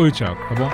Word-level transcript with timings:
Oi, 0.00 0.10
Thiago, 0.10 0.42
tá 0.46 0.54
bom? 0.54 0.72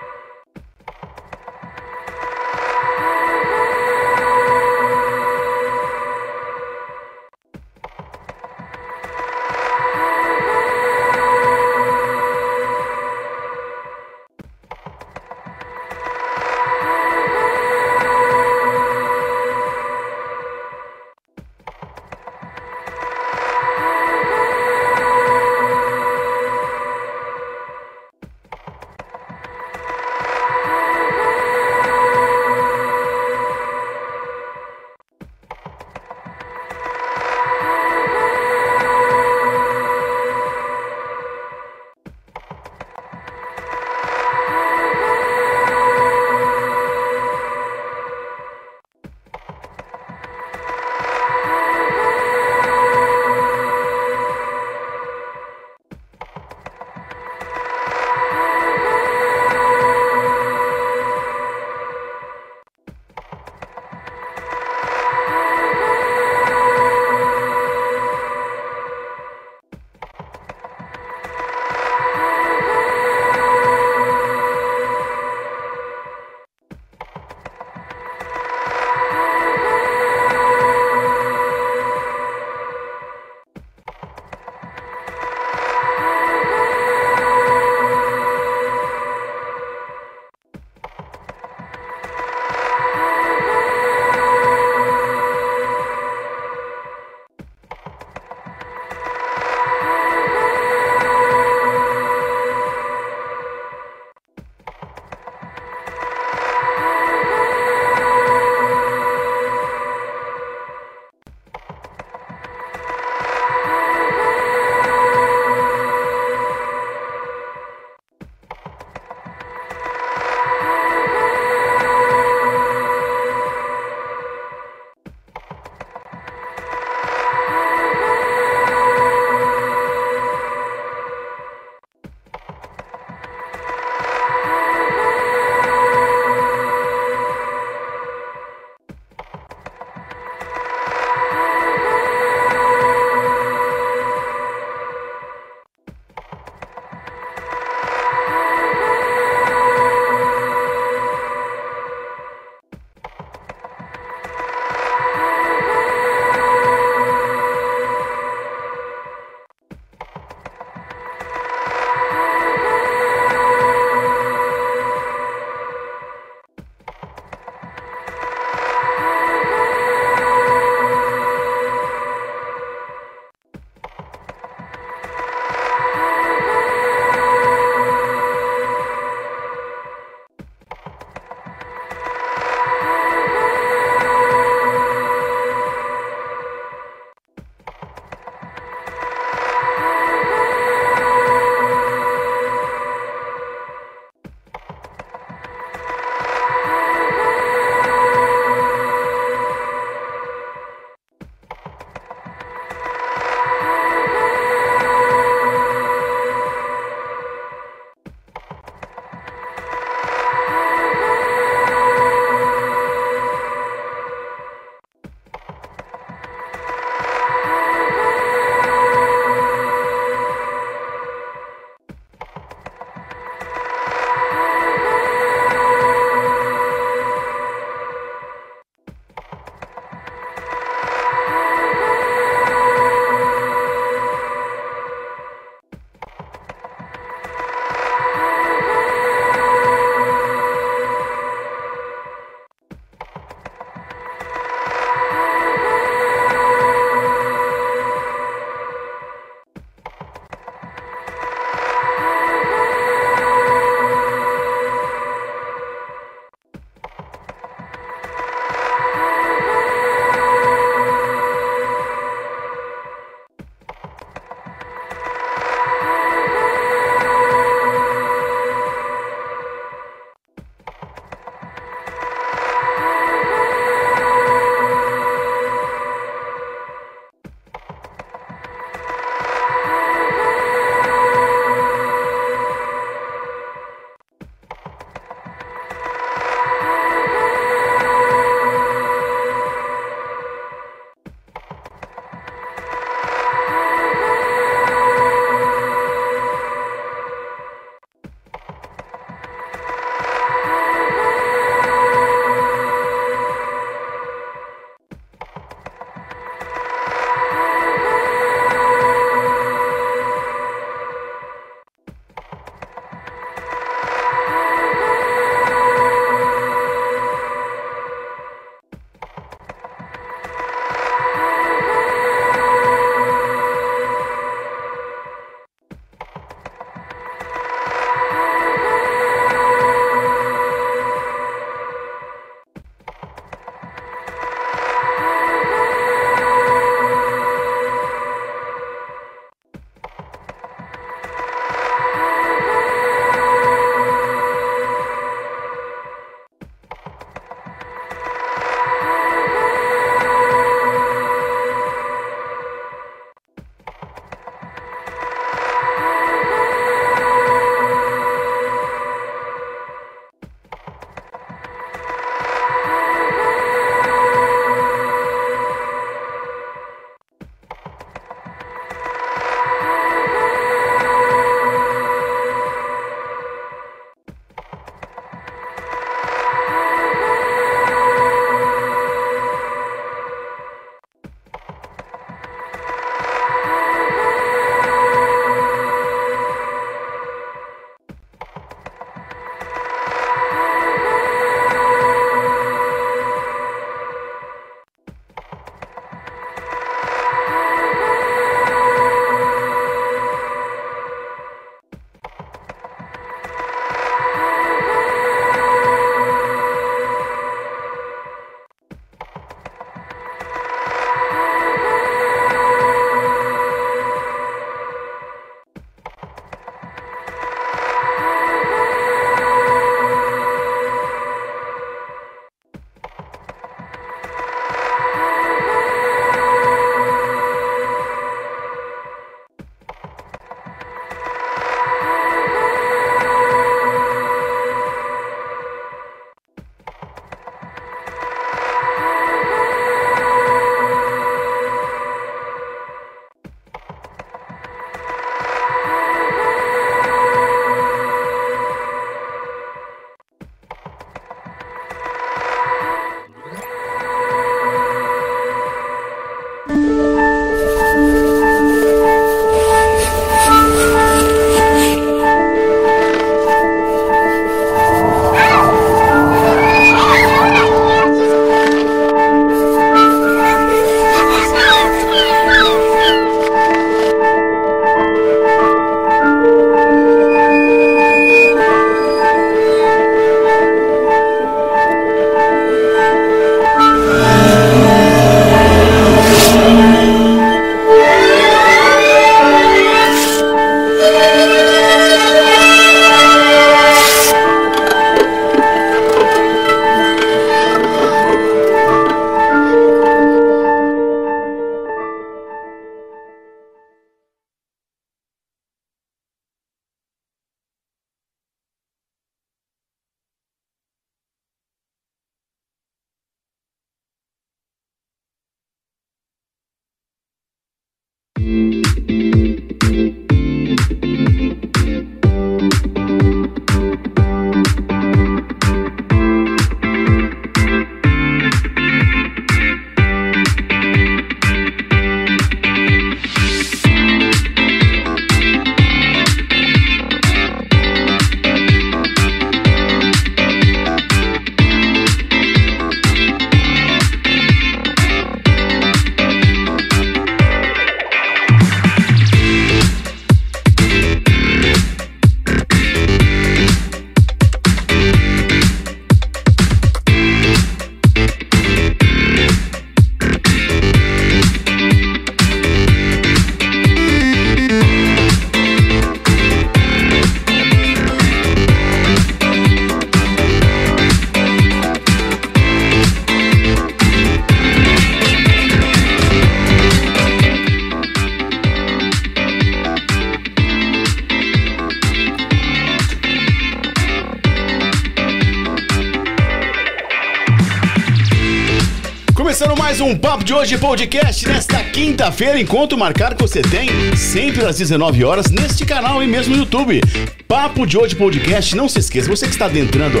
Podcast 590.74 591.28
nesta 591.28 591.62
quinta-feira, 591.62 592.40
encontro 592.40 592.76
marcado 592.76 593.14
que 593.14 593.22
você 593.22 593.40
tem 593.40 593.68
sempre 593.96 594.44
às 594.44 594.58
19 594.58 595.04
horas 595.04 595.30
neste 595.30 595.64
canal 595.64 596.02
e 596.02 596.06
mesmo 596.08 596.34
no 596.34 596.42
YouTube. 596.42 596.80
Papo 597.28 597.64
de 597.64 597.78
Hoje 597.78 597.94
podcast, 597.94 598.56
não 598.56 598.68
se 598.68 598.80
esqueça, 598.80 599.08
você 599.08 599.24
que 599.24 599.34
está 599.34 599.44
adentrando 599.44 600.00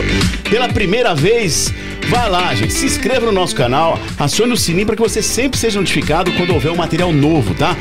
pela 0.50 0.68
primeira 0.68 1.14
vez, 1.14 1.72
vai 2.08 2.28
lá, 2.28 2.52
gente, 2.56 2.72
se 2.72 2.86
inscreva 2.86 3.26
no 3.26 3.30
nosso 3.30 3.54
canal, 3.54 4.00
acione 4.18 4.52
o 4.52 4.56
sininho 4.56 4.84
para 4.84 4.96
que 4.96 5.02
você 5.02 5.22
sempre 5.22 5.56
seja 5.60 5.78
notificado 5.78 6.32
quando 6.32 6.52
houver 6.52 6.72
um 6.72 6.76
material 6.76 7.12
novo, 7.12 7.54
tá? 7.54 7.76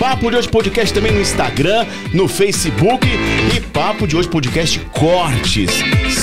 Papo 0.00 0.28
de 0.28 0.36
Hoje 0.36 0.48
Podcast 0.48 0.92
também 0.92 1.12
no 1.12 1.20
Instagram, 1.20 1.86
no 2.12 2.26
Facebook 2.26 3.06
e 3.54 3.60
Papo 3.60 4.04
de 4.04 4.16
Hoje 4.16 4.28
Podcast 4.28 4.80
Cortes. 4.92 5.70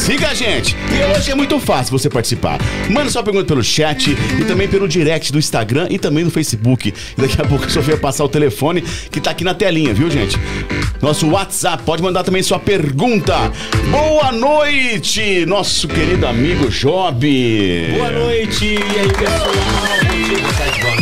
Siga 0.10 0.30
a 0.30 0.34
gente! 0.34 0.76
E 0.92 1.16
hoje 1.16 1.30
é 1.30 1.36
muito 1.36 1.60
fácil 1.60 1.96
você 1.96 2.10
participar. 2.10 2.58
Manda 2.90 3.12
sua 3.12 3.22
pergunta 3.22 3.46
pelo 3.46 3.64
chat 3.64 4.10
e 4.10 4.44
também 4.44 4.68
pelo 4.68 4.88
direct 4.88 5.32
do 5.32 5.38
Instagram 5.38 5.86
e 5.88 6.00
também 6.00 6.24
no 6.24 6.32
Facebook. 6.32 6.92
E 7.16 7.22
daqui 7.22 7.40
a 7.40 7.46
pouco 7.46 7.66
a 7.66 7.70
Sofia 7.70 7.94
vai 7.94 8.02
passar 8.02 8.24
o 8.24 8.28
telefone 8.28 8.82
que 8.82 9.22
tá 9.22 9.30
aqui 9.30 9.44
na 9.44 9.54
telinha, 9.54 9.94
viu, 9.94 10.10
gente? 10.10 10.36
Nosso 11.00 11.30
WhatsApp, 11.30 11.84
pode 11.84 12.02
mandar 12.02 12.24
também 12.24 12.42
sua 12.42 12.58
pergunta. 12.58 13.52
Boa 13.92 14.32
noite, 14.32 15.46
nosso 15.46 15.88
querido 15.88 16.26
amigo 16.26 16.70
Job. 16.70 17.94
Boa 17.96 18.10
noite, 18.10 18.66
e 18.66 19.00
aí 19.00 19.14
pessoal? 19.14 20.99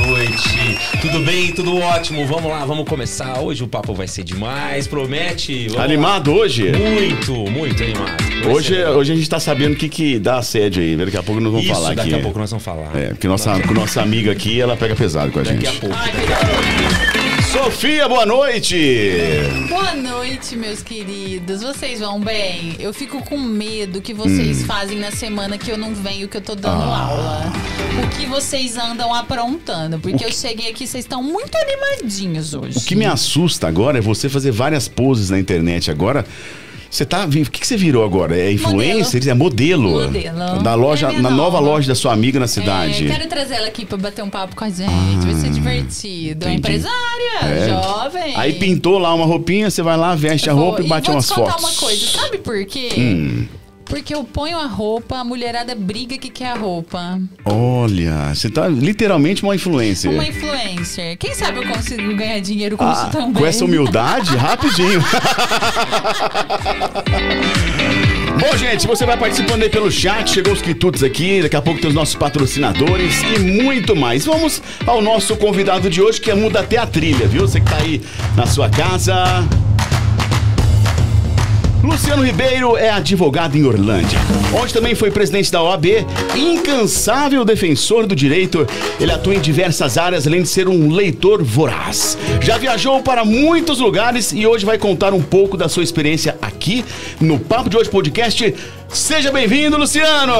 Tudo 1.09 1.23
bem? 1.23 1.51
Tudo 1.53 1.77
ótimo? 1.77 2.25
Vamos 2.25 2.51
lá, 2.51 2.65
vamos 2.65 2.87
começar. 2.87 3.39
Hoje 3.39 3.63
o 3.63 3.67
papo 3.67 3.93
vai 3.93 4.07
ser 4.07 4.23
demais, 4.23 4.87
promete. 4.87 5.67
Vamos 5.69 5.83
Animado 5.83 6.33
hoje? 6.33 6.69
lá. 6.71 6.77
Muito, 6.79 7.33
muito 7.49 7.81
animado. 7.81 8.23
Vai 8.43 8.53
Hoje, 8.53 8.75
ser- 8.75 8.87
hoje 8.89 9.13
a 9.13 9.15
gente 9.15 9.29
tá 9.29 9.39
sabendo 9.39 9.73
o 9.73 9.75
que, 9.77 9.87
que 9.87 10.19
dá 10.19 10.37
assédio 10.37 10.83
aí. 10.83 10.95
Daqui 10.97 11.15
a 11.17 11.23
pouco 11.23 11.39
nós 11.39 11.51
vamos 11.51 11.65
Isso, 11.65 11.73
falar 11.75 11.95
daqui 11.95 12.09
aqui. 12.09 12.19
a 12.19 12.23
pouco 12.23 12.37
nós 12.39 12.49
vamos 12.49 12.63
falar. 12.65 12.91
É, 12.95 13.07
porque 13.09 13.27
nossa, 13.27 13.57
nossa 13.73 14.01
amiga 14.01 14.31
aqui, 14.31 14.59
ela 14.59 14.75
pega 14.75 14.95
pesado 14.95 15.31
com 15.31 15.39
a 15.39 15.43
gente. 15.45 15.63
Daqui 15.63 15.77
a 15.77 15.79
pouco. 15.79 15.95
Sofia, 17.63 18.07
boa 18.07 18.23
noite! 18.25 18.77
Boa 19.67 19.95
noite, 19.95 20.55
meus 20.55 20.83
queridos. 20.83 21.63
Vocês 21.63 21.99
vão 21.99 22.19
bem? 22.21 22.75
Eu 22.79 22.93
fico 22.93 23.21
com 23.23 23.35
medo 23.39 23.99
que 23.99 24.13
vocês 24.13 24.61
Hum. 24.61 24.65
fazem 24.65 24.99
na 24.99 25.09
semana 25.09 25.57
que 25.57 25.71
eu 25.71 25.77
não 25.77 25.93
venho, 25.93 26.27
que 26.27 26.37
eu 26.37 26.41
tô 26.41 26.53
dando 26.53 26.83
Ah. 26.83 26.97
aula. 27.07 27.53
O 28.03 28.15
que 28.15 28.27
vocês 28.27 28.77
andam 28.77 29.11
aprontando? 29.11 29.97
Porque 29.97 30.23
eu 30.23 30.31
cheguei 30.31 30.69
aqui, 30.69 30.85
vocês 30.85 31.03
estão 31.03 31.23
muito 31.23 31.57
animadinhos 31.57 32.53
hoje. 32.53 32.77
O 32.77 32.81
que 32.81 32.95
me 32.95 33.05
assusta 33.07 33.67
agora 33.67 33.97
é 33.97 34.01
você 34.01 34.29
fazer 34.29 34.51
várias 34.51 34.87
poses 34.87 35.31
na 35.31 35.39
internet 35.39 35.89
agora. 35.89 36.25
Você 36.89 37.05
tá. 37.05 37.25
vi- 37.25 37.41
O 37.41 37.51
que, 37.51 37.59
que 37.61 37.67
você 37.67 37.75
virou 37.77 38.03
agora? 38.03 38.37
É 38.37 38.51
influencer? 38.51 39.27
É 39.27 39.33
modelo. 39.33 40.03
Modelo. 40.05 40.63
Da 40.63 40.73
loja, 40.75 41.11
É 41.11 41.21
na 41.21 41.29
nova 41.29 41.59
loja 41.59 41.87
da 41.87 41.95
sua 41.95 42.13
amiga 42.13 42.39
na 42.39 42.47
cidade. 42.47 43.05
É, 43.07 43.09
quero 43.15 43.27
trazer 43.29 43.55
ela 43.55 43.67
aqui 43.67 43.85
pra 43.85 43.97
bater 43.97 44.23
um 44.23 44.29
papo 44.29 44.55
com 44.55 44.63
a 44.63 44.69
gente. 44.69 44.87
vai 45.25 45.33
ser 45.35 45.49
divertido. 45.49 46.45
É 46.45 46.49
Ah, 46.49 46.53
empresária, 46.53 47.39
É. 47.43 47.69
jovem. 47.69 48.35
Aí 48.35 48.53
pintou 48.53 48.97
lá 48.97 49.13
uma 49.13 49.25
roupinha, 49.25 49.69
você 49.69 49.81
vai 49.81 49.97
lá, 49.97 50.15
veste 50.15 50.49
a 50.49 50.53
Vou- 50.53 50.65
roupa 50.65 50.81
e 50.81 50.87
bate 50.87 51.07
vou 51.07 51.15
umas 51.15 51.27
te 51.27 51.33
contar 51.35 51.51
fotos. 51.51 51.63
Hum. 51.63 51.67
uma 51.67 51.75
coisa, 51.75 52.07
sabe 52.07 52.37
por 52.39 52.65
quê? 52.65 52.89
Porque 53.89 54.13
eu 54.13 54.23
ponho 54.23 54.57
a 54.59 54.65
roupa, 54.65 55.17
a 55.19 55.23
mulherada 55.23 55.73
briga 55.73 56.17
que 56.17 56.29
quer 56.29 56.51
a 56.51 56.55
roupa. 56.55 57.19
Olha, 57.45 58.33
você 58.35 58.49
tá 58.49 58.67
literalmente 58.67 59.43
uma 59.43 59.55
influencer. 59.55 60.11
Uma 60.11 60.27
influencer. 60.27 61.17
Quem 61.17 61.33
sabe 61.33 61.59
eu 61.59 61.67
consigo 61.67 62.15
ganhar 62.15 62.39
dinheiro 62.41 62.75
com 62.77 62.85
Ah, 62.85 62.91
isso 62.93 63.09
também. 63.11 63.33
com 63.33 63.45
essa 63.45 63.63
humildade, 63.65 64.35
rapidinho. 64.37 65.01
Bom, 68.39 68.57
gente, 68.57 68.85
você 68.85 69.05
vai 69.05 69.17
participando 69.17 69.63
aí 69.63 69.69
pelo 69.69 69.89
chat, 69.91 70.29
chegou 70.29 70.53
os 70.53 70.61
quitutos 70.61 71.01
aqui, 71.03 71.41
daqui 71.41 71.55
a 71.55 71.61
pouco 71.61 71.79
tem 71.79 71.89
os 71.89 71.95
nossos 71.95 72.15
patrocinadores 72.15 73.21
e 73.35 73.39
muito 73.39 73.95
mais. 73.95 74.25
Vamos 74.25 74.61
ao 74.85 75.01
nosso 75.01 75.35
convidado 75.37 75.89
de 75.89 76.01
hoje, 76.01 76.21
que 76.21 76.29
é 76.29 76.35
muda 76.35 76.59
até 76.59 76.77
a 76.77 76.85
trilha, 76.85 77.27
viu? 77.27 77.41
Você 77.47 77.59
que 77.59 77.69
tá 77.69 77.77
aí 77.77 78.01
na 78.35 78.45
sua 78.45 78.69
casa. 78.69 79.15
Luciano 81.87 82.21
Ribeiro 82.21 82.75
é 82.75 82.89
advogado 82.89 83.57
em 83.57 83.63
Orlândia, 83.63 84.19
onde 84.61 84.73
também 84.73 84.93
foi 84.93 85.09
presidente 85.09 85.49
da 85.49 85.63
OAB, 85.63 85.85
incansável 86.35 87.45
defensor 87.45 88.05
do 88.05 88.13
direito. 88.13 88.67
Ele 88.99 89.09
atua 89.09 89.33
em 89.33 89.39
diversas 89.39 89.97
áreas, 89.97 90.27
além 90.27 90.41
de 90.41 90.49
ser 90.49 90.67
um 90.67 90.91
leitor 90.91 91.41
voraz. 91.41 92.17
Já 92.41 92.57
viajou 92.57 93.01
para 93.01 93.23
muitos 93.23 93.79
lugares 93.79 94.33
e 94.33 94.45
hoje 94.45 94.65
vai 94.65 94.77
contar 94.77 95.13
um 95.13 95.21
pouco 95.21 95.55
da 95.55 95.69
sua 95.69 95.81
experiência 95.81 96.37
aqui 96.41 96.83
no 97.21 97.39
Papo 97.39 97.69
de 97.69 97.77
Hoje 97.77 97.89
Podcast. 97.89 98.53
Seja 98.89 99.31
bem-vindo, 99.31 99.77
Luciano! 99.77 100.33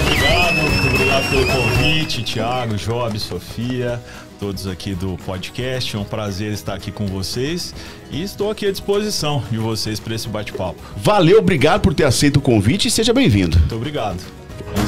Obrigado, 0.00 0.54
muito 0.62 0.94
obrigado 0.94 1.30
pelo 1.30 1.46
convite, 1.46 2.22
Thiago, 2.22 2.74
Job, 2.74 3.18
Sofia, 3.18 4.00
todos 4.38 4.66
aqui 4.66 4.94
do 4.94 5.16
podcast. 5.26 5.96
É 5.96 5.98
um 5.98 6.04
prazer 6.04 6.52
estar 6.52 6.74
aqui 6.74 6.90
com 6.90 7.06
vocês 7.06 7.74
e 8.10 8.22
estou 8.22 8.50
aqui 8.50 8.66
à 8.66 8.70
disposição 8.70 9.42
de 9.50 9.58
vocês 9.58 9.98
para 9.98 10.14
esse 10.14 10.28
bate-papo. 10.28 10.76
Valeu, 10.96 11.38
obrigado 11.38 11.80
por 11.80 11.92
ter 11.94 12.04
aceito 12.04 12.36
o 12.38 12.40
convite 12.40 12.88
e 12.88 12.90
seja 12.90 13.12
bem-vindo. 13.12 13.58
Muito 13.58 13.74
obrigado. 13.74 14.18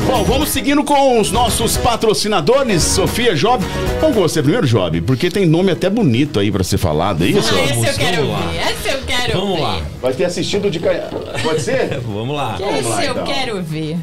Bom, 0.07 0.25
vamos 0.25 0.51
seguindo 0.51 0.83
com 0.85 1.21
os 1.21 1.31
nossos 1.33 1.77
patrocinadores, 1.77 2.83
Sofia 2.83 3.35
Job. 3.35 3.65
Vamos 4.01 4.17
com 4.17 4.23
você 4.23 4.43
primeiro, 4.43 4.67
Job, 4.67 5.01
porque 5.03 5.31
tem 5.31 5.47
nome 5.47 5.71
até 5.73 5.89
bonito 5.89 6.39
aí 6.39 6.51
pra 6.51 6.63
ser 6.63 6.77
falado, 6.79 7.25
é 7.25 7.29
isso? 7.29 7.49
Ah, 7.55 7.63
esse 7.63 7.73
eu 7.73 7.77
Vamos, 7.81 7.97
quero 7.97 8.17
vamos 8.27 8.33
lá. 8.33 8.47
ver. 8.51 8.73
Esse 8.73 8.89
eu 8.89 9.03
quero 9.07 9.33
Vamos 9.41 9.57
ver. 9.57 9.63
lá. 9.63 9.83
Vai 10.03 10.13
ter 10.13 10.25
assistido 10.25 10.71
de. 10.71 10.81
Pode 10.81 11.63
ser? 11.63 12.01
Vamos 12.05 12.37
lá. 12.37 12.59
Esse 12.79 12.89
lá, 12.89 13.05
eu 13.05 13.13
então. 13.13 13.25
quero 13.25 13.63
ver. 13.63 13.97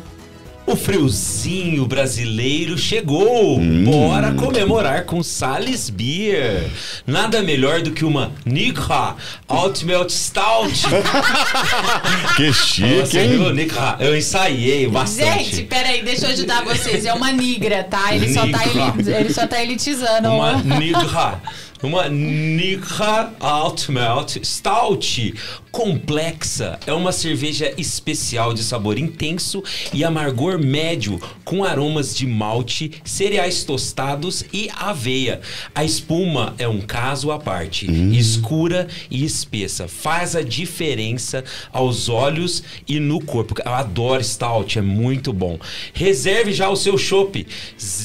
O 0.67 0.75
friozinho 0.75 1.85
brasileiro 1.85 2.77
chegou. 2.77 3.57
Bora 3.85 4.33
comemorar 4.33 5.05
com 5.05 5.23
Sales 5.23 5.89
Beer. 5.89 6.69
Nada 7.07 7.41
melhor 7.41 7.81
do 7.81 7.91
que 7.91 8.03
uma 8.03 8.33
Nikha 8.45 9.15
Ultimate 9.49 10.11
Stout. 10.11 10.73
Que 12.35 12.51
chique, 12.53 13.17
hein? 13.17 13.29
viu, 13.29 13.53
Nikha? 13.53 13.95
Eu 13.99 14.15
ensaiei 14.15 14.87
bastante. 14.87 15.45
Gente, 15.45 15.63
peraí, 15.63 16.03
deixa 16.03 16.25
eu 16.27 16.31
ajudar 16.31 16.63
vocês. 16.65 17.05
É 17.05 17.13
uma 17.13 17.31
nigra, 17.31 17.83
tá? 17.85 18.13
Ele 18.13 18.31
só 18.33 18.41
tá, 18.41 18.65
Nigra. 18.65 18.93
eli- 18.99 19.13
ele 19.19 19.33
só 19.33 19.47
tá 19.47 19.63
elitizando. 19.63 20.27
Uma 20.29 20.53
Nikha. 20.61 21.41
Uma 21.81 22.09
Nikha 22.09 23.31
Ultimate 23.39 24.45
Stout 24.45 25.33
complexa. 25.77 26.79
É 26.87 26.93
uma 26.93 27.11
cerveja 27.11 27.71
especial 27.77 28.51
de 28.51 28.63
sabor 28.63 28.97
intenso 28.97 29.63
e 29.93 30.03
amargor 30.03 30.57
médio, 30.57 31.21
com 31.45 31.63
aromas 31.63 32.17
de 32.17 32.25
malte, 32.25 32.93
cereais 33.05 33.63
tostados 33.63 34.43
e 34.51 34.71
aveia. 34.75 35.39
A 35.75 35.83
espuma 35.83 36.55
é 36.57 36.67
um 36.67 36.81
caso 36.81 37.29
à 37.29 37.37
parte, 37.37 37.85
escura 38.11 38.87
e 39.11 39.23
espessa. 39.23 39.87
Faz 39.87 40.35
a 40.35 40.41
diferença 40.41 41.43
aos 41.71 42.09
olhos 42.09 42.63
e 42.87 42.99
no 42.99 43.23
corpo. 43.23 43.53
Eu 43.63 43.71
adoro 43.71 44.23
Stout, 44.23 44.79
é 44.79 44.81
muito 44.81 45.31
bom. 45.31 45.59
Reserve 45.93 46.53
já 46.53 46.69
o 46.69 46.75
seu 46.75 46.97
chopp. 46.97 47.45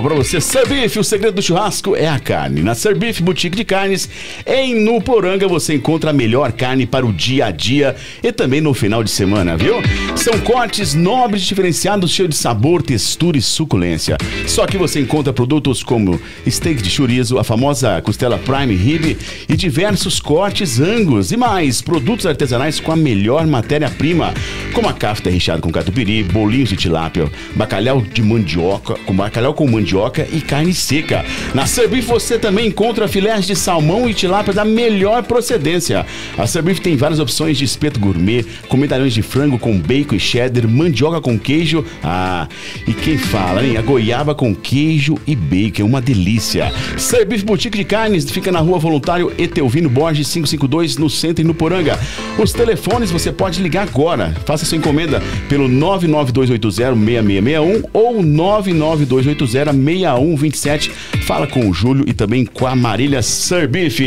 pra 0.00 0.14
você, 0.14 0.40
Servif, 0.40 0.96
o 0.96 1.02
segredo 1.02 1.34
do 1.34 1.42
churrasco 1.42 1.96
é 1.96 2.06
a 2.06 2.20
carne. 2.20 2.62
Na 2.62 2.72
Servif 2.72 3.20
Boutique 3.20 3.56
de 3.56 3.64
Carnes, 3.64 4.08
em 4.46 4.84
Nuporanga, 4.84 5.48
você 5.48 5.74
encontra 5.74 6.10
a 6.10 6.12
melhor 6.12 6.52
carne 6.52 6.86
para 6.86 7.04
o 7.04 7.12
dia 7.12 7.46
a 7.46 7.50
dia 7.50 7.96
e 8.22 8.30
também 8.30 8.60
no 8.60 8.72
final 8.74 9.02
de 9.02 9.10
semana, 9.10 9.56
viu? 9.56 9.74
São 10.14 10.38
cortes 10.38 10.94
nobres, 10.94 11.42
diferenciados, 11.42 12.12
cheios 12.12 12.30
de 12.30 12.36
sabor, 12.36 12.80
textura 12.80 13.36
e 13.36 13.42
suculência. 13.42 14.16
Só 14.46 14.66
que 14.66 14.78
você 14.78 15.00
encontra 15.00 15.32
produtos 15.32 15.82
como 15.82 16.20
steak 16.48 16.80
de 16.80 16.90
chorizo, 16.90 17.38
a 17.38 17.44
famosa 17.44 18.00
costela 18.02 18.38
prime 18.38 18.76
rib 18.76 19.16
e 19.48 19.56
diversos 19.56 20.20
cortes 20.20 20.78
angus 20.78 21.32
e 21.32 21.36
mais 21.36 21.82
produtos 21.82 22.24
artesanais 22.24 22.78
com 22.78 22.92
a 22.92 22.96
melhor 22.96 23.48
matéria-prima, 23.48 24.32
como 24.72 24.88
a 24.88 24.92
cafta 24.92 25.28
recheada 25.28 25.60
com 25.60 25.72
catupiry, 25.72 26.22
bolinhos 26.22 26.68
de 26.68 26.76
tilápia, 26.76 27.28
bacalhau 27.56 27.79
de 28.12 28.22
mandioca, 28.22 28.94
com 29.06 29.14
bacalhau 29.14 29.54
com 29.54 29.66
mandioca 29.66 30.28
e 30.30 30.42
carne 30.42 30.74
seca. 30.74 31.24
Na 31.54 31.64
Servif 31.64 32.06
você 32.06 32.38
também 32.38 32.66
encontra 32.66 33.08
filés 33.08 33.46
de 33.46 33.56
salmão 33.56 34.06
e 34.08 34.12
tilápia 34.12 34.52
da 34.52 34.66
melhor 34.66 35.22
procedência. 35.22 36.04
A 36.36 36.46
Servif 36.46 36.82
tem 36.82 36.94
várias 36.94 37.18
opções 37.18 37.56
de 37.56 37.64
espeto 37.64 37.98
gourmet, 37.98 38.44
com 38.68 38.76
medalhões 38.76 39.14
de 39.14 39.22
frango 39.22 39.58
com 39.58 39.78
bacon 39.78 40.14
e 40.14 40.20
cheddar, 40.20 40.68
mandioca 40.68 41.22
com 41.22 41.38
queijo. 41.38 41.82
Ah, 42.02 42.46
e 42.86 42.92
quem 42.92 43.16
fala, 43.16 43.64
hein? 43.64 43.78
A 43.78 43.82
goiaba 43.82 44.34
com 44.34 44.54
queijo 44.54 45.16
e 45.26 45.34
bacon, 45.34 45.84
uma 45.84 46.02
delícia. 46.02 46.70
Servif 46.98 47.44
Boutique 47.44 47.78
de 47.78 47.84
Carnes 47.84 48.30
fica 48.30 48.52
na 48.52 48.60
rua 48.60 48.78
Voluntário 48.78 49.32
Etelvino 49.38 49.88
Borges 49.88 50.28
552, 50.28 50.98
no 50.98 51.08
centro 51.08 51.42
e 51.42 51.46
no 51.46 51.54
Poranga. 51.54 51.98
Os 52.38 52.52
telefones 52.52 53.10
você 53.10 53.32
pode 53.32 53.62
ligar 53.62 53.88
agora. 53.88 54.34
Faça 54.44 54.66
sua 54.66 54.76
encomenda 54.76 55.22
pelo 55.48 55.66
992806661 55.68 57.69
ou 57.92 58.22
992806127. 58.22 60.90
Fala 61.24 61.46
com 61.46 61.68
o 61.68 61.74
Júlio 61.74 62.04
e 62.08 62.12
também 62.12 62.44
com 62.44 62.66
a 62.66 62.74
Marília 62.74 63.22
Servif. 63.22 64.02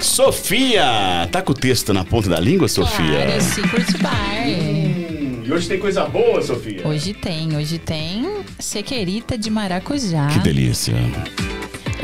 Sofia! 0.00 1.28
Tá 1.32 1.42
com 1.42 1.50
o 1.50 1.54
texto 1.54 1.92
na 1.92 2.04
ponta 2.04 2.30
da 2.30 2.38
língua, 2.38 2.68
Sofia? 2.68 3.26
Claro, 3.26 3.40
Secret 3.40 3.98
Bar. 4.00 4.46
E 5.44 5.52
hoje 5.52 5.68
tem 5.68 5.78
coisa 5.78 6.04
boa, 6.06 6.40
Sofia? 6.40 6.86
Hoje 6.86 7.12
tem, 7.12 7.56
hoje 7.56 7.78
tem 7.78 8.44
sequerita 8.58 9.36
de 9.36 9.50
maracujá. 9.50 10.28
Que 10.28 10.38
delícia. 10.38 10.94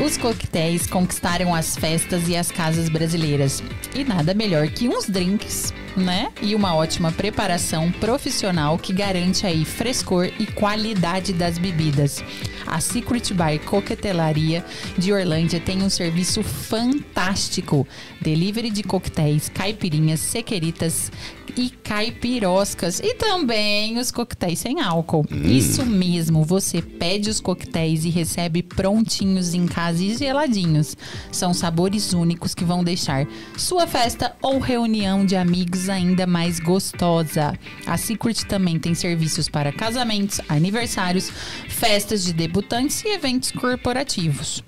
Os 0.03 0.17
coquetéis 0.17 0.87
conquistaram 0.87 1.53
as 1.53 1.77
festas 1.77 2.27
e 2.27 2.35
as 2.35 2.49
casas 2.49 2.89
brasileiras. 2.89 3.61
E 3.93 4.03
nada 4.03 4.33
melhor 4.33 4.67
que 4.67 4.89
uns 4.89 5.07
drinks, 5.07 5.71
né? 5.95 6.31
E 6.41 6.55
uma 6.55 6.75
ótima 6.75 7.11
preparação 7.11 7.91
profissional 7.91 8.77
que 8.77 8.93
garante 8.93 9.45
aí 9.45 9.65
frescor 9.65 10.31
e 10.39 10.45
qualidade 10.45 11.33
das 11.33 11.57
bebidas. 11.57 12.23
A 12.65 12.79
Secret 12.79 13.33
Bar 13.33 13.59
Coquetelaria 13.59 14.63
de 14.97 15.11
Orlândia 15.11 15.59
tem 15.59 15.83
um 15.83 15.89
serviço 15.89 16.43
fantástico. 16.43 17.87
Delivery 18.21 18.69
de 18.69 18.83
coquetéis, 18.83 19.49
caipirinhas, 19.49 20.19
sequeritas 20.19 21.11
e 21.57 21.69
caipiroscas. 21.69 22.99
E 22.99 23.13
também 23.15 23.97
os 23.97 24.11
coquetéis 24.11 24.59
sem 24.59 24.79
álcool. 24.79 25.25
Isso 25.43 25.85
mesmo, 25.85 26.43
você 26.43 26.81
pede 26.81 27.29
os 27.29 27.39
coquetéis 27.39 28.05
e 28.05 28.09
recebe 28.09 28.63
prontinhos 28.63 29.53
em 29.53 29.65
casa 29.65 30.03
e 30.03 30.15
geladinhos. 30.15 30.95
São 31.31 31.53
sabores 31.53 32.13
únicos 32.13 32.55
que 32.55 32.63
vão 32.63 32.83
deixar 32.83 33.27
sua 33.57 33.87
festa 33.87 34.35
ou 34.41 34.59
reunião 34.59 35.25
de 35.25 35.35
amigos 35.35 35.80
ainda 35.89 36.27
mais 36.27 36.59
gostosa. 36.59 37.57
A 37.85 37.97
Secret 37.97 38.45
também 38.45 38.79
tem 38.79 38.93
serviços 38.93 39.49
para 39.49 39.71
casamentos, 39.71 40.39
aniversários, 40.47 41.31
festas 41.67 42.23
de 42.23 42.33
debutantes 42.33 43.03
e 43.03 43.09
eventos 43.09 43.51
corporativos. 43.51 44.63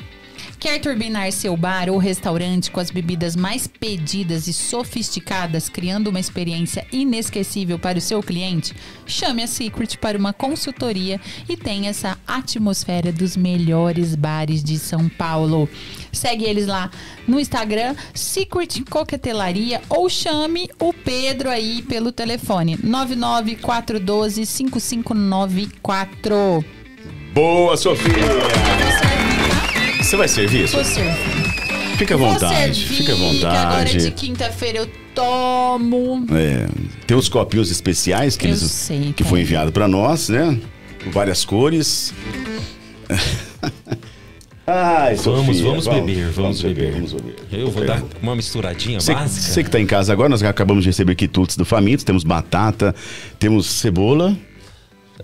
Quer 0.63 0.79
turbinar 0.79 1.29
seu 1.33 1.57
bar 1.57 1.89
ou 1.89 1.97
restaurante 1.97 2.71
com 2.71 2.79
as 2.79 2.89
bebidas 2.89 3.35
mais 3.35 3.67
pedidas 3.67 4.47
e 4.47 4.53
sofisticadas, 4.53 5.67
criando 5.67 6.07
uma 6.07 6.21
experiência 6.21 6.87
inesquecível 6.89 7.77
para 7.77 7.97
o 7.97 8.01
seu 8.01 8.23
cliente? 8.23 8.73
Chame 9.05 9.43
a 9.43 9.47
Secret 9.47 9.97
para 9.97 10.17
uma 10.17 10.31
consultoria 10.31 11.19
e 11.49 11.57
tenha 11.57 11.89
essa 11.89 12.17
atmosfera 12.25 13.11
dos 13.11 13.35
melhores 13.35 14.15
bares 14.15 14.63
de 14.63 14.79
São 14.79 15.09
Paulo. 15.09 15.67
Segue 16.13 16.45
eles 16.45 16.67
lá 16.67 16.89
no 17.27 17.39
Instagram, 17.39 17.95
Secret 18.13 18.83
Coquetelaria, 18.89 19.81
ou 19.89 20.07
chame 20.07 20.69
o 20.79 20.93
Pedro 20.93 21.49
aí 21.49 21.81
pelo 21.81 22.11
telefone 22.11 22.77
99412 22.83 24.45
5594. 24.45 26.63
Boa, 27.33 27.75
Sofia! 27.75 28.13
Você 30.01 30.15
vai 30.15 30.27
servir, 30.27 30.67
Vou 30.67 30.83
servir. 30.83 31.13
Fica 31.97 32.13
à 32.15 32.17
vontade, 32.17 32.75
servir, 32.75 32.95
fica 32.95 33.13
à 33.13 33.15
que 33.15 33.47
agora 33.47 33.85
de 33.85 33.91
vontade. 33.97 34.11
quinta-feira 34.11 34.79
eu 34.79 34.87
tomo. 35.15 36.25
É, 36.31 36.67
tem 37.07 37.15
os 37.17 37.29
copinhos 37.29 37.71
especiais 37.71 38.35
que, 38.35 38.45
Eu 38.45 38.49
eles, 38.51 38.61
sei, 38.63 39.13
que 39.13 39.23
foi 39.23 39.41
enviado 39.41 39.71
pra 39.71 39.87
nós, 39.87 40.29
né? 40.29 40.59
Várias 41.11 41.43
cores. 41.45 42.13
Ai, 44.65 45.15
Vamos, 45.15 45.57
Sofia, 45.57 45.63
vamos 45.69 45.87
beber, 45.87 46.29
vamos 46.29 46.61
beber. 46.61 46.91
Vamos 46.93 47.11
beber. 47.13 47.35
Eu 47.51 47.69
vou 47.69 47.83
dar 47.85 48.01
uma 48.21 48.33
misturadinha 48.35 48.99
Você, 49.01 49.13
básica. 49.13 49.41
você 49.53 49.63
que 49.63 49.69
tá 49.69 49.79
em 49.79 49.85
casa 49.85 50.13
agora, 50.13 50.29
nós 50.29 50.41
acabamos 50.41 50.83
de 50.83 50.89
receber 50.89 51.15
quitutes 51.15 51.57
do 51.57 51.65
Famintos, 51.65 52.05
temos 52.05 52.23
batata, 52.23 52.95
temos 53.37 53.65
cebola. 53.65 54.37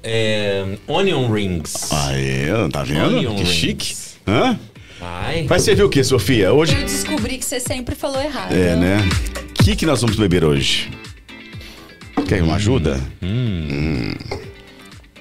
É, 0.04 0.66
onion 0.88 1.32
rings. 1.32 1.90
Aê, 1.92 2.48
tá 2.70 2.84
vendo? 2.84 3.18
Onion 3.18 3.36
que 3.36 3.44
rings. 3.44 3.54
chique. 3.56 3.96
Hã? 4.28 4.60
Vai. 5.00 5.44
Vai 5.48 5.60
servir 5.60 5.84
o 5.84 5.90
que, 5.90 6.04
Sofia? 6.04 6.52
Hoje. 6.52 6.74
Eu 6.76 6.82
descobri 6.84 7.38
que 7.38 7.46
você 7.46 7.62
sempre 7.62 7.96
falou 7.96 8.22
errado. 8.22 8.52
É, 8.52 8.76
né? 8.76 8.98
O 9.58 9.64
que, 9.64 9.74
que 9.76 9.86
nós 9.86 10.02
vamos 10.02 10.18
beber 10.18 10.44
hoje? 10.44 10.92
Quer 12.28 12.44
uma 12.44 12.56
ajuda? 12.56 13.00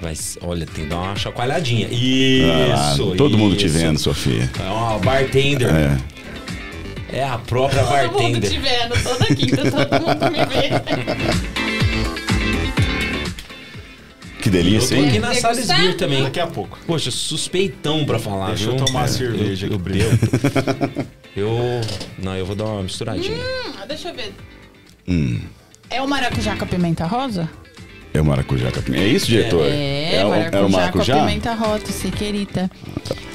Vai, 0.01 0.15
olha, 0.43 0.65
tem 0.67 0.85
que 0.85 0.91
dar 0.91 0.97
uma 0.99 1.17
chacoalhadinha. 1.17 1.89
Ah, 1.89 2.93
Isso, 2.93 3.15
todo 3.17 3.37
mundo 3.37 3.57
te 3.57 3.67
isso. 3.67 3.77
vendo, 3.79 3.99
Sofia. 3.99 4.49
É 4.65 4.71
uma 4.71 4.99
bartender. 4.99 5.69
É. 5.75 5.99
É 7.11 7.25
a 7.25 7.39
própria 7.39 7.83
Todo 7.83 8.21
mundo 8.23 8.41
te 8.41 8.59
bartender. 8.59 8.61
vendo, 8.61 9.03
toda 9.03 9.27
quinta, 9.35 9.71
todo 9.71 10.01
mundo 10.07 10.31
me 10.31 10.45
vê. 10.47 11.69
Que 14.41 14.49
Eu 14.49 14.53
delícia, 14.53 14.97
tô 14.97 15.03
aqui 15.05 15.15
hein? 15.17 15.21
na 15.21 15.33
Beer 15.79 15.97
também. 15.97 16.23
Daqui 16.23 16.39
a 16.41 16.47
pouco. 16.47 16.79
Poxa, 16.87 17.11
suspeitão 17.11 18.05
pra 18.05 18.19
falar, 18.21 18.49
Deixa 18.49 18.65
eu 18.71 18.77
viu? 18.77 18.85
tomar 18.87 19.05
É, 19.05 19.09
cerveja 19.09 19.67
eu, 19.67 19.75
aqui 19.77 19.99
eu, 19.99 21.43
eu, 21.45 21.49
eu- 21.49 21.81
Não, 22.23 22.37
eu 22.37 22.47
vou 22.47 22.55
dar 22.55 22.65
uma 22.67 22.83
misturadinha. 22.85 23.37
Hum, 23.37 23.73
deixa 23.89 24.11
eu 24.11 24.15
ver. 24.15 24.33
É 25.91 26.01
o 26.01 26.07
maracujá 26.09 26.55
com 26.57 26.65
a 26.65 26.67
pimenta 26.69 27.05
rosa? 27.07 27.49
É 28.19 28.21
o 28.21 28.25
maracujá 28.25 28.73
com 28.73 28.81
a 28.81 28.83
pimenta. 28.83 29.05
É 29.05 29.07
isso, 29.07 29.27
diretor? 29.27 29.65
É, 29.65 30.25
o- 30.25 30.29
maracujá, 30.29 30.59
é 30.59 30.61
o 30.61 30.65
com 30.65 30.73
maracujá? 30.73 31.17
a 31.17 31.21
pimenta 31.27 31.55
rosa, 31.55 31.87
se 31.87 32.11
querida. 32.11 32.69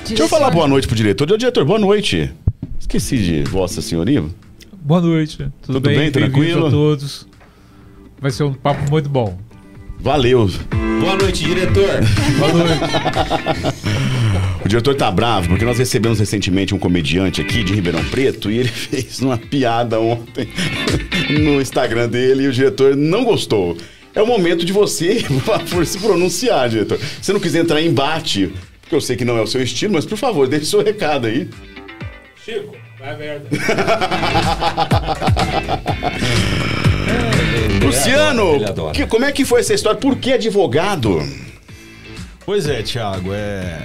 Deixa 0.05 0.23
eu 0.23 0.27
falar 0.27 0.51
boa 0.51 0.67
noite 0.67 0.85
pro 0.87 0.95
diretor. 0.95 1.31
Ô, 1.31 1.37
diretor, 1.37 1.63
boa 1.63 1.79
noite. 1.79 2.29
Esqueci 2.77 3.17
de 3.17 3.43
Vossa 3.49 3.81
Senhoria. 3.81 4.25
Boa 4.81 4.99
noite. 4.99 5.37
Tudo, 5.37 5.51
Tudo 5.61 5.79
bem? 5.79 5.97
bem, 5.97 6.11
tranquilo? 6.11 6.67
a 6.67 6.69
todos. 6.69 7.25
Vai 8.19 8.29
ser 8.31 8.43
um 8.43 8.53
papo 8.53 8.91
muito 8.91 9.07
bom. 9.07 9.37
Valeu. 10.01 10.49
Boa 10.99 11.15
noite, 11.15 11.45
diretor. 11.45 11.87
Boa 12.37 12.51
noite. 12.53 12.81
O 14.65 14.67
diretor 14.67 14.95
tá 14.95 15.09
bravo 15.09 15.47
porque 15.47 15.63
nós 15.63 15.77
recebemos 15.77 16.19
recentemente 16.19 16.75
um 16.75 16.79
comediante 16.79 17.39
aqui 17.39 17.63
de 17.63 17.73
Ribeirão 17.73 18.03
Preto 18.05 18.51
e 18.51 18.57
ele 18.57 18.67
fez 18.69 19.21
uma 19.21 19.37
piada 19.37 19.97
ontem 20.01 20.47
no 21.41 21.61
Instagram 21.61 22.09
dele 22.09 22.43
e 22.43 22.47
o 22.47 22.51
diretor 22.51 22.97
não 22.97 23.23
gostou. 23.23 23.77
É 24.15 24.21
o 24.21 24.27
momento 24.27 24.63
de 24.65 24.71
você, 24.73 25.23
por 25.71 25.85
se 25.85 25.97
pronunciar, 25.99 26.69
diretor. 26.69 26.99
Se 27.21 27.31
não 27.33 27.39
quiser 27.39 27.59
entrar 27.61 27.81
em 27.81 27.87
embate, 27.87 28.51
porque 28.81 28.95
eu 28.95 29.01
sei 29.01 29.15
que 29.15 29.25
não 29.25 29.37
é 29.37 29.41
o 29.41 29.47
seu 29.47 29.61
estilo, 29.61 29.93
mas 29.93 30.05
por 30.05 30.17
favor, 30.17 30.47
deixe 30.47 30.65
seu 30.67 30.83
recado 30.83 31.27
aí. 31.27 31.49
Chico, 32.45 32.75
vai 32.99 33.17
merda. 33.17 33.47
Luciano, 37.83 38.55
ele 38.55 38.65
adora. 38.65 38.93
que- 38.93 39.05
como 39.07 39.25
é 39.25 39.31
que 39.31 39.45
foi 39.45 39.59
essa 39.61 39.73
história? 39.73 39.99
Por 39.99 40.17
que 40.17 40.33
advogado? 40.33 41.19
Pois 42.45 42.67
é, 42.67 42.81
Thiago, 42.81 43.31
é 43.33 43.79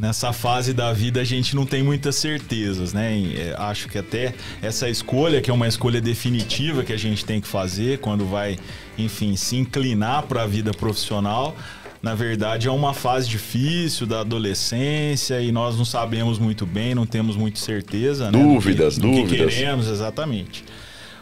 nessa 0.00 0.32
fase 0.32 0.72
da 0.72 0.92
vida 0.92 1.20
a 1.20 1.24
gente 1.24 1.54
não 1.54 1.64
tem 1.64 1.82
muitas 1.82 2.16
certezas, 2.16 2.92
né? 2.92 3.16
É, 3.36 3.54
acho 3.56 3.88
que 3.88 3.98
até 3.98 4.34
essa 4.60 4.88
escolha, 4.88 5.40
que 5.40 5.50
é 5.50 5.54
uma 5.54 5.68
escolha 5.68 6.00
definitiva 6.00 6.82
que 6.82 6.92
a 6.92 6.96
gente 6.96 7.24
tem 7.24 7.40
que 7.40 7.46
fazer 7.46 7.98
quando 7.98 8.26
vai, 8.26 8.58
enfim, 8.98 9.36
se 9.36 9.56
inclinar 9.56 10.24
para 10.24 10.42
a 10.42 10.46
vida 10.46 10.72
profissional, 10.72 11.54
na 12.02 12.14
verdade 12.14 12.68
é 12.68 12.70
uma 12.70 12.92
fase 12.92 13.28
difícil 13.28 14.06
da 14.06 14.20
adolescência 14.20 15.40
e 15.40 15.52
nós 15.52 15.76
não 15.76 15.84
sabemos 15.84 16.38
muito 16.38 16.66
bem, 16.66 16.94
não 16.94 17.06
temos 17.06 17.36
muita 17.36 17.58
certeza, 17.58 18.30
né? 18.30 18.42
Dúvidas, 18.42 18.98
do 18.98 19.02
que, 19.02 19.08
do 19.08 19.22
dúvidas. 19.22 19.48
que 19.48 19.60
queremos, 19.60 19.88
exatamente. 19.88 20.64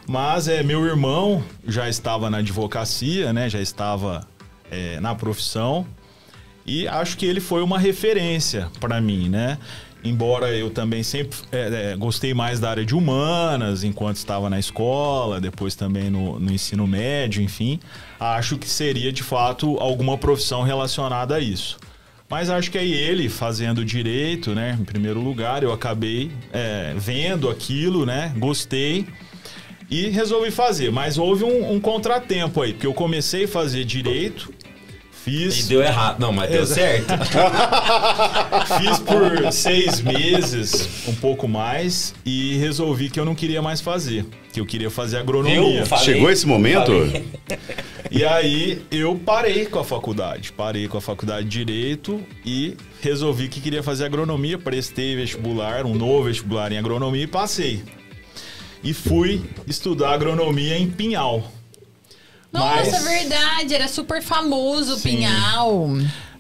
Mas 0.07 0.49
é, 0.49 0.63
meu 0.63 0.85
irmão 0.85 1.43
já 1.67 1.89
estava 1.89 2.29
na 2.31 2.39
advocacia, 2.39 3.33
né? 3.33 3.49
Já 3.49 3.61
estava 3.61 4.27
é, 4.71 4.99
na 5.01 5.15
profissão 5.15 5.87
e 6.67 6.87
acho 6.89 7.17
que 7.17 7.27
ele 7.27 7.41
foi 7.41 7.63
uma 7.63 7.79
referência 7.79 8.69
para 8.81 9.01
mim, 9.01 9.29
né? 9.29 9.59
Embora 10.03 10.51
eu 10.57 10.71
também 10.71 11.03
sempre 11.03 11.39
é, 11.53 11.93
é, 11.93 11.97
gostei 11.97 12.33
mais 12.33 12.59
da 12.59 12.71
área 12.71 12.85
de 12.85 12.95
humanas 12.95 13.85
enquanto 13.85 14.17
estava 14.17 14.49
na 14.49 14.59
escola, 14.59 15.41
depois 15.41 15.75
também 15.75 16.09
no, 16.09 16.41
no 16.41 16.51
ensino 16.51 16.87
médio, 16.87 17.43
enfim, 17.43 17.79
acho 18.19 18.57
que 18.57 18.69
seria 18.69 19.13
de 19.13 19.23
fato 19.23 19.77
alguma 19.79 20.17
profissão 20.17 20.63
relacionada 20.63 21.35
a 21.35 21.41
isso. 21.41 21.79
Mas 22.31 22.49
acho 22.49 22.71
que 22.71 22.79
aí 22.79 22.93
ele 22.93 23.29
fazendo 23.29 23.85
direito, 23.85 24.55
né? 24.55 24.79
Em 24.81 24.85
primeiro 24.85 25.21
lugar, 25.21 25.65
eu 25.65 25.73
acabei 25.73 26.31
é, 26.53 26.95
vendo 26.97 27.51
aquilo, 27.51 28.07
né? 28.07 28.33
Gostei 28.39 29.05
e 29.91 30.09
resolvi 30.09 30.53
fazer. 30.53 30.93
Mas 30.93 31.19
houve 31.19 31.43
um, 31.43 31.73
um 31.73 31.81
contratempo 31.81 32.63
aí, 32.63 32.73
porque 32.73 32.87
eu 32.87 32.95
comecei 32.95 33.45
a 33.45 33.49
fazer 33.49 33.85
direito, 33.85 34.55
E 35.27 35.51
fiz. 35.51 35.69
deu 35.69 35.83
errado. 35.83 36.19
Não, 36.19 36.33
mas 36.33 36.51
deu 36.51 36.67
certo. 36.67 37.13
Fiz 38.79 38.99
por 38.99 39.53
seis 39.53 40.01
meses, 40.01 41.07
um 41.07 41.15
pouco 41.15 41.47
mais, 41.47 42.15
e 42.25 42.57
resolvi 42.57 43.11
que 43.11 43.21
eu 43.21 43.25
não 43.25 43.35
queria 43.35 43.61
mais 43.61 43.81
fazer. 43.81 44.25
Que 44.53 44.61
eu 44.61 44.67
queria 44.67 44.91
fazer 44.91 45.19
agronomia. 45.19 45.85
Falei. 45.87 46.05
Chegou 46.05 46.31
esse 46.31 46.47
momento? 46.47 46.93
E 48.11 48.25
aí 48.25 48.83
eu 48.91 49.15
parei 49.15 49.67
com 49.67 49.79
a 49.79 49.85
faculdade. 49.85 50.53
Parei 50.53 50.89
com 50.89 50.99
a 50.99 51.01
faculdade 51.01 51.47
de 51.49 51.65
Direito 51.65 52.21
e 52.45 52.77
resolvi 53.01 53.49
que 53.49 53.61
queria 53.61 53.83
fazer 53.83 54.07
agronomia. 54.07 54.59
Prestei 54.59 55.15
vestibular, 55.15 55.85
um 55.85 55.95
novo 55.95 56.25
vestibular 56.25 56.73
em 56.73 56.79
agronomia 56.79 57.23
e 57.23 57.27
passei. 57.27 57.83
E 58.83 58.95
fui 58.95 59.43
estudar 59.67 60.15
agronomia 60.15 60.77
em 60.79 60.89
Pinhal. 60.89 61.53
Nossa, 62.53 62.91
Mas- 62.91 63.05
verdade, 63.05 63.75
era 63.75 63.87
super 63.89 64.23
famoso 64.23 64.95
o 64.95 64.97
Sim. 64.97 65.17
Pinhal. 65.17 65.89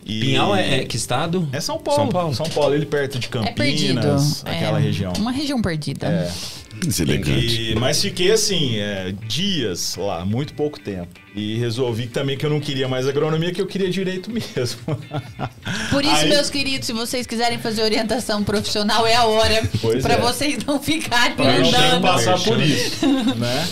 E- 0.04 0.20
Pinhal 0.20 0.56
é, 0.56 0.80
é 0.80 0.84
que 0.84 0.96
estado? 0.96 1.48
É 1.52 1.60
São 1.60 1.78
Paulo. 1.78 2.34
São 2.34 2.46
Paulo. 2.48 2.74
ali 2.74 2.84
perto 2.86 3.18
de 3.18 3.26
É. 3.26 3.30
Campinas, 3.30 4.42
aquela 4.44 4.78
é, 4.78 4.82
região. 4.82 5.12
Uma 5.18 5.30
região 5.30 5.60
perdida. 5.62 6.06
É. 6.06 6.30
Deselegante. 6.84 7.72
E- 7.72 7.74
mas 7.74 8.00
fiquei 8.00 8.32
assim, 8.32 8.78
é, 8.78 9.12
dias 9.28 9.96
lá, 9.96 10.24
muito 10.24 10.54
pouco 10.54 10.80
tempo. 10.80 11.08
E 11.36 11.56
resolvi 11.58 12.06
também 12.06 12.36
que 12.36 12.44
eu 12.44 12.50
não 12.50 12.58
queria 12.58 12.88
mais 12.88 13.06
agronomia, 13.06 13.52
que 13.52 13.60
eu 13.60 13.66
queria 13.66 13.90
direito 13.90 14.30
mesmo. 14.32 14.80
Por 15.90 16.02
isso, 16.04 16.14
Aí- 16.14 16.28
meus 16.30 16.48
queridos, 16.50 16.86
se 16.86 16.92
vocês 16.92 17.26
quiserem 17.26 17.58
fazer 17.58 17.82
orientação 17.82 18.42
profissional, 18.42 19.06
é 19.06 19.14
a 19.14 19.24
hora 19.26 19.62
Pois 19.80 20.02
pra 20.02 20.14
é. 20.14 20.20
vocês 20.20 20.64
não 20.64 20.80
ficarem 20.80 21.36
Pra 21.36 21.58
não 21.58 21.68
andando. 21.68 22.02
passar 22.02 22.40
por 22.40 22.60
isso, 22.60 23.06
né? 23.36 23.68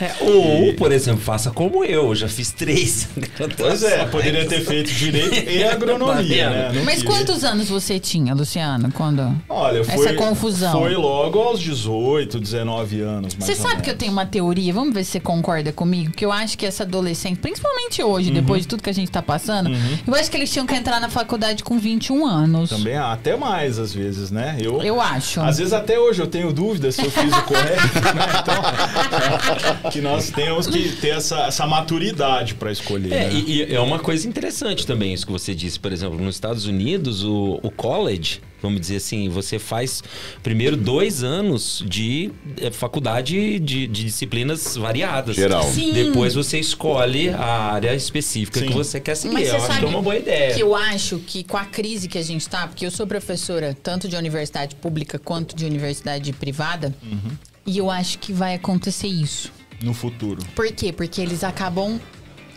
É, 0.00 0.12
ou, 0.20 0.74
por 0.74 0.90
exemplo, 0.90 1.20
faça 1.20 1.50
como 1.50 1.84
eu, 1.84 2.08
eu 2.08 2.14
já 2.14 2.28
fiz 2.28 2.50
três. 2.52 3.08
Pois 3.56 3.82
é, 3.82 4.04
poderia 4.06 4.46
ter 4.46 4.60
feito 4.64 4.90
direito 4.92 5.48
e 5.50 5.62
agronomia, 5.64 6.44
Tá 6.44 6.72
né? 6.72 6.82
Mas 6.84 7.02
quantos 7.02 7.44
anos 7.44 7.68
você 7.68 7.98
tinha, 7.98 8.34
Luciano, 8.34 8.90
quando... 8.92 9.34
Olha, 9.48 9.80
essa 9.80 9.92
foi, 9.92 10.14
confusão? 10.14 10.72
Foi 10.72 10.94
logo 10.94 11.38
aos 11.40 11.60
18, 11.60 12.38
19 12.40 13.00
anos, 13.00 13.34
mais 13.34 13.44
Você 13.46 13.52
ou 13.62 13.68
sabe 13.68 13.82
que 13.82 13.90
eu 13.90 13.96
tenho 13.96 14.12
uma 14.12 14.26
teoria, 14.26 14.72
vamos 14.72 14.94
ver 14.94 15.04
se 15.04 15.12
você 15.12 15.20
concorda 15.20 15.72
comigo, 15.72 16.12
que 16.12 16.24
eu 16.24 16.32
acho 16.32 16.56
que 16.58 16.66
essa 16.66 16.82
adolescente, 16.84 17.38
principalmente 17.38 18.02
hoje, 18.02 18.28
Uhum. 18.28 18.34
depois 18.34 18.62
de 18.62 18.68
tudo 18.68 18.82
que 18.82 18.90
a 18.90 18.94
gente 18.94 19.10
tá 19.10 19.22
passando, 19.22 19.70
eu 20.06 20.14
acho 20.14 20.30
que 20.30 20.36
eles 20.36 20.50
tinham 20.50 20.66
que 20.66 20.74
entrar 20.74 21.00
na 21.00 21.08
faculdade 21.08 21.62
com 21.62 21.78
21 21.78 22.26
anos. 22.26 22.70
Também 22.70 22.96
há, 22.96 23.12
até 23.12 23.36
mais 23.36 23.78
às 23.78 23.92
vezes, 23.92 24.30
né? 24.30 24.56
Eu, 24.60 24.82
Eu 24.82 25.00
acho. 25.00 25.40
Às 25.40 25.58
vezes 25.58 25.72
até 25.72 25.98
hoje 25.98 26.20
eu 26.20 26.26
tenho 26.26 26.52
dúvidas 26.52 26.94
se 26.96 27.04
eu 27.04 27.10
fiz 27.10 27.32
o 27.32 27.42
correto, 27.42 27.94
né? 28.14 28.26
Então, 28.42 29.83
que 29.90 30.00
nós 30.00 30.30
temos 30.30 30.66
que 30.66 30.90
ter 30.96 31.08
essa, 31.16 31.46
essa 31.46 31.66
maturidade 31.66 32.54
para 32.54 32.70
escolher. 32.72 33.12
É, 33.12 33.28
né? 33.28 33.32
e, 33.34 33.62
e 33.62 33.74
é 33.74 33.80
uma 33.80 33.98
coisa 33.98 34.26
interessante 34.28 34.86
também 34.86 35.12
isso 35.12 35.26
que 35.26 35.32
você 35.32 35.54
disse. 35.54 35.78
Por 35.78 35.92
exemplo, 35.92 36.18
nos 36.18 36.36
Estados 36.36 36.66
Unidos, 36.66 37.22
o, 37.24 37.58
o 37.62 37.70
college, 37.70 38.40
vamos 38.62 38.80
dizer 38.80 38.96
assim, 38.96 39.28
você 39.28 39.58
faz 39.58 40.02
primeiro 40.42 40.76
dois 40.76 41.22
anos 41.22 41.84
de 41.86 42.30
eh, 42.60 42.70
faculdade 42.70 43.58
de, 43.58 43.86
de 43.86 44.04
disciplinas 44.04 44.76
variadas. 44.76 45.36
Geral. 45.36 45.62
Sim. 45.64 45.92
Depois 45.92 46.34
você 46.34 46.58
escolhe 46.58 47.28
a 47.30 47.44
área 47.72 47.94
específica 47.94 48.60
Sim. 48.60 48.66
que 48.66 48.72
você 48.72 48.98
quer 49.00 49.14
seguir. 49.16 49.34
Mas 49.34 49.48
Eu 49.48 49.60
você 49.60 49.66
acho 49.70 49.78
que 49.80 49.84
é 49.84 49.88
uma 49.88 50.02
boa 50.02 50.16
ideia. 50.16 50.54
que 50.54 50.62
eu 50.62 50.74
acho 50.74 51.18
que 51.18 51.44
com 51.44 51.56
a 51.56 51.64
crise 51.64 52.08
que 52.08 52.18
a 52.18 52.22
gente 52.22 52.48
tá, 52.48 52.66
porque 52.66 52.86
eu 52.86 52.90
sou 52.90 53.06
professora 53.06 53.76
tanto 53.82 54.08
de 54.08 54.16
universidade 54.16 54.74
pública 54.76 55.18
quanto 55.18 55.54
de 55.54 55.64
universidade 55.64 56.32
privada, 56.32 56.94
Uhum. 57.02 57.32
e 57.66 57.78
eu 57.78 57.90
acho 57.90 58.18
que 58.18 58.32
vai 58.32 58.54
acontecer 58.54 59.08
isso. 59.08 59.52
No 59.84 59.92
futuro. 59.92 60.42
Por 60.54 60.70
quê? 60.72 60.92
Porque 60.92 61.20
eles 61.20 61.44
acabam 61.44 62.00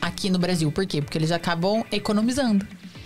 aqui 0.01 0.29
no 0.29 0.39
Brasil. 0.39 0.71
Por 0.71 0.85
quê? 0.85 1.01
Porque 1.01 1.17
eles 1.17 1.31
acabam 1.31 1.83
economizando. 1.91 2.65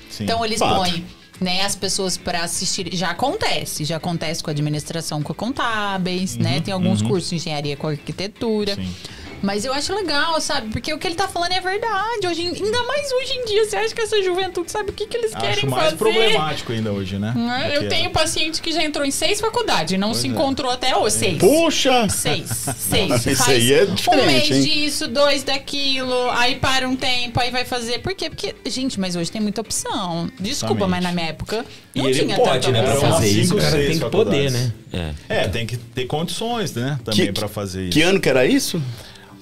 Sim. 0.10 0.25
Então 0.25 0.45
eles 0.45 0.60
Fato. 0.60 0.75
põem 0.75 1.05
né, 1.39 1.63
as 1.63 1.75
pessoas 1.75 2.17
para 2.17 2.43
assistir. 2.43 2.95
Já 2.95 3.10
acontece, 3.10 3.84
já 3.84 3.97
acontece 3.97 4.43
com 4.43 4.51
a 4.51 4.53
administração 4.53 5.23
com 5.23 5.34
contábeis, 5.34 6.38
né? 6.38 6.62
Tem 6.62 6.71
alguns 6.73 7.01
cursos 7.01 7.29
de 7.29 7.38
engenharia 7.38 7.75
com 7.75 7.88
arquitetura. 7.88 8.75
Sim. 8.75 8.93
Mas 9.41 9.65
eu 9.65 9.73
acho 9.73 9.93
legal, 9.95 10.39
sabe? 10.39 10.69
Porque 10.69 10.93
o 10.93 10.97
que 10.97 11.08
ele 11.08 11.15
tá 11.15 11.27
falando 11.27 11.51
é 11.51 11.60
verdade. 11.60 12.27
Hoje, 12.27 12.41
ainda 12.41 12.84
mais 12.84 13.12
hoje 13.12 13.34
em 13.34 13.45
dia, 13.45 13.65
você 13.65 13.75
acha 13.75 13.93
que 13.95 14.01
essa 14.01 14.21
juventude 14.21 14.71
sabe 14.71 14.91
o 14.91 14.93
que, 14.93 15.08
que 15.08 15.17
eles 15.17 15.34
querem 15.34 15.49
Acho 15.51 15.67
mais 15.69 15.84
fazer? 15.86 15.95
problemático 15.97 16.71
ainda 16.71 16.91
hoje, 16.91 17.17
né? 17.17 17.34
Não 17.36 17.51
é? 17.51 17.75
Eu 17.77 17.89
tenho 17.89 18.06
era. 18.06 18.10
paciente 18.12 18.62
que 18.62 18.71
já 18.71 18.84
entrou 18.84 19.06
em 19.06 19.12
seis 19.12 19.41
faculdades 19.41 19.93
e 19.93 19.97
não 19.97 20.13
se 20.13 20.27
é. 20.27 20.30
encontrou 20.30 20.71
até 20.71 20.95
hoje. 20.95 21.15
Seis. 21.15 21.38
Puxa! 21.39 22.08
Seis. 22.10 22.49
Seis. 22.77 23.25
Isso 23.25 23.43
Faz 23.43 23.49
aí 23.49 23.73
é 23.73 23.84
Um 23.84 23.95
diferente, 23.95 24.25
mês 24.25 24.51
hein? 24.51 24.62
disso, 24.63 25.08
dois 25.08 25.43
daquilo, 25.43 26.30
aí 26.32 26.56
para 26.56 26.88
um 26.88 26.95
tempo, 26.95 27.39
aí 27.39 27.49
vai 27.51 27.65
fazer. 27.65 27.99
Por 27.99 28.13
quê? 28.13 28.30
Porque, 28.30 28.54
gente, 28.67 28.99
mas 28.99 29.15
hoje 29.15 29.32
tem 29.32 29.41
muita 29.41 29.62
opção. 29.62 30.30
Desculpa, 30.39 30.86
Exatamente. 30.86 30.89
mas 30.89 31.04
na 31.04 31.12
minha 31.12 31.27
época 31.27 31.65
E 31.95 31.99
não 32.01 32.10
ele 32.10 32.19
tinha 32.19 32.36
pode, 32.36 32.67
tanta 32.67 32.71
né? 32.82 32.84
Pra 32.84 32.95
fazer 33.10 33.27
isso, 33.27 33.56
o 33.56 33.58
cara 33.60 33.77
tem 33.77 33.99
que 33.99 34.10
poder, 34.10 34.51
né? 34.51 34.71
É. 34.93 35.13
É, 35.43 35.47
tem 35.47 35.65
que 35.65 35.77
ter 35.77 36.06
condições, 36.06 36.73
né? 36.73 36.99
Também 37.04 37.27
Que- 37.27 37.32
para 37.34 37.47
fazer 37.47 37.84
isso. 37.84 37.91
Que 37.91 38.01
ano 38.01 38.19
que 38.19 38.30
era 38.30 38.45
isso? 38.45 38.82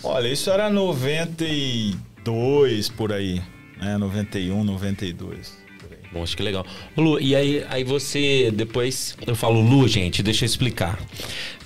Olha, 0.03 0.27
isso 0.27 0.49
era 0.49 0.69
92 0.69 2.89
por 2.89 3.11
aí, 3.11 3.41
né? 3.79 3.97
91, 3.97 4.63
92. 4.63 5.57
por 5.79 5.91
aí. 5.91 5.97
Bom, 6.11 6.23
acho 6.23 6.37
que 6.37 6.43
legal. 6.43 6.65
Lu, 6.95 7.19
e 7.19 7.35
aí, 7.35 7.65
aí 7.69 7.83
você 7.83 8.51
depois. 8.51 9.17
Eu 9.27 9.35
falo, 9.35 9.59
Lu, 9.61 9.87
gente, 9.87 10.23
deixa 10.23 10.45
eu 10.45 10.47
explicar. 10.47 10.99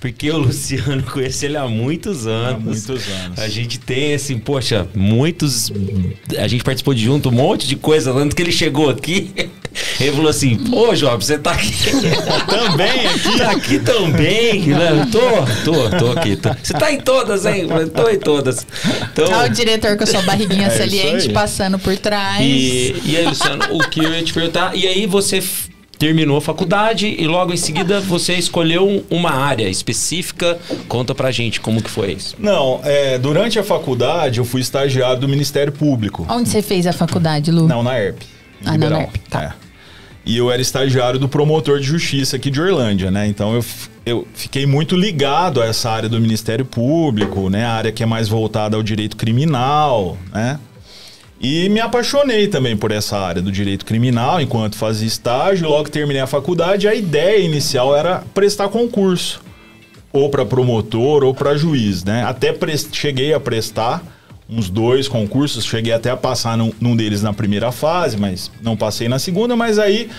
Porque 0.03 0.29
o 0.29 0.35
Luciano 0.37 1.01
conhece 1.01 1.45
ele 1.45 1.55
há 1.55 1.65
muitos 1.65 2.27
anos. 2.27 2.55
Há 2.55 2.59
muitos 2.59 3.07
anos. 3.07 3.39
A 3.39 3.47
gente 3.47 3.79
tem, 3.79 4.13
assim, 4.13 4.37
poxa, 4.37 4.85
muitos. 4.93 5.71
A 6.37 6.45
gente 6.45 6.61
participou 6.61 6.93
de 6.93 7.01
junto, 7.01 7.29
um 7.29 7.31
monte 7.31 7.65
de 7.65 7.77
coisa. 7.77 8.11
Antes 8.11 8.35
que 8.35 8.41
ele 8.41 8.51
chegou 8.51 8.89
aqui, 8.89 9.31
ele 10.01 10.11
falou 10.11 10.29
assim: 10.29 10.57
Pô, 10.57 10.93
Job, 10.93 11.23
você 11.23 11.37
tá 11.37 11.51
aqui. 11.51 11.71
Também 12.49 13.07
aqui. 13.07 13.37
tá 13.37 13.51
aqui 13.51 13.79
também. 13.79 14.67
Né? 14.67 15.07
Tô, 15.09 15.71
tô, 15.71 15.97
tô 15.97 16.11
aqui. 16.19 16.35
tô. 16.35 16.49
Você 16.61 16.73
tá 16.73 16.91
em 16.91 16.99
todas, 16.99 17.45
hein? 17.45 17.67
Tô 17.95 18.09
em 18.09 18.19
todas. 18.19 18.67
Então, 19.13 19.31
Olha 19.31 19.49
o 19.49 19.53
diretor 19.53 19.95
com 19.95 20.03
a 20.03 20.07
sua 20.07 20.21
barriguinha 20.23 20.67
É 20.67 20.69
saliente 20.69 21.29
passando 21.29 21.79
por 21.79 21.95
trás. 21.97 22.41
E, 22.41 22.93
e 23.05 23.15
aí, 23.15 23.25
Luciano, 23.25 23.63
o 23.71 23.79
que 23.87 24.03
eu 24.03 24.13
ia 24.13 24.21
te 24.21 24.33
perguntar? 24.33 24.75
E 24.75 24.85
aí 24.85 25.07
você 25.07 25.41
terminou 25.97 26.37
a 26.37 26.41
faculdade 26.41 27.07
e 27.17 27.25
logo 27.27 27.53
em 27.53 27.57
seguida 27.57 28.01
você 28.01 28.33
escolheu 28.33 28.87
um- 28.87 29.03
uma 29.09 29.31
área 29.31 29.69
específica. 29.69 30.57
Conta 30.87 31.15
pra 31.15 31.31
gente 31.31 31.59
como 31.61 31.81
que 31.81 31.89
foi 31.89 32.13
isso. 32.13 32.35
Não, 32.39 32.81
é, 32.83 33.17
durante 33.17 33.57
a 33.59 33.63
faculdade 33.63 34.39
eu 34.39 34.45
fui 34.45 34.61
estagiário 34.61 35.19
do 35.21 35.27
Ministério 35.27 35.71
Público. 35.71 36.25
Onde 36.29 36.49
você 36.49 36.61
fez 36.61 36.85
a 36.87 36.93
faculdade, 36.93 37.51
Lu? 37.51 37.67
Não, 37.67 37.81
na 37.83 37.97
ERP. 37.99 38.23
Ah, 38.65 38.77
na. 38.77 39.01
ERP, 39.01 39.17
tá. 39.29 39.43
É. 39.43 39.53
E 40.25 40.37
eu 40.37 40.49
era 40.49 40.61
estagiário 40.61 41.19
do 41.19 41.27
promotor 41.27 41.79
de 41.79 41.85
justiça 41.85 42.37
aqui 42.37 42.49
de 42.49 42.59
Orlândia, 42.61 43.11
né? 43.11 43.27
Então 43.27 43.53
eu, 43.55 43.65
eu 44.05 44.27
fiquei 44.33 44.65
muito 44.65 44.95
ligado 44.95 45.61
a 45.61 45.65
essa 45.65 45.89
área 45.91 46.07
do 46.07 46.19
Ministério 46.19 46.63
Público, 46.65 47.49
né? 47.49 47.65
A 47.65 47.73
área 47.73 47.91
que 47.91 48.01
é 48.01 48.05
mais 48.05 48.29
voltada 48.29 48.77
ao 48.77 48.83
direito 48.83 49.17
criminal, 49.17 50.17
né? 50.33 50.57
E 51.43 51.67
me 51.67 51.81
apaixonei 51.81 52.47
também 52.47 52.77
por 52.77 52.89
essa 52.89 53.19
área 53.19 53.41
do 53.41 53.51
direito 53.51 53.85
criminal 53.85 54.39
enquanto 54.39 54.77
fazia 54.77 55.05
estágio. 55.05 55.67
Logo 55.67 55.83
que 55.83 55.91
terminei 55.91 56.21
a 56.21 56.27
faculdade, 56.27 56.87
a 56.87 56.95
ideia 56.95 57.43
inicial 57.43 57.93
era 57.93 58.23
prestar 58.33 58.69
concurso, 58.69 59.41
ou 60.13 60.29
para 60.29 60.45
promotor 60.45 61.21
ou 61.21 61.33
para 61.33 61.57
juiz, 61.57 62.01
né? 62.05 62.23
Até 62.23 62.55
cheguei 62.93 63.33
a 63.33 63.41
prestar 63.41 64.01
uns 64.49 64.69
dois 64.69 65.09
concursos, 65.09 65.65
cheguei 65.65 65.91
até 65.91 66.09
a 66.09 66.15
passar 66.15 66.57
num, 66.57 66.71
num 66.79 66.95
deles 66.95 67.21
na 67.21 67.33
primeira 67.33 67.73
fase, 67.73 68.15
mas 68.15 68.49
não 68.61 68.77
passei 68.77 69.09
na 69.09 69.19
segunda, 69.19 69.53
mas 69.53 69.77
aí 69.77 70.09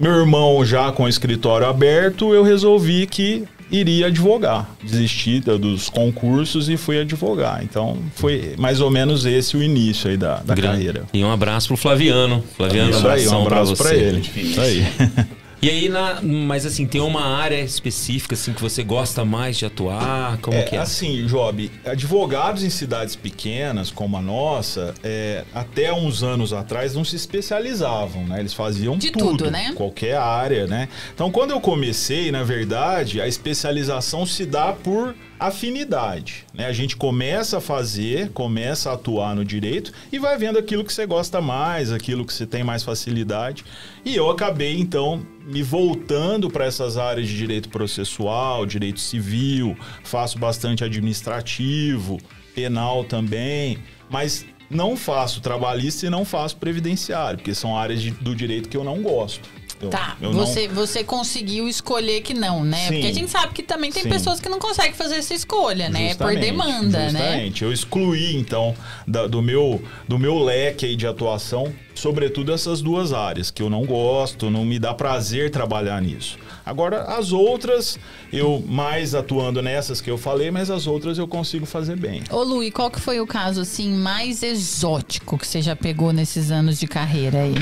meu 0.00 0.12
irmão 0.12 0.64
já 0.64 0.90
com 0.90 1.02
o 1.04 1.08
escritório 1.08 1.66
aberto, 1.66 2.32
eu 2.32 2.42
resolvi 2.42 3.06
que 3.06 3.44
iria 3.70 4.06
advogar. 4.06 4.68
Desisti 4.82 5.40
dos 5.40 5.88
concursos 5.88 6.68
e 6.68 6.76
fui 6.76 7.00
advogar. 7.00 7.62
Então 7.62 7.98
foi 8.14 8.54
mais 8.58 8.80
ou 8.80 8.90
menos 8.90 9.24
esse 9.26 9.56
o 9.56 9.62
início 9.62 10.10
aí 10.10 10.16
da, 10.16 10.36
da 10.36 10.54
Grande. 10.54 10.76
carreira. 10.76 11.04
E 11.12 11.24
um 11.24 11.30
abraço 11.32 11.68
pro 11.68 11.76
Flaviano. 11.76 12.42
Flaviano, 12.56 12.90
Isso 12.90 12.98
abração 13.00 13.42
um 13.42 13.46
abraço 13.46 13.76
pra 13.76 13.88
você. 13.90 13.94
ele. 13.96 14.22
Isso 14.36 14.60
aí. 14.60 14.86
E 15.62 15.70
aí, 15.70 15.88
na, 15.88 16.20
mas 16.22 16.66
assim, 16.66 16.86
tem 16.86 17.00
uma 17.00 17.24
área 17.38 17.58
específica 17.60 18.34
assim 18.34 18.52
que 18.52 18.60
você 18.60 18.82
gosta 18.84 19.24
mais 19.24 19.56
de 19.56 19.64
atuar? 19.64 20.36
Como 20.38 20.56
É, 20.56 20.62
que 20.62 20.76
é? 20.76 20.78
assim, 20.78 21.26
Job, 21.26 21.70
advogados 21.84 22.62
em 22.62 22.68
cidades 22.70 23.16
pequenas 23.16 23.90
como 23.90 24.16
a 24.18 24.22
nossa, 24.22 24.94
é, 25.02 25.44
até 25.54 25.92
uns 25.92 26.22
anos 26.22 26.52
atrás 26.52 26.94
não 26.94 27.04
se 27.04 27.16
especializavam, 27.16 28.24
né? 28.26 28.38
Eles 28.40 28.52
faziam 28.52 28.98
De 28.98 29.10
tudo, 29.10 29.38
tudo, 29.38 29.50
né? 29.50 29.72
qualquer 29.74 30.16
área, 30.16 30.66
né? 30.66 30.88
Então, 31.14 31.30
quando 31.30 31.52
eu 31.52 31.60
comecei, 31.60 32.30
na 32.30 32.42
verdade, 32.42 33.20
a 33.20 33.26
especialização 33.26 34.26
se 34.26 34.44
dá 34.44 34.72
por 34.72 35.14
afinidade, 35.38 36.44
né? 36.54 36.66
A 36.66 36.72
gente 36.72 36.96
começa 36.96 37.58
a 37.58 37.60
fazer, 37.60 38.30
começa 38.30 38.90
a 38.90 38.94
atuar 38.94 39.34
no 39.34 39.44
direito 39.44 39.92
e 40.12 40.18
vai 40.18 40.36
vendo 40.38 40.58
aquilo 40.58 40.84
que 40.84 40.92
você 40.92 41.06
gosta 41.06 41.40
mais, 41.40 41.92
aquilo 41.92 42.24
que 42.24 42.32
você 42.32 42.46
tem 42.46 42.64
mais 42.64 42.82
facilidade. 42.82 43.64
E 44.04 44.14
eu 44.14 44.30
acabei 44.30 44.78
então 44.78 45.24
me 45.46 45.62
voltando 45.62 46.50
para 46.50 46.64
essas 46.64 46.96
áreas 46.96 47.28
de 47.28 47.36
direito 47.36 47.68
processual, 47.68 48.66
direito 48.66 49.00
civil, 49.00 49.76
faço 50.02 50.38
bastante 50.38 50.82
administrativo, 50.82 52.18
penal 52.54 53.04
também, 53.04 53.78
mas 54.10 54.44
não 54.70 54.96
faço 54.96 55.40
trabalhista 55.40 56.06
e 56.06 56.10
não 56.10 56.24
faço 56.24 56.56
previdenciário, 56.56 57.38
porque 57.38 57.54
são 57.54 57.76
áreas 57.78 58.02
de- 58.02 58.10
do 58.10 58.34
direito 58.34 58.68
que 58.68 58.76
eu 58.76 58.82
não 58.82 59.02
gosto. 59.02 59.48
Eu- 59.86 59.90
Tá, 59.90 60.16
eu 60.20 60.32
não- 60.32 60.38
você, 60.46 60.68
você 60.68 61.02
conseguiu 61.02 61.68
escolher 61.68 62.20
que 62.20 62.34
não, 62.34 62.64
né? 62.64 62.78
Sim. 62.88 62.94
Porque 62.94 63.06
a 63.06 63.12
gente 63.14 63.30
sabe 63.30 63.52
que 63.52 63.62
também 63.62 63.90
tem 63.90 64.02
Sim. 64.02 64.08
pessoas 64.08 64.40
que 64.40 64.48
não 64.48 64.58
conseguem 64.58 64.92
fazer 64.92 65.16
essa 65.16 65.34
escolha, 65.34 65.88
né? 65.88 66.00
Por 66.00 66.08
Justamente, 66.32 66.40
demanda, 66.40 66.98
né? 66.98 67.10
justamente. 67.10 67.64
Eu 67.64 67.72
excluí, 67.72 68.36
então, 68.36 68.74
da- 69.06 69.26
do, 69.26 69.40
meu, 69.42 69.82
do 70.08 70.18
meu 70.18 70.38
leque 70.38 70.86
aí 70.86 70.96
de 70.96 71.06
atuação, 71.06 71.72
sobretudo 71.94 72.52
essas 72.52 72.82
duas 72.82 73.12
áreas, 73.12 73.50
que 73.50 73.62
eu 73.62 73.70
não 73.70 73.84
gosto, 73.84 74.50
não 74.50 74.64
me 74.64 74.78
dá 74.78 74.92
prazer 74.92 75.50
trabalhar 75.50 76.00
nisso. 76.02 76.38
Agora, 76.64 77.02
as 77.16 77.30
outras, 77.30 77.96
eu 78.32 78.62
mais 78.66 79.14
atuando 79.14 79.62
nessas 79.62 80.00
que 80.00 80.10
eu 80.10 80.18
falei, 80.18 80.50
mas 80.50 80.68
as 80.68 80.88
outras 80.88 81.16
eu 81.16 81.28
consigo 81.28 81.64
fazer 81.64 81.96
bem. 81.96 82.22
Ô, 82.28 82.42
Lu, 82.42 82.62
e 82.62 82.72
qual 82.72 82.90
que 82.90 83.00
foi 83.00 83.20
o 83.20 83.26
caso, 83.26 83.60
assim, 83.60 83.88
mais 83.94 84.42
exótico 84.42 85.38
que 85.38 85.46
você 85.46 85.62
já 85.62 85.76
pegou 85.76 86.12
nesses 86.12 86.50
anos 86.50 86.78
de 86.80 86.86
carreira 86.88 87.42
aí? 87.42 87.54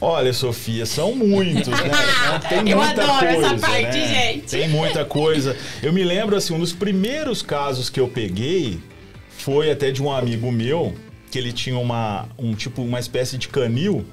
Olha, 0.00 0.32
Sofia, 0.32 0.86
são 0.86 1.14
muitos, 1.14 1.68
né? 1.68 1.90
Tem 2.48 2.70
Eu 2.70 2.78
muita 2.78 3.02
adoro 3.02 3.26
essa 3.26 3.48
coisa, 3.50 3.58
parte, 3.58 3.98
né? 3.98 4.08
gente. 4.32 4.46
Tem 4.46 4.68
muita 4.68 5.04
coisa. 5.04 5.56
Eu 5.82 5.92
me 5.92 6.02
lembro, 6.02 6.36
assim, 6.36 6.54
um 6.54 6.58
dos 6.58 6.72
primeiros 6.72 7.42
casos 7.42 7.90
que 7.90 8.00
eu 8.00 8.08
peguei 8.08 8.80
foi 9.28 9.70
até 9.70 9.90
de 9.90 10.02
um 10.02 10.10
amigo 10.10 10.50
meu, 10.50 10.94
que 11.30 11.38
ele 11.38 11.52
tinha 11.52 11.78
uma, 11.78 12.26
um 12.38 12.54
tipo, 12.54 12.80
uma 12.82 12.98
espécie 12.98 13.36
de 13.36 13.48
canil 13.48 14.04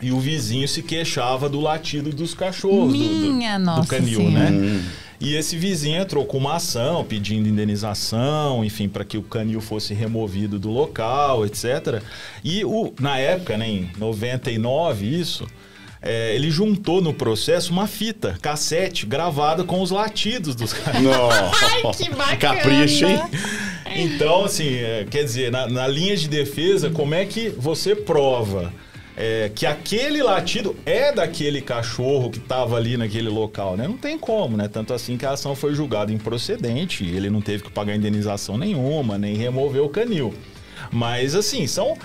e 0.00 0.10
o 0.12 0.18
vizinho 0.20 0.66
se 0.66 0.82
queixava 0.82 1.48
do 1.48 1.60
latido 1.60 2.10
dos 2.10 2.32
cachorros 2.34 2.92
do- 2.92 2.98
do, 2.98 3.32
Minha 3.34 3.58
do 3.58 3.64
nossa 3.64 3.88
canil, 3.88 4.18
senhora. 4.20 4.50
né? 4.50 4.82
E 5.20 5.34
esse 5.34 5.56
vizinho 5.56 6.00
entrou 6.00 6.24
com 6.24 6.36
uma 6.38 6.56
ação 6.56 7.04
pedindo 7.04 7.48
indenização, 7.48 8.64
enfim, 8.64 8.88
para 8.88 9.04
que 9.04 9.16
o 9.16 9.22
canil 9.22 9.60
fosse 9.60 9.94
removido 9.94 10.58
do 10.58 10.70
local, 10.70 11.46
etc. 11.46 12.02
E 12.44 12.64
o, 12.64 12.92
na 13.00 13.18
época, 13.18 13.56
né, 13.56 13.68
em 13.68 13.90
99, 13.98 15.06
isso, 15.06 15.46
é, 16.02 16.34
ele 16.34 16.50
juntou 16.50 17.00
no 17.00 17.12
processo 17.12 17.72
uma 17.72 17.86
fita, 17.86 18.38
cassete, 18.40 19.06
gravada 19.06 19.64
com 19.64 19.80
os 19.80 19.90
latidos 19.90 20.54
dos 20.54 20.72
cachorros. 20.74 21.02
Nossa. 21.82 22.04
que 22.04 22.10
bacana. 22.10 22.36
Capricho, 22.38 23.06
hein? 23.06 23.20
Então, 23.96 24.44
assim, 24.44 24.74
é, 24.74 25.06
quer 25.10 25.24
dizer, 25.24 25.50
na, 25.50 25.66
na 25.66 25.88
linha 25.88 26.16
de 26.16 26.28
defesa, 26.28 26.90
como 26.90 27.14
é 27.14 27.24
que 27.24 27.48
você 27.48 27.96
prova 27.96 28.72
é, 29.16 29.50
que 29.54 29.64
aquele 29.64 30.22
latido 30.22 30.76
é 30.84 31.10
daquele 31.10 31.62
cachorro 31.62 32.30
que 32.30 32.38
estava 32.38 32.76
ali 32.76 32.96
naquele 32.96 33.30
local, 33.30 33.76
né? 33.76 33.88
Não 33.88 33.96
tem 33.96 34.18
como, 34.18 34.56
né? 34.56 34.68
Tanto 34.68 34.92
assim 34.92 35.16
que 35.16 35.24
a 35.24 35.30
ação 35.30 35.56
foi 35.56 35.74
julgada 35.74 36.12
improcedente, 36.12 37.04
ele 37.04 37.30
não 37.30 37.40
teve 37.40 37.62
que 37.62 37.70
pagar 37.70 37.96
indenização 37.96 38.58
nenhuma, 38.58 39.16
nem 39.16 39.34
remover 39.34 39.82
o 39.82 39.88
canil. 39.88 40.34
Mas, 40.90 41.34
assim, 41.34 41.66
são... 41.66 41.96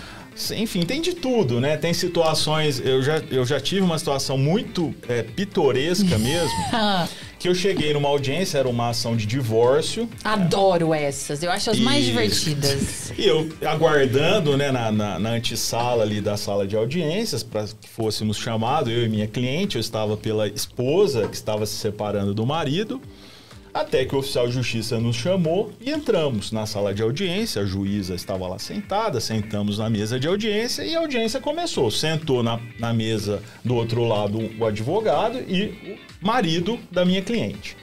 Enfim, 0.55 0.81
tem 0.81 1.01
de 1.01 1.13
tudo, 1.13 1.59
né? 1.59 1.77
Tem 1.77 1.93
situações... 1.93 2.81
Eu 2.83 3.01
já, 3.03 3.17
eu 3.29 3.45
já 3.45 3.59
tive 3.59 3.81
uma 3.81 3.97
situação 3.99 4.37
muito 4.37 4.93
é, 5.07 5.23
pitoresca 5.23 6.17
mesmo, 6.19 6.49
Ah, 6.73 7.07
que 7.37 7.47
eu 7.49 7.55
cheguei 7.55 7.91
numa 7.93 8.07
audiência, 8.07 8.59
era 8.59 8.69
uma 8.69 8.89
ação 8.89 9.15
de 9.15 9.25
divórcio, 9.25 10.07
adoro 10.23 10.93
essas. 10.93 11.41
Eu 11.41 11.51
acho 11.51 11.71
as 11.71 11.79
mais 11.79 12.03
Isso. 12.03 12.11
divertidas. 12.11 13.13
E 13.17 13.25
eu 13.27 13.49
aguardando, 13.65 14.55
né, 14.55 14.71
na, 14.71 14.91
na, 14.91 15.19
na 15.19 15.29
antessala 15.31 16.03
ali 16.03 16.21
da 16.21 16.37
sala 16.37 16.65
de 16.67 16.75
audiências, 16.75 17.43
para 17.43 17.65
que 17.65 17.89
fôssemos 17.89 18.37
chamados, 18.37 18.91
eu 18.91 19.05
e 19.05 19.09
minha 19.09 19.27
cliente, 19.27 19.75
eu 19.75 19.81
estava 19.81 20.15
pela 20.15 20.47
esposa 20.47 21.27
que 21.27 21.35
estava 21.35 21.65
se 21.65 21.73
separando 21.75 22.33
do 22.33 22.45
marido, 22.45 23.01
até 23.73 24.05
que 24.05 24.15
o 24.15 24.19
oficial 24.19 24.47
de 24.47 24.53
justiça 24.53 24.99
nos 24.99 25.15
chamou 25.15 25.71
e 25.79 25.91
entramos 25.91 26.51
na 26.51 26.65
sala 26.65 26.93
de 26.93 27.01
audiência. 27.01 27.61
A 27.61 27.65
juíza 27.65 28.13
estava 28.13 28.47
lá 28.47 28.59
sentada, 28.59 29.19
sentamos 29.19 29.77
na 29.77 29.89
mesa 29.89 30.19
de 30.19 30.27
audiência 30.27 30.83
e 30.83 30.95
a 30.95 30.99
audiência 30.99 31.39
começou. 31.39 31.89
Sentou 31.89 32.43
na, 32.43 32.59
na 32.77 32.93
mesa 32.93 33.41
do 33.63 33.75
outro 33.75 34.03
lado 34.03 34.51
o 34.59 34.65
advogado 34.65 35.39
e 35.47 35.97
o 36.21 36.25
marido 36.25 36.79
da 36.91 37.05
minha 37.05 37.21
cliente. 37.21 37.77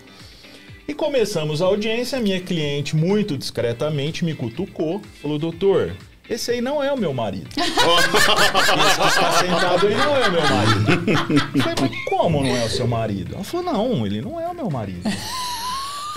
E 0.86 0.94
começamos 0.94 1.60
a 1.60 1.66
audiência, 1.66 2.18
a 2.18 2.20
minha 2.20 2.40
cliente, 2.40 2.96
muito 2.96 3.36
discretamente, 3.36 4.24
me 4.24 4.34
cutucou, 4.34 5.02
falou, 5.20 5.38
doutor, 5.38 5.94
esse 6.30 6.50
aí 6.50 6.60
não 6.60 6.82
é 6.82 6.90
o 6.92 6.96
meu 6.96 7.12
marido. 7.12 7.48
esse 7.56 7.72
que 7.72 9.06
está 9.06 9.32
sentado 9.32 9.86
aí 9.86 9.94
não 9.94 10.16
é 10.16 10.28
o 10.28 10.32
meu 10.32 10.42
marido. 10.42 11.10
Eu 11.54 11.62
falei, 11.62 11.74
mas 11.80 12.04
como 12.04 12.42
não 12.42 12.56
é 12.56 12.64
o 12.64 12.70
seu 12.70 12.86
marido? 12.86 13.34
Ela 13.34 13.44
falou, 13.44 13.72
não, 13.72 14.06
ele 14.06 14.20
não 14.20 14.40
é 14.40 14.48
o 14.48 14.54
meu 14.54 14.70
marido. 14.70 15.02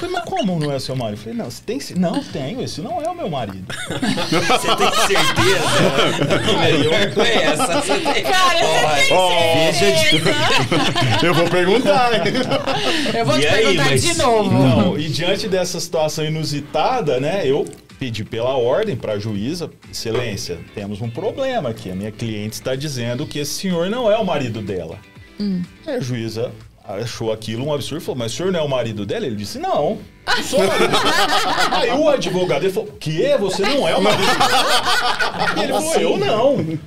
Eu 0.01 0.09
falei, 0.09 0.15
mas 0.15 0.25
como 0.25 0.59
não 0.59 0.71
é 0.71 0.75
o 0.75 0.79
seu 0.79 0.95
marido? 0.95 1.19
Eu 1.19 1.23
falei, 1.23 1.37
não, 1.37 1.49
você 1.51 1.61
tem 1.63 1.79
Não, 1.97 2.23
tenho, 2.23 2.61
esse 2.63 2.81
não 2.81 2.99
é 3.01 3.07
o 3.07 3.15
meu 3.15 3.29
marido. 3.29 3.65
Você 4.29 4.75
tem 4.75 4.91
certeza? 5.07 7.21
É 7.23 7.43
essa. 7.43 7.81
Você 7.81 7.99
tem... 7.99 8.23
Cara, 8.23 8.59
você 8.61 9.53
tem 9.53 9.73
certeza? 9.73 11.25
Eu 11.25 11.33
vou 11.33 11.47
perguntar. 11.49 12.11
Eu 13.15 13.25
vou 13.25 13.37
E 13.37 13.41
te 13.41 13.47
aí, 13.47 13.63
perguntar 13.63 13.85
mas- 13.91 14.01
de 14.01 14.17
novo. 14.17 14.51
Não, 14.51 14.97
e 14.97 15.07
diante 15.07 15.47
dessa 15.47 15.79
situação 15.79 16.25
inusitada, 16.25 17.19
né, 17.19 17.41
eu 17.45 17.65
pedi 17.99 18.23
pela 18.23 18.55
ordem 18.57 18.95
para 18.95 19.13
a 19.13 19.19
juíza, 19.19 19.69
excelência, 19.91 20.57
temos 20.73 21.01
um 21.01 21.09
problema 21.09 21.69
aqui. 21.69 21.91
A 21.91 21.95
minha 21.95 22.11
cliente 22.11 22.55
está 22.55 22.75
dizendo 22.75 23.27
que 23.27 23.37
esse 23.37 23.53
senhor 23.53 23.89
não 23.89 24.11
é 24.11 24.17
o 24.17 24.25
marido 24.25 24.61
dela. 24.61 24.97
Aí 25.85 25.95
a 25.95 25.99
juíza 25.99 26.51
achou 26.95 27.32
aquilo 27.32 27.65
um 27.65 27.73
absurdo 27.73 28.01
e 28.01 28.06
falou: 28.06 28.19
Mas 28.19 28.34
o 28.34 28.36
senhor 28.36 28.51
não 28.51 28.60
é 28.60 28.63
o 28.63 28.69
marido 28.69 29.06
dela? 29.06 29.25
Ele 29.25 29.36
disse: 29.36 29.58
Não. 29.60 29.99
Eu 30.38 30.43
sou 30.43 30.60
o 30.60 30.67
marido 30.67 30.88
dela. 30.88 31.04
Aí 31.82 31.91
o 31.91 32.10
advogado 32.10 32.63
ele 32.63 32.71
falou: 32.73 32.89
Que? 32.99 33.36
Você 33.38 33.63
não 33.63 33.88
é 33.88 33.95
o 33.95 34.01
marido 34.01 34.25
dela? 34.25 34.82
Ele 35.63 35.73
falou: 35.73 35.95
Eu 35.95 36.17
não. 36.17 36.80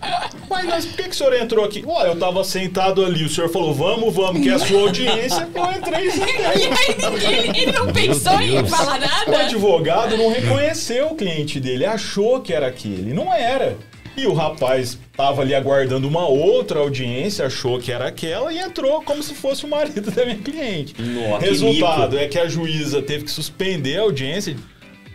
Mas, 0.48 0.64
mas 0.66 0.86
por 0.86 0.96
que, 0.96 1.02
que 1.04 1.10
o 1.10 1.14
senhor 1.14 1.34
entrou 1.34 1.64
aqui? 1.64 1.82
Ué, 1.84 2.08
eu 2.08 2.16
tava 2.18 2.44
sentado 2.44 3.04
ali, 3.04 3.24
o 3.24 3.28
senhor 3.28 3.50
falou: 3.50 3.74
Vamos, 3.74 4.14
vamos, 4.14 4.40
que 4.42 4.48
é 4.48 4.54
a 4.54 4.58
sua 4.58 4.80
audiência. 4.82 5.48
Eu 5.54 5.72
entrei 5.72 6.08
aí 6.46 7.10
ninguém, 7.10 7.62
ele 7.62 7.72
não 7.72 7.92
pensou 7.92 8.40
em 8.40 8.64
falar 8.66 8.96
O 8.96 9.00
nada? 9.00 9.44
advogado 9.44 10.16
não 10.16 10.30
reconheceu 10.32 11.08
o 11.08 11.14
cliente 11.16 11.58
dele, 11.58 11.84
achou 11.84 12.40
que 12.40 12.52
era 12.52 12.66
aquele, 12.68 13.12
não 13.12 13.32
era. 13.32 13.76
E 14.16 14.26
o 14.26 14.32
rapaz 14.32 14.98
tava 15.16 15.42
ali 15.42 15.54
aguardando 15.54 16.06
uma 16.06 16.26
outra 16.26 16.78
audiência, 16.80 17.46
achou 17.46 17.78
que 17.78 17.90
era 17.90 18.06
aquela 18.06 18.52
e 18.52 18.58
entrou 18.58 19.02
como 19.02 19.22
se 19.22 19.34
fosse 19.34 19.64
o 19.64 19.68
marido 19.68 20.10
da 20.12 20.24
minha 20.24 20.38
cliente. 20.38 20.94
Nossa, 21.00 21.38
que 21.38 21.50
Resultado 21.50 22.12
mico. 22.12 22.24
é 22.24 22.28
que 22.28 22.38
a 22.38 22.48
juíza 22.48 23.02
teve 23.02 23.24
que 23.24 23.30
suspender 23.30 23.98
a 23.98 24.02
audiência. 24.02 24.56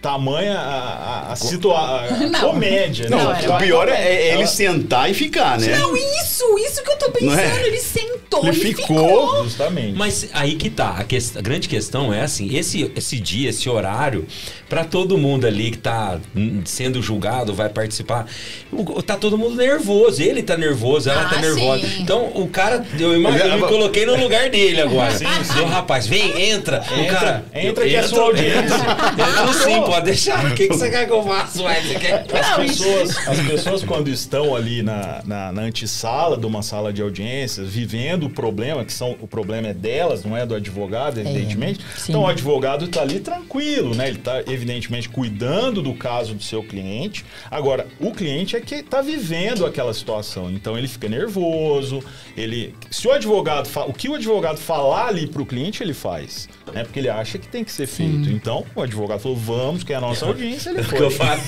Tamanha 0.01 0.57
a, 0.57 1.27
a, 1.29 1.31
a, 1.33 1.35
situa- 1.35 1.77
a 2.05 2.12
Não. 2.27 2.39
comédia, 2.39 3.09
Não, 3.09 3.31
né? 3.33 3.49
o 3.49 3.57
pior 3.57 3.89
é, 3.89 3.93
é 4.01 4.33
ele 4.35 4.47
sentar 4.47 5.09
e 5.12 5.13
ficar, 5.13 5.59
né? 5.59 5.77
Não, 5.77 5.95
isso, 5.97 6.57
isso 6.59 6.81
que 6.83 6.89
eu 6.91 6.97
tô 6.97 7.12
pensando. 7.12 7.31
Não 7.31 7.39
é? 7.39 7.65
Ele 7.67 7.79
sentou 7.79 8.45
Ele 8.47 8.57
e 8.57 8.73
ficou. 8.75 9.43
Justamente. 9.43 9.97
Mas 9.97 10.29
aí 10.33 10.55
que 10.55 10.69
tá, 10.69 10.95
a, 10.99 11.03
ques- 11.03 11.35
a 11.35 11.41
grande 11.41 11.67
questão 11.67 12.13
é 12.13 12.21
assim, 12.21 12.55
esse, 12.55 12.89
esse 12.95 13.19
dia, 13.19 13.49
esse 13.49 13.67
horário, 13.69 14.25
pra 14.69 14.85
todo 14.85 15.17
mundo 15.17 15.45
ali 15.45 15.71
que 15.71 15.77
tá 15.77 16.17
sendo 16.65 17.01
julgado, 17.01 17.53
vai 17.53 17.67
participar, 17.67 18.25
o- 18.71 19.01
tá 19.01 19.17
todo 19.17 19.38
mundo 19.38 19.55
nervoso, 19.57 20.21
ele 20.21 20.41
tá 20.43 20.55
nervoso, 20.55 21.09
ela 21.09 21.23
Ah, 21.23 21.29
tá 21.29 21.38
nervosa. 21.41 21.85
sim. 21.85 22.01
Então 22.01 22.31
o 22.35 22.47
cara, 22.47 22.85
eu 22.97 23.15
imagino, 23.17 23.45
eu 23.49 23.57
me 23.62 23.67
coloquei 23.67 24.05
no 24.05 24.15
lugar 24.15 24.49
dele 24.49 24.79
agora. 24.81 25.09
Sim, 25.19 25.25
sim. 25.43 25.65
Rapaz, 25.65 26.07
vem, 26.07 26.51
entra. 26.51 26.81
o 26.89 26.99
Entra, 26.99 27.15
cara, 27.19 27.45
entra 27.53 27.83
que 27.85 27.95
é 27.95 28.03
sua 28.03 28.23
audiência. 28.23 28.75
Entro 28.77 29.53
sim, 29.53 29.81
pode 29.89 30.06
deixar. 30.06 30.45
O 30.52 30.56
que, 30.56 30.67
que 30.67 30.73
você 30.75 30.89
quer 30.89 31.06
que 31.06 31.12
eu 31.13 31.23
faça? 31.23 31.62
Ué, 31.63 31.82
você 31.82 31.95
quer... 31.99 32.25
As 32.39 32.56
pessoas, 32.58 33.28
as 33.28 33.39
pessoas 33.39 33.84
quando 33.84 34.08
estão 34.10 34.56
ali 34.56 34.82
na, 34.82 35.21
na, 35.25 35.52
na 35.52 35.62
antessala 35.63 36.38
de 36.38 36.45
uma 36.45 36.62
sala 36.62 36.91
de 36.93 37.02
audiências, 37.02 37.69
vivendo 37.69 38.25
o 38.25 38.30
problema, 38.30 38.86
que 38.86 38.93
são 38.93 39.15
o 39.21 39.28
problema 39.28 39.67
é 39.69 39.73
delas, 39.73 40.23
não 40.23 40.36
é 40.36 40.45
do 40.45 40.56
advogado, 40.56 41.19
evidentemente. 41.19 41.80
sim. 41.97 42.12
então 42.12 42.21
o 42.21 42.28
advogado 42.28 42.86
está 42.86 43.02
ali 43.02 43.19
tranquilo, 43.19 43.93
né? 43.95 44.08
Ele 44.08 44.17
está 44.17 44.41
evidentemente 44.47 45.10
cuidando 45.10 45.82
do 45.82 45.93
caso 45.93 46.34
do 46.34 46.43
seu 46.43 46.63
cliente. 46.63 47.25
Agora, 47.49 47.88
o 47.99 48.12
cliente 48.12 48.56
é 48.56 48.62
que 48.62 48.75
está 48.75 49.02
vivendo 49.02 49.65
aquela 49.65 49.93
situação, 49.93 50.49
então 50.52 50.78
ele 50.78 50.88
fica 50.88 51.08
nervoso. 51.10 52.04
Ele, 52.38 52.73
se 52.89 53.08
o 53.08 53.12
advogado, 53.12 53.67
fa- 53.67 53.86
o 53.86 53.93
que 53.93 54.08
o 54.10 54.15
advogado 54.15 54.58
falar 54.58 55.08
ali 55.08 55.28
para 55.28 55.41
o 55.41 55.45
cliente 55.45 55.82
ele 55.84 55.93
faz, 55.93 56.47
né? 56.73 56.84
Porque 56.84 56.99
ele 56.99 57.10
acha 57.10 57.38
que 57.38 57.47
tem 57.47 57.63
que 57.63 57.71
ser 57.71 57.88
feito. 57.88 58.30
Então 58.30 58.65
o 58.75 58.82
advogado 58.82 59.19
falou, 59.19 59.38
vamos, 59.38 59.79
que 59.86 59.94
é 59.94 59.96
a 59.96 60.02
nossa 60.02 60.26
audiência, 60.26 60.70
ele 60.70 60.82
O 60.82 60.84
que 60.84 60.89
foi. 60.89 61.06
eu 61.06 61.12
falo, 61.12 61.42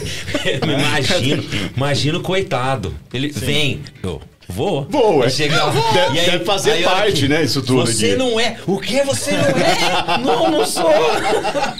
eu 0.45 0.65
me 0.67 0.73
imagino, 0.73 1.43
imagino 1.75 2.21
coitado. 2.21 2.93
Ele 3.13 3.29
vem, 3.29 3.81
eu 4.03 4.21
vou. 4.47 4.85
Vou. 4.89 5.25
E 5.25 5.29
chega 5.29 5.63
lá, 5.63 5.71
Deve- 5.93 6.15
e 6.15 6.19
aí- 6.19 6.25
deve 6.31 6.45
fazer 6.45 6.71
aí, 6.71 6.83
parte, 6.83 7.09
aqui, 7.09 7.27
né, 7.27 7.43
isso 7.43 7.61
tudo 7.61 7.85
Você 7.85 8.07
aqui. 8.11 8.15
não 8.17 8.39
é. 8.39 8.57
O 8.67 8.79
que 8.79 9.01
você 9.03 9.31
não 9.31 9.45
é? 9.45 10.17
não, 10.19 10.51
não 10.51 10.65
sou. 10.65 10.91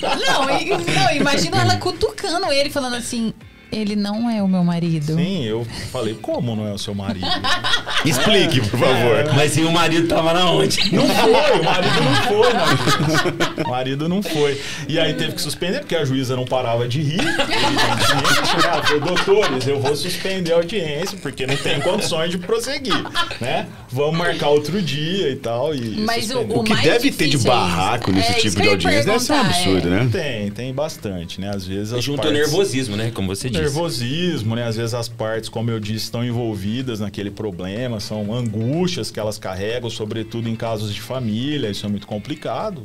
Não, 0.02 0.46
não, 0.46 1.16
imagina 1.16 1.62
ela 1.62 1.78
cutucando 1.78 2.52
ele, 2.52 2.70
falando 2.70 2.96
assim: 2.96 3.34
ele 3.72 3.96
não 3.96 4.30
é 4.30 4.44
o 4.44 4.48
meu 4.48 4.64
marido. 4.64 5.16
Sim, 5.16 5.46
eu 5.46 5.66
falei, 5.92 6.14
como 6.22 6.56
não 6.56 6.68
é 6.68 6.74
o 6.74 6.78
seu 6.78 6.94
marido? 6.94 7.26
Explique, 8.06 8.60
por 8.62 8.80
favor. 8.80 9.34
Mas 9.36 9.56
e 9.58 9.62
o 9.62 9.72
marido 9.72 10.08
tava 10.08 10.34
na 10.34 10.52
onde? 10.52 10.94
Não 10.94 11.08
foi, 11.08 11.60
o 11.60 11.64
marido 11.64 12.02
não 12.04 12.16
foi, 12.24 12.54
Marcos. 12.54 13.66
O 13.66 13.70
marido 13.70 14.10
não 14.10 14.22
foi. 14.22 14.60
E 14.88 15.00
aí 15.00 15.14
teve 15.14 15.34
que 15.34 15.42
suspender, 15.42 15.80
porque 15.80 15.96
a 15.96 16.04
juíza 16.04 16.36
não 16.36 16.46
parava 16.46 16.88
de 16.88 17.02
rir. 17.02 17.20
Evidentemente, 17.20 18.56
né? 18.58 18.82
Falei, 18.84 19.00
doutores, 19.00 19.68
eu 19.68 19.80
vou 19.80 19.96
suspender 19.96 20.54
a 20.54 20.56
audiência, 20.56 21.18
porque 21.22 21.48
não 21.48 21.56
tem 21.56 21.80
condições 21.80 22.32
de 22.32 22.38
prosseguir, 22.38 23.04
né? 23.40 23.68
Vamos 23.90 24.18
marcar 24.18 24.50
outro 24.50 24.82
dia 24.82 25.30
e 25.30 25.36
tal. 25.36 25.74
E 25.74 26.02
Mas 26.02 26.26
o, 26.26 26.34
suspender. 26.34 26.54
o 26.54 26.60
O 26.60 26.64
que 26.64 26.74
mais 26.74 26.84
deve 26.84 27.12
ter 27.12 27.28
de 27.28 27.38
é 27.38 27.40
barraco 27.40 28.12
nesse 28.12 28.32
É 28.32 28.38
isso 28.38 28.50
tipo 28.50 28.62
de 28.62 28.70
audiência 28.70 29.04
deve 29.06 29.20
ser 29.20 29.34
um 29.34 29.40
absurdo, 29.40 29.88
é. 29.88 29.92
né? 29.92 30.10
Tem, 30.12 30.52
tem 30.52 30.74
bastante, 30.74 31.40
né? 31.40 31.52
Às 31.54 31.66
vezes 31.66 32.04
Junto 32.04 32.20
ao 32.20 32.26
partes... 32.26 32.52
nervosismo, 32.52 32.96
né? 32.96 33.12
Como 33.14 33.28
você 33.28 33.50
disse. 33.50 33.61
Nervosismo, 33.62 34.56
né? 34.56 34.68
Às 34.68 34.76
vezes 34.76 34.94
as 34.94 35.08
partes, 35.08 35.50
como 35.50 35.70
eu 35.72 35.80
disse, 35.80 36.06
estão 36.06 36.24
envolvidas 36.24 37.00
naquele 37.00 37.32
problema, 37.32 38.00
são 38.00 38.34
angústias 38.34 39.12
que 39.12 39.20
elas 39.20 39.38
carregam, 39.38 39.90
sobretudo 39.90 40.48
em 40.50 40.56
casos 40.56 40.94
de 40.94 41.02
família, 41.02 41.70
isso 41.70 41.86
é 41.86 41.90
muito 41.90 42.08
complicado. 42.08 42.84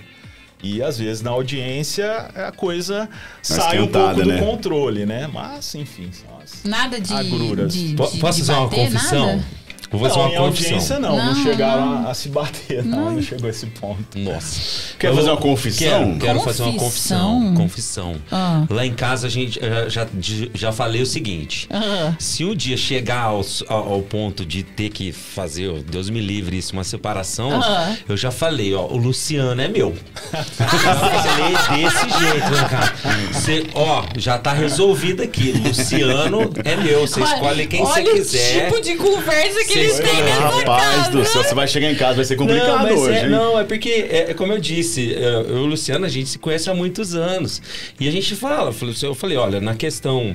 E 0.63 0.83
às 0.83 0.99
vezes 0.99 1.23
na 1.23 1.31
audiência 1.31 2.11
a 2.35 2.51
coisa 2.51 3.09
sai 3.43 3.79
um 3.79 3.85
esquentada, 3.85 4.15
pouco 4.15 4.23
do 4.23 4.29
né? 4.33 4.39
controle, 4.41 5.07
né? 5.07 5.29
Mas, 5.33 5.75
enfim, 5.75 6.09
são 6.13 6.29
as... 6.43 6.65
Nada 6.65 6.99
de. 6.99 7.13
Agruras. 7.13 7.73
de, 7.73 7.89
de- 7.91 7.95
Posso 7.95 8.15
de 8.15 8.21
fazer 8.21 8.53
uma 8.53 8.69
confissão? 8.69 9.27
nada? 9.27 9.45
Vou 9.91 10.01
fazer 10.01 10.17
não, 10.19 10.23
uma 10.31 10.37
confissão. 10.49 10.73
audiência 10.73 10.99
não, 10.99 11.17
não, 11.17 11.27
Não, 11.35 11.43
chegaram 11.43 11.87
não. 11.87 12.07
A, 12.07 12.11
a 12.11 12.15
se 12.15 12.29
bater, 12.29 12.85
não, 12.85 13.13
não, 13.13 13.23
chegou 13.23 13.47
a 13.47 13.51
esse 13.51 13.67
ponto. 13.67 14.19
Nossa. 14.19 14.95
Quer 14.99 15.09
Eu 15.11 15.17
fazer 15.17 15.31
uma 15.31 15.37
confissão? 15.37 15.89
Quero, 15.89 16.19
quero 16.19 16.41
fazer 16.41 16.63
uma 16.65 16.73
Confissão? 16.73 17.55
confissão. 17.55 17.55
Confissão. 17.55 18.17
Ah. 18.33 18.65
Lá 18.69 18.85
em 18.87 18.95
casa 18.95 19.27
a 19.27 19.31
gente 19.31 19.59
eh, 19.63 19.87
já, 19.89 20.07
já 20.55 20.73
falei 20.73 21.03
o 21.03 21.07
seguinte: 21.07 21.69
Ah. 21.71 22.15
se 22.19 22.45
um 22.45 22.55
dia 22.55 22.77
chegar 22.77 23.23
ao, 23.23 23.45
ao- 23.69 24.03
ponto 24.03 24.45
de 24.45 24.63
ter 24.63 24.91
que 24.91 25.11
fazer, 25.13 25.69
ó, 25.69 25.75
Deus 25.89 26.09
me 26.11 26.21
livre, 26.21 26.57
isso, 26.59 26.73
uma 26.73 26.85
separação, 26.85 27.61
Ah. 27.63 27.95
eu 28.09 28.17
já 28.17 28.31
falei, 28.31 28.75
ó, 28.75 28.87
o 28.87 28.97
Luciano 28.97 29.61
é 29.61 29.69
meu. 29.69 29.95
já 30.33 30.95
falei 30.97 31.53
desse 31.83 32.19
jeito, 32.21 32.51
né, 32.51 32.69
cara? 32.71 32.95
Cê, 33.33 33.67
ó, 33.75 34.05
já 34.17 34.39
tá 34.39 34.53
resolvido 34.53 35.23
aqui. 35.23 35.53
Luciano 35.53 36.51
é 36.65 36.77
meu. 36.77 37.01
Você 37.07 37.21
Olha- 37.21 37.35
escolhe 37.35 37.67
quem 37.67 37.81
você 37.81 38.01
olha 38.01 38.13
quiser. 38.15 38.69
o 38.69 38.71
tipo 38.75 38.81
de 38.83 38.97
conversa 38.97 39.65
que 39.65 39.76
eles 39.77 39.99
têm 39.99 40.23
nessa 40.23 40.41
Rapaz 40.41 41.09
do 41.09 41.25
céu, 41.25 41.43
você 41.43 41.55
vai 41.55 41.69
chegar 41.69 41.91
em 41.91 41.95
casa, 41.95 42.15
vai 42.17 42.25
ser 42.25 42.37
complicado 42.37 42.79
não, 42.79 42.83
mas 42.83 42.99
hoje, 42.99 43.19
é, 43.19 43.23
hein? 43.25 43.31
não, 43.31 43.59
é 43.59 43.65
porque, 43.65 43.89
é, 43.89 44.31
é 44.31 44.35
como 44.35 44.53
eu 44.53 44.59
disse, 44.59 45.15
é, 45.15 45.35
eu 45.35 45.57
e 45.57 45.61
o 45.61 45.67
Luciano, 45.67 46.05
a 46.05 46.09
gente 46.09 46.29
se 46.29 46.39
conhece 46.39 46.69
há 46.71 46.75
muitos 46.75 47.15
anos. 47.15 47.61
E 47.99 48.09
a 48.09 48.13
gente 48.13 48.35
fala, 48.35 48.75
eu 49.03 49.15
falei, 49.15 49.37
olha, 49.37 49.61
na 49.61 49.75
questão 49.75 50.35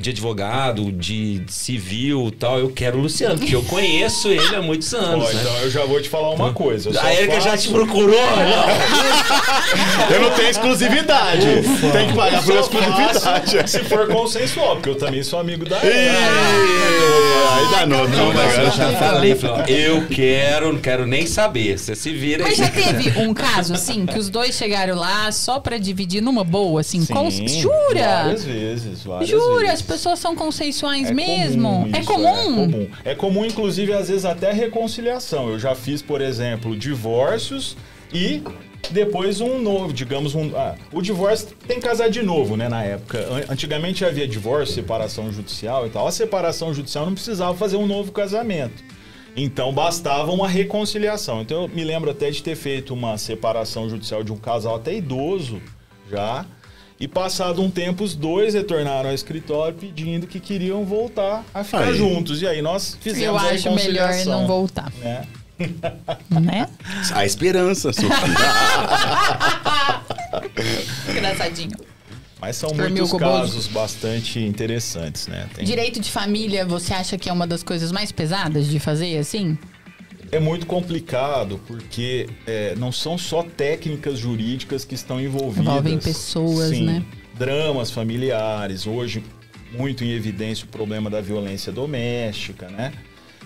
de 0.00 0.10
advogado, 0.10 0.90
de 0.90 1.42
civil 1.48 2.28
e 2.28 2.30
tal, 2.32 2.58
eu 2.58 2.70
quero 2.70 2.98
o 2.98 3.02
Luciano, 3.02 3.38
porque 3.38 3.54
eu 3.54 3.62
conheço 3.64 4.28
ele 4.28 4.56
há 4.56 4.62
muitos 4.62 4.94
anos. 4.94 5.26
Ó, 5.26 5.32
né? 5.32 5.40
então 5.40 5.56
eu 5.58 5.70
já 5.70 5.84
vou 5.84 6.00
te 6.00 6.08
falar 6.08 6.30
uma 6.30 6.52
coisa. 6.54 6.90
A 7.02 7.14
Erika 7.14 7.40
já 7.40 7.50
faço- 7.50 7.68
te 7.68 7.74
procurou? 7.74 8.10
Não. 8.40 10.14
Eu 10.16 10.22
não 10.22 10.30
tenho 10.32 10.48
exclusividade. 10.48 11.46
Tem 11.92 12.08
que 12.08 12.14
pagar 12.14 12.42
por 12.42 12.56
exclusividade. 12.56 13.70
Se 13.70 13.80
for 13.84 14.08
consensual, 14.08 14.76
porque 14.76 14.88
eu 14.88 14.94
também 14.96 15.22
sou 15.22 15.38
amigo 15.38 15.68
da 15.68 15.76
Erika. 15.84 16.16
Aí 17.52 17.70
danou, 17.72 18.08
não, 18.08 18.26
Não, 18.26 18.32
mas 18.34 18.56
eu 18.56 18.64
né? 18.64 18.70
já 18.70 18.92
falei, 18.98 19.34
falei, 19.34 19.86
eu 19.88 20.06
quero, 20.08 20.72
não 20.72 20.80
quero 20.80 21.06
nem 21.06 21.26
saber. 21.26 21.78
Você 21.78 21.94
se 21.94 22.12
vira 22.12 22.44
Mas 22.44 22.56
já 22.56 22.68
teve 22.70 23.18
um 23.18 23.34
caso, 23.34 23.74
assim, 23.74 24.06
que 24.06 24.18
os 24.18 24.28
dois 24.30 24.54
chegaram 24.54 24.96
lá 24.96 25.30
só 25.32 25.58
pra 25.60 25.76
dividir 25.78 26.20
numa 26.22 26.44
boa, 26.44 26.80
assim? 26.80 27.00
Sim, 27.04 27.12
com... 27.12 27.30
Jura? 27.30 28.22
Várias 28.24 28.44
vezes, 28.44 29.02
várias 29.02 29.28
Jura? 29.28 29.66
vezes. 29.68 29.82
As 29.90 29.96
pessoas 29.96 30.18
são 30.20 30.36
consensuais 30.36 31.08
É 31.10 31.12
mesmo? 31.12 31.62
comum 31.68 31.90
é 31.94 31.98
isso, 32.00 32.08
comum? 32.12 32.28
É 32.28 32.44
comum. 32.44 32.88
É 33.06 33.14
comum, 33.14 33.44
inclusive, 33.44 33.92
às 33.92 34.08
vezes 34.08 34.24
até 34.24 34.52
reconciliação. 34.52 35.48
Eu 35.50 35.58
já 35.58 35.74
fiz, 35.74 36.00
por 36.00 36.20
exemplo, 36.20 36.76
divórcios 36.76 37.76
e 38.12 38.42
depois 38.90 39.40
um 39.40 39.58
novo, 39.60 39.92
digamos, 39.92 40.34
um. 40.34 40.52
ah, 40.56 40.74
o 40.92 41.02
divórcio 41.02 41.48
tem 41.66 41.80
que 41.80 41.86
casar 41.86 42.08
de 42.08 42.22
novo, 42.22 42.56
né? 42.56 42.68
Na 42.68 42.82
época. 42.84 43.18
An- 43.18 43.52
Antigamente 43.52 44.04
havia 44.04 44.26
divórcio, 44.28 44.74
separação 44.76 45.32
judicial 45.32 45.86
e 45.86 45.90
tal. 45.90 46.06
A 46.06 46.12
separação 46.12 46.72
judicial 46.72 47.04
não 47.06 47.14
precisava 47.14 47.56
fazer 47.56 47.76
um 47.76 47.86
novo 47.86 48.12
casamento. 48.12 48.82
Então 49.36 49.72
bastava 49.72 50.30
uma 50.32 50.48
reconciliação. 50.48 51.40
Então 51.42 51.62
eu 51.62 51.68
me 51.68 51.84
lembro 51.84 52.10
até 52.10 52.30
de 52.30 52.42
ter 52.42 52.56
feito 52.56 52.94
uma 52.94 53.16
separação 53.18 53.88
judicial 53.88 54.22
de 54.24 54.32
um 54.32 54.36
casal 54.36 54.76
até 54.76 54.94
idoso 54.94 55.60
já. 56.10 56.44
E 57.00 57.08
passado 57.08 57.62
um 57.62 57.70
tempo, 57.70 58.04
os 58.04 58.14
dois 58.14 58.52
retornaram 58.52 59.08
ao 59.08 59.14
escritório 59.14 59.74
pedindo 59.74 60.26
que 60.26 60.38
queriam 60.38 60.84
voltar 60.84 61.42
a 61.54 61.64
ficar 61.64 61.84
Aí. 61.84 61.96
juntos. 61.96 62.42
E 62.42 62.46
aí 62.46 62.60
nós 62.60 62.96
fizemos 63.00 63.26
Eu 63.26 63.38
a 63.38 63.42
acho 63.52 63.70
melhor 63.72 64.12
não 64.26 64.46
voltar, 64.46 64.92
Né? 65.00 65.22
né? 66.30 66.68
A 67.14 67.24
esperança, 67.24 67.92
Sofia. 67.92 68.10
Engraçadinho. 71.10 71.76
Mas 72.40 72.56
são 72.56 72.70
Dormiu 72.70 73.02
muitos 73.06 73.18
casos 73.18 73.66
bastante 73.66 74.38
interessantes, 74.40 75.26
né? 75.26 75.46
Tem- 75.54 75.64
Direito 75.64 76.00
de 76.00 76.10
família, 76.10 76.64
você 76.64 76.94
acha 76.94 77.18
que 77.18 77.28
é 77.28 77.32
uma 77.32 77.46
das 77.46 77.62
coisas 77.62 77.92
mais 77.92 78.10
pesadas 78.10 78.66
de 78.66 78.80
fazer, 78.80 79.18
assim? 79.18 79.58
É 80.32 80.38
muito 80.38 80.64
complicado 80.66 81.60
porque 81.66 82.28
é, 82.46 82.74
não 82.76 82.92
são 82.92 83.18
só 83.18 83.42
técnicas 83.42 84.18
jurídicas 84.18 84.84
que 84.84 84.94
estão 84.94 85.20
envolvidas. 85.20 85.66
Envolvem 85.66 85.98
pessoas, 85.98 86.68
Sim, 86.70 86.84
né? 86.84 87.04
Dramas 87.34 87.90
familiares. 87.90 88.86
Hoje, 88.86 89.24
muito 89.72 90.04
em 90.04 90.10
evidência 90.10 90.64
o 90.64 90.68
problema 90.68 91.10
da 91.10 91.20
violência 91.20 91.72
doméstica, 91.72 92.68
né? 92.68 92.92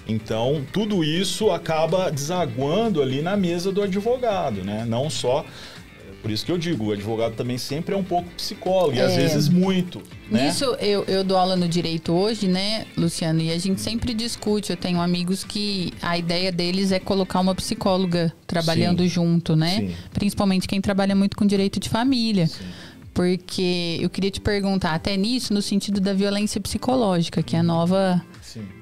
Então, 0.07 0.63
tudo 0.73 1.03
isso 1.03 1.51
acaba 1.51 2.11
desaguando 2.11 3.01
ali 3.01 3.23
na 3.23 3.37
mesa 3.37 3.73
do 3.73 3.83
advogado, 3.83 4.63
né? 4.63 4.85
Não 4.87 5.09
só. 5.09 5.45
Por 6.25 6.31
isso 6.31 6.47
que 6.47 6.51
eu 6.51 6.57
digo, 6.57 6.87
o 6.87 6.93
advogado 6.93 7.35
também 7.35 7.59
sempre 7.59 7.95
é 7.95 7.99
um 7.99 8.03
pouco 8.03 8.27
psicólogo, 8.31 8.95
e 8.97 9.01
às 9.03 9.13
É. 9.13 9.17
vezes 9.17 9.47
muito. 9.47 10.01
Né? 10.31 10.47
Nisso, 10.47 10.65
eu, 10.81 11.05
eu 11.05 11.23
dou 11.23 11.37
aula 11.37 11.55
no 11.55 11.69
direito 11.69 12.15
hoje, 12.15 12.49
né, 12.49 12.87
Luciano? 12.97 13.43
E 13.43 13.51
a 13.51 13.59
gente 13.59 13.79
sempre 13.83 14.15
discute. 14.15 14.71
Eu 14.71 14.77
tenho 14.79 15.03
amigos 15.03 15.45
que 15.45 15.93
a 16.01 16.17
ideia 16.17 16.51
deles 16.51 16.93
é 16.93 16.99
colocar 16.99 17.41
uma 17.41 17.55
psicóloga 17.55 18.33
trabalhando 18.47 19.03
Sim. 19.03 19.09
junto, 19.11 19.55
né? 19.55 19.77
Sim. 19.81 19.95
Principalmente 20.15 20.67
quem 20.67 20.81
trabalha 20.81 21.15
muito 21.15 21.37
com 21.37 21.45
direito 21.45 21.79
de 21.79 21.91
família. 21.91 22.49
Porque 23.13 23.99
eu 24.01 24.09
queria 24.09 24.31
te 24.31 24.41
perguntar, 24.41 24.95
até 24.95 25.17
nisso, 25.19 25.53
no 25.53 25.61
sentido 25.61 26.01
da 26.01 26.15
violência 26.15 26.59
psicológica, 26.59 27.43
que 27.43 27.55
é 27.55 27.59
a 27.59 27.63
nova. 27.63 28.25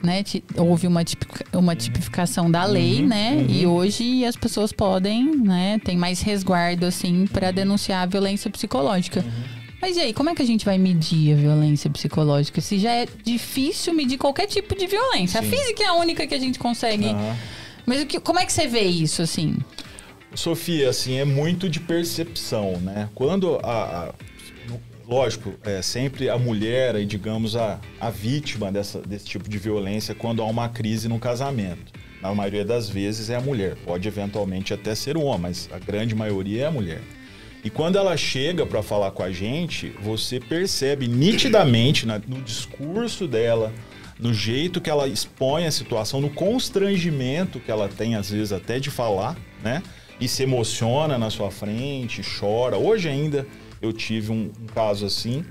Né, 0.03 0.23
houve 0.57 0.87
uma, 0.87 1.05
tipica- 1.05 1.45
uma 1.59 1.75
tipificação 1.77 2.51
da 2.51 2.65
lei, 2.65 3.01
Uhum, 3.03 3.09
né? 3.09 3.47
E 3.49 3.67
hoje 3.67 4.25
as 4.25 4.37
pessoas 4.37 4.73
podem, 4.73 5.25
né? 5.37 5.79
Tem 5.85 5.97
mais 5.97 6.21
resguardo, 6.21 6.87
assim, 6.87 7.27
para 7.27 7.51
denunciar 7.51 8.03
a 8.03 8.07
violência 8.07 8.51
psicológica. 8.51 9.21
Uhum. 9.21 9.63
Mas 9.81 9.97
e 9.97 10.01
aí, 10.01 10.13
como 10.13 10.31
é 10.31 10.35
que 10.35 10.43
a 10.43 10.47
gente 10.47 10.65
vai 10.65 10.79
medir 10.79 11.33
a 11.33 11.37
violência 11.37 11.91
psicológica? 11.91 12.61
Se 12.61 12.79
já 12.79 12.93
é 12.93 13.07
difícil 13.25 13.93
medir 13.93 14.17
qualquer 14.17 14.47
tipo 14.47 14.77
de 14.77 14.87
violência. 14.87 15.41
A 15.41 15.43
Sim. 15.43 15.51
física 15.51 15.83
é 15.83 15.87
a 15.87 15.95
única 15.95 16.25
que 16.27 16.35
a 16.35 16.39
gente 16.39 16.59
consegue. 16.59 17.07
Mas 17.85 18.01
o 18.01 18.07
que, 18.07 18.21
como 18.21 18.39
é 18.39 18.47
que 18.47 18.53
você 18.53 18.69
vê 18.69 18.83
isso, 18.83 19.23
assim? 19.23 19.57
Sofia, 20.35 20.89
assim, 20.89 21.19
é 21.19 21.25
muito 21.25 21.69
de 21.69 21.81
percepção, 21.81 22.79
né? 22.81 23.09
Quando 23.15 23.57
a. 23.63 24.09
a- 24.09 24.15
lógico, 25.13 25.55
é 25.63 25.83
sempre 25.83 26.31
a 26.31 26.39
mulher 26.39 26.97
e, 26.97 27.05
digamos, 27.05 27.55
a, 27.55 27.79
a 28.01 28.09
vítima 28.09 28.73
dessa, 28.73 29.01
desse 29.01 29.27
tipo 29.27 29.49
de 29.49 29.59
violência 29.59 30.15
quando 30.15 30.43
há 30.43 30.47
uma 30.47 30.69
crise 30.71 31.07
no 31.09 31.19
casamento. 31.19 31.93
Na 32.23 32.35
maioria 32.35 32.65
das 32.65 32.89
vezes 32.89 33.29
é 33.29 33.37
a 33.37 33.41
mulher. 33.41 33.77
Pode 33.85 34.09
eventualmente 34.09 34.73
até 34.73 34.95
ser 34.95 35.17
um 35.17 35.25
homem, 35.25 35.43
mas 35.43 35.69
a 35.73 35.79
grande 35.79 36.15
maioria 36.15 36.63
é 36.63 36.67
a 36.67 36.71
mulher. 36.71 37.03
E 37.63 37.69
quando 37.69 37.97
ela 37.97 38.17
chega 38.17 38.65
para 38.65 38.83
falar 38.83 39.11
com 39.11 39.23
a 39.23 39.31
gente, 39.31 39.91
você 40.03 40.41
percebe 40.41 41.07
nitidamente 41.07 42.07
na- 42.07 42.21
no 42.27 42.41
discurso 42.41 43.29
dela, 43.29 43.73
no 44.19 44.33
jeito 44.33 44.81
que 44.81 44.89
ela 44.89 45.07
expõe 45.07 45.67
a 45.67 45.71
situação, 45.71 46.21
no 46.21 46.31
constrangimento 46.31 47.61
que 47.61 47.71
ela 47.71 47.89
tem, 47.89 48.15
às 48.15 48.31
vezes, 48.31 48.53
até 48.53 48.81
de 48.81 48.91
falar, 48.91 49.37
né? 49.63 49.83
E 50.21 50.27
se 50.29 50.43
emociona 50.45 51.19
na 51.19 51.29
sua 51.31 51.51
frente, 51.51 52.23
chora. 52.39 52.77
Hoje 52.79 53.09
ainda 53.09 53.47
eu 53.83 53.93
tive 53.93 54.31
um, 54.33 54.51
um 54.61 54.67
caso 54.73 55.05
assim. 55.05 55.45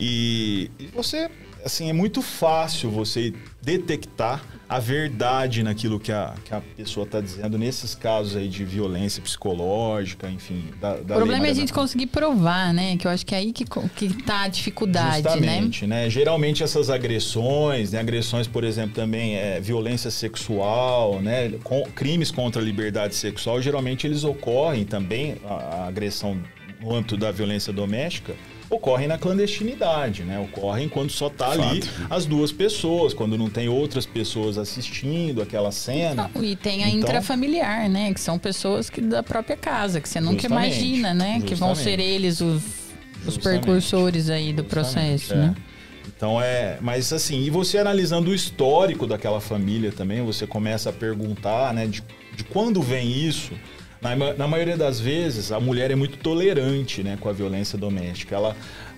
E, 0.00 0.70
e 0.78 0.86
você, 0.86 1.30
assim, 1.64 1.88
é 1.88 1.92
muito 1.92 2.20
fácil 2.22 2.90
você 2.90 3.32
detectar 3.62 4.42
a 4.68 4.80
verdade 4.80 5.62
naquilo 5.62 6.00
que 6.00 6.10
a, 6.10 6.34
que 6.44 6.52
a 6.52 6.60
pessoa 6.60 7.04
está 7.06 7.20
dizendo 7.20 7.56
nesses 7.56 7.94
casos 7.94 8.36
aí 8.36 8.48
de 8.48 8.64
violência 8.64 9.22
psicológica, 9.22 10.28
enfim. 10.28 10.70
Da, 10.80 10.96
da 10.96 11.14
O 11.14 11.18
problema 11.18 11.46
é 11.46 11.50
a 11.50 11.54
gente 11.54 11.72
conseguir 11.72 12.06
provar, 12.06 12.74
né? 12.74 12.96
Que 12.96 13.06
eu 13.06 13.10
acho 13.10 13.24
que 13.24 13.34
é 13.34 13.38
aí 13.38 13.52
que, 13.52 13.64
que 13.64 14.22
tá 14.24 14.42
a 14.42 14.48
dificuldade, 14.48 15.22
né? 15.22 15.30
Justamente, 15.30 15.86
né? 15.86 16.10
Geralmente 16.10 16.64
essas 16.64 16.90
agressões, 16.90 17.92
né? 17.92 18.00
agressões, 18.00 18.48
por 18.48 18.64
exemplo, 18.64 18.94
também 18.94 19.36
é, 19.36 19.60
violência 19.60 20.10
sexual, 20.10 21.20
né? 21.22 21.52
Com- 21.62 21.84
crimes 21.94 22.32
contra 22.32 22.60
a 22.60 22.64
liberdade 22.64 23.14
sexual, 23.14 23.62
geralmente 23.62 24.06
eles 24.06 24.24
ocorrem 24.24 24.84
também, 24.84 25.36
a, 25.44 25.54
a 25.54 25.86
agressão 25.86 26.36
no 26.80 26.94
âmbito 26.94 27.16
da 27.16 27.30
violência 27.30 27.72
doméstica, 27.72 28.34
ocorrem 28.68 29.06
na 29.08 29.16
clandestinidade, 29.16 30.22
né? 30.24 30.38
Ocorrem 30.40 30.88
quando 30.88 31.10
só 31.10 31.30
tá 31.30 31.52
ali 31.52 31.82
as 32.10 32.26
duas 32.26 32.50
pessoas, 32.52 33.14
quando 33.14 33.38
não 33.38 33.48
tem 33.48 33.68
outras 33.68 34.04
pessoas 34.04 34.58
assistindo 34.58 35.40
aquela 35.40 35.70
cena. 35.72 36.30
E 36.40 36.56
tem 36.56 36.82
a 36.84 36.88
Então- 36.88 37.00
intrafamiliar, 37.00 37.88
né? 37.88 38.12
Que 38.12 38.20
são 38.20 38.38
pessoas 38.38 38.90
que 38.90 39.00
da 39.00 39.22
própria 39.22 39.56
casa, 39.56 40.00
que 40.00 40.08
você 40.08 40.20
nunca 40.20 40.46
imagina, 40.46 41.14
né? 41.14 41.40
Que 41.40 41.54
vão 41.54 41.74
ser 41.74 42.00
eles 42.00 42.40
os, 42.40 42.62
os 43.26 43.38
precursores 43.38 44.28
aí 44.30 44.52
do 44.52 44.64
processo, 44.64 45.28
Justamente, 45.28 45.50
né? 45.50 45.54
é. 45.72 45.76
Então 46.16 46.40
é, 46.40 46.78
mas 46.80 47.12
assim, 47.12 47.42
e 47.44 47.50
você 47.50 47.78
analisando 47.78 48.30
o 48.30 48.34
histórico 48.34 49.06
daquela 49.06 49.40
família 49.40 49.92
também, 49.92 50.22
você 50.24 50.46
começa 50.46 50.88
a 50.90 50.92
perguntar, 50.92 51.74
né, 51.74 51.86
de, 51.86 52.02
de 52.34 52.42
quando 52.44 52.80
vem 52.80 53.10
isso. 53.12 53.52
Na, 54.00 54.14
na 54.34 54.46
maioria 54.46 54.76
das 54.76 55.00
vezes, 55.00 55.50
a 55.50 55.58
mulher 55.58 55.90
é 55.90 55.94
muito 55.94 56.18
tolerante, 56.18 57.02
né, 57.02 57.16
com 57.20 57.28
a 57.28 57.32
violência 57.32 57.78
doméstica. 57.78 58.36
Ela, 58.36 58.56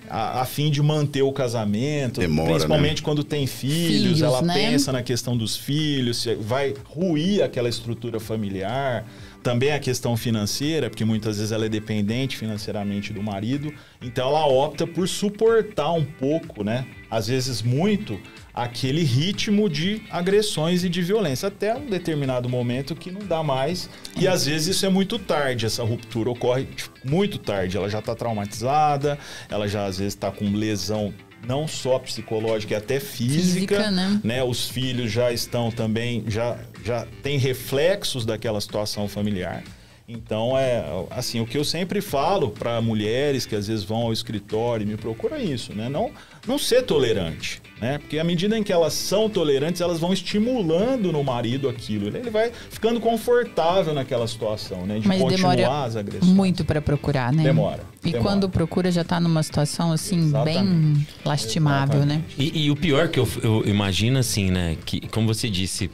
a, 0.09 0.41
a 0.41 0.45
fim 0.45 0.69
de 0.69 0.81
manter 0.81 1.21
o 1.21 1.31
casamento, 1.31 2.19
Demora, 2.19 2.51
principalmente 2.51 3.01
quando 3.01 3.23
tem 3.23 3.47
filhos, 3.47 4.01
Filhos, 4.01 4.21
ela 4.21 4.41
né? 4.41 4.53
pensa 4.53 4.91
na 4.91 5.01
questão 5.01 5.37
dos 5.37 5.55
filhos, 5.55 6.21
se 6.21 6.35
vai 6.35 6.73
ruir 6.85 7.43
aquela 7.43 7.69
estrutura 7.69 8.19
familiar. 8.19 9.05
Também 9.41 9.71
a 9.71 9.79
questão 9.79 10.17
financeira, 10.17 10.89
porque 10.89 11.05
muitas 11.05 11.37
vezes 11.37 11.51
ela 11.51 11.65
é 11.65 11.69
dependente 11.69 12.35
financeiramente 12.35 13.13
do 13.13 13.23
marido, 13.23 13.73
então 14.01 14.27
ela 14.27 14.45
opta 14.45 14.85
por 14.85 15.07
suportar 15.07 15.93
um 15.93 16.03
pouco, 16.03 16.63
né? 16.63 16.85
Às 17.09 17.27
vezes 17.27 17.61
muito, 17.61 18.19
aquele 18.53 19.01
ritmo 19.01 19.69
de 19.69 20.01
agressões 20.09 20.83
e 20.83 20.89
de 20.89 21.01
violência, 21.01 21.47
até 21.47 21.75
um 21.75 21.85
determinado 21.85 22.49
momento 22.49 22.95
que 22.95 23.11
não 23.11 23.21
dá 23.21 23.41
mais. 23.41 23.89
E 24.17 24.27
às 24.27 24.45
vezes 24.45 24.75
isso 24.75 24.85
é 24.85 24.89
muito 24.89 25.17
tarde, 25.17 25.65
essa 25.65 25.83
ruptura 25.83 26.29
ocorre 26.29 26.65
tipo, 26.65 26.91
muito 27.03 27.37
tarde. 27.37 27.77
Ela 27.77 27.89
já 27.89 27.99
está 27.99 28.13
traumatizada, 28.13 29.17
ela 29.49 29.67
já 29.67 29.85
às 29.85 29.97
vezes 29.97 30.13
está 30.13 30.29
com 30.29 30.51
lesão 30.51 31.13
não 31.45 31.67
só 31.67 31.99
psicológica, 31.99 32.73
e 32.73 32.77
até 32.77 32.99
física, 32.99 33.75
Física, 33.75 33.91
né? 33.91 34.21
né? 34.23 34.43
Os 34.43 34.69
filhos 34.69 35.11
já 35.11 35.31
estão 35.31 35.71
também, 35.71 36.23
já, 36.27 36.57
já 36.83 37.07
tem 37.23 37.37
reflexos 37.37 38.25
daquela 38.25 38.59
situação 38.61 39.07
familiar. 39.07 39.63
Então, 40.07 40.57
é 40.57 40.83
assim, 41.11 41.39
o 41.39 41.45
que 41.45 41.55
eu 41.55 41.63
sempre 41.63 42.01
falo 42.01 42.49
para 42.49 42.81
mulheres 42.81 43.45
que 43.45 43.55
às 43.55 43.67
vezes 43.67 43.83
vão 43.83 43.99
ao 43.99 44.13
escritório 44.13 44.83
e 44.83 44.87
me 44.87 44.97
procuram 44.97 45.37
é 45.37 45.43
isso, 45.43 45.71
né? 45.75 45.87
Não, 45.87 46.11
não 46.47 46.57
ser 46.57 46.83
tolerante, 46.83 47.61
né? 47.81 47.97
Porque 47.97 48.17
à 48.19 48.23
medida 48.23 48.57
em 48.57 48.63
que 48.63 48.71
elas 48.73 48.93
são 48.93 49.29
tolerantes, 49.29 49.81
elas 49.81 49.99
vão 49.99 50.11
estimulando 50.11 51.11
no 51.11 51.23
marido 51.23 51.69
aquilo. 51.69 52.07
Ele 52.07 52.29
vai 52.29 52.51
ficando 52.69 52.99
confortável 52.99 53.93
naquela 53.93 54.27
situação, 54.27 54.85
né? 54.85 54.99
De 54.99 55.07
Mas 55.07 55.21
continuar 55.21 55.55
demora 55.55 55.83
as 55.85 55.95
agressões. 55.95 56.31
Muito 56.31 56.65
pra 56.65 56.81
procurar, 56.81 57.31
né? 57.31 57.43
Demora, 57.43 57.83
E 58.03 58.11
demora. 58.11 58.23
quando 58.23 58.49
procura 58.49 58.91
já 58.91 59.03
tá 59.03 59.19
numa 59.19 59.43
situação 59.43 59.91
assim 59.91 60.17
bem 60.17 60.55
Exatamente. 60.55 61.07
lastimável, 61.23 62.05
né? 62.05 62.23
E, 62.37 62.65
e 62.65 62.71
o 62.71 62.75
pior 62.75 63.07
que 63.09 63.19
eu, 63.19 63.27
eu 63.43 63.63
imagino, 63.65 64.19
assim, 64.19 64.49
né? 64.51 64.77
Que, 64.85 65.01
como 65.07 65.27
você 65.27 65.49
disse, 65.49 65.89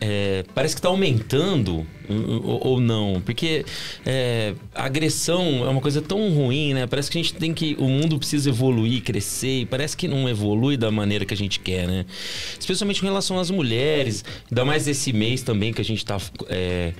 é, 0.00 0.44
parece 0.54 0.76
que 0.76 0.82
tá 0.82 0.88
aumentando 0.88 1.86
uh, 2.08 2.40
ou, 2.44 2.66
ou 2.68 2.80
não. 2.80 3.20
Porque 3.24 3.64
é, 4.06 4.54
a 4.74 4.84
agressão 4.84 5.64
é 5.66 5.68
uma 5.68 5.80
coisa 5.80 6.00
tão 6.00 6.30
ruim, 6.32 6.74
né? 6.74 6.86
Parece 6.86 7.10
que 7.10 7.18
a 7.18 7.22
gente 7.22 7.34
tem 7.34 7.52
que. 7.52 7.74
O 7.78 7.88
mundo 7.88 8.18
precisa 8.18 8.48
evoluir, 8.48 9.02
crescer, 9.02 9.60
e 9.62 9.66
parece 9.66 9.96
que 9.96 10.06
não 10.06 10.28
evolui 10.28 10.76
da 10.76 10.90
maneira 10.90 11.24
que 11.24 11.34
a 11.34 11.36
gente 11.36 11.58
quer, 11.60 11.86
né? 11.88 12.06
Especialmente 12.58 13.00
com 13.00 13.06
relação 13.06 13.38
às 13.38 13.50
mulheres. 13.50 14.24
Ainda 14.50 14.64
mais 14.64 14.86
esse 14.86 15.12
mês 15.12 15.42
também 15.42 15.72
que 15.72 15.80
a 15.80 15.84
gente 15.84 16.04
tá. 16.04 16.16
é, 16.48 16.92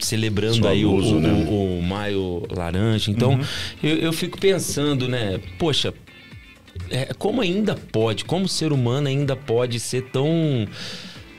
celebrando 0.00 0.66
aí 0.66 0.84
o, 0.84 1.20
né? 1.20 1.46
o- 1.48 1.78
o 1.78 1.82
Maio 1.82 2.42
Laranja. 2.50 3.10
Então, 3.10 3.38
eu, 3.82 3.96
eu 3.96 4.12
fico 4.12 4.38
pensando, 4.40 5.06
né? 5.08 5.38
Poxa, 5.58 5.92
é, 6.90 7.12
como 7.18 7.40
ainda 7.40 7.74
pode, 7.92 8.24
como 8.24 8.46
o 8.46 8.48
ser 8.48 8.72
humano 8.72 9.08
ainda 9.08 9.36
pode 9.36 9.78
ser 9.78 10.04
tão 10.10 10.66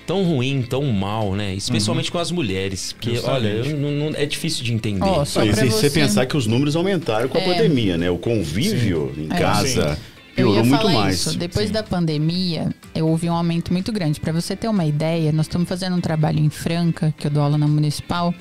tão 0.05 0.23
ruim, 0.23 0.61
tão 0.61 0.83
mal, 0.91 1.33
né? 1.35 1.53
Especialmente 1.55 2.11
com 2.11 2.17
as 2.19 2.31
mulheres, 2.31 2.93
porque 2.93 3.19
olha, 3.23 3.47
eu 3.47 3.77
não- 3.77 3.91
não- 4.11 4.15
é 4.17 4.25
difícil 4.25 4.63
de 4.63 4.73
entender. 4.73 4.99
Não, 4.99 5.23
e 5.23 5.25
se 5.25 5.39
você 5.39 5.65
você- 5.69 5.89
pensar 5.89 6.25
que 6.25 6.37
os 6.37 6.45
números 6.47 6.75
aumentaram 6.75 7.27
com 7.27 7.37
a 7.37 7.41
É. 7.41 7.45
pandemia, 7.45 7.97
né? 7.97 8.09
O 8.09 8.17
convívio 8.17 9.13
em 9.17 9.25
É. 9.33 9.37
casa 9.39 9.95
Sim. 9.95 10.01
Eu 10.37 10.47
piorou 10.47 10.65
muito 10.65 10.89
mais. 10.89 11.15
isso. 11.27 11.37
Depois 11.37 11.71
da 11.71 11.81
pandemia, 11.81 12.69
eu 12.93 13.07
houve 13.07 13.29
um 13.29 13.33
aumento 13.33 13.71
muito 13.71 13.91
grande. 13.93 14.19
Para 14.19 14.33
você 14.33 14.53
ter 14.55 14.67
uma 14.67 14.85
ideia, 14.85 15.31
nós 15.31 15.45
estamos 15.45 15.67
fazendo 15.67 15.95
um 15.95 16.01
trabalho 16.01 16.39
em 16.39 16.49
Franca, 16.49 17.13
que 17.17 17.25
eu 17.27 17.31
dou 17.31 17.41
aula 17.41 17.57
na 17.57 17.67
Municipal, 17.67 18.33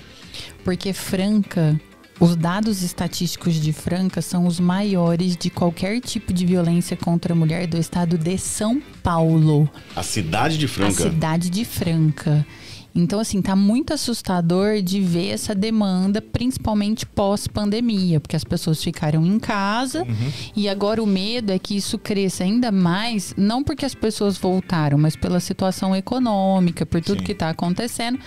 porque 0.65 0.93
Franca, 0.93 1.81
os 2.21 2.37
dados 2.37 2.83
estatísticos 2.83 3.55
de 3.55 3.73
Franca 3.73 4.23
são 4.23 4.47
os 4.47 4.61
maiores 4.61 5.37
de 5.37 5.51
qualquer 5.51 6.01
tipo 6.01 6.33
de 6.33 6.47
violência 6.47 6.97
contra 6.97 7.33
a 7.33 7.37
mulher 7.37 7.67
do 7.67 7.77
estado 7.77 8.17
de 8.17 8.39
São 8.39 8.81
Paulo. 9.03 9.69
A 9.97 10.03
cidade 10.03 10.57
de 10.57 10.67
A 10.67 10.69
Franca. 10.69 11.03
cidade 11.03 11.51
de 11.51 11.65
Franca. 11.65 12.47
Então, 12.95 13.19
assim, 13.19 13.43
tá 13.43 13.57
muito 13.57 13.93
assustador 13.93 14.81
de 14.81 15.01
ver 15.01 15.31
essa 15.31 15.53
demanda, 15.53 16.23
principalmente 16.23 17.05
pós-pandemia, 17.05 18.21
porque 18.21 18.37
as 18.37 18.45
pessoas 18.45 18.83
ficaram 18.83 19.27
em 19.27 19.37
casa 19.41 20.07
e 20.55 20.69
agora 20.69 21.03
o 21.03 21.07
medo 21.07 21.51
é 21.51 21.59
que 21.59 21.77
isso 21.77 21.99
cresça 21.99 22.45
ainda 22.45 22.71
mais, 22.71 23.35
não 23.37 23.65
porque 23.65 23.85
as 23.85 23.97
pessoas 23.97 24.39
voltaram, 24.39 24.97
mas 24.97 25.17
pela 25.17 25.41
situação 25.41 25.95
econômica, 25.95 26.87
por 26.87 27.01
tudo 27.01 27.19
Sim. 27.19 27.25
que 27.25 27.33
está 27.33 27.51
acontecendo 27.51 28.19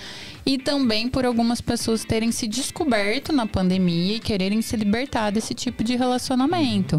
e 0.45 0.57
também 0.57 1.07
por 1.07 1.25
algumas 1.25 1.61
pessoas 1.61 2.03
terem 2.03 2.31
se 2.33 2.45
descoberto 2.45 3.31
na 3.31 3.47
pandemia 3.47 4.17
e 4.17 4.19
quererem 4.19 4.61
se 4.61 4.75
libertar 4.75 5.31
desse 5.31 5.53
tipo 5.53 5.81
de 5.81 5.95
relacionamento. 5.95 6.97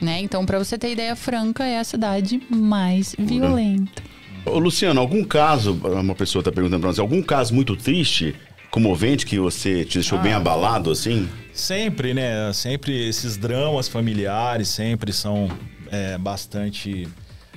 Né? 0.00 0.20
Então, 0.20 0.46
para 0.46 0.58
você 0.58 0.78
ter 0.78 0.92
ideia, 0.92 1.16
Franca 1.16 1.64
é 1.64 1.80
a 1.80 1.84
cidade 1.84 2.40
mais 2.48 3.16
violenta. 3.18 4.02
Ô, 4.50 4.58
Luciano, 4.58 5.00
algum 5.00 5.24
caso, 5.24 5.72
uma 5.84 6.14
pessoa 6.14 6.40
está 6.40 6.50
perguntando 6.52 6.80
para 6.80 6.88
nós, 6.88 6.98
algum 6.98 7.22
caso 7.22 7.54
muito 7.54 7.76
triste, 7.76 8.34
comovente, 8.70 9.24
que 9.26 9.38
você 9.38 9.84
te 9.84 9.94
deixou 9.94 10.18
Ah. 10.18 10.22
bem 10.22 10.32
abalado, 10.32 10.90
assim? 10.90 11.28
Sempre, 11.52 12.14
né? 12.14 12.52
Sempre 12.52 13.08
esses 13.08 13.36
dramas 13.36 13.88
familiares 13.88 14.68
sempre 14.68 15.12
são 15.12 15.48
é, 15.90 16.18
bastante 16.18 17.08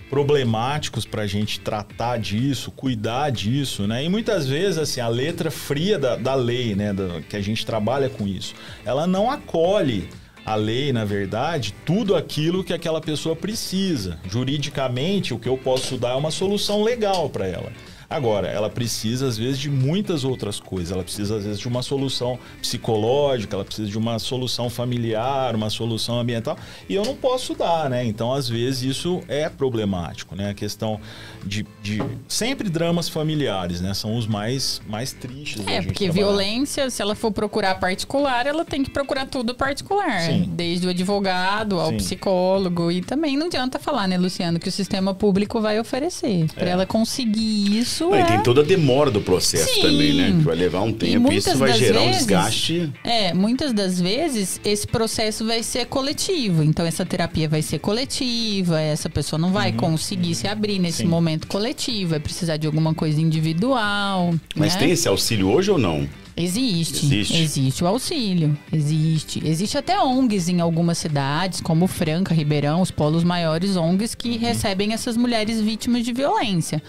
problemáticos 0.09 1.05
para 1.05 1.23
a 1.23 1.27
gente 1.27 1.59
tratar 1.59 2.17
disso, 2.17 2.71
cuidar 2.71 3.29
disso, 3.29 3.85
né? 3.87 4.03
E 4.05 4.09
muitas 4.09 4.47
vezes, 4.47 4.77
assim, 4.77 4.99
a 5.01 5.07
letra 5.07 5.51
fria 5.51 5.99
da, 5.99 6.15
da 6.15 6.33
lei, 6.35 6.73
né? 6.75 6.93
da- 6.93 7.21
que 7.21 7.35
a 7.35 7.41
gente 7.41 7.65
trabalha 7.65 8.09
com 8.09 8.27
isso, 8.27 8.53
ela 8.85 9.05
não 9.07 9.29
acolhe 9.29 10.07
a 10.45 10.55
lei, 10.55 10.91
na 10.91 11.05
verdade, 11.05 11.73
tudo 11.85 12.15
aquilo 12.15 12.63
que 12.63 12.73
aquela 12.73 12.99
pessoa 12.99 13.35
precisa. 13.35 14.19
Juridicamente, 14.29 15.33
o 15.33 15.39
que 15.39 15.47
eu 15.47 15.57
posso 15.57 15.97
dar 15.97 16.11
é 16.11 16.15
uma 16.15 16.31
solução 16.31 16.83
legal 16.83 17.29
para 17.29 17.47
ela. 17.47 17.71
Agora, 18.11 18.47
ela 18.47 18.69
precisa, 18.69 19.27
às 19.27 19.37
vezes, 19.37 19.57
de 19.59 19.69
muitas 19.69 20.23
outras 20.23 20.59
coisas. 20.59 20.91
Ela 20.91 21.03
precisa, 21.03 21.37
às 21.37 21.43
vezes, 21.45 21.59
de 21.59 21.67
uma 21.67 21.81
solução 21.81 22.37
psicológica, 22.61 23.55
ela 23.55 23.65
precisa 23.65 23.89
de 23.89 23.97
uma 23.97 24.17
solução 24.19 24.69
familiar, 24.69 25.55
uma 25.55 25.69
solução 25.69 26.19
ambiental. 26.19 26.57
E 26.89 26.95
eu 26.95 27.03
não 27.03 27.15
posso 27.15 27.53
dar, 27.55 27.89
né? 27.89 28.03
Então, 28.05 28.33
às 28.33 28.49
vezes, 28.49 28.81
isso 28.83 29.21
é 29.27 29.47
problemático, 29.49 30.35
né? 30.35 30.49
A 30.49 30.53
questão 30.53 30.99
de. 31.45 31.65
de- 31.81 32.01
sempre 32.27 32.69
dramas 32.69 33.07
familiares, 33.09 33.81
né? 33.81 33.93
São 33.93 34.15
os 34.17 34.27
mais, 34.27 34.81
mais 34.87 35.13
tristes. 35.13 35.65
É, 35.67 35.81
porque 35.81 36.05
trabalhar. 36.05 36.27
violência, 36.27 36.89
se 36.89 37.01
ela 37.01 37.15
for 37.15 37.31
procurar 37.31 37.75
particular, 37.79 38.45
ela 38.45 38.65
tem 38.65 38.83
que 38.83 38.89
procurar 38.89 39.25
tudo 39.25 39.53
particular. 39.55 40.21
Sim. 40.21 40.49
Desde 40.53 40.87
o 40.87 40.89
advogado 40.89 41.79
ao 41.79 41.89
Sim. 41.91 41.97
psicólogo. 41.97 42.91
E 42.91 43.01
também 43.01 43.37
não 43.37 43.47
adianta 43.47 43.79
falar, 43.79 44.07
né, 44.07 44.17
Luciano, 44.17 44.59
que 44.59 44.69
o 44.69 44.71
sistema 44.71 45.13
público 45.13 45.59
vai 45.61 45.79
oferecer. 45.79 46.47
Pra 46.55 46.67
É. 46.67 46.69
ela 46.71 46.85
conseguir 46.85 47.77
isso, 47.77 48.00
isso 48.01 48.15
e 48.15 48.19
é. 48.19 48.25
tem 48.25 48.41
toda 48.41 48.61
a 48.61 48.63
demora 48.63 49.11
do 49.11 49.21
processo 49.21 49.73
Sim. 49.73 49.81
também, 49.81 50.13
né? 50.13 50.31
Que 50.31 50.43
vai 50.43 50.55
levar 50.55 50.81
um 50.81 50.91
tempo. 50.91 51.21
muitas 51.21 51.47
Isso 51.47 51.57
vai 51.57 51.73
gerar 51.73 52.01
um 52.01 52.05
vezes- 52.05 52.17
desgaste. 52.19 52.91
É, 53.03 53.33
muitas 53.33 53.73
das 53.73 53.99
vezes 54.01 54.59
esse 54.63 54.87
processo 54.87 55.45
vai 55.45 55.63
ser 55.63 55.85
coletivo. 55.85 56.63
Então 56.63 56.85
essa 56.85 57.05
terapia 57.05 57.47
vai 57.47 57.61
ser 57.61 57.79
coletiva, 57.79 58.79
essa 58.79 59.09
pessoa 59.09 59.39
não 59.39 59.51
vai 59.51 59.71
conseguir 59.71 60.35
se 60.35 60.47
abrir 60.47 60.79
nesse 60.79 60.99
Sim. 60.99 61.07
momento 61.07 61.47
coletivo, 61.47 62.11
vai 62.11 62.19
precisar 62.19 62.57
de 62.57 62.67
alguma 62.67 62.93
coisa 62.93 63.19
individual. 63.21 64.33
Mas 64.55 64.73
né? 64.73 64.79
tem 64.79 64.91
esse 64.91 65.07
auxílio 65.07 65.49
hoje 65.49 65.71
ou 65.71 65.77
não? 65.77 66.07
Existe, 66.35 67.05
Existe? 67.05 67.37
existe. 67.37 67.83
o 67.83 67.87
auxílio, 67.87 68.57
existe. 68.71 69.41
Existe 69.45 69.77
até 69.77 69.99
ONGs 69.99 70.47
em 70.49 70.61
algumas 70.61 70.97
cidades, 70.97 71.59
como 71.61 71.87
Franca, 71.87 72.33
Ribeirão, 72.33 72.81
os 72.81 72.89
polos 72.89 73.23
maiores 73.23 73.75
ONGs 73.75 74.15
que 74.15 74.37
recebem 74.37 74.93
essas 74.93 75.17
mulheres 75.17 75.59
vítimas 75.59 76.05
de 76.05 76.13
violência. 76.13 76.81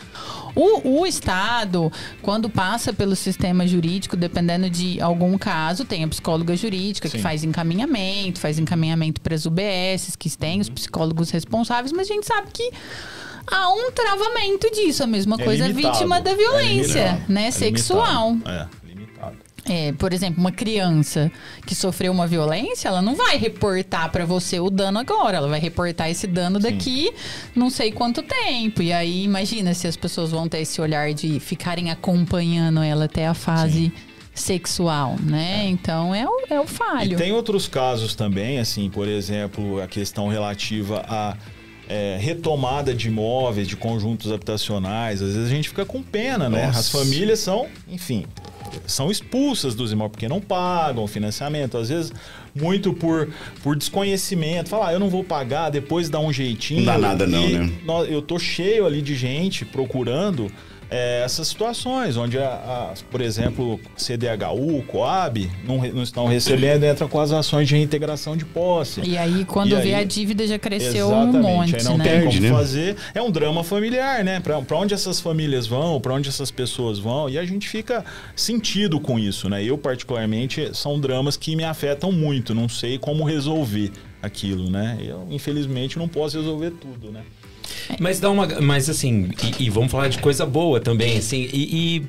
O, 0.54 1.00
o 1.00 1.06
Estado, 1.06 1.90
quando 2.20 2.48
passa 2.48 2.92
pelo 2.92 3.16
sistema 3.16 3.66
jurídico, 3.66 4.16
dependendo 4.16 4.70
de 4.70 5.00
algum 5.00 5.36
caso, 5.36 5.84
tem 5.84 6.04
a 6.04 6.08
psicóloga 6.08 6.54
jurídica 6.56 7.08
que 7.08 7.16
Sim. 7.16 7.22
faz 7.22 7.42
encaminhamento, 7.42 8.38
faz 8.38 8.58
encaminhamento 8.58 9.20
para 9.20 9.34
as 9.34 9.44
UBSs, 9.46 10.16
que 10.16 10.30
têm 10.36 10.60
os 10.60 10.68
psicólogos 10.68 11.30
responsáveis, 11.30 11.90
mas 11.92 12.08
a 12.10 12.14
gente 12.14 12.26
sabe 12.26 12.48
que 12.52 12.70
há 13.46 13.72
um 13.72 13.90
travamento 13.90 14.70
disso. 14.72 15.02
A 15.02 15.06
mesma 15.06 15.36
É 15.40 15.44
coisa 15.44 15.66
limitado. 15.66 15.94
vítima 15.94 16.20
da 16.20 16.34
violência, 16.34 17.00
É 17.28 17.32
né? 17.32 17.46
É 17.46 17.50
sexual. 17.50 18.30
limitado. 18.32 18.54
É. 18.78 18.81
É, 19.68 19.92
por 19.92 20.12
exemplo, 20.12 20.40
uma 20.40 20.50
criança 20.50 21.30
que 21.64 21.72
sofreu 21.74 22.10
uma 22.10 22.26
violência, 22.26 22.88
ela 22.88 23.00
não 23.00 23.14
vai 23.14 23.36
reportar 23.36 24.10
pra 24.10 24.24
você 24.24 24.58
o 24.58 24.68
dano 24.68 24.98
agora, 24.98 25.36
ela 25.36 25.46
vai 25.48 25.60
reportar 25.60 26.10
esse 26.10 26.26
dano 26.26 26.58
daqui 26.58 27.12
não 27.54 27.70
sei 27.70 27.92
quanto 27.92 28.22
tempo. 28.22 28.82
E 28.82 28.92
aí, 28.92 29.22
imagina 29.22 29.72
se 29.72 29.86
as 29.86 29.96
pessoas 29.96 30.32
vão 30.32 30.48
ter 30.48 30.58
esse 30.62 30.80
olhar 30.80 31.14
de 31.14 31.38
ficarem 31.38 31.90
acompanhando 31.92 32.82
ela 32.82 33.04
até 33.04 33.26
a 33.26 33.34
fase 33.34 33.92
sexual, 34.34 35.16
né? 35.22 35.64
Então 35.66 36.14
é 36.14 36.26
o, 36.26 36.40
é 36.50 36.58
o 36.60 36.64
E 36.64 36.66
falho. 36.66 37.16
tem 37.16 37.32
outros 37.32 37.68
casos 37.68 38.14
também, 38.14 38.58
assim, 38.58 38.90
por 38.90 39.06
exemplo, 39.06 39.80
a 39.80 39.86
questão 39.86 40.26
relativa 40.28 41.04
à 41.08 41.36
é, 41.88 42.16
retomada 42.20 42.94
de 42.94 43.08
imóveis, 43.08 43.68
de 43.68 43.76
conjuntos 43.76 44.32
habitacionais. 44.32 45.20
Às 45.22 45.34
vezes 45.34 45.50
a 45.50 45.54
gente 45.54 45.68
fica 45.68 45.84
com 45.84 46.02
pena, 46.02 46.48
né? 46.48 46.66
Nossa. 46.66 46.80
As 46.80 46.88
famílias 46.90 47.40
são, 47.40 47.68
enfim, 47.88 48.24
são 48.86 49.10
expulsas 49.10 49.74
dos 49.74 49.92
imóveis 49.92 50.12
porque 50.12 50.28
não 50.28 50.40
pagam 50.40 51.06
financiamento. 51.06 51.76
Às 51.78 51.88
vezes, 51.88 52.12
muito 52.54 52.92
por, 52.92 53.30
por 53.62 53.76
desconhecimento. 53.76 54.68
Falar, 54.68 54.88
ah, 54.88 54.92
eu 54.92 55.00
não 55.00 55.08
vou 55.08 55.24
pagar, 55.24 55.70
depois 55.70 56.08
dá 56.08 56.18
um 56.18 56.32
jeitinho. 56.32 56.80
Não 56.80 56.92
dá 56.92 56.98
nada 56.98 57.26
não, 57.26 57.48
né? 57.48 57.70
Eu 58.08 58.22
tô 58.22 58.38
cheio 58.38 58.86
ali 58.86 59.02
de 59.02 59.14
gente 59.14 59.64
procurando 59.64 60.50
é, 60.92 61.22
essas 61.24 61.48
situações, 61.48 62.16
onde, 62.16 62.38
a, 62.38 62.46
a- 62.48 62.94
por 63.10 63.20
exemplo, 63.20 63.80
CDHU, 63.96 64.82
Coab, 64.86 65.50
não, 65.66 65.78
re- 65.78 65.90
não 65.92 66.02
estão 66.02 66.26
recebendo, 66.26 66.84
entra 66.84 67.08
com 67.08 67.18
as 67.20 67.32
ações 67.32 67.66
de 67.66 67.74
reintegração 67.74 68.36
de 68.36 68.44
posse. 68.44 69.00
E 69.02 69.16
aí, 69.16 69.44
quando 69.44 69.72
E 69.72 69.76
vê 69.80 69.94
aí- 69.94 70.02
a 70.02 70.04
dívida 70.04 70.46
já 70.46 70.58
cresceu 70.58 71.06
Exatamente, 71.08 71.36
um 71.36 71.42
monte, 71.42 71.76
aí 71.76 71.84
não 71.84 71.96
né? 71.98 72.04
tem 72.04 72.12
Perde, 72.20 72.36
como 72.36 72.40
né? 72.42 72.50
fazer. 72.58 72.96
É 73.14 73.22
um 73.22 73.30
drama 73.30 73.64
familiar, 73.64 74.22
né? 74.22 74.38
Pra, 74.40 74.60
pra 74.60 74.76
onde 74.76 74.92
essas 74.94 75.18
famílias 75.20 75.66
vão, 75.66 76.00
pra 76.00 76.12
onde 76.14 76.28
essas 76.28 76.50
pessoas 76.50 76.98
vão, 76.98 77.28
e 77.28 77.38
a 77.38 77.44
gente 77.44 77.68
fica 77.68 78.04
sentido 78.36 79.00
com 79.00 79.18
isso, 79.18 79.48
né? 79.48 79.64
Eu, 79.64 79.78
particularmente, 79.78 80.70
são 80.76 81.00
dramas 81.00 81.36
que 81.36 81.56
me 81.56 81.64
afetam 81.64 82.12
muito, 82.12 82.54
não 82.54 82.68
sei 82.68 82.98
como 82.98 83.24
resolver 83.24 83.90
aquilo, 84.20 84.70
né? 84.70 84.98
Eu, 85.00 85.26
infelizmente, 85.30 85.98
não 85.98 86.06
posso 86.06 86.36
resolver 86.38 86.70
tudo, 86.72 87.10
né? 87.10 87.22
Mas 88.00 88.20
dá 88.20 88.30
uma. 88.30 88.46
Mas 88.60 88.88
assim, 88.88 89.30
e, 89.58 89.64
e 89.64 89.70
vamos 89.70 89.90
falar 89.90 90.08
de 90.08 90.18
coisa 90.18 90.44
boa 90.46 90.80
também, 90.80 91.18
assim, 91.18 91.48
e. 91.52 92.02
e... 92.02 92.06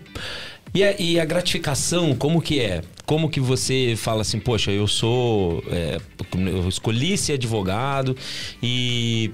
e 0.75 0.83
a, 0.83 0.95
e 0.99 1.19
a 1.19 1.25
gratificação, 1.25 2.15
como 2.15 2.41
que 2.41 2.59
é? 2.59 2.81
Como 3.05 3.29
que 3.29 3.39
você 3.39 3.95
fala 3.97 4.21
assim, 4.21 4.39
poxa, 4.39 4.71
eu 4.71 4.87
sou. 4.87 5.63
é, 5.69 5.97
eu 6.35 6.67
escolhi 6.69 7.17
ser 7.17 7.33
advogado 7.33 8.15
e 8.61 9.31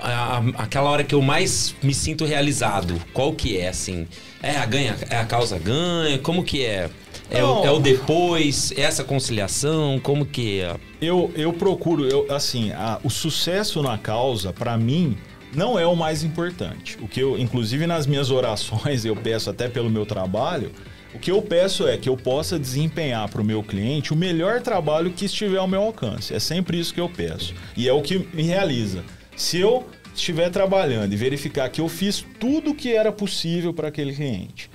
a- 0.00 0.38
a- 0.38 0.62
aquela 0.62 0.90
hora 0.90 1.04
que 1.04 1.14
eu 1.14 1.22
mais 1.22 1.74
me 1.82 1.94
sinto 1.94 2.24
realizado, 2.24 3.00
qual 3.12 3.32
que 3.32 3.56
é, 3.58 3.68
assim? 3.68 4.06
É 4.42 4.56
a 4.56 4.66
ganha, 4.66 4.96
é 5.08 5.16
a 5.16 5.24
causa 5.24 5.58
ganha? 5.58 6.18
Como 6.18 6.42
que 6.42 6.64
é? 6.64 6.90
É 7.30 7.42
o, 7.44 7.64
é 7.64 7.70
o 7.70 7.78
depois? 7.78 8.72
É 8.76 8.82
essa 8.82 9.04
conciliação? 9.04 9.98
Como 10.02 10.26
que 10.26 10.60
é? 10.60 10.74
Eu, 11.00 11.32
eu 11.36 11.52
procuro, 11.52 12.06
eu, 12.06 12.26
assim, 12.30 12.72
a- 12.72 12.98
o 13.04 13.08
sucesso 13.08 13.80
na 13.82 13.96
causa, 13.96 14.52
pra 14.52 14.76
mim, 14.76 15.16
não 15.54 15.78
é 15.78 15.86
o 15.86 15.94
mais 15.94 16.22
importante. 16.22 16.96
O 17.00 17.08
que 17.08 17.20
eu, 17.20 17.38
inclusive 17.38 17.86
nas 17.86 18.06
minhas 18.06 18.30
orações, 18.30 19.04
eu 19.04 19.14
peço 19.14 19.50
até 19.50 19.68
pelo 19.68 19.90
meu 19.90 20.06
trabalho, 20.06 20.72
o 21.14 21.18
que 21.18 21.30
eu 21.30 21.42
peço 21.42 21.86
é 21.86 21.96
que 21.98 22.08
eu 22.08 22.16
possa 22.16 22.58
desempenhar 22.58 23.28
para 23.28 23.42
o 23.42 23.44
meu 23.44 23.62
cliente 23.62 24.12
o 24.12 24.16
melhor 24.16 24.62
trabalho 24.62 25.12
que 25.12 25.26
estiver 25.26 25.58
ao 25.58 25.68
meu 25.68 25.82
alcance. 25.82 26.34
É 26.34 26.38
sempre 26.38 26.80
isso 26.80 26.94
que 26.94 27.00
eu 27.00 27.08
peço. 27.08 27.54
E 27.76 27.86
é 27.86 27.92
o 27.92 28.00
que 28.00 28.26
me 28.32 28.42
realiza. 28.42 29.04
Se 29.36 29.58
eu 29.58 29.86
estiver 30.14 30.50
trabalhando 30.50 31.12
e 31.12 31.16
verificar 31.16 31.68
que 31.68 31.80
eu 31.80 31.88
fiz 31.88 32.24
tudo 32.40 32.70
o 32.70 32.74
que 32.74 32.94
era 32.94 33.12
possível 33.12 33.74
para 33.74 33.88
aquele 33.88 34.14
cliente, 34.14 34.70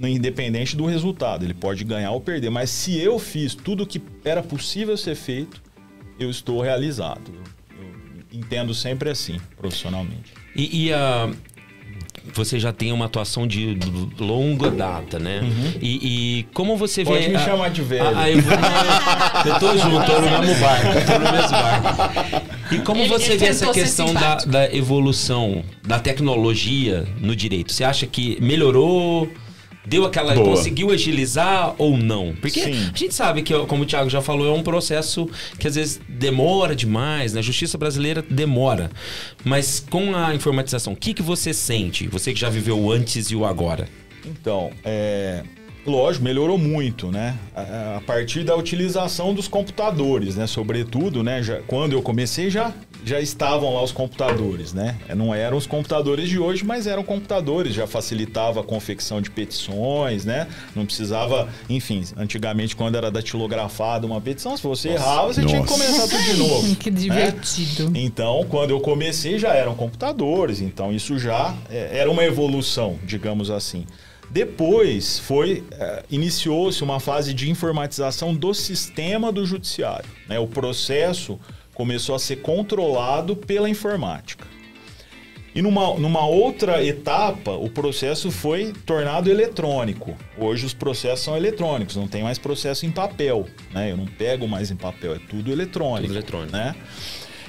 independente 0.00 0.76
do 0.76 0.84
resultado, 0.84 1.44
ele 1.44 1.54
pode 1.54 1.84
ganhar 1.84 2.10
ou 2.10 2.20
perder, 2.20 2.50
mas 2.50 2.70
se 2.70 2.98
eu 2.98 3.18
fiz 3.18 3.54
tudo 3.54 3.84
o 3.84 3.86
que 3.86 4.02
era 4.24 4.42
possível 4.42 4.96
ser 4.96 5.14
feito, 5.14 5.62
eu 6.18 6.28
estou 6.28 6.60
realizado. 6.60 7.32
Entendo 8.32 8.74
sempre 8.74 9.10
assim, 9.10 9.38
profissionalmente. 9.58 10.32
E, 10.56 10.86
e 10.86 10.92
a. 10.92 11.30
Você 12.34 12.60
já 12.60 12.72
tem 12.72 12.92
uma 12.92 13.06
atuação 13.06 13.48
de 13.48 13.76
longa 14.16 14.70
data, 14.70 15.18
né? 15.18 15.40
E, 15.80 16.38
e 16.38 16.42
como 16.54 16.76
você 16.76 17.02
vê. 17.02 17.10
Uhum. 17.10 17.16
Pode 17.16 17.28
me 17.30 17.36
a- 17.36 17.44
chamar 17.44 17.70
de 17.70 17.82
velho. 17.82 18.16
a- 18.16 18.20
a 18.20 18.30
evolu- 18.30 18.56
eu 19.46 19.58
tô 19.58 19.76
junto, 19.78 20.06
tô 20.06 20.20
no 20.20 20.30
mesmo 20.40 20.60
barco, 20.60 20.86
eu 20.86 21.06
tô 21.06 21.18
no 21.18 21.32
mesmo 21.32 21.50
barco. 21.50 22.74
E 22.74 22.78
como 22.78 23.00
Ele- 23.00 23.08
você 23.08 23.30
ele 23.32 23.38
vê 23.38 23.46
essa 23.46 23.72
questão 23.72 24.14
da, 24.14 24.36
da 24.36 24.72
evolução 24.74 25.64
da 25.82 25.98
tecnologia 25.98 27.04
no 27.20 27.34
direito? 27.34 27.72
Você 27.72 27.82
acha 27.82 28.06
que 28.06 28.38
melhorou? 28.40 29.28
Deu 29.84 30.04
aquela. 30.04 30.34
Boa. 30.34 30.46
Conseguiu 30.46 30.90
agilizar 30.90 31.74
ou 31.76 31.96
não? 31.96 32.34
Porque 32.40 32.60
Sim. 32.60 32.90
a 32.94 32.96
gente 32.96 33.14
sabe 33.14 33.42
que, 33.42 33.52
como 33.66 33.82
o 33.82 33.86
Thiago 33.86 34.08
já 34.08 34.22
falou, 34.22 34.46
é 34.46 34.52
um 34.52 34.62
processo 34.62 35.28
que 35.58 35.66
às 35.66 35.74
vezes 35.74 36.00
demora 36.08 36.74
demais, 36.74 37.32
né? 37.32 37.40
A 37.40 37.42
justiça 37.42 37.76
brasileira 37.76 38.22
demora. 38.22 38.90
Mas 39.44 39.84
com 39.90 40.14
a 40.14 40.34
informatização, 40.34 40.92
o 40.92 40.96
que, 40.96 41.12
que 41.12 41.22
você 41.22 41.52
sente? 41.52 42.06
Você 42.08 42.32
que 42.32 42.38
já 42.38 42.48
viveu 42.48 42.78
o 42.78 42.92
antes 42.92 43.30
e 43.30 43.36
o 43.36 43.44
agora. 43.44 43.88
Então, 44.24 44.70
é, 44.84 45.42
lógico, 45.86 46.24
melhorou 46.24 46.58
muito, 46.58 47.10
né? 47.10 47.36
A, 47.54 47.96
a 47.96 48.00
partir 48.00 48.44
da 48.44 48.54
utilização 48.54 49.34
dos 49.34 49.48
computadores, 49.48 50.36
né? 50.36 50.46
Sobretudo, 50.46 51.22
né? 51.22 51.42
Já, 51.42 51.60
quando 51.66 51.92
eu 51.92 52.02
comecei, 52.02 52.50
já, 52.50 52.72
já 53.04 53.20
estavam 53.20 53.74
lá 53.74 53.82
os 53.82 53.92
computadores, 53.92 54.72
né? 54.72 54.96
Não 55.16 55.34
eram 55.34 55.56
os 55.56 55.66
computadores 55.66 56.28
de 56.28 56.38
hoje, 56.38 56.64
mas 56.64 56.86
eram 56.86 57.02
computadores. 57.02 57.74
Já 57.74 57.86
facilitava 57.86 58.60
a 58.60 58.64
confecção 58.64 59.20
de 59.20 59.30
petições, 59.30 60.24
né? 60.24 60.46
Não 60.74 60.86
precisava, 60.86 61.48
enfim, 61.68 62.04
antigamente, 62.16 62.76
quando 62.76 62.96
era 62.96 63.10
datilografada 63.10 64.06
uma 64.06 64.20
petição, 64.20 64.56
se 64.56 64.62
você 64.62 64.90
errava, 64.90 65.32
você 65.32 65.44
tinha 65.44 65.62
que 65.62 65.70
Nossa. 65.70 65.84
começar 65.84 66.08
tudo 66.08 66.24
de 66.24 66.36
novo. 66.36 66.76
Que 66.82 66.90
né? 66.90 66.96
divertido. 66.98 67.92
Então, 67.94 68.44
quando 68.48 68.70
eu 68.70 68.80
comecei, 68.80 69.38
já 69.38 69.54
eram 69.54 69.74
computadores, 69.74 70.60
então 70.60 70.92
isso 70.92 71.18
já 71.18 71.54
é, 71.70 71.98
era 71.98 72.10
uma 72.10 72.24
evolução, 72.24 72.98
digamos 73.04 73.50
assim. 73.50 73.84
Depois 74.32 75.18
foi 75.18 75.62
é, 75.72 76.04
iniciou-se 76.10 76.82
uma 76.82 76.98
fase 76.98 77.34
de 77.34 77.50
informatização 77.50 78.34
do 78.34 78.54
sistema 78.54 79.30
do 79.30 79.44
judiciário. 79.44 80.08
né? 80.26 80.38
O 80.38 80.46
processo 80.46 81.38
começou 81.74 82.14
a 82.14 82.18
ser 82.18 82.36
controlado 82.36 83.36
pela 83.36 83.68
informática. 83.68 84.46
E 85.54 85.60
numa, 85.60 85.98
numa 85.98 86.24
outra 86.24 86.82
etapa, 86.82 87.50
o 87.50 87.68
processo 87.68 88.30
foi 88.30 88.72
tornado 88.86 89.30
eletrônico. 89.30 90.16
Hoje 90.38 90.64
os 90.64 90.72
processos 90.72 91.26
são 91.26 91.36
eletrônicos, 91.36 91.94
não 91.94 92.08
tem 92.08 92.22
mais 92.22 92.38
processo 92.38 92.86
em 92.86 92.90
papel. 92.90 93.46
Né? 93.70 93.92
Eu 93.92 93.98
não 93.98 94.06
pego 94.06 94.48
mais 94.48 94.70
em 94.70 94.76
papel, 94.76 95.14
é 95.14 95.18
tudo 95.28 95.52
eletrônico. 95.52 96.06
Tudo 96.06 96.14
eletrônico. 96.14 96.56
Né? 96.56 96.74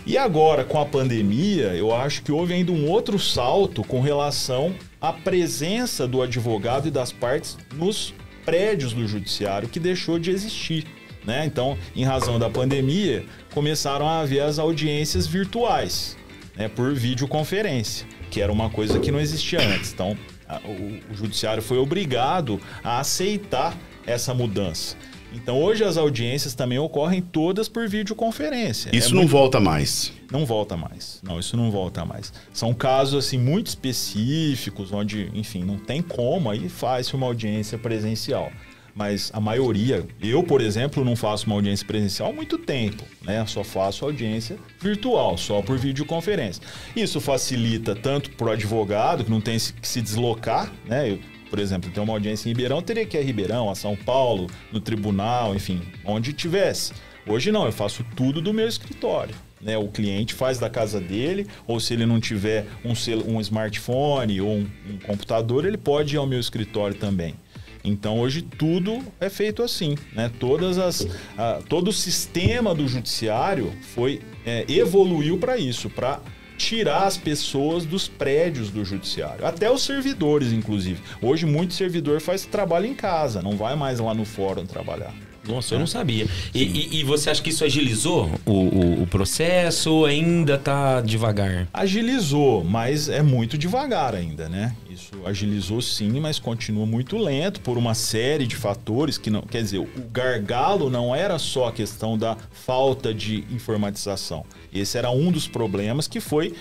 E 0.05 0.17
agora, 0.17 0.65
com 0.65 0.77
a 0.81 0.85
pandemia, 0.85 1.73
eu 1.75 1.95
acho 1.95 2.23
que 2.23 2.31
houve 2.31 2.53
ainda 2.53 2.73
um 2.73 2.89
outro 2.89 3.17
salto 3.17 3.85
com 3.85 4.01
relação 4.01 4.75
à 5.03 5.11
presença 5.11 6.07
do 6.07 6.21
advogado 6.21 6.87
e 6.87 6.91
das 6.91 7.11
partes 7.11 7.57
nos 7.75 8.13
prédios 8.45 8.93
do 8.93 9.05
judiciário 9.05 9.67
que 9.67 9.77
deixou 9.79 10.17
de 10.17 10.31
existir. 10.31 10.85
Né? 11.25 11.45
Então, 11.45 11.77
em 11.93 12.05
razão 12.05 12.39
da 12.39 12.49
pandemia, 12.49 13.25
começaram 13.53 14.07
a 14.07 14.21
haver 14.21 14.41
as 14.41 14.59
audiências 14.59 15.27
virtuais, 15.27 16.17
né? 16.55 16.69
por 16.69 16.93
videoconferência, 16.93 18.07
que 18.31 18.39
era 18.41 18.51
uma 18.51 18.69
coisa 18.69 18.97
que 18.97 19.11
não 19.11 19.19
existia 19.19 19.59
antes. 19.61 19.91
Então, 19.93 20.17
a- 20.47 20.61
o, 20.65 21.11
o 21.11 21.15
judiciário 21.15 21.61
foi 21.61 21.77
obrigado 21.77 22.59
a 22.81 22.99
aceitar 22.99 23.75
essa 24.07 24.33
mudança. 24.33 24.95
Então 25.33 25.61
hoje 25.61 25.83
as 25.83 25.97
audiências 25.97 26.53
também 26.53 26.77
ocorrem 26.79 27.21
todas 27.21 27.67
por 27.67 27.87
videoconferência. 27.87 28.89
Isso 28.95 29.09
É 29.09 29.11
não 29.11 29.17
muito- 29.21 29.31
volta 29.31 29.59
mais. 29.59 30.13
não 30.31 30.45
volta 30.45 30.77
mais. 30.77 31.19
Não, 31.23 31.39
isso 31.39 31.57
não 31.57 31.69
volta 31.71 32.05
mais. 32.05 32.31
São 32.53 32.73
casos 32.73 33.25
assim 33.25 33.37
muito 33.37 33.67
específicos 33.67 34.91
onde, 34.91 35.29
enfim, 35.33 35.63
não 35.63 35.77
tem 35.77 36.01
como 36.01 36.49
aí 36.49 36.69
faz 36.69 37.11
uma 37.13 37.25
audiência 37.25 37.77
presencial. 37.77 38.51
Mas 38.95 39.31
a 39.33 39.39
maioria, 39.39 40.05
eu, 40.21 40.43
por 40.43 40.61
exemplo, 40.61 41.03
não 41.03 41.15
faço 41.15 41.47
uma 41.47 41.55
audiência 41.55 41.83
presencial 41.83 42.29
há 42.29 42.33
muito 42.33 42.59
tempo, 42.59 43.03
né? 43.23 43.43
Só 43.47 43.63
faço 43.63 44.05
audiência 44.05 44.55
virtual, 44.79 45.35
só 45.35 45.63
por 45.63 45.79
videoconferência. 45.79 46.61
Isso 46.95 47.19
facilita 47.19 47.95
tanto 47.95 48.29
para 48.31 48.49
o 48.49 48.51
advogado, 48.51 49.23
que 49.23 49.31
não 49.31 49.41
tem 49.41 49.57
que 49.57 49.87
se 49.87 49.99
deslocar, 49.99 50.71
né? 50.85 51.09
Eu, 51.09 51.19
por 51.53 51.59
exemplo, 51.59 51.91
tem 51.91 52.01
uma 52.01 52.13
audiência 52.13 52.49
em 52.49 52.51
Ribeirão, 52.51 52.81
teria 52.81 53.05
que 53.05 53.15
ir 53.15 53.19
a 53.19 53.23
Ribeirão, 53.23 53.69
a 53.69 53.75
São 53.75 53.95
Paulo, 53.95 54.49
no 54.71 54.79
tribunal, 54.79 55.55
enfim, 55.55 55.83
onde 56.03 56.33
tivesse. 56.33 56.93
Hoje 57.27 57.51
não, 57.51 57.67
eu 57.67 57.71
faço 57.71 58.03
tudo 58.15 58.41
do 58.41 58.51
meu 58.51 58.67
escritório. 58.67 59.35
Né, 59.61 59.77
o 59.77 59.87
cliente 59.87 60.33
faz 60.33 60.57
da 60.57 60.67
casa 60.67 60.99
dele, 60.99 61.45
ou 61.67 61.79
se 61.79 61.93
ele 61.93 62.07
não 62.07 62.19
tiver 62.19 62.65
um, 62.83 62.93
um 63.31 63.39
smartphone 63.39 64.41
ou 64.41 64.49
um, 64.49 64.67
um 64.89 64.97
computador, 65.05 65.63
ele 65.63 65.77
pode 65.77 66.15
ir 66.15 66.17
ao 66.17 66.25
meu 66.25 66.39
escritório 66.39 66.95
também. 66.95 67.35
Então 67.83 68.19
hoje 68.19 68.41
tudo 68.41 69.03
é 69.19 69.29
feito 69.29 69.61
assim, 69.61 69.95
né? 70.13 70.31
Todas 70.39 70.79
as, 70.79 71.05
ah, 71.37 71.59
todo 71.69 71.89
o 71.89 71.93
sistema 71.93 72.73
do 72.73 72.87
judiciário 72.87 73.71
foi 73.93 74.21
é, 74.43 74.65
evoluiu 74.67 75.37
para 75.37 75.55
isso, 75.55 75.87
para 75.87 76.19
tirar 76.63 77.03
as 77.03 77.17
pessoas 77.17 77.85
dos 77.85 78.07
prédios 78.07 78.69
do 78.69 78.83
judiciário, 78.85 79.45
até 79.45 79.69
os 79.71 79.83
servidores, 79.83 80.51
inclusive. 80.53 81.01
Hoje 81.21 81.45
muito 81.45 81.73
servidor 81.73 82.21
faz 82.21 82.45
trabalho 82.45 82.85
em 82.85 82.93
casa, 82.93 83.41
não 83.41 83.57
vai 83.57 83.75
mais 83.75 83.99
lá 83.99 84.13
no 84.13 84.25
fórum 84.25 84.65
trabalhar. 84.65 85.13
Nossa, 85.45 85.75
eu 85.75 85.79
não 85.79 85.85
sabia. 85.87 86.25
E, 86.55 86.63
e- 86.63 86.99
e 86.99 87.03
você 87.03 87.29
acha 87.29 87.41
que 87.41 87.49
isso 87.49 87.65
agilizou 87.65 88.31
o, 88.45 88.51
o- 88.53 89.03
o 89.03 89.07
processo 89.07 89.91
ou 89.91 90.05
ainda 90.05 90.57
tá 90.57 91.01
devagar? 91.01 91.67
Agilizou, 91.73 92.63
mas 92.63 93.09
é 93.09 93.21
muito 93.21 93.57
devagar 93.57 94.15
ainda, 94.15 94.47
né? 94.47 94.73
Isso 95.03 95.25
agilizou 95.25 95.81
sim, 95.81 96.19
mas 96.19 96.39
continua 96.39 96.85
muito 96.85 97.17
lento 97.17 97.59
por 97.59 97.77
uma 97.77 97.93
série 97.93 98.47
de 98.47 98.55
fatores 98.55 99.17
que 99.17 99.29
não. 99.29 99.41
Quer 99.41 99.61
dizer, 99.61 99.79
o 99.79 99.87
gargalo 100.11 100.89
não 100.89 101.13
era 101.13 101.37
só 101.37 101.67
a 101.67 101.71
questão 101.73 102.17
da 102.17 102.37
falta 102.51 103.13
de 103.13 103.43
informatização. 103.51 104.45
Esse 104.73 104.97
era 104.97 105.11
um 105.11 105.31
dos 105.31 105.47
problemas 105.47 106.07
que 106.07 106.21
foi, 106.21 106.53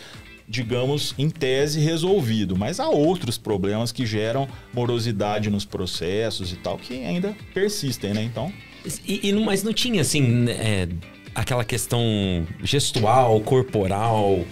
digamos, 0.49 1.15
em 1.17 1.31
tese 1.31 1.81
resolvido. 1.81 2.57
Mas 2.57 2.81
há 2.81 2.89
outros 2.89 3.39
problemas 3.39 3.93
que 3.93 4.05
geram 4.05 4.49
morosidade 4.73 5.49
nos 5.49 5.65
processos 5.65 6.53
e 6.53 6.57
tal, 6.57 6.77
que 6.79 7.05
ainda 7.05 7.37
persistem, 7.55 8.13
né? 8.13 8.23
Então. 8.23 8.53
E, 9.07 9.29
e 9.29 9.33
mas 9.35 9.63
não 9.63 9.73
tinha, 9.73 10.01
assim, 10.01 10.49
é, 10.49 10.89
aquela 11.35 11.65
questão 11.65 12.03
gestual, 12.63 13.41
corporal, 13.41 14.45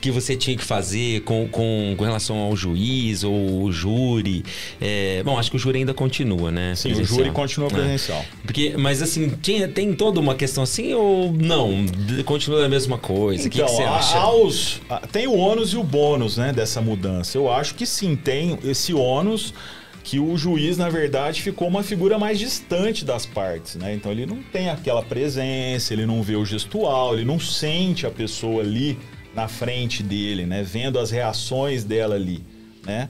que 0.00 0.10
você 0.10 0.36
tinha 0.36 0.56
que 0.56 0.62
fazer 0.64 1.22
com, 1.22 1.48
com, 1.48 1.94
com 1.96 2.04
relação 2.04 2.36
ao 2.38 2.54
juiz 2.56 3.24
ou 3.24 3.62
o 3.62 3.72
júri. 3.72 4.44
É, 4.80 5.22
bom, 5.24 5.38
acho 5.38 5.50
que 5.50 5.56
o 5.56 5.58
júri 5.58 5.78
ainda 5.78 5.94
continua, 5.94 6.50
né? 6.50 6.74
Sim, 6.74 6.88
o 6.90 6.94
presencial. 6.94 7.18
júri 7.18 7.30
continua 7.32 7.68
É. 7.68 7.72
presencial. 7.72 8.24
Porque, 8.44 8.74
mas 8.76 9.00
assim, 9.02 9.30
tinha, 9.42 9.66
tem 9.68 9.92
toda 9.94 10.20
uma 10.20 10.34
questão 10.34 10.62
assim 10.62 10.92
ou 10.94 11.32
não? 11.32 11.86
Continua 12.24 12.64
a 12.64 12.68
mesma 12.68 12.98
coisa? 12.98 13.46
O 13.46 13.50
que, 13.50 13.62
que 13.62 13.68
você 13.68 13.82
há- 13.82 13.96
acha? 13.96 14.18
há 14.18 14.32
os- 14.34 14.80
há- 14.88 15.00
tem 15.06 15.26
o 15.26 15.34
ônus 15.36 15.72
e 15.72 15.76
o 15.76 15.82
bônus 15.82 16.36
né, 16.36 16.52
dessa 16.52 16.80
mudança. 16.80 17.36
Eu 17.38 17.50
acho 17.50 17.74
que 17.74 17.86
sim, 17.86 18.14
tem 18.16 18.58
esse 18.64 18.92
ônus 18.92 19.52
que 20.04 20.18
o 20.18 20.36
juiz, 20.38 20.78
na 20.78 20.88
verdade, 20.88 21.42
ficou 21.42 21.68
uma 21.68 21.82
figura 21.82 22.18
mais 22.18 22.38
distante 22.38 23.04
das 23.04 23.26
partes, 23.26 23.74
né? 23.74 23.92
Então 23.94 24.10
ele 24.10 24.24
não 24.24 24.38
tem 24.42 24.70
aquela 24.70 25.02
presença, 25.02 25.92
ele 25.92 26.06
não 26.06 26.22
vê 26.22 26.34
o 26.34 26.46
gestual, 26.46 27.12
ele 27.14 27.26
não 27.26 27.38
sente 27.38 28.06
a 28.06 28.10
pessoa 28.10 28.62
ali 28.62 28.98
na 29.38 29.46
frente 29.46 30.02
dele, 30.02 30.44
né? 30.46 30.62
Vendo 30.64 30.98
as 30.98 31.10
reações 31.12 31.84
dela 31.84 32.16
ali, 32.16 32.44
né? 32.84 33.08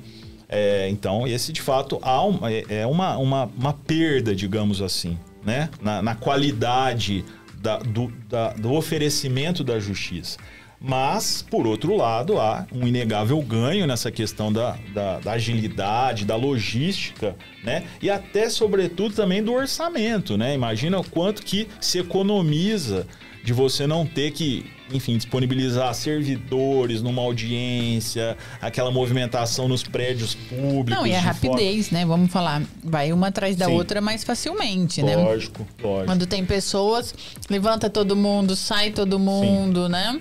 É, 0.48 0.88
então, 0.90 1.26
esse 1.26 1.52
de 1.52 1.60
fato 1.62 1.98
há 2.02 2.24
um- 2.24 2.46
é- 2.46 2.64
é 2.82 2.86
uma, 2.86 3.16
uma, 3.16 3.44
uma 3.56 3.72
perda, 3.72 4.34
digamos 4.34 4.80
assim, 4.82 5.18
né? 5.44 5.68
na, 5.80 6.02
na 6.02 6.14
qualidade 6.14 7.24
da- 7.62 7.78
do, 7.78 8.12
da- 8.28 8.52
do 8.54 8.72
oferecimento 8.72 9.64
da 9.64 9.78
justiça. 9.80 10.38
Mas, 10.80 11.42
por 11.50 11.66
outro 11.66 11.96
lado, 11.96 12.38
há 12.38 12.64
um 12.72 12.86
inegável 12.86 13.40
ganho 13.42 13.84
nessa 13.86 14.10
questão 14.12 14.52
da, 14.52 14.76
da, 14.94 15.18
da 15.18 15.32
agilidade, 15.32 16.24
da 16.24 16.36
logística, 16.36 17.34
né? 17.64 17.82
E 18.00 18.08
até, 18.08 18.48
sobretudo, 18.48 19.14
também 19.14 19.42
do 19.42 19.52
orçamento, 19.52 20.36
né? 20.36 20.54
Imagina 20.54 20.98
o 21.00 21.04
quanto 21.04 21.42
que 21.42 21.66
se 21.80 21.98
economiza 21.98 23.06
de 23.44 23.52
você 23.52 23.86
não 23.88 24.06
ter 24.06 24.30
que, 24.30 24.66
enfim, 24.92 25.16
disponibilizar 25.16 25.92
servidores 25.94 27.02
numa 27.02 27.22
audiência, 27.22 28.36
aquela 28.60 28.90
movimentação 28.90 29.68
nos 29.68 29.82
prédios 29.82 30.34
públicos. 30.34 30.90
Não, 30.90 31.06
e 31.06 31.14
a 31.14 31.18
de 31.18 31.24
rapidez, 31.24 31.90
né? 31.90 32.04
Vamos 32.06 32.30
falar. 32.30 32.62
Vai 32.82 33.12
uma 33.12 33.28
atrás 33.28 33.56
da 33.56 33.66
Sim. 33.66 33.72
outra 33.72 34.00
mais 34.00 34.24
facilmente, 34.24 35.02
né? 35.02 35.12
forma- 35.14 35.28
Lógico, 35.30 35.66
lógico. 35.82 36.06
Quando 36.06 36.26
tem 36.26 36.44
pessoas, 36.44 37.14
levanta 37.50 37.90
todo 37.90 38.16
mundo, 38.16 38.56
sai 38.56 38.90
todo 38.90 39.18
mundo, 39.18 39.88
né? 39.88 40.20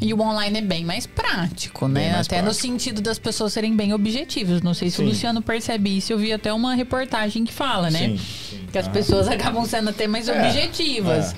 E 0.00 0.14
o 0.14 0.20
online 0.22 0.58
é 0.58 0.62
bem 0.62 0.82
mais 0.82 1.06
prático, 1.06 1.88
né? 1.88 2.12
Mais 2.12 2.26
até 2.26 2.36
no 2.38 2.44
prático. 2.44 2.62
sentido 2.66 3.02
das 3.02 3.18
pessoas 3.18 3.52
serem 3.52 3.76
bem 3.76 3.92
objetivas. 3.92 4.62
Não 4.62 4.72
sei 4.72 4.88
se 4.88 4.96
o 4.96 5.04
Sim. 5.04 5.10
Luciano 5.10 5.42
percebe 5.42 5.94
isso. 5.94 6.10
Eu 6.10 6.18
vi 6.18 6.32
até 6.32 6.50
uma 6.52 6.74
reportagem 6.74 7.44
que 7.44 7.52
fala, 7.52 7.90
né? 7.90 7.98
Sim, 8.08 8.18
sim. 8.18 8.60
Que 8.72 8.78
as 8.78 8.86
Ah. 8.86 8.90
pessoas 8.90 9.28
acabam 9.28 9.64
sendo 9.66 9.90
até 9.90 10.06
mais 10.06 10.26
É, 10.26 10.32
objetivas. 10.40 11.32
é. 11.34 11.36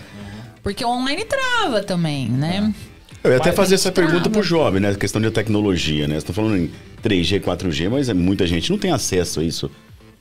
Porque 0.62 0.84
o 0.84 0.88
online 0.88 1.24
trava 1.24 1.82
também, 1.82 2.28
né? 2.28 2.72
Eu 3.22 3.30
ia 3.32 3.36
até 3.38 3.52
fazer 3.52 3.74
essa 3.74 3.90
trava. 3.92 4.10
pergunta 4.10 4.30
pro 4.30 4.42
jovem, 4.42 4.80
né? 4.80 4.90
A 4.90 4.94
questão 4.94 5.20
de 5.20 5.30
tecnologia, 5.30 6.06
né? 6.08 6.18
Você 6.18 6.26
tá 6.26 6.32
falando 6.32 6.56
em 6.56 6.70
3G, 7.02 7.40
4G, 7.40 7.88
mas 7.90 8.08
é 8.08 8.14
muita 8.14 8.46
gente 8.46 8.70
não 8.70 8.78
tem 8.78 8.90
acesso 8.92 9.40
a 9.40 9.44
isso. 9.44 9.70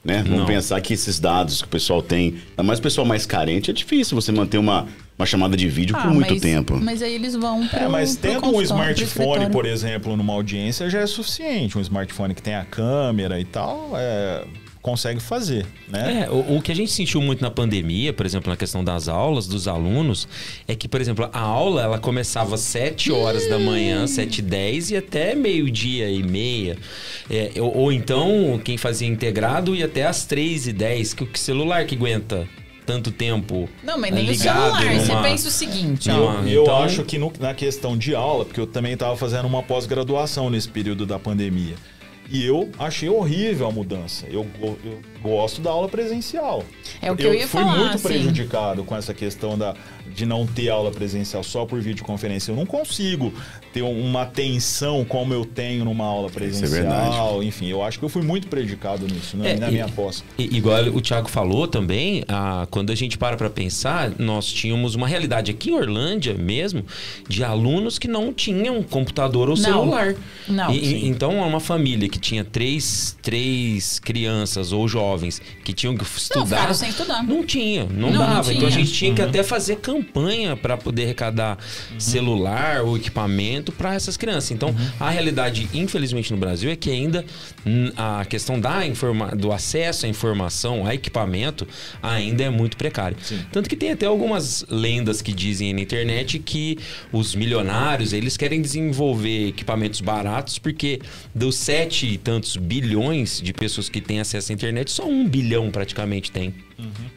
Né? 0.04 0.24
Vamos 0.24 0.40
Não. 0.40 0.46
pensar 0.46 0.80
que 0.80 0.94
esses 0.94 1.20
dados 1.20 1.62
que 1.62 1.68
o 1.68 1.70
pessoal 1.72 2.02
tem, 2.02 2.36
ainda 2.52 2.64
mais 2.64 2.80
o 2.80 2.82
pessoal 2.82 3.06
mais 3.06 3.26
carente, 3.26 3.70
é 3.70 3.74
difícil 3.74 4.16
você 4.20 4.32
manter 4.32 4.58
uma, 4.58 4.88
uma 5.18 5.26
chamada 5.26 5.58
de 5.58 5.68
vídeo 5.68 5.94
por 5.94 6.08
Ah, 6.08 6.10
muito 6.14 6.32
mas- 6.32 6.42
tempo. 6.42 6.80
Mas 6.82 7.02
aí 7.02 7.14
eles 7.16 7.36
vão 7.36 7.68
pro, 7.68 7.78
É, 7.80 7.88
mas 7.90 8.16
tendo 8.16 8.46
um 8.48 8.62
smartphone, 8.62 9.50
por 9.50 9.66
exemplo, 9.66 10.16
numa 10.16 10.32
audiência 10.32 10.90
já 10.90 11.00
é 11.02 11.06
suficiente. 11.06 11.78
Um 11.78 11.82
smartphone 11.82 12.34
que 12.34 12.42
tem 12.42 12.56
a 12.56 12.64
câmera 12.64 13.42
e 13.42 13.44
tal, 13.46 13.92
é, 13.96 14.46
consegue 14.82 15.20
fazer, 15.20 15.66
né? 15.90 16.26
É, 16.26 16.30
o, 16.32 16.58
o 16.58 16.62
que 16.62 16.72
a 16.72 16.76
gente 16.76 16.90
sentiu 16.92 17.22
muito 17.22 17.42
na 17.42 17.52
pandemia, 17.52 18.14
por 18.14 18.26
exemplo, 18.26 18.50
na 18.50 18.56
questão 18.56 18.84
das 18.84 19.08
aulas, 19.10 19.46
dos 19.48 19.68
alunos, 19.68 20.28
é 20.68 20.76
que, 20.76 20.88
por 20.88 21.02
exemplo, 21.02 21.30
a 21.34 21.40
aula 21.40 21.82
ela 21.84 22.00
começava 22.00 22.56
às 22.56 22.62
7 22.62 23.12
horas 23.12 23.48
da 23.50 23.60
manhã, 23.60 24.08
7 24.08 24.40
e 24.40 24.42
10 24.42 24.92
e 24.92 24.98
até 24.98 25.36
meio-dia 25.36 26.10
e 26.10 26.24
meia. 26.24 26.78
É, 27.30 27.52
ou, 27.58 27.76
ou 27.78 27.92
então, 27.92 28.60
quem 28.64 28.78
fazia 28.78 29.08
integrado 29.08 29.76
ia 29.76 29.86
até 29.86 30.06
às 30.06 30.26
3 30.26 30.68
e 30.68 30.74
10, 30.74 31.14
que 31.14 31.24
o 31.24 31.30
celular 31.34 31.86
que 31.86 31.96
aguenta 31.96 32.48
tanto 32.86 33.12
tempo 33.12 33.70
Não, 33.84 34.00
mas 34.00 34.12
nem 34.12 34.24
o 34.26 34.32
ligado 34.32 34.78
celular. 34.78 34.96
Você 35.00 35.08
numa- 35.14 35.22
pensa 35.22 35.48
o 35.48 35.52
seguinte, 35.52 36.10
ó. 36.10 36.32
Ah, 36.40 36.44
Eu 36.50 36.64
então- 36.64 36.82
acho 36.84 37.04
que 37.04 37.20
no- 37.20 37.32
na 37.40 37.54
questão 37.54 37.96
de 37.96 38.16
aula, 38.16 38.46
porque 38.46 38.60
eu 38.60 38.66
também 38.66 38.94
estava 38.94 39.16
fazendo 39.16 39.46
uma 39.46 39.62
pós-graduação 39.62 40.50
nesse 40.50 40.68
período 40.70 41.06
da 41.06 41.20
pandemia. 41.20 41.76
E 42.32 42.46
eu 42.46 42.70
achei 42.78 43.10
horrível 43.10 43.68
a 43.68 43.72
mudança. 43.72 44.28
Eu, 44.28 44.46
eu 44.62 45.00
gosto 45.22 45.62
da 45.62 45.70
aula 45.70 45.88
presencial. 45.90 46.64
É 47.02 47.12
o 47.12 47.16
que 47.16 47.24
eu 47.26 47.34
ia 47.34 47.48
fui 47.48 47.62
falar, 47.62 47.78
muito 47.78 47.96
assim. 47.96 48.08
prejudicado 48.08 48.84
com 48.84 48.96
essa 48.96 49.14
questão 49.14 49.58
da, 49.58 49.76
de 50.16 50.26
não 50.26 50.46
ter 50.48 50.70
aula 50.70 50.92
presencial 50.92 51.44
só 51.44 51.66
por 51.66 51.80
videoconferência. 51.82 52.52
Eu 52.52 52.56
não 52.56 52.66
consigo 52.66 53.34
ter 53.74 53.82
uma 53.84 54.24
atenção 54.24 55.06
como 55.06 55.34
eu 55.34 55.46
tenho 55.46 55.86
numa 55.86 56.06
aula 56.06 56.28
é 56.28 56.32
presencial. 56.32 56.70
verdade. 56.72 57.46
Enfim, 57.48 57.68
eu 57.68 57.84
acho 57.84 58.00
que 58.00 58.06
eu 58.06 58.10
fui 58.10 58.22
muito 58.24 58.48
prejudicado 58.48 59.06
nisso, 59.06 59.38
né, 59.38 59.52
É, 59.52 59.56
na 59.58 59.68
e- 59.70 59.72
minha. 59.74 59.86
I- 60.38 60.58
Igual 60.58 60.84
o 60.86 61.02
Thiago 61.02 61.30
falou 61.30 61.68
também, 61.68 62.24
ah, 62.28 62.68
quando 62.72 62.92
a 62.92 62.96
gente 62.96 63.18
para 63.18 63.36
para 63.38 63.50
pensar, 63.50 64.12
nós 64.18 64.48
tínhamos 64.52 64.96
uma 64.96 65.08
realidade 65.08 65.52
aqui 65.52 65.70
em 65.72 65.74
Orlândia 65.74 66.34
mesmo 66.34 66.84
de 67.28 67.44
alunos 67.44 68.00
que 68.00 68.08
não 68.08 68.34
tinham 68.34 68.82
computador 68.82 69.50
ou 69.50 69.56
Não. 69.56 69.64
celular. 69.64 70.16
Não, 70.48 70.72
E- 70.74 71.08
então, 71.08 71.38
uma 71.40 71.60
família 71.60 72.08
que 72.10 72.18
tinha 72.20 72.44
três, 72.44 73.16
três 73.22 74.00
crianças 74.00 74.72
ou 74.72 74.88
jovens 74.88 75.09
que 75.64 75.74
tinham 75.74 75.96
que 75.96 76.04
estudar. 76.04 76.46
ficaram 76.46 76.74
sem 76.74 76.90
estudar. 76.90 77.24
Não 77.24 77.44
tinha, 77.46 77.86
não, 77.86 78.10
Não, 78.12 78.20
não 78.20 78.20
dava. 78.36 78.54
Então 78.54 78.68
a 78.68 78.72
tinha. 78.72 78.86
gente 78.86 78.94
tinha 78.98 79.14
que 79.14 79.22
até 79.22 79.44
fazer 79.44 79.78
campanha 79.78 80.56
para 80.56 80.78
poder 80.78 81.04
arrecadar 81.04 81.58
celular 81.98 82.82
ou 82.84 82.98
equipamento 82.98 83.72
para 83.72 83.94
essas 83.94 84.18
crianças. 84.18 84.52
Então, 84.52 84.76
a 85.00 85.10
realidade, 85.10 85.70
infelizmente, 85.74 86.32
no 86.32 86.38
Brasil 86.38 86.70
é 86.70 86.76
que 86.76 86.90
ainda 86.90 87.26
a 87.96 88.26
questão 88.26 88.60
da 88.60 88.86
informa 88.86 89.28
do 89.36 89.52
acesso 89.52 90.06
à 90.06 90.10
informação, 90.10 90.86
a 90.86 90.94
equipamento, 90.94 91.68
ainda 92.02 92.44
é 92.44 92.50
muito 92.50 92.78
precário. 92.78 93.18
Tanto 93.52 93.70
que 93.70 93.76
tem 93.76 93.92
até 93.92 94.06
algumas 94.06 94.66
lendas 94.70 95.22
que 95.22 95.34
dizem 95.34 95.74
na 95.74 95.82
internet 95.82 96.40
que 96.40 96.78
os 97.12 97.36
milionários, 97.36 98.14
eles 98.14 98.38
querem 98.38 98.62
desenvolver 98.62 99.48
equipamentos 99.50 100.02
baratos 100.02 100.58
porque 100.58 101.00
dos 101.34 101.56
7 101.56 102.08
e 102.08 102.18
tantos 102.18 102.56
bilhões 102.58 103.42
de 103.42 103.54
pessoas 103.54 103.90
que 103.90 104.02
têm 104.02 104.20
acesso 104.20 104.52
à 104.52 104.56
internet, 104.56 104.92
só 105.00 105.08
um 105.08 105.28
bilhão 105.28 105.72
praticamente 105.72 106.30
tem. 106.32 106.54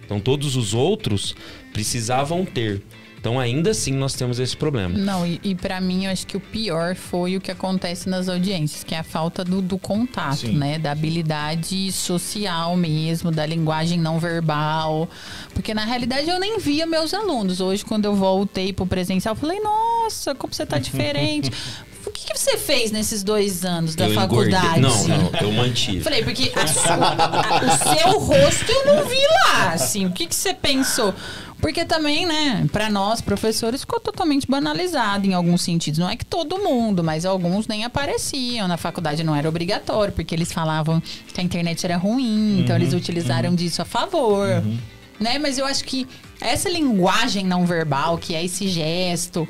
Então 0.05 0.21
todos 0.21 0.57
os 0.57 0.73
outros 0.73 1.35
precisavam 1.73 2.45
ter. 2.45 2.81
Então 3.19 3.39
ainda 3.39 3.71
assim 3.71 3.93
nós 3.93 4.15
temos 4.15 4.41
esse 4.41 4.57
problema. 4.57 4.99
Não, 4.99 5.25
e, 5.25 5.41
e 5.45 5.55
para 5.55 5.81
mim 5.81 6.07
eu 6.07 6.11
acho 6.11 6.27
que 6.27 6.37
o 6.37 6.41
pior 6.41 6.97
foi 6.97 7.37
o 7.37 7.41
que 7.41 7.51
acontece 7.53 8.09
nas 8.09 8.29
audiências, 8.29 8.83
que 8.83 8.95
é 8.97 8.99
a 8.99 9.05
falta 9.05 9.45
do, 9.45 9.63
do 9.63 9.79
contato, 9.79 10.39
Sim. 10.39 10.57
né? 10.57 10.79
Da 10.79 10.91
habilidade 10.91 11.93
social 11.93 12.77
mesmo, 12.77 13.31
da 13.31 13.47
linguagem 13.47 13.99
não 13.99 14.19
verbal. 14.19 15.09
Porque 15.55 15.73
na 15.73 15.85
realidade 15.85 16.29
eu 16.29 16.39
nem 16.41 16.59
via 16.59 16.85
meus 16.85 17.15
alunos. 17.15 17.61
Hoje, 17.61 17.85
quando 17.85 18.07
eu 18.07 18.15
voltei 18.15 18.73
pro 18.73 18.87
presencial, 18.87 19.35
eu 19.37 19.41
falei, 19.41 19.61
nossa, 19.61 20.35
como 20.35 20.53
você 20.53 20.67
tá 20.67 20.79
diferente. 20.81 21.51
O 22.07 22.11
que, 22.11 22.27
que 22.33 22.39
você 22.39 22.57
fez 22.59 22.91
nesses 22.91 23.23
dois 23.23 23.65
anos 23.65 23.95
da 23.95 24.09
Eu 24.09 24.15
faculdade? 24.15 24.81
Não, 24.81 25.09
não, 25.09 25.31
eu 25.41 25.53
mantive. 25.53 26.01
Falei, 26.03 26.23
porque 26.25 26.53
a 26.55 26.67
sua- 26.67 26.95
a- 26.95 27.61
o 27.65 27.97
seu 27.97 28.19
rosto 28.19 28.71
eu 28.71 28.87
não 28.87 29.05
vi 29.07 29.21
lá, 29.47 29.73
assim. 29.73 30.07
O 30.07 30.11
que, 30.13 30.27
que 30.27 30.35
você 30.35 30.53
pensou? 30.53 31.15
Porque 31.61 31.85
também, 31.85 32.27
né, 32.27 32.67
pra 32.73 32.91
nós, 32.91 33.21
professores, 33.21 33.83
ficou 33.83 34.01
totalmente 34.01 34.49
banalizado 34.49 35.27
em 35.29 35.33
alguns 35.33 35.63
sentidos. 35.63 35.99
Não 36.01 36.11
é 36.11 36.17
que 36.17 36.25
todo 36.25 36.59
mundo, 36.59 37.05
mas 37.05 37.25
alguns 37.25 37.69
nem 37.69 37.85
apareciam. 37.85 38.67
Na 38.67 38.77
faculdade 38.77 39.23
não 39.23 39.35
era 39.37 39.49
obrigatório, 39.49 40.13
porque 40.13 40.35
eles 40.35 40.51
falavam 40.51 41.01
que 41.33 41.41
a 41.41 41.45
internet 41.45 41.85
era 41.87 41.97
ruim, 41.97 42.59
então 42.61 42.75
eles 42.75 42.93
utilizaram 42.93 43.55
disso 43.55 43.81
a 43.81 43.85
favor. 43.85 44.49
Né? 45.21 45.39
Mas 45.39 45.57
eu 45.57 45.65
acho 45.65 45.85
que 45.85 46.09
essa 46.41 46.69
linguagem 46.69 47.45
não 47.47 47.65
verbal, 47.65 48.19
que 48.19 48.35
é 48.35 48.45
esse 48.45 48.67
gesto, 48.67 49.47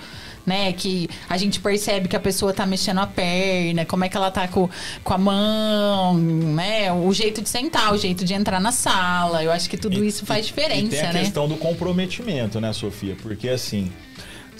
né? 0.47 0.73
Que 0.73 1.09
a 1.29 1.37
gente 1.37 1.61
percebe 1.61 2.09
que 2.09 2.17
a 2.17 2.21
pessoa 2.21 2.53
tá 2.53 2.67
mexendo 2.67 2.99
a 2.99 3.07
perna, 3.07 3.85
como 3.85 4.05
é 4.05 4.09
que 4.09 4.17
ela 4.17 4.31
tá 4.31 4.49
com, 4.49 4.69
com 5.05 5.15
a 5.15 5.19
mão, 5.19 6.15
né? 6.19 6.93
O 6.93 7.13
jeito 7.13 7.41
de 7.43 7.49
sentar, 7.49 7.93
o 7.93 7.99
jeito 7.99 8.25
de 8.25 8.35
entrar 8.35 8.61
na 8.61 8.73
sala. 8.73 9.43
Eu 9.43 9.51
acho 9.53 9.69
que 9.69 9.77
tudo 9.77 10.03
E- 10.03 10.09
isso 10.09 10.25
faz 10.27 10.47
e 10.49 10.53
tem 10.53 10.85
diferença, 10.87 11.07
a 11.09 11.13
né? 11.13 11.21
questão 11.21 11.49
do 11.49 11.57
comprometimento, 11.57 12.61
né, 12.61 12.73
Sofia? 12.73 13.17
Porque 13.23 13.49
assim, 13.49 13.91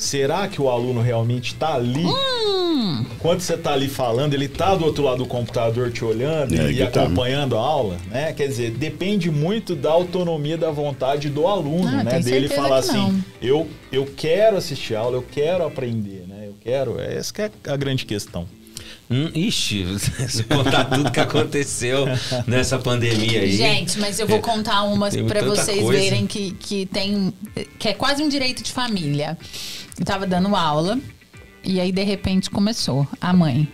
será 0.03 0.49
que 0.49 0.61
o 0.61 0.69
aluno 0.69 1.01
realmente 1.01 1.53
está 1.55 1.75
ali? 1.75 2.05
Hum. 2.05 3.05
Quando 3.19 3.41
você 3.41 3.55
está 3.55 3.73
ali 3.73 3.89
falando, 3.89 4.35
ele 4.35 4.47
está 4.47 4.75
do 4.75 4.85
outro 4.85 5.05
lado 5.05 5.19
do 5.19 5.27
computador 5.27 5.91
te 5.93 6.05
olhando 6.05 6.55
É, 6.55 6.71
e 6.73 6.87
tá. 6.87 7.03
acompanhando 7.03 7.57
a 7.57 7.61
aula, 7.61 7.97
né? 8.11 8.33
Quer 8.33 8.49
dizer, 8.49 8.71
depende 8.73 9.31
muito 9.31 9.75
da 9.77 9.91
autonomia 9.91 10.59
da 10.59 10.71
vontade 10.71 11.29
do 11.31 11.47
aluno, 11.47 11.87
Ah, 11.89 12.03
né? 12.05 12.21
Dele 12.21 12.49
falar 12.49 12.79
assim, 12.79 13.23
eu, 13.41 13.69
eu 13.91 14.07
quero 14.17 14.57
assistir 14.57 14.95
aula, 14.97 15.17
eu 15.17 15.25
quero 15.31 15.65
aprender, 15.65 16.25
né? 16.29 16.47
Eu 16.49 16.55
quero. 16.61 17.01
Essa 17.01 17.33
que 17.33 17.43
é 17.43 17.51
a 17.69 17.77
grande 17.77 18.05
questão. 18.05 18.47
Hum, 19.13 19.31
ixi, 19.35 19.85
se 20.27 20.43
contar 20.45 20.85
tudo 20.85 21.11
que 21.11 21.21
aconteceu 21.21 22.07
nessa 22.47 22.79
pandemia 22.79 23.41
aí. 23.41 23.53
Gente, 23.53 23.99
mas 23.99 24.19
eu 24.19 24.27
vou 24.27 24.41
contar 24.41 24.85
umas 24.85 25.15
pra 25.15 25.41
tanta 25.41 25.45
vocês 25.47 25.81
coisa. 25.83 26.01
verem 26.01 26.27
que, 26.27 26.53
que 26.53 26.87
tem. 26.87 27.33
que 27.79 27.89
é 27.89 27.93
quase 27.93 28.23
um 28.23 28.29
direito 28.29 28.63
de 28.63 28.73
família. 28.73 29.37
Eu 29.99 30.05
tava 30.05 30.27
dando 30.27 30.57
aula 30.57 30.99
e 31.63 31.79
aí 31.79 31.93
de 31.93 32.03
repente 32.03 32.49
começou 32.49 33.07
a 33.21 33.33
mãe. 33.33 33.69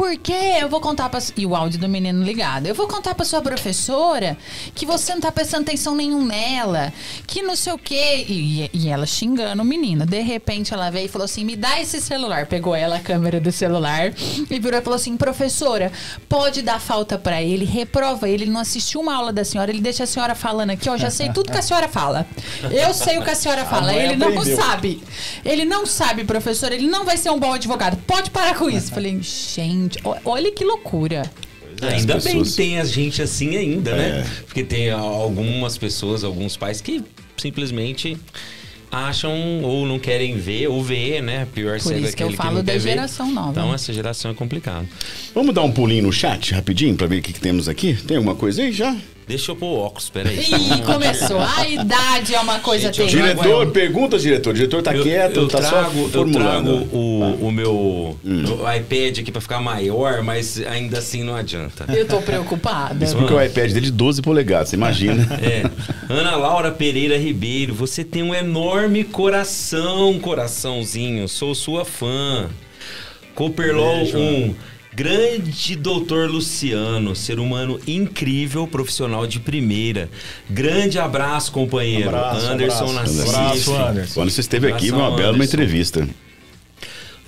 Por 0.00 0.16
quê? 0.16 0.56
Eu 0.58 0.66
vou 0.70 0.80
contar 0.80 1.10
pra. 1.10 1.20
E 1.36 1.44
o 1.44 1.54
áudio 1.54 1.78
do 1.78 1.86
menino 1.86 2.24
ligado. 2.24 2.64
Eu 2.64 2.74
vou 2.74 2.88
contar 2.88 3.14
pra 3.14 3.22
sua 3.22 3.42
professora 3.42 4.34
que 4.74 4.86
você 4.86 5.12
não 5.12 5.20
tá 5.20 5.30
prestando 5.30 5.64
atenção 5.64 5.94
nenhum 5.94 6.24
nela. 6.24 6.90
Que 7.26 7.42
não 7.42 7.54
sei 7.54 7.74
o 7.74 7.76
quê. 7.76 8.24
E, 8.26 8.70
e 8.72 8.88
ela 8.88 9.04
xingando 9.04 9.60
o 9.60 9.64
menino. 9.64 10.06
De 10.06 10.22
repente 10.22 10.72
ela 10.72 10.88
veio 10.88 11.04
e 11.04 11.08
falou 11.08 11.26
assim: 11.26 11.44
me 11.44 11.54
dá 11.54 11.78
esse 11.82 12.00
celular. 12.00 12.46
Pegou 12.46 12.74
ela 12.74 12.96
a 12.96 12.98
câmera 12.98 13.38
do 13.38 13.52
celular 13.52 14.14
e 14.50 14.58
virou 14.58 14.80
e 14.80 14.82
falou 14.82 14.96
assim: 14.96 15.18
professora, 15.18 15.92
pode 16.26 16.62
dar 16.62 16.80
falta 16.80 17.18
pra 17.18 17.42
ele, 17.42 17.66
reprova 17.66 18.26
ele. 18.26 18.44
Ele 18.44 18.50
não 18.50 18.60
assistiu 18.62 19.02
uma 19.02 19.14
aula 19.14 19.34
da 19.34 19.44
senhora, 19.44 19.70
ele 19.70 19.82
deixa 19.82 20.04
a 20.04 20.06
senhora 20.06 20.34
falando 20.34 20.70
aqui, 20.70 20.88
ó. 20.88 20.96
Já 20.96 21.10
sei 21.10 21.28
tudo 21.28 21.52
que 21.52 21.58
a 21.58 21.62
senhora 21.62 21.88
fala. 21.88 22.26
Eu 22.70 22.94
sei 22.94 23.18
o 23.18 23.22
que 23.22 23.28
a 23.30 23.34
senhora 23.34 23.66
fala. 23.68 23.92
mãe 23.92 24.02
Ele 24.02 24.16
não 24.16 24.28
aprendeu. 24.28 24.56
sabe. 24.56 25.02
Ele 25.44 25.66
não 25.66 25.84
sabe, 25.84 26.24
professor. 26.24 26.72
Ele 26.72 26.86
não 26.86 27.04
vai 27.04 27.18
ser 27.18 27.28
um 27.28 27.38
bom 27.38 27.52
advogado. 27.52 27.98
Pode 28.06 28.30
parar 28.30 28.54
com 28.56 28.70
isso. 28.70 28.90
Falei, 28.94 29.20
gente, 29.20 29.89
ó- 30.04 30.16
olha 30.24 30.50
que 30.52 30.64
loucura. 30.64 31.22
Ainda 31.82 32.16
As 32.16 32.24
bem 32.24 32.34
pessoas- 32.34 32.50
que 32.50 32.56
tem 32.56 32.78
a 32.78 32.84
gente 32.84 33.22
assim 33.22 33.56
ainda, 33.56 33.94
né? 33.96 34.20
É. 34.26 34.42
Porque 34.44 34.62
tem 34.62 34.90
algumas 34.90 35.78
pessoas, 35.78 36.22
alguns 36.24 36.56
pais 36.56 36.80
que 36.80 37.02
simplesmente 37.38 38.18
acham 38.92 39.62
ou 39.62 39.86
não 39.86 39.98
querem 39.98 40.36
ver 40.36 40.68
ou 40.68 40.82
ver, 40.82 41.22
né? 41.22 41.46
Pior 41.54 41.78
Por 41.80 41.88
sendo 41.88 42.06
isso 42.06 42.16
que 42.16 42.22
eu 42.22 42.32
falo 42.32 42.56
não 42.56 42.64
da 42.64 42.72
quer 42.72 42.78
ver. 42.80 42.88
geração 42.90 43.30
nova. 43.32 43.50
Então 43.52 43.72
essa 43.72 43.92
geração 43.92 44.30
é 44.32 44.34
complicada. 44.34 44.86
Vamos 45.34 45.54
dar 45.54 45.62
um 45.62 45.70
pulinho 45.72 46.02
no 46.02 46.12
chat 46.12 46.52
rapidinho 46.52 46.94
pra 46.96 47.06
ver 47.06 47.20
o 47.20 47.22
que, 47.22 47.32
que 47.32 47.40
temos 47.40 47.68
aqui? 47.68 47.94
Tem 47.94 48.16
alguma 48.16 48.34
coisa 48.34 48.62
aí 48.62 48.72
já? 48.72 48.96
Deixa 49.30 49.52
eu 49.52 49.56
pôr 49.56 49.66
o 49.66 49.78
óculos, 49.78 50.10
peraí. 50.10 50.40
Ih, 50.40 50.82
começou. 50.84 51.38
A 51.40 51.64
idade 51.68 52.34
é 52.34 52.40
uma 52.40 52.58
coisa 52.58 52.86
Gente, 52.92 53.00
eu 53.00 53.06
terrível. 53.06 53.34
Diretor, 53.36 53.70
pergunta, 53.70 54.18
diretor. 54.18 54.50
O 54.50 54.54
diretor 54.54 54.82
tá 54.82 54.92
Eu- 54.92 55.04
quieto, 55.04 55.36
eu 55.36 55.46
tá 55.48 55.58
trago, 55.58 55.92
só 55.94 56.00
eu 56.04 56.08
formulando. 56.10 56.34
trago 56.80 56.96
o, 56.96 57.46
o 57.46 57.52
meu 57.52 58.18
Hum. 58.24 58.44
o 58.60 58.72
iPad 58.74 59.20
aqui 59.20 59.30
pra 59.30 59.40
ficar 59.40 59.60
maior, 59.60 60.20
mas 60.24 60.60
ainda 60.66 60.98
assim 60.98 61.22
não 61.22 61.36
adianta. 61.36 61.84
Eu 61.94 62.08
tô 62.08 62.20
preocupada. 62.20 63.04
Isso 63.04 63.14
porque 63.16 63.32
o 63.32 63.40
iPad 63.40 63.68
dele 63.72 63.78
é 63.78 63.80
de 63.82 63.92
12 63.92 64.20
polegadas, 64.20 64.70
você 64.70 64.76
imagina. 64.76 65.24
É. 65.40 65.62
Ana 66.12 66.34
Laura 66.34 66.72
Pereira 66.72 67.16
Ribeiro, 67.16 67.72
você 67.72 68.02
tem 68.02 68.22
um 68.24 68.34
enorme 68.34 69.04
coração, 69.04 70.18
coraçãozinho. 70.18 71.28
Sou 71.28 71.54
sua 71.54 71.84
fã. 71.84 72.48
Cooperlol 73.34 73.98
Beijo, 73.98 74.18
1. 74.18 74.54
Grande 74.92 75.76
doutor 75.76 76.28
Luciano, 76.28 77.14
ser 77.14 77.38
humano 77.38 77.80
incrível, 77.86 78.66
profissional 78.66 79.24
de 79.26 79.38
primeira. 79.38 80.10
Grande 80.48 80.98
abraço, 80.98 81.52
companheiro. 81.52 82.08
Abraço, 82.08 82.46
Anderson 82.46 82.90
abraço. 82.90 83.14
Nassif. 83.14 83.28
Abraço, 83.36 83.76
Anderson. 83.76 84.14
Quando 84.14 84.30
você 84.30 84.40
esteve 84.40 84.72
aqui, 84.72 84.88
foi 84.88 84.98
uma 84.98 85.16
bela 85.16 85.32
uma 85.32 85.44
entrevista. 85.44 86.08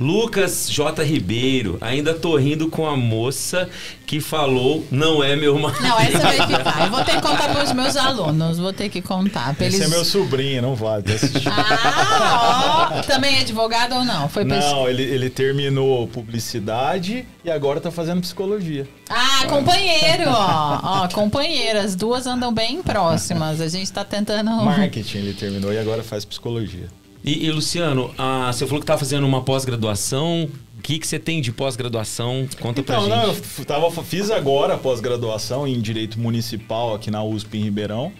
Lucas 0.03 0.69
J. 0.69 1.05
Ribeiro, 1.05 1.79
ainda 1.81 2.13
tô 2.13 2.37
rindo 2.37 2.69
com 2.69 2.85
a 2.89 2.97
moça 2.97 3.71
que 4.05 4.21
falou 4.21 4.85
não 4.91 5.23
é 5.23 5.37
meu 5.37 5.57
marido. 5.57 5.81
Não, 5.81 5.99
essa 5.99 6.19
vai 6.19 6.33
ficar. 6.33 6.85
Eu 6.85 6.91
vou 6.91 7.05
ter 7.05 7.15
que 7.15 7.23
contar 7.23 7.49
pros 7.55 7.73
meus 7.73 7.97
alunos. 7.97 8.59
Vou 8.59 8.73
ter 8.73 8.89
que 8.89 9.01
contar. 9.01 9.55
Pra 9.55 9.67
Esse 9.67 9.77
eles... 9.77 9.87
é 9.87 9.95
meu 9.95 10.05
sobrinho, 10.05 10.61
não 10.61 10.75
vale. 10.75 11.05
Ah, 11.47 12.99
ó. 12.99 13.03
Também 13.03 13.37
é 13.37 13.41
advogado 13.43 13.95
ou 13.95 14.05
não? 14.05 14.29
Foi 14.29 14.45
pra... 14.45 14.59
Não, 14.59 14.89
ele, 14.89 15.03
ele 15.03 15.31
terminou 15.31 16.09
publicidade 16.09 17.25
e 17.45 17.51
agora 17.51 17.81
tá 17.81 17.93
fazendo 17.93 18.21
psicologia. 18.21 18.89
Ah, 19.09 19.47
companheiro, 19.49 20.25
ó. 20.27 20.81
Ó, 20.83 21.09
companheiro. 21.09 21.79
As 21.79 21.95
duas 21.95 22.27
andam 22.27 22.53
bem 22.53 22.83
próximas. 22.83 23.61
A 23.61 23.69
gente 23.69 23.91
tá 23.93 24.05
tentando... 24.05 24.51
Marketing 24.51 25.19
ele 25.19 25.33
terminou 25.33 25.73
e 25.73 25.79
agora 25.79 26.03
faz 26.03 26.25
psicologia. 26.25 26.89
E, 27.25 27.47
e, 27.47 27.51
Luciano, 27.53 28.13
ah, 28.19 28.51
você 28.53 28.67
falou 28.67 28.81
que 28.81 28.87
tá 28.87 28.99
fazendo 28.99 29.25
uma 29.27 29.43
pós-graduação. 29.43 30.49
O 30.79 30.83
que, 30.83 30.99
que 30.99 31.07
você 31.07 31.19
tem 31.19 31.41
de 31.41 31.53
pós-graduação? 31.53 32.49
Conta 32.61 32.83
pra 32.83 32.97
Então, 32.97 33.07
gente. 33.07 33.17
não, 33.17 33.33
eu 33.59 33.65
tava, 33.65 33.91
fiz 34.03 34.31
agora 34.31 34.75
a 34.75 34.79
pós-graduação 34.79 35.67
em 35.69 35.81
Direito 35.81 36.19
Municipal 36.19 36.95
aqui 36.95 37.11
na 37.11 37.23
USP 37.23 37.59
em 37.59 37.63
Ribeirão. 37.63 38.13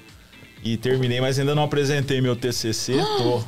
E 0.65 0.77
terminei, 0.77 1.21
mas 1.21 1.41
ainda 1.41 1.57
não 1.57 1.65
apresentei 1.65 2.21
meu 2.21 2.37
TCC. 2.37 2.95
Tô, 3.19 3.43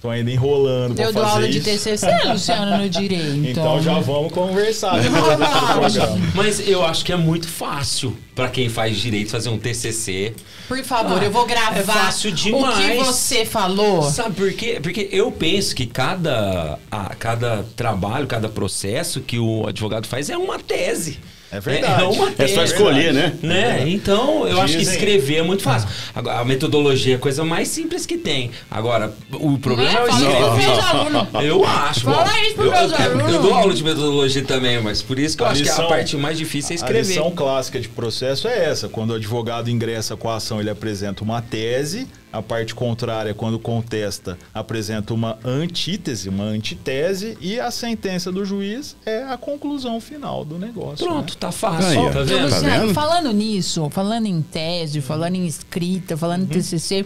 tô 0.00 0.08
ainda 0.10 0.30
enrolando 0.30 0.94
pra 0.94 1.04
Eu 1.04 1.12
dou 1.12 1.22
aula 1.24 1.48
de 1.48 1.58
isso. 1.58 1.64
TCC, 1.68 2.06
Luciano, 2.26 2.78
no 2.78 2.88
direito. 2.90 3.46
Então 3.48 3.82
já 3.82 3.98
vamos 4.00 4.32
conversar. 4.32 4.94
Mas 6.34 6.66
eu 6.66 6.84
acho 6.84 7.04
que 7.04 7.12
é 7.12 7.16
muito 7.16 7.48
fácil 7.48 8.16
pra 8.34 8.48
quem 8.48 8.68
faz 8.68 8.96
direito 8.98 9.30
fazer 9.30 9.48
um 9.48 9.58
TCC. 9.58 10.34
Por 10.68 10.82
favor, 10.84 11.20
Ah, 11.20 11.24
eu 11.24 11.30
vou 11.30 11.44
gravar 11.46 11.78
é 11.78 11.82
fácil 11.82 12.30
demais. 12.32 12.78
o 12.78 12.80
que 12.80 13.04
você 13.04 13.44
falou. 13.44 14.02
Sabe 14.02 14.34
por 14.36 14.52
quê? 14.52 14.78
Porque 14.82 15.08
eu 15.10 15.30
penso 15.32 15.74
que 15.74 15.84
cada, 15.86 16.78
a- 16.90 17.14
cada 17.18 17.64
trabalho, 17.76 18.26
cada 18.26 18.48
processo 18.48 19.20
que 19.20 19.38
o 19.38 19.66
advogado 19.66 20.06
faz 20.06 20.30
é 20.30 20.36
uma 20.36 20.58
tese. 20.58 21.18
É 21.52 21.58
verdade. 21.58 22.02
É, 22.02 22.06
uma 22.06 22.32
É 22.38 22.46
só 22.48 22.62
escolher, 22.62 23.12
né? 23.12 23.32
Né? 23.42 23.84
Então, 23.88 24.46
eu 24.46 24.60
acho 24.60 24.74
que 24.74 24.78
Dizem- 24.80 24.94
escrever 24.94 25.36
é 25.38 25.42
muito 25.42 25.62
fácil. 25.62 25.88
Agora, 26.14 26.38
a 26.40 26.44
metodologia 26.44 27.14
é 27.14 27.16
a 27.16 27.18
coisa 27.18 27.44
mais 27.44 27.66
simples 27.68 28.06
que 28.06 28.16
tem. 28.16 28.50
Agora, 28.70 29.12
o 29.32 29.58
problema 29.58 29.90
é 29.90 30.02
o 30.04 30.06
Fala 30.06 30.20
isso 30.20 30.30
escrever. 30.30 30.80
alunos. 30.80 31.28
Eu 31.44 31.64
acho. 31.64 32.00
Fala 32.02 32.24
bom, 32.24 32.30
isso 32.42 32.54
pros 32.54 32.70
meus 32.70 32.92
eu, 32.92 32.98
eu, 32.98 33.10
alunos. 33.20 33.42
dou 33.42 33.54
aula 33.54 33.74
de 33.74 33.82
metodologia 33.84 34.44
também, 34.44 34.80
mas 34.80 35.02
por 35.02 35.18
isso 35.18 35.36
que 35.36 35.42
eu 35.42 35.46
A 35.46 35.50
acho 35.50 35.62
que 35.62 35.68
lição- 35.68 35.86
a 35.86 35.88
parte 35.88 36.16
mais 36.16 36.38
difícil 36.38 36.70
é 36.70 36.74
A 36.74 36.76
escrever. 36.76 37.08
lição 37.08 37.30
clássica 37.32 37.80
de 37.80 37.88
processo 37.88 38.46
é 38.46 38.66
essa. 38.66 38.88
Quando 38.88 39.10
o 39.10 39.14
advogado 39.14 39.68
ingressa 39.70 40.16
com 40.16 40.28
a 40.30 40.36
ação, 40.36 40.60
ele 40.60 40.70
apresenta 40.70 41.24
uma 41.24 41.42
tese. 41.42 42.06
A 42.32 42.40
parte 42.40 42.74
contrária, 42.74 43.34
quando 43.34 43.58
contesta, 43.58 44.38
apresenta 44.54 45.12
uma 45.12 45.38
antítese, 45.44 46.28
uma 46.28 46.44
antitese. 46.44 47.36
E 47.40 47.58
a 47.58 47.70
sentença 47.70 48.30
do 48.30 48.44
juiz 48.44 48.96
é 49.04 49.24
a 49.24 49.36
conclusão 49.36 50.00
final 50.00 50.44
do 50.44 50.56
negócio. 50.56 51.04
Pronto, 51.04 51.32
né? 51.32 51.36
tá 51.40 51.50
fácil. 51.50 52.06
Aí, 52.06 52.12
tá 52.12 52.20
Ô, 52.20 52.24
vendo? 52.24 52.50
Tá 52.50 52.58
vendo? 52.60 52.94
falando 52.94 53.32
nisso, 53.32 53.90
falando 53.90 54.26
em 54.26 54.40
tese, 54.42 55.00
falando 55.00 55.34
em 55.34 55.46
escrita, 55.46 56.16
falando 56.16 56.44
em 56.44 56.46
TCC, 56.46 57.04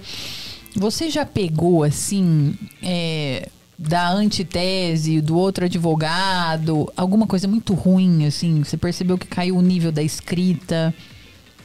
você 0.77 1.09
já 1.09 1.25
pegou, 1.25 1.85
assim, 1.85 2.55
é, 2.83 3.49
da 3.79 4.11
antitese 4.11 5.21
do 5.21 5.37
outro 5.37 5.65
advogado, 5.65 6.93
alguma 6.97 7.27
coisa 7.27 7.49
muito 7.49 7.75
ruim, 7.75 8.27
assim? 8.27 8.63
Você 8.63 8.77
percebeu 8.77 9.17
que 9.17 9.27
caiu 9.27 9.57
o 9.57 9.63
nível 9.63 9.91
da 9.91 10.03
escrita? 10.03 10.95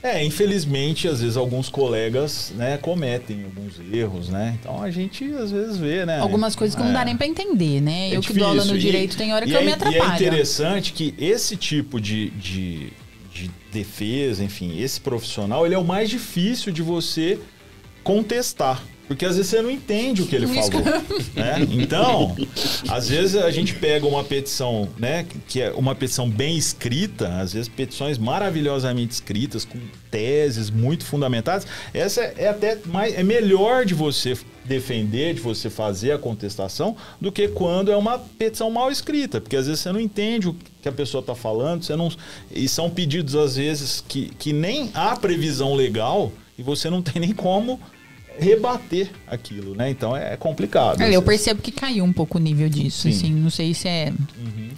É, 0.02 0.24
infelizmente, 0.24 1.08
às 1.10 1.20
vezes 1.22 1.36
alguns 1.36 1.68
colegas, 1.68 2.54
né, 2.56 2.78
cometem 2.78 3.44
alguns 3.44 3.74
erros, 3.94 4.30
né? 4.30 4.58
Então 4.60 4.82
a 4.82 4.90
gente 4.90 5.26
às 5.34 5.52
vezes 5.52 5.78
vê, 5.78 6.06
né? 6.06 6.20
Algumas 6.20 6.56
coisas 6.56 6.74
que 6.76 6.82
não 6.82 6.92
É. 6.92 6.94
dá 6.94 7.04
nem 7.06 7.18
pra 7.18 7.28
entender, 7.28 7.82
né? 7.82 8.10
É 8.12 8.16
eu 8.16 8.22
que 8.22 8.32
dou 8.32 8.48
aula 8.48 8.64
no 8.64 8.72
difícil. 8.72 8.90
E- 8.90 8.92
direito, 8.92 9.18
tem 9.18 9.34
hora 9.34 9.46
que 9.46 9.52
eu 9.52 9.58
é, 9.60 9.62
me 9.62 9.68
E 9.68 9.72
é 9.72 9.74
atrapalho. 9.76 10.14
interessante 10.16 10.94
que 10.94 11.14
esse 11.18 11.58
tipo 11.58 12.00
de, 12.00 12.30
de, 12.32 12.94
de 13.34 13.52
defesa, 13.74 14.42
enfim, 14.42 14.80
esse 14.80 15.02
profissional, 15.02 15.66
ele 15.66 15.76
é 15.76 15.78
o 15.78 15.84
mais 15.84 16.10
difícil 16.10 16.72
de 16.72 16.82
você 16.82 17.38
contestar. 18.04 18.82
Porque 19.10 19.26
às 19.26 19.38
vezes 19.38 19.50
você 19.50 19.60
não 19.60 19.72
entende 19.72 20.22
o 20.22 20.28
que 20.28 20.36
ele 20.36 20.46
falou. 20.46 20.84
né? 21.36 21.68
Então, 21.72 22.36
às 22.88 23.10
vezes 23.10 23.36
a 23.42 23.50
gente 23.50 23.74
pega 23.74 24.06
uma 24.06 24.24
petição, 24.24 24.88
né? 25.00 25.26
Que 25.48 25.64
é 25.64 25.72
uma 25.72 25.96
petição 25.96 26.30
bem 26.30 26.56
escrita, 26.56 27.40
às 27.40 27.54
vezes 27.54 27.68
petições 27.68 28.20
maravilhosamente 28.20 29.12
escritas, 29.12 29.66
com 29.66 29.80
teses 30.12 30.70
muito 30.70 31.04
fundamentadas. 31.04 31.66
Essa 31.92 32.22
é 32.22 32.50
até 32.50 32.78
mais. 32.86 33.16
É 33.16 33.24
melhor 33.24 33.84
de 33.84 33.96
você 33.96 34.38
defender, 34.64 35.34
de 35.34 35.42
você 35.42 35.72
fazer 35.72 36.12
a 36.12 36.20
contestação, 36.20 36.96
do 37.20 37.32
que 37.32 37.48
quando 37.48 37.92
é 37.92 37.98
uma 37.98 38.20
petição 38.20 38.70
mal 38.70 38.92
escrita. 38.92 39.42
Porque 39.42 39.56
às 39.56 39.66
vezes 39.66 39.82
você 39.82 39.92
não 39.92 40.00
entende 40.00 40.48
o 40.48 40.56
que 40.84 40.88
a 40.88 40.92
pessoa 40.92 41.22
está 41.22 41.34
falando, 41.34 41.84
você 41.84 41.96
não. 41.96 42.12
E 42.52 42.70
são 42.70 42.92
pedidos, 42.92 43.36
às 43.36 43.56
vezes, 43.56 44.04
que, 44.08 44.30
que 44.38 44.54
nem 44.54 44.92
há 44.94 45.16
previsão 45.16 45.74
legal 45.74 46.32
e 46.60 46.62
você 46.62 46.92
não 46.92 47.02
tem 47.02 47.20
nem 47.20 47.34
como 47.34 47.80
rebater 48.40 49.10
aquilo, 49.28 49.76
né? 49.76 49.90
Então 49.90 50.16
é 50.16 50.36
complicado. 50.38 51.02
É, 51.02 51.16
eu 51.16 51.22
percebo 51.22 51.62
que 51.62 51.72
caiu 51.72 52.04
um 52.04 52.14
pouco 52.14 52.38
o 52.38 52.42
nível 52.42 52.70
disso, 52.70 53.04
Sim. 53.04 53.10
assim. 53.10 53.32
Não 53.34 53.50
sei 53.50 53.74
se 53.74 53.88
é 53.88 54.14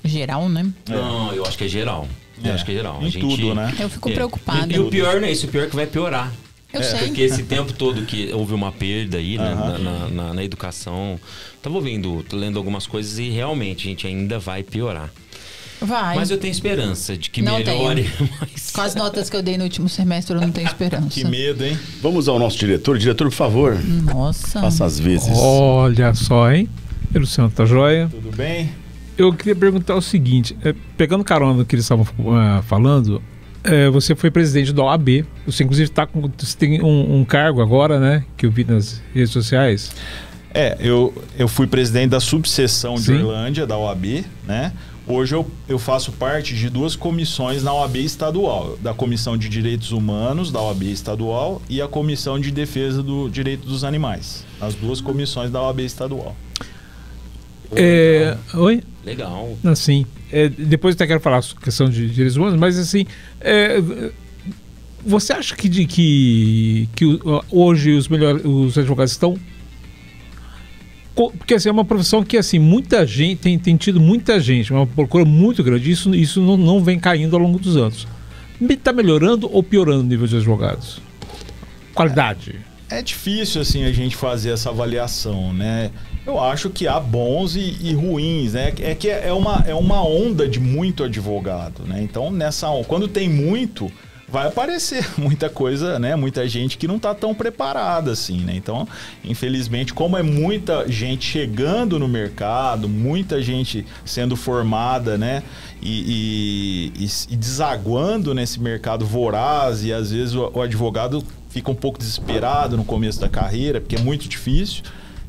geral, 0.03 0.49
né? 0.49 0.65
Não, 0.89 1.33
eu 1.33 1.45
acho 1.45 1.57
que 1.57 1.63
é 1.65 1.67
geral. 1.67 2.07
Eu 2.43 2.49
É, 2.51 2.53
acho 2.55 2.65
que 2.65 2.71
é 2.71 2.75
geral. 2.75 2.99
em 3.01 3.05
A 3.05 3.09
gente- 3.09 3.19
tudo, 3.21 3.53
né? 3.53 3.73
Eu 3.79 3.89
fico 3.89 4.09
É. 4.09 4.13
preocupada. 4.13 4.71
E, 4.73 4.75
e 4.75 4.79
o 4.79 4.89
pior 4.89 5.21
não 5.21 5.27
é 5.27 5.31
isso, 5.31 5.45
o 5.45 5.49
pior 5.49 5.65
é 5.65 5.67
que 5.67 5.75
vai 5.75 5.85
piorar. 5.85 6.31
Eu 6.73 6.81
sei. 6.83 6.99
Porque 7.07 7.21
esse 7.21 7.43
tempo 7.43 7.73
todo 7.73 8.01
que 8.05 8.31
houve 8.33 8.53
uma 8.53 8.71
perda 8.71 9.17
aí 9.17 9.37
né, 9.37 9.51
Aham. 9.51 9.77
na, 9.77 9.77
na- 9.77 10.07
na- 10.07 10.33
na 10.35 10.43
educação, 10.43 11.19
tava 11.61 11.75
ouvindo, 11.75 12.23
tô 12.29 12.37
lendo 12.37 12.57
algumas 12.57 12.87
coisas 12.87 13.19
e 13.19 13.29
realmente 13.29 13.87
a 13.87 13.89
gente 13.91 14.07
ainda 14.07 14.39
vai 14.39 14.63
piorar. 14.63 15.11
Vai. 15.81 16.15
Mas 16.15 16.29
eu 16.29 16.37
tenho 16.37 16.51
esperança 16.51 17.17
de 17.17 17.29
que 17.29 17.41
Não 17.41 17.57
melhore. 17.57 18.07
Mas... 18.39 18.71
Com 18.71 18.81
as 18.81 18.93
notas 18.93 19.29
que 19.29 19.35
eu 19.35 19.41
dei 19.41 19.57
no 19.57 19.63
último 19.63 19.89
semestre, 19.89 20.35
eu 20.35 20.41
não 20.41 20.51
tenho 20.51 20.67
esperança. 20.67 21.09
Que 21.09 21.25
medo, 21.25 21.65
hein? 21.65 21.77
Vamos 22.01 22.27
ao 22.27 22.37
nosso 22.37 22.57
diretor. 22.57 22.97
Diretor, 22.97 23.27
por 23.29 23.35
favor, 23.35 23.79
Nossa. 23.83 24.61
faça 24.61 24.85
as 24.85 24.99
vezes. 24.99 25.35
Olha 25.37 26.13
só, 26.13 26.51
hein? 26.51 26.69
E 27.13 27.17
Luciano, 27.17 27.49
tá 27.49 27.65
joia? 27.65 28.07
Tudo 28.09 28.35
bem? 28.35 28.69
Eu 29.17 29.33
queria 29.33 29.55
perguntar 29.55 29.95
o 29.95 30.01
seguinte: 30.01 30.55
é, 30.63 30.73
pegando 30.95 31.23
carona 31.23 31.57
no 31.57 31.65
que 31.65 31.75
eles 31.75 31.85
estavam 31.85 32.07
ah, 32.33 32.61
falando, 32.65 33.21
é, 33.63 33.89
você 33.89 34.15
foi 34.15 34.31
presidente 34.31 34.71
da 34.71 34.83
OAB. 34.83 35.25
Você, 35.45 35.63
inclusive, 35.63 35.89
tá 35.89 36.05
com, 36.05 36.29
você 36.37 36.57
tem 36.57 36.81
um, 36.81 37.19
um 37.19 37.25
cargo 37.25 37.61
agora, 37.61 37.99
né? 37.99 38.23
Que 38.37 38.45
eu 38.45 38.51
vi 38.51 38.63
nas 38.63 39.01
redes 39.13 39.31
sociais. 39.31 39.91
É, 40.53 40.77
eu, 40.79 41.13
eu 41.37 41.47
fui 41.47 41.65
presidente 41.65 42.09
da 42.09 42.19
subseção 42.19 42.95
de 42.95 43.03
Sim. 43.03 43.23
Orlândia, 43.23 43.65
da 43.65 43.77
OAB, 43.77 44.25
né? 44.45 44.73
Hoje 45.07 45.33
eu, 45.33 45.49
eu 45.67 45.79
faço 45.79 46.11
parte 46.11 46.55
de 46.55 46.69
duas 46.69 46.95
comissões 46.95 47.63
na 47.63 47.73
OAB 47.73 47.97
estadual. 47.97 48.77
Da 48.81 48.93
Comissão 48.93 49.35
de 49.35 49.49
Direitos 49.49 49.91
Humanos 49.91 50.51
da 50.51 50.61
OAB 50.61 50.83
estadual 50.83 51.61
e 51.69 51.81
a 51.81 51.87
Comissão 51.87 52.39
de 52.39 52.51
Defesa 52.51 53.01
do 53.01 53.29
Direito 53.29 53.67
dos 53.67 53.83
Animais. 53.83 54.45
As 54.59 54.75
duas 54.75 55.01
comissões 55.01 55.49
da 55.49 55.61
OAB 55.61 55.79
estadual. 55.81 56.35
É, 57.73 58.37
oi? 58.53 58.83
Legal. 59.03 59.57
Assim, 59.63 60.05
é, 60.31 60.49
depois 60.49 60.93
eu 60.93 60.97
até 60.97 61.07
quero 61.07 61.19
falar 61.19 61.41
sobre 61.41 61.63
questão 61.63 61.89
de 61.89 62.09
direitos 62.09 62.35
humanos, 62.35 62.59
mas 62.59 62.77
assim, 62.77 63.05
é, 63.39 63.81
você 65.05 65.33
acha 65.33 65.55
que, 65.55 65.67
de, 65.67 65.85
que, 65.85 66.87
que 66.95 67.19
hoje 67.49 67.91
os, 67.91 68.07
melhor, 68.07 68.35
os 68.35 68.77
advogados 68.77 69.11
estão. 69.11 69.37
Porque 71.15 71.55
assim, 71.55 71.69
é 71.69 71.71
uma 71.71 71.83
profissão 71.83 72.23
que 72.23 72.37
assim, 72.37 72.57
muita 72.57 73.05
gente 73.05 73.39
tem, 73.39 73.59
tem 73.59 73.75
tido 73.75 73.99
muita 73.99 74.39
gente, 74.39 74.71
uma 74.71 74.87
procura 74.87 75.25
muito 75.25 75.63
grande, 75.63 75.91
isso, 75.91 76.15
isso 76.15 76.41
não, 76.41 76.55
não 76.55 76.83
vem 76.83 76.99
caindo 76.99 77.35
ao 77.35 77.41
longo 77.41 77.59
dos 77.59 77.75
anos. 77.75 78.07
Está 78.61 78.93
melhorando 78.93 79.49
ou 79.51 79.61
piorando 79.61 80.01
o 80.01 80.07
nível 80.07 80.27
de 80.27 80.37
advogados? 80.37 81.01
Qualidade. 81.93 82.59
É 82.89 83.01
difícil 83.01 83.61
assim 83.61 83.83
a 83.83 83.91
gente 83.91 84.15
fazer 84.15 84.51
essa 84.51 84.69
avaliação, 84.69 85.53
né? 85.53 85.91
Eu 86.25 86.39
acho 86.39 86.69
que 86.69 86.87
há 86.87 86.99
bons 86.99 87.55
e, 87.55 87.77
e 87.81 87.93
ruins, 87.93 88.53
né? 88.53 88.73
É 88.79 88.93
que 88.93 89.09
é 89.09 89.33
uma, 89.33 89.63
é 89.65 89.73
uma 89.73 90.05
onda 90.05 90.47
de 90.47 90.59
muito 90.59 91.03
advogado, 91.03 91.83
né? 91.85 92.01
Então, 92.01 92.29
nessa 92.29 92.67
quando 92.87 93.07
tem 93.07 93.27
muito, 93.27 93.91
vai 94.31 94.47
aparecer 94.47 95.05
muita 95.17 95.49
coisa, 95.49 95.99
né? 95.99 96.15
Muita 96.15 96.47
gente 96.47 96.77
que 96.77 96.87
não 96.87 96.97
tá 96.97 97.13
tão 97.13 97.33
preparada 97.35 98.11
assim, 98.11 98.39
né? 98.39 98.53
Então, 98.55 98.87
infelizmente, 99.23 99.93
como 99.93 100.17
é 100.17 100.23
muita 100.23 100.87
gente 100.89 101.25
chegando 101.25 101.99
no 101.99 102.07
mercado, 102.07 102.87
muita 102.87 103.41
gente 103.41 103.85
sendo 104.05 104.35
formada, 104.35 105.17
né? 105.17 105.43
E, 105.81 106.91
e- 106.97 107.03
e- 107.05 107.33
e 107.33 107.35
desaguando 107.35 108.33
nesse 108.33 108.59
mercado 108.59 109.05
voraz 109.05 109.83
e 109.83 109.91
às 109.91 110.11
vezes 110.11 110.33
o, 110.35 110.49
o 110.53 110.61
advogado 110.61 111.23
fica 111.49 111.69
um 111.69 111.75
pouco 111.75 111.99
desesperado 111.99 112.77
no 112.77 112.85
começo 112.85 113.19
da 113.19 113.27
carreira, 113.27 113.81
porque 113.81 113.95
é 113.95 113.99
muito 113.99 114.29
difícil 114.29 114.83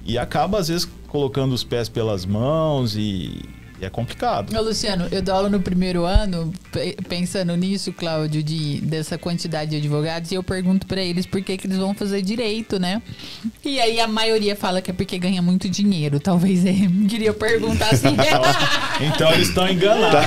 e 0.04 0.16
acaba 0.18 0.58
às 0.58 0.68
vezes 0.68 0.88
colocando 1.08 1.52
os 1.52 1.64
pés 1.64 1.88
pelas 1.88 2.24
mãos 2.24 2.94
e, 2.96 3.40
e 3.82 3.84
é 3.84 3.90
complicado. 3.90 4.56
Ô, 4.56 4.62
Luciano, 4.62 5.08
eu 5.10 5.20
dou 5.20 5.34
aula 5.34 5.48
no 5.48 5.60
primeiro 5.60 6.04
ano, 6.04 6.52
pe- 6.70 6.96
pensando 7.08 7.54
nisso, 7.56 7.92
Cláudio, 7.92 8.42
de, 8.42 8.80
dessa 8.80 9.18
quantidade 9.18 9.72
de 9.72 9.76
advogados, 9.78 10.30
e 10.30 10.36
eu 10.36 10.42
pergunto 10.42 10.86
pra 10.86 11.00
eles 11.02 11.26
por 11.26 11.42
que, 11.42 11.56
que 11.56 11.66
eles 11.66 11.78
vão 11.78 11.92
fazer 11.92 12.22
direito, 12.22 12.78
né? 12.78 13.02
E 13.64 13.80
aí 13.80 13.98
a 14.00 14.06
maioria 14.06 14.54
fala 14.54 14.80
que 14.80 14.90
é 14.90 14.94
porque 14.94 15.18
ganha 15.18 15.42
muito 15.42 15.68
dinheiro. 15.68 16.20
Talvez 16.20 16.64
é. 16.64 16.72
Queria 17.08 17.32
perguntar 17.32 17.90
assim. 17.92 18.08
Então 19.00 19.32
eles 19.32 19.48
estão 19.48 19.68
enganados. 19.68 20.20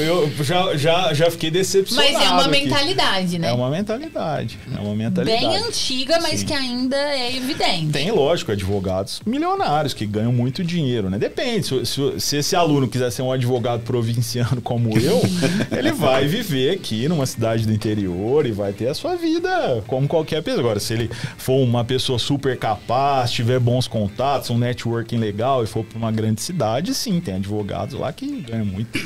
eu 0.00 0.30
já, 0.44 0.76
já, 0.76 1.14
já 1.14 1.30
fiquei 1.30 1.50
decepcionado. 1.50 2.12
mas 2.12 2.22
é 2.24 2.28
uma 2.30 2.40
aqui. 2.42 2.50
mentalidade, 2.50 3.38
né? 3.38 3.48
É 3.48 3.52
uma 3.52 3.70
mentalidade. 3.70 4.58
É 4.76 4.80
uma 4.80 4.94
mentalidade. 4.94 5.40
Bem 5.40 5.56
antiga, 5.56 6.18
mas 6.20 6.40
Sim. 6.40 6.46
que 6.46 6.52
ainda 6.52 6.96
é 6.96 7.36
evidente. 7.36 7.92
Tem, 7.92 8.10
lógico, 8.10 8.50
advogados 8.52 9.20
milionários 9.24 9.94
que 9.94 10.06
ganham 10.06 10.32
muito 10.32 10.64
dinheiro, 10.64 11.08
né? 11.10 11.18
Depende. 11.18 11.59
Se, 11.62 11.84
se- 11.86 12.20
se 12.20 12.36
esse 12.36 12.56
aluno 12.56 12.88
quiser 12.88 13.10
ser 13.10 13.22
um 13.22 13.30
advogado 13.32 13.82
provinciano 13.82 14.60
como 14.62 14.96
eu, 14.98 15.20
ele 15.76 15.92
vai 15.92 16.26
viver 16.26 16.70
aqui 16.74 17.08
numa 17.08 17.26
cidade 17.26 17.66
do 17.66 17.72
interior 17.72 18.46
e 18.46 18.52
vai 18.52 18.72
ter 18.72 18.88
a 18.88 18.94
sua 18.94 19.16
vida 19.16 19.82
como 19.86 20.06
qualquer 20.08 20.42
pessoa. 20.42 20.60
Agora, 20.60 20.80
se 20.80 20.92
ele 20.94 21.10
for 21.38 21.56
uma 21.62 21.84
pessoa 21.84 22.18
super 22.18 22.56
capaz, 22.58 23.30
tiver 23.30 23.58
bons 23.58 23.86
contatos, 23.88 24.50
um 24.50 24.58
networking 24.58 25.16
legal 25.18 25.62
e 25.64 25.66
for 25.66 25.84
para 25.84 25.98
uma 25.98 26.10
grande 26.12 26.40
cidade, 26.42 26.94
sim, 26.94 27.20
tem 27.20 27.34
advogados 27.34 27.98
lá 27.98 28.12
que 28.12 28.40
ganham 28.42 28.66
muito. 28.66 28.98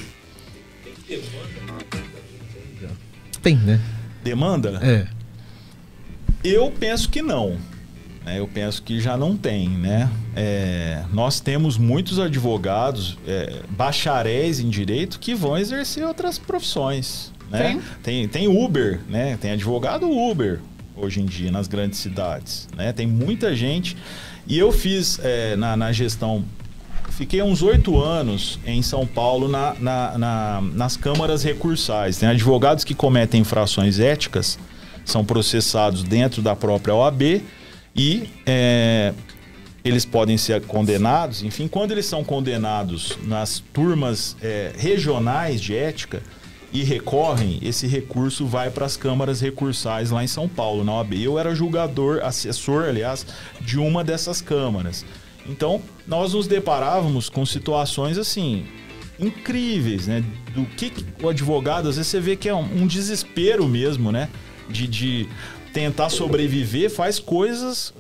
Tem, 3.43 3.57
né? 3.57 3.81
Demanda? 4.23 4.81
É. 4.83 5.07
Eu 6.43 6.71
penso 6.79 7.09
que 7.09 7.21
não. 7.23 7.57
Né? 8.25 8.39
Eu 8.39 8.49
penso 8.49 8.83
que 8.83 9.01
já 9.01 9.17
não 9.17 9.37
tem, 9.37 9.69
né? 9.69 10.09
É, 10.35 11.03
nós 11.13 11.41
temos 11.41 11.77
muitos 11.77 12.19
advogados, 12.19 13.17
é, 13.27 13.61
bacharéis 13.71 14.61
em 14.61 14.69
direito, 14.69 15.19
que 15.19 15.35
vão 15.35 15.57
exercer 15.59 16.05
outras 16.07 16.39
profissões. 16.39 17.33
Né? 17.51 17.81
Tem, 18.03 18.27
tem 18.27 18.49
Uber, 18.49 19.01
né? 19.09 19.37
Tem 19.41 19.51
advogado 19.53 20.11
Uber 20.11 20.61
hoje 20.97 21.21
em 21.21 21.25
dia 21.27 21.51
nas 21.51 21.69
grandes 21.69 21.99
cidades. 21.99 22.69
Né? 22.77 22.93
Tem 22.93 23.07
muita 23.07 23.55
gente. 23.55 23.97
E 24.47 24.59
eu 24.59 24.73
fiz 24.73 25.19
é, 25.23 25.55
na, 25.57 25.77
na 25.77 25.93
gestão. 25.93 26.45
Fiquei 27.11 27.43
uns 27.43 27.63
oito 27.63 28.03
anos 28.03 28.59
em 28.67 28.83
São 28.83 29.07
Paulo 29.07 29.47
na- 29.49 29.75
na- 29.79 30.19
na- 30.19 30.61
nas 30.75 30.97
câmaras 30.97 31.43
recursais. 31.45 32.17
Tem 32.19 32.29
advogados 32.29 32.83
que 32.83 32.95
cometem 32.95 33.41
infrações 33.43 34.01
éticas, 34.01 34.59
são 35.05 35.25
processados 35.25 36.03
dentro 36.03 36.43
da 36.43 36.57
própria 36.57 36.95
OAB 36.95 37.43
e 37.95 38.29
é, 38.45 39.13
eles 39.85 40.05
podem 40.05 40.37
ser 40.37 40.63
condenados. 40.63 41.43
Enfim, 41.43 41.69
quando 41.69 41.93
eles 41.93 42.07
são 42.07 42.25
condenados 42.25 43.19
nas 43.23 43.61
turmas 43.73 44.37
é, 44.43 44.73
regionais 44.77 45.61
de 45.61 45.77
ética 45.77 46.23
e 46.73 46.83
recorrem, 46.83 47.61
esse 47.63 47.87
recurso 47.87 48.47
vai 48.47 48.71
para 48.71 48.87
as 48.87 48.97
câmaras 48.97 49.41
recursais 49.41 50.11
lá 50.11 50.25
em 50.25 50.27
São 50.27 50.49
Paulo, 50.49 50.83
na 50.83 50.95
OAB. 50.95 51.15
Eu 51.15 51.39
era 51.39 51.55
julgador, 51.55 52.21
assessor, 52.25 52.89
aliás, 52.89 53.25
de 53.61 53.79
uma 53.79 54.03
dessas 54.03 54.41
câmaras. 54.41 55.05
Então, 55.47 55.81
nós 56.07 56.33
nos 56.33 56.47
deparávamos 56.47 57.29
com 57.29 57.45
situações 57.47 58.19
assim 58.19 58.67
incríveis, 59.19 60.07
né? 60.07 60.25
Do 60.55 60.65
que, 60.65 60.93
o 61.23 61.29
advogado, 61.29 61.89
às 61.89 61.97
vezes 61.97 62.11
você 62.11 62.21
vê 62.21 62.35
que 62.35 62.49
é 62.49 62.55
um, 62.55 62.83
um 62.83 62.87
desespero 62.87 63.69
mesmo, 63.69 64.11
né? 64.11 64.29
De, 64.69 64.89
de 64.89 65.29
tentar 65.75 66.09
sobreviver, 66.09 66.89
faz 66.89 67.19
coisas 67.19 67.93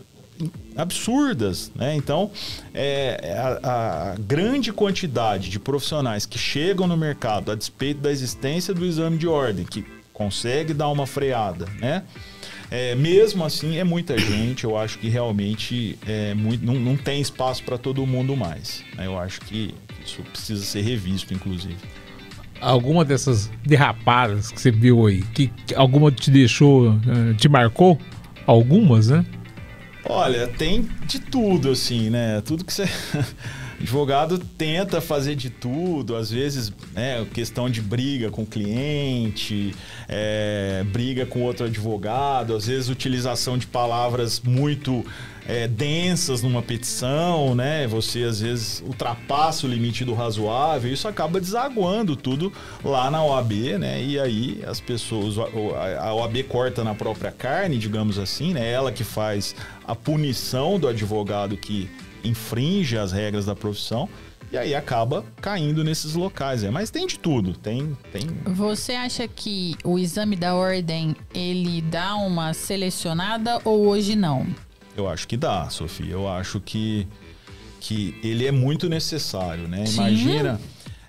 absurdas, 0.76 1.70
né? 1.74 1.94
Então, 1.94 2.30
é, 2.72 3.36
a, 3.62 4.12
a 4.12 4.14
grande 4.16 4.72
quantidade 4.72 5.50
de 5.50 5.58
profissionais 5.58 6.24
que 6.24 6.38
chegam 6.38 6.86
no 6.86 6.96
mercado 6.96 7.50
a 7.52 7.54
despeito 7.54 8.00
da 8.00 8.10
existência 8.10 8.72
do 8.72 8.84
exame 8.84 9.18
de 9.18 9.26
ordem, 9.26 9.64
que 9.64 9.84
consegue 10.12 10.72
dar 10.72 10.88
uma 10.88 11.06
freada, 11.06 11.66
né? 11.78 12.04
É, 12.70 12.94
mesmo 12.94 13.44
assim, 13.44 13.76
é 13.76 13.84
muita 13.84 14.16
gente. 14.18 14.64
Eu 14.64 14.76
acho 14.76 14.98
que 14.98 15.08
realmente 15.08 15.98
é 16.06 16.34
muito, 16.34 16.64
não, 16.64 16.74
não 16.74 16.96
tem 16.96 17.20
espaço 17.20 17.62
para 17.62 17.76
todo 17.76 18.04
mundo 18.06 18.36
mais. 18.36 18.82
né? 18.96 19.06
Eu 19.06 19.18
acho 19.18 19.40
que 19.42 19.74
isso 20.04 20.22
precisa 20.22 20.64
ser 20.64 20.80
revisto, 20.80 21.34
inclusive. 21.34 21.76
Alguma 22.60 23.04
dessas 23.04 23.50
derrapadas 23.64 24.50
que 24.50 24.60
você 24.60 24.70
viu 24.70 25.06
aí, 25.06 25.22
que, 25.22 25.48
que 25.48 25.74
alguma 25.74 26.10
te 26.10 26.30
deixou, 26.30 26.92
eh, 26.92 27.34
te 27.34 27.48
marcou? 27.48 27.98
Algumas, 28.46 29.08
né? 29.08 29.24
Olha, 30.06 30.46
tem 30.46 30.88
de 31.06 31.18
tudo, 31.18 31.70
assim, 31.70 32.10
né? 32.10 32.42
Tudo 32.42 32.64
que 32.64 32.72
você. 32.72 32.84
Advogado 33.80 34.38
tenta 34.38 35.00
fazer 35.00 35.34
de 35.34 35.50
tudo, 35.50 36.16
às 36.16 36.30
vezes, 36.30 36.72
né, 36.94 37.26
questão 37.34 37.68
de 37.68 37.82
briga 37.82 38.30
com 38.30 38.42
o 38.42 38.46
cliente, 38.46 39.74
é, 40.08 40.82
briga 40.86 41.26
com 41.26 41.42
outro 41.42 41.66
advogado, 41.66 42.54
às 42.54 42.66
vezes 42.66 42.88
utilização 42.88 43.58
de 43.58 43.66
palavras 43.66 44.40
muito 44.40 45.04
é, 45.46 45.68
densas 45.68 46.42
numa 46.42 46.62
petição, 46.62 47.54
né? 47.54 47.86
Você 47.86 48.22
às 48.22 48.40
vezes 48.40 48.82
ultrapassa 48.86 49.66
o 49.66 49.70
limite 49.70 50.04
do 50.04 50.14
razoável, 50.14 50.92
isso 50.92 51.06
acaba 51.06 51.40
desaguando 51.40 52.16
tudo 52.16 52.52
lá 52.82 53.10
na 53.10 53.22
OAB, 53.22 53.52
né? 53.78 54.02
E 54.02 54.18
aí 54.18 54.62
as 54.66 54.80
pessoas, 54.80 55.36
a 55.38 56.14
OAB 56.14 56.42
corta 56.44 56.82
na 56.82 56.94
própria 56.94 57.30
carne, 57.30 57.78
digamos 57.78 58.18
assim, 58.18 58.54
né? 58.54 58.70
Ela 58.70 58.90
que 58.90 59.04
faz 59.04 59.54
a 59.86 59.94
punição 59.94 60.78
do 60.78 60.88
advogado 60.88 61.56
que 61.56 61.90
infringe 62.24 62.96
as 62.96 63.12
regras 63.12 63.44
da 63.44 63.54
profissão. 63.54 64.08
E 64.52 64.56
aí 64.56 64.72
acaba 64.72 65.24
caindo 65.40 65.82
nesses 65.82 66.14
locais. 66.14 66.62
É. 66.62 66.70
Mas 66.70 66.88
tem 66.88 67.08
de 67.08 67.18
tudo. 67.18 67.54
Tem, 67.54 67.96
tem 68.12 68.28
Você 68.44 68.92
acha 68.92 69.26
que 69.26 69.74
o 69.82 69.98
exame 69.98 70.36
da 70.36 70.54
ordem 70.54 71.16
ele 71.34 71.82
dá 71.82 72.14
uma 72.14 72.54
selecionada 72.54 73.60
ou 73.64 73.88
hoje 73.88 74.14
não? 74.14 74.46
Eu 74.96 75.08
acho 75.08 75.26
que 75.26 75.36
dá, 75.36 75.68
Sofia. 75.70 76.06
Eu 76.12 76.28
acho 76.28 76.60
que, 76.60 77.06
que 77.80 78.18
ele 78.22 78.46
é 78.46 78.52
muito 78.52 78.88
necessário, 78.88 79.66
né? 79.68 79.86
Sim. 79.86 79.96
Imagina 79.98 80.60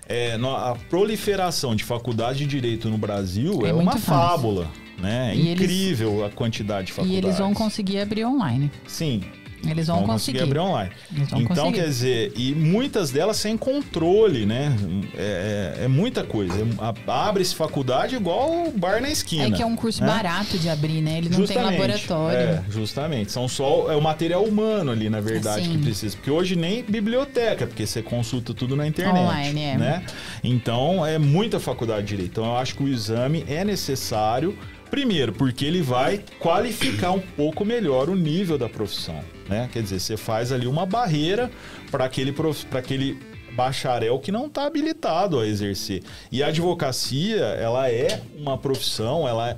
é, 0.08 0.34
a 0.34 0.76
proliferação 0.90 1.74
de 1.76 1.84
faculdade 1.84 2.40
de 2.40 2.46
direito 2.46 2.88
no 2.88 2.98
Brasil 2.98 3.64
É 3.64 3.70
é, 3.70 3.72
uma 3.74 3.92
fácil. 3.92 4.06
fábula, 4.06 4.66
né? 4.98 5.32
É 5.32 5.36
E 5.36 5.48
eles- 5.48 5.52
incrível 5.62 6.24
a 6.24 6.30
quantidade 6.30 6.86
de 6.86 6.92
E 6.92 6.94
faculdades. 6.94 7.24
eles 7.24 7.38
vão 7.38 7.52
conseguir 7.54 7.98
abrir 8.00 8.24
online. 8.24 8.70
Sim. 8.86 9.22
Eles 9.64 9.86
vão 9.86 10.02
conseguir. 10.04 10.42
abrir 10.42 10.58
online. 10.58 10.90
Eles 11.14 11.30
vão 11.30 11.40
então, 11.40 11.56
conseguir. 11.56 11.80
quer 11.82 11.88
dizer, 11.88 12.32
e 12.36 12.54
muitas 12.54 13.10
delas 13.10 13.36
sem 13.36 13.56
controle, 13.56 14.46
né? 14.46 14.74
É, 15.16 15.76
é- 15.80 15.84
é 15.84 15.88
muita 15.88 16.22
coisa. 16.24 16.54
É- 16.54 17.10
Abre-se 17.10 17.54
faculdade 17.54 18.14
igual 18.16 18.66
o 18.68 18.72
bar 18.72 19.00
na 19.00 19.08
esquina. 19.10 19.46
É 19.46 19.50
que 19.50 19.62
é 19.62 19.66
um 19.66 19.76
curso 19.76 20.00
né? 20.02 20.06
barato 20.08 20.58
de 20.58 20.68
abrir, 20.68 21.00
né? 21.00 21.18
Ele 21.18 21.28
não 21.28 21.38
tem 21.38 21.46
Justamente, 21.46 21.72
laboratório. 21.80 22.38
É, 22.38 22.62
justamente. 22.70 23.32
São 23.32 23.48
só 23.48 23.90
é 23.90 23.96
o 23.96 24.00
material 24.02 24.44
humano 24.44 24.90
ali, 24.90 25.08
na 25.10 25.20
verdade, 25.20 25.64
Sim. 25.66 25.72
que 25.72 25.78
precisa. 25.78 26.16
Porque 26.16 26.30
hoje 26.30 26.56
nem 26.56 26.82
biblioteca, 26.82 27.66
porque 27.66 27.86
você 27.86 28.02
consulta 28.02 28.52
tudo 28.54 28.76
na 28.76 28.86
internet. 28.86 29.18
Online, 29.18 29.60
é. 29.62 29.76
né? 29.76 30.02
Então 30.42 31.04
é 31.04 31.18
muita 31.18 31.58
faculdade 31.58 32.02
de 32.02 32.08
direito. 32.08 32.30
Então 32.32 32.44
eu 32.44 32.56
acho 32.56 32.74
que 32.76 32.82
o 32.82 32.88
exame 32.88 33.44
é 33.48 33.64
necessário. 33.64 34.56
Primeiro, 34.96 35.30
porque 35.30 35.62
ele 35.66 35.82
vai 35.82 36.24
qualificar 36.40 37.10
um 37.12 37.20
pouco 37.20 37.66
melhor 37.66 38.08
o 38.08 38.14
nível 38.16 38.56
da 38.56 38.66
profissão, 38.66 39.20
né? 39.46 39.68
Quer 39.70 39.82
dizer, 39.82 40.00
você 40.00 40.16
faz 40.16 40.52
ali 40.52 40.66
uma 40.66 40.86
barreira 40.86 41.50
para 41.90 42.06
aquele, 42.06 42.32
para 42.32 42.78
aquele 42.78 43.18
bacharel 43.52 44.18
que 44.18 44.32
não 44.32 44.46
está 44.46 44.64
habilitado 44.64 45.38
a 45.38 45.46
exercer. 45.46 46.02
E 46.32 46.42
a 46.42 46.46
advocacia, 46.46 47.42
ela 47.44 47.90
é 47.90 48.22
uma 48.38 48.56
profissão, 48.56 49.28
ela 49.28 49.50
é- 49.50 49.56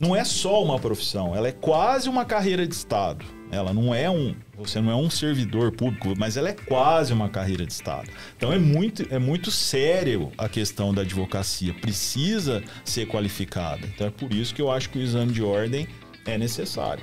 não 0.00 0.16
é 0.16 0.24
só 0.24 0.60
uma 0.64 0.80
profissão, 0.80 1.32
ela 1.32 1.46
é 1.46 1.52
quase 1.52 2.08
uma 2.08 2.24
carreira 2.24 2.66
de 2.66 2.74
Estado. 2.74 3.24
Ela 3.52 3.72
não 3.72 3.94
é 3.94 4.10
um, 4.10 4.34
você 4.68 4.80
não 4.80 4.90
é 4.90 4.96
um 4.96 5.10
servidor 5.10 5.72
público, 5.72 6.14
mas 6.16 6.36
ela 6.36 6.48
é 6.48 6.52
quase 6.52 7.12
uma 7.12 7.28
carreira 7.28 7.64
de 7.64 7.72
Estado. 7.72 8.08
Então 8.36 8.52
é 8.52 8.58
muito, 8.58 9.06
é 9.10 9.18
muito 9.18 9.50
sério 9.50 10.32
a 10.36 10.48
questão 10.48 10.92
da 10.92 11.02
advocacia, 11.02 11.74
precisa 11.74 12.62
ser 12.84 13.06
qualificada. 13.06 13.86
Então 13.86 14.06
é 14.06 14.10
por 14.10 14.32
isso 14.32 14.54
que 14.54 14.62
eu 14.62 14.70
acho 14.70 14.90
que 14.90 14.98
o 14.98 15.02
exame 15.02 15.32
de 15.32 15.42
ordem 15.42 15.86
é 16.26 16.38
necessário. 16.38 17.02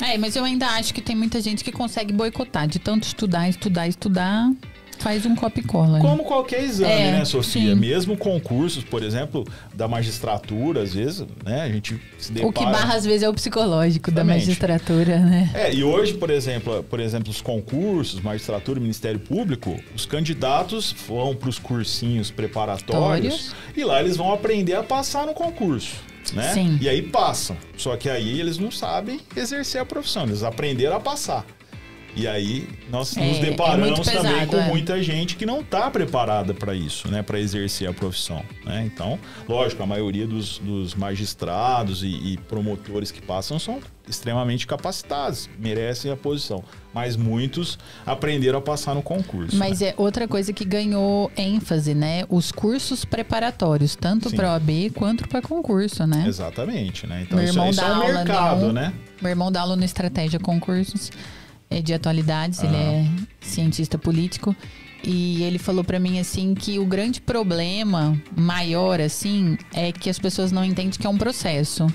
É, 0.00 0.16
mas 0.16 0.34
eu 0.34 0.44
ainda 0.44 0.66
acho 0.66 0.94
que 0.94 1.02
tem 1.02 1.14
muita 1.14 1.40
gente 1.40 1.62
que 1.62 1.70
consegue 1.70 2.12
boicotar. 2.12 2.66
De 2.66 2.78
tanto 2.78 3.04
estudar, 3.04 3.48
estudar, 3.48 3.86
estudar, 3.86 4.50
faz 5.00 5.24
um 5.26 5.34
copy 5.34 5.62
cola. 5.62 5.98
né? 5.98 6.00
Como 6.00 6.22
qualquer 6.24 6.62
exame, 6.62 6.92
É, 6.92 7.12
né, 7.12 7.24
Sofia? 7.24 7.74
sim. 7.74 7.74
Mesmo 7.74 8.16
concursos, 8.16 8.84
por 8.84 9.02
exemplo, 9.02 9.46
da 9.74 9.88
magistratura, 9.88 10.82
às 10.82 10.94
vezes, 10.94 11.24
né, 11.44 11.62
a 11.62 11.68
gente 11.68 12.00
se 12.18 12.30
depara... 12.32 12.48
O 12.48 12.52
que 12.52 12.64
barra 12.64 12.94
às 12.94 13.04
vezes 13.04 13.22
é 13.22 13.28
o 13.28 13.34
psicológico 13.34 14.10
da 14.10 14.22
Exatamente. 14.22 14.46
magistratura, 14.46 15.18
né? 15.18 15.50
É, 15.54 15.74
e 15.74 15.82
hoje, 15.82 16.14
por 16.14 16.30
exemplo, 16.30 16.82
por 16.84 17.00
exemplo, 17.00 17.30
os 17.30 17.40
concursos, 17.40 18.20
magistratura 18.20 18.78
e 18.78 18.82
Ministério 18.82 19.18
Público, 19.20 19.78
os 19.94 20.04
candidatos 20.06 20.94
vão 21.08 21.34
para 21.34 21.48
os 21.48 21.58
cursinhos 21.58 22.30
preparatórios 22.30 23.34
Tórios. 23.50 23.54
e 23.76 23.84
lá 23.84 24.00
eles 24.00 24.16
vão 24.16 24.32
aprender 24.32 24.74
a 24.74 24.82
passar 24.82 25.26
no 25.26 25.32
concurso. 25.32 25.96
Né? 26.34 26.52
Sim. 26.52 26.78
E 26.80 26.88
aí 26.88 27.00
passam. 27.02 27.56
Só 27.76 27.96
que 27.96 28.08
aí 28.08 28.38
eles 28.38 28.58
não 28.58 28.70
sabem 28.70 29.18
exercer 29.34 29.80
a 29.80 29.84
profissão, 29.86 30.24
eles 30.24 30.42
aprenderam 30.42 30.96
a 30.96 31.00
passar. 31.00 31.44
E 32.16 32.26
aí 32.26 32.68
nós 32.90 33.16
É, 33.16 33.26
nos 33.26 33.38
é 33.38 33.40
deparamos 33.40 34.00
também 34.00 34.22
pesado, 34.22 34.46
com 34.46 34.56
é. 34.56 34.68
muita 34.68 35.02
gente 35.02 35.36
que 35.36 35.46
não 35.46 35.60
está 35.60 35.90
preparada 35.90 36.52
para 36.52 36.74
isso, 36.74 37.08
né? 37.08 37.22
Para 37.22 37.38
exercer 37.38 37.88
a 37.88 37.92
profissão. 37.92 38.42
Né? 38.64 38.84
Então, 38.84 39.18
lógico, 39.48 39.82
a 39.82 39.86
maioria 39.86 40.26
dos, 40.26 40.58
dos 40.58 40.94
magistrados 40.94 42.02
e, 42.02 42.08
e 42.08 42.36
promotores 42.48 43.10
que 43.10 43.22
passam 43.22 43.58
são 43.58 43.80
extremamente 44.08 44.66
capacitados, 44.66 45.48
merecem 45.58 46.10
a 46.10 46.16
posição. 46.16 46.64
Mas 46.92 47.16
muitos 47.16 47.78
aprenderam 48.04 48.58
a 48.58 48.62
passar 48.62 48.94
no 48.94 49.02
concurso. 49.02 49.56
Mas 49.56 49.80
né? 49.80 49.88
é 49.88 49.94
outra 49.96 50.26
coisa 50.26 50.52
que 50.52 50.64
ganhou 50.64 51.30
ênfase, 51.36 51.94
né? 51.94 52.24
Os 52.28 52.50
cursos 52.50 53.04
preparatórios, 53.04 53.94
tanto 53.94 54.30
para 54.30 54.52
OAB 54.52 54.90
quanto 54.94 55.28
para 55.28 55.40
concurso, 55.40 56.04
né? 56.06 56.24
Exatamente, 56.26 57.06
né? 57.06 57.22
Então 57.22 57.38
Meu 57.38 57.44
isso, 57.44 57.54
irmão 57.54 57.70
isso 57.70 57.80
é 57.80 57.92
um 57.92 57.98
mercado, 57.98 58.72
né? 58.72 58.92
Meu 59.22 59.30
irmão 59.30 59.52
dá 59.52 59.60
aula 59.60 59.76
no 59.76 59.84
Estratégia 59.84 60.40
Concursos 60.40 61.10
é, 61.70 61.80
de 61.80 61.94
Atualidades, 61.94 62.62
ele 62.62 62.76
Ah. 62.76 62.80
é 62.80 63.06
cientista 63.40 63.96
político. 63.96 64.54
E 65.02 65.42
ele 65.44 65.58
falou 65.58 65.82
pra 65.82 65.98
mim 65.98 66.18
assim 66.18 66.52
que 66.52 66.78
o 66.78 66.84
grande 66.84 67.22
problema 67.22 68.20
maior 68.36 69.00
assim 69.00 69.56
é 69.72 69.92
que 69.92 70.10
as 70.10 70.18
pessoas 70.18 70.52
não 70.52 70.62
entendem 70.64 70.90
que 70.90 71.06
é 71.06 71.10
um 71.10 71.16
processo. 71.16 71.86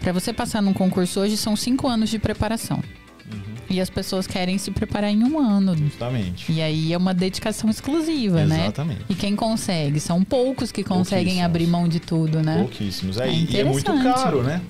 Pra 0.00 0.10
você 0.12 0.32
passar 0.32 0.62
num 0.62 0.72
concurso 0.72 1.20
hoje 1.20 1.36
são 1.36 1.54
cinco 1.54 1.86
anos 1.86 2.08
de 2.08 2.18
preparação. 2.18 2.82
Uhum. 3.30 3.40
E 3.68 3.80
as 3.80 3.90
pessoas 3.90 4.26
querem 4.26 4.56
se 4.56 4.70
preparar 4.70 5.10
em 5.10 5.22
um 5.24 5.38
ano. 5.38 5.76
Justamente. 5.76 6.50
E 6.50 6.62
aí 6.62 6.92
é 6.92 6.96
uma 6.96 7.12
dedicação 7.12 7.68
exclusiva, 7.68 8.44
né? 8.44 8.62
Exatamente. 8.64 9.00
E 9.08 9.14
quem 9.14 9.34
consegue? 9.36 9.98
São 10.00 10.22
poucos 10.22 10.70
que 10.72 10.82
conseguem 10.84 11.42
abrir 11.42 11.66
mão 11.66 11.88
de 11.88 11.98
tudo, 12.00 12.40
né? 12.42 12.58
Pouquíssimos. 12.58 13.18
É, 13.18 13.28
É 13.28 13.32
e 13.32 13.60
é 13.60 13.64
muito 13.64 13.92
caro, 14.02 14.42
né? 14.42 14.62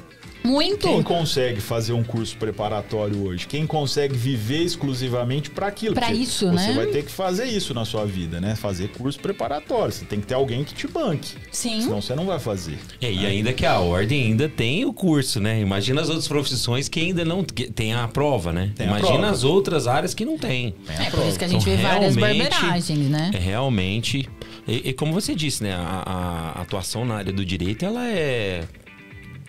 Muito! 0.47 0.87
Quem 0.87 1.03
consegue 1.03 1.61
fazer 1.61 1.93
um 1.93 2.05
curso 2.05 2.37
preparatório 2.37 3.27
hoje? 3.27 3.47
Quem 3.47 3.67
consegue 3.67 4.17
viver 4.17 4.63
exclusivamente 4.63 5.51
para 5.51 5.67
aquilo? 5.67 5.95
Pra 5.95 6.07
Porque 6.07 6.23
isso, 6.23 6.47
você 6.47 6.69
né? 6.69 6.73
vai 6.75 6.87
ter 6.87 7.05
que 7.05 7.11
fazer 7.11 7.47
isso 7.47 7.75
na 7.75 7.85
sua 7.85 8.05
vida, 8.07 8.41
né? 8.41 8.55
Fazer 8.55 8.89
curso 8.89 9.19
preparatório. 9.19 9.93
Você 9.93 10.05
tem 10.05 10.21
que 10.21 10.27
ter 10.27 10.35
alguém 10.35 10.63
que 10.63 10.73
te 10.73 10.87
banque. 10.87 11.35
Sim. 11.51 11.81
Senão 11.83 12.01
você 12.01 12.15
não 12.15 12.27
vai 12.27 12.39
fazer. 12.39 12.79
É, 13.01 13.13
e 13.13 13.27
ainda 13.27 13.53
que 13.53 13.67
a 13.67 13.81
ordem 13.81 14.27
ainda 14.27 14.49
tem 14.49 14.85
o 14.85 14.93
curso, 14.93 15.41
né? 15.41 15.61
Imagina 15.61 16.01
as 16.01 16.09
outras 16.09 16.29
profissões 16.29 16.89
que 16.89 17.01
ainda 17.01 17.25
não 17.25 17.43
que 17.43 17.71
tem 17.71 17.93
a 17.93 18.07
prova, 18.07 18.53
né? 18.53 18.71
Tem 18.77 18.87
Imagina 18.87 19.11
prova. 19.19 19.31
as 19.31 19.43
outras 19.43 19.87
áreas 19.89 20.15
que 20.15 20.25
não 20.25 20.39
tem. 20.39 20.75
Tem 20.87 20.97
a 20.97 21.05
É 21.07 21.11
por 21.11 21.27
isso 21.27 21.39
que 21.39 21.45
a 21.45 21.49
gente 21.49 21.63
Então, 21.63 21.77
vê 21.77 21.83
várias 21.83 22.17
barberagens, 22.17 23.09
né? 23.09 23.33
É 23.35 23.39
realmente. 23.39 24.29
E, 24.69 24.91
e 24.91 24.93
como 24.93 25.13
você 25.13 25.35
disse, 25.35 25.65
né? 25.65 25.75
A, 25.75 26.53
a 26.57 26.63
atuação 26.63 27.05
na 27.05 27.17
área 27.17 27.33
do 27.33 27.45
direito, 27.45 27.85
ela 27.85 28.07
é. 28.07 28.63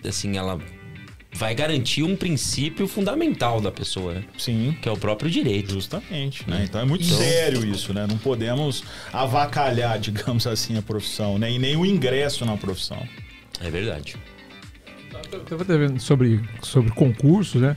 Assim, 0.04 0.36
ela 0.36 0.58
vai 1.38 1.54
garantir 1.54 2.02
um 2.02 2.16
princípio 2.16 2.88
fundamental 2.88 3.60
da 3.60 3.70
pessoa, 3.70 4.14
né? 4.14 4.24
Sim. 4.36 4.76
Que 4.82 4.88
é 4.88 4.92
o 4.92 4.96
próprio 4.96 5.30
direito. 5.30 5.72
Justamente, 5.72 6.48
né? 6.50 6.64
Então 6.68 6.80
é 6.80 6.84
muito 6.84 7.04
Então- 7.04 7.16
sério 7.16 7.64
isso, 7.64 7.94
né? 7.94 8.06
Não 8.08 8.18
podemos 8.18 8.82
avacalhar, 9.12 9.98
digamos 10.00 10.46
assim, 10.48 10.76
a 10.76 10.82
profissão, 10.82 11.38
né? 11.38 11.50
E 11.52 11.58
nem 11.58 11.76
o 11.76 11.86
ingresso 11.86 12.44
na 12.44 12.56
profissão. 12.56 13.00
É 13.60 13.70
verdade. 13.70 14.16
Eu 15.30 15.40
tava 15.40 15.64
vendo 15.64 16.00
sobre, 16.00 16.40
sobre 16.62 16.90
concurso, 16.92 17.58
né? 17.58 17.76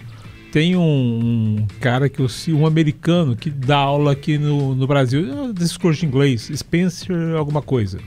Tem 0.51 0.75
um, 0.75 0.81
um 1.61 1.67
cara 1.79 2.09
que 2.09 2.19
eu 2.19 2.27
um 2.49 2.65
americano 2.65 3.35
que 3.35 3.49
dá 3.49 3.77
aula 3.77 4.11
aqui 4.11 4.37
no, 4.37 4.75
no 4.75 4.85
Brasil, 4.87 5.49
é 5.49 5.53
desses 5.53 5.77
cursos 5.77 6.01
de 6.01 6.05
inglês, 6.07 6.51
Spencer 6.53 7.35
alguma 7.37 7.61
coisa. 7.61 7.99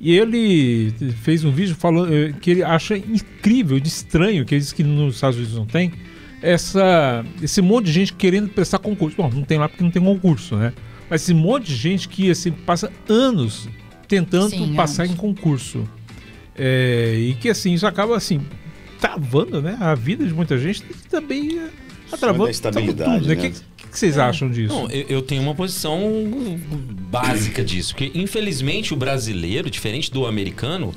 E 0.00 0.16
ele 0.16 0.92
fez 1.22 1.44
um 1.44 1.50
vídeo 1.50 1.74
falando 1.74 2.14
eh, 2.14 2.32
que 2.40 2.50
ele 2.50 2.62
acha 2.62 2.96
incrível, 2.96 3.80
de 3.80 3.88
estranho, 3.88 4.44
que 4.44 4.54
ele 4.54 4.60
diz 4.60 4.72
que 4.72 4.84
nos 4.84 5.16
Estados 5.16 5.36
Unidos 5.36 5.56
não 5.56 5.66
tem, 5.66 5.92
essa, 6.40 7.24
esse 7.42 7.60
monte 7.60 7.86
de 7.86 7.92
gente 7.92 8.12
querendo 8.14 8.48
prestar 8.48 8.78
concurso. 8.78 9.16
Bom, 9.16 9.28
não 9.28 9.42
tem 9.42 9.58
lá 9.58 9.68
porque 9.68 9.82
não 9.82 9.90
tem 9.90 10.02
concurso, 10.02 10.56
né? 10.56 10.72
Mas 11.10 11.22
esse 11.22 11.34
monte 11.34 11.66
de 11.66 11.74
gente 11.74 12.08
que 12.08 12.30
assim, 12.30 12.52
passa 12.52 12.92
anos 13.08 13.68
tentando 14.06 14.50
Sim, 14.50 14.74
passar 14.74 15.02
anos. 15.02 15.14
em 15.14 15.16
concurso. 15.16 15.88
É, 16.56 17.14
e 17.16 17.34
que 17.34 17.48
assim, 17.48 17.74
isso 17.74 17.86
acaba 17.86 18.16
assim, 18.16 18.40
travando 19.00 19.62
né, 19.62 19.76
a 19.80 19.94
vida 19.94 20.24
de 20.24 20.34
muita 20.34 20.58
gente 20.58 20.84
e 20.88 21.08
também 21.08 21.58
é, 21.58 21.68
tá 22.10 22.16
travando 22.16 22.44
da 22.44 22.50
estabilidade, 22.50 23.20
tudo, 23.20 23.28
né? 23.28 23.34
né? 23.34 23.50
Que, 23.50 23.60
que- 23.78 23.88
que 23.88 23.98
vocês 23.98 24.18
acham 24.18 24.50
disso? 24.50 24.74
Não, 24.74 24.90
eu, 24.90 25.06
eu 25.08 25.22
tenho 25.22 25.40
uma 25.40 25.54
posição 25.54 25.98
básica 27.10 27.64
disso, 27.64 27.94
porque 27.94 28.10
infelizmente 28.18 28.92
o 28.92 28.96
brasileiro, 28.96 29.70
diferente 29.70 30.10
do 30.10 30.26
americano, 30.26 30.94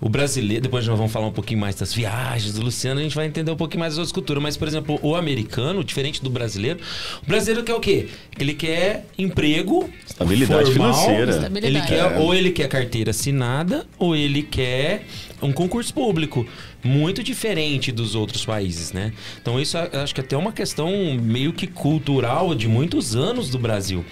o 0.00 0.08
brasileiro, 0.08 0.62
depois 0.62 0.86
nós 0.86 0.96
vamos 0.96 1.12
falar 1.12 1.26
um 1.28 1.32
pouquinho 1.32 1.60
mais 1.60 1.74
das 1.76 1.94
viagens 1.94 2.54
do 2.54 2.62
Luciano, 2.62 3.00
a 3.00 3.02
gente 3.02 3.14
vai 3.16 3.26
entender 3.26 3.50
um 3.50 3.56
pouquinho 3.56 3.80
mais 3.80 3.92
das 3.94 3.98
outras 3.98 4.12
culturas, 4.12 4.42
mas 4.42 4.56
por 4.56 4.68
exemplo, 4.68 4.98
o 5.02 5.14
americano, 5.14 5.82
diferente 5.82 6.22
do 6.22 6.28
brasileiro, 6.28 6.80
o 7.22 7.26
brasileiro 7.26 7.62
quer 7.64 7.74
o 7.74 7.80
quê? 7.80 8.08
Ele 8.38 8.52
quer 8.54 9.06
emprego, 9.16 9.88
Estabilidade 10.06 10.72
formal, 10.72 10.92
financeira. 10.94 11.22
Ele 11.22 11.30
Estabilidade. 11.78 11.86
quer, 11.88 11.98
É. 12.12 12.18
ou 12.18 12.34
ele 12.34 12.50
quer 12.50 12.68
carteira 12.68 13.10
assinada, 13.10 13.86
ou 13.98 14.14
ele 14.14 14.42
quer 14.42 15.06
um 15.40 15.52
concurso 15.52 15.92
público. 15.94 16.46
Muito 16.82 17.22
diferente 17.22 17.90
dos 17.90 18.14
outros 18.14 18.44
países, 18.44 18.92
né? 18.92 19.10
Então, 19.40 19.58
isso 19.58 19.74
acho 19.78 20.14
que 20.14 20.20
até 20.20 20.34
é 20.34 20.38
uma 20.38 20.52
questão 20.52 20.90
meio 21.18 21.50
que 21.54 21.66
cultural 21.66 22.23
de 22.56 22.68
muitos 22.68 23.14
anos 23.14 23.48
do 23.50 23.58
Brasil. 23.58 24.04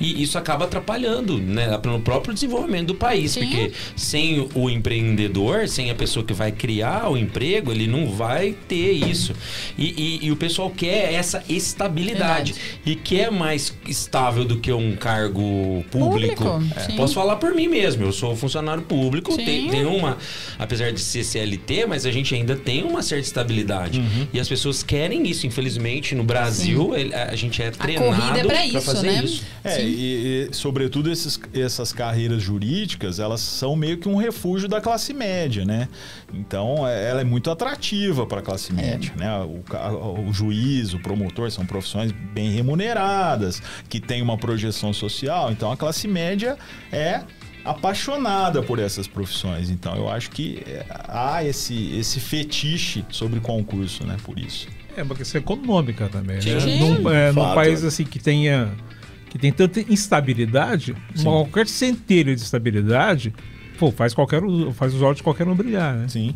E 0.00 0.22
isso 0.22 0.38
acaba 0.38 0.64
atrapalhando, 0.66 1.38
né? 1.38 1.68
No 1.84 1.98
próprio 2.00 2.32
desenvolvimento 2.32 2.88
do 2.88 2.94
país. 2.94 3.32
Sim. 3.32 3.40
Porque 3.40 3.72
sem 3.96 4.48
o 4.54 4.70
empreendedor, 4.70 5.66
sem 5.68 5.90
a 5.90 5.94
pessoa 5.94 6.24
que 6.24 6.32
vai 6.32 6.52
criar 6.52 7.08
o 7.10 7.16
emprego, 7.16 7.72
ele 7.72 7.86
não 7.86 8.10
vai 8.12 8.54
ter 8.68 8.92
isso. 8.92 9.32
E, 9.76 9.86
e- 10.22 10.26
e 10.26 10.30
o 10.32 10.36
pessoal 10.36 10.70
quer 10.70 11.12
essa 11.14 11.42
estabilidade. 11.48 12.52
Verdade. 12.52 12.54
E 12.86 12.94
quer 12.94 13.30
mais 13.30 13.74
estável 13.86 14.44
do 14.44 14.58
que 14.58 14.72
um 14.72 14.94
cargo 14.96 15.84
público. 15.90 16.44
Público, 16.44 16.62
É. 16.76 16.96
Posso 16.96 17.14
falar 17.14 17.36
por 17.36 17.54
mim 17.54 17.68
mesmo. 17.68 18.04
Eu 18.04 18.12
sou 18.12 18.34
funcionário 18.36 18.82
público, 18.82 19.36
tem, 19.36 19.68
tem 19.68 19.84
uma. 19.86 20.16
Apesar 20.58 20.90
de 20.92 21.00
ser 21.00 21.24
CLT, 21.24 21.86
mas 21.86 22.04
a 22.06 22.10
gente 22.12 22.34
ainda 22.34 22.54
tem 22.56 22.82
uma 22.84 23.02
certa 23.02 23.24
estabilidade. 23.26 24.02
E 24.32 24.38
as 24.40 24.48
pessoas 24.48 24.82
querem 24.82 25.26
isso, 25.28 25.46
infelizmente. 25.46 26.14
No 26.14 26.24
Brasil, 26.24 26.94
ele- 26.96 27.14
a 27.14 27.34
gente 27.36 27.47
é 27.62 27.70
treinado 27.70 28.16
corrida 28.16 28.38
é 28.40 28.44
pra 28.44 28.66
isso, 28.66 28.80
fazer 28.80 29.06
né? 29.06 29.24
isso. 29.24 29.44
É, 29.64 29.82
e, 29.82 30.48
e, 30.50 30.54
sobretudo 30.54 31.10
esses, 31.10 31.38
essas 31.54 31.92
carreiras 31.92 32.42
jurídicas, 32.42 33.18
elas 33.18 33.40
são 33.40 33.74
meio 33.76 33.98
que 33.98 34.08
um 34.08 34.16
refúgio 34.16 34.68
da 34.68 34.80
classe 34.80 35.12
média, 35.12 35.64
né? 35.64 35.88
Então, 36.32 36.86
é- 36.86 37.10
ela 37.10 37.20
é 37.20 37.24
muito 37.24 37.50
atrativa 37.50 38.26
para 38.26 38.40
a 38.40 38.42
classe 38.42 38.72
média, 38.72 39.12
né? 39.16 39.28
O, 39.40 40.28
o 40.28 40.32
juiz, 40.32 40.94
o 40.94 40.98
promotor 40.98 41.50
são 41.50 41.64
profissões 41.66 42.12
bem 42.12 42.50
remuneradas, 42.50 43.62
que 43.88 44.00
têm 44.00 44.22
uma 44.22 44.36
projeção 44.36 44.92
social. 44.92 45.50
Então, 45.50 45.70
a 45.72 45.76
classe 45.76 46.06
média 46.06 46.56
é 46.92 47.22
apaixonada 47.64 48.62
por 48.62 48.78
essas 48.78 49.06
profissões. 49.06 49.70
Então, 49.70 49.94
eu 49.94 50.08
acho 50.08 50.30
que 50.30 50.62
é, 50.66 50.86
há 51.08 51.44
esse, 51.44 51.96
esse 51.98 52.20
fetiche 52.20 53.04
sobre 53.10 53.40
concurso, 53.40 54.06
né? 54.06 54.16
Por 54.24 54.38
isso. 54.38 54.68
É 54.98 55.02
uma 55.02 55.14
questão 55.14 55.40
econômica 55.40 56.08
também, 56.08 56.36
né? 56.36 56.60
Sim. 56.60 56.80
Num, 56.80 57.10
é, 57.10 57.30
num 57.30 57.54
país 57.54 57.84
assim 57.84 58.04
que 58.04 58.18
tenha 58.18 58.68
que 59.30 59.38
tem 59.38 59.52
tanta 59.52 59.80
instabilidade, 59.80 60.96
uma, 61.16 61.44
qualquer 61.44 61.66
centelha 61.66 62.34
de 62.34 62.40
estabilidade, 62.40 63.32
pô, 63.78 63.92
faz 63.92 64.14
qualquer 64.14 64.42
faz 64.72 64.94
os 64.94 65.02
olhos 65.02 65.18
de 65.18 65.22
qualquer 65.22 65.46
um 65.46 65.54
brilhar, 65.54 65.94
né? 65.94 66.08
Sim. 66.08 66.34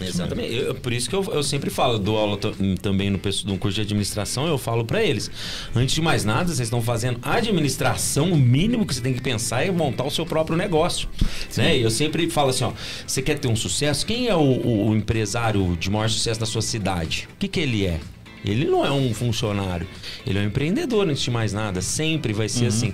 Exatamente. 0.00 0.54
Eu- 0.54 0.74
por 0.74 0.92
isso 0.92 1.08
que 1.08 1.14
eu, 1.16 1.22
eu 1.32 1.42
sempre 1.42 1.70
falo, 1.70 1.98
dou 1.98 2.18
aula 2.18 2.38
também 2.82 3.10
no, 3.10 3.18
no 3.46 3.58
curso 3.58 3.74
de 3.76 3.80
administração, 3.82 4.46
eu 4.46 4.58
falo 4.58 4.84
pra 4.84 5.02
eles. 5.02 5.30
Antes 5.74 5.94
de 5.94 6.00
mais 6.02 6.24
nada, 6.24 6.46
vocês 6.46 6.60
estão 6.60 6.82
fazendo 6.82 7.18
administração, 7.22 8.32
o 8.32 8.36
mínimo 8.36 8.84
que 8.86 8.94
você 8.94 9.00
tem 9.00 9.14
que 9.14 9.20
pensar 9.22 9.64
é 9.66 9.70
montar 9.70 10.04
o 10.04 10.10
seu 10.10 10.26
próprio 10.26 10.56
negócio. 10.56 11.08
Né? 11.56 11.76
Eu 11.78 11.90
sempre 11.90 12.28
falo 12.30 12.50
assim, 12.50 12.64
ó, 12.64 12.72
você 13.06 13.22
quer 13.22 13.38
ter 13.38 13.48
um 13.48 13.56
sucesso? 13.56 14.04
Quem 14.06 14.28
é 14.28 14.34
o, 14.34 14.40
o- 14.40 14.88
o 14.88 14.96
empresário 14.96 15.76
de 15.78 15.90
maior 15.90 16.08
sucesso 16.10 16.40
da 16.40 16.46
sua 16.46 16.62
cidade? 16.62 17.28
O 17.34 17.38
que, 17.38 17.48
que 17.48 17.60
ele 17.60 17.86
é? 17.86 18.00
Ele 18.46 18.66
não 18.66 18.84
é 18.84 18.90
um 18.92 19.14
funcionário, 19.14 19.86
ele 20.26 20.38
é 20.38 20.42
um 20.42 20.44
empreendedor 20.44 21.08
antes 21.08 21.22
de 21.22 21.30
mais 21.30 21.54
nada, 21.54 21.80
sempre 21.80 22.34
vai 22.34 22.46
ser 22.46 22.66
assim. 22.66 22.92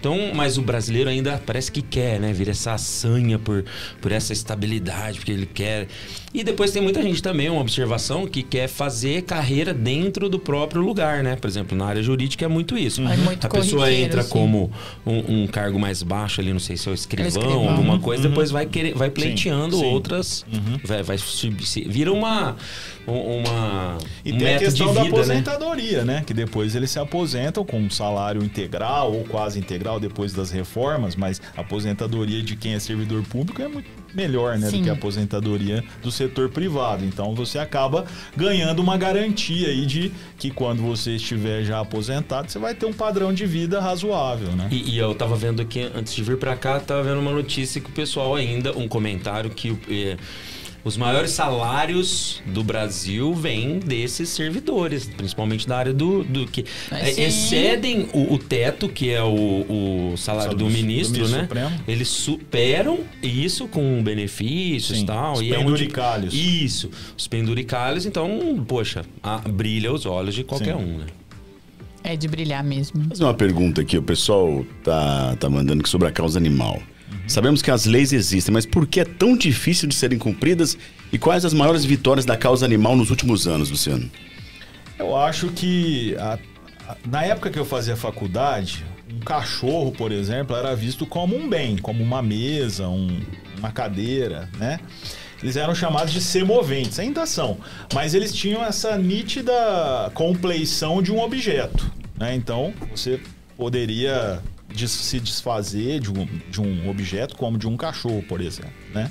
Então, 0.00 0.32
mas 0.34 0.56
o 0.56 0.62
brasileiro 0.62 1.10
ainda 1.10 1.36
parece 1.44 1.70
que 1.70 1.82
quer, 1.82 2.18
né? 2.18 2.32
Vir 2.32 2.48
essa 2.48 2.78
sanha 2.78 3.38
por, 3.38 3.62
por 4.00 4.10
essa 4.10 4.32
estabilidade, 4.32 5.18
porque 5.18 5.32
ele 5.32 5.44
quer. 5.44 5.86
E 6.38 6.44
depois 6.44 6.70
tem 6.70 6.82
muita 6.82 7.02
gente 7.02 7.22
também, 7.22 7.48
uma 7.48 7.62
observação, 7.62 8.26
que 8.26 8.42
quer 8.42 8.68
fazer 8.68 9.22
carreira 9.22 9.72
dentro 9.72 10.28
do 10.28 10.38
próprio 10.38 10.82
lugar, 10.82 11.22
né? 11.22 11.34
Por 11.34 11.48
exemplo, 11.48 11.76
na 11.76 11.86
área 11.86 12.02
jurídica 12.02 12.44
é 12.44 12.48
muito 12.48 12.76
isso. 12.76 13.00
É 13.00 13.16
muito 13.16 13.46
A 13.46 13.48
pessoa 13.48 13.90
entra 13.90 14.22
sim. 14.22 14.28
como 14.28 14.70
um, 15.06 15.44
um 15.44 15.46
cargo 15.46 15.78
mais 15.78 16.02
baixo 16.02 16.42
ali, 16.42 16.52
não 16.52 16.60
sei 16.60 16.76
se 16.76 16.88
é 16.88 16.92
o 16.92 16.94
escrivão, 16.94 17.28
escrivão. 17.28 17.70
alguma 17.70 17.98
coisa, 17.98 18.28
depois 18.28 18.50
vai 18.50 18.66
querer, 18.66 18.94
vai 18.94 19.08
pleiteando 19.08 19.78
sim. 19.78 19.84
outras, 19.86 20.44
vai, 20.84 21.02
vai 21.02 21.16
se- 21.16 21.84
vira 21.88 22.12
uma 22.12 22.54
um- 23.08 23.38
uma 23.38 23.98
E 24.24 24.32
um 24.32 24.38
tem 24.38 24.54
a 24.56 24.58
questão 24.58 24.88
de 24.88 24.94
da 24.94 25.02
vida, 25.04 25.14
né? 25.16 25.22
aposentadoria, 25.22 26.04
né? 26.04 26.22
Que 26.26 26.34
depois 26.34 26.74
eles 26.74 26.90
se 26.90 26.98
aposentam 26.98 27.64
com 27.64 27.78
um 27.78 27.88
salário 27.88 28.42
integral 28.44 29.12
ou 29.12 29.24
quase 29.24 29.58
integral 29.58 29.98
depois 29.98 30.34
das 30.34 30.50
reformas, 30.50 31.16
mas 31.16 31.40
a 31.56 31.62
aposentadoria 31.62 32.42
de 32.42 32.56
quem 32.56 32.74
é 32.74 32.78
servidor 32.78 33.22
público 33.22 33.62
é 33.62 33.68
muito 33.68 33.88
melhor, 34.16 34.58
né? 34.58 34.70
Sim. 34.70 34.78
Do 34.78 34.84
que 34.84 34.90
a 34.90 34.94
aposentadoria 34.94 35.84
do 36.02 36.10
setor 36.10 36.48
privado. 36.48 37.04
Então 37.04 37.34
você 37.34 37.58
acaba 37.58 38.06
ganhando 38.36 38.80
uma 38.80 38.96
garantia 38.96 39.68
aí 39.68 39.84
de 39.84 40.10
que 40.38 40.50
quando 40.50 40.82
você 40.82 41.16
estiver 41.16 41.62
já 41.64 41.78
aposentado, 41.80 42.50
você 42.50 42.58
vai 42.58 42.74
ter 42.74 42.86
um 42.86 42.92
padrão 42.92 43.32
de 43.32 43.44
vida 43.46 43.80
razoável, 43.80 44.48
né? 44.52 44.68
E, 44.72 44.94
e 44.94 44.98
eu 44.98 45.14
tava 45.14 45.36
vendo 45.36 45.60
aqui, 45.60 45.88
antes 45.94 46.14
de 46.14 46.22
vir 46.22 46.38
pra 46.38 46.56
cá, 46.56 46.80
tava 46.80 47.02
vendo 47.02 47.20
uma 47.20 47.32
notícia 47.32 47.80
que 47.80 47.88
o 47.90 47.92
pessoal 47.92 48.34
ainda, 48.34 48.76
um 48.76 48.88
comentário 48.88 49.50
que 49.50 49.70
o- 49.70 49.78
eh, 49.88 50.16
os 50.86 50.96
maiores 50.96 51.32
salários 51.32 52.40
do 52.46 52.62
Brasil 52.62 53.34
vêm 53.34 53.80
desses 53.80 54.28
servidores, 54.28 55.04
principalmente 55.16 55.66
da 55.66 55.76
área 55.78 55.92
do, 55.92 56.22
do 56.22 56.46
que 56.46 56.64
Mas 56.90 57.18
excedem 57.18 58.08
o, 58.12 58.34
o 58.34 58.38
teto, 58.38 58.88
que 58.88 59.10
é 59.10 59.20
o, 59.20 60.12
o 60.12 60.16
salário 60.16 60.52
do, 60.52 60.58
Do 60.64 60.70
ministro, 60.70 61.14
ministro 61.18 61.36
né? 61.36 61.42
Supremo. 61.42 61.80
Eles 61.88 62.06
superam 62.06 63.00
isso 63.20 63.66
com 63.66 64.00
benefícios 64.00 64.98
e 64.98 65.00
Sim, 65.00 65.06
tal. 65.06 65.32
os 65.32 65.40
e 65.40 65.52
é 65.52 65.58
onde- 65.58 65.64
penduricalhos. 65.64 66.32
Isso, 66.32 66.88
os 67.18 67.26
penduricalhos, 67.26 68.06
então, 68.06 68.64
poxa, 68.66 69.04
a- 69.20 69.38
brilha 69.38 69.92
os 69.92 70.06
olhos 70.06 70.36
de 70.36 70.44
qualquer 70.44 70.76
Sim. 70.76 70.82
um, 70.84 70.98
né? 70.98 71.06
É 72.04 72.14
de 72.14 72.28
brilhar 72.28 72.62
mesmo. 72.62 73.02
fazer 73.08 73.24
uma 73.24 73.34
pergunta 73.34 73.80
aqui. 73.80 73.98
O 73.98 74.02
pessoal 74.02 74.64
tá, 74.84 75.34
tá 75.40 75.50
mandando 75.50 75.80
aqui 75.80 75.88
sobre 75.88 76.06
a 76.06 76.12
causa 76.12 76.38
animal. 76.38 76.80
Sabemos 77.26 77.60
que 77.60 77.70
as 77.70 77.86
leis 77.86 78.12
existem, 78.12 78.52
mas 78.52 78.64
por 78.64 78.86
que 78.86 79.00
é 79.00 79.04
tão 79.04 79.36
difícil 79.36 79.88
de 79.88 79.94
serem 79.94 80.18
cumpridas? 80.18 80.78
E 81.12 81.18
quais 81.18 81.44
as 81.44 81.52
maiores 81.52 81.84
vitórias 81.84 82.24
da 82.24 82.36
causa 82.36 82.64
animal 82.64 82.94
nos 82.96 83.10
últimos 83.10 83.46
anos, 83.48 83.70
Luciano? 83.70 84.08
Eu 84.98 85.16
acho 85.16 85.48
que 85.48 86.16
a- 86.18 86.38
a- 86.88 86.96
na 87.08 87.24
época 87.24 87.50
que 87.50 87.58
eu 87.58 87.64
fazia 87.64 87.96
faculdade, 87.96 88.84
um 89.12 89.18
cachorro, 89.20 89.92
por 89.92 90.12
exemplo, 90.12 90.54
era 90.56 90.74
visto 90.74 91.04
como 91.04 91.36
um 91.36 91.48
bem, 91.48 91.76
como 91.76 92.02
uma 92.02 92.22
mesa, 92.22 92.88
um- 92.88 93.20
uma 93.58 93.70
cadeira, 93.72 94.48
né? 94.58 94.78
Eles 95.42 95.56
eram 95.56 95.74
chamados 95.74 96.12
de 96.12 96.20
semoventes, 96.20 96.98
ainda 96.98 97.26
são, 97.26 97.58
mas 97.92 98.14
eles 98.14 98.32
tinham 98.32 98.64
essa 98.64 98.96
nítida 98.96 99.52
compleição 100.14 101.02
de 101.02 101.12
um 101.12 101.20
objeto, 101.20 101.90
né? 102.18 102.34
Então 102.34 102.72
você 102.90 103.20
poderia 103.56 104.40
des- 104.76 104.90
se 104.90 105.18
desfazer 105.18 105.98
de 106.00 106.10
um, 106.10 106.26
de 106.50 106.60
um 106.60 106.88
objeto 106.88 107.34
como 107.36 107.58
de 107.58 107.66
um 107.66 107.76
cachorro, 107.76 108.22
por 108.28 108.40
exemplo, 108.40 108.70
né? 108.94 109.10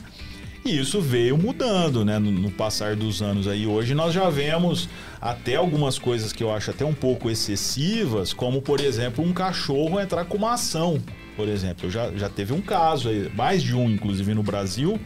E 0.64 0.80
isso 0.80 1.00
veio 1.00 1.38
mudando, 1.38 2.04
né, 2.04 2.18
no, 2.18 2.32
no 2.32 2.50
passar 2.50 2.96
dos 2.96 3.22
anos 3.22 3.48
aí. 3.48 3.68
Hoje 3.68 3.94
nós 3.94 4.12
já 4.14 4.28
vemos 4.32 4.90
até 5.22 5.56
algumas 5.58 6.00
coisas 6.00 6.34
que 6.34 6.42
eu 6.44 6.52
acho 6.52 6.72
até 6.72 6.84
um 6.84 6.94
pouco 6.94 7.30
excessivas, 7.30 8.34
como, 8.34 8.62
por 8.64 8.80
exemplo, 8.80 9.24
um 9.24 9.32
cachorro 9.32 10.00
entrar 10.00 10.26
com 10.26 10.38
uma 10.38 10.54
ação, 10.54 11.00
por 11.36 11.48
exemplo. 11.48 11.90
Já, 11.92 12.10
já 12.14 12.30
teve 12.30 12.52
um 12.52 12.62
caso 12.62 13.10
aí, 13.10 13.30
mais 13.36 13.62
de 13.62 13.76
um, 13.76 13.90
inclusive, 13.92 14.34
no 14.34 14.42
Brasil, 14.42 15.00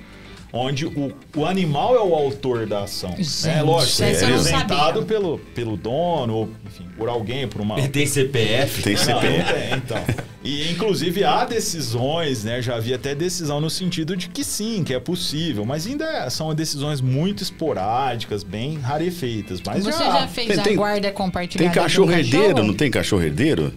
onde 0.54 0.86
o, 0.86 1.14
o 1.36 1.46
animal 1.46 1.94
é 1.94 2.00
o 2.02 2.16
autor 2.16 2.66
da 2.66 2.84
ação. 2.86 3.10
né? 3.10 3.18
Gente, 3.22 3.62
Lógico, 3.62 4.02
é 4.04 4.08
eu 4.08 4.14
não 4.14 4.28
representado 4.38 5.04
pelo, 5.04 5.40
pelo 5.54 5.76
dono, 5.76 6.34
ou, 6.36 6.50
enfim, 6.66 6.86
por 6.98 7.10
alguém, 7.10 7.50
por 7.50 7.60
uma... 7.60 7.76
Tem 7.90 8.06
CPF. 8.06 8.82
Tem 8.82 8.96
Não, 8.96 9.04
CPF. 9.04 9.38
não 9.38 9.46
tem, 9.46 9.74
então. 9.78 10.26
E 10.44 10.72
inclusive 10.72 11.24
há 11.24 11.44
decisões, 11.44 12.46
né? 12.46 12.62
Já 12.62 12.76
havia 12.78 12.96
até 12.96 13.14
decisão 13.14 13.60
no 13.60 13.70
sentido 13.70 14.16
de 14.16 14.30
que 14.30 14.44
sim, 14.44 14.84
que 14.86 14.94
é 14.94 15.00
possível, 15.00 15.66
mas 15.66 15.86
ainda 15.86 16.30
são 16.30 16.54
decisões 16.56 17.02
muito 17.02 17.44
esporádicas, 17.44 18.42
bem 18.44 18.78
rarefeitas. 18.80 19.62
Mas 19.66 19.84
Você 19.84 19.92
já, 20.04 20.22
já 20.22 20.28
fez 20.28 20.48
Tem- 20.48 20.60
a 20.60 20.64
tem- 20.64 20.76
guarda 20.78 21.02
Tem 21.08 21.14
compartilhada? 21.14 21.70
do 21.70 21.76
cachorro 21.76 22.12
herdeiro, 22.14 22.64
não 22.64 22.74
tem 22.74 22.90
cachorro 22.90 23.24
herdeiro? 23.24 23.74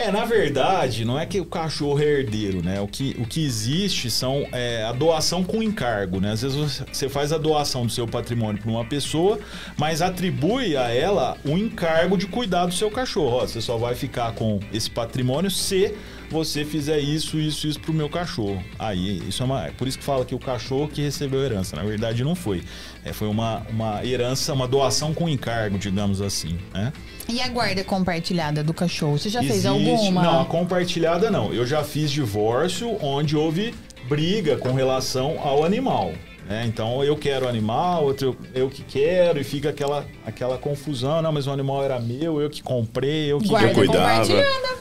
É, 0.00 0.12
na 0.12 0.24
verdade, 0.24 1.04
não 1.04 1.18
é 1.18 1.26
que 1.26 1.40
o 1.40 1.44
cachorro 1.44 1.98
é 2.00 2.04
herdeiro, 2.04 2.62
né? 2.62 2.80
O 2.80 2.86
que, 2.86 3.16
o 3.18 3.26
que 3.26 3.44
existe 3.44 4.10
são 4.10 4.46
é, 4.52 4.84
a 4.84 4.92
doação 4.92 5.42
com 5.42 5.62
encargo, 5.62 6.20
né? 6.20 6.32
Às 6.32 6.42
vezes 6.42 6.56
você- 6.92 7.08
faz 7.08 7.32
a 7.32 7.38
doação 7.38 7.84
do 7.84 7.90
seu 7.92 8.06
patrimônio 8.06 8.62
para 8.62 8.70
uma 8.70 8.84
pessoa, 8.84 9.38
mas 9.76 10.00
atribui 10.00 10.76
a 10.76 10.88
ela 10.90 11.36
o 11.44 11.56
encargo 11.58 12.16
de 12.16 12.26
cuidar 12.26 12.66
do 12.66 12.74
seu 12.74 12.90
cachorro. 12.90 13.38
Ó, 13.38 13.46
você 13.46 13.60
só 13.60 13.76
vai 13.76 13.94
ficar 13.94 14.32
com 14.34 14.60
esse 14.72 14.88
patrimônio 14.90 15.50
se 15.50 15.94
você 16.30 16.64
fizer 16.64 16.98
isso, 16.98 17.38
isso, 17.38 17.66
isso 17.66 17.80
pro 17.80 17.92
meu 17.92 18.08
cachorro. 18.08 18.62
Aí, 18.78 19.22
isso 19.28 19.42
é 19.42 19.46
uma. 19.46 19.66
É 19.66 19.70
por 19.70 19.88
isso 19.88 19.98
que 19.98 20.04
fala 20.04 20.24
que 20.24 20.34
o 20.34 20.38
cachorro 20.38 20.88
que 20.88 21.00
recebeu 21.02 21.40
a 21.40 21.44
herança. 21.44 21.76
Na 21.76 21.82
verdade, 21.82 22.22
não 22.24 22.34
foi. 22.34 22.62
É, 23.04 23.12
foi 23.12 23.28
uma, 23.28 23.62
uma 23.70 24.04
herança, 24.04 24.52
uma 24.52 24.68
doação 24.68 25.14
com 25.14 25.28
encargo, 25.28 25.78
digamos 25.78 26.20
assim, 26.20 26.58
né? 26.72 26.92
E 27.28 27.40
a 27.40 27.48
guarda 27.48 27.84
compartilhada 27.84 28.62
do 28.64 28.72
cachorro? 28.72 29.18
Você 29.18 29.28
já 29.28 29.40
fez 29.40 29.64
Existe- 29.64 29.68
alguma? 29.68 30.22
Não, 30.22 30.40
a 30.42 30.44
compartilhada 30.44 31.30
não. 31.30 31.52
Eu 31.52 31.66
já 31.66 31.82
fiz 31.84 32.10
divórcio 32.10 32.96
onde 33.04 33.36
houve 33.36 33.74
briga 34.08 34.56
com 34.56 34.72
relação 34.72 35.38
ao 35.40 35.64
animal. 35.64 36.12
Né? 36.48 36.64
Então 36.66 37.04
eu 37.04 37.16
quero 37.16 37.46
o 37.46 37.48
animal, 37.48 38.04
outro 38.04 38.36
eu, 38.54 38.62
eu 38.62 38.70
que 38.70 38.82
quero, 38.82 39.38
e 39.38 39.44
fica 39.44 39.68
aquela, 39.68 40.06
aquela 40.24 40.56
confusão. 40.56 41.20
Não, 41.20 41.30
mas 41.32 41.46
o 41.46 41.50
animal 41.50 41.84
era 41.84 42.00
meu, 42.00 42.40
eu 42.40 42.48
que 42.48 42.62
comprei, 42.62 43.30
eu 43.30 43.38
que 43.38 43.48
Guarda 43.48 43.68
Eu 43.68 43.74
cuidava. 43.74 44.32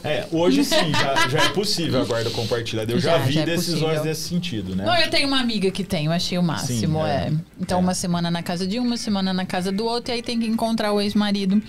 É, 0.04 0.26
hoje 0.32 0.64
sim, 0.64 0.92
já, 0.92 1.28
já 1.28 1.40
é 1.46 1.50
possível 1.50 2.02
a 2.02 2.06
guarda 2.06 2.30
compartilhada. 2.30 2.92
Eu 2.92 3.00
já, 3.00 3.14
Já, 3.14 3.18
vi 3.26 3.34
já 3.34 3.42
é 3.42 3.46
decisões 3.46 3.82
possível. 3.82 4.04
nesse 4.06 4.22
sentido, 4.30 4.76
né? 4.76 4.86
Não, 4.86 4.96
eu 4.96 5.10
tenho 5.10 5.28
uma 5.28 5.40
amiga 5.40 5.70
que 5.70 5.84
tem, 5.84 6.06
eu 6.06 6.12
achei 6.12 6.38
o 6.38 6.44
máximo. 6.44 7.00
Sim, 7.00 7.06
é. 7.08 7.10
é. 7.10 7.32
Então, 7.60 7.80
É. 7.80 7.82
uma 7.82 7.94
semana 7.94 8.32
na 8.32 8.42
casa 8.42 8.66
de 8.66 8.80
um, 8.80 8.84
uma 8.84 8.98
semana 8.98 9.34
na 9.34 9.46
casa 9.46 9.72
do 9.72 9.84
outro, 9.86 10.12
e 10.12 10.16
aí 10.16 10.22
tem 10.22 10.40
que 10.40 10.46
encontrar 10.46 10.94
o 10.94 11.02
ex-marido 11.02 11.62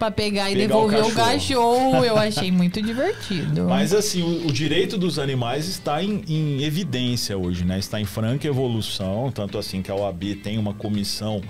pra 0.00 0.10
pegar 0.10 0.50
e 0.50 0.54
Pegar 0.54 0.66
devolver 0.66 1.04
o 1.04 1.08
o 1.08 1.12
cachorro. 1.12 2.02
Eu 2.02 2.16
achei 2.16 2.50
muito 2.50 2.80
divertido. 2.80 3.64
Mas 3.68 3.92
assim, 3.92 4.22
o, 4.22 4.48
o 4.48 4.52
direito 4.52 4.96
dos 4.96 5.18
animais 5.18 5.68
está 5.68 6.02
em, 6.02 6.24
em 6.26 6.62
evidência 6.62 7.36
hoje, 7.36 7.64
né? 7.64 7.78
Está 7.78 8.00
em 8.00 8.06
franca 8.06 8.48
evolução, 8.48 9.30
tanto 9.30 9.58
assim 9.58 9.82
que 9.82 9.90
a 9.90 9.94
OAB 9.94 10.36
tem 10.42 10.56
uma 10.56 10.72
comissão 10.72 11.42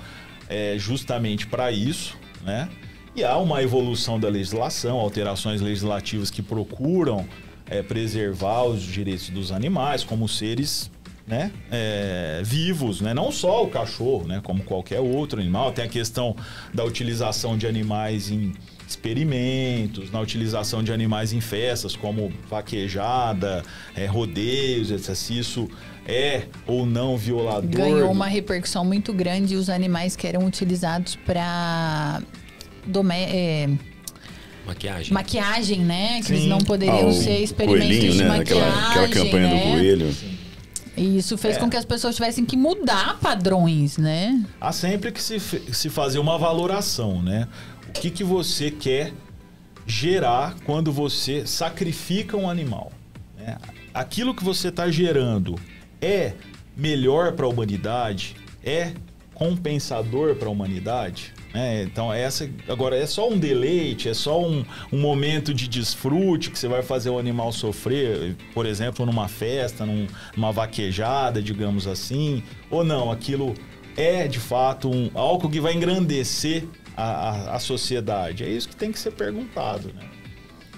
é, 0.49 0.75
justamente 0.77 1.47
para 1.47 1.71
isso, 1.71 2.19
né? 2.43 2.69
E 3.15 3.25
há 3.25 3.37
uma 3.39 3.63
evolução 3.63 4.19
da 4.19 4.29
legislação, 4.29 4.99
alterações 4.99 5.61
legislativas 5.61 6.31
que 6.31 6.43
procuram 6.43 7.27
é, 7.69 7.83
preservar 7.83 8.65
os 8.65 8.83
direitos 8.83 9.31
dos 9.31 9.53
animais 9.53 10.03
como 10.03 10.29
seres 10.29 10.91
né, 11.31 11.53
é, 11.71 12.43
vivos, 12.45 13.01
né? 13.01 13.15
não 13.15 13.31
só 13.31 13.63
o 13.65 13.69
cachorro, 13.69 14.27
né, 14.27 14.41
como 14.43 14.65
qualquer 14.65 14.99
outro 14.99 15.41
animal. 15.41 15.71
Tem 15.71 15.85
a 15.85 15.89
questão 15.89 16.35
da 16.75 16.85
utilização 16.85 17.57
de 17.57 17.67
animais 17.69 18.31
em 18.31 18.53
experimentos, 18.87 20.11
na 20.11 20.21
utilização 20.21 20.83
de 20.83 20.93
animais 20.93 21.33
em 21.33 21.41
festas, 21.41 21.95
como 21.95 22.33
vaquejada, 22.49 23.63
é, 23.97 24.07
rodeios, 24.07 24.91
etc. 24.91 25.15
Se 25.15 25.39
isso 25.39 25.69
é 26.05 26.43
ou 26.67 26.85
não 26.85 27.17
violador. 27.17 27.71
Ganhou 27.71 28.11
uma 28.11 28.27
repercussão 28.27 28.85
muito 28.85 29.13
grande 29.13 29.55
os 29.55 29.71
animais 29.71 30.17
que 30.17 30.27
eram 30.27 30.45
utilizados 30.45 31.15
pra 31.15 32.21
domé- 32.85 33.29
é, 33.31 33.69
Maquiagem. 34.67 35.13
maquiagem, 35.13 35.79
né? 35.81 36.21
Que 36.25 36.33
eles 36.33 36.43
Sim. 36.43 36.49
não 36.49 36.59
poderiam 36.59 37.09
Ah, 37.09 37.13
ser 37.13 37.39
experimentos 37.41 37.87
coelhinho, 37.87 38.13
de 38.13 38.19
né? 38.19 38.29
maquiagem. 38.39 38.63
Aquela, 38.69 38.89
aquela 38.91 39.09
campanha 39.09 39.49
né? 39.49 39.55
do 39.55 39.71
coelho. 39.71 40.15
E 41.01 41.17
isso 41.17 41.39
fez 41.39 41.57
É. 41.57 41.61
com 41.61 41.71
que 41.71 41.77
as 41.79 41.85
pessoas 41.87 42.15
tivessem 42.15 42.45
que 42.45 42.57
mudar 42.59 43.19
padrões, 43.21 43.97
né? 43.97 44.45
Há 44.61 44.71
sempre 44.71 45.11
que 45.11 45.23
se, 45.23 45.41
se 45.41 45.89
fazer 45.89 46.19
uma 46.19 46.37
valoração, 46.37 47.23
né? 47.23 47.49
O 47.89 47.93
que, 47.93 48.11
que 48.11 48.23
você 48.23 48.71
quer 48.71 49.13
gerar 49.87 50.57
quando 50.67 50.93
você 50.93 51.47
sacrifica 51.47 52.37
um 52.37 52.49
animal? 52.51 52.93
né? 53.39 53.57
Aquilo 53.95 54.35
que 54.35 54.45
você 54.45 54.69
está 54.69 54.91
gerando 54.91 55.59
é 56.03 56.35
melhor 56.77 57.33
para 57.33 57.47
a 57.47 57.49
humanidade? 57.49 58.37
É 58.63 58.93
compensador 59.35 60.35
para 60.37 60.49
a 60.49 60.51
humanidade? 60.51 61.33
Né? 61.53 61.83
então 61.83 62.13
essa 62.13 62.49
agora 62.69 62.97
é 62.97 63.07
só 63.07 63.29
um 63.29 63.39
deleite, 63.39 64.09
é 64.09 64.15
só 64.15 64.41
um, 64.43 64.65
um 64.93 64.99
momento 64.99 65.53
de 65.53 65.67
desfrute 65.69 66.51
que 66.51 66.59
você 66.59 66.69
vai 66.69 66.83
fazer 66.83 67.11
o 67.11 67.19
animal 67.19 67.53
sofrer, 67.53 68.37
por 68.55 68.67
exemplo, 68.67 69.05
numa 69.07 69.29
festa, 69.29 69.85
num- 69.87 70.07
numa 70.37 70.53
vaquejada, 70.53 71.43
digamos 71.43 71.87
assim, 71.87 72.43
ou 72.71 72.85
não? 72.85 73.11
Aquilo 73.11 73.55
é 73.97 74.27
de 74.29 74.39
fato 74.39 74.89
um 74.91 75.11
algo 75.15 75.51
que 75.51 75.61
vai 75.61 75.75
engrandecer 75.75 76.65
a, 76.97 77.03
a, 77.53 77.57
a 77.57 77.59
sociedade? 77.59 78.45
É 78.45 78.49
isso 78.49 78.69
que 78.69 78.77
tem 78.77 78.93
que 78.93 78.99
ser 78.99 79.13
perguntado, 79.13 79.89
né? 79.95 80.03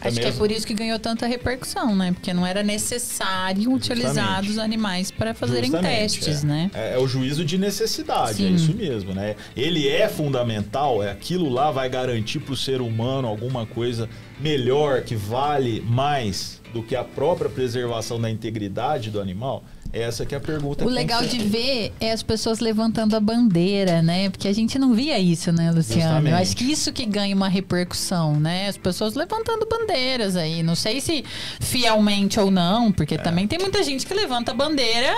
Acho 0.08 0.16
que 0.16 0.22
é 0.22 0.24
mesmo? 0.26 0.38
por 0.38 0.50
isso 0.50 0.66
que 0.66 0.74
ganhou 0.74 0.98
tanta 0.98 1.26
repercussão, 1.26 1.94
né? 1.94 2.12
Porque 2.12 2.32
não 2.32 2.46
era 2.46 2.62
necessário 2.62 3.72
utilizar 3.72 4.14
Justamente. 4.14 4.50
os 4.50 4.58
animais 4.58 5.10
para 5.10 5.34
fazerem 5.34 5.70
Justamente, 5.70 6.20
testes, 6.20 6.44
é. 6.44 6.46
né? 6.46 6.70
É, 6.74 6.94
é 6.94 6.98
o 6.98 7.06
juízo 7.06 7.44
de 7.44 7.56
necessidade, 7.58 8.36
Sim. 8.36 8.46
é 8.46 8.50
isso 8.50 8.74
mesmo, 8.74 9.14
né? 9.14 9.36
Ele 9.56 9.88
é 9.88 10.08
fundamental, 10.08 11.02
é 11.02 11.10
aquilo 11.10 11.48
lá 11.48 11.70
vai 11.70 11.88
garantir 11.88 12.40
para 12.40 12.52
o 12.52 12.56
ser 12.56 12.80
humano 12.80 13.28
alguma 13.28 13.64
coisa 13.66 14.08
melhor 14.40 15.02
que 15.02 15.14
vale 15.14 15.80
mais 15.80 16.60
do 16.72 16.82
que 16.82 16.96
a 16.96 17.04
própria 17.04 17.50
preservação 17.50 18.20
da 18.20 18.30
integridade 18.30 19.10
do 19.10 19.20
animal? 19.20 19.62
Essa 19.92 20.24
que 20.24 20.34
é 20.34 20.38
a 20.38 20.40
pergunta. 20.40 20.84
O 20.84 20.88
legal 20.88 21.22
de 21.26 21.38
ver 21.38 21.92
é 22.00 22.12
as 22.12 22.22
pessoas 22.22 22.60
levantando 22.60 23.14
a 23.14 23.20
bandeira, 23.20 24.00
né? 24.00 24.30
Porque 24.30 24.48
a 24.48 24.52
gente 24.54 24.78
não 24.78 24.94
via 24.94 25.18
isso, 25.18 25.52
né, 25.52 25.70
Luciano? 25.70 26.26
Eu 26.28 26.36
acho 26.36 26.56
que 26.56 26.64
isso 26.64 26.90
que 26.92 27.04
ganha 27.04 27.36
uma 27.36 27.48
repercussão, 27.48 28.40
né? 28.40 28.68
As 28.68 28.78
pessoas 28.78 29.12
levantando 29.14 29.66
bandeiras 29.68 30.34
aí. 30.34 30.62
Não 30.62 30.74
sei 30.74 30.98
se 31.00 31.22
fielmente 31.60 32.40
ou 32.40 32.50
não, 32.50 32.88
É. 32.88 32.92
porque 32.92 33.18
também 33.18 33.46
tem 33.46 33.58
muita 33.58 33.82
gente 33.82 34.06
que 34.06 34.14
levanta 34.14 34.52
a 34.52 34.54
bandeira, 34.54 35.14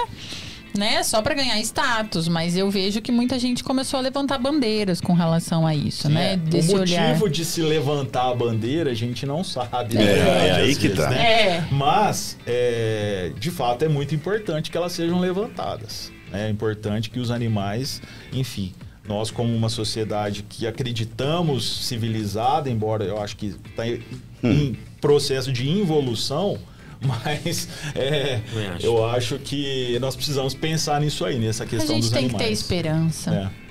né? 0.77 1.03
Só 1.03 1.23
pra 1.23 1.35
ganhar 1.35 1.59
status. 1.61 2.29
Mas 2.29 2.57
eu 2.57 2.71
vejo 2.71 3.01
que 3.01 3.11
muita 3.13 3.39
gente 3.39 3.63
começou 3.65 3.99
a 3.99 4.03
levantar 4.03 4.39
bandeiras 4.39 5.01
com 5.01 5.13
relação 5.13 5.67
a 5.67 5.75
isso, 5.75 6.09
Sim, 6.09 6.15
né? 6.15 6.33
é. 6.35 6.37
Desse 6.37 6.75
o 6.75 6.79
motivo 6.79 7.01
olhar. 7.01 7.29
de 7.31 7.45
se 7.45 7.63
levantar 7.63 8.31
a 8.31 8.35
bandeira 8.35 8.91
a 8.91 8.95
gente 8.95 9.25
não 9.27 9.43
sabe. 9.45 9.97
É, 9.97 9.99
na 9.99 10.25
verdade, 10.25 10.47
é 10.49 10.53
aí 10.57 10.75
que 10.77 10.89
vezes, 10.89 11.05
tá. 11.05 11.11
né? 11.11 11.23
É. 11.23 11.65
Mas, 11.71 12.37
é, 12.47 13.33
de 13.39 13.51
fato, 13.51 13.85
é 13.85 13.89
muito 13.89 14.15
importante 14.15 14.71
que 14.71 14.77
elas 14.77 14.93
sejam 14.93 15.19
levantadas. 15.21 16.13
né? 16.31 16.47
É 16.47 16.51
importante 16.51 17.11
que 17.11 17.19
os 17.21 17.31
animais, 17.31 18.03
enfim, 18.33 18.73
nós 19.07 19.31
como 19.31 19.55
uma 19.55 19.69
sociedade 19.69 20.43
que 20.49 20.67
acreditamos 20.67 21.87
civilizada, 21.87 22.69
embora 22.71 23.05
eu 23.05 23.21
acho 23.23 23.37
que 23.37 23.55
está 23.71 23.87
em, 23.87 24.03
Hum. 24.43 24.51
em 24.51 24.79
processo 25.01 25.51
de 25.53 25.69
involução, 25.69 26.59
mas 27.25 27.69
é, 27.95 28.41
acho. 28.77 28.87
eu 28.87 29.05
acho 29.07 29.39
que 29.39 29.99
nós 30.01 30.17
precisamos 30.17 30.55
pensar 30.55 31.01
nisso 31.01 31.25
aí, 31.25 31.39
nessa 31.39 31.65
A 31.65 31.67
questão 31.67 31.95
gente 31.95 32.03
dos 32.05 32.11
tem 32.11 32.29
que 32.29 32.35
animais. 32.35 32.47
ter 32.47 32.53
esperança. 32.53 33.31
É. 33.35 33.65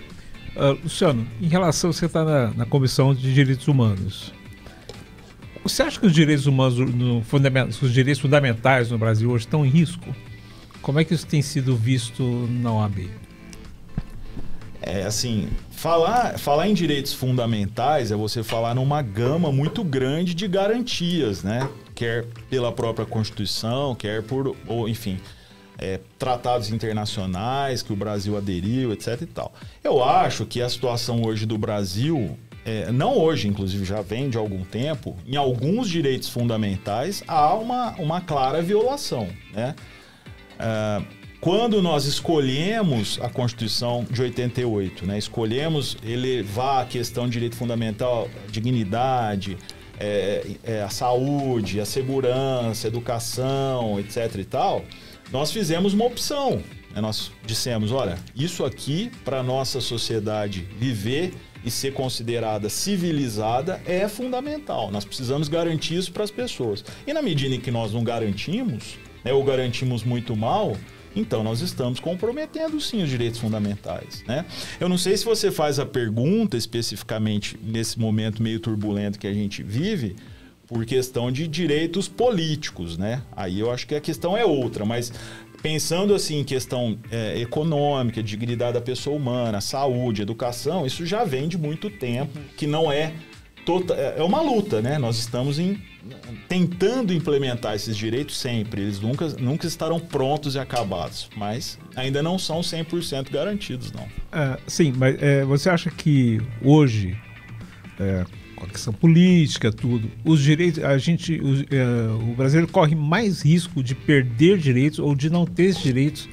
Ah, 0.56 0.78
Luciano, 0.84 1.28
em 1.42 1.48
relação, 1.48 1.92
você 1.92 2.06
está 2.06 2.24
na, 2.24 2.52
na 2.52 2.66
Comissão 2.66 3.14
de 3.14 3.34
Direitos 3.34 3.68
Humanos. 3.68 4.32
Você 5.64 5.82
acha 5.82 6.00
que 6.00 6.06
os 6.06 6.14
direitos 6.14 6.46
humanos, 6.46 6.78
no, 6.78 7.24
os 7.82 7.94
direitos 7.94 8.22
fundamentais 8.22 8.92
no 8.92 8.98
Brasil 8.98 9.32
hoje 9.32 9.46
estão 9.46 9.66
em 9.66 9.70
risco? 9.70 10.14
Como 10.82 11.00
é 11.00 11.06
que 11.06 11.14
isso 11.14 11.26
tem 11.26 11.42
sido 11.42 11.76
visto 11.76 12.22
na 12.50 12.72
OAB? 12.74 13.10
É 14.82 15.04
assim, 15.04 15.48
falar, 15.72 16.38
falar 16.38 16.68
em 16.68 16.74
direitos 16.74 17.14
fundamentais 17.14 18.12
é 18.12 18.16
você 18.16 18.44
falar 18.44 18.76
numa 18.76 19.02
gama 19.02 19.50
muito 19.50 19.82
grande 19.82 20.34
de 20.34 20.46
garantias, 20.46 21.42
né? 21.42 21.70
Quer 22.04 22.26
pela 22.50 22.70
própria 22.70 23.06
Constituição, 23.06 23.96
quer 23.96 24.22
por, 24.24 24.58
ou, 24.68 24.90
enfim, 24.90 25.18
é, 25.78 26.02
tratados 26.20 26.70
internacionais 26.70 27.82
que 27.82 27.94
o 27.94 27.96
Brasil 27.96 28.36
aderiu, 28.36 28.92
etc 28.92 29.22
e 29.22 29.26
tal. 29.26 29.54
Eu 29.82 30.04
acho 30.04 30.46
que 30.46 30.62
a 30.62 30.68
situação 30.68 31.24
hoje 31.24 31.46
do 31.46 31.58
Brasil, 31.58 32.38
é, 32.66 32.92
não 32.92 33.18
hoje, 33.18 33.48
inclusive 33.48 33.86
já 33.86 34.02
vem 34.02 34.30
de 34.30 34.38
algum 34.38 34.66
tempo, 34.66 35.16
em 35.26 35.38
alguns 35.38 35.90
direitos 35.90 36.28
fundamentais 36.28 37.24
há 37.26 37.54
uma, 37.54 37.92
uma 37.92 38.20
clara 38.20 38.62
violação, 38.62 39.30
né? 39.54 39.74
Ah, 40.60 41.02
quando 41.40 41.82
nós 41.82 42.04
escolhemos 42.04 43.18
a 43.22 43.30
Constituição 43.30 44.06
de 44.12 44.22
88, 44.22 45.06
né, 45.06 45.18
escolhemos 45.18 45.98
elevar 46.06 46.84
a 46.84 46.86
questão 46.86 47.28
de 47.28 47.32
direito 47.32 47.56
fundamental, 47.56 48.30
dignidade, 48.50 49.58
é, 50.04 50.48
é, 50.64 50.84
a 50.84 50.90
saúde, 50.90 51.80
a 51.80 51.86
segurança, 51.86 52.88
educação, 52.88 54.00
etc. 54.00 54.36
e 54.40 54.44
tal, 54.44 54.84
nós 55.32 55.52
fizemos 55.52 55.94
uma 55.94 56.06
opção. 56.06 56.62
né, 56.94 57.02
nós 57.02 57.32
dissemos, 57.46 57.92
olha, 57.92 58.18
isso 58.36 58.66
aqui 58.66 59.10
para 59.24 59.42
nossa 59.42 59.80
sociedade 59.80 60.68
viver 60.78 61.34
e 61.64 61.72
ser 61.72 61.94
considerada 61.94 62.68
civilizada 62.68 63.82
é 63.86 64.08
fundamental. 64.10 64.92
Nós 64.92 65.06
precisamos 65.06 65.48
garantir 65.48 65.96
isso 65.96 66.12
para 66.12 66.26
as 66.26 66.32
pessoas. 66.32 66.84
E 67.08 67.14
na 67.14 67.22
medida 67.22 67.56
em 67.56 67.60
que 67.62 67.72
nós 67.72 67.94
não 67.94 68.04
garantimos, 68.04 68.98
né, 69.24 69.32
ou 69.32 69.44
garantimos 69.44 70.04
muito 70.04 70.36
mal, 70.36 70.76
então 71.16 71.44
nós 71.44 71.62
estamos 71.62 72.00
comprometendo 72.00 72.80
sim 72.82 73.04
os 73.04 73.10
direitos 73.10 73.40
fundamentais, 73.40 74.24
né? 74.28 74.46
Eu 74.80 74.90
não 74.90 74.98
sei 74.98 75.16
se 75.18 75.26
você 75.26 75.52
faz 75.52 75.80
a 75.80 75.86
pergunta 75.86 76.58
especificamente 76.58 77.58
nesse 77.64 78.00
momento 78.00 78.42
meio 78.42 78.60
turbulento 78.60 79.20
que 79.20 79.28
a 79.28 79.34
gente 79.34 79.62
vive, 79.64 80.16
por 80.68 80.86
questão 80.86 81.32
de 81.32 81.48
direitos 81.48 82.08
políticos, 82.08 82.98
né? 82.98 83.22
Aí 83.36 83.60
eu 83.60 83.72
acho 83.72 83.86
que 83.86 83.94
a 83.94 84.02
questão 84.02 84.36
é 84.36 84.46
outra, 84.46 84.84
mas 84.84 85.14
pensando 85.62 86.16
assim 86.16 86.40
em 86.40 86.44
questão 86.44 86.98
é, 87.12 87.40
econômica, 87.40 88.24
dignidade 88.24 88.74
da 88.74 88.82
pessoa 88.82 89.16
humana, 89.16 89.62
saúde, 89.62 90.22
educação, 90.22 90.86
isso 90.86 91.06
já 91.06 91.24
vem 91.24 91.48
de 91.48 91.58
muito 91.58 91.90
tempo, 91.90 92.38
que 92.58 92.66
não 92.66 92.92
é 92.92 93.14
tota- 93.66 93.94
é 93.96 94.22
uma 94.24 94.42
luta, 94.42 94.82
né? 94.82 94.98
Nós 94.98 95.18
estamos 95.20 95.60
em- 95.60 95.78
tentando 96.50 97.14
implementar 97.14 97.76
esses 97.76 97.96
direitos 97.96 98.38
sempre. 98.38 98.82
Eles 98.82 99.00
nunca, 99.00 99.28
nunca 99.40 99.68
estarão 99.68 100.00
prontos 100.00 100.56
e 100.56 100.60
acabados, 100.60 101.30
mas 101.36 101.78
ainda 101.96 102.22
não 102.22 102.38
são 102.38 102.62
100% 102.62 103.32
garantidos, 103.32 103.92
não. 103.92 104.06
É, 104.32 104.58
sim, 104.68 104.94
mas 104.96 105.22
é, 105.22 105.44
você 105.46 105.70
acha 105.70 105.90
que 105.90 106.42
hoje, 106.62 107.18
é, 108.00 108.26
com 108.56 108.66
a 108.66 108.68
questão 108.68 108.94
política, 108.94 109.72
tudo, 109.72 110.10
os 110.26 110.42
direitos, 110.42 110.84
a 110.84 110.98
gente, 110.98 111.40
os, 111.42 111.62
é, 111.72 111.86
o 112.32 112.36
brasileiro 112.36 112.72
corre 112.72 112.96
mais 112.96 113.42
risco 113.42 113.82
de 113.84 113.96
perder 113.96 114.58
direitos 114.58 115.00
ou 115.00 115.16
de 115.16 115.30
não 115.30 115.46
ter 115.46 115.64
esses 115.66 115.82
direitos 115.84 116.28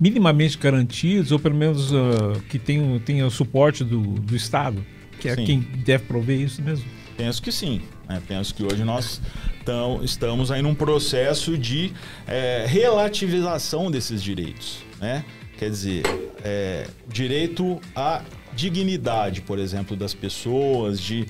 minimamente 0.00 0.58
garantidos, 0.58 1.30
ou 1.32 1.38
pelo 1.38 1.54
menos 1.54 1.92
ah, 1.94 2.40
que 2.48 2.58
tenha 2.58 3.24
o 3.26 3.30
suporte 3.30 3.84
do, 3.84 4.00
do 4.00 4.34
Estado, 4.34 4.84
que 5.22 5.28
é 5.28 5.36
Sim. 5.36 5.44
quem 5.44 5.60
deve 5.60 6.04
prover 6.04 6.40
isso 6.40 6.60
mesmo. 6.60 6.84
Penso 7.16 7.40
que 7.40 7.52
sim. 7.52 7.80
né? 8.08 8.20
Penso 8.26 8.52
que 8.52 8.64
hoje 8.64 8.82
nós 8.82 9.20
tão- 9.64 10.02
estamos 10.02 10.50
aí 10.50 10.60
num 10.60 10.74
processo 10.74 11.56
de 11.56 11.92
é, 12.26 12.64
relativização 12.66 13.88
desses 13.88 14.20
direitos. 14.20 14.78
Né? 15.00 15.24
Quer 15.58 15.70
dizer, 15.70 16.02
é, 16.42 16.88
direito 17.06 17.80
à 17.94 18.22
dignidade, 18.54 19.42
por 19.42 19.60
exemplo, 19.60 19.96
das 19.96 20.12
pessoas, 20.12 21.00
de 21.00 21.24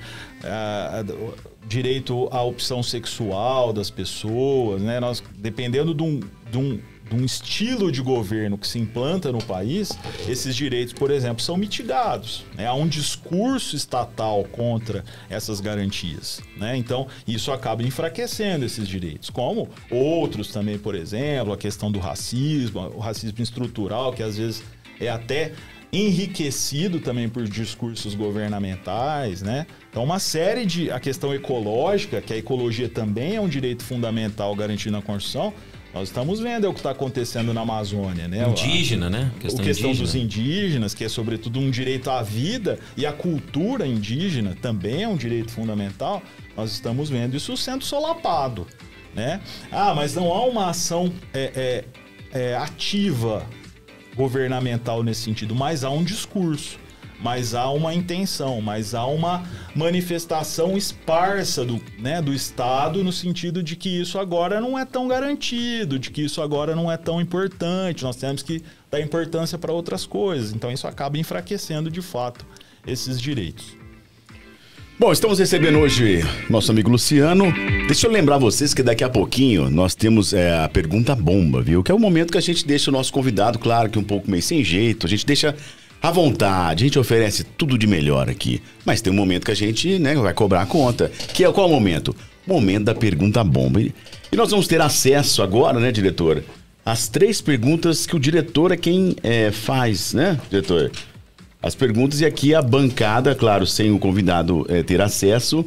o 1.09 1.33
direito 1.67 2.27
à 2.31 2.41
opção 2.41 2.81
sexual 2.83 3.71
das 3.71 3.89
pessoas, 3.89 4.81
né? 4.81 4.99
Nós, 4.99 5.23
dependendo 5.37 5.93
de 5.93 6.03
um, 6.03 6.19
de 6.51 6.57
um 6.57 6.79
de 7.09 7.15
um 7.15 7.25
estilo 7.25 7.91
de 7.91 8.01
governo 8.01 8.57
que 8.57 8.67
se 8.67 8.79
implanta 8.79 9.31
no 9.31 9.43
país, 9.43 9.91
esses 10.27 10.55
direitos, 10.55 10.93
por 10.93 11.11
exemplo, 11.11 11.43
são 11.43 11.57
mitigados. 11.57 12.45
Né? 12.55 12.65
Há 12.65 12.73
um 12.73 12.87
discurso 12.87 13.75
estatal 13.75 14.43
contra 14.45 15.03
essas 15.29 15.59
garantias. 15.59 16.41
Né? 16.57 16.77
Então, 16.77 17.07
isso 17.27 17.51
acaba 17.51 17.83
enfraquecendo 17.83 18.65
esses 18.65 18.87
direitos. 18.87 19.29
Como 19.29 19.69
outros 19.91 20.49
também, 20.49 20.77
por 20.77 20.95
exemplo, 20.95 21.53
a 21.53 21.57
questão 21.57 21.91
do 21.91 21.99
racismo, 21.99 22.91
o 22.95 22.99
racismo 22.99 23.41
estrutural, 23.41 24.13
que 24.13 24.23
às 24.23 24.37
vezes 24.37 24.63
é 24.99 25.09
até 25.09 25.53
enriquecido 25.91 26.99
também 26.99 27.29
por 27.29 27.43
discursos 27.47 28.15
governamentais, 28.15 29.43
né? 29.43 29.67
Então, 29.91 30.03
uma 30.03 30.17
série 30.17 30.65
de... 30.65 30.89
A 30.89 30.99
questão 30.99 31.31
ecológica, 31.31 32.19
que 32.19 32.33
a 32.33 32.37
ecologia 32.37 32.89
também 32.89 33.35
é 33.35 33.41
um 33.41 33.47
direito 33.47 33.83
fundamental 33.83 34.55
garantido 34.55 34.91
na 34.91 35.03
Constituição, 35.03 35.53
nós 35.93 36.09
estamos 36.09 36.39
vendo 36.39 36.65
é 36.65 36.69
o 36.69 36.73
que 36.73 36.79
está 36.79 36.89
acontecendo 36.89 37.53
na 37.53 37.61
Amazônia, 37.61 38.27
né? 38.27 38.49
Indígena, 38.49 39.11
né? 39.11 39.31
A 39.35 39.39
questão, 39.39 39.63
questão 39.63 39.93
dos 39.93 40.15
indígenas, 40.15 40.95
que 40.95 41.03
é 41.03 41.09
sobretudo 41.09 41.59
um 41.59 41.69
direito 41.69 42.09
à 42.09 42.23
vida 42.23 42.79
e 42.97 43.05
a 43.05 43.13
cultura 43.13 43.85
indígena 43.85 44.57
também 44.59 45.03
é 45.03 45.07
um 45.07 45.15
direito 45.15 45.51
fundamental. 45.51 46.23
Nós 46.57 46.71
estamos 46.71 47.11
vendo 47.11 47.37
isso 47.37 47.55
sendo 47.55 47.83
solapado, 47.83 48.65
né? 49.13 49.39
Ah, 49.71 49.93
mas 49.93 50.15
não 50.15 50.31
há 50.33 50.43
uma 50.47 50.69
ação 50.69 51.13
é, 51.31 51.85
é, 52.33 52.39
é, 52.39 52.57
ativa 52.57 53.45
governamental 54.15 55.03
nesse 55.03 55.21
sentido, 55.21 55.53
mas 55.53 55.83
há 55.83 55.91
um 55.91 56.03
discurso 56.03 56.79
mas 57.21 57.53
há 57.55 57.69
uma 57.69 57.93
intenção, 57.93 58.61
mas 58.61 58.93
há 58.93 59.05
uma 59.05 59.43
manifestação 59.75 60.77
esparsa 60.77 61.63
do, 61.63 61.81
né, 61.99 62.21
do 62.21 62.33
Estado 62.33 63.03
no 63.03 63.11
sentido 63.11 63.63
de 63.63 63.75
que 63.75 63.89
isso 63.89 64.19
agora 64.19 64.59
não 64.59 64.77
é 64.77 64.85
tão 64.85 65.07
garantido, 65.07 65.97
de 65.97 66.11
que 66.11 66.21
isso 66.21 66.41
agora 66.41 66.75
não 66.75 66.91
é 66.91 66.97
tão 66.97 67.21
importante, 67.21 68.03
nós 68.03 68.15
temos 68.15 68.43
que 68.43 68.61
dar 68.91 68.99
importância 69.01 69.57
para 69.57 69.71
outras 69.71 70.05
coisas. 70.05 70.53
Então 70.53 70.71
isso 70.71 70.87
acaba 70.87 71.17
enfraquecendo 71.17 71.89
de 71.89 72.01
fato 72.01 72.45
esses 72.85 73.19
direitos. 73.19 73.83
Bom, 74.99 75.11
estamos 75.11 75.39
recebendo 75.39 75.79
hoje 75.79 76.23
nosso 76.49 76.71
amigo 76.71 76.89
Luciano. 76.89 77.51
Deixa 77.87 78.05
eu 78.05 78.11
lembrar 78.11 78.37
vocês 78.37 78.73
que 78.73 78.83
daqui 78.83 79.03
a 79.03 79.09
pouquinho 79.09 79.69
nós 79.69 79.95
temos 79.95 80.33
é, 80.33 80.63
a 80.63 80.69
pergunta 80.69 81.15
bomba, 81.15 81.61
viu? 81.61 81.83
Que 81.83 81.91
é 81.91 81.95
o 81.95 81.99
momento 81.99 82.31
que 82.31 82.37
a 82.37 82.41
gente 82.41 82.65
deixa 82.65 82.91
o 82.91 82.93
nosso 82.93 83.11
convidado, 83.11 83.57
claro 83.57 83.89
que 83.89 83.97
um 83.97 84.03
pouco 84.03 84.29
meio 84.29 84.43
sem 84.43 84.63
jeito, 84.63 85.07
a 85.07 85.09
gente 85.09 85.25
deixa 85.25 85.55
à 86.03 86.11
vontade, 86.11 86.83
a 86.83 86.87
gente 86.87 86.99
oferece 86.99 87.45
tudo 87.45 87.77
de 87.77 87.87
melhor 87.87 88.29
aqui. 88.29 88.61
Mas 88.85 89.01
tem 89.01 89.13
um 89.13 89.15
momento 89.15 89.45
que 89.45 89.51
a 89.51 89.55
gente 89.55 89.97
né, 89.97 90.13
vai 90.15 90.33
cobrar 90.33 90.61
a 90.61 90.65
conta. 90.65 91.09
Que 91.33 91.45
é 91.45 91.51
qual 91.53 91.69
momento? 91.69 92.13
Momento 92.45 92.83
da 92.83 92.93
pergunta 92.93 93.41
bomba. 93.41 93.79
E, 93.79 93.93
nós 94.33 94.51
vamos 94.51 94.67
ter 94.67 94.81
acesso 94.81 95.41
agora, 95.41 95.79
né, 95.79 95.93
diretor? 95.93 96.43
As 96.85 97.07
três 97.07 97.39
perguntas 97.39 98.05
que 98.05 98.17
o 98.17 98.19
diretor 98.19 98.73
é 98.73 98.75
quem 98.75 99.15
é, 99.23 99.49
faz, 99.49 100.13
né, 100.13 100.37
diretor? 100.49 100.91
As 101.61 101.73
perguntas 101.73 102.19
e 102.19 102.25
aqui 102.25 102.53
a 102.53 102.61
bancada, 102.61 103.33
claro, 103.33 103.65
sem 103.65 103.89
o 103.89 103.97
convidado 103.97 104.65
é, 104.67 104.83
ter 104.83 104.99
acesso, 104.99 105.65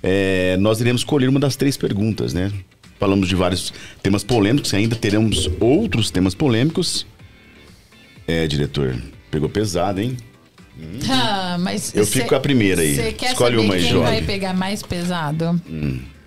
é, 0.00 0.56
nós 0.58 0.80
iremos 0.80 1.00
escolher 1.00 1.28
uma 1.28 1.40
das 1.40 1.56
três 1.56 1.76
perguntas, 1.76 2.32
né? 2.32 2.52
Falamos 3.00 3.26
de 3.26 3.34
vários 3.34 3.72
temas 4.00 4.22
polêmicos, 4.22 4.72
ainda 4.72 4.94
teremos 4.94 5.50
outros 5.58 6.12
temas 6.12 6.32
polêmicos. 6.32 7.04
É, 8.28 8.46
diretor, 8.46 8.96
pegou 9.34 9.48
pesado, 9.48 10.00
hein? 10.00 10.16
Ah, 11.10 11.56
mas 11.58 11.92
Eu 11.94 12.04
cê- 12.04 12.12
fico 12.18 12.28
com 12.30 12.34
a 12.36 12.40
primeira 12.40 12.82
aí. 12.82 12.94
Você 12.94 13.12
quer 13.12 13.32
Escolhe 13.32 13.56
saber 13.56 13.66
uma 13.66 13.74
aí, 13.74 13.82
quem 13.82 13.90
jovem. 13.90 14.12
vai 14.12 14.22
pegar 14.22 14.54
mais 14.54 14.80
pesado? 14.82 15.60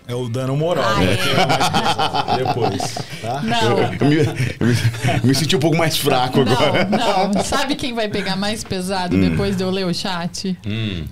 É 0.08 0.16
o 0.16 0.30
dano 0.30 0.56
moral, 0.56 0.86
Ah, 0.86 1.00
né? 1.02 1.18
é. 1.18 2.42
É 2.42 2.46
depois, 2.46 2.96
tá? 3.22 3.42
Não. 3.42 3.78
Eu 3.78 4.08
me, 4.08 4.16
eu 4.18 4.68
me- 4.68 5.20
eu 5.22 5.28
me 5.28 5.36
senti 5.36 5.54
um 5.56 5.60
pouco 5.60 5.76
mais 5.78 5.98
fraco 5.98 6.42
agora. 6.42 6.86
Não, 6.86 7.30
não. 7.34 7.44
Sabe 7.44 7.76
quem 7.76 7.94
vai 7.94 8.08
pegar 8.08 8.36
mais 8.38 8.64
pesado 8.64 9.18
depois 9.18 9.56
de 9.58 9.64
eu 9.64 9.70
ler 9.70 9.86
o 9.86 9.94
chat? 9.94 10.58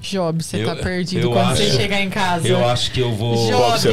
Job, 0.01 0.41
você 0.43 0.63
tá 0.63 0.73
Hum. 0.73 0.77
Perdido 0.77 1.30
quando 1.30 1.57
você 1.57 1.63
acho- 1.63 1.76
chegar 1.77 1.99
em 2.01 2.09
casa. 2.09 2.47
Eu 2.47 2.65
acho 2.69 2.91
que 2.91 2.99
eu 3.01 3.13
vou. 3.13 3.35
Job. 3.49 3.80
Você? 3.80 3.89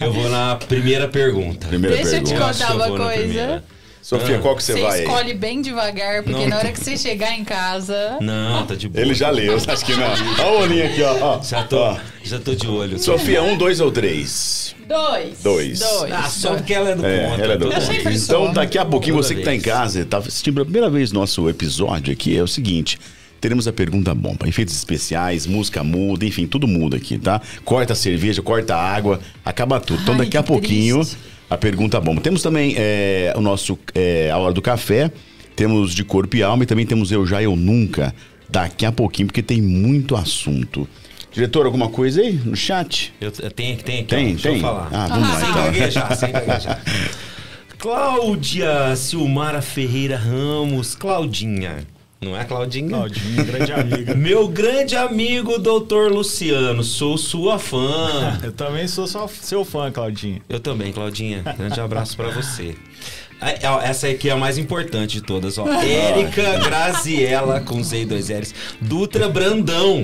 Eu 0.00 0.12
vou 0.12 0.28
na 0.30 0.54
primeira 0.56 1.08
pergunta. 1.08 1.66
Primeira 1.66 1.96
Deixa 1.96 2.16
eu 2.18 2.22
te 2.22 2.30
pergunta. 2.30 2.44
Eu 2.44 2.50
acho 2.50 2.66
contar 2.72 2.74
uma 2.76 2.96
coisa. 2.96 3.64
Sofia, 4.02 4.38
qual 4.38 4.56
que 4.56 4.62
você, 4.64 4.72
Você 4.72 4.80
vai 4.80 4.98
aí? 5.00 5.04
escolhe 5.04 5.34
bem 5.34 5.60
devagar, 5.60 6.22
porque 6.22 6.40
Não. 6.40 6.48
na 6.48 6.56
hora 6.58 6.72
que 6.72 6.80
você 6.80 6.96
chegar 6.96 7.38
em 7.38 7.44
casa. 7.44 8.16
Não, 8.20 8.66
tá 8.66 8.74
de 8.74 8.88
boa. 8.88 9.04
Ele 9.04 9.14
já 9.14 9.30
leu, 9.30 9.56
acho 9.56 9.84
que 9.84 9.94
não. 9.94 10.06
Olha 10.06 10.46
o 10.58 10.60
olhinho 10.62 10.86
aqui, 10.86 11.02
ó. 11.02 11.16
ó. 11.38 11.42
Já 11.42 11.64
tô, 11.64 11.76
Ó. 11.78 11.96
já 12.24 12.38
tô 12.38 12.54
de 12.54 12.66
olho. 12.66 12.98
Sofia, 12.98 13.42
um, 13.42 13.56
dois 13.58 13.78
ou 13.78 13.92
três? 13.92 14.74
Dois. 14.88 15.38
Dois. 15.42 15.78
Dois. 15.80 16.12
Ah, 16.12 16.22
só 16.28 16.54
porque 16.54 16.72
ela 16.74 16.90
é 16.90 16.96
do 16.96 17.06
É, 17.06 17.26
contra. 17.28 17.44
ela 17.44 17.52
é 17.54 17.58
do 17.58 17.70
contra. 17.70 18.12
Então, 18.12 18.52
daqui 18.52 18.78
a 18.78 18.84
pouquinho, 18.84 19.16
Toda 19.16 19.28
você 19.28 19.34
que 19.34 19.40
está 19.40 19.54
em 19.54 19.60
casa, 19.60 20.00
está 20.00 20.18
assistindo 20.18 20.54
pela 20.54 20.64
primeira 20.64 20.88
vez 20.90 21.12
nosso 21.12 21.48
episódio 21.48 22.12
aqui, 22.12 22.36
é 22.36 22.42
o 22.42 22.48
seguinte. 22.48 22.98
Teremos 23.40 23.68
a 23.68 23.72
pergunta 23.72 24.14
bomba, 24.14 24.48
efeitos 24.48 24.74
especiais, 24.74 25.46
música 25.46 25.82
muda, 25.84 26.24
enfim, 26.26 26.46
tudo 26.46 26.66
muda 26.66 26.96
aqui, 26.96 27.16
tá? 27.18 27.40
Corta 27.64 27.92
a 27.92 27.96
cerveja, 27.96 28.42
corta 28.42 28.74
a 28.74 28.82
água, 28.82 29.20
acaba 29.44 29.78
tudo. 29.80 30.02
Então, 30.02 30.14
Ai, 30.14 30.20
daqui 30.24 30.36
a 30.36 30.42
que 30.42 30.48
pouquinho, 30.48 30.96
triste. 30.96 31.16
A 31.50 31.56
pergunta 31.58 32.00
bomba. 32.00 32.20
Temos 32.20 32.42
também 32.42 32.74
é, 32.78 33.34
o 33.36 33.40
nosso 33.40 33.76
é, 33.94 34.30
A 34.30 34.38
Hora 34.38 34.54
do 34.54 34.62
Café, 34.62 35.10
temos 35.56 35.92
de 35.94 36.04
Corpo 36.04 36.36
e 36.36 36.42
Alma 36.42 36.62
e 36.62 36.66
também 36.66 36.86
temos 36.86 37.10
Eu 37.10 37.26
Já, 37.26 37.42
Eu 37.42 37.56
Nunca, 37.56 38.14
daqui 38.48 38.86
a 38.86 38.92
pouquinho, 38.92 39.26
porque 39.26 39.42
tem 39.42 39.60
muito 39.60 40.14
assunto. 40.14 40.88
Diretor, 41.32 41.66
alguma 41.66 41.88
coisa 41.88 42.20
aí 42.22 42.32
no 42.32 42.56
chat? 42.56 43.12
Eu, 43.20 43.32
eu 43.40 43.50
tenho, 43.50 43.76
tem 43.78 44.00
aqui, 44.00 44.04
Tem, 44.08 44.26
ó, 44.26 44.28
deixa 44.30 44.48
tem? 44.48 44.56
eu 44.56 44.62
falar. 44.62 44.88
Ah, 44.92 45.06
vamos 45.08 45.28
lá, 45.28 45.40
sem 45.40 45.48
então. 45.50 45.62
gaguejar, 45.64 46.16
sem 46.16 46.32
gaguejar. 46.32 46.82
Cláudia 47.78 48.94
Silmara 48.96 49.62
Ferreira 49.62 50.16
Ramos. 50.16 50.94
Claudinha. 50.94 51.86
Não 52.20 52.36
é 52.36 52.44
Claudinha? 52.44 52.86
Claudinho, 52.86 53.44
grande 53.46 53.72
amiga. 53.72 54.12
Meu 54.16 54.46
grande 54.46 54.94
amigo, 54.94 55.58
doutor 55.58 56.12
Luciano, 56.12 56.84
sou 56.84 57.16
sua 57.16 57.58
fã. 57.58 58.38
Eu 58.44 58.52
também 58.52 58.86
sou 58.86 59.06
seu 59.06 59.64
fã, 59.64 59.90
Claudinho. 59.90 60.42
Eu 60.46 60.60
também, 60.60 60.92
Claudinha. 60.92 61.42
Grande 61.56 61.80
abraço 61.80 62.14
pra 62.16 62.28
você. 62.28 62.76
Ah, 63.40 63.54
ó, 63.76 63.80
Essa 63.80 64.08
aqui 64.08 64.28
é 64.28 64.32
a 64.32 64.36
mais 64.36 64.58
importante 64.58 65.14
de 65.14 65.22
todas, 65.22 65.56
ó. 65.58 65.66
Érica 65.82 66.58
Graziella, 66.58 67.60
com 67.60 67.82
Z 67.82 68.02
e 68.02 68.04
dois 68.04 68.28
L's. 68.28 68.54
Dutra 68.80 69.28
Brandão. 69.28 70.02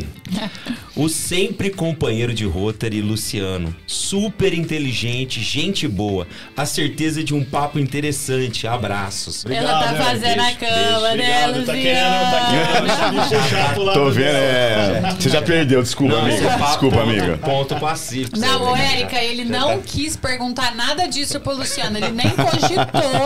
O 0.96 1.08
sempre 1.10 1.68
companheiro 1.70 2.32
de 2.32 2.44
Rotary, 2.46 3.02
Luciano. 3.02 3.74
Super 3.86 4.54
inteligente, 4.54 5.40
gente 5.42 5.86
boa. 5.86 6.26
A 6.56 6.64
certeza 6.64 7.22
de 7.22 7.34
um 7.34 7.44
papo 7.44 7.78
interessante. 7.78 8.66
Abraços. 8.66 9.44
Ela 9.44 9.68
tá 9.68 9.78
Obrigado, 9.90 10.04
fazendo 10.04 10.40
a 10.40 10.44
beijo, 10.44 10.58
cama, 10.58 11.14
né, 11.14 11.48
Obrigado, 11.48 11.66
tá 11.66 11.72
querendo, 11.74 12.30
tá 12.30 13.28
querendo 13.28 13.74
pro 13.74 13.82
lado 13.84 13.98
Tô 14.00 14.10
vendo, 14.10 14.26
é. 14.36 15.14
Você 15.20 15.28
já 15.28 15.42
perdeu, 15.42 15.82
desculpa, 15.82 16.14
Não, 16.14 16.22
amiga. 16.22 16.44
é 16.46 16.48
papo- 16.50 16.66
Desculpa, 16.66 16.96
ponto- 16.96 17.10
amiga. 17.10 17.36
Ponto 17.38 17.76
pacífico. 17.76 18.38
Não, 18.38 18.62
ô 18.72 18.74
né? 18.76 18.94
Érica, 18.94 19.22
ele 19.22 19.44
não 19.44 19.76
tá- 19.76 19.82
quis 19.84 20.16
perguntar 20.16 20.74
nada 20.74 21.06
disso 21.06 21.38
pro 21.40 21.54
Luciano. 21.54 21.98
Ele 21.98 22.10
nem 22.10 22.30
cogitou 22.30 23.25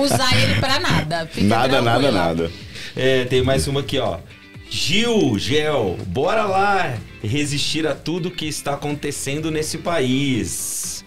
usar 0.00 0.36
ele 0.42 0.60
pra 0.60 0.78
nada. 0.78 1.26
Fica 1.26 1.46
Nada, 1.46 1.82
nada, 1.82 2.10
nada. 2.10 2.50
É, 2.94 3.24
tem 3.24 3.42
mais 3.42 3.66
uma 3.66 3.80
aqui, 3.80 3.98
ó. 3.98 4.18
Gil, 4.68 5.38
Gel, 5.38 5.96
bora 6.06 6.44
lá 6.44 6.96
resistir 7.22 7.86
a 7.86 7.94
tudo 7.94 8.30
que 8.30 8.46
está 8.46 8.74
acontecendo 8.74 9.50
nesse 9.50 9.78
país. 9.78 11.04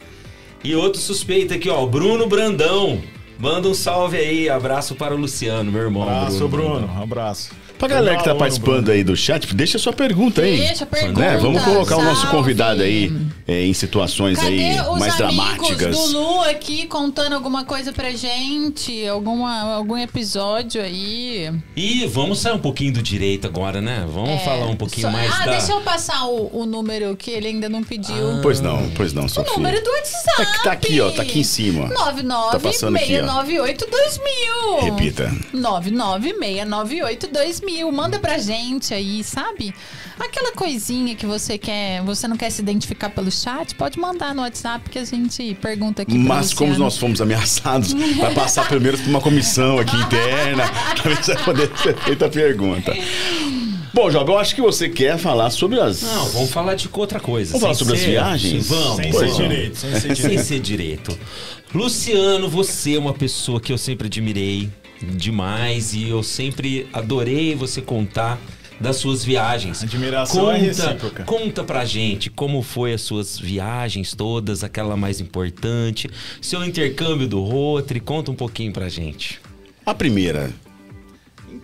E 0.64 0.76
outro 0.76 1.00
suspeito 1.00 1.54
aqui, 1.54 1.70
ó, 1.70 1.86
Bruno 1.86 2.28
Brandão. 2.28 3.02
Manda 3.38 3.70
um 3.70 3.74
salve 3.74 4.18
aí, 4.18 4.50
abraço 4.50 4.96
para 4.96 5.16
o 5.16 5.18
Luciano, 5.18 5.72
meu 5.72 5.82
irmão. 5.84 6.04
Abraço, 6.04 6.48
Bruno. 6.48 6.80
Brandão. 6.80 7.04
Abraço. 7.04 7.52
Pra 7.80 7.88
galera 7.88 8.18
que 8.18 8.24
tá 8.26 8.36
participando 8.36 8.92
aí 8.92 9.04
do 9.04 9.16
chat, 9.16 9.56
deixa 9.56 9.78
a 9.78 9.80
sua 9.80 9.94
pergunta 9.94 10.42
aí. 10.42 10.58
Deixa 10.58 10.84
a 10.84 10.88
pergunta, 10.88 11.20
Né? 11.20 11.38
Vamos 11.38 11.64
colocar 11.64 11.96
o 11.98 12.04
nosso 12.04 12.22
salve. 12.24 12.38
convidado 12.38 12.84
aí 12.84 13.12
é, 13.48 13.64
em 13.66 13.74
situações 13.74 14.38
Cadê 14.38 14.48
aí 14.76 14.82
os 14.82 15.00
mais 15.00 15.16
dramáticas. 15.16 15.96
do 15.98 16.06
Lu 16.12 16.42
aqui 16.42 16.86
contando 16.88 17.34
alguma 17.34 17.64
coisa 17.64 17.92
pra 17.94 18.12
gente? 18.12 19.08
Alguma, 19.08 19.76
algum 19.76 19.98
episódio 19.98 20.82
aí? 20.82 21.52
E 21.76 22.06
vamos 22.08 22.40
sair 22.40 22.54
um 22.54 22.60
pouquinho 22.60 22.94
do 22.94 23.02
direito 23.02 23.48
agora, 23.48 23.80
né? 23.82 24.06
Vamos 24.14 24.30
É, 24.32 24.38
falar 24.40 24.66
um 24.68 24.76
pouquinho 24.76 25.08
só- 25.08 25.12
mais 25.14 25.32
Ah, 25.34 25.46
da... 25.46 25.52
deixa 25.52 25.72
eu 25.72 25.82
passar 25.82 26.26
o, 26.28 26.50
o 26.62 26.66
número 26.66 27.16
que 27.16 27.32
ele 27.32 27.48
ainda 27.48 27.70
não 27.70 27.82
pediu. 27.84 28.40
Pois 28.44 28.60
não, 28.60 28.90
pois 28.96 29.14
não, 29.14 29.24
o 29.26 29.56
número 29.58 29.82
do 29.84 29.90
WhatsApp. 29.90 30.36
Tá, 30.58 30.64
tá 30.66 30.72
aqui, 30.74 31.00
ó, 31.00 31.10
tá 31.12 31.22
aqui 31.22 31.40
em 31.40 31.44
cima. 31.44 31.88
99 31.88 32.52
Tá 32.52 32.60
passando 32.60 32.96
aqui, 32.98 33.14
ó. 33.16 33.26
698 33.26 33.88
2000. 33.90 34.80
Repita. 34.92 35.32
99698 35.54 37.28
2000. 37.32 37.69
Manda 37.92 38.18
pra 38.20 38.38
gente 38.38 38.94
aí, 38.94 39.24
sabe? 39.24 39.74
Aquela 40.20 40.52
coisinha 40.54 41.16
que 41.16 41.26
você 41.26 41.58
quer, 41.58 42.02
você 42.04 42.28
não 42.28 42.36
quer 42.38 42.50
se 42.50 42.62
identificar 42.62 43.10
pelo 43.10 43.32
chat, 43.32 43.76
pode 43.76 44.00
mandar 44.00 44.34
no 44.34 44.42
WhatsApp 44.42 44.90
que 44.90 44.98
a 44.98 45.06
gente 45.06 45.54
pergunta 45.62 46.02
aqui 46.02 46.18
Mas 46.18 46.54
como 46.54 46.74
nós 46.78 46.98
fomos 46.98 47.22
ameaçados, 47.22 47.94
vai 47.94 48.34
passar 48.34 48.68
primeiro 48.68 48.98
por 48.98 49.08
uma 49.10 49.22
comissão 49.22 49.78
aqui 49.80 49.96
interna, 49.98 50.64
pra 51.02 51.14
ver 51.14 51.24
se 51.24 51.34
vai 51.34 51.44
poder 51.44 51.72
ser 51.78 51.96
feita 51.98 52.26
a 52.26 52.30
pergunta. 52.30 52.94
Bom, 53.94 54.10
Job, 54.10 54.32
eu 54.32 54.38
acho 54.38 54.54
que 54.56 54.62
você 54.62 54.88
quer 54.88 55.18
falar 55.18 55.50
sobre 55.50 55.80
as. 55.80 56.02
Não, 56.04 56.26
vamos 56.30 56.52
falar 56.52 56.76
de 56.76 56.88
outra 56.92 57.20
coisa. 57.20 57.52
Vamos 57.52 57.62
falar 57.62 57.74
sem 57.74 57.80
sobre 57.80 57.94
as 57.96 58.00
ser- 58.02 58.12
viagens? 58.12 58.68
Vamos, 58.68 58.96
Sem 58.98 59.12
Pois 59.12 59.36
ser 59.36 59.42
direito, 59.42 59.78
sem 59.78 59.92
ser 59.92 60.00
sem 60.02 60.14
direito. 60.14 60.44
ser 60.44 60.60
direito. 60.60 61.20
Luciano, 61.74 62.48
você 62.50 62.96
é 62.96 63.00
uma 63.00 63.14
pessoa 63.14 63.60
que 63.60 63.72
eu 63.74 63.78
sempre 63.78 64.08
admirei 64.08 64.70
demais 65.02 65.94
e 65.94 66.10
eu 66.10 66.24
sempre 66.24 66.88
adorei 66.94 67.56
você 67.56 67.82
contar 67.82 68.40
das 68.80 68.96
suas 68.96 69.24
viagens. 69.24 69.84
Admiração 69.84 70.52
é 70.52 70.56
conta, 70.56 70.66
recíproca. 70.66 71.24
Conta 71.24 71.64
pra 71.64 71.86
gente 71.86 72.30
como 72.30 72.62
foi 72.62 72.94
as 72.94 73.02
suas 73.02 73.38
viagens 73.38 74.14
todas, 74.14 74.64
aquela 74.64 74.96
mais 74.96 75.20
importante, 75.20 76.10
seu 76.42 76.64
intercâmbio 76.64 77.28
do 77.28 77.44
Rotary, 77.44 78.00
conta 78.00 78.32
um 78.32 78.36
pouquinho 78.36 78.72
pra 78.72 78.88
gente. 78.88 79.40
A 79.86 79.94
primeira. 79.94 80.50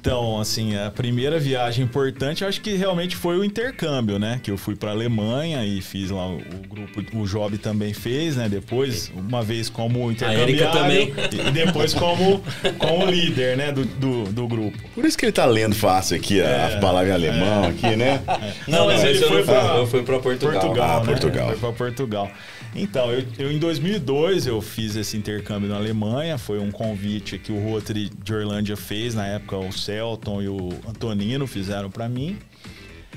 Então, 0.06 0.40
assim, 0.40 0.78
a 0.78 0.92
primeira 0.92 1.40
viagem 1.40 1.84
importante, 1.84 2.44
eu 2.44 2.48
acho 2.48 2.62
que 2.62 2.76
realmente 2.76 3.16
foi 3.16 3.40
o 3.40 3.44
intercâmbio, 3.44 4.20
né? 4.20 4.40
Que 4.44 4.52
eu 4.52 4.58
fui 4.58 4.76
pra 4.76 4.92
Alemanha 4.92 5.66
e 5.66 5.82
fiz 5.82 6.12
lá 6.12 6.28
o 6.28 6.36
o 6.36 6.68
grupo, 6.68 7.02
o 7.18 7.26
Job 7.26 7.58
também 7.58 7.92
fez, 7.94 8.36
né? 8.36 8.48
Depois, 8.48 9.12
uma 9.16 9.42
vez 9.42 9.68
como 9.68 10.12
intercambiário 10.12 10.72
também. 10.72 11.14
e 11.48 11.52
depois 11.52 11.94
como, 11.94 12.44
como 12.78 13.06
líder, 13.08 13.58
né? 13.58 13.72
Do, 13.72 13.84
do, 13.86 14.24
do 14.26 14.48
grupo. 14.48 14.78
Por 14.94 15.06
isso 15.06 15.18
que 15.18 15.26
ele 15.26 15.32
tá 15.32 15.46
lendo 15.46 15.74
fácil 15.74 16.18
aqui 16.18 16.40
a, 16.42 16.76
a 16.76 16.80
palavra 16.80 17.10
em 17.10 17.14
alemão 17.14 17.64
aqui, 17.66 17.96
né? 17.96 18.22
Não, 18.68 18.86
mas 18.86 19.04
ele 19.04 19.20
foi 19.20 19.44
pra- 19.44 19.76
eu 19.78 19.88
fui 19.88 20.04
pra 20.04 20.20
Portugal. 20.20 20.60
Portugal, 20.62 20.98
Ah, 20.98 21.00
né? 21.00 21.06
Portugal. 21.06 21.48
Foi 21.50 21.58
pra 21.58 21.72
Portugal. 21.72 22.32
Então, 22.76 23.10
eu, 23.10 23.26
eu 23.40 23.52
em 23.52 23.58
2002 23.58 24.48
eu 24.48 24.62
fiz 24.62 24.98
esse 24.98 25.16
intercâmbio 25.16 25.70
na 25.70 25.78
Alemanha. 25.78 26.38
Foi 26.38 26.60
um 26.60 26.70
convite 26.70 27.40
que 27.40 27.52
o 27.52 27.64
Rotary 27.64 28.10
de 28.10 28.34
Orlândia 28.34 28.76
fez 28.76 29.16
na 29.16 29.26
época. 29.26 29.58
O 29.58 29.72
Celton 29.72 30.42
e 30.42 30.50
o 30.50 30.70
Antonino 30.86 31.48
fizeram 31.48 31.90
para 31.90 32.10
mim. 32.10 32.38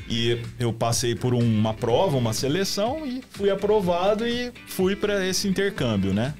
E 0.09 0.39
eu 0.59 0.72
passei 0.72 1.14
por 1.14 1.35
uma 1.35 1.74
prova, 1.74 2.16
uma 2.16 2.32
seleção 2.32 3.05
e 3.05 3.20
fui 3.30 3.51
aprovado 3.51 4.26
e 4.26 4.52
fui 4.66 4.94
para 4.94 5.26
esse 5.26 5.48
intercâmbio, 5.48 6.14
né? 6.14 6.35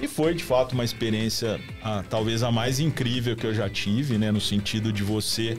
E 0.00 0.06
foi 0.06 0.32
de 0.34 0.44
fato 0.44 0.72
uma 0.72 0.84
experiência, 0.84 1.60
ah, 1.82 2.04
talvez 2.08 2.42
a 2.42 2.52
mais 2.52 2.78
incrível 2.78 3.34
que 3.34 3.46
eu 3.46 3.52
já 3.52 3.68
tive, 3.68 4.16
né? 4.16 4.30
No 4.30 4.40
sentido 4.40 4.92
de 4.92 5.02
você 5.02 5.58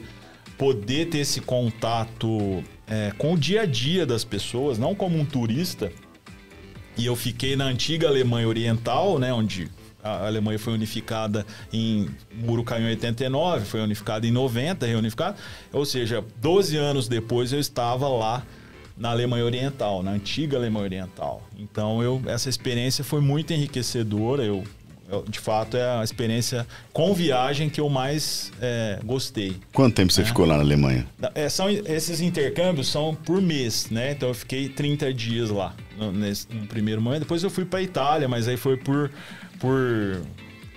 poder 0.56 1.08
ter 1.08 1.18
esse 1.18 1.40
contato 1.40 2.62
é, 2.86 3.12
com 3.18 3.34
o 3.34 3.38
dia 3.38 3.62
a 3.62 3.66
dia 3.66 4.06
das 4.06 4.24
pessoas, 4.24 4.78
não 4.78 4.94
como 4.94 5.18
um 5.18 5.24
turista. 5.24 5.92
E 6.96 7.06
eu 7.06 7.16
fiquei 7.16 7.56
na 7.56 7.64
antiga 7.64 8.08
Alemanha 8.08 8.46
Oriental, 8.46 9.18
né? 9.18 9.32
Onde 9.32 9.68
a 10.02 10.26
Alemanha 10.26 10.58
foi 10.58 10.72
unificada 10.72 11.46
em 11.72 12.08
Murucaí 12.34 12.82
em 12.82 12.86
89, 12.86 13.64
foi 13.64 13.80
unificada 13.80 14.26
em 14.26 14.32
90, 14.32 14.84
reunificada. 14.84 15.36
Ou 15.72 15.84
seja, 15.84 16.24
12 16.40 16.76
anos 16.76 17.08
depois 17.08 17.52
eu 17.52 17.60
estava 17.60 18.08
lá 18.08 18.42
na 18.96 19.10
Alemanha 19.10 19.44
Oriental, 19.44 20.02
na 20.02 20.10
antiga 20.10 20.56
Alemanha 20.56 20.84
Oriental. 20.84 21.42
Então 21.58 22.02
eu, 22.02 22.20
essa 22.26 22.48
experiência 22.48 23.02
foi 23.04 23.20
muito 23.20 23.52
enriquecedora. 23.52 24.44
Eu, 24.44 24.64
de 25.28 25.38
fato 25.38 25.76
é 25.76 25.98
a 26.00 26.02
experiência 26.04 26.66
com 26.92 27.12
viagem 27.12 27.68
que 27.68 27.80
eu 27.80 27.88
mais 27.88 28.50
é, 28.60 28.98
gostei. 29.04 29.56
Quanto 29.72 29.94
tempo 29.94 30.12
você 30.12 30.24
ficou 30.24 30.46
lá 30.46 30.56
na 30.56 30.62
Alemanha? 30.62 31.06
É, 31.34 31.48
são, 31.48 31.68
esses 31.68 32.20
intercâmbios 32.20 32.88
são 32.88 33.14
por 33.14 33.40
mês, 33.40 33.88
né? 33.90 34.12
Então 34.12 34.28
eu 34.28 34.34
fiquei 34.34 34.68
30 34.68 35.12
dias 35.12 35.50
lá 35.50 35.74
no, 35.98 36.12
nesse, 36.12 36.46
no 36.52 36.66
primeiro 36.66 37.00
momento. 37.02 37.20
Depois 37.20 37.42
eu 37.42 37.50
fui 37.50 37.64
para 37.64 37.82
Itália, 37.82 38.28
mas 38.28 38.48
aí 38.48 38.56
foi 38.56 38.76
por, 38.76 39.10
por 39.58 39.70
Você 40.20 40.24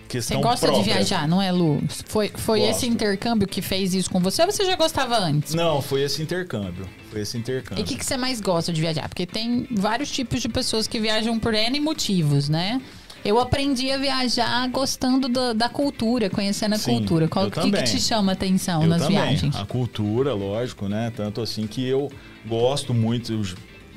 questão 0.07 0.41
gosta 0.41 0.67
própria. 0.67 0.83
de 0.83 0.89
viajar, 0.91 1.27
não 1.27 1.41
é, 1.41 1.51
Lu? 1.51 1.81
Foi, 2.05 2.29
foi 2.35 2.59
Gosto. 2.59 2.71
esse 2.71 2.87
intercâmbio 2.87 3.47
que 3.47 3.61
fez 3.61 3.93
isso 3.93 4.09
com 4.09 4.19
você 4.19 4.41
ou 4.43 4.51
você 4.51 4.63
já 4.65 4.75
gostava 4.75 5.17
antes? 5.17 5.53
Não, 5.53 5.81
foi 5.81 6.01
esse 6.03 6.21
intercâmbio. 6.21 6.87
Foi 7.11 7.21
esse 7.21 7.37
E 7.37 7.39
intercâmbio. 7.39 7.83
o 7.83 7.87
que, 7.87 7.95
que 7.95 8.05
você 8.05 8.15
mais 8.17 8.39
gosta 8.41 8.71
de 8.71 8.79
viajar? 8.81 9.07
Porque 9.09 9.25
tem 9.25 9.67
vários 9.71 10.11
tipos 10.11 10.41
de 10.41 10.49
pessoas 10.49 10.87
que 10.87 10.99
viajam 10.99 11.39
por 11.39 11.53
N 11.53 11.79
motivos, 11.79 12.49
né? 12.49 12.81
Eu 13.25 13.39
aprendi 13.39 13.89
a 13.91 13.97
viajar 13.97 14.69
gostando 14.69 15.27
da, 15.27 15.51
da 15.51 15.67
cultura, 15.67 16.29
conhecendo 16.29 16.75
a 16.75 16.77
Sim, 16.77 16.99
cultura. 16.99 17.27
Qual 17.27 17.49
que, 17.49 17.71
que 17.71 17.83
te 17.83 17.99
chama 17.99 18.31
a 18.31 18.33
atenção 18.33 18.83
Eu 18.83 18.87
nas 18.87 19.01
também. 19.01 19.17
viagens? 19.17 19.55
A 19.55 19.65
cultura, 19.65 20.31
lógico, 20.35 20.87
né? 20.87 21.11
Tanto 21.15 21.41
assim 21.41 21.65
que 21.65 21.83
eu 21.87 22.11
gosto 22.47 22.93
muito. 22.93 23.33
eu 23.33 23.43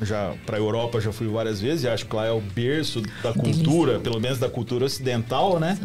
já 0.01 0.35
para 0.47 0.57
Europa 0.59 1.01
já 1.01 1.12
fui 1.12 1.27
várias 1.27 1.61
vezes 1.61 1.85
e 1.85 1.89
acho 1.89 2.07
que 2.07 2.15
lá 2.15 2.27
é 2.27 2.31
o 2.31 2.41
berço 2.41 3.03
da 3.23 3.33
cultura, 3.33 3.99
pelo 3.99 4.20
menos 4.20 4.39
da 4.39 4.49
cultura 4.49 4.85
ocidental, 4.85 5.59
né? 5.59 5.79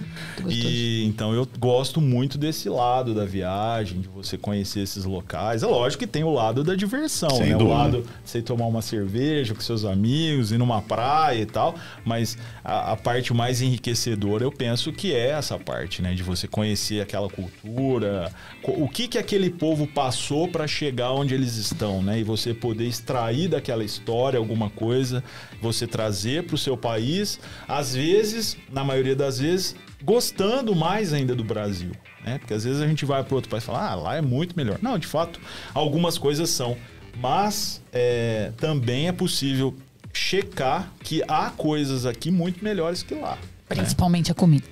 E 0.47 1.03
então 1.05 1.33
eu 1.33 1.47
gosto 1.57 1.99
muito 1.99 2.37
desse 2.37 2.69
lado 2.69 3.13
da 3.13 3.25
viagem, 3.25 4.01
de 4.01 4.07
você 4.07 4.37
conhecer 4.37 4.81
esses 4.81 5.03
locais. 5.05 5.63
É 5.63 5.67
lógico 5.67 6.01
que 6.01 6.07
tem 6.07 6.23
o 6.23 6.31
lado 6.31 6.63
da 6.63 6.75
diversão, 6.75 7.29
Sem 7.31 7.49
né? 7.49 7.55
O 7.55 7.59
dúvida. 7.59 7.77
lado 7.77 8.01
de 8.01 8.07
você 8.23 8.41
tomar 8.41 8.65
uma 8.67 8.81
cerveja 8.81 9.53
com 9.53 9.61
seus 9.61 9.83
amigos, 9.83 10.51
ir 10.51 10.57
numa 10.57 10.81
praia 10.81 11.41
e 11.41 11.45
tal, 11.45 11.75
mas 12.05 12.37
a, 12.63 12.91
a 12.91 12.95
parte 12.95 13.33
mais 13.33 13.61
enriquecedora 13.61 14.43
eu 14.43 14.51
penso 14.51 14.91
que 14.91 15.13
é 15.13 15.29
essa 15.29 15.57
parte, 15.57 16.01
né? 16.01 16.13
De 16.13 16.23
você 16.23 16.47
conhecer 16.47 17.01
aquela 17.01 17.29
cultura, 17.29 18.31
o 18.63 18.87
que 18.87 19.07
que 19.07 19.17
aquele 19.17 19.49
povo 19.49 19.87
passou 19.87 20.47
para 20.47 20.67
chegar 20.67 21.11
onde 21.13 21.33
eles 21.33 21.55
estão, 21.57 22.01
né? 22.03 22.19
E 22.19 22.23
você 22.23 22.53
poder 22.53 22.85
extrair 22.85 23.47
daquela 23.47 23.83
história 23.83 24.02
alguma 24.11 24.69
coisa, 24.69 25.23
você 25.61 25.87
trazer 25.87 26.43
para 26.43 26.55
o 26.55 26.57
seu 26.57 26.75
país, 26.75 27.39
às 27.67 27.95
vezes, 27.95 28.57
na 28.71 28.83
maioria 28.83 29.15
das 29.15 29.39
vezes, 29.39 29.75
gostando 30.03 30.75
mais 30.75 31.13
ainda 31.13 31.35
do 31.35 31.43
Brasil, 31.43 31.91
né? 32.23 32.37
Porque 32.37 32.53
às 32.53 32.63
vezes 32.63 32.81
a 32.81 32.87
gente 32.87 33.05
vai 33.05 33.23
para 33.23 33.35
outro 33.35 33.49
país 33.49 33.63
e 33.63 33.67
fala, 33.67 33.91
ah, 33.91 33.95
lá 33.95 34.15
é 34.15 34.21
muito 34.21 34.55
melhor. 34.55 34.77
Não, 34.81 34.97
de 34.97 35.07
fato, 35.07 35.39
algumas 35.73 36.17
coisas 36.17 36.49
são, 36.49 36.77
mas 37.17 37.81
é, 37.91 38.51
também 38.57 39.07
é 39.07 39.11
possível 39.11 39.73
checar 40.13 40.91
que 41.03 41.23
há 41.27 41.49
coisas 41.49 42.05
aqui 42.05 42.29
muito 42.29 42.63
melhores 42.63 43.01
que 43.01 43.15
lá, 43.15 43.37
Principalmente 43.67 44.31
a 44.31 44.35
comida. 44.35 44.65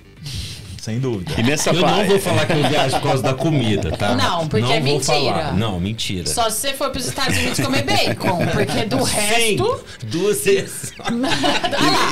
Sem 0.82 0.98
dúvida. 0.98 1.32
E 1.38 1.44
nessa 1.44 1.70
Eu 1.70 1.74
não 1.74 2.04
vou 2.06 2.18
falar 2.18 2.44
que 2.44 2.54
eu 2.54 2.68
viajo 2.68 2.96
por 2.96 3.02
causa 3.06 3.22
da 3.22 3.34
comida, 3.34 3.92
tá? 3.96 4.16
Não, 4.16 4.48
porque 4.48 4.66
é 4.72 4.80
vou 4.80 4.82
mentira. 4.82 5.14
falar. 5.14 5.52
Não, 5.56 5.78
mentira. 5.78 6.26
Só 6.26 6.50
se 6.50 6.56
você 6.60 6.72
for 6.72 6.90
para 6.90 6.98
os 6.98 7.06
Estados 7.06 7.36
Unidos 7.38 7.60
comer 7.60 7.84
bacon, 7.84 8.38
porque 8.52 8.84
do 8.86 9.06
Sim, 9.06 9.14
resto. 9.14 9.84
duas 10.06 10.42
vezes. 10.44 10.92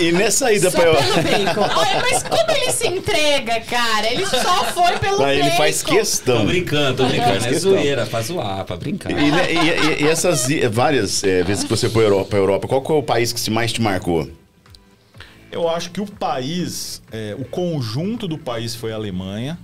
E, 0.01 0.05
e 0.05 0.13
nessa 0.13 0.53
ida 0.53 0.71
Só 0.71 0.79
pra 0.81 0.95
pelo 0.95 1.17
bacon. 1.17 1.61
Olha, 1.81 2.01
mas 2.01 2.23
como 2.23 2.51
ele 2.53 2.71
se 2.73 2.87
entrega, 2.87 3.61
cara? 3.63 4.07
Ele 4.13 4.25
só 4.27 4.65
foi 4.67 4.97
pelo 4.99 5.19
Mas 5.19 5.37
bacon. 5.39 5.49
ele 5.49 5.57
faz 5.57 5.83
Tô 5.83 5.91
questão. 5.93 6.47
brincando, 6.47 6.97
tô 6.99 7.07
brincando. 7.09 7.45
É 7.45 7.49
questão. 7.49 7.73
zoeira, 7.73 8.07
pra 8.07 8.23
zoar, 8.23 8.65
pra 8.65 8.77
brincar. 8.77 9.11
E, 9.11 9.15
né, 9.33 9.53
e- 9.53 9.57
e- 10.03 10.05
e 10.05 10.09
essas 10.09 10.47
várias 10.71 11.25
é, 11.25 11.43
vezes 11.43 11.65
que 11.65 11.71
você 11.71 11.89
foi 11.91 12.05
para 12.05 12.13
Europa, 12.15 12.37
Europa, 12.37 12.69
qual 12.69 12.81
que 12.83 12.93
é 12.93 12.95
o 12.95 13.03
país 13.03 13.33
que 13.33 13.41
se 13.41 13.51
mais 13.51 13.73
te 13.73 13.83
marcou? 13.83 14.29
Eu 15.51 15.69
acho 15.69 15.91
que 15.91 16.01
o 16.01 16.07
país, 16.07 17.03
é, 17.11 17.35
o 17.39 17.45
conjunto 17.45 18.29
do 18.29 18.39
país 18.39 18.75
foi 18.75 18.93
a 18.93 18.95
Alemanha, 18.95 19.59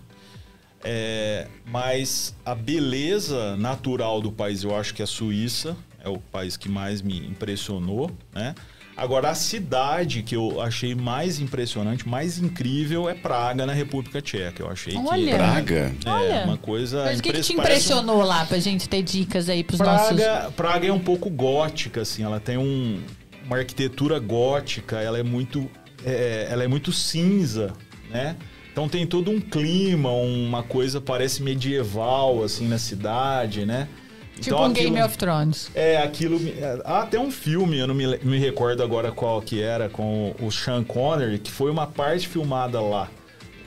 é, 0.84 1.46
mas 1.64 2.34
a 2.44 2.54
beleza 2.54 3.56
natural 3.56 4.20
do 4.20 4.30
país 4.32 4.62
eu 4.64 4.74
acho 4.76 4.94
que 4.94 5.02
é 5.02 5.04
a 5.04 5.06
Suíça, 5.06 5.76
é 6.04 6.08
o 6.08 6.18
país 6.18 6.56
que 6.56 6.68
mais 6.68 7.02
me 7.02 7.18
impressionou, 7.26 8.10
né? 8.34 8.54
Agora, 8.96 9.28
a 9.28 9.34
cidade 9.34 10.22
que 10.22 10.34
eu 10.34 10.58
achei 10.62 10.94
mais 10.94 11.38
impressionante, 11.38 12.08
mais 12.08 12.38
incrível 12.38 13.10
é 13.10 13.12
Praga, 13.14 13.66
na 13.66 13.74
República 13.74 14.22
Tcheca. 14.22 14.62
Eu 14.62 14.70
achei 14.70 14.96
Olha. 14.96 15.32
que. 15.32 15.34
Praga. 15.36 15.94
É, 16.06 16.10
Olha. 16.10 16.44
uma 16.46 16.56
coisa. 16.56 17.04
Mas 17.04 17.18
o 17.18 17.22
que, 17.22 17.30
que 17.30 17.40
te 17.42 17.52
impress- 17.52 17.56
parece 17.68 17.92
impressionou 17.92 18.22
lá 18.22 18.46
pra 18.46 18.58
gente 18.58 18.88
ter 18.88 19.02
dicas 19.02 19.50
aí 19.50 19.62
pros 19.62 19.80
nossos. 19.80 20.16
Praga, 20.16 20.50
Praga 20.52 20.86
é 20.86 20.92
um 20.92 20.98
pouco 20.98 21.28
gótica, 21.28 22.00
assim. 22.00 22.22
Ela 22.22 22.40
tem 22.40 22.56
um, 22.56 23.02
uma 23.46 23.56
arquitetura 23.58 24.18
gótica. 24.18 24.96
Ela 25.00 25.18
é 25.18 25.22
muito, 25.22 25.70
é, 26.04 26.48
ela 26.50 26.64
é 26.64 26.68
muito 26.68 26.92
cinza, 26.92 27.72
né? 28.10 28.36
Então 28.72 28.88
tem 28.88 29.06
todo 29.06 29.30
um 29.30 29.40
clima, 29.40 30.10
uma 30.10 30.62
coisa 30.62 31.00
parece 31.00 31.42
medieval, 31.42 32.44
assim, 32.44 32.68
na 32.68 32.76
cidade, 32.78 33.64
né? 33.64 33.88
Tipo 34.34 34.48
Então, 34.48 34.58
um 34.60 34.64
aquilo- 34.66 34.90
Game 34.92 35.02
of 35.02 35.16
Thrones. 35.16 35.70
É, 35.74 35.96
aquilo. 35.96 36.38
é, 36.46 36.82
Há 36.84 37.00
até 37.02 37.18
um 37.18 37.30
filme, 37.30 37.78
eu 37.78 37.86
não 37.86 37.94
me, 37.94 38.18
me 38.18 38.38
recordo 38.38 38.82
agora 38.82 39.10
qual 39.10 39.40
que 39.40 39.62
era, 39.62 39.88
com 39.88 40.34
o 40.38 40.50
Sean 40.52 40.84
Connery, 40.84 41.38
que 41.38 41.50
foi 41.50 41.70
uma 41.70 41.86
parte 41.86 42.28
filmada 42.28 42.78
lá. 42.82 43.08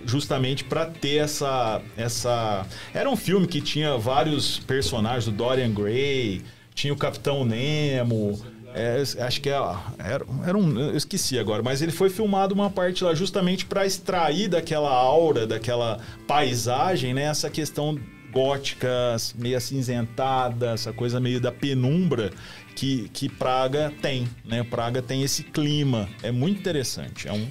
Justamente 0.05 0.63
pra 0.63 0.85
ter 0.85 1.17
essa, 1.17 1.81
essa. 1.97 2.65
Era 2.93 3.09
um 3.09 3.15
filme 3.17 3.47
que 3.47 3.59
tinha 3.59 3.97
vários 3.97 4.59
personagens, 4.59 5.25
do 5.25 5.31
Dorian 5.31 5.71
Gray, 5.73 6.41
tinha 6.75 6.93
o 6.93 6.95
Capitão 6.97 7.43
Nemo. 7.43 8.39
É, 8.73 9.01
acho 9.23 9.41
que 9.41 9.49
é, 9.49 9.53
era, 9.97 10.25
era 10.45 10.57
um. 10.57 10.79
Eu 10.79 10.95
esqueci 10.95 11.37
agora, 11.39 11.63
mas 11.63 11.81
ele 11.81 11.91
foi 11.91 12.09
filmado 12.09 12.53
uma 12.53 12.69
parte 12.69 13.03
lá 13.03 13.13
justamente 13.13 13.65
pra 13.65 13.85
extrair 13.85 14.47
daquela 14.47 14.91
aura, 14.91 15.47
daquela 15.47 15.99
paisagem, 16.27 17.13
né? 17.13 17.23
Essa 17.23 17.49
questão 17.49 17.97
gótica, 18.31 19.15
meio 19.35 19.57
acinzentada, 19.57 20.71
essa 20.71 20.93
coisa 20.93 21.19
meio 21.19 21.41
da 21.41 21.51
penumbra 21.51 22.31
que, 22.75 23.09
que 23.11 23.27
Praga 23.27 23.91
tem, 24.01 24.27
né? 24.45 24.63
Praga 24.63 25.01
tem 25.01 25.23
esse 25.23 25.43
clima, 25.43 26.07
é 26.21 26.31
muito 26.31 26.59
interessante. 26.59 27.27
É 27.27 27.33
um, 27.33 27.47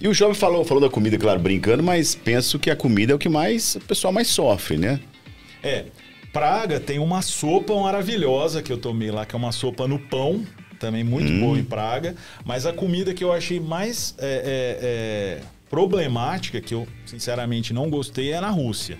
E 0.00 0.08
o 0.08 0.14
jovem 0.14 0.34
falou, 0.34 0.64
falou 0.64 0.82
da 0.82 0.90
comida, 0.90 1.16
claro, 1.16 1.38
brincando, 1.38 1.82
mas 1.82 2.14
penso 2.14 2.58
que 2.58 2.70
a 2.70 2.76
comida 2.76 3.12
é 3.12 3.14
o 3.14 3.18
que 3.18 3.28
mais 3.28 3.76
o 3.76 3.80
pessoal 3.80 4.12
mais 4.12 4.28
sofre, 4.28 4.76
né? 4.76 5.00
é, 5.62 5.86
Praga 6.32 6.78
tem 6.78 6.98
uma 6.98 7.22
sopa 7.22 7.74
maravilhosa 7.74 8.62
que 8.62 8.72
eu 8.72 8.78
tomei 8.78 9.10
lá, 9.10 9.26
que 9.26 9.34
é 9.34 9.38
uma 9.38 9.50
sopa 9.50 9.88
no 9.88 9.98
pão, 9.98 10.46
também 10.78 11.02
muito 11.02 11.32
boa 11.40 11.58
em 11.58 11.64
Praga. 11.64 12.14
Mas 12.44 12.66
a 12.66 12.72
comida 12.72 13.12
que 13.12 13.22
eu 13.22 13.32
achei 13.32 13.58
mais 13.58 14.14
é, 14.18 14.26
é, 14.26 14.78
é, 14.82 15.42
problemática, 15.68 16.60
que 16.60 16.72
eu 16.72 16.86
sinceramente 17.04 17.72
não 17.72 17.90
gostei, 17.90 18.32
é 18.32 18.40
na 18.40 18.50
Rússia. 18.50 18.98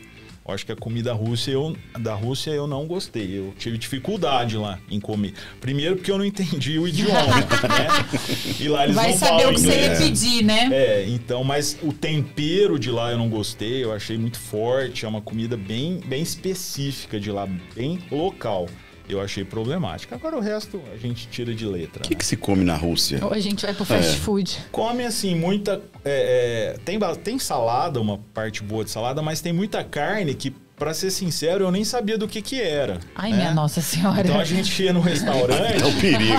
Eu 0.50 0.54
acho 0.54 0.66
que 0.66 0.72
a 0.72 0.76
comida 0.76 1.12
Rússia 1.12 1.52
eu, 1.52 1.76
da 2.00 2.12
Rússia 2.12 2.50
eu 2.50 2.66
não 2.66 2.84
gostei. 2.84 3.38
Eu 3.38 3.54
tive 3.56 3.78
dificuldade 3.78 4.56
lá 4.56 4.80
em 4.90 4.98
comer. 4.98 5.32
Primeiro 5.60 5.94
porque 5.96 6.10
eu 6.10 6.18
não 6.18 6.24
entendi 6.24 6.76
o 6.76 6.88
idioma, 6.88 7.36
né? 7.68 7.88
E 8.58 8.68
lá 8.68 8.82
eles 8.82 8.96
Vai 8.96 9.12
não 9.12 9.18
saber 9.18 9.42
falam 9.42 9.50
o 9.52 9.54
que 9.54 9.60
você 9.60 9.68
ia 9.68 9.92
inglês. 9.94 9.98
pedir, 9.98 10.44
né? 10.44 10.68
É, 10.72 11.04
então, 11.06 11.44
mas 11.44 11.78
o 11.82 11.92
tempero 11.92 12.78
de 12.80 12.90
lá 12.90 13.12
eu 13.12 13.18
não 13.18 13.28
gostei, 13.28 13.84
eu 13.84 13.92
achei 13.92 14.18
muito 14.18 14.38
forte, 14.40 15.04
é 15.04 15.08
uma 15.08 15.20
comida 15.20 15.56
bem, 15.56 16.00
bem 16.04 16.22
específica 16.22 17.20
de 17.20 17.30
lá, 17.30 17.46
bem 17.76 18.00
local. 18.10 18.68
Eu 19.10 19.20
achei 19.20 19.44
problemática. 19.44 20.14
Agora 20.14 20.36
o 20.36 20.40
resto 20.40 20.80
a 20.92 20.96
gente 20.96 21.28
tira 21.28 21.54
de 21.54 21.66
letra. 21.66 22.00
O 22.04 22.08
que, 22.08 22.14
né? 22.14 22.18
que 22.18 22.24
se 22.24 22.36
come 22.36 22.64
na 22.64 22.76
Rússia? 22.76 23.18
Ou 23.24 23.32
a 23.32 23.38
gente 23.40 23.64
vai 23.66 23.74
pro 23.74 23.84
fast 23.84 24.14
É. 24.16 24.18
food. 24.18 24.58
Come 24.70 25.04
assim, 25.04 25.34
muita. 25.34 25.82
é, 26.04 26.74
é, 26.76 26.78
tem, 26.84 26.98
tem 27.22 27.38
salada, 27.38 28.00
uma 28.00 28.18
parte 28.32 28.62
boa 28.62 28.84
de 28.84 28.90
salada, 28.90 29.20
mas 29.22 29.40
tem 29.40 29.52
muita 29.52 29.82
carne 29.82 30.34
que, 30.34 30.54
pra 30.80 30.92
ser 30.94 31.10
sincero, 31.10 31.62
eu 31.64 31.70
nem 31.70 31.84
sabia 31.84 32.16
do 32.18 32.26
que 32.26 32.40
que 32.42 32.60
era. 32.60 32.98
Ai, 33.14 33.30
né? 33.30 33.36
minha 33.36 33.54
Nossa 33.54 33.80
Senhora. 33.82 34.22
Então 34.22 34.40
a 34.40 34.44
gente 34.44 34.82
ia 34.82 34.92
no 34.92 35.00
É 35.06 35.10
restaurante 35.10 35.84
o 35.84 36.00
perigo. 36.00 36.32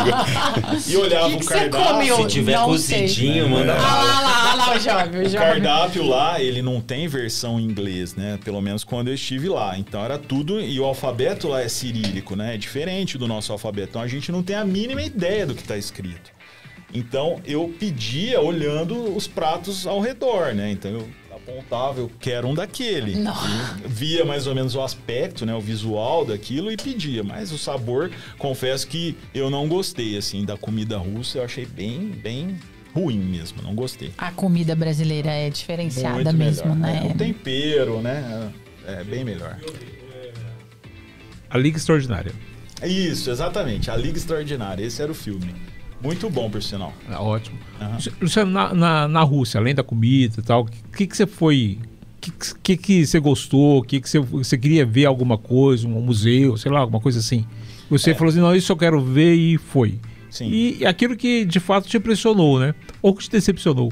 e 0.89 0.97
olhava 0.97 1.29
Que 1.29 1.35
o 1.35 1.39
que 1.39 1.45
você 1.45 1.53
cardápio. 1.53 1.87
comeu? 1.93 2.15
Se 2.17 2.27
tiver 2.27 2.53
Não 2.57 2.77
sei. 2.77 3.01
cozidinho, 3.03 3.47
manda 3.49 3.73
Ah 3.73 3.77
bala. 3.77 4.03
lá, 4.03 4.21
lá, 4.21 4.53
lá, 4.55 4.75
o 4.75 4.79
jovem, 4.79 5.21
o 5.21 5.27
O 5.27 5.31
cardápio 5.33 6.03
lá, 6.07 6.41
ele 6.41 6.61
não 6.61 6.81
tem 6.81 7.07
versão 7.07 7.59
em 7.59 7.63
inglês, 7.63 8.15
né? 8.15 8.39
Pelo 8.43 8.59
menos 8.61 8.83
quando 8.83 9.07
eu 9.09 9.13
estive 9.13 9.47
lá. 9.47 9.77
Então 9.77 10.03
era 10.03 10.17
tudo. 10.17 10.59
E 10.59 10.77
o 10.79 10.83
alfabeto 10.85 11.47
lá 11.47 11.61
é 11.61 11.69
cirílico, 11.69 12.35
né? 12.35 12.55
É 12.55 12.57
diferente 12.57 13.17
do 13.17 13.27
nosso 13.27 13.51
alfabeto. 13.53 13.89
Então 13.91 14.01
a 14.01 14.07
gente 14.07 14.31
não 14.31 14.41
tem 14.41 14.55
a 14.55 14.65
mínima 14.65 15.01
ideia 15.03 15.45
do 15.45 15.53
que 15.53 15.61
está 15.61 15.77
escrito. 15.77 16.31
Então 16.93 17.39
eu 17.45 17.73
pedia 17.79 18.41
olhando 18.41 19.15
os 19.15 19.27
pratos 19.27 19.87
ao 19.87 20.01
redor, 20.01 20.53
né? 20.53 20.71
Então 20.71 20.91
eu 20.91 21.07
apontava, 21.45 21.99
eu 21.99 22.11
quero 22.19 22.47
um 22.47 22.53
daquele. 22.53 23.15
Não. 23.15 23.33
Via 23.85 24.23
mais 24.23 24.47
ou 24.47 24.55
menos 24.55 24.75
o 24.75 24.81
aspecto, 24.81 25.45
né? 25.45 25.53
O 25.55 25.59
visual 25.61 26.25
daquilo 26.25 26.71
e 26.71 26.77
pedia. 26.77 27.23
Mas 27.23 27.51
o 27.51 27.57
sabor, 27.57 28.11
confesso 28.37 28.87
que 28.87 29.17
eu 29.33 29.49
não 29.49 29.67
gostei, 29.67 30.17
assim, 30.17 30.45
da 30.45 30.57
comida 30.57 30.97
russa. 30.97 31.39
Eu 31.39 31.43
achei 31.43 31.65
bem, 31.65 32.09
bem 32.09 32.57
ruim 32.93 33.19
mesmo. 33.19 33.61
Não 33.61 33.73
gostei. 33.75 34.11
A 34.17 34.31
comida 34.31 34.75
brasileira 34.75 35.29
é 35.31 35.49
diferenciada 35.49 36.15
Muito 36.15 36.33
mesmo, 36.33 36.75
melhor. 36.75 37.01
né? 37.01 37.07
É, 37.07 37.11
o 37.11 37.17
tempero, 37.17 38.01
né? 38.01 38.51
É 38.87 39.03
bem 39.03 39.23
melhor. 39.23 39.57
A 41.49 41.57
Liga 41.57 41.77
Extraordinária. 41.77 42.31
Isso, 42.83 43.29
exatamente. 43.29 43.91
A 43.91 43.95
Liga 43.95 44.17
Extraordinária. 44.17 44.83
Esse 44.83 45.01
era 45.01 45.11
o 45.11 45.15
filme. 45.15 45.53
Muito 46.03 46.29
bom, 46.29 46.49
por 46.49 46.61
sinal. 46.61 46.93
É 47.09 47.15
ótimo. 47.15 47.57
Aham. 47.79 47.97
Luciano, 48.19 48.51
na, 48.51 48.73
na, 48.73 49.07
na 49.07 49.21
Rússia, 49.21 49.59
além 49.59 49.75
da 49.75 49.83
comida 49.83 50.35
e 50.39 50.41
tal, 50.41 50.63
o 50.63 50.65
que, 50.65 51.05
que 51.05 51.15
você 51.15 51.27
foi. 51.27 51.77
O 52.17 52.59
que, 52.61 52.77
que, 52.77 53.05
você 53.05 53.19
gostou? 53.19 53.79
O 53.79 53.83
que, 53.83 53.99
que 53.99 54.07
você, 54.07 54.19
você 54.19 54.57
queria 54.57 54.85
ver 54.85 55.05
alguma 55.05 55.37
coisa, 55.37 55.87
um 55.87 56.01
museu, 56.01 56.55
sei 56.55 56.71
lá, 56.71 56.79
alguma 56.79 56.99
coisa 56.99 57.19
assim? 57.19 57.45
Você 57.89 58.13
falou 58.13 58.29
assim, 58.29 58.39
não, 58.39 58.55
isso 58.55 58.71
eu 58.71 58.77
quero 58.77 59.01
ver 59.01 59.33
e 59.33 59.57
foi. 59.57 59.99
Sim. 60.29 60.49
E 60.49 60.85
aquilo 60.85 61.15
que 61.17 61.43
de 61.43 61.59
fato 61.59 61.89
te 61.89 61.97
impressionou, 61.97 62.59
né? 62.59 62.73
Ou 63.01 63.13
que 63.13 63.23
te 63.23 63.31
decepcionou. 63.31 63.91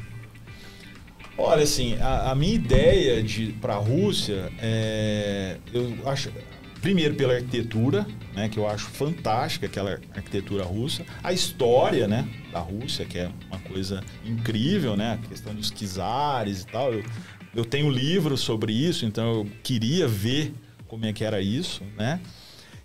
Olha, 1.38 1.64
assim, 1.64 1.96
a, 2.00 2.32
a 2.32 2.36
minha 2.36 2.54
ideia 2.54 3.24
de 3.24 3.48
para 3.62 3.74
a 3.76 3.78
Rússia 3.78 4.52
é, 4.62 5.58
eu 5.74 5.94
acho 6.06 6.30
primeiro 6.82 7.16
pela 7.16 7.34
arquitetura, 7.34 8.06
né, 8.34 8.50
que 8.50 8.58
eu 8.58 8.68
acho 8.68 8.86
fantástica 8.86 9.66
aquela 9.66 10.00
arquitetura 10.16 10.64
russa, 10.64 11.06
a 11.24 11.34
história, 11.34 12.08
né, 12.08 12.28
da 12.52 12.60
Rússia, 12.60 13.06
que 13.06 13.18
é 13.18 13.30
uma 13.48 13.60
coisa 13.60 14.04
incrível, 14.26 14.96
né, 14.96 15.14
a 15.14 15.28
questão 15.28 15.54
dos 15.54 15.70
czares 15.70 16.62
e 16.62 16.68
tal. 16.68 16.94
Eu, 16.94 17.04
eu 17.56 17.66
tenho 17.66 17.90
livros 17.90 18.42
sobre 18.42 18.72
isso, 18.72 19.06
então 19.06 19.40
eu 19.40 19.48
queria 19.64 20.08
ver 20.08 20.54
como 20.88 21.06
é 21.06 21.14
que 21.14 21.24
era 21.24 21.42
isso, 21.42 21.84
né? 21.98 22.20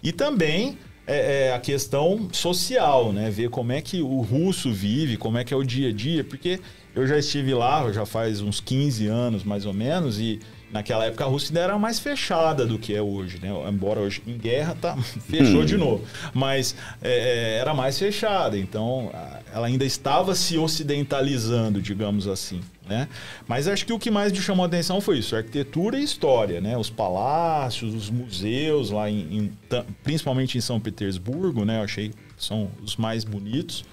E 0.03 0.13
também 0.13 0.79
é, 1.07 1.49
é, 1.49 1.55
a 1.55 1.59
questão 1.59 2.29
social, 2.33 3.13
né? 3.13 3.31
Ver 3.31 3.49
como 3.51 3.73
é 3.73 3.81
que 3.81 4.01
o 4.01 4.21
russo 4.21 4.73
vive, 4.73 5.17
como 5.17 5.39
é 5.39 5.45
que 5.45 5.53
é 5.53 5.57
o 5.57 5.63
dia 5.63 5.89
a 5.89 5.93
dia, 5.93 6.23
porque 6.23 6.61
eu 6.95 7.07
já 7.07 7.19
estive 7.19 7.55
lá, 7.55 7.91
já 7.93 8.07
faz 8.07 8.41
uns 8.41 8.61
15 8.61 9.07
anos 9.07 9.45
mais 9.45 9.67
ou 9.67 9.73
menos, 9.73 10.19
e 10.19 10.41
naquela 10.75 11.05
época 11.05 11.23
a 11.25 11.29
Rússia 11.29 11.51
ainda 11.51 11.61
era 11.61 11.79
mais 11.79 12.01
fechada 12.01 12.67
do 12.67 12.81
que 12.81 12.93
é 12.93 13.01
hoje, 13.01 13.39
né? 13.41 13.49
Embora 13.69 14.01
hoje 14.01 14.21
em 14.27 14.37
guerra 14.37 14.77
tá 14.79 14.97
fechou 15.31 15.65
de 15.65 15.77
novo, 15.77 16.05
mas 16.35 16.75
é, 17.01 17.55
é, 17.55 17.59
era 17.61 17.73
mais 17.73 17.97
fechada, 17.97 18.59
então 18.59 19.09
ela 19.55 19.69
ainda 19.69 19.85
estava 19.85 20.35
se 20.35 20.59
ocidentalizando, 20.59 21.81
digamos 21.81 22.27
assim, 22.27 22.61
né? 22.89 23.09
Mas 23.47 23.69
acho 23.69 23.87
que 23.87 23.93
o 23.93 24.01
que 24.01 24.11
mais 24.11 24.33
me 24.33 24.39
chamou 24.39 24.65
a 24.65 24.67
atenção 24.67 25.01
foi 25.01 25.19
isso, 25.19 25.37
arquitetura 25.37 25.97
e 25.97 26.03
história, 26.03 26.61
né? 26.61 26.77
Os 26.77 26.91
palácios, 26.91 27.95
os 27.95 28.11
museus 28.11 28.91
lá 28.91 29.09
em, 29.09 29.39
em 29.39 29.59
principalmente 30.03 30.59
em 30.59 30.61
São 30.61 30.81
Petersburgo, 30.81 31.65
né? 31.65 31.79
Eu 31.79 31.85
achei 31.85 32.09
que 32.09 32.17
são 32.37 32.69
os 32.83 32.97
mais 32.97 33.23
bonitos 33.23 33.85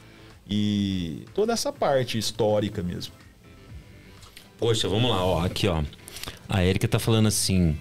e 0.50 1.26
toda 1.36 1.54
essa 1.54 1.72
parte 1.72 2.18
histórica 2.18 2.82
mesmo. 2.82 3.14
Poxa, 4.58 4.90
vamos 4.90 5.12
lá, 5.12 5.24
ó. 5.24 5.46
Aqui, 5.46 5.68
ó. 5.68 5.84
A 6.48 6.64
Erika 6.64 6.88
tá 6.88 7.00
falando 7.00 7.28
assim. 7.28 7.76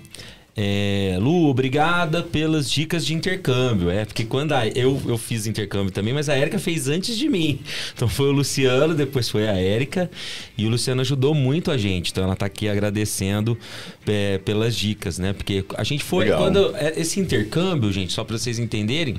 É, 0.57 1.17
Lu, 1.21 1.49
obrigada 1.49 2.23
pelas 2.23 2.71
dicas 2.71 3.07
de 3.07 3.15
intercâmbio. 3.15 3.89
É, 3.89 4.05
porque 4.05 4.25
quando 4.25 4.53
a, 4.53 4.67
eu, 4.69 5.01
eu 5.07 5.17
fiz 5.17 5.47
intercâmbio 5.47 5.91
também, 5.91 6.13
mas 6.13 6.29
a 6.29 6.37
Erika 6.37 6.59
fez 6.59 6.89
antes 6.89 7.17
de 7.17 7.29
mim. 7.29 7.61
Então 7.95 8.09
foi 8.09 8.29
o 8.29 8.33
Luciano, 8.33 8.95
depois 8.95 9.29
foi 9.29 9.49
a 9.49 9.61
Erika. 9.61 10.11
E 10.57 10.67
o 10.67 10.71
Luciano 10.71 11.01
ajudou 11.01 11.35
muito 11.35 11.71
a 11.71 11.77
gente. 11.77 12.11
Então 12.11 12.25
ela 12.25 12.37
tá 12.37 12.47
aqui 12.47 12.69
agradecendo 12.69 13.59
é, 14.07 14.39
pelas 14.39 14.75
dicas, 14.75 15.19
né? 15.19 15.33
Porque 15.33 15.65
a 15.77 15.85
gente 15.85 16.03
foi. 16.05 16.25
Legal. 16.25 16.43
Quando. 16.43 16.77
é, 16.77 16.99
Esse 16.99 17.21
intercâmbio, 17.21 17.93
gente, 17.93 18.13
só 18.13 18.25
pra 18.25 18.37
vocês 18.37 18.59
entenderem. 18.59 19.17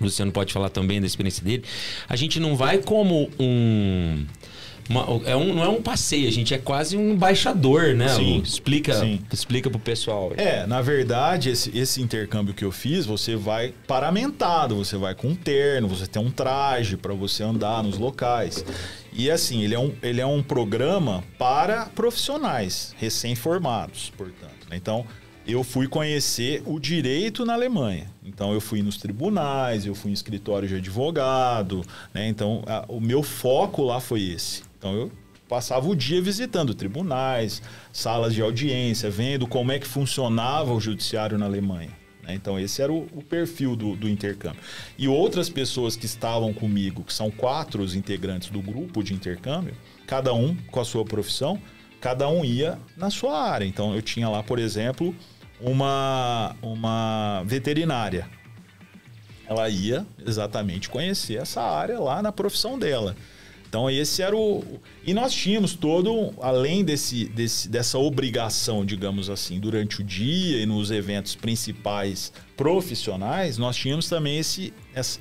O 0.00 0.04
Luciano 0.04 0.32
pode 0.32 0.52
falar 0.52 0.68
também 0.68 1.00
da 1.00 1.06
experiência 1.06 1.44
dele. 1.44 1.64
A 2.08 2.16
gente 2.16 2.40
não 2.40 2.56
vai 2.56 2.78
como 2.78 3.30
um. 3.38 4.24
Uma- 4.88 5.20
é 5.24 5.34
um 5.36 5.54
não 5.54 5.62
é 5.64 5.68
um 5.68 5.82
passeio, 5.82 6.28
a 6.28 6.30
gente 6.32 6.52
é 6.54 6.58
quase 6.58 6.96
um 6.96 7.12
embaixador, 7.12 7.94
né? 7.94 8.08
Sim, 8.08 8.36
Lu? 8.38 8.42
Explica, 8.42 8.94
sim. 9.00 9.20
explica 9.32 9.68
pro 9.70 9.78
pessoal. 9.78 10.32
É, 10.36 10.66
na 10.66 10.80
verdade, 10.82 11.50
esse, 11.50 11.76
esse 11.76 12.00
intercâmbio 12.02 12.54
que 12.54 12.64
eu 12.64 12.70
fiz, 12.72 13.04
você 13.06 13.36
vai 13.36 13.72
paramentado, 13.86 14.76
você 14.76 14.96
vai 14.96 15.14
com 15.14 15.28
um 15.28 15.34
terno, 15.34 15.88
você 15.88 16.06
tem 16.06 16.22
um 16.22 16.30
traje 16.30 16.96
para 16.96 17.12
você 17.14 17.42
andar 17.42 17.82
nos 17.82 17.98
locais. 17.98 18.64
E 19.12 19.30
assim, 19.30 19.62
ele 19.64 19.74
é 19.74 19.78
um, 19.78 19.92
ele 20.02 20.20
é 20.20 20.26
um 20.26 20.42
programa 20.42 21.24
para 21.38 21.86
profissionais 21.86 22.94
recém-formados, 22.98 24.12
portanto. 24.16 24.66
né? 24.70 24.76
Então, 24.76 25.04
eu 25.46 25.62
fui 25.62 25.86
conhecer 25.86 26.62
o 26.66 26.78
direito 26.80 27.44
na 27.44 27.54
Alemanha. 27.54 28.10
Então 28.24 28.52
eu 28.52 28.60
fui 28.60 28.82
nos 28.82 28.96
tribunais, 28.96 29.86
eu 29.86 29.94
fui 29.94 30.10
em 30.10 30.14
escritório 30.14 30.66
de 30.68 30.74
advogado, 30.74 31.82
né? 32.12 32.26
Então 32.28 32.62
a- 32.66 32.84
o 32.88 33.00
meu 33.00 33.22
foco 33.22 33.82
lá 33.84 34.00
foi 34.00 34.22
esse. 34.22 34.62
Então 34.78 34.94
eu 34.94 35.12
passava 35.48 35.88
o 35.88 35.94
dia 35.94 36.20
visitando 36.20 36.74
tribunais, 36.74 37.62
salas 37.92 38.34
de 38.34 38.42
audiência, 38.42 39.10
vendo 39.10 39.46
como 39.46 39.72
é 39.72 39.78
que 39.78 39.86
funcionava 39.86 40.72
o 40.72 40.80
judiciário 40.80 41.38
na 41.38 41.46
Alemanha. 41.46 41.90
né? 42.22 42.34
Então 42.34 42.58
esse 42.58 42.82
era 42.82 42.92
o, 42.92 43.06
o 43.12 43.22
perfil 43.22 43.76
do, 43.76 43.96
do 43.96 44.08
intercâmbio. 44.08 44.60
E 44.98 45.08
outras 45.08 45.48
pessoas 45.48 45.96
que 45.96 46.06
estavam 46.06 46.52
comigo, 46.52 47.04
que 47.04 47.12
são 47.12 47.30
quatro 47.30 47.82
os 47.82 47.94
integrantes 47.94 48.50
do 48.50 48.60
grupo 48.60 49.02
de 49.02 49.14
intercâmbio, 49.14 49.74
cada 50.06 50.34
um 50.34 50.54
com 50.70 50.80
a 50.80 50.84
sua 50.84 51.04
profissão, 51.04 51.60
cada 52.00 52.28
um 52.28 52.44
ia 52.44 52.78
na 52.96 53.10
sua 53.10 53.40
área. 53.40 53.64
Então 53.64 53.94
eu 53.94 54.02
tinha 54.02 54.28
lá, 54.28 54.42
por 54.42 54.58
exemplo, 54.58 55.14
uma, 55.60 56.56
uma 56.60 57.42
veterinária. 57.44 58.28
Ela 59.48 59.68
ia 59.68 60.04
exatamente 60.26 60.88
conhecer 60.88 61.36
essa 61.36 61.62
área 61.62 62.00
lá 62.00 62.20
na 62.20 62.32
profissão 62.32 62.76
dela. 62.78 63.16
Então 63.68 63.90
esse 63.90 64.22
era 64.22 64.36
o 64.36 64.64
e 65.04 65.12
nós 65.12 65.32
tínhamos 65.32 65.74
todo 65.74 66.32
além 66.40 66.84
desse, 66.84 67.26
desse 67.26 67.68
dessa 67.68 67.98
obrigação, 67.98 68.84
digamos 68.84 69.28
assim, 69.28 69.60
durante 69.60 70.00
o 70.00 70.04
dia 70.04 70.62
e 70.62 70.66
nos 70.66 70.90
eventos 70.90 71.34
principais 71.34 72.32
profissionais, 72.56 73.58
nós 73.58 73.76
tínhamos 73.76 74.08
também 74.08 74.38
esse 74.38 74.72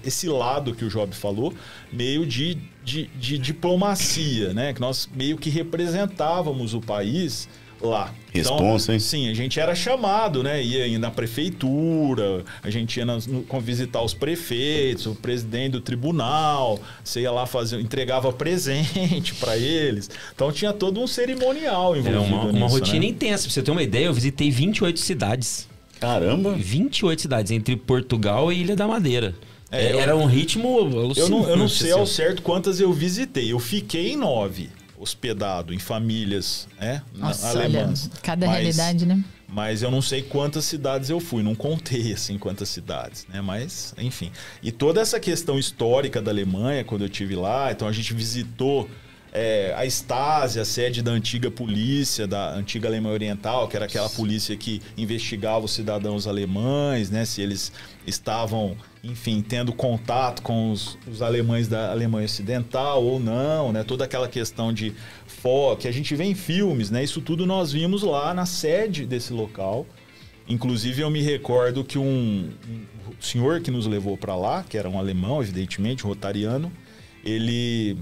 esse 0.04 0.30
lado 0.30 0.74
que 0.74 0.86
o 0.86 0.90
Job 0.90 1.14
falou, 1.14 1.54
meio 1.92 2.26
de, 2.26 2.58
de, 2.82 3.08
de 3.08 3.38
diplomacia, 3.38 4.54
né? 4.54 4.74
Que 4.74 4.80
nós 4.80 5.10
meio 5.14 5.38
que 5.38 5.50
representávamos 5.50 6.74
o 6.74 6.80
país 6.80 7.50
lá. 7.82 8.14
Responsa, 8.34 8.92
hein? 8.94 9.00
Sim, 9.00 9.30
a 9.30 9.34
gente 9.34 9.60
era 9.60 9.74
chamado, 9.74 10.44
né? 10.44 10.62
Ia, 10.62 11.00
na 11.00 11.10
prefeitura, 11.10 12.44
a 12.62 12.70
gente 12.70 12.98
ia 12.98 13.06
nas- 13.06 13.28
no- 13.28 13.44
com- 13.44 13.60
visitar 13.60 14.02
os 14.02 14.14
prefeitos, 14.14 15.06
o 15.06 15.16
presidente 15.16 15.72
do 15.74 15.82
tribunal, 15.82 16.80
você 17.04 17.22
ia 17.22 17.32
lá 17.32 17.46
fazer, 17.46 17.80
entregava 17.80 18.32
presente 18.34 19.34
para 19.40 19.58
eles. 19.58 20.10
Então 20.34 20.52
tinha 20.52 20.74
todo 20.74 21.00
um 21.00 21.08
cerimonial 21.08 21.96
É 21.96 22.00
envolvido 22.00 22.24
uma, 22.24 22.44
uma 22.44 22.52
nisso, 22.52 22.76
rotina 22.80 23.00
né? 23.00 23.06
intensa. 23.08 23.44
Pra 23.44 23.54
você 23.54 23.62
ter 23.64 23.72
uma 23.72 23.84
ideia, 23.84 24.06
eu 24.06 24.14
visitei 24.14 24.52
28 24.52 25.00
cidades. 25.00 25.68
Caramba. 26.00 26.54
28 26.54 27.22
cidades 27.22 27.52
entre 27.52 27.76
Portugal 27.76 28.52
e 28.52 28.60
Ilha 28.60 28.76
da 28.76 28.88
Madeira. 28.88 29.34
É, 29.72 29.86
É, 29.88 29.94
eu- 29.94 30.00
era 30.00 30.16
um 30.16 30.26
ritmo 30.26 30.78
Eu 31.16 31.30
não, 31.30 31.50
eu 31.50 31.58
não 31.58 31.68
sei 31.68 31.90
assim. 31.92 32.00
ao 32.00 32.06
certo 32.06 32.42
quantas 32.42 32.80
eu 32.80 32.94
visitei. 32.94 33.52
Eu 33.52 33.60
fiquei 33.60 34.12
em 34.12 34.16
nove, 34.16 34.70
hospedado 34.98 35.74
em 35.74 35.80
famílias 35.80 36.68
é, 36.80 37.02
na- 37.14 37.28
Nossa, 37.28 37.50
alemãs. 37.50 38.10
olha, 38.12 38.22
cada 38.22 38.46
Mas- 38.48 38.56
realidade, 38.58 39.06
né? 39.06 39.24
Mas 39.48 39.84
eu 39.84 39.92
não 39.92 40.02
sei 40.02 40.22
quantas 40.24 40.66
cidades 40.66 41.10
eu 41.10 41.20
fui, 41.20 41.44
não 41.44 41.54
contei 41.56 42.12
assim 42.14 42.38
quantas 42.38 42.68
cidades, 42.68 43.26
né? 43.30 43.42
Mas, 43.42 43.94
enfim. 43.98 44.32
E 44.62 44.72
toda 44.72 45.00
essa 45.00 45.20
questão 45.20 45.58
histórica 45.60 46.22
da 46.22 46.32
Alemanha, 46.32 46.84
quando 46.84 47.04
eu 47.04 47.10
tive 47.10 47.36
lá, 47.36 47.72
então 47.72 47.88
a 47.88 47.92
gente 47.92 48.14
visitou 48.14 48.90
é, 49.38 49.74
a 49.76 49.86
Stasi, 49.86 50.62
a 50.62 50.66
sede 50.66 51.02
da 51.02 51.12
antiga 51.12 51.52
polícia, 51.52 52.26
da 52.26 52.54
antiga 52.54 52.88
Alemanha 52.88 53.14
Oriental, 53.14 53.68
que 53.68 53.76
era 53.76 53.84
aquela 53.86 54.10
polícia 54.10 54.56
que 54.56 54.82
investigava 54.98 55.66
os 55.66 55.74
cidadãos 55.74 56.26
alemães, 56.26 57.10
né? 57.10 57.26
Se 57.26 57.42
eles 57.42 57.70
estavam, 58.08 58.78
enfim, 59.04 59.42
tendo 59.42 59.74
contato 59.74 60.42
com 60.42 60.72
os, 60.72 60.98
os 61.06 61.22
alemães 61.22 61.68
da 61.68 61.92
Alemanha 61.92 62.24
Ocidental 62.24 63.04
ou 63.04 63.20
não, 63.20 63.74
né? 63.74 63.84
Toda 63.84 64.06
aquela 64.06 64.30
questão 64.30 64.72
de 64.72 64.94
fo 65.28 65.76
que 65.76 65.90
a 65.90 65.92
gente 65.92 66.16
vê 66.16 66.24
em 66.24 66.34
filmes, 66.34 66.90
né? 66.90 67.04
Isso 67.04 67.20
tudo 67.20 67.46
nós 67.46 67.74
vimos 67.74 68.04
lá 68.04 68.34
na 68.34 68.46
sede 68.46 69.06
desse 69.06 69.34
local. 69.34 69.86
Inclusive 70.48 71.02
eu 71.02 71.10
me 71.10 71.22
recordo 71.22 71.84
que 71.84 72.00
um, 72.00 72.52
um 72.70 73.22
senhor 73.22 73.60
que 73.60 73.70
nos 73.70 73.86
levou 73.86 74.16
para 74.16 74.38
lá, 74.38 74.64
que 74.64 74.78
era 74.78 74.90
um 74.90 74.98
alemão, 74.98 75.42
evidentemente, 75.42 76.06
um 76.06 76.10
rotariano, 76.10 76.72
ele 77.22 77.98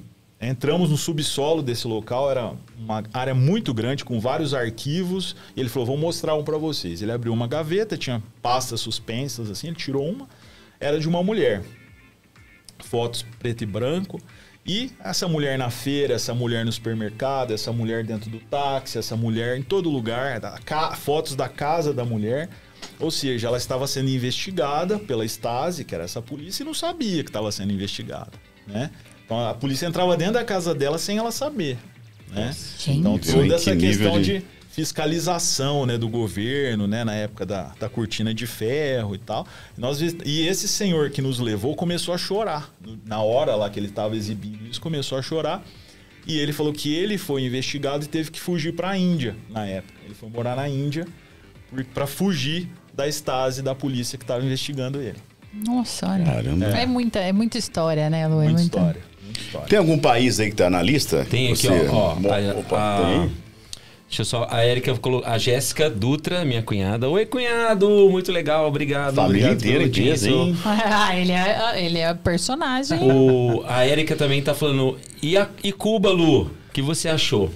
entramos 0.48 0.90
no 0.90 0.98
subsolo 0.98 1.62
desse 1.62 1.88
local, 1.88 2.30
era 2.32 2.54
uma 2.78 3.04
área 3.14 3.34
muito 3.36 3.74
grande 3.74 4.04
com 4.04 4.20
vários 4.20 4.54
arquivos, 4.54 5.36
e 5.56 5.60
ele 5.60 5.70
falou: 5.70 5.86
"Vou 5.86 5.98
mostrar 5.98 6.36
um 6.36 6.44
para 6.44 6.58
vocês". 6.58 7.02
Ele 7.02 7.12
abriu 7.12 7.32
uma 7.34 7.48
gaveta, 7.48 7.98
tinha 7.98 8.22
pastas 8.42 8.80
suspensas 8.82 9.50
assim, 9.50 9.68
ele 9.68 9.76
tirou 9.76 10.10
uma, 10.10 10.28
era 10.80 11.00
de 11.00 11.08
uma 11.08 11.22
mulher. 11.24 11.62
Fotos 12.80 13.26
preto 13.40 13.64
e 13.64 13.68
branco. 13.68 14.20
E 14.66 14.92
essa 15.04 15.28
mulher 15.28 15.58
na 15.58 15.70
feira, 15.70 16.14
essa 16.14 16.34
mulher 16.34 16.64
no 16.66 16.72
supermercado, 16.72 17.52
essa 17.54 17.72
mulher 17.74 18.06
dentro 18.06 18.30
do 18.30 18.40
táxi, 18.40 18.98
essa 18.98 19.16
mulher 19.16 19.58
em 19.58 19.62
todo 19.62 19.90
lugar, 19.90 20.40
da 20.40 20.58
ca- 20.64 20.96
fotos 20.96 21.36
da 21.36 21.50
casa 21.50 21.94
da 21.94 22.06
mulher. 22.06 22.50
Ou 23.00 23.12
seja, 23.12 23.48
ela 23.48 23.58
estava 23.58 23.86
sendo 23.88 24.10
investigada 24.10 24.98
pela 25.00 25.26
Stasi, 25.26 25.84
que 25.84 25.94
era 25.94 26.06
essa 26.06 26.22
polícia, 26.22 26.64
e 26.64 26.66
não 26.66 26.74
sabia 26.74 27.24
que 27.24 27.30
estava 27.30 27.52
sendo 27.52 27.74
investigada. 27.74 28.32
Né? 28.66 28.90
Então 29.26 29.48
a 29.48 29.54
polícia 29.54 29.86
entrava 29.86 30.16
dentro 30.18 30.34
da 30.36 30.44
casa 30.44 30.74
dela 30.76 30.98
sem 30.98 31.18
ela 31.18 31.32
saber. 31.32 31.78
Né? 32.30 32.54
Então 32.88 33.18
toda 33.18 33.56
essa 33.56 33.72
Que 33.76 33.78
questão 33.88 34.22
de- 34.22 34.40
de 34.40 34.46
fiscalização 34.70 35.86
né, 35.86 35.98
do 35.98 36.10
governo, 36.10 36.88
né, 36.88 37.04
na 37.04 37.14
época 37.14 37.46
da, 37.46 37.74
da 37.80 37.88
cortina 37.90 38.34
de 38.34 38.48
ferro 38.48 39.14
e 39.14 39.18
tal. 39.20 39.46
E, 39.78 39.82
nós, 39.82 40.00
e 40.02 40.48
esse 40.48 40.68
senhor 40.68 41.10
que 41.12 41.22
nos 41.22 41.40
levou 41.40 41.76
começou 41.76 42.14
a 42.14 42.18
chorar. 42.18 42.74
Na 43.06 43.22
hora 43.22 43.56
lá 43.56 43.70
que 43.70 43.80
ele 43.80 43.88
estava 43.88 44.16
exibindo 44.16 44.66
isso, 44.68 44.82
começou 44.82 45.18
a 45.18 45.22
chorar. 45.22 45.64
E 46.26 46.40
ele 46.40 46.54
falou 46.54 46.72
que 46.74 46.94
ele 46.94 47.18
foi 47.18 47.44
investigado 47.44 48.06
e 48.06 48.08
teve 48.08 48.32
que 48.32 48.40
fugir 48.40 48.74
para 48.74 48.90
a 48.92 48.98
Índia 48.98 49.36
na 49.50 49.66
época. 49.66 49.94
Ele 50.06 50.14
foi 50.16 50.30
morar 50.30 50.56
na 50.56 50.68
Índia 50.70 51.06
para 51.94 52.08
fugir 52.08 52.70
da 52.94 53.08
Stasi 53.08 53.62
da 53.62 53.76
polícia 53.76 54.18
que 54.18 54.24
estava 54.24 54.44
investigando 54.46 55.02
ele. 55.02 55.18
Nossa, 55.54 56.08
olha. 56.10 56.24
Caramba. 56.26 56.66
É, 56.68 56.86
muita, 56.86 57.20
é 57.20 57.32
muita 57.32 57.58
história, 57.58 58.10
né, 58.10 58.28
Lu? 58.28 58.42
É 58.42 58.46
Muita 58.46 58.52
muita- 58.60 58.78
história. 58.78 59.02
História. 59.40 59.68
Tem 59.68 59.80
algum 59.80 59.98
país 59.98 60.40
aí 60.40 60.50
que 60.50 60.56
tá 60.56 60.70
na 60.70 60.82
lista? 60.82 61.26
Tem 61.30 61.52
aqui, 61.52 61.68
Você- 61.68 61.88
ó. 61.90 61.96
ó, 61.96 62.12
a, 62.12 62.60
Opa, 62.60 62.78
a- 62.78 63.06
tem? 63.06 63.32
Deixa 64.08 64.22
eu 64.22 64.26
só. 64.26 64.48
A 64.52 64.62
Érica 64.64 64.96
colocou. 64.98 65.28
A 65.28 65.40
Jéssica 65.40 65.90
Dutra, 65.90 66.46
minha 66.46 66.62
cunhada. 66.62 67.10
Oi, 67.10 67.26
cunhado! 67.26 67.90
Muito 68.12 68.32
legal, 68.32 68.68
obrigado. 68.68 69.16
Família 69.16 69.52
obrigado 69.54 69.60
inteira 69.60 69.80
peso, 69.90 70.30
audiência. 70.30 70.30
hein? 70.30 70.56
Ah, 70.66 71.18
ele 71.18 71.32
é, 71.32 71.86
ele 71.86 71.98
é 72.00 72.14
personagem. 72.14 73.00
O, 73.02 73.64
a 73.68 73.84
Érica 73.86 74.16
também 74.16 74.40
tá 74.42 74.54
falando. 74.54 75.00
E, 75.22 75.36
a, 75.36 75.48
e 75.64 75.72
Cuba, 75.72 76.12
Lu? 76.12 76.42
O 76.44 76.52
que 76.72 76.82
você 76.82 77.10
achou? 77.10 77.50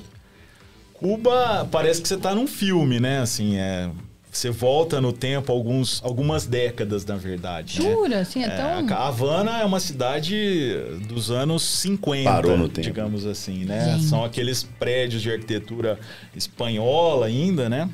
Cuba 0.94 1.68
parece 1.72 2.02
que 2.02 2.08
você 2.08 2.18
tá 2.18 2.34
num 2.34 2.48
filme, 2.48 3.00
né? 3.00 3.20
Assim, 3.20 3.56
é, 3.58 3.90
você 4.38 4.50
volta 4.52 5.02
no 5.02 5.12
tempo 5.12 5.52
alguns, 5.52 6.02
algumas 6.04 6.46
décadas, 6.46 7.06
na 7.06 7.16
verdade. 7.16 7.82
né? 7.82 7.92
Jura? 7.92 8.20
Assim, 8.20 8.44
é 8.44 8.48
É, 8.48 8.50
tão... 8.56 8.96
a 8.96 9.08
Havana 9.08 9.60
é 9.60 9.66
uma 9.66 9.80
cidade 9.80 10.76
dos 11.08 11.32
anos 11.32 11.64
50, 11.64 12.30
Parou 12.30 12.58
no 12.58 12.70
tempo. 12.70 12.88
digamos 12.88 13.26
assim, 13.26 13.66
né? 13.66 13.94
Gente. 13.94 14.04
São 14.06 14.24
aqueles 14.24 14.64
prédios 14.64 15.22
de 15.22 15.32
arquitetura 15.32 16.00
espanhola 16.36 17.26
ainda, 17.26 17.68
né? 17.68 17.90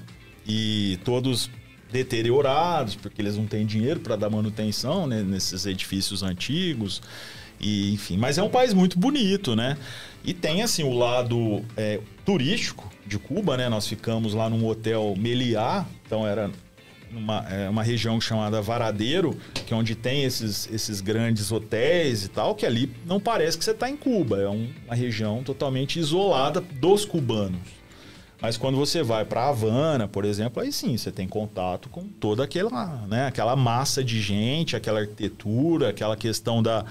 E 0.45 0.99
todos 1.05 1.49
deteriorados, 1.91 2.95
porque 2.95 3.21
eles 3.21 3.37
não 3.37 3.45
têm 3.45 3.65
dinheiro 3.65 3.99
para 3.99 4.15
dar 4.15 4.29
manutenção 4.29 5.07
né? 5.07 5.23
nesses 5.23 5.65
edifícios 5.65 6.23
antigos. 6.23 7.01
E, 7.59 7.93
enfim, 7.93 8.17
mas 8.17 8.37
é 8.37 8.43
um 8.43 8.49
país 8.49 8.73
muito 8.73 8.99
bonito, 8.99 9.55
né? 9.55 9.77
E 10.25 10.33
tem 10.33 10.61
assim 10.61 10.83
o 10.83 10.93
lado 10.93 11.63
é, 11.77 11.99
turístico 12.25 12.92
de 13.05 13.17
Cuba, 13.19 13.57
né? 13.57 13.69
Nós 13.69 13.87
ficamos 13.87 14.33
lá 14.33 14.49
num 14.49 14.65
hotel 14.67 15.13
Meliá, 15.17 15.85
então 16.05 16.25
era 16.27 16.49
numa 17.11 17.45
é, 17.49 17.69
uma 17.69 17.83
região 17.83 18.19
chamada 18.19 18.59
Varadeiro, 18.61 19.37
que 19.67 19.73
é 19.73 19.77
onde 19.77 19.93
tem 19.93 20.23
esses, 20.23 20.67
esses 20.71 20.99
grandes 20.99 21.51
hotéis 21.51 22.25
e 22.25 22.27
tal, 22.29 22.55
que 22.55 22.65
ali 22.65 22.91
não 23.05 23.19
parece 23.19 23.55
que 23.57 23.63
você 23.63 23.71
está 23.71 23.87
em 23.89 23.95
Cuba, 23.95 24.41
é 24.41 24.49
um- 24.49 24.69
uma 24.85 24.95
região 24.95 25.43
totalmente 25.43 25.99
isolada 25.99 26.59
dos 26.59 27.05
cubanos. 27.05 27.59
Mas 28.41 28.57
quando 28.57 28.77
você 28.77 29.01
vai 29.03 29.23
para 29.23 29.47
Havana, 29.47 30.07
por 30.07 30.25
exemplo, 30.25 30.61
aí 30.61 30.71
sim, 30.73 30.97
você 30.97 31.11
tem 31.11 31.27
contato 31.27 31.87
com 31.87 32.03
toda 32.07 32.43
aquela, 32.43 33.05
né, 33.07 33.27
aquela 33.27 33.55
massa 33.55 34.03
de 34.03 34.19
gente, 34.19 34.75
aquela 34.75 34.99
arquitetura, 35.01 35.89
aquela 35.89 36.17
questão 36.17 36.61
da, 36.63 36.83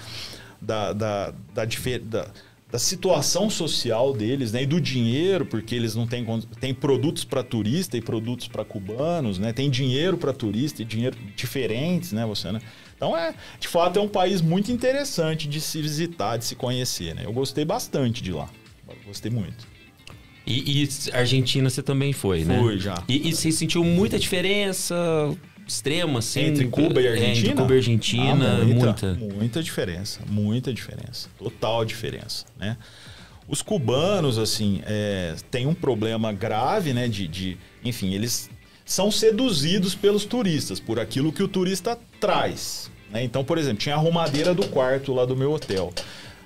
da, 0.60 0.92
da, 0.92 1.34
da, 1.52 1.64
da- 2.04 2.28
da 2.72 2.78
situação 2.78 3.50
social 3.50 4.14
deles, 4.14 4.50
né, 4.50 4.62
e 4.62 4.66
do 4.66 4.80
dinheiro, 4.80 5.44
porque 5.44 5.74
eles 5.74 5.94
não 5.94 6.06
têm, 6.06 6.24
tem 6.58 6.72
produtos 6.72 7.22
para 7.22 7.42
turista 7.42 7.98
e 7.98 8.00
produtos 8.00 8.48
para 8.48 8.64
cubanos, 8.64 9.38
né, 9.38 9.52
tem 9.52 9.68
dinheiro 9.68 10.16
para 10.16 10.32
turista 10.32 10.80
e 10.80 10.84
dinheiro 10.84 11.14
diferentes, 11.36 12.12
né, 12.12 12.24
você, 12.24 12.50
né? 12.50 12.60
Então 12.96 13.14
é, 13.14 13.34
de 13.60 13.68
fato, 13.68 13.98
é 13.98 14.02
um 14.02 14.08
país 14.08 14.40
muito 14.40 14.72
interessante 14.72 15.46
de 15.46 15.60
se 15.60 15.82
visitar, 15.82 16.38
de 16.38 16.46
se 16.46 16.54
conhecer, 16.54 17.14
né? 17.14 17.26
Eu 17.26 17.32
gostei 17.32 17.64
bastante 17.64 18.22
de 18.22 18.32
lá, 18.32 18.48
gostei 19.04 19.30
muito. 19.30 19.66
E, 20.46 20.82
e 20.82 20.88
Argentina 21.12 21.68
você 21.68 21.82
também 21.82 22.14
foi, 22.14 22.44
né? 22.44 22.58
Fui 22.58 22.78
já. 22.78 23.02
E, 23.06 23.28
e 23.28 23.34
você 23.34 23.52
sentiu 23.52 23.84
muita 23.84 24.18
diferença 24.18 24.96
extrema, 25.72 26.18
assim? 26.18 26.40
Entre 26.40 26.66
Cuba 26.68 27.00
e 27.00 27.06
É, 27.06 27.10
Argentina? 27.12 27.48
entre 27.50 27.62
Cuba 27.62 27.74
e 27.74 27.76
Argentina, 27.76 28.58
Ah, 28.60 28.64
muita. 28.64 29.14
Muita 29.14 29.62
diferença, 29.62 30.20
muita 30.28 30.72
diferença. 30.72 31.28
Total 31.38 31.84
diferença, 31.84 32.44
né? 32.58 32.76
Os 33.48 33.60
cubanos, 33.62 34.38
assim, 34.38 34.82
é, 34.86 35.34
têm 35.50 35.66
um 35.66 35.74
problema 35.74 36.32
grave, 36.32 36.92
né? 36.92 37.08
De, 37.08 37.26
de- 37.26 37.58
enfim, 37.84 38.14
eles 38.14 38.48
são 38.84 39.10
seduzidos 39.10 39.94
pelos 39.94 40.24
turistas, 40.24 40.78
por 40.78 40.98
aquilo 41.00 41.32
que 41.32 41.42
o 41.42 41.48
turista 41.48 41.98
traz. 42.20 42.90
né? 43.10 43.22
Então, 43.22 43.44
por 43.44 43.58
exemplo, 43.58 43.78
tinha 43.78 43.94
a 43.94 43.98
arrumadeira 43.98 44.54
do 44.54 44.66
quarto 44.68 45.12
lá 45.12 45.24
do 45.24 45.36
meu 45.36 45.52
hotel. 45.52 45.92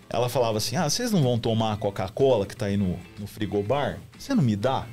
Ela 0.09 0.29
falava 0.29 0.59
assim: 0.59 0.77
Ah, 0.77 0.89
vocês 0.89 1.11
não 1.13 1.23
vão 1.23 1.39
tomar 1.39 1.73
a 1.73 1.77
Coca-Cola 1.77 2.47
que 2.47 2.57
tá 2.57 2.67
aí 2.67 2.77
no, 2.77 2.99
no 3.19 3.27
frigobar? 3.27 3.99
Você 4.19 4.35
não 4.35 4.43
me 4.43 4.55
dá? 4.57 4.87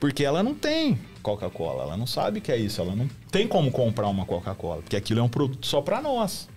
Porque 0.00 0.24
ela 0.24 0.42
não 0.42 0.54
tem 0.54 0.98
Coca-Cola, 1.22 1.82
ela 1.84 1.96
não 1.96 2.06
sabe 2.06 2.40
que 2.40 2.52
é 2.52 2.56
isso, 2.56 2.80
ela 2.80 2.94
não 2.94 3.08
tem 3.30 3.46
como 3.48 3.70
comprar 3.70 4.08
uma 4.08 4.24
Coca-Cola, 4.24 4.82
porque 4.82 4.96
aquilo 4.96 5.20
é 5.20 5.22
um 5.22 5.28
produto 5.28 5.66
só 5.66 5.80
para 5.80 6.00
nós, 6.00 6.48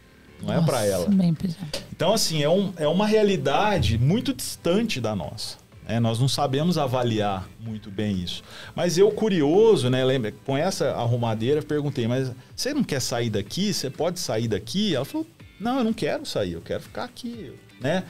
não 0.41 0.53
é 0.53 0.61
para 0.61 0.77
Nossa, 0.79 0.85
ela. 0.87 1.09
Bem 1.09 1.33
pesado. 1.33 1.67
Então, 1.91 2.13
assim, 2.13 2.43
é, 2.43 2.49
um, 2.49 2.71
é 2.77 2.87
uma 2.87 3.07
realidade 3.07 3.97
muito 3.97 4.33
distante 4.33 5.01
da 5.01 5.15
nossa. 5.15 5.57
né? 5.87 5.99
Nós 5.99 6.19
não 6.19 6.27
sabemos 6.27 6.77
avaliar 6.77 7.47
muito 7.59 7.89
bem 7.91 8.21
isso. 8.21 8.43
Mas 8.75 8.97
eu, 8.97 9.11
curioso, 9.11 9.89
né? 9.89 10.03
Lembra, 10.05 10.31
com 10.45 10.55
essa 10.57 10.91
arrumadeira, 10.91 11.61
perguntei, 11.61 12.07
mas 12.07 12.31
você 12.55 12.73
não 12.73 12.83
quer 12.83 13.01
sair 13.01 13.29
daqui? 13.29 13.73
Você 13.73 13.89
pode 13.89 14.19
sair 14.19 14.47
daqui? 14.47 14.95
Ela 14.95 15.05
falou, 15.05 15.27
não, 15.59 15.79
eu 15.79 15.83
não 15.83 15.93
quero 15.93 16.25
sair, 16.25 16.53
eu 16.53 16.61
quero 16.61 16.81
ficar 16.81 17.03
aqui, 17.03 17.53
né? 17.79 18.03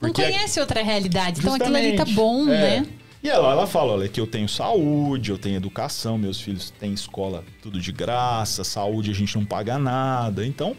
Não 0.00 0.12
conhece 0.12 0.60
outra 0.60 0.82
realidade, 0.82 1.40
então 1.40 1.54
aquilo 1.54 1.76
ali 1.76 1.96
tá 1.96 2.04
bom, 2.04 2.48
É. 2.48 2.80
né? 2.80 2.86
E 3.24 3.28
ela, 3.30 3.52
ela 3.52 3.66
fala, 3.66 3.94
olha, 3.94 4.06
que 4.06 4.20
eu 4.20 4.26
tenho 4.26 4.46
saúde, 4.46 5.30
eu 5.30 5.38
tenho 5.38 5.56
educação, 5.56 6.18
meus 6.18 6.38
filhos 6.38 6.70
têm 6.70 6.92
escola 6.92 7.42
tudo 7.62 7.80
de 7.80 7.90
graça, 7.90 8.62
saúde 8.62 9.10
a 9.10 9.14
gente 9.14 9.34
não 9.34 9.46
paga 9.46 9.78
nada. 9.78 10.46
Então, 10.46 10.76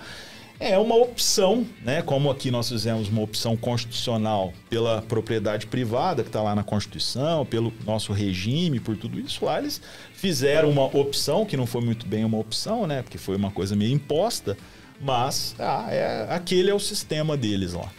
é 0.59 0.77
uma 0.77 0.93
opção, 0.93 1.65
né? 1.84 2.03
Como 2.03 2.30
aqui 2.30 2.51
nós 2.51 2.69
fizemos 2.69 3.09
uma 3.09 3.23
opção 3.23 3.57
constitucional 3.57 4.53
pela 4.69 5.01
propriedade 5.01 5.65
privada, 5.65 6.22
que 6.22 6.30
está 6.30 6.39
lá 6.39 6.53
na 6.53 6.63
Constituição, 6.63 7.47
pelo 7.47 7.73
nosso 7.84 8.13
regime, 8.13 8.80
por 8.80 8.95
tudo 8.95 9.19
isso, 9.19 9.43
lá 9.43 9.57
eles 9.57 9.81
fizeram 10.13 10.69
uma 10.69 10.85
opção, 10.85 11.47
que 11.47 11.57
não 11.57 11.65
foi 11.65 11.81
muito 11.81 12.05
bem 12.05 12.23
uma 12.23 12.38
opção, 12.38 12.85
né? 12.85 13.01
Porque 13.01 13.17
foi 13.17 13.38
uma 13.38 13.49
coisa 13.49 13.76
meio 13.76 13.91
imposta, 13.91 14.55
mas 15.01 15.55
ah, 15.57 15.88
é, 15.89 16.27
aquele 16.30 16.69
é 16.69 16.76
o 16.76 16.80
sistema 16.80 17.35
deles 17.35 17.73
lá. 17.73 17.91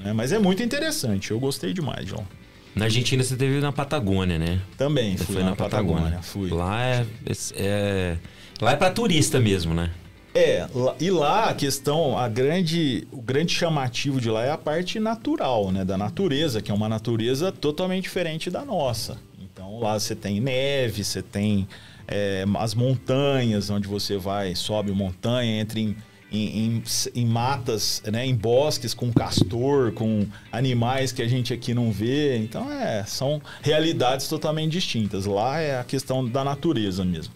né? 0.00 0.12
Mas 0.12 0.30
é 0.30 0.38
muito 0.38 0.62
interessante, 0.62 1.30
eu 1.30 1.40
gostei 1.40 1.72
demais, 1.72 2.06
João. 2.06 2.26
Na 2.78 2.84
Argentina 2.86 3.22
você 3.22 3.36
teve 3.36 3.60
na 3.60 3.72
Patagônia, 3.72 4.38
né? 4.38 4.60
Também 4.76 5.16
Você 5.16 5.24
fui 5.24 5.34
foi 5.34 5.44
na, 5.44 5.50
na 5.50 5.56
Patagônia, 5.56 5.96
Patagônia. 6.18 6.22
fui. 6.22 6.50
Lá 6.50 6.82
é, 6.84 7.06
é- 7.56 8.16
Lá 8.60 8.72
é 8.72 8.76
pra 8.76 8.90
turista 8.90 9.38
mesmo, 9.38 9.72
né? 9.74 9.90
É, 10.34 10.66
e 11.00 11.10
lá 11.10 11.46
a 11.50 11.54
questão, 11.54 12.16
a 12.18 12.28
grande, 12.28 13.06
o 13.10 13.20
grande 13.20 13.52
chamativo 13.52 14.20
de 14.20 14.30
lá 14.30 14.44
é 14.44 14.50
a 14.50 14.58
parte 14.58 15.00
natural, 15.00 15.72
né, 15.72 15.84
da 15.84 15.96
natureza, 15.96 16.60
que 16.60 16.70
é 16.70 16.74
uma 16.74 16.88
natureza 16.88 17.50
totalmente 17.50 18.04
diferente 18.04 18.50
da 18.50 18.64
nossa. 18.64 19.16
Então 19.40 19.80
lá 19.80 19.98
você 19.98 20.14
tem 20.14 20.40
neve, 20.40 21.02
você 21.02 21.22
tem 21.22 21.66
é, 22.06 22.44
as 22.58 22.74
montanhas, 22.74 23.70
onde 23.70 23.88
você 23.88 24.16
vai, 24.16 24.54
sobe 24.54 24.92
montanha, 24.92 25.60
entra 25.60 25.80
em, 25.80 25.96
em, 26.30 26.66
em- 26.76 26.82
em 27.14 27.26
matas, 27.26 28.02
né, 28.10 28.26
em 28.26 28.34
bosques 28.34 28.92
com 28.94 29.12
castor, 29.12 29.92
com 29.92 30.26
animais 30.52 31.10
que 31.12 31.22
a 31.22 31.28
gente 31.28 31.52
aqui 31.54 31.72
não 31.74 31.90
vê. 31.90 32.36
Então 32.38 32.70
é, 32.70 33.04
são 33.04 33.40
realidades 33.62 34.28
totalmente 34.28 34.72
distintas. 34.72 35.24
Lá 35.26 35.60
é 35.60 35.78
a 35.80 35.84
questão 35.84 36.26
da 36.28 36.44
natureza 36.44 37.04
mesmo. 37.04 37.32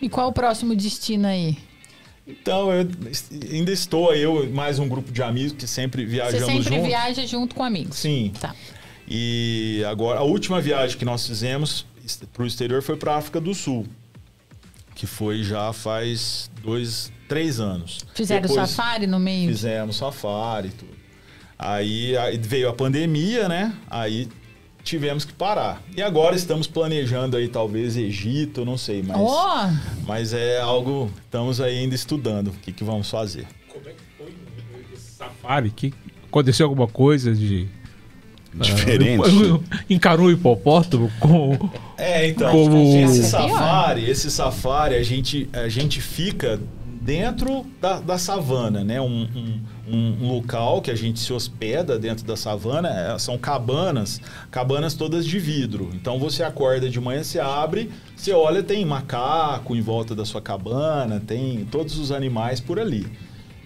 E 0.00 0.08
qual 0.08 0.28
o 0.28 0.32
próximo 0.32 0.74
destino 0.76 1.26
aí? 1.26 1.56
Então, 2.26 2.72
eu 2.72 2.88
ainda 3.52 3.70
estou 3.70 4.14
eu 4.14 4.48
mais 4.50 4.78
um 4.78 4.88
grupo 4.88 5.12
de 5.12 5.22
amigos 5.22 5.52
que 5.52 5.66
sempre 5.66 6.04
Você 6.04 6.10
viajamos 6.10 6.46
sempre 6.46 6.62
juntos. 6.64 6.86
viaja 6.86 7.26
junto 7.26 7.54
com 7.54 7.62
amigos. 7.62 7.98
Sim. 7.98 8.32
Tá. 8.40 8.54
E 9.06 9.82
agora, 9.86 10.20
a 10.20 10.22
última 10.22 10.58
viagem 10.60 10.96
que 10.96 11.04
nós 11.04 11.26
fizemos 11.26 11.84
para 12.32 12.42
o 12.42 12.46
exterior 12.46 12.82
foi 12.82 12.96
para 12.96 13.12
a 13.14 13.18
África 13.18 13.38
do 13.40 13.54
Sul, 13.54 13.86
que 14.94 15.06
foi 15.06 15.42
já 15.42 15.70
faz 15.74 16.50
dois, 16.62 17.12
três 17.28 17.60
anos. 17.60 18.04
Fizeram 18.14 18.42
Depois 18.42 18.70
safari 18.70 19.06
no 19.06 19.18
meio? 19.18 19.48
Fizemos 19.48 19.96
safari 19.96 20.68
e 20.68 20.72
tudo. 20.72 20.94
Aí, 21.58 22.16
aí 22.16 22.36
veio 22.38 22.68
a 22.68 22.72
pandemia, 22.72 23.48
né? 23.48 23.72
Aí 23.88 24.28
tivemos 24.82 25.24
que 25.24 25.32
parar. 25.32 25.82
E 25.96 26.02
agora 26.02 26.36
estamos 26.36 26.66
planejando 26.66 27.36
aí 27.36 27.48
talvez 27.48 27.96
Egito, 27.96 28.64
não 28.64 28.76
sei, 28.76 29.02
mas, 29.02 29.16
Ó, 29.18 29.70
mas 30.06 30.32
é 30.34 30.60
algo, 30.60 31.10
estamos 31.24 31.60
aí 31.60 31.78
ainda 31.78 31.94
estudando 31.94 32.48
o 32.48 32.52
que, 32.52 32.70
que 32.70 32.84
vamos 32.84 33.08
fazer. 33.10 33.46
Como 33.72 33.88
é 33.88 33.92
que 33.92 34.02
foi 34.18 34.34
esse 34.92 35.12
safari? 35.16 35.70
Que 35.70 35.94
aconteceu 36.28 36.66
alguma 36.66 36.86
coisa 36.86 37.34
de. 37.34 37.66
Diferente. 38.52 39.24
Ah, 39.70 39.84
encarou 39.90 40.26
o 40.26 40.30
hipopótamo 40.30 41.10
com. 41.18 41.70
É, 41.96 42.28
então, 42.28 42.52
Como- 42.52 42.96
esse 43.04 43.24
safari, 43.24 44.08
esse 44.08 44.30
safari, 44.30 44.94
a 44.94 45.02
gente, 45.02 45.48
a 45.52 45.68
gente 45.68 46.00
fica 46.00 46.60
dentro 47.04 47.66
da, 47.80 48.00
da 48.00 48.16
savana, 48.18 48.82
né? 48.82 48.98
Um, 49.00 49.28
um, 49.86 50.16
um 50.22 50.28
local 50.32 50.80
que 50.80 50.90
a 50.90 50.94
gente 50.94 51.20
se 51.20 51.32
hospeda 51.32 51.98
dentro 51.98 52.24
da 52.24 52.34
savana, 52.34 52.88
é, 52.88 53.18
são 53.18 53.36
cabanas, 53.36 54.20
cabanas 54.50 54.94
todas 54.94 55.26
de 55.26 55.38
vidro. 55.38 55.90
Então 55.92 56.18
você 56.18 56.42
acorda 56.42 56.88
de 56.88 56.98
manhã, 56.98 57.22
você 57.22 57.38
abre, 57.38 57.90
você 58.16 58.32
olha, 58.32 58.62
tem 58.62 58.84
macaco 58.86 59.76
em 59.76 59.82
volta 59.82 60.14
da 60.14 60.24
sua 60.24 60.40
cabana, 60.40 61.20
tem 61.20 61.66
todos 61.70 61.98
os 61.98 62.10
animais 62.10 62.58
por 62.58 62.80
ali. 62.80 63.06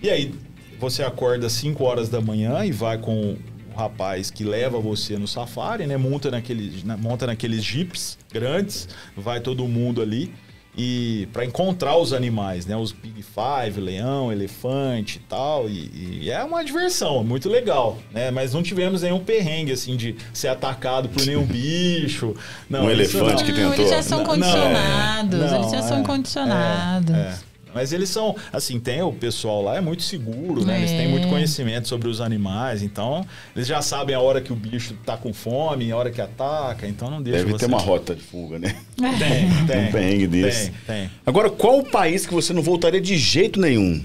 E 0.02 0.10
aí 0.10 0.34
você 0.80 1.04
acorda 1.04 1.46
às 1.46 1.52
5 1.52 1.82
horas 1.84 2.08
da 2.08 2.20
manhã 2.20 2.64
e 2.64 2.72
vai 2.72 2.98
com 2.98 3.36
o 3.72 3.76
rapaz 3.76 4.30
que 4.32 4.42
leva 4.42 4.80
você 4.80 5.16
no 5.16 5.28
safari, 5.28 5.86
né? 5.86 5.96
Monta 5.96 6.28
naqueles, 6.28 6.82
na- 6.82 6.96
monta 6.96 7.26
naqueles 7.28 7.62
jeeps 7.62 8.18
grandes, 8.32 8.88
vai 9.16 9.40
todo 9.40 9.66
mundo 9.68 10.02
ali 10.02 10.32
e 10.80 11.28
para 11.32 11.44
encontrar 11.44 11.96
os 11.98 12.12
animais, 12.12 12.64
né? 12.64 12.76
Os 12.76 12.92
Big 12.92 13.22
Five, 13.22 13.80
leão, 13.80 14.30
elefante 14.32 15.16
e 15.18 15.28
tal. 15.28 15.68
E, 15.68 16.30
é 16.30 16.42
uma 16.44 16.64
diversão, 16.64 17.24
muito 17.24 17.48
legal, 17.48 17.98
né? 18.12 18.30
Mas 18.30 18.54
não 18.54 18.62
tivemos 18.62 19.02
nenhum 19.02 19.18
perrengue 19.18 19.72
assim 19.72 19.96
de 19.96 20.14
ser 20.32 20.48
atacado 20.48 21.08
por 21.08 21.26
nenhum 21.26 21.42
bicho. 21.46 22.34
Não, 22.70 22.84
Um 22.84 22.90
elefante 22.90 23.42
não. 23.42 23.44
que 23.44 23.60
não, 23.60 23.70
tentou. 23.70 23.74
eles 23.74 23.90
já 23.90 24.02
são 24.02 24.18
Não, 24.18 24.26
condicionados. 24.26 25.40
não, 25.40 25.56
eles 25.60 25.70
já 25.72 25.82
são 25.82 25.98
é, 25.98 26.04
condicionados. 26.04 27.14
é, 27.14 27.18
é. 27.18 27.47
Mas 27.78 27.92
eles 27.92 28.08
são, 28.08 28.34
assim, 28.52 28.80
tem 28.80 29.00
o 29.02 29.12
pessoal 29.12 29.62
lá 29.62 29.76
é 29.76 29.80
muito 29.80 30.02
seguro, 30.02 30.64
né? 30.64 30.78
Eles 30.78 30.90
têm 30.90 31.04
É. 31.04 31.08
muito 31.08 31.28
conhecimento 31.28 31.86
sobre 31.86 32.08
os 32.08 32.20
animais, 32.20 32.82
então 32.82 33.24
eles 33.54 33.68
já 33.68 33.80
sabem 33.80 34.16
a 34.16 34.20
hora 34.20 34.40
que 34.40 34.52
o 34.52 34.56
bicho 34.56 34.94
tá 35.06 35.16
com 35.16 35.32
fome, 35.32 35.92
a 35.92 35.96
hora 35.96 36.10
que 36.10 36.20
ataca, 36.20 36.88
então 36.88 37.08
não 37.08 37.22
deixa 37.22 37.38
Deve 37.38 37.52
você... 37.52 37.66
ter 37.66 37.72
uma 37.72 37.78
rota 37.80 38.16
de 38.16 38.20
fuga, 38.20 38.58
né? 38.58 38.74
Tem, 38.98 39.08
tem. 39.68 39.88
Um 39.88 39.92
perrengue 39.92 40.26
desse. 40.26 40.70
Tem, 40.86 41.02
tem. 41.06 41.10
Agora, 41.24 41.48
qual 41.50 41.78
o 41.78 41.84
país 41.84 42.26
que 42.26 42.34
você 42.34 42.52
não 42.52 42.62
voltaria 42.62 43.00
de 43.00 43.16
jeito 43.16 43.60
nenhum? 43.60 44.04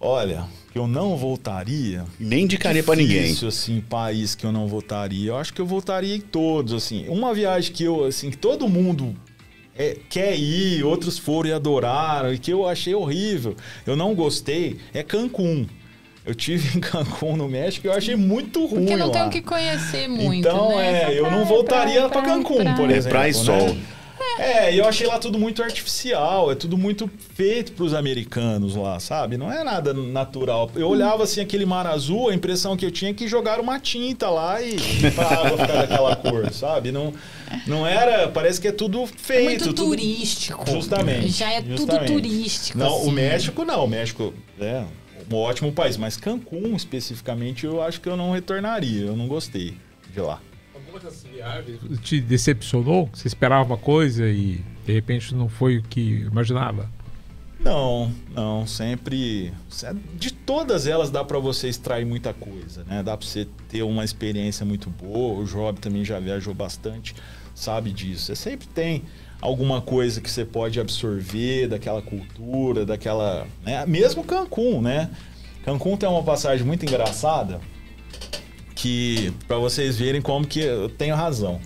Olha, 0.00 0.44
que 0.72 0.78
eu 0.78 0.86
não 0.86 1.16
voltaria... 1.18 2.04
Nem 2.18 2.44
indicaria 2.44 2.82
pra 2.82 2.94
ninguém. 2.96 3.24
Difícil, 3.24 3.48
assim, 3.48 3.80
país 3.82 4.34
que 4.34 4.44
eu 4.46 4.52
não 4.52 4.66
voltaria. 4.68 5.30
Eu 5.30 5.36
acho 5.36 5.52
que 5.52 5.60
eu 5.60 5.66
voltaria 5.66 6.16
em 6.16 6.20
todos, 6.20 6.72
assim. 6.72 7.06
Uma 7.08 7.34
viagem 7.34 7.72
que 7.72 7.84
eu, 7.84 8.04
assim, 8.04 8.30
que 8.30 8.38
todo 8.38 8.66
mundo 8.68 9.14
é, 9.78 9.96
quer 10.08 10.36
ir, 10.36 10.84
outros 10.84 11.18
foram 11.18 11.50
e 11.50 11.52
adoraram, 11.52 12.32
e 12.32 12.38
que 12.38 12.52
eu 12.52 12.66
achei 12.66 12.94
horrível, 12.94 13.54
eu 13.86 13.96
não 13.96 14.14
gostei, 14.14 14.78
é 14.94 15.02
Cancún. 15.02 15.66
Eu 16.24 16.34
tive 16.34 16.76
em 16.78 16.80
Cancún, 16.80 17.36
no 17.36 17.48
México, 17.48 17.86
e 17.86 17.88
eu 17.88 17.92
achei 17.92 18.16
muito 18.16 18.66
ruim 18.66 18.80
Porque 18.80 18.96
não 18.96 19.10
tem 19.10 19.22
lá. 19.22 19.28
o 19.28 19.30
que 19.30 19.42
conhecer 19.42 20.08
muito, 20.08 20.48
então, 20.48 20.76
né? 20.76 21.14
É, 21.14 21.18
eu 21.18 21.30
não 21.30 21.44
voltaria 21.44 22.08
praia, 22.08 22.26
Cancún, 22.26 22.74
por 22.74 22.90
exemplo. 22.90 23.10
praia 23.10 23.30
e 23.30 23.34
né? 23.34 23.80
É, 24.38 24.74
e 24.74 24.78
eu 24.78 24.86
achei 24.86 25.06
lá 25.06 25.18
tudo 25.18 25.38
muito 25.38 25.62
artificial, 25.62 26.50
é 26.50 26.54
tudo 26.54 26.76
muito 26.76 27.10
feito 27.34 27.72
pros 27.72 27.94
americanos 27.94 28.74
lá, 28.74 28.98
sabe? 29.00 29.36
Não 29.36 29.50
é 29.52 29.62
nada 29.64 29.92
natural. 29.94 30.70
Eu 30.74 30.88
olhava 30.88 31.24
assim 31.24 31.40
aquele 31.40 31.64
mar 31.66 31.86
azul, 31.86 32.28
a 32.30 32.34
impressão 32.34 32.76
que 32.76 32.84
eu 32.84 32.90
tinha 32.90 33.10
é 33.10 33.14
que 33.14 33.26
jogaram 33.28 33.62
uma 33.62 33.78
tinta 33.80 34.28
lá 34.28 34.60
e 34.62 34.76
pra 35.14 35.26
água 35.26 35.58
ficar 35.58 35.86
daquela 35.86 36.16
cor, 36.16 36.52
sabe? 36.52 36.92
Não, 36.92 37.12
não 37.66 37.86
era, 37.86 38.28
parece 38.28 38.60
que 38.60 38.68
é 38.68 38.72
tudo 38.72 39.02
É 39.02 39.06
feito. 39.06 39.44
muito 39.44 39.64
tudo- 39.74 39.84
turístico. 39.90 40.70
Justamente. 40.70 41.28
Já 41.28 41.50
é 41.52 41.60
tudo 41.62 41.76
justamente. 41.78 42.12
turístico. 42.12 42.78
Não, 42.78 42.96
assim. 42.98 43.08
o 43.08 43.12
México 43.12 43.64
não, 43.64 43.84
o 43.84 43.88
México 43.88 44.34
é 44.60 44.84
um 45.30 45.34
ótimo 45.36 45.72
país, 45.72 45.96
mas 45.96 46.16
Cancún 46.16 46.74
especificamente 46.76 47.64
eu 47.66 47.82
acho 47.82 48.00
que 48.00 48.08
eu 48.08 48.16
não 48.16 48.30
retornaria, 48.32 49.06
eu 49.06 49.16
não 49.16 49.26
gostei 49.28 49.74
de 50.12 50.20
lá. 50.20 50.40
Te 52.02 52.20
decepcionou? 52.20 53.08
Você 53.12 53.28
esperava 53.28 53.64
uma 53.64 53.76
coisa 53.76 54.26
e 54.26 54.64
de 54.84 54.92
repente 54.92 55.34
não 55.34 55.48
foi 55.48 55.78
o 55.78 55.82
que 55.82 56.00
imaginava? 56.00 56.90
Não, 57.58 58.12
não, 58.32 58.66
sempre. 58.66 59.52
De 60.14 60.32
todas 60.32 60.86
elas 60.86 61.10
dá 61.10 61.24
pra 61.24 61.38
você 61.38 61.68
extrair 61.68 62.04
muita 62.04 62.32
coisa, 62.32 62.84
né? 62.84 63.02
Dá 63.02 63.16
pra 63.16 63.26
você 63.26 63.46
ter 63.68 63.82
uma 63.82 64.04
experiência 64.04 64.64
muito 64.64 64.90
boa. 64.90 65.40
O 65.40 65.44
Job 65.44 65.80
também 65.80 66.04
já 66.04 66.20
viajou 66.20 66.54
bastante, 66.54 67.14
sabe 67.54 67.90
disso. 67.90 68.26
Você 68.26 68.36
sempre 68.36 68.68
tem 68.68 69.02
alguma 69.40 69.80
coisa 69.80 70.20
que 70.20 70.30
você 70.30 70.44
pode 70.44 70.78
absorver 70.78 71.66
daquela 71.66 72.02
cultura, 72.02 72.86
daquela. 72.86 73.46
Né? 73.64 73.84
Mesmo 73.86 74.22
Cancún, 74.22 74.80
né? 74.80 75.10
Cancún 75.64 75.96
tem 75.96 76.08
uma 76.08 76.22
passagem 76.22 76.64
muito 76.64 76.84
engraçada 76.84 77.60
que 78.76 79.32
para 79.48 79.56
vocês 79.56 79.96
verem 79.96 80.20
como 80.22 80.46
que 80.46 80.60
eu 80.60 80.88
tenho 80.88 81.16
razão. 81.16 81.58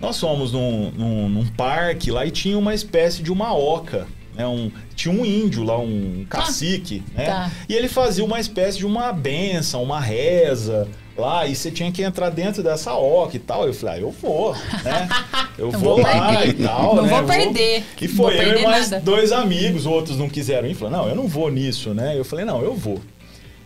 Nós 0.00 0.20
fomos 0.20 0.52
num, 0.52 0.90
num, 0.92 1.28
num 1.28 1.46
parque 1.46 2.10
lá 2.10 2.26
e 2.26 2.30
tinha 2.30 2.58
uma 2.58 2.74
espécie 2.74 3.22
de 3.22 3.32
uma 3.32 3.54
oca. 3.56 4.06
Né, 4.34 4.46
um, 4.46 4.70
tinha 4.94 5.12
um 5.14 5.24
índio 5.26 5.62
lá, 5.62 5.78
um 5.78 6.24
cacique, 6.28 7.02
né? 7.14 7.26
tá. 7.26 7.50
E 7.68 7.74
ele 7.74 7.86
fazia 7.88 8.24
uma 8.24 8.40
espécie 8.40 8.78
de 8.78 8.86
uma 8.86 9.12
benção, 9.12 9.82
uma 9.82 10.00
reza 10.00 10.88
lá, 11.16 11.46
e 11.46 11.54
você 11.54 11.70
tinha 11.70 11.92
que 11.92 12.02
entrar 12.02 12.30
dentro 12.30 12.62
dessa 12.62 12.94
oca 12.94 13.36
e 13.36 13.38
tal. 13.38 13.66
Eu 13.66 13.74
falei, 13.74 13.96
ah, 13.96 14.00
eu 14.00 14.10
vou, 14.10 14.54
né? 14.84 15.08
Eu 15.58 15.70
vou 15.70 15.96
vou 15.96 16.00
lá 16.00 16.34
perder. 16.38 16.48
e 16.60 16.64
tal, 16.64 16.96
Não 16.96 17.02
né? 17.02 17.08
vou 17.10 17.24
perder. 17.24 17.84
E 18.00 18.08
foi 18.08 18.38
eu 18.38 18.58
e 18.58 18.62
mais 18.62 18.90
nada. 18.90 19.04
dois 19.04 19.32
amigos, 19.32 19.84
outros 19.84 20.16
não 20.16 20.26
quiseram 20.26 20.66
ir. 20.66 20.74
Falaram, 20.74 21.02
não, 21.04 21.08
eu 21.10 21.14
não 21.14 21.28
vou 21.28 21.50
nisso, 21.50 21.92
né? 21.92 22.18
Eu 22.18 22.24
falei, 22.24 22.46
não, 22.46 22.62
eu 22.62 22.74
vou. 22.74 23.02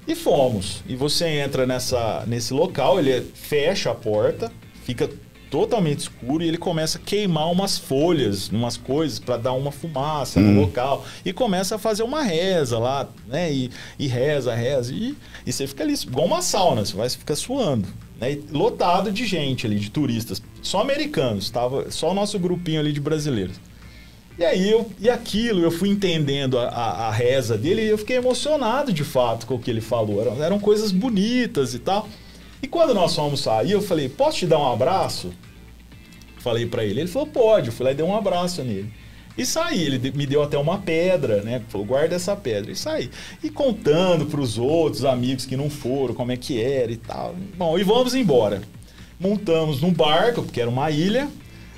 E 0.07 0.15
fomos. 0.15 0.83
E 0.89 0.95
você 0.95 1.27
entra 1.27 1.67
nessa, 1.67 2.25
nesse 2.27 2.55
local, 2.55 2.99
ele 2.99 3.21
fecha 3.35 3.91
a 3.91 3.95
porta, 3.95 4.53
fica 4.85 5.11
totalmente 5.51 6.01
escuro 6.01 6.43
e 6.43 6.49
ele 6.49 6.59
começa 6.59 6.99
a 6.99 7.01
queimar 7.01 7.51
umas 7.51 7.79
folhas, 7.79 8.49
umas 8.49 8.77
coisas 8.77 9.19
para 9.19 9.37
dar 9.37 9.53
uma 9.53 9.71
fumaça 9.71 10.41
no 10.41 10.61
local 10.61 11.05
e 11.25 11.33
começa 11.33 11.77
a 11.77 11.79
fazer 11.79 12.03
uma 12.03 12.23
reza 12.23 12.79
lá, 12.79 13.09
né? 13.27 13.53
E, 13.53 13.71
e 13.99 14.07
reza, 14.07 14.55
reza 14.55 14.93
e, 14.93 15.17
e 15.47 15.53
você 15.53 15.67
fica 15.67 15.85
ali 15.85 15.95
igual 15.95 16.27
uma 16.27 16.43
sauna, 16.43 16.85
você 16.85 16.97
vai 16.97 17.09
ficar 17.09 17.37
suando, 17.37 17.89
né? 18.21 18.39
Lotado 18.51 19.11
de 19.13 19.25
gente 19.25 19.67
ali, 19.67 19.79
de 19.79 19.91
turistas, 19.91 20.43
só 20.61 20.81
americanos, 20.81 21.49
tava 21.49 21.91
só 21.91 22.11
o 22.11 22.15
nosso 22.15 22.39
grupinho 22.39 22.81
ali 22.81 22.93
de 22.93 23.01
brasileiros. 23.01 23.57
E 24.39 24.45
aí 24.45 24.71
eu, 24.71 24.91
e 25.01 25.09
aquilo, 25.09 25.63
eu 25.63 25.71
fui 25.71 25.89
entendendo 25.89 26.59
a, 26.59 26.69
a, 26.69 27.09
a 27.09 27.11
reza 27.11 27.57
dele 27.57 27.83
e 27.83 27.89
eu 27.89 27.97
fiquei 27.97 28.17
emocionado 28.17 28.93
de 28.93 29.03
fato 29.03 29.47
com 29.47 29.55
o 29.55 29.59
que 29.59 29.71
ele 29.71 29.81
falou. 29.81 30.21
Eram, 30.21 30.43
eram 30.43 30.59
coisas 30.59 30.93
bonitas 30.93 31.73
e 31.73 31.79
tal. 31.79 32.07
E 32.63 32.67
quando 32.67 32.93
nós 32.93 33.15
fomos 33.15 33.41
sair, 33.41 33.73
eu 33.73 33.81
falei, 33.81 34.09
posso 34.09 34.39
te 34.39 34.47
dar 34.47 34.59
um 34.59 34.73
abraço? 34.73 35.33
Falei 36.39 36.67
pra 36.67 36.85
ele. 36.85 37.01
Ele 37.01 37.09
falou, 37.09 37.29
pode. 37.29 37.69
Eu 37.69 37.73
fui 37.73 37.85
lá 37.85 37.93
e 37.93 37.95
dei 37.95 38.05
um 38.05 38.17
abraço 38.17 38.63
nele. 38.63 38.93
E 39.39 39.47
saí. 39.47 39.83
Ele 39.83 40.13
me 40.13 40.27
deu 40.27 40.43
até 40.43 40.59
uma 40.59 40.79
pedra, 40.79 41.43
né? 41.43 41.63
Falou, 41.69 41.87
guarda 41.87 42.15
essa 42.15 42.37
pedra. 42.37 42.71
E 42.71 42.77
saí. 42.77 43.11
E 43.43 43.49
contando 43.49 44.27
pros 44.27 44.59
outros 44.59 45.05
amigos 45.05 45.47
que 45.47 45.57
não 45.57 45.71
foram, 45.71 46.15
como 46.15 46.33
é 46.33 46.37
que 46.37 46.61
era 46.61 46.93
e 46.93 46.97
tal. 46.97 47.35
Bom, 47.57 47.79
e 47.79 47.83
vamos 47.83 48.15
embora. 48.15 48.63
Montamos 49.19 49.81
num 49.81 49.93
barco, 49.93 50.43
porque 50.43 50.61
era 50.61 50.71
uma 50.71 50.91
ilha. 50.91 51.29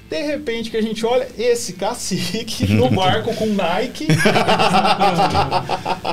De 0.08 0.22
repente 0.22 0.70
que 0.70 0.76
a 0.76 0.82
gente 0.82 1.04
olha 1.04 1.28
esse 1.38 1.74
cacique 1.74 2.66
no 2.72 2.88
barco 2.90 3.34
com 3.34 3.46
Nike. 3.46 4.06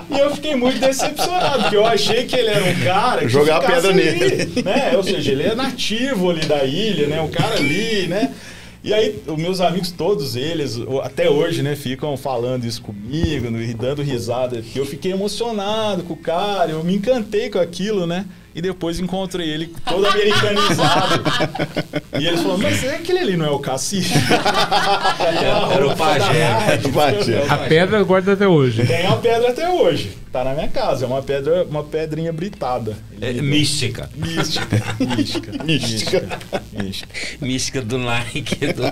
e 0.09 0.19
eu 0.19 0.35
fiquei 0.35 0.55
muito 0.55 0.79
decepcionado, 0.79 1.63
porque 1.63 1.77
eu 1.77 1.85
achei 1.85 2.25
que 2.25 2.35
ele 2.35 2.49
era 2.49 2.65
um 2.65 2.83
cara 2.83 3.21
que 3.21 3.29
Jogar 3.29 3.61
pedra 3.61 3.91
ali, 3.91 4.03
nele. 4.03 4.63
Né? 4.63 4.97
Ou 4.97 5.03
seja, 5.03 5.31
ele 5.31 5.43
é 5.43 5.55
nativo 5.55 6.29
ali 6.29 6.45
da 6.45 6.65
ilha, 6.65 7.07
né? 7.07 7.21
O 7.21 7.29
cara 7.29 7.55
ali, 7.55 8.07
né? 8.07 8.33
E 8.83 8.93
aí, 8.93 9.19
os 9.25 9.37
meus 9.37 9.61
amigos, 9.61 9.89
todos 9.91 10.35
eles, 10.35 10.77
até 11.03 11.27
hoje, 11.27 11.63
né, 11.63 11.75
ficam 11.75 12.15
falando 12.15 12.65
isso 12.65 12.83
comigo, 12.83 13.47
dando 13.75 14.03
risada, 14.03 14.63
eu 14.75 14.85
fiquei 14.85 15.11
emocionado 15.11 16.03
com 16.03 16.13
o 16.13 16.17
cara, 16.17 16.69
eu 16.69 16.83
me 16.83 16.93
encantei 16.93 17.49
com 17.49 17.57
aquilo, 17.57 18.05
né? 18.05 18.27
E 18.55 18.61
depois 18.61 19.01
encontrei 19.01 19.49
ele 19.49 19.73
todo 19.85 20.05
americanizado. 20.07 21.21
e 22.17 22.25
eles 22.25 22.39
falaram, 22.39 22.61
mas 22.61 22.81
é 22.85 22.95
aquele 22.95 23.19
ali 23.19 23.35
não 23.35 23.45
é 23.45 23.49
o 23.51 23.59
cacique? 23.59 24.13
Era 25.73 25.85
o 25.87 25.95
pajé. 25.95 26.79
O 26.85 26.91
pajé. 26.93 27.45
A 27.49 27.57
pedra 27.57 28.01
guarda 28.03 28.31
até 28.31 28.47
hoje. 28.47 28.85
Tem 28.85 29.05
uma 29.07 29.17
pedra 29.17 29.49
até 29.49 29.69
hoje. 29.69 30.11
Tá 30.31 30.43
na 30.45 30.53
minha 30.53 30.69
casa. 30.69 31.03
É 31.05 31.07
uma 31.07 31.21
pedra, 31.21 31.65
uma 31.65 31.83
pedrinha 31.83 32.31
britada. 32.31 32.95
É, 33.21 33.29
Ele- 33.29 33.41
mística. 33.41 34.09
Mística. 34.15 34.81
Mística. 34.99 35.63
Mística. 35.63 36.39
Mística. 36.71 37.09
Mística 37.41 37.81
do 37.81 37.97
Nike, 37.97 38.55
do, 38.67 38.83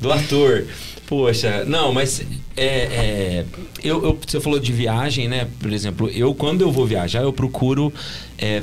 do 0.00 0.12
ator. 0.12 0.64
Poxa, 1.08 1.64
não, 1.64 1.92
mas 1.92 2.20
é, 2.56 2.66
é, 2.66 3.44
eu, 3.82 4.04
eu- 4.04 4.18
você 4.26 4.38
falou 4.40 4.58
de 4.60 4.70
viagem, 4.72 5.26
né? 5.26 5.48
Por 5.58 5.72
exemplo, 5.72 6.08
eu 6.10 6.34
quando 6.34 6.60
eu 6.60 6.70
vou 6.70 6.86
viajar, 6.86 7.22
eu 7.22 7.32
procuro 7.32 7.92
é, 8.36 8.62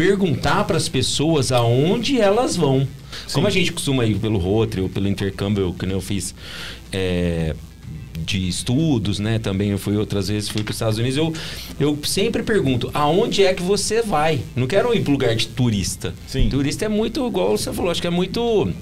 perguntar 0.00 0.64
para 0.64 0.78
as 0.78 0.88
pessoas 0.88 1.52
aonde 1.52 2.18
elas 2.18 2.56
vão. 2.56 2.88
Como 3.34 3.46
a 3.46 3.50
gente 3.50 3.70
costuma 3.70 4.06
ir 4.06 4.18
pelo 4.18 4.38
Rotary 4.38 4.80
ou 4.80 4.88
pelo 4.88 5.06
intercâmbio, 5.06 5.74
que 5.74 5.84
eu 5.84 6.00
fiz 6.00 6.34
é, 6.90 7.54
de 8.24 8.48
estudos, 8.48 9.18
né? 9.18 9.38
Também 9.38 9.72
eu 9.72 9.78
fui 9.78 9.98
outras 9.98 10.28
vezes, 10.28 10.48
fui 10.48 10.62
para 10.62 10.70
os 10.70 10.76
Estados 10.76 10.98
Unidos. 10.98 11.18
Eu, 11.18 11.34
eu 11.78 11.98
sempre 12.02 12.42
pergunto, 12.42 12.90
aonde 12.94 13.44
é 13.44 13.52
que 13.52 13.62
você 13.62 14.00
vai? 14.00 14.40
Não 14.56 14.66
quero 14.66 14.94
ir 14.94 15.02
para 15.02 15.12
lugar 15.12 15.36
de 15.36 15.48
turista. 15.48 16.14
Sim. 16.26 16.48
Turista 16.48 16.86
é 16.86 16.88
muito, 16.88 17.26
igual 17.26 17.58
você 17.58 17.70
falou, 17.70 17.90
acho 17.90 18.00
que 18.00 18.06
é 18.06 18.10
muito 18.10 18.72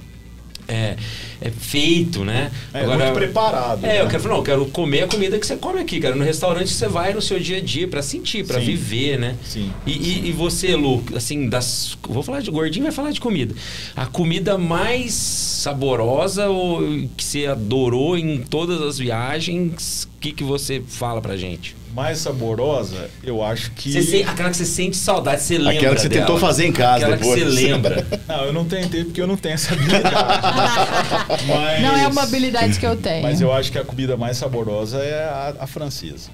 é, 0.69 0.97
é 1.41 1.51
feito, 1.51 2.25
né? 2.25 2.51
É, 2.75 2.87
muito 2.87 3.13
preparado, 3.15 3.85
É, 3.85 3.89
né? 3.89 4.01
eu 4.03 4.07
quero 4.09 4.23
falar, 4.23 4.35
não, 4.35 4.41
eu 4.41 4.45
quero 4.45 4.67
comer 4.67 5.03
a 5.05 5.09
comida 5.09 5.39
que 5.39 5.47
você 5.47 5.57
come 5.57 5.81
aqui, 5.81 5.99
cara. 5.99 6.15
No 6.15 6.23
restaurante 6.25 6.69
você 6.71 6.87
vai 6.87 7.13
no 7.15 7.23
seu 7.23 7.41
dia 7.41 7.57
a 7.57 7.61
dia 7.61 7.89
pra 7.89 8.03
sentir, 8.03 8.45
pra 8.47 8.61
Sim. 8.61 8.67
viver, 8.67 9.19
né? 9.19 9.35
Sim. 9.45 9.73
E, 9.87 9.93
e- 9.93 10.29
e 10.29 10.33
você, 10.33 10.77
Lu, 10.77 11.03
assim, 11.17 11.49
das. 11.49 11.97
Vou 12.09 12.23
falar 12.23 12.41
de 12.41 12.51
gordinho, 12.51 12.85
vai 12.85 12.93
falar 12.93 13.11
de 13.11 13.21
comida. 13.21 13.55
A 13.97 14.07
comida 14.07 14.59
mais 14.59 15.13
saborosa 15.15 16.49
ou 16.49 16.81
que 17.17 17.25
você 17.25 17.47
adorou 17.47 18.17
em 18.17 18.39
todas 18.39 18.81
as 18.83 18.99
viagens, 18.99 20.05
o 20.05 20.21
que, 20.21 20.33
que 20.33 20.45
você 20.45 20.83
fala 20.87 21.21
pra 21.21 21.37
gente? 21.37 21.75
Mais 21.99 22.19
saborosa, 22.19 23.11
eu 23.25 23.43
acho 23.43 23.73
que. 23.73 23.91
Você 23.93 24.03
se- 24.03 24.23
aquela 24.23 24.51
que 24.51 24.57
você 24.57 24.65
sente 24.65 24.97
saudade, 24.97 25.43
você 25.43 25.59
lembra. 25.59 25.73
Aquela 25.77 25.95
que 25.97 26.01
você 26.03 26.09
dela. 26.09 26.21
tentou 26.27 26.39
fazer 26.39 26.65
em 26.67 26.73
casa 26.73 27.07
Aquela 27.07 27.17
depois. 27.17 27.35
que 27.43 27.45
você 27.51 27.67
lembra. 27.67 28.07
Não, 28.29 28.45
eu 28.45 28.53
não 28.53 28.65
tentei 28.65 29.03
porque 29.05 29.21
eu 29.21 29.27
não 29.27 29.37
tenho 29.37 29.55
essa 29.55 29.75
habilidade. 29.75 30.05
mas... 31.49 31.83
Não 31.83 31.97
é 31.97 32.07
uma 32.07 32.23
habilidade 32.23 32.79
que 32.79 32.87
eu 32.87 32.97
tenho. 32.97 33.23
Mas 33.25 33.41
eu 33.41 33.53
acho 33.53 33.73
que 33.73 33.79
a 33.79 33.85
comida 33.85 34.17
mais 34.17 34.37
saborosa 34.37 34.99
é 34.99 35.25
a, 35.25 35.55
a 35.61 35.67
francesa. 35.67 36.31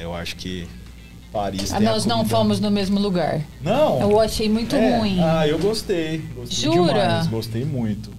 Eu 0.00 0.14
acho 0.14 0.34
que 0.36 0.66
Paris 1.30 1.72
Ah, 1.74 1.80
nós 1.80 2.06
não 2.06 2.24
fomos 2.24 2.58
no 2.60 2.70
mesmo 2.70 2.98
lugar. 2.98 3.40
Não. 3.62 4.00
Eu 4.00 4.18
achei 4.20 4.48
muito 4.48 4.74
É. 4.76 4.96
ruim. 4.98 5.18
Ah, 5.20 5.46
eu 5.46 5.58
gostei. 5.58 6.22
Gostei 6.34 6.58
Jura? 6.72 6.92
demais. 6.92 7.26
Gostei 7.26 7.64
muito. 7.64 8.10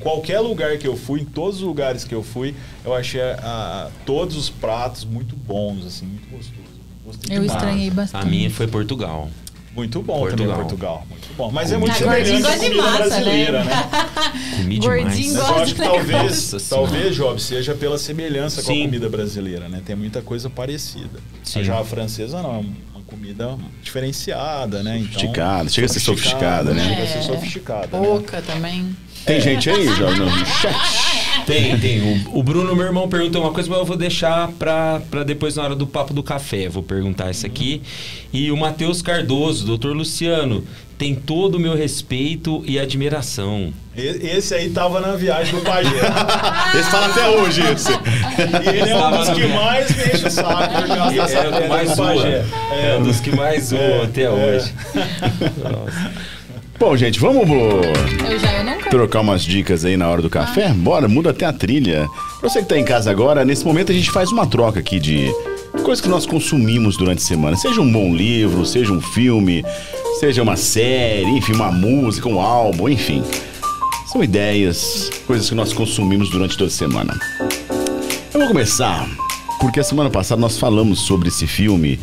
Qualquer 0.00 0.40
lugar 0.40 0.78
que 0.78 0.86
eu 0.86 0.96
fui, 0.96 1.20
em 1.20 1.24
todos 1.24 1.56
os 1.56 1.62
lugares 1.62 2.04
que 2.04 2.14
eu 2.14 2.22
fui, 2.22 2.54
eu 2.84 2.94
achei 2.94 3.20
ah, 3.20 3.88
todos 4.06 4.36
os 4.36 4.48
pratos 4.50 5.04
muito 5.04 5.36
bons, 5.36 5.84
assim, 5.86 6.06
muito 6.06 6.28
gostoso. 6.30 6.60
Gostei 7.04 7.36
Eu 7.36 7.42
demais. 7.42 7.60
estranhei 7.62 7.90
bastante. 7.90 8.26
A 8.26 8.28
minha 8.28 8.50
foi 8.50 8.66
Portugal. 8.66 9.28
Muito 9.74 10.02
bom 10.02 10.18
Portugal. 10.18 10.46
também 10.48 10.62
Portugal. 10.62 11.06
Muito 11.08 11.36
bom. 11.36 11.50
Mas 11.52 11.70
é 11.70 11.76
muito 11.76 11.92
gordinho 12.02 12.24
semelhante 12.24 12.46
à 12.46 12.50
gosta 12.50 12.58
de 12.58 12.66
comida 12.70 12.82
massa, 12.82 12.98
brasileira, 13.08 13.64
né? 13.64 13.70
né? 13.70 13.90
Comi 14.56 14.78
Gordinho. 14.78 15.06
Mas 15.06 15.34
eu 15.34 15.40
gosta 15.46 15.62
acho 15.62 15.74
que 15.76 15.80
talvez, 15.82 16.52
Nossa 16.52 16.74
talvez, 16.74 17.16
Job, 17.16 17.40
seja 17.42 17.74
pela 17.74 17.96
semelhança 17.98 18.62
com 18.62 18.72
a 18.72 18.74
Sim. 18.74 18.82
comida 18.84 19.08
brasileira, 19.08 19.68
né? 19.68 19.80
Tem 19.84 19.94
muita 19.94 20.20
coisa 20.22 20.50
parecida. 20.50 21.20
Sim. 21.44 21.62
Já 21.62 21.78
a 21.78 21.84
francesa 21.84 22.42
não, 22.42 22.56
é 22.56 22.58
uma 22.96 23.04
comida 23.06 23.56
diferenciada, 23.80 24.82
né? 24.82 24.98
Então, 24.98 25.12
Sofisticada, 25.12 25.68
chega 25.70 25.86
a 25.86 25.88
ser 25.88 26.00
sofisticada, 26.00 26.74
né? 26.74 26.88
Chega 26.88 27.02
a 27.02 27.06
ser 27.06 27.18
É. 27.18 27.22
sofisticada, 27.22 28.00
né? 28.00 28.06
Boca 28.08 28.42
também. 28.42 28.96
Tem 29.26 29.40
gente 29.40 29.70
aí, 29.70 29.86
Jorge, 29.94 30.20
no 30.20 30.30
chat? 30.46 30.74
Tem, 31.46 31.78
tem. 31.78 32.00
O, 32.26 32.38
o 32.38 32.42
Bruno, 32.42 32.74
meu 32.76 32.86
irmão, 32.86 33.08
perguntou 33.08 33.42
uma 33.42 33.52
coisa, 33.52 33.68
mas 33.68 33.78
eu 33.78 33.84
vou 33.84 33.96
deixar 33.96 34.48
pra, 34.58 35.00
pra 35.10 35.22
depois 35.24 35.56
na 35.56 35.64
hora 35.64 35.74
do 35.76 35.86
papo 35.86 36.12
do 36.12 36.22
café. 36.22 36.68
Vou 36.68 36.82
perguntar 36.82 37.30
isso 37.30 37.46
aqui. 37.46 37.82
E 38.32 38.50
o 38.50 38.56
Matheus 38.56 39.02
Cardoso, 39.02 39.66
doutor 39.66 39.94
Luciano, 39.96 40.64
tem 40.96 41.14
todo 41.14 41.54
o 41.56 41.58
meu 41.60 41.74
respeito 41.74 42.62
e 42.66 42.78
admiração. 42.78 43.72
Esse 43.96 44.54
aí 44.54 44.70
tava 44.70 45.00
na 45.00 45.16
viagem 45.16 45.54
do 45.54 45.62
Pajé. 45.62 45.90
Esse 46.78 46.90
fala 46.90 47.06
até 47.06 47.28
hoje 47.28 47.62
isso. 47.72 47.90
e 48.64 48.68
ele 48.78 48.90
é 48.90 48.96
um 48.96 49.10
dos 49.10 49.30
que 49.30 49.46
mais 49.46 49.96
me 49.96 50.02
enche 50.04 50.26
o 50.26 50.30
saco 50.30 50.74
por 50.74 50.88
causa 50.88 51.14
dessa 51.14 51.38
É 51.38 51.44
que 51.44 51.50
pedra 51.52 51.68
mais 51.68 51.90
do. 51.90 51.96
Pajé. 51.96 52.44
É 52.72 52.96
um 52.98 53.02
dos 53.02 53.20
que 53.20 53.34
mais 53.34 53.64
zoa 53.64 53.80
É, 53.80 54.02
até 54.04 54.22
é. 54.22 54.30
hoje. 54.30 54.72
Bom, 56.80 56.96
gente, 56.96 57.20
vamos 57.20 57.46
Eu 57.46 58.38
já, 58.38 58.52
eu 58.56 58.64
nunca. 58.64 58.88
trocar 58.88 59.20
umas 59.20 59.42
dicas 59.42 59.84
aí 59.84 59.98
na 59.98 60.08
hora 60.08 60.22
do 60.22 60.30
café? 60.30 60.70
Bora, 60.70 61.06
muda 61.06 61.28
até 61.28 61.44
a 61.44 61.52
trilha. 61.52 62.08
Pra 62.40 62.48
você 62.48 62.62
que 62.62 62.68
tá 62.68 62.78
em 62.78 62.84
casa 62.84 63.10
agora, 63.10 63.44
nesse 63.44 63.66
momento 63.66 63.92
a 63.92 63.94
gente 63.94 64.10
faz 64.10 64.32
uma 64.32 64.46
troca 64.46 64.80
aqui 64.80 64.98
de 64.98 65.30
coisas 65.84 66.00
que 66.00 66.08
nós 66.08 66.24
consumimos 66.24 66.96
durante 66.96 67.18
a 67.18 67.26
semana. 67.26 67.54
Seja 67.54 67.82
um 67.82 67.92
bom 67.92 68.14
livro, 68.16 68.64
seja 68.64 68.94
um 68.94 69.00
filme, 69.00 69.62
seja 70.20 70.42
uma 70.42 70.56
série, 70.56 71.28
enfim, 71.36 71.52
uma 71.52 71.70
música, 71.70 72.26
um 72.26 72.40
álbum, 72.40 72.88
enfim. 72.88 73.22
São 74.10 74.24
ideias, 74.24 75.10
coisas 75.26 75.50
que 75.50 75.54
nós 75.54 75.74
consumimos 75.74 76.30
durante 76.30 76.56
toda 76.56 76.68
a 76.68 76.72
semana. 76.72 77.20
Eu 78.32 78.40
vou 78.40 78.48
começar, 78.48 79.06
porque 79.60 79.80
a 79.80 79.84
semana 79.84 80.08
passada 80.08 80.40
nós 80.40 80.58
falamos 80.58 81.00
sobre 81.00 81.28
esse 81.28 81.46
filme 81.46 82.00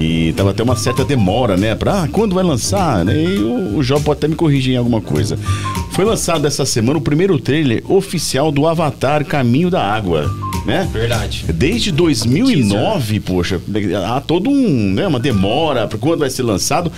e 0.00 0.32
tava 0.32 0.50
até 0.50 0.62
uma 0.62 0.76
certa 0.76 1.04
demora, 1.04 1.58
né? 1.58 1.74
Pra 1.74 2.04
ah, 2.04 2.08
quando 2.08 2.34
vai 2.34 2.42
lançar? 2.42 3.04
né? 3.04 3.22
E 3.22 3.38
o, 3.38 3.76
o 3.76 3.82
Jó 3.82 4.00
pode 4.00 4.18
até 4.18 4.28
me 4.28 4.34
corrigir 4.34 4.72
em 4.74 4.78
alguma 4.78 5.02
coisa. 5.02 5.38
Foi 5.92 6.04
lançado 6.04 6.46
essa 6.46 6.64
semana 6.64 6.98
o 6.98 7.02
primeiro 7.02 7.38
trailer 7.38 7.82
oficial 7.86 8.50
do 8.50 8.66
Avatar 8.66 9.24
Caminho 9.26 9.68
da 9.70 9.82
Água. 9.82 10.30
né? 10.64 10.88
Verdade. 10.90 11.44
Desde 11.52 11.92
2009, 11.92 13.20
poxa, 13.20 13.60
há 14.06 14.20
todo 14.20 14.48
um, 14.48 14.92
né, 14.92 15.06
uma 15.06 15.18
demora 15.18 15.86
para 15.86 15.98
quando 15.98 16.20
vai 16.20 16.30
ser 16.30 16.44
lançado. 16.44 16.90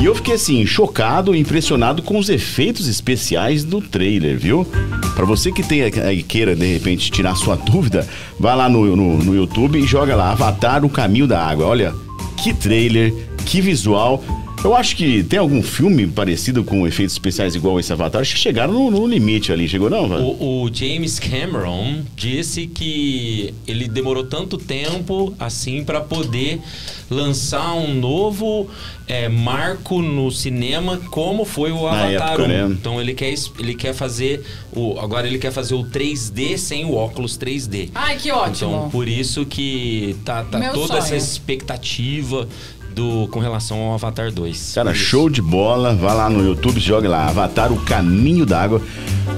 E 0.00 0.04
eu 0.04 0.14
fiquei 0.14 0.34
assim, 0.34 0.64
chocado, 0.64 1.34
impressionado 1.34 2.02
com 2.02 2.18
os 2.18 2.30
efeitos 2.30 2.88
especiais 2.88 3.64
do 3.64 3.82
trailer, 3.82 4.38
viu? 4.38 4.66
Para 5.14 5.26
você 5.26 5.52
que 5.52 5.62
tem 5.62 5.82
aí 5.82 6.22
queira 6.22 6.56
de 6.56 6.72
repente 6.72 7.10
tirar 7.10 7.34
sua 7.34 7.56
dúvida, 7.56 8.06
vai 8.38 8.56
lá 8.56 8.68
no, 8.68 8.96
no, 8.96 9.18
no 9.18 9.34
YouTube 9.34 9.78
e 9.78 9.86
joga 9.86 10.16
lá 10.16 10.32
Avatar 10.32 10.84
o 10.84 10.88
Caminho 10.88 11.26
da 11.26 11.42
Água. 11.42 11.66
Olha, 11.66 11.94
que 12.36 12.52
trailer, 12.52 13.12
que 13.44 13.60
visual. 13.60 14.22
Eu 14.66 14.74
acho 14.74 14.96
que 14.96 15.22
tem 15.22 15.38
algum 15.38 15.62
filme 15.62 16.08
parecido 16.08 16.64
com 16.64 16.88
efeitos 16.88 17.14
especiais 17.14 17.54
igual 17.54 17.78
esse 17.78 17.92
Avatar. 17.92 18.20
Acho 18.20 18.34
que 18.34 18.40
chegaram 18.40 18.72
no, 18.72 18.90
no 18.90 19.06
limite 19.06 19.52
ali. 19.52 19.68
Chegou 19.68 19.88
não, 19.88 20.08
velho? 20.08 20.22
O, 20.24 20.64
o 20.64 20.74
James 20.74 21.20
Cameron 21.20 22.02
disse 22.16 22.66
que 22.66 23.54
ele 23.64 23.86
demorou 23.86 24.26
tanto 24.26 24.58
tempo 24.58 25.32
assim 25.38 25.84
para 25.84 26.00
poder 26.00 26.60
lançar 27.08 27.74
um 27.74 27.94
novo 27.94 28.68
é, 29.06 29.28
marco 29.28 30.02
no 30.02 30.32
cinema 30.32 30.98
como 31.12 31.44
foi 31.44 31.70
o 31.70 31.84
Na 31.84 32.02
Avatar 32.06 32.32
época, 32.32 32.42
1. 32.42 32.48
né? 32.48 32.66
Então 32.72 33.00
ele 33.00 33.14
quer 33.14 33.32
ele 33.60 33.74
quer 33.76 33.94
fazer 33.94 34.44
o 34.74 34.98
agora 34.98 35.28
ele 35.28 35.38
quer 35.38 35.52
fazer 35.52 35.76
o 35.76 35.84
3D 35.84 36.56
sem 36.58 36.84
o 36.84 36.94
óculos 36.94 37.38
3D. 37.38 37.90
Ai, 37.94 38.16
que 38.16 38.32
ótimo. 38.32 38.70
Então 38.70 38.90
por 38.90 39.06
isso 39.06 39.46
que 39.46 40.16
tá, 40.24 40.42
tá 40.42 40.70
toda 40.70 40.98
essa 40.98 41.06
sonho. 41.10 41.18
expectativa 41.18 42.48
do 42.96 43.28
com 43.28 43.38
relação 43.38 43.78
ao 43.82 43.92
Avatar 43.92 44.32
2. 44.32 44.72
Cara, 44.74 44.92
Isso. 44.92 45.00
show 45.04 45.28
de 45.28 45.42
bola. 45.42 45.94
Vai 45.94 46.16
lá 46.16 46.30
no 46.30 46.42
YouTube, 46.42 46.80
joga 46.80 47.06
lá. 47.06 47.28
Avatar 47.28 47.70
o 47.70 47.76
Caminho 47.82 48.46
da 48.46 48.62
Água. 48.62 48.80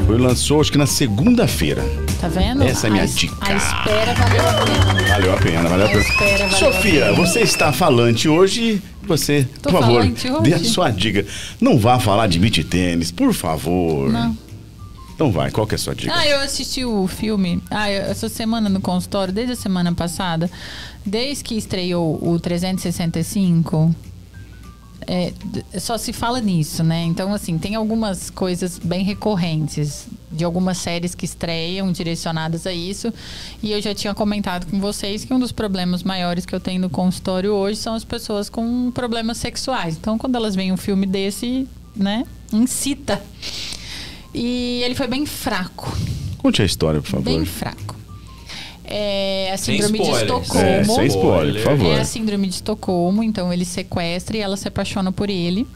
Foi 0.06 0.16
lançou 0.16 0.60
acho 0.60 0.70
que 0.70 0.78
na 0.78 0.86
segunda-feira. 0.86 1.82
Tá 2.20 2.28
vendo? 2.28 2.62
Essa 2.62 2.86
é 2.86 2.90
minha 2.90 3.02
a, 3.02 3.04
es- 3.04 3.16
dica. 3.16 3.34
A 3.40 3.52
espera 3.54 4.14
valeu 4.14 4.48
a 4.48 4.52
pena. 4.54 5.08
Valeu 5.08 5.32
a 5.32 5.36
pena, 5.36 5.68
valeu 5.68 5.86
a 5.86 5.88
A 5.88 5.92
pena. 5.92 6.02
espera 6.02 6.46
valeu 6.48 6.68
a 6.68 6.72
Sofia, 6.72 7.04
pena. 7.06 7.12
você 7.16 7.40
está 7.40 7.72
falante 7.72 8.28
hoje. 8.28 8.80
Você, 9.08 9.48
Tô 9.62 9.70
por 9.70 9.80
favor, 9.80 10.06
dê 10.42 10.54
a 10.54 10.58
sua 10.58 10.90
dica. 10.90 11.24
Não 11.60 11.78
vá 11.78 11.98
falar 11.98 12.26
de 12.28 12.38
beat 12.38 12.62
tênis, 12.64 13.10
por 13.10 13.32
favor. 13.32 14.08
Não. 14.12 14.36
Então 15.18 15.32
vai, 15.32 15.50
qual 15.50 15.66
que 15.66 15.74
é 15.74 15.76
a 15.76 15.78
sua 15.78 15.96
dica? 15.96 16.14
Ah, 16.14 16.28
eu 16.28 16.38
assisti 16.38 16.84
o 16.84 17.08
filme 17.08 17.60
ah, 17.72 17.90
eu- 17.90 18.02
essa 18.02 18.28
semana 18.28 18.68
no 18.68 18.80
consultório, 18.80 19.34
desde 19.34 19.54
a 19.54 19.56
semana 19.56 19.92
passada, 19.92 20.48
desde 21.04 21.42
que 21.42 21.56
estreou 21.56 22.24
o 22.24 22.38
365. 22.38 23.92
é, 25.08 25.32
só 25.80 25.98
se 25.98 26.12
fala 26.12 26.40
nisso, 26.40 26.84
né? 26.84 27.02
Então, 27.02 27.32
assim, 27.34 27.56
tem 27.58 27.74
algumas 27.74 28.30
coisas 28.30 28.78
bem 28.78 29.02
recorrentes 29.02 30.06
de 30.30 30.44
algumas 30.44 30.78
séries 30.78 31.14
que 31.16 31.24
estreiam 31.24 31.90
direcionadas 31.90 32.64
a 32.66 32.72
isso. 32.72 33.12
E 33.62 33.72
eu 33.72 33.80
já 33.82 33.92
tinha 33.94 34.14
comentado 34.14 34.66
com 34.70 34.78
vocês 34.78 35.24
que 35.24 35.32
um 35.34 35.40
dos 35.40 35.50
problemas 35.50 36.02
maiores 36.04 36.44
que 36.46 36.54
eu 36.54 36.60
tenho 36.60 36.80
no 36.80 36.90
consultório 36.90 37.52
hoje 37.54 37.80
são 37.80 37.94
as 37.94 38.04
pessoas 38.04 38.48
com 38.50 38.92
problemas 38.92 39.38
sexuais. 39.38 39.96
Então, 39.96 40.16
quando 40.18 40.36
elas 40.36 40.54
veem 40.54 40.70
um 40.72 40.76
filme 40.76 41.06
desse, 41.06 41.66
né, 41.96 42.24
incita. 42.52 43.20
E 44.34 44.82
ele 44.84 44.94
foi 44.94 45.06
bem 45.06 45.26
fraco. 45.26 45.96
Conte 46.38 46.62
a 46.62 46.64
história, 46.64 47.00
por 47.00 47.10
favor. 47.10 47.24
Bem 47.24 47.44
fraco. 47.44 47.96
É 48.84 49.50
a 49.52 49.56
síndrome 49.58 49.98
de. 49.98 50.10
Estocolmo. 50.10 50.64
É, 50.64 50.84
sem 50.84 51.06
spoiler, 51.06 51.62
por 51.62 51.70
favor. 51.70 51.86
É 51.86 52.00
a 52.00 52.04
síndrome 52.04 52.46
de 52.46 52.54
Estocolmo, 52.54 53.22
então 53.22 53.52
ele 53.52 53.64
sequestra 53.64 54.36
e 54.36 54.40
ela 54.40 54.56
se 54.56 54.66
apaixona 54.66 55.12
por 55.12 55.28
ele. 55.28 55.66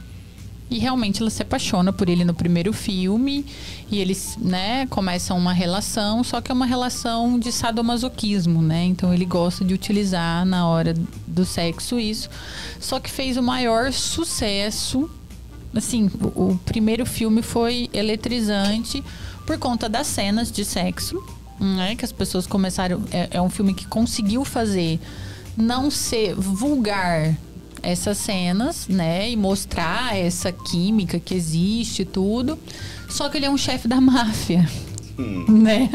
E 0.70 0.78
realmente 0.78 1.20
ela 1.20 1.28
se 1.28 1.42
apaixona 1.42 1.92
por 1.92 2.08
ele 2.08 2.24
no 2.24 2.32
primeiro 2.32 2.72
filme. 2.72 3.44
E 3.90 3.98
eles, 3.98 4.38
né, 4.40 4.86
começam 4.86 5.36
uma 5.36 5.52
relação, 5.52 6.24
só 6.24 6.40
que 6.40 6.50
é 6.50 6.54
uma 6.54 6.64
relação 6.64 7.38
de 7.38 7.52
sadomasoquismo, 7.52 8.62
né? 8.62 8.84
Então 8.84 9.12
ele 9.12 9.26
gosta 9.26 9.62
de 9.62 9.74
utilizar 9.74 10.46
na 10.46 10.66
hora 10.66 10.94
do 11.26 11.44
sexo 11.44 12.00
isso. 12.00 12.30
Só 12.80 12.98
que 12.98 13.10
fez 13.10 13.36
o 13.36 13.42
maior 13.42 13.92
sucesso. 13.92 15.10
Assim, 15.74 16.10
o, 16.20 16.50
o 16.50 16.60
primeiro 16.64 17.06
filme 17.06 17.42
foi 17.42 17.88
eletrizante 17.92 19.02
por 19.46 19.58
conta 19.58 19.88
das 19.88 20.06
cenas 20.06 20.50
de 20.50 20.64
sexo, 20.64 21.22
né? 21.58 21.96
Que 21.96 22.04
as 22.04 22.12
pessoas 22.12 22.46
começaram. 22.46 23.02
É, 23.10 23.28
é 23.32 23.42
um 23.42 23.50
filme 23.50 23.74
que 23.74 23.86
conseguiu 23.86 24.44
fazer 24.44 25.00
não 25.56 25.90
ser 25.90 26.34
vulgar 26.34 27.36
essas 27.82 28.18
cenas, 28.18 28.86
né? 28.88 29.30
E 29.30 29.36
mostrar 29.36 30.16
essa 30.16 30.52
química 30.52 31.18
que 31.18 31.34
existe 31.34 32.02
e 32.02 32.04
tudo. 32.04 32.58
Só 33.08 33.28
que 33.28 33.36
ele 33.36 33.46
é 33.46 33.50
um 33.50 33.58
chefe 33.58 33.88
da 33.88 34.00
máfia, 34.00 34.68
né? 35.48 35.90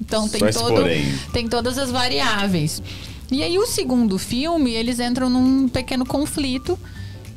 Então 0.00 0.28
tem 0.28 0.42
Hum. 0.42 0.52
Todo, 0.52 0.82
tem 1.32 1.48
todas 1.48 1.78
as 1.78 1.90
variáveis. 1.90 2.82
E 3.30 3.42
aí 3.42 3.58
o 3.58 3.66
segundo 3.66 4.18
filme, 4.18 4.72
eles 4.72 5.00
entram 5.00 5.30
num 5.30 5.68
pequeno 5.68 6.04
conflito 6.04 6.78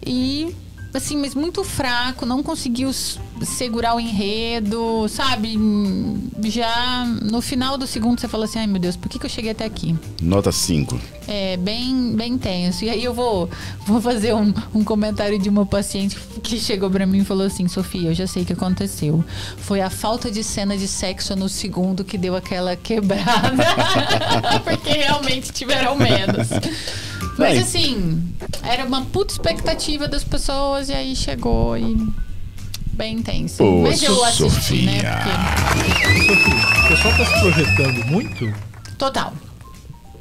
e 0.06 0.54
assim, 0.94 1.18
mas 1.18 1.36
muito 1.36 1.64
fraco, 1.64 2.26
não 2.26 2.42
conseguiu 2.42 2.92
segurar 3.44 3.96
o 3.96 4.00
enredo, 4.00 5.08
sabe? 5.10 5.58
Hum, 5.58 6.30
Já 6.44 7.06
no 7.22 7.42
final 7.42 7.78
do 7.78 7.86
segundo 7.86 8.20
você 8.20 8.28
fala 8.28 8.46
assim: 8.46 8.60
"Ai, 8.60 8.68
meu 8.68 8.80
Deus, 8.80 8.96
por 8.96 9.10
que, 9.10 9.20
que 9.20 9.26
eu 9.26 9.30
cheguei 9.30 9.52
até 9.52 9.66
aqui?" 9.66 9.96
Nota 10.22 10.52
5. 10.52 11.00
É 11.28 11.58
bem, 11.58 12.16
bem 12.16 12.38
tenso. 12.38 12.86
E 12.86 12.90
aí 12.90 13.04
eu 13.04 13.14
vou, 13.14 13.50
vou 13.86 14.00
fazer 14.02 14.34
um, 14.34 14.54
um 14.74 14.82
comentário 14.84 15.38
de 15.38 15.50
uma 15.50 15.66
paciente 15.66 16.18
que 16.42 16.58
chegou 16.58 16.90
pra 16.90 17.06
mim 17.06 17.20
e 17.20 17.26
falou 17.26 17.46
assim: 17.46 17.68
Sofia, 17.68 18.10
eu 18.10 18.14
já 18.14 18.26
sei 18.26 18.44
o 18.44 18.46
que 18.46 18.54
aconteceu. 18.54 19.24
Foi 19.58 19.82
a 19.82 19.90
falta 19.90 20.32
de 20.32 20.44
cena 20.44 20.78
de 20.78 20.88
sexo 20.88 21.36
no 21.36 21.50
segundo 21.50 22.04
que 22.06 22.18
deu 22.18 22.36
aquela 22.36 22.76
quebrada. 22.76 23.64
Porque 24.64 24.90
realmente 24.90 25.52
tiveram 25.52 25.96
menos. 25.98 26.48
Mas 27.38 27.54
Bem. 27.54 27.60
assim, 27.60 28.24
era 28.64 28.86
uma 28.86 29.06
puta 29.06 29.34
expectativa 29.34 30.08
das 30.08 30.24
pessoas 30.24 30.90
e 30.90 30.94
aí 30.94 31.16
chegou 31.16 31.78
e. 31.78 32.08
Bem 32.94 33.22
tenso. 33.22 33.58
Pô, 33.58 33.84
Mas 33.84 34.02
eu 34.02 34.24
assisti, 34.24 34.82
né? 34.82 34.98
Sofia. 34.98 36.26
Porque- 36.26 36.86
O 36.86 36.88
pessoal 36.90 37.18
tá 37.18 37.26
se 37.26 37.40
projetando 37.42 38.06
muito, 38.08 38.54
Total. 38.98 39.34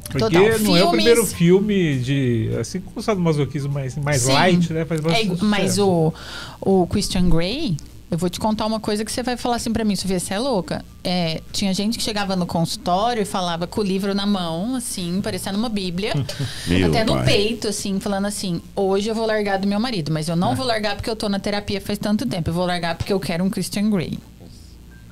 porque 0.04 0.18
Total. 0.18 0.42
não 0.42 0.46
é 0.48 0.54
o 0.54 0.58
Filmes- 0.58 0.90
primeiro 0.90 1.26
filme 1.26 1.98
de. 2.00 2.50
Assim 2.60 2.80
como 2.80 2.98
o 2.98 3.02
sadomasoquismo 3.02 3.72
mais, 3.72 3.96
mais 3.96 4.22
Sim. 4.22 4.32
light, 4.32 4.72
né? 4.74 4.84
Faz 4.84 5.00
É, 5.00 5.04
bastante 5.04 5.24
igu- 5.26 5.38
mas 5.46 5.78
o, 5.78 6.12
o 6.60 6.86
Christian 6.88 7.30
Grey, 7.30 7.78
eu 8.10 8.16
vou 8.16 8.28
te 8.30 8.38
contar 8.38 8.66
uma 8.66 8.78
coisa 8.78 9.04
que 9.04 9.10
você 9.10 9.22
vai 9.22 9.36
falar 9.36 9.56
assim 9.56 9.72
pra 9.72 9.84
mim, 9.84 9.96
Sofia, 9.96 10.20
você 10.20 10.34
é 10.34 10.38
louca. 10.38 10.84
É, 11.02 11.40
tinha 11.52 11.74
gente 11.74 11.98
que 11.98 12.04
chegava 12.04 12.36
no 12.36 12.46
consultório 12.46 13.20
e 13.22 13.24
falava 13.24 13.66
com 13.66 13.80
o 13.80 13.84
livro 13.84 14.14
na 14.14 14.24
mão, 14.24 14.76
assim, 14.76 15.20
parecendo 15.20 15.58
uma 15.58 15.68
bíblia. 15.68 16.12
Até 16.88 17.04
no 17.04 17.14
pai. 17.14 17.24
peito, 17.24 17.68
assim, 17.68 17.98
falando 17.98 18.26
assim, 18.26 18.60
hoje 18.76 19.08
eu 19.08 19.14
vou 19.14 19.26
largar 19.26 19.58
do 19.58 19.66
meu 19.66 19.80
marido, 19.80 20.12
mas 20.12 20.28
eu 20.28 20.36
não 20.36 20.54
vou 20.54 20.64
largar 20.64 20.94
porque 20.96 21.10
eu 21.10 21.16
tô 21.16 21.28
na 21.28 21.38
terapia 21.40 21.80
faz 21.80 21.98
tanto 21.98 22.24
tempo. 22.26 22.50
Eu 22.50 22.54
vou 22.54 22.64
largar 22.66 22.96
porque 22.96 23.12
eu 23.12 23.18
quero 23.20 23.42
um 23.44 23.50
Christian 23.50 23.90
Grey. 23.90 24.18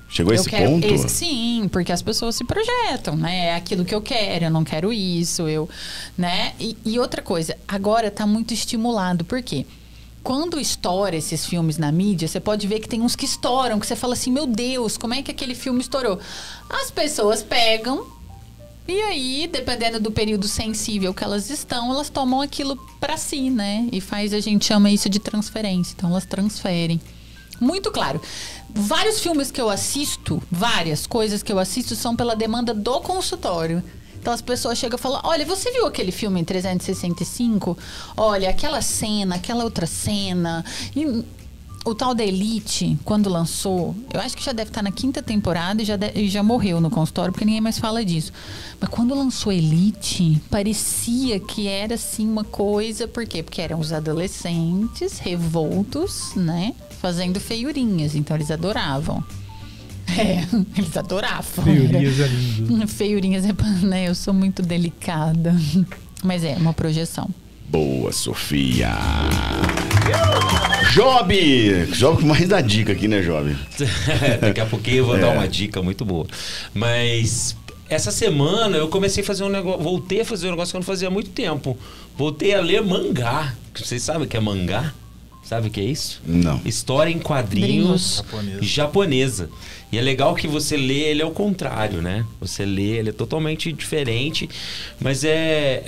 Chegou 0.08 0.30
a 0.32 0.36
esse 0.36 0.48
quero 0.48 0.70
ponto? 0.70 0.86
esse- 0.86 1.08
sim, 1.08 1.68
porque 1.72 1.90
as 1.90 2.00
pessoas 2.00 2.36
se 2.36 2.44
projetam, 2.44 3.16
né? 3.16 3.46
É 3.46 3.54
aquilo 3.56 3.84
que 3.84 3.92
eu 3.92 4.00
quero, 4.00 4.44
eu 4.44 4.50
não 4.50 4.62
quero 4.62 4.92
isso, 4.92 5.48
eu, 5.48 5.68
né? 6.16 6.52
E, 6.60 6.76
e 6.84 6.98
outra 7.00 7.20
coisa, 7.20 7.56
agora 7.66 8.08
tá 8.12 8.24
muito 8.24 8.54
estimulado, 8.54 9.24
por 9.24 9.42
quê? 9.42 9.66
Quando 10.24 10.58
estoura 10.58 11.14
esses 11.14 11.46
filmes 11.46 11.78
na 11.78 11.92
mídia, 11.92 12.26
você 12.26 12.40
pode 12.40 12.66
ver 12.66 12.80
que 12.80 12.88
tem 12.88 13.02
uns 13.02 13.14
que 13.14 13.26
estouram, 13.26 13.78
que 13.78 13.86
você 13.86 13.94
fala 13.94 14.14
assim, 14.14 14.32
meu 14.32 14.46
Deus, 14.46 14.96
como 14.96 15.14
é 15.14 15.22
que 15.22 15.30
aquele 15.30 15.54
filme 15.54 15.80
estourou? 15.80 16.18
As 16.68 16.90
pessoas 16.90 17.42
pegam 17.42 18.06
e 18.86 19.00
aí, 19.00 19.48
dependendo 19.50 19.98
do 19.98 20.10
período 20.10 20.46
sensível 20.46 21.14
que 21.14 21.24
elas 21.24 21.48
estão, 21.48 21.90
elas 21.90 22.10
tomam 22.10 22.42
aquilo 22.42 22.76
pra 23.00 23.16
si, 23.16 23.48
né? 23.48 23.88
E 23.90 23.98
faz, 24.00 24.34
a 24.34 24.40
gente 24.40 24.66
chama 24.66 24.90
isso 24.90 25.08
de 25.08 25.18
transferência. 25.18 25.94
Então, 25.96 26.10
elas 26.10 26.26
transferem. 26.26 27.00
Muito 27.58 27.90
claro. 27.90 28.20
Vários 28.68 29.20
filmes 29.20 29.50
que 29.50 29.60
eu 29.60 29.70
assisto, 29.70 30.42
várias 30.50 31.06
coisas 31.06 31.42
que 31.42 31.50
eu 31.50 31.58
assisto 31.58 31.96
são 31.96 32.14
pela 32.14 32.36
demanda 32.36 32.74
do 32.74 33.00
consultório. 33.00 33.82
Então 34.24 34.32
as 34.32 34.40
pessoas 34.40 34.78
chegam 34.78 34.98
e 34.98 35.02
falam: 35.02 35.20
Olha, 35.22 35.44
você 35.44 35.70
viu 35.70 35.84
aquele 35.86 36.10
filme 36.10 36.40
em 36.40 36.44
365? 36.44 37.76
Olha, 38.16 38.48
aquela 38.48 38.80
cena, 38.80 39.34
aquela 39.34 39.64
outra 39.64 39.84
cena. 39.86 40.64
E 40.96 41.22
o 41.84 41.94
tal 41.94 42.14
da 42.14 42.24
Elite, 42.24 42.96
quando 43.04 43.28
lançou, 43.28 43.94
eu 44.14 44.18
acho 44.18 44.34
que 44.34 44.42
já 44.42 44.52
deve 44.52 44.70
estar 44.70 44.80
na 44.80 44.90
quinta 44.90 45.22
temporada 45.22 45.82
e 45.82 45.84
já, 45.84 45.96
de- 45.96 46.26
já 46.30 46.42
morreu 46.42 46.80
no 46.80 46.88
consultório, 46.88 47.32
porque 47.32 47.44
ninguém 47.44 47.60
mais 47.60 47.78
fala 47.78 48.02
disso. 48.02 48.32
Mas 48.80 48.88
quando 48.88 49.14
lançou 49.14 49.52
Elite, 49.52 50.40
parecia 50.50 51.38
que 51.38 51.68
era 51.68 51.96
assim 51.96 52.26
uma 52.26 52.44
coisa, 52.44 53.06
por 53.06 53.26
quê? 53.26 53.42
Porque 53.42 53.60
eram 53.60 53.78
os 53.78 53.92
adolescentes 53.92 55.18
revoltos, 55.18 56.34
né? 56.34 56.72
Fazendo 56.98 57.38
feiurinhas, 57.38 58.14
então 58.14 58.34
eles 58.38 58.50
adoravam. 58.50 59.22
É, 60.08 60.44
eles 60.78 60.96
adoravam. 60.96 61.64
Feiurias 61.64 62.20
é 62.20 62.26
lindo. 62.26 62.86
Feiurinhas 62.88 63.44
é, 63.44 63.52
né? 63.86 64.08
Eu 64.08 64.14
sou 64.14 64.32
muito 64.34 64.62
delicada. 64.62 65.54
Mas 66.22 66.44
é, 66.44 66.54
uma 66.54 66.72
projeção. 66.72 67.28
Boa, 67.68 68.12
Sofia. 68.12 68.90
Job! 70.92 71.86
Job 71.92 72.20
com 72.22 72.26
mais 72.28 72.48
da 72.48 72.60
dica 72.60 72.92
aqui, 72.92 73.08
né, 73.08 73.20
Job? 73.22 73.56
Daqui 74.40 74.60
a 74.60 74.66
pouquinho 74.66 74.98
eu 74.98 75.06
vou 75.06 75.16
É. 75.16 75.20
dar 75.20 75.30
uma 75.30 75.48
dica 75.48 75.82
muito 75.82 76.04
boa. 76.04 76.26
Mas 76.72 77.56
essa 77.88 78.10
semana 78.10 78.76
eu 78.76 78.88
comecei 78.88 79.22
a 79.22 79.26
fazer 79.26 79.44
um 79.44 79.48
negócio, 79.48 79.82
voltei 79.82 80.20
a 80.20 80.24
fazer 80.24 80.46
um 80.48 80.50
negócio 80.50 80.72
que 80.72 80.76
eu 80.76 80.80
não 80.80 80.86
fazia 80.86 81.08
há 81.08 81.10
muito 81.10 81.30
tempo. 81.30 81.76
Voltei 82.16 82.54
a 82.54 82.60
ler 82.60 82.82
mangá. 82.82 83.54
Vocês 83.74 84.02
sabem 84.02 84.26
o 84.26 84.26
que 84.28 84.36
é 84.36 84.40
mangá? 84.40 84.92
Sabe 85.44 85.68
o 85.68 85.70
que 85.70 85.80
é 85.80 85.84
isso? 85.84 86.22
Não. 86.26 86.60
História 86.64 87.10
em 87.10 87.18
quadrinhos 87.18 88.16
Japonesa. 88.16 88.62
japonesa. 88.62 89.50
E 89.92 89.98
é 89.98 90.00
legal 90.00 90.34
que 90.34 90.48
você 90.48 90.76
lê 90.76 91.00
ele 91.00 91.22
ao 91.22 91.30
contrário, 91.30 92.00
né? 92.00 92.24
Você 92.40 92.64
lê, 92.64 92.96
ele 92.96 93.10
é 93.10 93.12
totalmente 93.12 93.70
diferente. 93.72 94.48
Mas 94.98 95.22
é, 95.22 95.82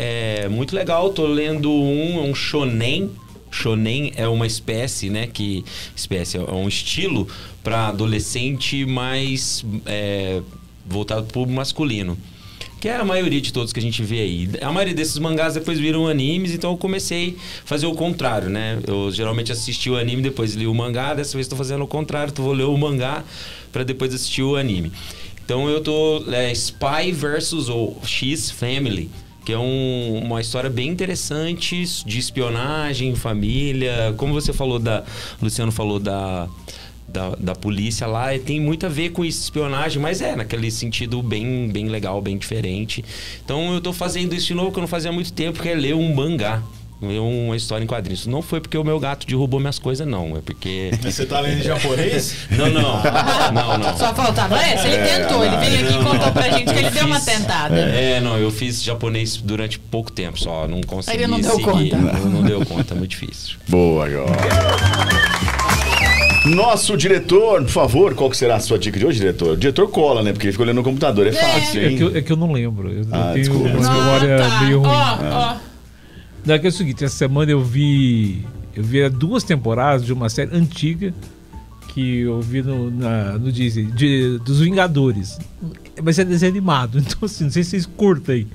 é 0.45 0.49
muito 0.49 0.77
legal. 0.77 1.11
Tô 1.11 1.27
lendo 1.27 1.71
um, 1.71 2.29
um 2.29 2.35
shonen. 2.35 3.11
Shonen 3.51 4.13
é 4.15 4.29
uma 4.29 4.47
espécie, 4.47 5.09
né? 5.09 5.27
Que 5.27 5.65
espécie 5.97 6.37
é 6.37 6.41
um 6.41 6.69
estilo 6.69 7.27
para 7.65 7.89
adolescente 7.89 8.85
mais 8.85 9.65
é, 9.87 10.43
voltado 10.87 11.25
para 11.25 11.41
o 11.41 11.47
masculino. 11.49 12.17
Que 12.81 12.89
é 12.89 12.97
a 12.97 13.05
maioria 13.05 13.41
de 13.41 13.53
todos 13.53 13.73
que 13.73 13.79
a 13.81 13.83
gente 13.83 14.03
vê 14.03 14.21
aí. 14.21 14.51
A 14.61 14.71
maioria 14.71 14.95
desses 14.95 15.19
mangás 15.19 15.55
depois 15.55 15.79
viram 15.79 16.07
animes, 16.07 16.53
então 16.53 16.71
eu 16.73 16.77
comecei 16.77 17.37
a 17.65 17.67
fazer 17.67 17.87
o 17.87 17.95
contrário, 17.95 18.51
né? 18.51 18.79
Eu 18.87 19.11
geralmente 19.11 19.51
assisti 19.51 19.89
o 19.89 19.97
anime, 19.97 20.21
depois 20.23 20.55
li 20.55 20.67
o 20.67 20.75
mangá, 20.75 21.15
dessa 21.15 21.33
vez 21.33 21.47
estou 21.47 21.57
fazendo 21.57 21.83
o 21.85 21.87
contrário, 21.87 22.33
tô 22.33 22.43
vou 22.43 22.53
ler 22.53 22.65
o 22.65 22.77
mangá 22.77 23.25
para 23.73 23.83
depois 23.83 24.13
assistir 24.15 24.43
o 24.43 24.57
anime. 24.57 24.93
Então 25.45 25.69
eu 25.71 25.81
tô 25.81 26.25
é, 26.31 26.53
Spy 26.53 27.13
versus 27.13 27.69
ou 27.71 27.99
X 28.05 28.51
Family, 28.51 29.11
que 29.45 29.53
é 29.53 29.59
um- 29.59 30.21
uma 30.25 30.41
história 30.41 30.69
bem 30.69 30.89
interessante 30.89 31.83
de 32.05 32.19
espionagem, 32.19 33.15
família, 33.15 34.13
como 34.19 34.35
você 34.35 34.53
falou 34.53 34.79
da 34.79 35.03
Luciano 35.41 35.73
falou 35.73 35.99
da 35.99 36.47
da, 37.17 37.31
da 37.39 37.55
polícia 37.55 38.07
lá 38.07 38.35
e 38.35 38.39
tem 38.39 38.61
muito 38.61 38.85
a 38.85 38.89
ver 38.91 39.09
com 39.11 39.25
isso, 39.25 39.41
espionagem, 39.43 40.01
mas 40.01 40.21
é 40.21 40.37
naquele 40.37 40.71
sentido 40.71 41.23
bem, 41.23 41.69
bem 41.73 41.89
legal, 41.89 42.21
bem 42.21 42.37
diferente. 42.37 43.03
Então 43.45 43.73
eu 43.73 43.81
tô 43.81 43.93
fazendo 43.93 44.35
isso 44.35 44.47
de 44.49 44.55
novo 44.55 44.71
que 44.71 44.79
eu 44.79 44.83
não 44.83 44.89
fazia 44.89 45.11
há 45.11 45.13
muito 45.13 45.33
tempo, 45.33 45.61
que 45.63 45.69
é 45.69 45.75
ler 45.75 45.95
um 45.95 46.15
mangá. 46.15 46.63
Ler 47.01 47.19
uma 47.21 47.55
história 47.55 47.85
em 47.85 47.87
quadrinhos. 47.87 48.27
Não 48.27 48.41
foi 48.41 48.59
porque 48.59 48.77
o 48.79 48.83
meu 48.83 48.99
gato 48.99 49.27
derrubou 49.27 49.61
minhas 49.61 49.79
coisas, 49.79 50.07
não. 50.09 50.35
É 50.39 50.41
porque. 50.41 50.91
Você 51.03 51.27
tá 51.27 51.41
lendo 51.41 51.59
em 51.59 51.63
japonês? 51.63 52.35
Não, 52.57 52.71
não. 52.71 53.03
Não, 53.53 53.79
não. 53.79 53.97
Só 53.99 54.15
faltava 54.15 54.59
essa, 54.59 54.89
ele 54.89 55.07
tentou, 55.07 55.45
ele 55.45 55.57
veio 55.59 55.85
aqui 55.87 55.95
e 56.01 56.03
contou 56.03 56.33
pra 56.33 56.49
gente 56.49 56.73
que 56.73 56.79
ele 56.79 56.89
deu 56.89 57.05
uma 57.05 57.17
fiz- 57.21 57.25
tentada. 57.27 57.77
É, 57.79 58.19
não, 58.23 58.39
eu 58.39 58.51
fiz 58.51 58.83
japonês 58.83 59.37
durante 59.37 59.79
pouco 59.79 60.11
tempo 60.11 60.39
só. 60.41 60.67
Não 60.67 60.81
consegui. 60.81 61.19
Ele 61.19 61.27
não 61.27 61.39
deu 61.39 61.51
seguir. 61.51 61.65
conta. 61.65 61.97
Não, 61.99 62.31
não 62.31 62.43
deu 62.43 62.65
conta, 62.65 62.95
é 62.95 62.97
muito 62.97 63.11
difícil. 63.11 63.57
Boa, 63.69 64.07
agora. 64.07 65.66
Nosso 66.55 66.97
diretor, 66.97 67.63
por 67.63 67.71
favor, 67.71 68.15
qual 68.15 68.31
que 68.31 68.37
será 68.37 68.57
a 68.57 68.61
sua 68.61 68.79
dica 68.79 68.99
de 68.99 69.07
hoje, 69.07 69.19
diretor? 69.19 69.55
O 69.55 69.57
diretor 69.57 69.89
cola, 69.89 70.23
né? 70.23 70.33
Porque 70.33 70.47
ele 70.47 70.53
fica 70.53 70.63
olhando 70.63 70.77
no 70.77 70.83
computador, 70.85 71.27
é 71.27 71.33
fácil, 71.33 71.81
É 71.81 71.89
hein? 71.91 71.97
que, 71.97 72.03
eu, 72.03 72.17
é 72.17 72.23
que 72.23 72.33
eu 72.33 72.37
não 72.37 72.53
lembro. 72.53 72.91
Eu 72.93 73.07
Ah, 73.11 73.31
tenho 73.33 73.45
desculpa. 73.45 73.69
uma 73.69 73.81
memória 73.95 74.37
Ah, 74.37 74.49
tá. 74.49 74.61
meio 74.63 74.79
ruim. 74.81 74.89
Ó, 74.91 75.19
ó. 75.53 75.57
Não, 76.45 76.55
é 76.55 76.59
que 76.59 76.67
é 76.67 76.69
o 76.69 76.73
seguinte, 76.73 77.05
essa 77.05 77.17
semana 77.17 77.51
eu 77.51 77.61
vi. 77.63 78.45
Eu 78.75 78.85
vi 78.85 79.09
duas 79.09 79.43
temporadas 79.43 80.05
de 80.05 80.13
uma 80.13 80.29
série 80.29 80.55
antiga 80.55 81.13
que 81.89 82.21
eu 82.21 82.41
vi 82.43 82.63
no, 82.63 82.91
na, 82.91 83.33
no 83.39 83.51
Disney, 83.51 83.87
de- 83.87 84.39
dos 84.45 84.61
Vingadores. 84.61 85.39
Mas 86.05 86.19
é 86.19 86.25
desenho 86.25 86.53
animado, 86.53 86.99
então 87.01 87.19
assim, 87.23 87.45
não 87.45 87.51
sei 87.51 87.65
se 87.65 87.71
vocês 87.71 87.87
curtem. 87.87 88.47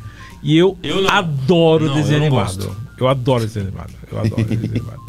E 0.43 0.57
eu, 0.57 0.77
Eu 0.81 1.01
não. 1.01 1.09
adoro 1.09 1.87
Não, 1.87 1.95
desenho 1.95 2.19
eu 2.19 2.27
animado. 2.27 2.45
gosto. 2.45 2.75
Eu 2.99 3.07
adoro 3.07 3.43
desenho 3.43 3.67
animado. 3.67 3.91
Eu 4.11 4.19
adoro 4.19 4.43
desenho 4.45 4.69
animado. 4.71 5.01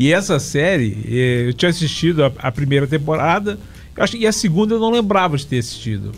E 0.00 0.12
essa 0.14 0.38
série, 0.38 0.96
eh, 1.06 1.44
eu 1.48 1.52
tinha 1.52 1.68
assistido 1.68 2.24
a, 2.24 2.32
a 2.38 2.50
primeira 2.50 2.86
temporada, 2.86 3.58
eu 3.94 4.02
acho, 4.02 4.16
e 4.16 4.26
a 4.26 4.32
segunda 4.32 4.74
eu 4.74 4.80
não 4.80 4.90
lembrava 4.90 5.36
de 5.36 5.46
ter 5.46 5.58
assistido. 5.58 6.10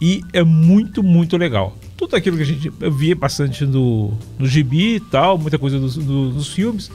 E 0.00 0.20
é 0.32 0.42
muito, 0.42 1.00
muito 1.00 1.36
legal. 1.36 1.76
Tudo 1.96 2.16
aquilo 2.16 2.36
que 2.36 2.42
a 2.42 2.46
gente 2.46 2.72
via 2.90 3.14
bastante 3.14 3.64
no, 3.64 4.12
no 4.36 4.48
gibi 4.48 4.96
e 4.96 5.00
tal, 5.00 5.38
muita 5.38 5.58
coisa 5.58 5.78
dos, 5.78 5.94
do- 5.96 6.30
dos 6.30 6.48
filmes. 6.48 6.90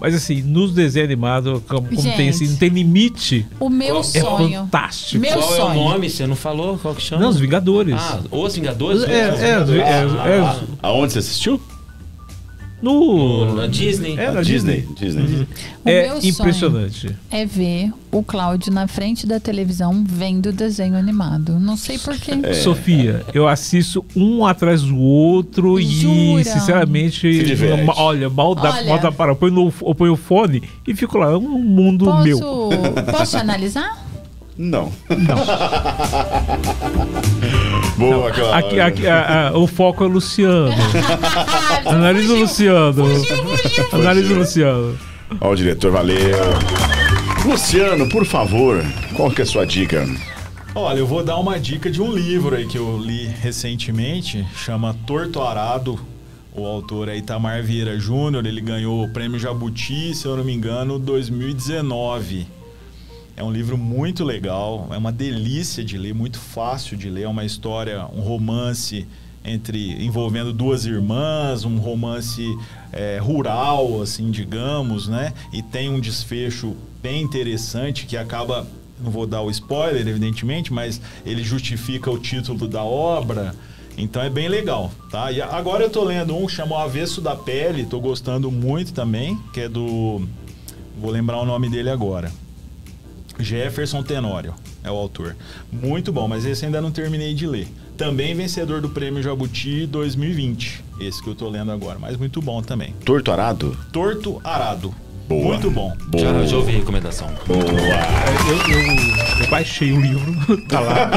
Mas 0.00 0.12
assim, 0.14 0.42
nos 0.42 0.74
desenhos 0.74 1.06
animados, 1.06 1.62
como, 1.68 1.86
como 1.88 2.02
tem 2.16 2.28
assim, 2.30 2.40
Gente. 2.46 2.50
não 2.50 2.56
tem 2.58 2.68
limite, 2.68 3.46
O 3.60 3.68
meu 3.70 4.00
é 4.00 4.02
sonho. 4.02 4.60
fantástico. 4.62 5.20
Meu 5.22 5.32
Qual 5.38 5.52
é 5.54 5.56
sonho. 5.56 5.80
o 5.80 5.84
nome? 5.90 6.10
Você 6.10 6.26
não 6.26 6.34
falou? 6.36 6.76
Qual 6.78 6.94
que 6.96 7.00
chama? 7.02 7.22
Não, 7.22 7.30
os 7.30 7.38
Vingadores. 7.38 7.94
Ah, 7.96 8.20
Os 8.30 8.54
Vingadores? 8.56 9.04
é, 9.04 9.20
é, 9.20 9.30
os- 9.62 9.70
é, 9.70 9.78
é, 9.78 10.38
Ah, 10.40 10.52
os- 10.60 10.68
Aonde 10.82 11.12
você 11.12 11.20
assistiu? 11.20 11.60
No, 12.82 13.54
Na 13.54 13.66
Disney? 13.66 14.12
É, 14.18 14.26
Na 14.26 14.32
na 14.34 14.42
Disney. 14.42 14.86
Disney. 14.98 15.46
O 15.84 15.88
é 15.88 16.02
meu 16.08 16.20
sonho 16.20 16.30
impressionante. 16.32 17.16
é 17.30 17.44
ver 17.46 17.92
o 18.12 18.22
Cláudio 18.22 18.72
na 18.72 18.86
frente 18.86 19.26
da 19.26 19.40
televisão 19.40 20.04
vendo 20.06 20.52
desenho 20.52 20.96
animado. 20.96 21.58
Não 21.58 21.76
sei 21.76 21.98
porquê. 21.98 22.32
É. 22.42 22.52
Sofia, 22.54 23.24
eu 23.32 23.46
assisto 23.48 24.04
um 24.14 24.44
atrás 24.46 24.82
do 24.82 24.96
outro 24.96 25.80
Jura? 25.80 26.40
e, 26.40 26.44
sinceramente, 26.44 27.56
Se 27.56 27.84
ma- 27.84 27.94
olha, 27.96 28.28
mal 28.28 28.54
dá, 28.54 28.72
Olha. 28.74 28.88
mal 28.88 28.98
dá 28.98 29.10
para. 29.12 29.32
Eu 29.32 29.36
ponho, 29.36 29.52
no, 29.52 29.72
eu 29.82 29.94
ponho 29.94 30.12
o 30.12 30.16
fone 30.16 30.62
e 30.86 30.94
fico 30.94 31.18
lá, 31.18 31.32
é 31.32 31.36
um 31.36 31.58
mundo 31.58 32.04
meu. 32.22 32.38
Posso, 32.46 33.12
posso 33.18 33.30
te 33.32 33.36
analisar? 33.36 34.05
Não. 34.58 34.90
Boa, 37.98 38.30
Cláudio. 38.30 38.54
Aqui, 38.54 38.80
aqui, 38.80 39.06
a- 39.06 39.48
a- 39.48 39.58
o 39.58 39.66
foco 39.66 40.04
é 40.04 40.06
o 40.06 40.10
Luciano. 40.10 40.70
Analisa 41.84 42.32
o 42.34 42.38
Luciano. 42.40 43.04
Analisa 43.92 44.34
o 44.34 44.38
Luciano. 44.38 44.98
Ó, 45.40 45.50
o 45.50 45.56
diretor, 45.56 45.90
valeu. 45.92 46.36
Luciano, 47.44 48.08
por 48.08 48.24
favor, 48.24 48.84
qual 49.14 49.30
que 49.30 49.40
é 49.40 49.44
a 49.44 49.46
sua 49.46 49.66
dica? 49.66 50.06
Olha, 50.74 50.98
eu 50.98 51.06
vou 51.06 51.22
dar 51.24 51.36
uma 51.38 51.58
dica 51.58 51.90
de 51.90 52.02
um 52.02 52.12
livro 52.12 52.54
aí 52.54 52.66
que 52.66 52.76
eu 52.78 52.98
li 52.98 53.26
recentemente, 53.26 54.46
chama 54.54 54.94
Torto 55.06 55.40
Arado. 55.42 55.98
O 56.54 56.64
autor 56.66 57.08
é 57.08 57.16
Itamar 57.16 57.62
Vieira 57.62 57.98
Júnior, 57.98 58.46
ele 58.46 58.60
ganhou 58.62 59.02
o 59.04 59.08
prêmio 59.12 59.38
Jabuti, 59.38 60.14
se 60.14 60.26
eu 60.26 60.36
não 60.36 60.44
me 60.44 60.54
engano, 60.54 60.98
2019. 60.98 62.46
É 63.36 63.44
um 63.44 63.52
livro 63.52 63.76
muito 63.76 64.24
legal, 64.24 64.88
é 64.90 64.96
uma 64.96 65.12
delícia 65.12 65.84
de 65.84 65.98
ler, 65.98 66.14
muito 66.14 66.38
fácil 66.38 66.96
de 66.96 67.10
ler, 67.10 67.24
é 67.24 67.28
uma 67.28 67.44
história, 67.44 68.06
um 68.14 68.22
romance 68.22 69.06
entre 69.44 70.02
envolvendo 70.02 70.54
duas 70.54 70.86
irmãs, 70.86 71.62
um 71.62 71.76
romance 71.76 72.42
é, 72.90 73.18
rural, 73.18 74.00
assim, 74.00 74.30
digamos, 74.30 75.06
né? 75.06 75.34
E 75.52 75.62
tem 75.62 75.90
um 75.90 76.00
desfecho 76.00 76.74
bem 77.02 77.22
interessante 77.22 78.06
que 78.06 78.16
acaba, 78.16 78.66
não 78.98 79.10
vou 79.10 79.26
dar 79.26 79.42
o 79.42 79.50
spoiler, 79.50 80.08
evidentemente, 80.08 80.72
mas 80.72 80.98
ele 81.26 81.44
justifica 81.44 82.10
o 82.10 82.18
título 82.18 82.66
da 82.66 82.82
obra. 82.82 83.54
Então 83.98 84.22
é 84.22 84.30
bem 84.30 84.48
legal, 84.48 84.90
tá? 85.10 85.30
E 85.30 85.42
agora 85.42 85.84
eu 85.84 85.90
tô 85.90 86.02
lendo 86.02 86.34
um 86.34 86.46
que 86.46 86.52
chama 86.52 86.74
O 86.74 86.78
Avesso 86.78 87.20
da 87.20 87.36
Pele, 87.36 87.84
tô 87.84 88.00
gostando 88.00 88.50
muito 88.50 88.94
também, 88.94 89.38
que 89.52 89.60
é 89.60 89.68
do 89.68 90.26
vou 90.98 91.10
lembrar 91.10 91.38
o 91.38 91.44
nome 91.44 91.68
dele 91.68 91.90
agora. 91.90 92.32
Jefferson 93.38 94.02
Tenório 94.02 94.54
é 94.82 94.90
o 94.90 94.94
autor. 94.94 95.36
Muito 95.70 96.12
bom, 96.12 96.26
mas 96.28 96.44
esse 96.44 96.64
ainda 96.64 96.80
não 96.80 96.90
terminei 96.90 97.34
de 97.34 97.46
ler. 97.46 97.68
Também 97.96 98.34
vencedor 98.34 98.80
do 98.80 98.90
Prêmio 98.90 99.22
Jabuti 99.22 99.86
2020. 99.86 100.84
Esse 101.00 101.22
que 101.22 101.28
eu 101.28 101.34
tô 101.34 101.48
lendo 101.48 101.72
agora, 101.72 101.98
mas 101.98 102.16
muito 102.16 102.40
bom 102.40 102.62
também. 102.62 102.94
Torto 103.04 103.32
Arado? 103.32 103.76
Torto 103.92 104.40
Arado. 104.44 104.94
Boa. 105.28 105.44
Muito 105.54 105.70
bom. 105.70 105.92
Boa. 106.06 106.24
Já, 106.24 106.46
já 106.46 106.56
ouvi 106.56 106.74
a 106.74 106.78
recomendação. 106.78 107.28
Boa. 107.46 107.60
Eu, 107.60 108.72
eu- 108.72 109.42
eu 109.42 109.50
baixei 109.50 109.92
o 109.92 110.00
livro, 110.00 110.56
tá 110.68 110.80
lá. 110.80 111.10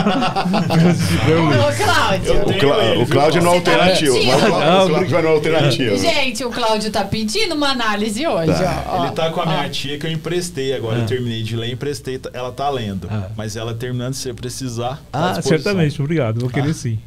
Ô, 1.27 1.84
Cláudio. 1.84 2.41
O, 2.41 2.53
Clá- 2.60 3.03
o 3.03 3.07
Cláudio 3.07 3.41
não 3.44 3.56
é 3.56 3.60
tá 3.61 3.72
alternativo. 3.72 4.15
mas 4.26 4.44
o 4.44 4.45
Clá- 4.48 4.84
o 4.86 4.88
Cláudio 4.90 5.10
vai 5.10 5.22
no 5.22 5.27
alternativo. 5.30 5.98
Gente, 5.98 6.44
o 6.44 6.49
Cláudio 6.49 6.91
tá 6.91 7.03
pedindo 7.06 7.56
uma 7.56 7.69
análise 7.69 8.26
hoje, 8.27 8.52
Tá. 8.53 8.84
ó. 8.88 9.03
Ele 9.06 9.14
tá 9.14 9.30
com 9.30 9.41
a 9.41 9.45
minha 9.45 9.65
ó. 9.65 9.69
tia 9.69 9.98
que 9.98 10.06
eu 10.07 10.11
emprestei 10.11 10.73
agora. 10.73 10.99
Eu 10.99 11.06
terminei 11.06 11.44
de 11.44 11.56
ler, 11.56 11.72
emprestei. 11.72 12.19
Ela 12.34 12.52
tá 12.52 12.69
lendo. 12.69 13.07
Ah. 13.11 13.27
Mas 13.38 13.56
ela 13.56 13.73
terminando, 13.73 14.14
se 14.15 14.23
você 14.23 14.34
precisar. 14.34 15.02
tá 15.11 15.19
Ah, 15.30 15.31
disposição. 15.34 15.57
certamente, 15.57 16.02
obrigado. 16.02 16.40
Vou 16.41 16.49
querer 16.49 16.73
sim. 16.73 16.98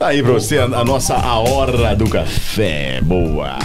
Aí 0.00 0.22
pra 0.22 0.32
você, 0.32 0.58
a, 0.58 0.64
a 0.64 0.84
nossa 0.84 1.14
A 1.16 1.38
Hora 1.40 1.94
do 1.96 2.08
Café. 2.08 3.00
Boa. 3.02 3.58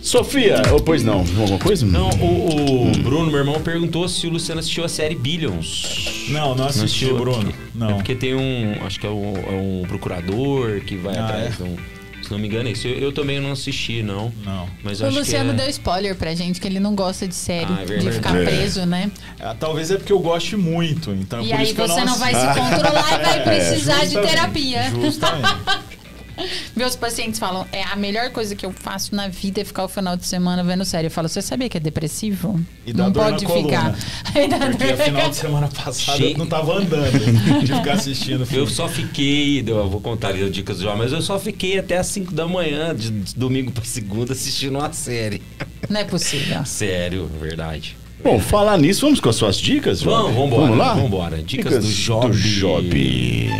Sofia, 0.00 0.62
ou 0.72 0.80
pois 0.80 1.02
não, 1.02 1.18
alguma 1.18 1.58
coisa? 1.58 1.84
Não, 1.84 2.08
o, 2.10 2.88
o 2.88 2.92
Bruno, 3.02 3.30
meu 3.30 3.40
irmão, 3.40 3.60
perguntou 3.60 4.08
se 4.08 4.26
o 4.26 4.30
Luciano 4.30 4.60
assistiu 4.60 4.84
a 4.84 4.88
série 4.88 5.14
Billions. 5.14 6.26
Não, 6.30 6.54
não 6.54 6.66
assisti, 6.66 6.84
assistiu? 6.84 7.16
Bruno. 7.18 7.50
É 7.50 7.54
Não. 7.74 7.94
porque 7.96 8.14
tem 8.14 8.34
um. 8.34 8.74
Acho 8.86 8.98
que 9.00 9.06
é 9.06 9.10
um, 9.10 9.34
é 9.36 9.50
um 9.50 9.84
procurador 9.86 10.80
que 10.80 10.96
vai 10.96 11.16
Ah, 11.16 11.24
atrás 11.24 11.54
é? 11.54 11.56
de 11.56 11.62
um. 11.64 11.76
Se 12.22 12.32
não 12.32 12.38
me 12.38 12.46
engano, 12.48 12.68
é 12.68 12.72
isso. 12.72 12.86
Eu, 12.86 12.98
eu 12.98 13.12
também 13.12 13.40
não 13.40 13.52
assisti, 13.52 14.02
não. 14.02 14.30
Não. 14.44 14.68
Mas 14.84 15.00
O 15.00 15.06
acho 15.06 15.18
Luciano 15.18 15.54
que 15.54 15.60
é... 15.60 15.62
deu 15.64 15.70
spoiler 15.70 16.14
pra 16.14 16.34
gente, 16.34 16.60
que 16.60 16.66
ele 16.66 16.78
não 16.80 16.94
gosta 16.94 17.26
de 17.26 17.34
série, 17.34 17.72
Ah, 17.72 17.82
é 17.88 17.96
de 17.96 18.10
ficar 18.12 18.36
É. 18.36 18.44
preso, 18.44 18.84
né? 18.84 19.10
Ah, 19.40 19.54
talvez 19.58 19.90
é 19.90 19.96
porque 19.96 20.12
eu 20.12 20.18
goste 20.18 20.54
muito. 20.56 21.10
Então, 21.12 21.40
E 21.42 21.48
por 21.48 21.56
aí 21.56 21.64
isso 21.64 21.74
que 21.74 21.80
eu 21.80 21.88
você 21.88 22.04
não 22.04 22.18
vai 22.18 22.34
assisto. 22.34 22.54
se 22.54 22.60
controlar 22.70 23.20
e 23.20 23.24
vai 23.24 23.42
precisar 23.44 24.04
de 24.04 24.14
terapia. 24.20 24.90
Justamente. 25.00 25.54
Meus 26.76 26.94
pacientes 26.96 27.38
falam, 27.38 27.66
é 27.72 27.82
a 27.82 27.96
melhor 27.96 28.30
coisa 28.30 28.54
que 28.54 28.64
eu 28.64 28.72
faço 28.72 29.14
na 29.14 29.28
vida 29.28 29.60
é 29.60 29.64
ficar 29.64 29.84
o 29.84 29.88
final 29.88 30.16
de 30.16 30.26
semana 30.26 30.62
vendo 30.62 30.84
série. 30.84 31.06
Eu 31.06 31.10
falo, 31.10 31.28
você 31.28 31.42
sabia 31.42 31.68
que 31.68 31.76
é 31.76 31.80
depressivo? 31.80 32.58
E 32.86 32.92
dá 32.92 33.04
não 33.04 33.10
dor 33.12 33.24
pode 33.24 33.44
na 33.44 33.50
coluna. 33.50 33.92
ficar. 33.94 34.48
Dá 34.48 34.58
Porque 34.70 34.96
final 34.96 35.30
de 35.30 35.36
semana 35.36 35.68
passada 35.68 36.18
Che- 36.18 36.32
eu 36.32 36.38
não 36.38 36.46
tava 36.46 36.74
andando 36.78 37.18
de 37.64 37.66
ficar 37.74 37.92
assistindo 37.92 38.40
Eu 38.42 38.46
filme. 38.46 38.70
só 38.70 38.88
fiquei, 38.88 39.62
eu 39.66 39.88
vou 39.90 40.00
contar 40.00 40.28
ali 40.28 40.42
as 40.44 40.52
dicas 40.52 40.78
do 40.78 40.84
João, 40.84 40.96
mas 40.96 41.12
eu 41.12 41.20
só 41.22 41.38
fiquei 41.38 41.78
até 41.78 41.98
as 41.98 42.06
5 42.08 42.32
da 42.32 42.46
manhã, 42.46 42.94
de 42.94 43.10
domingo 43.36 43.72
pra 43.72 43.84
segunda, 43.84 44.32
assistindo 44.32 44.76
uma 44.78 44.92
série. 44.92 45.42
Não 45.88 46.00
é 46.00 46.04
possível. 46.04 46.64
Sério, 46.64 47.28
verdade. 47.40 47.96
Bom, 48.22 48.38
falar 48.40 48.76
nisso, 48.78 49.02
vamos 49.02 49.20
com 49.20 49.28
as 49.28 49.36
suas 49.36 49.56
dicas, 49.58 50.00
João? 50.00 50.32
Vamos, 50.32 50.36
vambora, 50.36 50.62
Vamos 50.62 50.78
lá? 50.78 50.94
vambora. 50.94 51.42
Dicas 51.42 51.84
do 51.84 51.90
Job. 51.92 52.36
Job. 52.36 53.50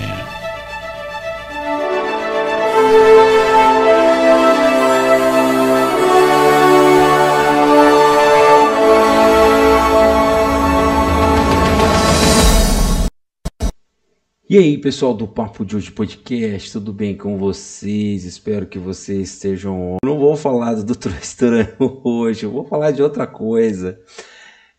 E 14.50 14.56
aí, 14.56 14.78
pessoal 14.78 15.12
do 15.12 15.28
Papo 15.28 15.62
de 15.62 15.76
Hoje 15.76 15.90
Podcast, 15.90 16.72
tudo 16.72 16.90
bem 16.90 17.14
com 17.14 17.36
vocês? 17.36 18.24
Espero 18.24 18.66
que 18.66 18.78
vocês 18.78 19.34
estejam. 19.34 19.98
Não 20.02 20.18
vou 20.18 20.34
falar 20.36 20.72
do 20.72 20.84
Doutor 20.88 21.12
Estranho 21.20 21.76
hoje, 22.02 22.44
eu 22.44 22.50
vou 22.50 22.64
falar 22.64 22.92
de 22.92 23.02
outra 23.02 23.26
coisa. 23.26 24.00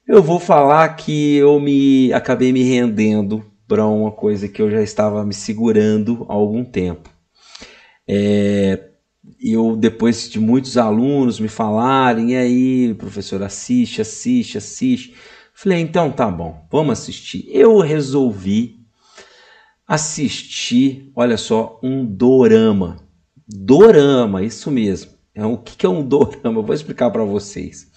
Eu 0.07 0.23
vou 0.23 0.39
falar 0.39 0.89
que 0.95 1.35
eu 1.35 1.59
me 1.59 2.11
acabei 2.13 2.51
me 2.51 2.63
rendendo 2.63 3.45
para 3.67 3.85
uma 3.85 4.11
coisa 4.11 4.47
que 4.47 4.59
eu 4.59 4.71
já 4.71 4.81
estava 4.81 5.23
me 5.23 5.35
segurando 5.35 6.25
há 6.27 6.33
algum 6.33 6.65
tempo. 6.65 7.07
É, 8.07 8.87
eu, 9.39 9.75
depois 9.75 10.31
de 10.31 10.39
muitos 10.39 10.79
alunos 10.79 11.39
me 11.39 11.47
falarem, 11.47 12.31
e 12.31 12.35
aí, 12.35 12.93
professor, 12.95 13.43
assiste, 13.43 14.01
assiste, 14.01 14.57
assiste. 14.57 15.13
Falei, 15.53 15.79
então 15.79 16.11
tá 16.11 16.25
bom, 16.25 16.65
vamos 16.71 16.93
assistir. 16.93 17.47
Eu 17.51 17.77
resolvi 17.77 18.78
assistir, 19.89 21.11
olha 21.15 21.35
só, 21.35 21.79
um 21.81 22.05
dorama. 22.05 22.97
Dorama, 23.47 24.43
isso 24.43 24.69
mesmo. 24.69 25.13
É, 25.33 25.43
o 25.43 25.57
que 25.57 25.83
é 25.83 25.89
um 25.89 26.03
dorama? 26.07 26.59
Eu 26.59 26.63
vou 26.63 26.75
explicar 26.75 27.09
para 27.09 27.23
vocês. 27.23 27.91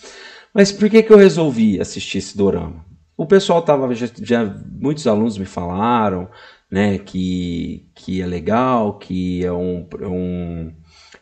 Mas 0.55 0.73
por 0.73 0.89
que, 0.89 1.02
que 1.02 1.12
eu 1.12 1.19
resolvi 1.19 1.78
assistir 1.78 2.19
esse 2.19 2.35
dorama? 2.35 2.82
O 3.14 3.27
pessoal 3.27 3.60
tava 3.60 3.94
já, 3.94 4.09
já 4.23 4.43
muitos 4.81 5.06
alunos 5.06 5.36
me 5.36 5.44
falaram, 5.44 6.31
né, 6.70 6.97
que, 6.97 7.86
que 7.94 8.23
é 8.23 8.27
legal, 8.27 8.98
que 8.98 9.44
é 9.44 9.52
um, 9.52 9.86
é 10.01 10.06
um 10.06 10.73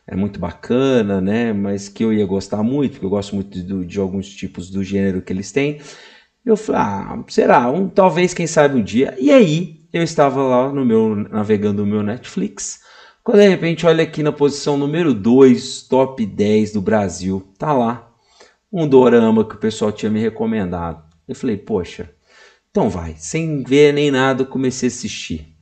é 0.07 0.15
muito 0.15 0.39
bacana, 0.39 1.21
né, 1.21 1.53
mas 1.53 1.89
que 1.89 2.05
eu 2.05 2.13
ia 2.13 2.25
gostar 2.27 2.63
muito, 2.63 2.93
porque 2.93 3.07
eu 3.07 3.11
gosto 3.11 3.35
muito 3.35 3.61
de, 3.61 3.85
de 3.85 3.99
alguns 3.99 4.29
tipos 4.29 4.71
do 4.71 4.85
gênero 4.85 5.21
que 5.21 5.33
eles 5.33 5.51
têm. 5.51 5.81
Eu 6.45 6.57
falei, 6.57 6.81
ah, 6.81 7.25
será? 7.29 7.71
Um, 7.71 7.89
talvez, 7.89 8.33
quem 8.33 8.47
sabe 8.47 8.79
um 8.79 8.83
dia. 8.83 9.17
E 9.19 9.31
aí, 9.31 9.80
eu 9.93 10.03
estava 10.03 10.43
lá 10.43 10.73
no 10.73 10.85
meu, 10.85 11.17
navegando 11.17 11.85
no 11.85 11.91
meu 11.91 12.03
Netflix, 12.03 12.81
quando 13.23 13.41
de 13.41 13.49
repente, 13.49 13.87
olha 13.87 14.03
aqui 14.03 14.23
na 14.23 14.33
posição 14.33 14.77
número 14.77 15.13
2, 15.13 15.83
top 15.83 16.25
10 16.25 16.73
do 16.73 16.81
Brasil, 16.81 17.53
tá 17.59 17.73
lá, 17.73 18.11
um 18.73 18.89
dorama 18.89 19.45
que 19.45 19.55
o 19.55 19.59
pessoal 19.59 19.93
tinha 19.93 20.11
me 20.11 20.21
recomendado. 20.21 21.03
Eu 21.29 21.35
falei, 21.35 21.57
poxa, 21.57 22.11
então 22.71 22.89
vai, 22.89 23.15
sem 23.19 23.63
ver 23.63 23.93
nem 23.93 24.11
nada, 24.11 24.45
comecei 24.45 24.89
a 24.89 24.93
assistir. 24.93 25.55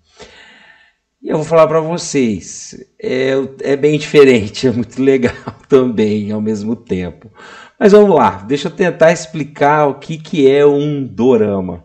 E 1.21 1.29
eu 1.29 1.37
vou 1.37 1.45
falar 1.45 1.67
para 1.67 1.81
vocês, 1.81 2.77
é, 3.03 3.33
é 3.63 3.77
bem 3.77 3.99
diferente, 3.99 4.69
é 4.69 4.71
muito 4.71 5.03
legal 5.03 5.35
também 5.69 6.31
ao 6.31 6.41
mesmo 6.41 6.77
tempo. 6.77 7.31
Mas 7.79 7.93
vamos 7.93 8.15
lá, 8.15 8.45
deixa 8.47 8.69
eu 8.69 8.73
tentar 8.73 9.13
explicar 9.13 9.87
o 9.87 9.95
que, 9.95 10.17
que 10.17 10.51
é 10.51 10.65
um 10.65 11.05
dorama. 11.05 11.85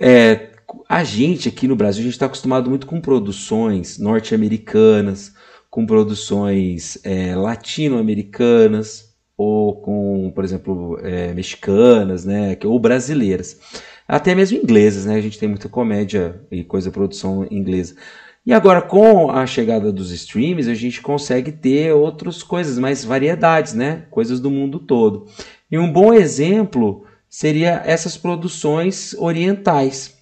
É, 0.00 0.49
a 0.90 1.04
gente 1.04 1.48
aqui 1.48 1.68
no 1.68 1.76
Brasil, 1.76 2.00
a 2.00 2.02
gente 2.02 2.14
está 2.14 2.26
acostumado 2.26 2.68
muito 2.68 2.84
com 2.84 3.00
produções 3.00 3.96
norte-americanas, 3.96 5.32
com 5.70 5.86
produções 5.86 6.98
é, 7.04 7.32
latino-americanas, 7.36 9.14
ou 9.36 9.80
com, 9.80 10.32
por 10.34 10.42
exemplo, 10.42 10.98
é, 11.00 11.32
mexicanas, 11.32 12.24
né, 12.24 12.58
ou 12.64 12.76
brasileiras. 12.80 13.56
Até 14.08 14.34
mesmo 14.34 14.58
inglesas, 14.58 15.06
né? 15.06 15.14
A 15.14 15.20
gente 15.20 15.38
tem 15.38 15.48
muita 15.48 15.68
comédia 15.68 16.40
e 16.50 16.64
coisa 16.64 16.90
produção 16.90 17.46
inglesa. 17.48 17.94
E 18.44 18.52
agora, 18.52 18.82
com 18.82 19.30
a 19.30 19.46
chegada 19.46 19.92
dos 19.92 20.10
streams, 20.10 20.68
a 20.68 20.74
gente 20.74 21.00
consegue 21.00 21.52
ter 21.52 21.92
outras 21.92 22.42
coisas, 22.42 22.80
mais 22.80 23.04
variedades, 23.04 23.74
né? 23.74 24.06
Coisas 24.10 24.40
do 24.40 24.50
mundo 24.50 24.80
todo. 24.80 25.26
E 25.70 25.78
um 25.78 25.92
bom 25.92 26.12
exemplo 26.12 27.04
seria 27.28 27.80
essas 27.86 28.16
produções 28.16 29.14
orientais, 29.14 30.19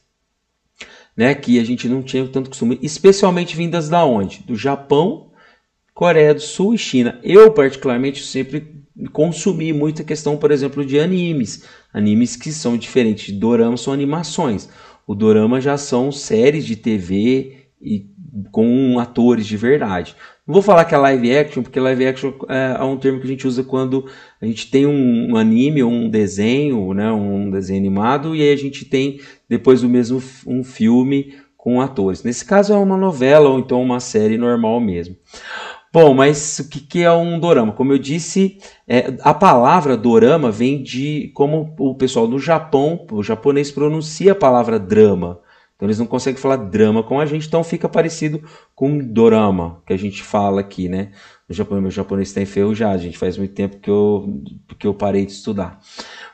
né? 1.18 1.34
Que 1.34 1.58
a 1.58 1.64
gente 1.64 1.88
não 1.88 2.00
tinha 2.00 2.24
tanto 2.28 2.48
costume, 2.48 2.78
especialmente 2.80 3.56
vindas 3.56 3.88
da 3.88 4.04
onde? 4.04 4.44
Do 4.46 4.54
Japão, 4.54 5.32
Coreia 5.92 6.32
do 6.32 6.40
Sul 6.40 6.74
e 6.74 6.78
China. 6.78 7.18
Eu, 7.24 7.50
particularmente, 7.50 8.22
sempre 8.24 8.84
consumi 9.12 9.72
muita 9.72 10.04
questão, 10.04 10.36
por 10.36 10.52
exemplo, 10.52 10.86
de 10.86 11.00
animes. 11.00 11.64
Animes 11.92 12.36
que 12.36 12.52
são 12.52 12.76
diferentes 12.76 13.26
de 13.26 13.32
dorama, 13.32 13.76
são 13.76 13.92
animações. 13.92 14.68
O 15.08 15.14
dorama 15.14 15.60
já 15.60 15.76
são 15.76 16.12
séries 16.12 16.64
de 16.64 16.76
TV 16.76 17.57
e 17.80 18.06
com 18.50 18.98
atores 18.98 19.46
de 19.46 19.56
verdade. 19.56 20.14
Não 20.46 20.52
vou 20.52 20.62
falar 20.62 20.84
que 20.84 20.94
é 20.94 20.98
live 20.98 21.36
action, 21.36 21.62
porque 21.62 21.78
live 21.78 22.06
action 22.06 22.32
é, 22.48 22.76
é 22.78 22.82
um 22.82 22.96
termo 22.96 23.20
que 23.20 23.26
a 23.26 23.30
gente 23.30 23.46
usa 23.46 23.62
quando 23.62 24.06
a 24.40 24.46
gente 24.46 24.70
tem 24.70 24.86
um, 24.86 25.36
anime 25.36 25.82
ou 25.82 25.90
um 25.90 26.08
desenho, 26.08 26.92
né, 26.94 27.10
um 27.12 27.50
desenho 27.50 27.78
animado, 27.78 28.34
e 28.34 28.42
aí 28.42 28.52
a 28.52 28.56
gente 28.56 28.84
tem 28.84 29.20
depois 29.48 29.82
o 29.82 29.88
mesmo 29.88 30.22
um 30.46 30.64
filme 30.64 31.34
com 31.56 31.80
atores. 31.80 32.22
Nesse 32.22 32.44
caso 32.44 32.72
é 32.72 32.76
uma 32.76 32.96
novela 32.96 33.48
ou 33.48 33.58
então 33.58 33.82
uma 33.82 34.00
série 34.00 34.38
normal 34.38 34.80
mesmo. 34.80 35.16
Bom, 35.92 36.12
mas 36.12 36.58
o 36.58 36.68
que, 36.68 36.80
que 36.80 37.02
é 37.02 37.12
um 37.12 37.40
dorama? 37.40 37.72
Como 37.72 37.92
eu 37.92 37.98
disse, 37.98 38.58
é, 38.86 39.14
a 39.22 39.32
palavra 39.32 39.96
dorama 39.96 40.50
vem 40.50 40.82
de 40.82 41.30
como 41.34 41.74
o 41.78 41.94
pessoal 41.94 42.26
do 42.28 42.38
Japão, 42.38 43.06
o 43.10 43.22
japonês 43.22 43.70
pronuncia 43.70 44.32
a 44.32 44.34
palavra 44.34 44.78
drama. 44.78 45.40
Então 45.78 45.86
eles 45.86 45.98
não 46.00 46.06
conseguem 46.06 46.40
falar 46.42 46.56
drama 46.56 47.04
com 47.04 47.20
a 47.20 47.24
gente, 47.24 47.46
então 47.46 47.62
fica 47.62 47.88
parecido 47.88 48.42
com 48.74 48.98
dorama, 48.98 49.80
que 49.86 49.92
a 49.92 49.96
gente 49.96 50.24
fala 50.24 50.60
aqui, 50.60 50.88
né? 50.88 51.12
O 51.48 51.54
Japão, 51.54 51.80
meu 51.80 51.88
japonês 51.88 52.28
está 52.28 52.42
enferrujado, 52.42 53.00
gente. 53.00 53.16
Faz 53.16 53.38
muito 53.38 53.54
tempo 53.54 53.78
que 53.78 53.88
eu, 53.88 54.42
que 54.76 54.88
eu 54.88 54.92
parei 54.92 55.24
de 55.24 55.30
estudar. 55.30 55.78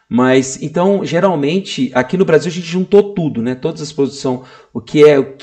Mas, 0.08 0.62
então, 0.62 1.04
geralmente, 1.04 1.90
aqui 1.94 2.16
no 2.16 2.24
Brasil 2.24 2.50
a 2.50 2.54
gente 2.54 2.66
juntou 2.66 3.12
tudo, 3.12 3.42
né? 3.42 3.54
Todas 3.54 3.82
as 3.82 3.92
produções, 3.92 4.40
o 4.72 4.80
que 4.80 5.04
é 5.04 5.18
o 5.18 5.36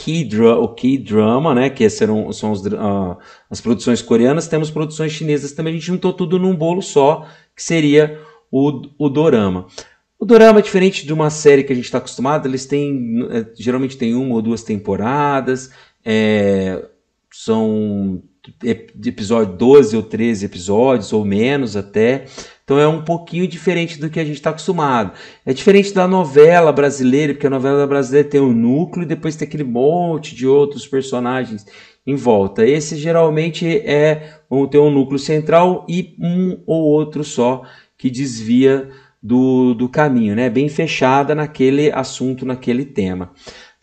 o 0.64 0.68
K-drama, 0.70 1.54
né? 1.54 1.70
Que 1.70 1.88
serão, 1.88 2.34
são 2.34 2.52
os, 2.52 2.66
ah, 2.66 3.18
as 3.52 3.62
produções 3.62 4.02
coreanas, 4.02 4.48
temos 4.48 4.72
produções 4.72 5.12
chinesas 5.12 5.52
também, 5.52 5.74
a 5.74 5.78
gente 5.78 5.86
juntou 5.86 6.12
tudo 6.12 6.40
num 6.40 6.56
bolo 6.56 6.82
só, 6.82 7.28
que 7.56 7.62
seria 7.62 8.20
o, 8.52 8.82
o 8.98 9.10
dorama. 9.10 9.68
O 10.22 10.26
dorama 10.26 10.60
é 10.60 10.62
diferente 10.62 11.04
de 11.04 11.12
uma 11.12 11.32
série 11.32 11.64
que 11.64 11.74
a 11.74 11.76
gente 11.76 11.86
está 11.86 11.98
acostumado, 11.98 12.48
eles 12.48 12.68
têm, 12.68 13.28
eh, 13.32 13.48
geralmente 13.56 13.98
tem 13.98 14.14
uma 14.14 14.36
ou 14.36 14.42
duas 14.44 14.62
temporadas, 14.62 15.72
é, 16.06 16.86
são 17.32 18.22
episódio 18.64 19.56
12 19.56 19.98
ou 19.98 20.04
13 20.04 20.46
episódios, 20.46 21.12
ou 21.12 21.26
menos 21.26 21.76
até. 21.76 22.26
Então 22.64 22.78
é 22.78 22.88
um 22.88 23.04
pouquinho 23.04 23.48
diferente 23.48 24.00
do 24.00 24.12
que 24.12 24.20
a 24.20 24.24
gente 24.24 24.36
está 24.36 24.52
acostumado. 24.52 25.14
É 25.44 25.54
diferente 25.54 25.92
da 25.92 26.08
novela 26.08 26.72
brasileira, 26.72 27.34
porque 27.34 27.48
a 27.48 27.50
novela 27.50 27.88
brasileira 27.88 28.30
tem 28.30 28.40
um 28.40 28.54
núcleo 28.54 29.02
e 29.02 29.08
depois 29.08 29.36
tem 29.36 29.48
aquele 29.48 29.64
monte 29.64 30.36
de 30.36 30.46
outros 30.46 30.86
personagens 30.86 31.66
em 32.06 32.16
volta. 32.16 32.64
Esse 32.64 32.96
geralmente 32.96 33.66
é 33.68 34.38
ter 34.70 34.78
um 34.78 34.92
núcleo 34.92 35.18
central 35.18 35.84
e 35.90 36.16
um 36.20 36.62
ou 36.68 36.84
outro 36.84 37.24
só 37.24 37.64
que 37.98 38.08
desvia 38.08 38.88
do, 39.22 39.74
do 39.74 39.88
caminho, 39.88 40.36
né? 40.36 40.50
Bem 40.50 40.68
fechada 40.68 41.36
naquele 41.36 41.92
assunto, 41.92 42.46
naquele 42.46 42.86
tema. 42.86 43.32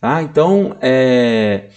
Tá? 0.01 0.23
Então, 0.23 0.77
é, 0.81 1.69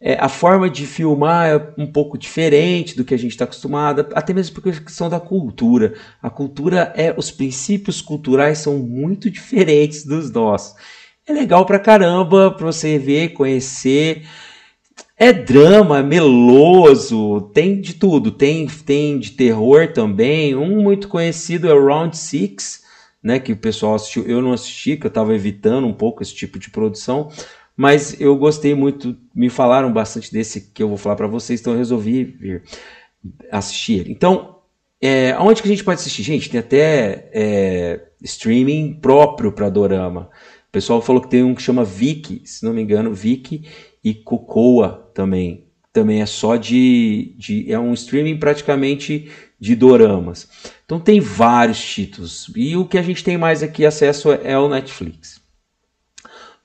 é, 0.00 0.16
a 0.20 0.28
forma 0.28 0.68
de 0.68 0.84
filmar 0.84 1.48
é 1.48 1.72
um 1.78 1.86
pouco 1.86 2.18
diferente 2.18 2.96
do 2.96 3.04
que 3.04 3.14
a 3.14 3.16
gente 3.16 3.30
está 3.32 3.44
acostumado, 3.44 4.08
até 4.14 4.34
mesmo 4.34 4.54
por 4.54 4.62
questão 4.62 5.08
da 5.08 5.20
cultura. 5.20 5.94
A 6.20 6.28
cultura 6.28 6.92
é, 6.96 7.14
os 7.16 7.30
princípios 7.30 8.00
culturais 8.00 8.58
são 8.58 8.78
muito 8.78 9.28
diferentes 9.30 10.04
dos 10.04 10.30
nossos. 10.30 10.74
É 11.24 11.32
legal 11.32 11.64
pra 11.64 11.78
caramba 11.78 12.50
pra 12.50 12.66
você 12.66 12.98
ver, 12.98 13.28
conhecer. 13.28 14.26
É 15.16 15.32
drama, 15.32 16.00
é 16.00 16.02
meloso, 16.02 17.42
tem 17.54 17.80
de 17.80 17.94
tudo. 17.94 18.32
Tem, 18.32 18.66
tem 18.66 19.20
de 19.20 19.30
terror 19.30 19.92
também. 19.92 20.56
Um 20.56 20.82
muito 20.82 21.06
conhecido 21.06 21.70
é 21.70 21.72
Round 21.72 22.16
Six, 22.16 22.81
né? 23.22 23.38
Que 23.38 23.52
o 23.52 23.56
pessoal 23.56 23.94
assistiu. 23.94 24.24
Eu 24.26 24.42
não 24.42 24.52
assisti, 24.52 24.96
que 24.96 25.06
eu 25.06 25.08
estava 25.08 25.34
evitando 25.34 25.86
um 25.86 25.92
pouco 25.92 26.22
esse 26.22 26.34
tipo 26.34 26.58
de 26.58 26.70
produção. 26.70 27.30
mas 27.76 28.20
eu 28.20 28.36
gostei 28.36 28.74
muito, 28.74 29.16
me 29.34 29.48
falaram 29.48 29.92
bastante 29.92 30.32
desse 30.32 30.72
que 30.72 30.82
eu 30.82 30.88
vou 30.88 30.98
falar 30.98 31.16
para 31.16 31.26
vocês, 31.26 31.60
então 31.60 31.72
eu 31.72 31.78
resolvi 31.78 32.24
vir 32.24 32.62
assistir 33.50 34.00
ele. 34.00 34.12
Então, 34.12 34.58
é, 35.00 35.36
onde 35.38 35.62
que 35.62 35.68
a 35.68 35.70
gente 35.70 35.82
pode 35.82 36.00
assistir? 36.00 36.22
Gente, 36.22 36.50
tem 36.50 36.60
até 36.60 37.28
é, 37.32 38.00
streaming 38.22 38.98
próprio 39.00 39.52
para 39.52 39.68
Dorama. 39.68 40.30
O 40.68 40.72
pessoal 40.72 41.02
falou 41.02 41.20
que 41.20 41.28
tem 41.28 41.42
um 41.42 41.54
que 41.54 41.62
chama 41.62 41.84
Viki, 41.84 42.42
se 42.44 42.64
não 42.64 42.72
me 42.72 42.82
engano, 42.82 43.12
Viki 43.12 43.64
e 44.02 44.14
Cocoa 44.14 45.10
também. 45.12 45.64
Também 45.92 46.22
é 46.22 46.26
só 46.26 46.56
de, 46.56 47.34
de. 47.36 47.70
É 47.70 47.78
um 47.78 47.92
streaming 47.92 48.38
praticamente 48.38 49.28
de 49.60 49.76
doramas. 49.76 50.48
Então 50.92 51.00
tem 51.00 51.20
vários 51.20 51.82
títulos. 51.82 52.52
E 52.54 52.76
o 52.76 52.84
que 52.84 52.98
a 52.98 53.02
gente 53.02 53.24
tem 53.24 53.38
mais 53.38 53.62
aqui 53.62 53.86
acesso 53.86 54.30
é 54.30 54.58
o 54.58 54.68
Netflix. 54.68 55.40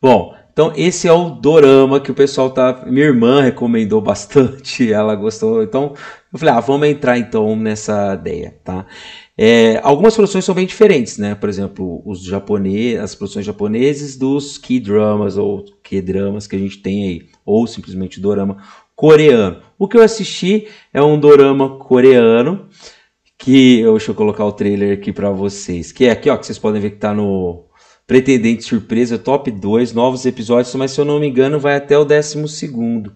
Bom, 0.01 0.35
então 0.51 0.73
esse 0.75 1.07
é 1.07 1.13
o 1.13 1.29
dorama 1.29 2.01
que 2.01 2.11
o 2.11 2.13
pessoal 2.13 2.49
tá. 2.49 2.83
Minha 2.87 3.05
irmã 3.05 3.41
recomendou 3.41 4.01
bastante, 4.01 4.91
ela 4.91 5.15
gostou. 5.15 5.63
Então 5.63 5.93
eu 6.33 6.37
falei, 6.37 6.55
ah, 6.55 6.59
vamos 6.59 6.89
entrar 6.89 7.17
então 7.17 7.55
nessa 7.55 8.15
ideia, 8.15 8.59
tá? 8.65 8.85
É, 9.37 9.79
algumas 9.81 10.13
produções 10.13 10.43
são 10.43 10.53
bem 10.53 10.65
diferentes, 10.65 11.17
né? 11.17 11.33
Por 11.33 11.47
exemplo, 11.47 12.01
os 12.05 12.21
japoneses, 12.21 12.99
as 12.99 13.15
produções 13.15 13.45
japoneses 13.45 14.17
dos 14.17 14.57
key 14.57 14.81
dramas 14.81 15.37
ou 15.37 15.63
key 15.81 16.01
dramas 16.01 16.47
que 16.47 16.55
a 16.57 16.59
gente 16.59 16.79
tem 16.79 17.07
aí, 17.07 17.29
ou 17.45 17.65
simplesmente 17.65 18.19
dorama 18.19 18.57
coreano. 18.93 19.61
O 19.79 19.87
que 19.87 19.95
eu 19.95 20.03
assisti 20.03 20.67
é 20.93 21.01
um 21.01 21.17
dorama 21.17 21.77
coreano 21.77 22.67
que 23.37 23.83
deixa 23.83 24.11
eu 24.11 24.15
colocar 24.15 24.45
o 24.45 24.51
trailer 24.51 24.97
aqui 24.97 25.13
para 25.13 25.29
vocês, 25.29 25.91
que 25.91 26.05
é 26.05 26.11
aqui, 26.11 26.29
ó, 26.29 26.37
que 26.37 26.45
vocês 26.45 26.57
podem 26.57 26.81
ver 26.81 26.91
que 26.91 26.97
tá 26.97 27.13
no 27.13 27.65
Pretendente 28.05 28.63
Surpresa 28.63 29.17
Top 29.17 29.51
2, 29.51 29.93
novos 29.93 30.25
episódios, 30.25 30.73
mas 30.75 30.91
se 30.91 30.99
eu 30.99 31.05
não 31.05 31.19
me 31.19 31.27
engano 31.27 31.59
vai 31.59 31.75
até 31.75 31.97
o 31.97 32.05
12 32.05 32.47
segundo 32.47 33.13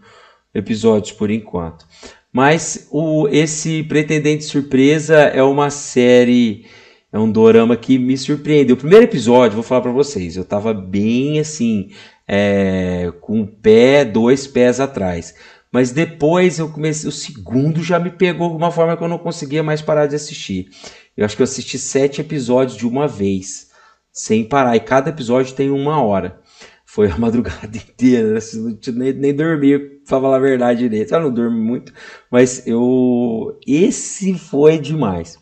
episódio 0.53 1.15
por 1.15 1.31
enquanto. 1.31 1.85
Mas 2.31 2.87
o, 2.91 3.27
esse 3.29 3.83
Pretendente 3.83 4.43
Surpresa 4.43 5.15
é 5.15 5.43
uma 5.43 5.69
série, 5.69 6.65
é 7.11 7.19
um 7.19 7.29
dorama 7.29 7.75
que 7.75 7.97
me 7.97 8.17
surpreendeu. 8.17 8.75
O 8.75 8.79
primeiro 8.79 9.05
episódio, 9.05 9.55
vou 9.55 9.63
falar 9.63 9.81
para 9.81 9.91
vocês, 9.91 10.37
eu 10.37 10.45
tava 10.45 10.73
bem 10.73 11.39
assim, 11.39 11.89
é, 12.27 13.11
com 13.19 13.41
um 13.41 13.45
pé, 13.45 14.05
dois 14.05 14.47
pés 14.47 14.79
atrás. 14.79 15.33
Mas 15.71 15.91
depois 15.91 16.59
eu 16.59 16.69
comecei, 16.69 17.07
o 17.07 17.11
segundo 17.11 17.81
já 17.81 17.97
me 17.97 18.11
pegou 18.11 18.49
de 18.49 18.57
uma 18.57 18.71
forma 18.71 18.97
que 18.97 19.03
eu 19.03 19.07
não 19.07 19.17
conseguia 19.17 19.63
mais 19.63 19.81
parar 19.81 20.05
de 20.05 20.15
assistir. 20.15 20.69
Eu 21.15 21.23
acho 21.23 21.35
que 21.35 21.41
eu 21.41 21.45
assisti 21.45 21.79
sete 21.79 22.19
episódios 22.19 22.77
de 22.77 22.85
uma 22.85 23.07
vez, 23.07 23.69
sem 24.11 24.43
parar, 24.43 24.75
e 24.75 24.81
cada 24.81 25.09
episódio 25.09 25.55
tem 25.55 25.69
uma 25.69 26.01
hora. 26.03 26.41
Foi 26.85 27.09
a 27.09 27.15
madrugada 27.17 27.77
inteira, 27.77 28.37
assim, 28.37 28.77
nem, 28.93 29.13
nem 29.13 29.33
dormi, 29.33 29.79
pra 29.79 29.89
falar 30.05 30.35
a 30.35 30.39
verdade 30.39 30.81
direito. 30.81 31.13
Eu 31.13 31.21
não 31.21 31.33
durmo 31.33 31.57
muito, 31.57 31.93
mas 32.29 32.67
eu. 32.67 33.57
Esse 33.65 34.37
foi 34.37 34.77
demais. 34.77 35.39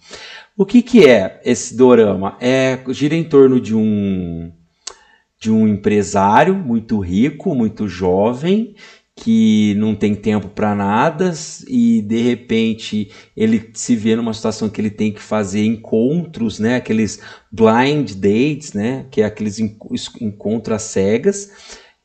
O 0.55 0.65
que, 0.65 0.83
que 0.83 1.07
é 1.07 1.41
esse 1.43 1.75
dorama? 1.75 2.37
É, 2.39 2.79
gira 2.89 3.15
em 3.15 3.23
torno 3.23 3.59
de 3.59 3.73
um 3.75 4.51
de 5.39 5.49
um 5.49 5.65
empresário 5.65 6.53
muito 6.53 6.99
rico, 6.99 7.55
muito 7.55 7.87
jovem, 7.87 8.75
que 9.21 9.75
não 9.75 9.93
tem 9.93 10.15
tempo 10.15 10.47
para 10.47 10.73
nada 10.73 11.33
e 11.67 12.01
de 12.01 12.21
repente 12.21 13.11
ele 13.35 13.69
se 13.73 13.93
vê 13.93 14.15
numa 14.15 14.33
situação 14.33 14.69
que 14.69 14.79
ele 14.79 14.89
tem 14.89 15.11
que 15.11 15.21
fazer 15.21 15.65
encontros, 15.65 16.57
né, 16.57 16.77
aqueles 16.77 17.19
blind 17.51 18.13
dates, 18.13 18.71
né, 18.71 19.07
que 19.11 19.21
é 19.21 19.25
aqueles 19.25 19.59
encontros 19.59 20.75
às 20.77 20.83
cegas, 20.83 21.51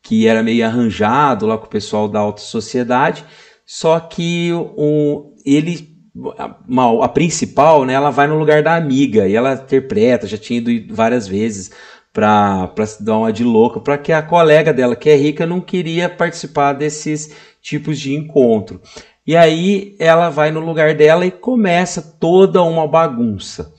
que 0.03 0.27
era 0.27 0.43
meio 0.43 0.67
arranjado 0.67 1.47
lá 1.47 1.57
com 1.57 1.67
o 1.67 1.71
pessoal 1.71 2.09
da 2.09 2.19
alta 2.19 2.43
sociedade, 2.43 3.25
só 3.65 4.01
que 4.01 4.51
o, 4.53 5.37
ele 5.47 5.95
a, 6.37 7.05
a 7.05 7.09
principal, 7.09 7.85
né, 7.85 7.93
ela 7.93 8.11
vai 8.11 8.27
no 8.27 8.39
lugar 8.39 8.61
da 8.61 8.75
amiga 8.75 9.29
e 9.29 9.37
ela 9.37 9.55
interpreta, 9.55 10.27
já 10.27 10.37
tinha 10.37 10.59
ido 10.59 10.93
várias 10.93 11.29
vezes 11.29 11.71
para 12.15 12.87
se 12.87 13.03
dar 13.03 13.19
uma 13.19 13.33
de 13.33 13.43
louca, 13.43 13.81
para 13.81 13.99
que 13.99 14.13
a 14.13 14.23
colega 14.23 14.73
dela, 14.73 14.95
que 14.95 15.11
é 15.11 15.17
rica, 15.17 15.45
não 15.45 15.61
queria 15.61 16.09
participar 16.09 16.73
desses 16.73 17.35
tipos 17.61 17.99
de 17.99 18.15
encontro. 18.15 18.81
E 19.27 19.35
aí 19.35 19.97
ela 19.99 20.31
vai 20.31 20.53
no 20.53 20.61
lugar 20.61 20.95
dela 20.95 21.27
e 21.27 21.33
começa 21.33 22.01
toda 22.01 22.63
uma 22.63 22.87
bagunça. 22.87 23.75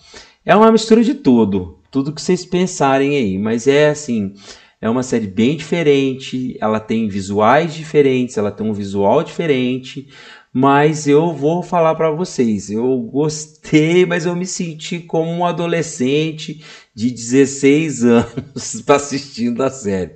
É 0.45 0.53
uma 0.53 0.69
mistura 0.69 1.01
de 1.01 1.13
tudo, 1.13 1.79
tudo 1.89 2.11
que 2.11 2.21
vocês 2.21 2.45
pensarem 2.45 3.15
aí, 3.15 3.37
mas 3.37 3.67
é 3.67 3.89
assim, 3.89 4.33
é 4.81 4.89
uma 4.89 5.01
série 5.01 5.27
bem 5.27 5.55
diferente, 5.55 6.57
ela 6.59 6.79
tem 6.79 7.07
visuais 7.07 7.73
diferentes, 7.73 8.37
ela 8.37 8.51
tem 8.51 8.67
um 8.67 8.73
visual 8.73 9.23
diferente, 9.23 10.09
mas 10.57 11.05
eu 11.05 11.33
vou 11.33 11.61
falar 11.61 11.95
para 11.95 12.09
vocês, 12.09 12.71
eu 12.71 12.97
gostei, 12.99 14.05
mas 14.05 14.25
eu 14.25 14.33
me 14.37 14.45
senti 14.45 15.01
como 15.01 15.29
um 15.29 15.45
adolescente 15.45 16.63
de 16.95 17.11
16 17.11 18.05
anos 18.07 18.83
assistindo 18.87 19.61
a 19.61 19.69
série. 19.69 20.13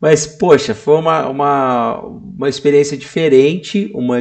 Mas, 0.00 0.26
poxa, 0.26 0.74
foi 0.74 0.96
uma, 0.96 1.28
uma, 1.28 2.00
uma 2.00 2.48
experiência 2.48 2.96
diferente, 2.96 3.88
uma, 3.94 4.16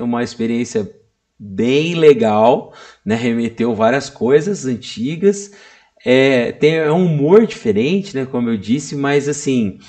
uma 0.00 0.22
experiência 0.22 0.88
bem 1.36 1.96
legal, 1.96 2.72
né? 3.04 3.16
Remeteu 3.16 3.74
várias 3.74 4.08
coisas 4.08 4.64
antigas. 4.64 5.50
É, 6.04 6.52
tem 6.52 6.76
é 6.76 6.92
um 6.92 7.06
humor 7.06 7.48
diferente, 7.48 8.14
né? 8.14 8.24
Como 8.26 8.48
eu 8.48 8.56
disse, 8.56 8.94
mas 8.94 9.28
assim 9.28 9.80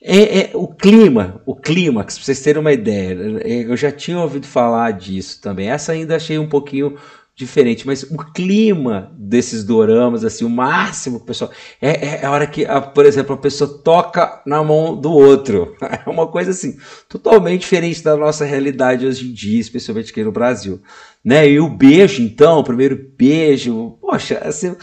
é, 0.00 0.40
é, 0.40 0.50
o 0.54 0.68
clima, 0.68 1.42
o 1.44 1.56
clímax, 1.56 2.14
para 2.16 2.24
vocês 2.24 2.40
terem 2.40 2.60
uma 2.60 2.72
ideia, 2.72 3.16
é, 3.42 3.64
eu 3.64 3.76
já 3.76 3.90
tinha 3.90 4.18
ouvido 4.18 4.46
falar 4.46 4.92
disso 4.92 5.40
também. 5.40 5.70
Essa 5.70 5.92
ainda 5.92 6.16
achei 6.16 6.38
um 6.38 6.48
pouquinho 6.48 6.96
diferente, 7.38 7.86
mas 7.86 8.02
o 8.02 8.16
clima 8.32 9.12
desses 9.16 9.62
doramas, 9.62 10.24
assim, 10.24 10.44
o 10.44 10.50
máximo 10.50 11.18
que 11.18 11.22
o 11.22 11.26
pessoal. 11.26 11.52
É, 11.80 11.90
é, 11.90 12.20
é 12.22 12.26
a 12.26 12.32
hora 12.32 12.48
que, 12.48 12.66
a, 12.66 12.80
por 12.80 13.06
exemplo, 13.06 13.34
a 13.34 13.38
pessoa 13.38 13.80
toca 13.82 14.42
na 14.44 14.62
mão 14.62 15.00
do 15.00 15.12
outro. 15.12 15.76
É 15.88 16.10
uma 16.10 16.26
coisa 16.26 16.50
assim, 16.50 16.76
totalmente 17.08 17.60
diferente 17.60 18.02
da 18.02 18.16
nossa 18.16 18.44
realidade 18.44 19.06
hoje 19.06 19.28
em 19.28 19.32
dia, 19.32 19.60
especialmente 19.60 20.10
aqui 20.10 20.22
no 20.22 20.32
Brasil. 20.32 20.80
Né? 21.24 21.50
E 21.50 21.60
o 21.60 21.68
beijo, 21.68 22.22
então, 22.22 22.58
o 22.58 22.64
primeiro 22.64 23.10
beijo, 23.16 23.98
poxa, 24.00 24.38
assim, 24.38 24.74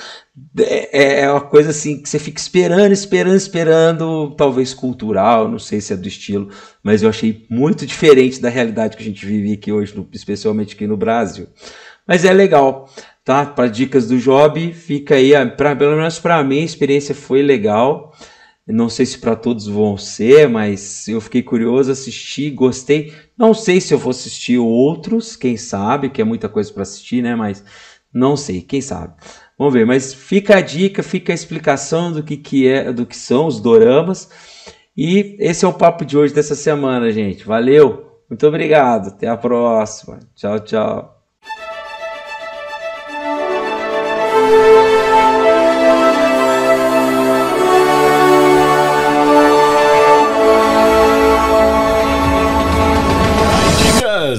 é, 0.58 1.22
é 1.22 1.32
uma 1.32 1.42
coisa 1.42 1.70
assim 1.70 2.02
que 2.02 2.10
você 2.10 2.20
fica 2.20 2.40
esperando, 2.40 2.92
esperando, 2.92 3.36
esperando, 3.36 4.36
talvez 4.38 4.74
cultural, 4.74 5.50
não 5.50 5.60
sei 5.60 5.82
se 5.82 5.94
é 5.94 5.96
do 5.96 6.08
estilo, 6.08 6.50
mas 6.84 7.02
eu 7.02 7.10
achei 7.10 7.46
muito 7.50 7.86
diferente 7.86 8.42
da 8.42 8.50
realidade 8.50 8.98
que 8.98 9.04
a 9.04 9.06
gente 9.06 9.26
vive 9.26 9.54
aqui 9.54 9.72
hoje, 9.72 9.94
especialmente 10.12 10.76
aqui 10.76 10.86
no 10.86 10.98
Brasil. 10.98 11.48
Mas 12.08 12.24
é 12.24 12.34
legal, 12.34 12.90
tá? 13.24 13.46
Para 13.46 13.68
dicas 13.68 14.08
do 14.08 14.18
Job, 14.18 14.74
fica 14.74 15.16
aí, 15.16 15.32
pra, 15.52 15.76
pelo 15.76 15.98
menos 15.98 16.20
para 16.20 16.44
mim 16.44 16.62
a 16.62 16.66
experiência 16.66 17.16
foi 17.16 17.42
legal. 17.42 18.14
Não 18.68 18.90
sei 18.90 19.06
se 19.06 19.20
para 19.20 19.36
todos 19.36 19.68
vão 19.68 19.96
ser, 19.96 20.50
mas 20.50 21.08
eu 21.08 21.22
fiquei 21.22 21.44
curioso, 21.44 21.92
assisti, 21.92 22.50
gostei. 22.50 23.14
Não 23.38 23.54
sei 23.54 23.80
se 23.80 23.94
eu 23.94 23.98
vou 24.00 24.10
assistir 24.10 24.58
outros, 24.58 25.36
quem 25.36 25.56
sabe, 25.56 26.10
que 26.10 26.22
é 26.22 26.26
muita 26.26 26.50
coisa 26.50 26.74
para 26.74 26.82
assistir, 26.82 27.22
né? 27.22 27.36
Mas 27.36 27.64
não 28.12 28.36
sei, 28.36 28.62
quem 28.62 28.82
sabe. 28.82 29.14
Vamos 29.58 29.74
ver, 29.74 29.86
mas 29.86 30.14
fica 30.14 30.58
a 30.58 30.62
dica, 30.62 31.04
fica 31.04 31.32
a 31.32 31.36
explicação 31.36 32.12
do 32.12 32.24
que, 32.24 32.38
que 32.38 32.68
é, 32.68 32.92
do 32.92 33.06
que 33.06 33.16
são 33.16 33.46
os 33.48 33.60
doramas. 33.60 34.30
E 34.98 35.38
esse 35.40 35.64
é 35.64 35.68
o 35.68 35.74
papo 35.74 36.04
de 36.04 36.18
hoje 36.18 36.34
dessa 36.34 36.56
semana, 36.56 37.12
gente. 37.12 37.46
Valeu, 37.46 38.20
muito 38.30 38.48
obrigado, 38.48 39.10
até 39.10 39.28
a 39.28 39.38
próxima. 39.38 40.20
Tchau, 40.36 40.60
tchau. 40.62 41.15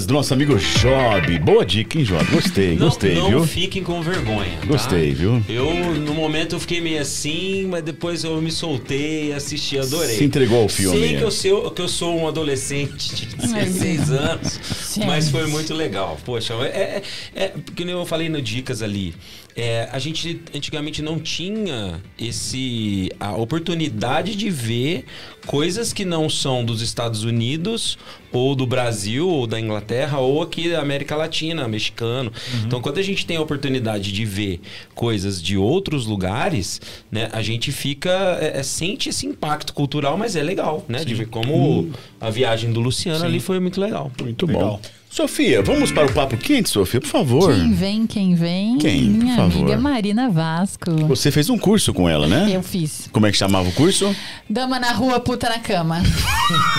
Do 0.07 0.15
nosso 0.15 0.33
amigo 0.33 0.57
Job. 0.57 1.39
Boa 1.41 1.67
dica, 1.67 1.99
hein, 1.99 2.05
Job? 2.05 2.25
Gostei, 2.27 2.77
não, 2.77 2.87
gostei, 2.87 3.15
não 3.17 3.29
viu? 3.29 3.39
Não 3.41 3.47
fiquem 3.47 3.83
com 3.83 4.01
vergonha. 4.01 4.57
Tá? 4.61 4.67
Gostei, 4.67 5.13
viu? 5.13 5.43
Eu, 5.49 5.95
no 5.97 6.15
momento, 6.15 6.55
eu 6.55 6.61
fiquei 6.61 6.81
meio 6.81 7.01
assim, 7.01 7.67
mas 7.67 7.83
depois 7.83 8.23
eu 8.23 8.41
me 8.41 8.53
soltei, 8.53 9.33
assisti, 9.33 9.79
adorei. 9.79 10.17
Se 10.17 10.25
entregou 10.25 10.63
ao 10.63 10.69
filme. 10.69 10.99
Sei 10.99 11.17
que 11.17 11.25
eu, 11.25 11.31
sou, 11.31 11.71
que 11.73 11.83
eu 11.83 11.89
sou 11.89 12.17
um 12.17 12.29
adolescente 12.29 13.15
de 13.17 13.27
16 13.37 14.11
anos, 14.13 14.61
mas 15.05 15.29
foi 15.29 15.47
muito 15.49 15.75
legal. 15.75 16.17
Poxa, 16.25 16.55
é, 16.55 17.03
é, 17.35 17.45
é, 17.45 17.49
porque 17.49 17.83
eu 17.83 18.07
falei 18.07 18.29
no 18.29 18.41
Dicas 18.41 18.83
ali. 18.83 19.13
É, 19.57 19.89
a 19.91 19.99
gente 19.99 20.43
antigamente 20.55 21.01
não 21.01 21.19
tinha 21.19 22.03
esse 22.19 23.11
a 23.19 23.35
oportunidade 23.35 24.37
de 24.37 24.51
ver 24.51 25.07
coisas 25.47 25.95
que 25.95 26.05
não 26.05 26.29
são 26.29 26.63
dos 26.63 26.83
Estados 26.83 27.25
Unidos 27.25 27.97
ou 28.31 28.55
do 28.55 28.67
Brasil 28.67 29.27
ou 29.27 29.47
da 29.47 29.59
Inglaterra 29.59 30.19
ou 30.19 30.43
aqui 30.43 30.69
da 30.69 30.81
América 30.81 31.17
Latina, 31.17 31.67
mexicano. 31.67 32.31
Então, 32.67 32.83
quando 32.83 32.99
a 32.99 33.03
gente 33.03 33.25
tem 33.25 33.39
a 33.39 33.41
oportunidade 33.41 34.13
de 34.13 34.25
ver 34.27 34.61
coisas 34.95 35.41
de 35.41 35.57
outros 35.57 36.05
lugares, 36.05 36.81
né, 37.11 37.31
a 37.33 37.41
gente 37.41 37.73
fica 37.73 38.39
é, 38.41 38.59
é, 38.59 38.63
sente 38.63 39.09
esse 39.09 39.27
impacto 39.27 39.73
cultural, 39.73 40.19
mas 40.19 40.37
é 40.37 40.43
legal, 40.43 40.85
né, 40.87 41.03
de 41.03 41.15
ver 41.15 41.29
como 41.29 41.91
a 42.21 42.29
viagem 42.29 42.73
do 42.73 42.81
Luciano 42.81 43.25
ali 43.25 43.41
foi 43.41 43.59
muito 43.59 43.81
legal. 43.81 44.13
Muito 44.21 44.45
Legal. 44.45 44.63
bom. 44.63 44.81
Sofia, 45.21 45.63
vamos 45.63 45.91
para 45.91 46.05
o 46.05 46.13
papo 46.13 46.37
quente, 46.37 46.69
Sofia, 46.69 47.01
por 47.01 47.09
favor. 47.09 47.55
Quem 47.55 47.73
vem, 47.73 48.07
quem 48.07 48.35
vem? 48.35 48.77
Quem, 48.77 49.13
por 49.13 49.25
Minha 49.25 49.37
favor? 49.37 49.63
amiga 49.63 49.79
Marina 49.79 50.29
Vasco. 50.29 50.91
Você 51.09 51.31
fez 51.31 51.49
um 51.49 51.57
curso 51.57 51.95
com 51.95 52.07
ela, 52.07 52.29
né? 52.29 52.51
Eu 52.53 52.63
fiz. 52.63 53.09
Como 53.11 53.27
é 53.27 53.33
que 53.33 53.39
chamava 53.39 53.67
o 53.67 53.73
curso? 53.73 54.15
Dama 54.49 54.79
na 54.79 54.93
rua, 54.93 55.19
puta 55.19 55.49
na 55.49 55.59
cama. 55.59 56.03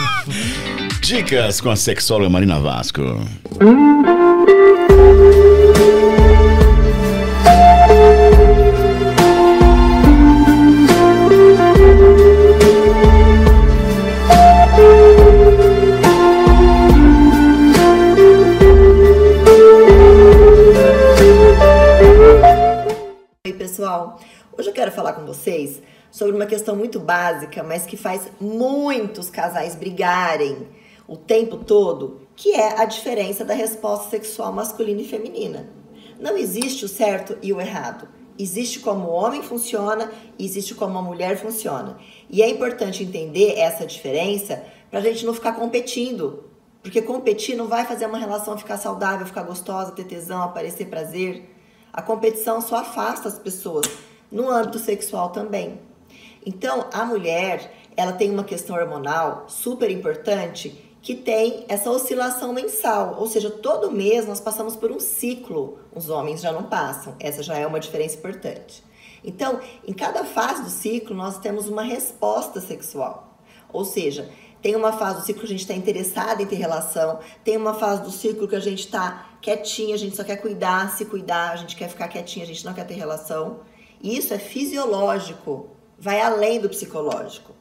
Dicas 1.02 1.60
com 1.60 1.72
a 1.72 1.76
sexóloga 1.76 2.30
Marina 2.30 2.60
Vasco. 2.60 3.02
pessoal. 23.78 24.20
Hoje 24.58 24.70
eu 24.70 24.74
quero 24.74 24.92
falar 24.92 25.14
com 25.14 25.24
vocês 25.24 25.84
sobre 26.10 26.36
uma 26.36 26.48
questão 26.48 26.76
muito 26.76 27.00
básica, 27.00 27.62
mas 27.62 27.86
que 27.86 27.96
faz 27.96 28.28
muitos 28.42 29.30
casais 29.30 29.76
brigarem 29.76 30.68
o 31.08 31.16
tempo 31.16 31.58
todo, 31.58 32.22
que 32.36 32.56
é 32.56 32.82
a 32.82 32.86
diferença 32.86 33.46
da 33.46 33.54
resposta 33.54 34.10
sexual 34.10 34.52
masculina 34.52 35.02
e 35.02 35.08
feminina. 35.08 35.70
Não 36.20 36.36
existe 36.36 36.86
o 36.86 36.88
certo 36.88 37.38
e 37.40 37.54
o 37.54 37.62
errado. 37.62 38.08
Existe 38.40 38.80
como 38.80 39.10
o 39.10 39.14
homem 39.14 39.44
funciona 39.44 40.12
e 40.40 40.46
existe 40.46 40.74
como 40.74 40.98
a 40.98 41.02
mulher 41.04 41.38
funciona. 41.38 42.00
E 42.32 42.42
é 42.42 42.50
importante 42.50 43.04
entender 43.04 43.60
essa 43.60 43.86
diferença 43.86 44.64
para 44.90 45.00
a 45.02 45.04
gente 45.04 45.24
não 45.24 45.36
ficar 45.36 45.54
competindo. 45.54 46.46
Porque 46.82 47.00
competir 47.00 47.56
não 47.56 47.68
vai 47.68 47.86
fazer 47.86 48.08
uma 48.08 48.18
relação 48.18 48.58
ficar 48.58 48.78
saudável, 48.78 49.28
ficar 49.28 49.44
gostosa, 49.44 49.92
ter 49.92 50.06
tesão, 50.06 50.42
aparecer 50.42 50.88
prazer. 50.88 51.57
A 51.92 52.02
competição 52.02 52.62
só 52.62 52.78
afasta 52.78 53.28
as 53.28 53.40
pessoas, 53.40 53.88
no 54.32 54.50
âmbito 54.50 54.80
sexual 54.80 55.30
também. 55.30 55.80
Então, 56.46 56.88
a 56.94 57.06
mulher, 57.06 57.72
ela 57.96 58.14
tem 58.14 58.32
uma 58.32 58.44
questão 58.44 58.76
hormonal 58.76 59.46
super 59.48 59.90
importante 59.92 60.84
que 61.02 61.16
tem 61.16 61.66
essa 61.70 61.90
oscilação 61.90 62.52
mensal, 62.52 63.16
ou 63.18 63.28
seja, 63.28 63.50
todo 63.50 63.92
mês 63.92 64.28
nós 64.28 64.42
passamos 64.42 64.76
por 64.76 64.92
um 64.92 65.00
ciclo, 65.00 65.80
os 65.96 66.10
homens 66.10 66.42
já 66.42 66.52
não 66.52 66.64
passam, 66.64 67.16
essa 67.20 67.42
já 67.42 67.58
é 67.58 67.66
uma 67.66 67.80
diferença 67.80 68.18
importante. 68.18 68.84
Então, 69.24 69.60
em 69.88 69.94
cada 69.94 70.24
fase 70.26 70.64
do 70.64 70.70
ciclo, 70.70 71.16
nós 71.16 71.40
temos 71.40 71.70
uma 71.70 71.82
resposta 71.82 72.60
sexual, 72.60 73.38
ou 73.72 73.86
seja, 73.86 74.30
tem 74.62 74.76
uma 74.76 74.92
fase 74.92 75.20
do 75.20 75.26
ciclo 75.26 75.42
que 75.42 75.48
a 75.48 75.50
gente 75.50 75.62
está 75.62 75.74
interessada 75.74 76.42
em 76.42 76.46
ter 76.46 76.56
relação, 76.56 77.20
tem 77.44 77.58
uma 77.58 77.74
fase 77.74 78.02
do 78.02 78.12
ciclo 78.12 78.48
que 78.48 78.56
a 78.56 78.60
gente 78.60 78.80
está 78.80 79.30
quietinha, 79.42 79.96
a 79.96 79.98
gente 79.98 80.16
só 80.16 80.24
quer 80.24 80.38
cuidar, 80.38 80.96
se 80.96 81.06
cuidar, 81.06 81.52
a 81.52 81.56
gente 81.56 81.76
quer 81.76 81.90
ficar 81.90 82.08
quietinha, 82.08 82.44
a 82.44 82.48
gente 82.48 82.66
não 82.66 82.74
quer 82.74 82.86
ter 82.86 82.96
relação. 82.96 83.60
Isso 84.02 84.34
é 84.34 84.40
fisiológico, 84.40 85.68
vai 85.98 86.20
além 86.22 86.60
do 86.60 86.70
psicológico, 86.70 87.54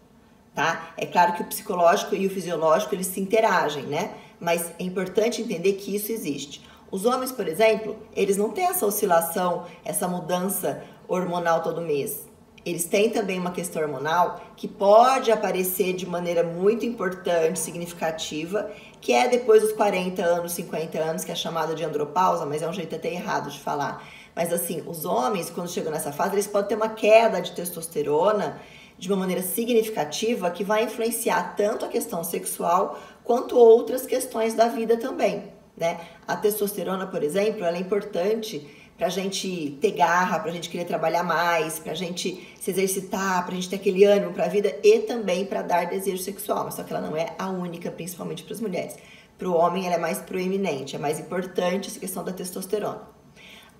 tá? 0.55 0.90
É 0.97 1.06
claro 1.06 1.35
que 1.35 1.43
o 1.43 1.47
psicológico 1.47 2.14
e 2.14 2.27
o 2.27 2.31
fisiológico 2.31 2.94
eles 2.94 3.06
se 3.06 3.20
interagem, 3.20 3.85
né? 3.85 4.14
Mas 4.40 4.73
é 4.78 4.82
importante 4.82 5.40
entender 5.40 5.74
que 5.74 5.94
isso 5.94 6.12
existe. 6.12 6.66
Os 6.90 7.05
homens, 7.05 7.32
por 7.32 7.48
exemplo, 7.48 7.97
eles 8.14 8.36
não 8.36 8.51
têm 8.51 8.66
essa 8.66 8.86
oscilação, 8.86 9.64
essa 9.85 10.06
mudança 10.06 10.82
hormonal 11.09 11.62
todo 11.62 11.81
mês. 11.81 12.26
Eles 12.66 12.84
têm 12.84 13.10
também 13.10 13.38
uma 13.38 13.52
questão 13.52 13.80
hormonal 13.80 14.40
que 14.56 14.66
pode 14.66 15.30
aparecer 15.30 15.93
de 15.93 16.05
maneira 16.05 16.43
muito 16.43 16.84
importante, 16.84 17.60
significativa, 17.60 18.68
que 19.01 19.12
é 19.12 19.28
depois 19.28 19.62
dos 19.62 19.72
40 19.72 20.20
anos, 20.20 20.51
50 20.51 20.98
anos, 20.98 21.24
que 21.24 21.30
é 21.30 21.34
chamada 21.36 21.76
de 21.76 21.84
andropausa, 21.84 22.44
mas 22.44 22.62
é 22.62 22.68
um 22.68 22.72
jeito 22.72 22.97
até 22.97 23.12
errado 23.12 23.52
de 23.52 23.60
falar. 23.60 24.05
Mas 24.34 24.52
assim, 24.52 24.82
os 24.84 25.05
homens, 25.05 25.48
quando 25.48 25.70
chegam 25.70 25.93
nessa 25.93 26.10
fase, 26.10 26.34
eles 26.34 26.48
podem 26.48 26.70
ter 26.70 26.74
uma 26.74 26.88
queda 26.88 27.40
de 27.40 27.52
testosterona 27.52 28.60
de 28.98 29.06
uma 29.06 29.16
maneira 29.16 29.43
significativa 29.43 30.51
que 30.51 30.64
vai 30.64 30.82
influenciar 30.82 31.55
tanto 31.55 31.84
a 31.84 31.88
questão 31.88 32.24
sexual 32.24 32.98
quanto 33.22 33.56
outras 33.56 34.05
questões 34.06 34.55
da 34.55 34.66
vida 34.66 34.97
também, 34.97 35.52
né? 35.76 36.01
A 36.26 36.36
testosterona, 36.36 37.06
por 37.06 37.22
exemplo, 37.22 37.64
ela 37.64 37.76
é 37.76 37.80
importante 37.80 38.66
pra 38.97 39.09
gente 39.09 39.77
ter 39.81 39.93
garra, 39.93 40.39
pra 40.39 40.51
gente 40.51 40.70
querer 40.70 40.85
trabalhar 40.85 41.23
mais, 41.23 41.78
pra 41.78 41.94
gente 41.94 42.55
se 42.59 42.70
exercitar, 42.70 43.44
pra 43.44 43.55
gente 43.55 43.68
ter 43.68 43.77
aquele 43.77 44.05
ânimo 44.05 44.32
pra 44.32 44.48
vida 44.48 44.74
e 44.82 45.01
também 45.01 45.44
pra 45.44 45.62
dar 45.62 45.86
desejo 45.86 46.23
sexual, 46.23 46.64
mas 46.64 46.74
só 46.74 46.82
que 46.82 46.93
ela 46.93 47.06
não 47.06 47.16
é 47.16 47.35
a 47.39 47.48
única, 47.48 47.90
principalmente 47.90 48.43
para 48.43 48.55
as 48.55 48.60
mulheres. 48.60 48.97
Para 49.39 49.48
o 49.48 49.55
homem 49.55 49.86
ela 49.86 49.97
é 49.97 49.98
mais 49.98 50.18
proeminente, 50.18 50.97
é 50.97 50.98
mais 50.98 51.20
importante 51.20 51.89
essa 51.89 52.01
questão 52.01 52.24
da 52.24 52.32
testosterona. 52.32 53.02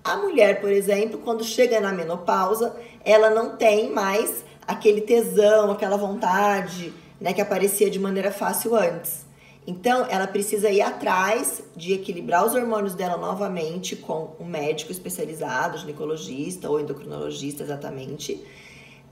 A 0.03 0.17
mulher, 0.17 0.61
por 0.61 0.71
exemplo, 0.71 1.19
quando 1.19 1.43
chega 1.43 1.81
na 1.81 1.91
menopausa, 1.91 2.75
ela 3.03 3.29
não 3.29 3.57
tem 3.57 3.91
mais 3.91 4.45
aquele 4.65 5.01
tesão, 5.01 5.71
aquela 5.71 5.97
vontade, 5.97 6.93
né, 7.19 7.33
que 7.33 7.41
aparecia 7.41 7.89
de 7.89 7.99
maneira 7.99 8.31
fácil 8.31 8.75
antes. 8.75 9.26
Então, 9.69 10.07
ela 10.09 10.25
precisa 10.25 10.69
ir 10.69 10.81
atrás 10.81 11.61
de 11.75 11.91
equilibrar 11.91 12.45
os 12.45 12.55
hormônios 12.55 12.95
dela 12.95 13.17
novamente 13.17 13.97
com 13.97 14.33
um 14.39 14.45
médico 14.45 14.93
especializado, 14.93 15.77
ginecologista 15.77 16.69
ou 16.69 16.79
endocrinologista, 16.79 17.63
exatamente, 17.63 18.41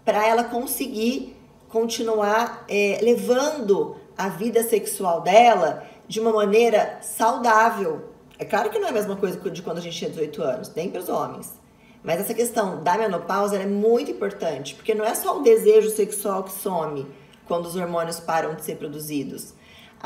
para 0.06 0.26
ela 0.26 0.46
conseguir 0.46 1.36
continuar 1.68 2.64
é, 2.70 3.00
levando 3.02 3.98
a 4.18 4.30
vida 4.30 4.64
sexual 4.64 5.20
dela 5.20 5.84
de 6.08 6.22
uma 6.22 6.32
maneira 6.32 7.00
saudável. 7.02 8.12
É 8.40 8.46
claro 8.46 8.70
que 8.70 8.80
não 8.80 8.88
é 8.88 8.92
a 8.92 8.94
mesma 8.94 9.18
coisa 9.18 9.38
de 9.38 9.62
quando 9.62 9.80
a 9.80 9.82
gente 9.82 9.98
tinha 9.98 10.10
18 10.10 10.42
anos, 10.42 10.72
nem 10.74 10.90
para 10.90 11.02
os 11.02 11.10
homens. 11.10 11.54
Mas 12.02 12.22
essa 12.22 12.34
questão 12.34 12.82
da 12.82 12.98
menopausa 12.98 13.58
é 13.58 13.66
muito 13.66 14.10
importante, 14.10 14.74
porque 14.74 14.94
não 14.94 15.04
é 15.04 15.14
só 15.16 15.38
o 15.38 15.44
desejo 15.44 15.90
sexual 15.90 16.44
que 16.44 16.54
some 16.54 17.06
quando 17.46 17.66
os 17.66 17.76
hormônios 17.76 18.22
param 18.22 18.56
de 18.56 18.64
ser 18.64 18.76
produzidos. 18.76 19.54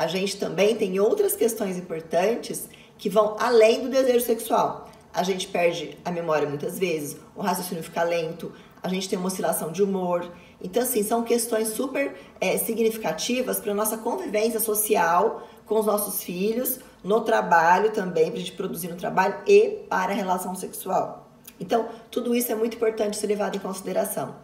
A 0.00 0.06
gente 0.06 0.38
também 0.38 0.74
tem 0.74 0.98
outras 0.98 1.36
questões 1.36 1.76
importantes 1.76 2.70
que 2.96 3.10
vão 3.10 3.36
além 3.38 3.82
do 3.82 3.90
desejo 3.90 4.24
sexual. 4.24 4.88
A 5.12 5.22
gente 5.22 5.46
perde 5.46 5.98
a 6.02 6.10
memória 6.10 6.48
muitas 6.48 6.78
vezes, 6.78 7.18
o 7.36 7.42
raciocínio 7.42 7.84
fica 7.84 8.02
lento, 8.02 8.50
a 8.82 8.88
gente 8.88 9.06
tem 9.10 9.18
uma 9.18 9.28
oscilação 9.28 9.70
de 9.70 9.82
humor. 9.82 10.32
Então, 10.58 10.82
assim, 10.82 11.02
são 11.02 11.22
questões 11.22 11.68
super 11.68 12.16
é, 12.40 12.56
significativas 12.56 13.60
para 13.60 13.72
a 13.72 13.74
nossa 13.74 13.98
convivência 13.98 14.58
social 14.58 15.46
com 15.66 15.78
os 15.78 15.84
nossos 15.84 16.24
filhos, 16.24 16.80
no 17.04 17.20
trabalho 17.20 17.90
também, 17.90 18.30
para 18.30 18.36
a 18.36 18.40
gente 18.40 18.52
produzir 18.52 18.88
no 18.88 18.96
trabalho 18.96 19.34
e 19.46 19.84
para 19.86 20.12
a 20.12 20.16
relação 20.16 20.54
sexual. 20.54 21.28
Então, 21.60 21.90
tudo 22.10 22.34
isso 22.34 22.50
é 22.50 22.54
muito 22.54 22.74
importante 22.74 23.18
ser 23.18 23.26
levado 23.26 23.54
em 23.54 23.60
consideração. 23.60 24.36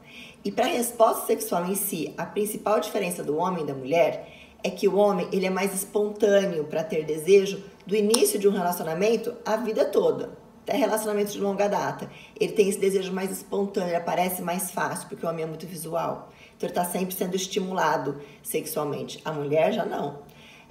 E 0.44 0.52
para 0.52 0.66
a 0.66 0.68
resposta 0.68 1.24
sexual 1.26 1.64
em 1.64 1.74
si, 1.74 2.12
a 2.18 2.26
principal 2.26 2.78
diferença 2.78 3.24
do 3.24 3.38
homem 3.38 3.64
e 3.64 3.66
da 3.66 3.72
mulher 3.72 4.35
é 4.62 4.70
que 4.70 4.88
o 4.88 4.96
homem 4.96 5.28
ele 5.32 5.46
é 5.46 5.50
mais 5.50 5.74
espontâneo 5.74 6.64
para 6.64 6.82
ter 6.82 7.04
desejo 7.04 7.62
do 7.86 7.94
início 7.94 8.38
de 8.38 8.48
um 8.48 8.52
relacionamento 8.52 9.34
a 9.44 9.56
vida 9.56 9.84
toda, 9.84 10.30
até 10.62 10.76
relacionamento 10.76 11.32
de 11.32 11.40
longa 11.40 11.68
data. 11.68 12.10
Ele 12.38 12.52
tem 12.52 12.68
esse 12.68 12.78
desejo 12.78 13.12
mais 13.12 13.30
espontâneo, 13.30 13.96
aparece 13.96 14.42
mais 14.42 14.70
fácil, 14.70 15.08
porque 15.08 15.24
o 15.24 15.28
homem 15.28 15.44
é 15.44 15.46
muito 15.46 15.66
visual. 15.66 16.32
Então 16.56 16.68
ele 16.68 16.78
está 16.78 16.84
sempre 16.84 17.14
sendo 17.14 17.36
estimulado 17.36 18.20
sexualmente. 18.42 19.20
A 19.24 19.32
mulher 19.32 19.72
já 19.72 19.84
não. 19.84 20.18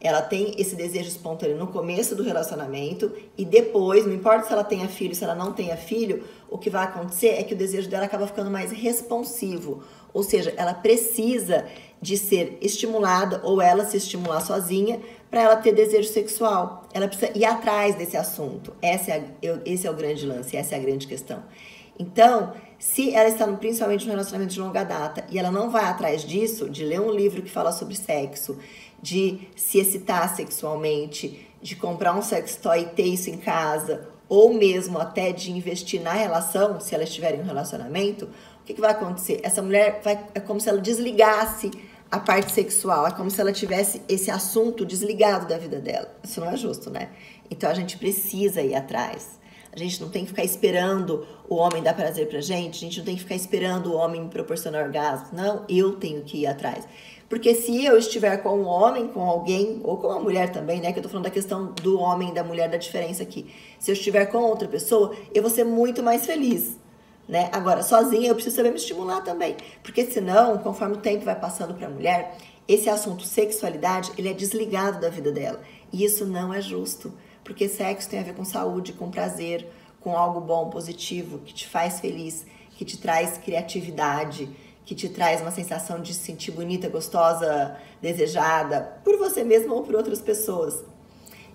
Ela 0.01 0.21
tem 0.21 0.53
esse 0.57 0.75
desejo 0.75 1.07
espontâneo 1.07 1.57
no 1.57 1.67
começo 1.67 2.15
do 2.15 2.21
relacionamento 2.21 3.11
e 3.37 3.45
depois, 3.45 4.05
não 4.05 4.13
importa 4.13 4.45
se 4.45 4.53
ela 4.53 4.63
tenha 4.63 4.87
filho, 4.87 5.15
se 5.15 5.23
ela 5.23 5.33
não 5.33 5.53
tenha 5.53 5.77
filho, 5.77 6.23
o 6.49 6.57
que 6.57 6.69
vai 6.69 6.83
acontecer 6.83 7.29
é 7.29 7.43
que 7.43 7.53
o 7.53 7.57
desejo 7.57 7.89
dela 7.89 8.05
acaba 8.05 8.27
ficando 8.27 8.51
mais 8.51 8.71
responsivo. 8.71 9.83
Ou 10.13 10.21
seja, 10.21 10.53
ela 10.57 10.73
precisa 10.73 11.65
de 12.01 12.17
ser 12.17 12.57
estimulada 12.61 13.41
ou 13.43 13.61
ela 13.61 13.85
se 13.85 13.97
estimular 13.97 14.41
sozinha 14.41 14.99
para 15.29 15.41
ela 15.41 15.55
ter 15.55 15.73
desejo 15.73 16.07
sexual. 16.09 16.87
Ela 16.93 17.07
precisa 17.07 17.31
ir 17.35 17.45
atrás 17.45 17.95
desse 17.95 18.15
assunto. 18.15 18.73
Essa 18.81 19.11
é 19.11 19.17
a, 19.17 19.59
esse 19.65 19.87
é 19.87 19.91
o 19.91 19.93
grande 19.93 20.25
lance, 20.25 20.55
essa 20.55 20.75
é 20.75 20.77
a 20.77 20.81
grande 20.81 21.07
questão. 21.07 21.43
Então, 21.97 22.53
se 22.77 23.13
ela 23.13 23.29
está 23.29 23.47
no- 23.47 23.57
principalmente 23.57 24.05
no 24.05 24.11
relacionamento 24.11 24.53
de 24.53 24.59
longa 24.59 24.83
data 24.83 25.25
e 25.29 25.39
ela 25.39 25.49
não 25.49 25.69
vai 25.69 25.85
atrás 25.85 26.23
disso, 26.23 26.69
de 26.69 26.83
ler 26.83 26.99
um 26.99 27.11
livro 27.11 27.41
que 27.41 27.49
fala 27.49 27.71
sobre 27.71 27.95
sexo, 27.95 28.57
de 29.01 29.47
se 29.55 29.79
excitar 29.79 30.35
sexualmente, 30.35 31.47
de 31.61 31.75
comprar 31.75 32.13
um 32.15 32.21
sex 32.21 32.57
toy 32.57 32.81
e 32.81 32.85
ter 32.85 33.05
isso 33.05 33.29
em 33.29 33.37
casa, 33.37 34.09
ou 34.27 34.53
mesmo 34.53 34.99
até 34.99 35.31
de 35.31 35.51
investir 35.51 36.01
na 36.01 36.13
relação, 36.13 36.79
se 36.79 36.93
ela 36.93 37.03
estiver 37.03 37.35
em 37.35 37.41
um 37.41 37.45
relacionamento, 37.45 38.27
o 38.65 38.67
que, 38.67 38.73
que 38.73 38.81
vai 38.81 38.89
acontecer? 38.89 39.39
Essa 39.43 39.61
mulher 39.61 40.01
vai, 40.03 40.19
é 40.33 40.39
como 40.39 40.59
se 40.59 40.67
ela 40.67 40.81
desligasse 40.81 41.69
a 42.09 42.19
parte 42.19 42.51
sexual, 42.51 43.05
é 43.05 43.11
como 43.11 43.29
se 43.29 43.39
ela 43.39 43.53
tivesse 43.53 44.01
esse 44.09 44.31
assunto 44.31 44.83
desligado 44.83 45.47
da 45.47 45.55
vida 45.55 45.77
dela. 45.77 46.11
Isso 46.23 46.39
não 46.39 46.49
é 46.49 46.57
justo, 46.57 46.89
né? 46.89 47.09
Então 47.47 47.69
a 47.69 47.75
gente 47.75 47.95
precisa 47.95 48.63
ir 48.63 48.73
atrás. 48.73 49.39
A 49.71 49.77
gente 49.77 50.01
não 50.01 50.09
tem 50.09 50.23
que 50.23 50.29
ficar 50.29 50.43
esperando 50.43 51.27
o 51.47 51.57
homem 51.57 51.83
dar 51.83 51.93
prazer 51.93 52.27
pra 52.27 52.41
gente, 52.41 52.77
a 52.77 52.79
gente 52.79 52.97
não 52.97 53.05
tem 53.05 53.15
que 53.15 53.21
ficar 53.21 53.35
esperando 53.35 53.93
o 53.93 53.95
homem 53.95 54.23
me 54.23 54.29
proporcionar 54.29 54.83
orgasmo. 54.83 55.27
Não, 55.33 55.63
eu 55.69 55.97
tenho 55.97 56.23
que 56.23 56.39
ir 56.39 56.47
atrás. 56.47 56.87
Porque 57.29 57.53
se 57.53 57.85
eu 57.85 57.95
estiver 57.99 58.37
com 58.37 58.61
um 58.61 58.65
homem, 58.65 59.09
com 59.09 59.21
alguém, 59.21 59.79
ou 59.83 59.97
com 59.97 60.07
uma 60.07 60.19
mulher 60.19 60.51
também, 60.51 60.81
né? 60.81 60.91
Que 60.91 60.97
eu 60.97 61.03
tô 61.03 61.09
falando 61.09 61.25
da 61.25 61.29
questão 61.29 61.67
do 61.83 61.99
homem 61.99 62.29
e 62.29 62.33
da 62.33 62.43
mulher, 62.43 62.67
da 62.67 62.77
diferença 62.77 63.21
aqui. 63.21 63.45
Se 63.77 63.91
eu 63.91 63.93
estiver 63.93 64.25
com 64.25 64.39
outra 64.39 64.67
pessoa, 64.67 65.15
eu 65.35 65.43
vou 65.43 65.51
ser 65.51 65.65
muito 65.65 66.01
mais 66.01 66.25
feliz. 66.25 66.83
Né? 67.27 67.49
Agora, 67.51 67.81
sozinha 67.81 68.29
eu 68.29 68.35
preciso 68.35 68.55
saber 68.55 68.69
me 68.69 68.75
estimular 68.75 69.21
também. 69.21 69.55
Porque 69.83 70.05
senão, 70.05 70.57
conforme 70.59 70.95
o 70.95 70.99
tempo 70.99 71.25
vai 71.25 71.39
passando 71.39 71.73
para 71.73 71.87
a 71.87 71.89
mulher, 71.89 72.37
esse 72.67 72.89
assunto 72.89 73.23
sexualidade, 73.23 74.11
ele 74.17 74.29
é 74.29 74.33
desligado 74.33 74.99
da 74.99 75.09
vida 75.09 75.31
dela. 75.31 75.59
E 75.91 76.03
isso 76.03 76.25
não 76.25 76.53
é 76.53 76.61
justo. 76.61 77.13
Porque 77.43 77.67
sexo 77.67 78.09
tem 78.09 78.19
a 78.19 78.23
ver 78.23 78.33
com 78.33 78.43
saúde, 78.43 78.93
com 78.93 79.09
prazer, 79.09 79.67
com 80.01 80.17
algo 80.17 80.39
bom, 80.41 80.69
positivo, 80.69 81.39
que 81.39 81.53
te 81.53 81.67
faz 81.67 81.99
feliz, 81.99 82.45
que 82.75 82.85
te 82.85 82.97
traz 82.97 83.37
criatividade, 83.37 84.49
que 84.85 84.93
te 84.93 85.09
traz 85.09 85.41
uma 85.41 85.51
sensação 85.51 85.99
de 85.99 86.13
se 86.13 86.19
sentir 86.19 86.51
bonita, 86.51 86.87
gostosa, 86.89 87.75
desejada, 88.01 88.99
por 89.03 89.17
você 89.17 89.43
mesma 89.43 89.73
ou 89.73 89.83
por 89.83 89.95
outras 89.95 90.21
pessoas. 90.21 90.83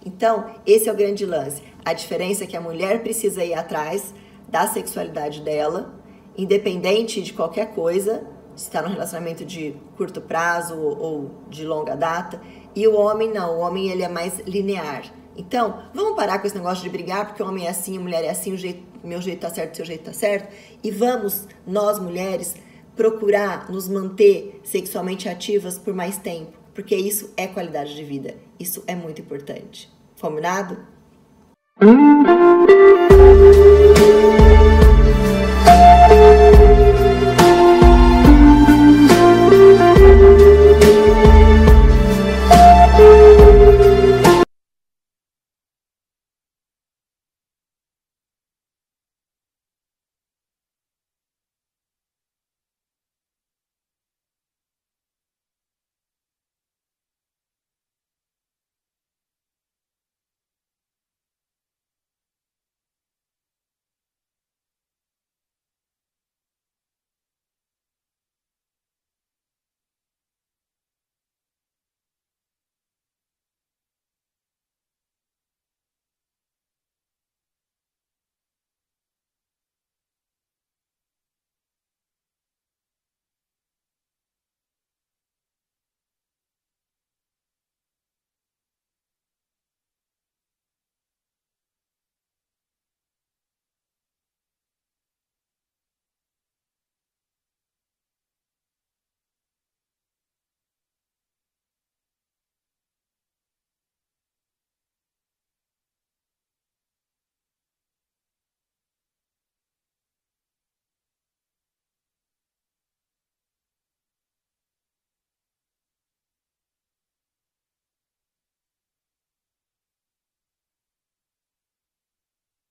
Então, 0.04 0.54
esse 0.66 0.88
é 0.88 0.92
o 0.92 0.96
grande 0.96 1.24
lance. 1.26 1.62
A 1.84 1.92
diferença 1.92 2.44
é 2.44 2.46
que 2.46 2.56
a 2.56 2.60
mulher 2.60 3.02
precisa 3.02 3.44
ir 3.44 3.54
atrás 3.54 4.14
da 4.50 4.66
sexualidade 4.66 5.40
dela, 5.40 5.94
independente 6.36 7.22
de 7.22 7.32
qualquer 7.32 7.72
coisa, 7.74 8.26
se 8.54 8.64
está 8.64 8.82
num 8.82 8.90
relacionamento 8.90 9.44
de 9.44 9.74
curto 9.96 10.20
prazo 10.20 10.78
ou 10.78 11.30
de 11.48 11.64
longa 11.64 11.94
data, 11.94 12.40
e 12.74 12.86
o 12.86 12.96
homem 12.96 13.32
não, 13.32 13.58
o 13.58 13.60
homem 13.60 13.88
ele 13.90 14.02
é 14.02 14.08
mais 14.08 14.40
linear. 14.40 15.04
Então, 15.36 15.82
vamos 15.94 16.16
parar 16.16 16.38
com 16.38 16.46
esse 16.46 16.56
negócio 16.56 16.82
de 16.82 16.90
brigar 16.90 17.26
porque 17.26 17.42
o 17.42 17.46
homem 17.46 17.66
é 17.66 17.70
assim, 17.70 17.96
a 17.96 18.00
mulher 18.00 18.24
é 18.24 18.30
assim, 18.30 18.52
o 18.52 18.56
jeito, 18.56 18.82
meu 19.02 19.22
jeito 19.22 19.40
tá 19.40 19.50
certo, 19.50 19.76
seu 19.76 19.84
jeito 19.84 20.04
tá 20.04 20.12
certo, 20.12 20.52
e 20.82 20.90
vamos, 20.90 21.46
nós 21.66 21.98
mulheres, 21.98 22.56
procurar 22.96 23.70
nos 23.70 23.88
manter 23.88 24.60
sexualmente 24.64 25.28
ativas 25.28 25.78
por 25.78 25.94
mais 25.94 26.18
tempo, 26.18 26.58
porque 26.74 26.94
isso 26.94 27.32
é 27.36 27.46
qualidade 27.46 27.94
de 27.94 28.04
vida, 28.04 28.34
isso 28.58 28.82
é 28.86 28.94
muito 28.94 29.22
importante. 29.22 29.90
Combinado? 30.20 30.76
thank 34.00 34.40
you. 34.40 34.49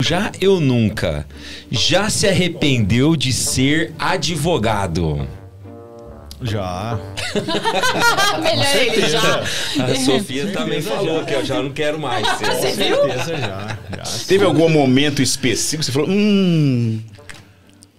Já 0.10 0.32
eu 0.42 0.60
nunca. 0.60 1.24
Já 1.70 2.10
se 2.10 2.28
arrependeu 2.28 3.16
de 3.16 3.32
ser 3.32 3.94
advogado? 4.00 5.28
Já. 6.42 7.00
Melhor 8.42 8.76
ele 8.76 9.08
já. 9.08 9.44
A 9.84 9.96
Sofia 10.04 10.52
também 10.52 10.82
falou 10.82 11.24
que 11.24 11.36
eu 11.36 11.46
já 11.46 11.62
não 11.62 11.70
quero 11.70 12.00
mais. 12.00 12.26
ser. 12.40 12.46
Você 12.56 12.72
Com 12.72 12.76
viu? 12.78 12.96
certeza 12.96 13.38
já. 13.38 13.78
já. 13.98 14.04
Teve 14.28 14.46
algum 14.46 14.68
momento 14.68 15.22
específico 15.22 15.82
que 15.82 15.86
você 15.86 15.92
falou, 15.92 16.10
hum. 16.10 17.04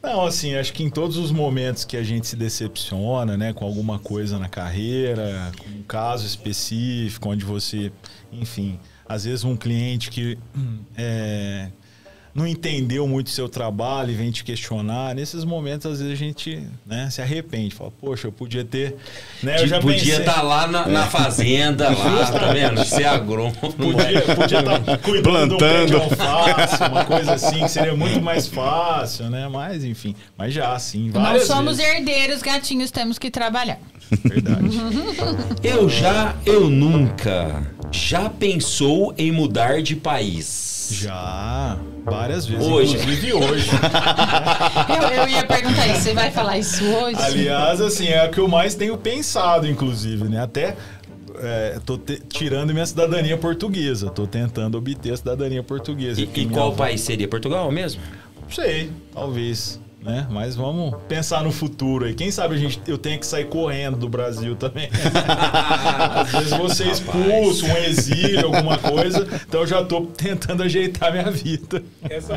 Não, 0.02 0.26
assim, 0.26 0.56
acho 0.56 0.72
que 0.72 0.82
em 0.82 0.90
todos 0.90 1.16
os 1.16 1.30
momentos 1.30 1.84
que 1.84 1.96
a 1.96 2.02
gente 2.02 2.26
se 2.26 2.34
decepciona, 2.34 3.36
né, 3.36 3.52
com 3.52 3.64
alguma 3.64 4.00
coisa 4.00 4.36
na 4.36 4.48
carreira, 4.48 5.52
com 5.56 5.78
um 5.78 5.82
caso 5.84 6.26
específico, 6.26 7.28
onde 7.28 7.44
você, 7.44 7.92
enfim, 8.32 8.80
às 9.08 9.24
vezes 9.24 9.44
um 9.44 9.56
cliente 9.56 10.10
que 10.10 10.36
hum, 10.56 10.78
é, 10.96 11.68
não 12.34 12.46
entendeu 12.46 13.06
muito 13.08 13.26
o 13.26 13.30
seu 13.30 13.48
trabalho 13.48 14.10
e 14.10 14.14
vem 14.14 14.30
te 14.30 14.44
questionar, 14.44 15.14
nesses 15.14 15.44
momentos, 15.44 15.86
às 15.90 15.98
vezes 15.98 16.12
a 16.12 16.16
gente 16.16 16.62
né, 16.86 17.08
se 17.10 17.20
arrepende, 17.20 17.74
fala, 17.74 17.90
poxa, 18.00 18.28
eu 18.28 18.32
podia 18.32 18.64
ter. 18.64 18.96
Né, 19.42 19.60
eu 19.62 19.66
já 19.66 19.80
podia 19.80 19.98
pensei- 19.98 20.18
estar 20.20 20.42
lá 20.42 20.66
na, 20.66 20.86
na 20.86 21.06
fazenda, 21.06 21.88
lá, 21.90 22.26
tá 22.30 22.52
vendo? 22.52 22.84
Ser 22.84 23.04
agrônomo. 23.04 23.54
Podia 23.72 24.22
podia 24.36 24.60
estar 24.60 24.98
cuidando 24.98 25.56
Plantando. 25.58 25.82
um 25.82 25.86
de 25.86 25.94
alface, 25.94 26.82
uma 26.84 27.04
coisa 27.04 27.32
assim, 27.34 27.60
que 27.60 27.68
seria 27.68 27.94
muito 27.96 28.20
mais 28.22 28.46
fácil, 28.46 29.28
né? 29.30 29.48
Mas, 29.48 29.84
enfim, 29.84 30.14
mas 30.36 30.52
já, 30.54 30.78
sim, 30.78 31.10
Não 31.12 31.22
várias 31.22 31.46
somos 31.46 31.76
vezes. 31.78 31.92
herdeiros, 31.94 32.42
gatinhos, 32.42 32.90
temos 32.90 33.18
que 33.18 33.30
trabalhar. 33.30 33.78
Verdade. 34.24 34.68
Eu 35.62 35.88
já, 35.88 36.34
eu 36.44 36.68
nunca. 36.68 37.62
Já 37.92 38.28
pensou 38.28 39.14
em 39.16 39.30
mudar 39.30 39.82
de 39.82 39.94
país? 39.94 40.88
Já, 40.92 41.76
várias 42.04 42.46
vezes. 42.46 42.66
Hoje. 42.66 42.94
Inclusive 42.96 43.32
hoje. 43.34 43.70
Eu, 44.88 45.22
eu 45.22 45.28
ia 45.28 45.46
perguntar 45.46 45.86
isso, 45.88 46.00
você 46.02 46.14
vai 46.14 46.30
falar 46.30 46.58
isso 46.58 46.84
hoje? 46.84 47.16
Aliás, 47.20 47.80
assim, 47.80 48.08
é 48.08 48.24
o 48.26 48.30
que 48.30 48.38
eu 48.38 48.48
mais 48.48 48.74
tenho 48.74 48.96
pensado, 48.96 49.66
inclusive, 49.68 50.24
né? 50.24 50.42
Até 50.42 50.76
é, 51.42 51.78
tô 51.84 51.96
te- 51.96 52.20
tirando 52.28 52.72
minha 52.72 52.84
cidadania 52.86 53.36
portuguesa. 53.36 54.10
Tô 54.10 54.26
tentando 54.26 54.76
obter 54.78 55.12
a 55.12 55.16
cidadania 55.16 55.62
portuguesa. 55.62 56.20
E, 56.20 56.24
e 56.34 56.46
qual 56.46 56.68
avó- 56.68 56.76
país 56.84 57.00
seria? 57.00 57.28
Portugal 57.28 57.70
mesmo? 57.70 58.00
Não 58.42 58.50
sei, 58.50 58.90
talvez. 59.14 59.80
Né? 60.02 60.26
Mas 60.30 60.56
vamos 60.56 60.94
pensar 61.08 61.42
no 61.42 61.52
futuro 61.52 62.06
aí. 62.06 62.14
Quem 62.14 62.30
sabe 62.30 62.54
a 62.54 62.58
gente, 62.58 62.80
eu 62.86 62.96
tenho 62.96 63.18
que 63.20 63.26
sair 63.26 63.44
correndo 63.44 63.98
do 63.98 64.08
Brasil 64.08 64.56
também. 64.56 64.88
Às 66.14 66.32
vezes 66.32 66.50
vou 66.52 66.70
ser 66.70 66.86
expulso, 66.88 67.66
um 67.66 67.76
exílio, 67.76 68.46
alguma 68.46 68.78
coisa. 68.78 69.26
Então 69.46 69.60
eu 69.60 69.66
já 69.66 69.84
tô 69.84 70.02
tentando 70.06 70.62
ajeitar 70.62 71.12
minha 71.12 71.30
vida. 71.30 71.82
Essa, 72.08 72.32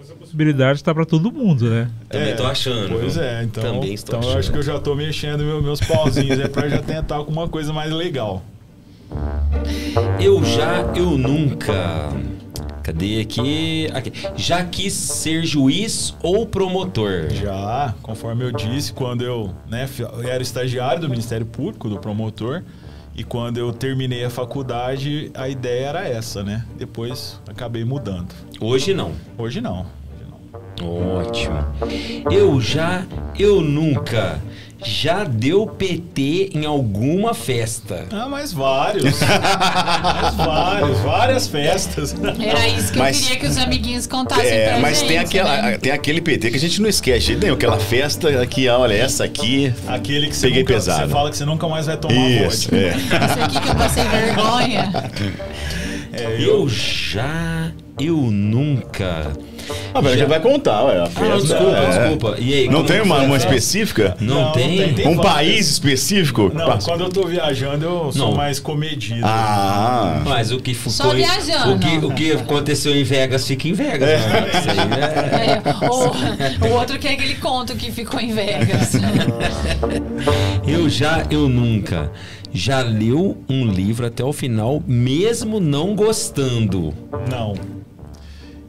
essa 0.00 0.14
possibilidade 0.18 0.80
está 0.80 0.92
para 0.92 1.06
todo 1.06 1.30
mundo, 1.30 1.70
né? 1.70 1.88
Também 2.08 2.30
É, 2.30 2.34
tô 2.34 2.44
achando. 2.44 2.98
Pois 2.98 3.14
viu? 3.14 3.22
é, 3.22 3.44
então, 3.44 3.62
Também 3.62 3.94
estou 3.94 4.18
então 4.18 4.20
eu 4.22 4.36
achando. 4.36 4.40
acho 4.40 4.50
que 4.52 4.58
eu 4.58 4.62
já 4.64 4.80
tô 4.80 4.96
mexendo 4.96 5.44
meu- 5.44 5.62
meus 5.62 5.78
pauzinhos 5.80 6.40
é 6.40 6.48
para 6.48 6.68
já 6.68 6.82
tentar 6.82 7.14
alguma 7.14 7.48
coisa 7.48 7.72
mais 7.72 7.92
legal. 7.92 8.42
Eu 10.20 10.44
já, 10.44 10.92
eu 10.96 11.10
nunca. 11.16 12.12
Cadê 12.84 13.22
aqui? 13.22 13.88
aqui? 13.94 14.12
Já 14.36 14.62
quis 14.62 14.92
ser 14.92 15.42
juiz 15.46 16.14
ou 16.22 16.46
promotor? 16.46 17.30
Já, 17.30 17.94
conforme 18.02 18.44
eu 18.44 18.52
disse, 18.52 18.92
quando 18.92 19.24
eu, 19.24 19.54
né, 19.66 19.88
eu 19.98 20.28
era 20.28 20.42
estagiário 20.42 21.00
do 21.00 21.08
Ministério 21.08 21.46
Público, 21.46 21.88
do 21.88 21.98
promotor, 21.98 22.62
E 23.16 23.22
quando 23.24 23.58
eu 23.58 23.72
terminei 23.72 24.24
a 24.24 24.28
faculdade, 24.30 25.30
a 25.34 25.48
ideia 25.48 25.86
era 25.86 26.08
essa, 26.08 26.42
né? 26.42 26.64
Depois 26.76 27.40
acabei 27.48 27.84
mudando. 27.84 28.34
Hoje 28.60 28.92
não. 28.92 29.12
Hoje 29.38 29.60
não. 29.60 29.86
Ótimo. 30.82 31.64
Eu 32.30 32.60
já, 32.60 33.06
eu 33.38 33.60
nunca 33.62 34.42
já 34.84 35.24
deu 35.24 35.66
PT 35.66 36.50
em 36.54 36.64
alguma 36.66 37.34
festa. 37.34 38.04
Ah, 38.12 38.28
mas 38.28 38.52
vários. 38.52 39.04
mas 39.20 40.34
vários, 40.36 40.98
várias 41.00 41.48
festas. 41.48 42.14
Era 42.40 42.68
isso 42.68 42.92
que 42.92 42.98
Mas- 42.98 43.16
eu 43.16 43.22
queria 43.24 43.40
que 43.40 43.46
os 43.46 43.56
amiguinhos 43.58 44.06
contassem 44.06 44.46
É, 44.46 44.68
pra 44.70 44.78
mas 44.80 44.98
gente. 44.98 45.08
tem, 45.08 45.18
aquela, 45.18 45.62
né? 45.62 45.78
tem 45.78 45.92
aquele 45.92 46.20
PT 46.20 46.50
que 46.50 46.56
a 46.56 46.60
gente 46.60 46.80
não 46.82 46.88
esquece. 46.88 47.34
Tem 47.36 47.50
aquela 47.50 47.78
festa 47.78 48.40
aqui, 48.42 48.68
olha, 48.68 48.94
essa 48.94 49.24
aqui. 49.24 49.72
Aquele 49.88 50.28
que 50.28 50.36
você, 50.36 50.46
Peguei 50.48 50.62
nunca, 50.62 50.74
pesado. 50.74 51.06
você 51.06 51.12
fala 51.12 51.30
que 51.30 51.36
você 51.36 51.44
nunca 51.44 51.66
mais 51.68 51.86
vai 51.86 51.96
tomar 51.96 52.14
Isso, 52.14 52.68
vodka. 52.70 52.76
é. 52.76 52.96
Isso 52.96 53.42
aqui 53.42 53.60
que 53.60 53.68
eu 53.68 53.74
passei 53.74 54.04
vergonha. 54.04 54.92
É, 56.16 56.36
Eu 56.40 56.68
já, 56.68 57.72
eu 57.98 58.16
nunca. 58.16 59.32
Ah, 59.94 60.02
mas 60.02 60.18
já 60.18 60.26
vai 60.26 60.40
contar, 60.40 60.82
ué, 60.84 60.98
a 60.98 61.04
Ah, 61.04 61.10
não, 61.28 61.38
desculpa, 61.40 61.76
é. 61.76 61.88
desculpa. 61.98 62.36
E 62.38 62.54
aí, 62.54 62.68
Não 62.68 62.84
tem 62.84 63.00
uma, 63.00 63.18
a 63.20 63.22
uma 63.22 63.36
específica? 63.36 64.16
Não, 64.20 64.46
Não, 64.46 64.52
tem? 64.52 64.76
tem- 64.78 64.94
tem- 64.94 65.06
Um 65.08 65.16
várias. 65.16 65.32
país 65.34 65.70
específico? 65.70 66.50
Não, 66.54 66.66
Passa. 66.66 66.88
quando 66.90 67.02
eu 67.04 67.08
tô 67.10 67.26
viajando, 67.26 67.84
eu 67.84 68.12
sou 68.12 68.30
Não. 68.30 68.36
mais 68.36 68.58
comedido. 68.58 69.20
Ah. 69.24 70.22
Mas 70.24 70.50
o 70.52 70.58
que 70.58 70.74
ficou. 70.74 70.92
Só 70.92 71.14
viajando. 71.14 71.74
O 71.74 71.78
que, 71.78 72.06
o 72.06 72.10
que 72.12 72.32
aconteceu 72.32 72.94
em 72.94 73.04
Vegas 73.04 73.46
fica 73.46 73.68
em 73.68 73.72
Vegas. 73.72 74.08
né? 74.08 74.46
Isso 74.50 74.70
aí 74.70 74.78
é- 74.78 75.54
É, 75.54 76.66
o, 76.68 76.68
o 76.68 76.78
outro 76.78 76.98
que 76.98 77.06
é 77.08 77.12
aquele 77.12 77.34
conto 77.36 77.74
que 77.76 77.90
ficou 77.92 78.18
em 78.20 78.32
Vegas. 78.32 78.92
Eu 80.66 80.88
já, 80.88 81.24
eu 81.30 81.48
nunca. 81.48 82.10
Já 82.52 82.80
leu 82.80 83.36
um 83.48 83.66
livro 83.66 84.06
até 84.06 84.24
o 84.24 84.32
final, 84.32 84.82
mesmo 84.86 85.60
não 85.60 85.94
gostando. 85.94 86.94
Não. 87.30 87.54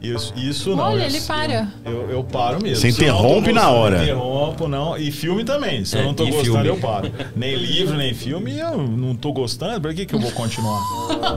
Isso, 0.02 0.32
isso 0.36 0.76
não. 0.76 0.84
Olha, 0.84 1.02
eu- 1.02 1.06
ele 1.06 1.20
para. 1.22 1.68
Eu, 1.84 2.10
eu 2.10 2.24
paro 2.24 2.62
mesmo. 2.62 2.76
Você 2.76 2.88
interrompe 2.88 3.52
na 3.52 3.70
hora. 3.70 3.96
eu 3.98 4.02
Interrompo, 4.04 4.68
não. 4.68 4.96
E 4.96 5.10
filme 5.10 5.42
também. 5.44 5.84
Se 5.84 5.96
É, 5.96 6.00
eu 6.00 6.04
não 6.04 6.14
tô 6.14 6.24
gostando, 6.26 6.44
filme. 6.52 6.68
eu 6.68 6.76
paro. 6.76 7.10
Nem 7.34 7.54
livro, 7.56 7.96
nem 7.96 8.12
filme, 8.14 8.58
eu 8.58 8.76
não 8.86 9.14
tô 9.14 9.32
gostando. 9.32 9.80
Por 9.80 9.94
que, 9.94 10.04
que 10.06 10.14
eu 10.14 10.20
vou 10.20 10.30
continuar? 10.32 10.80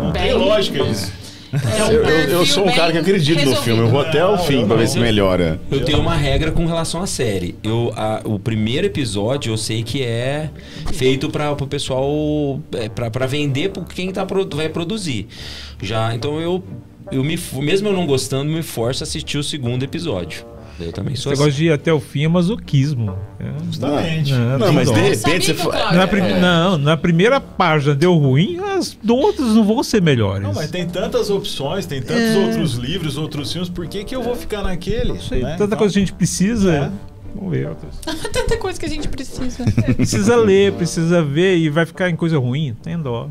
Não 0.02 0.12
tem 0.14 0.34
lógica 0.34 0.84
isso. 0.84 1.12
É 1.52 1.84
um 1.84 1.92
Eu, 1.92 2.04
eu- 2.30 2.46
sou 2.46 2.68
um 2.68 2.72
cara 2.72 2.92
que 2.92 3.00
acredito 3.00 3.44
no 3.44 3.56
filme. 3.56 3.82
Eu 3.82 3.88
vou 3.88 4.02
até 4.02 4.24
o 4.24 4.34
Não, 4.34 4.38
fim 4.38 4.62
eu 4.62 4.68
pra 4.68 4.76
ver 4.76 4.88
se 4.88 5.00
melhora. 5.00 5.60
Eu 5.72 5.84
tenho 5.84 6.00
uma 6.00 6.14
regra 6.16 6.52
com 6.52 6.64
relação 6.68 7.02
à 7.02 7.08
série. 7.08 7.56
Eu, 7.64 7.92
a- 7.96 8.22
o 8.24 8.38
primeiro 8.38 8.86
episódio 8.86 9.52
eu 9.52 9.58
sei 9.58 9.82
que 9.82 10.04
é 10.04 10.52
feito 10.94 11.28
para 11.32 11.52
o 11.52 11.66
pessoal 11.66 12.60
é, 12.74 12.88
pra 12.88 13.10
para 13.10 13.26
vender 13.26 13.70
por 13.70 13.86
quem 13.86 14.12
tá, 14.12 14.28
vai 14.56 14.70
produzir. 14.70 15.28
Já, 15.82 16.14
então 16.14 16.40
eu 16.40 16.64
eu 17.12 17.24
me 17.24 17.38
mesmo 17.62 17.90
eu 17.90 17.94
não 17.94 18.06
gostando, 18.06 18.52
me 18.52 18.62
forço 18.62 19.04
a 19.04 19.06
assistir 19.06 19.38
o 19.38 19.44
segundo 19.44 19.84
episódio. 19.84 20.46
Eu 20.80 20.94
também 20.94 21.14
Esse 21.14 21.24
sou 21.24 21.32
negócio 21.34 21.50
assim. 21.50 21.58
de 21.58 21.66
ir 21.66 21.72
até 21.74 21.92
o 21.92 22.00
fim 22.00 22.24
é 22.24 22.28
masoquismo. 22.30 23.14
É, 23.38 23.52
Justamente. 23.66 24.32
não, 24.32 24.60
Não, 24.60 24.72
mas 24.74 24.90
de 24.90 24.98
repente 24.98 25.54
você 25.54 25.54
Cláudio 25.56 25.98
Na 25.98 26.08
prim- 26.08 26.40
Não, 26.40 26.78
na 26.78 26.96
primeira 26.96 27.42
página 27.42 27.94
deu 27.94 28.16
ruim, 28.16 28.58
as 28.60 28.98
outras 29.06 29.48
não 29.56 29.66
vão 29.66 29.84
ser 29.84 30.02
melhores. 30.02 30.42
Não, 30.42 30.54
mas 30.54 30.72
tem 30.72 30.88
tantas 30.88 31.30
opções, 31.30 31.86
tem 31.86 32.02
tantos 32.02 32.34
outros 32.38 32.74
livros, 32.76 33.18
outros 33.18 33.52
filmes, 33.52 33.68
por 33.70 33.88
que, 33.88 34.06
que 34.06 34.16
eu 34.16 34.24
vou 34.24 34.38
ficar 34.38 34.62
naquele? 34.64 35.14
Isso 35.18 35.34
aí, 35.34 35.44
né? 35.44 35.52
tanta 35.58 35.66
Então, 35.66 35.78
coisa 35.80 35.94
que 35.94 36.00
a 36.00 36.02
gente 36.02 36.14
precisa. 36.14 36.74
É. 36.74 36.92
Vamos 37.36 37.52
ver 37.52 37.68
outras. 37.68 38.00
Tanta 38.32 38.58
coisa 38.58 38.80
que 38.80 38.86
a 38.86 38.90
gente 38.90 39.08
precisa. 39.08 39.64
Precisa 39.96 40.36
ler, 40.38 40.72
precisa 40.74 41.22
ver 41.22 41.58
e 41.58 41.70
vai 41.70 41.86
ficar 41.86 42.10
em 42.10 42.16
coisa 42.16 42.40
ruim. 42.40 42.76
Tem 42.82 42.98
dó. 42.98 43.30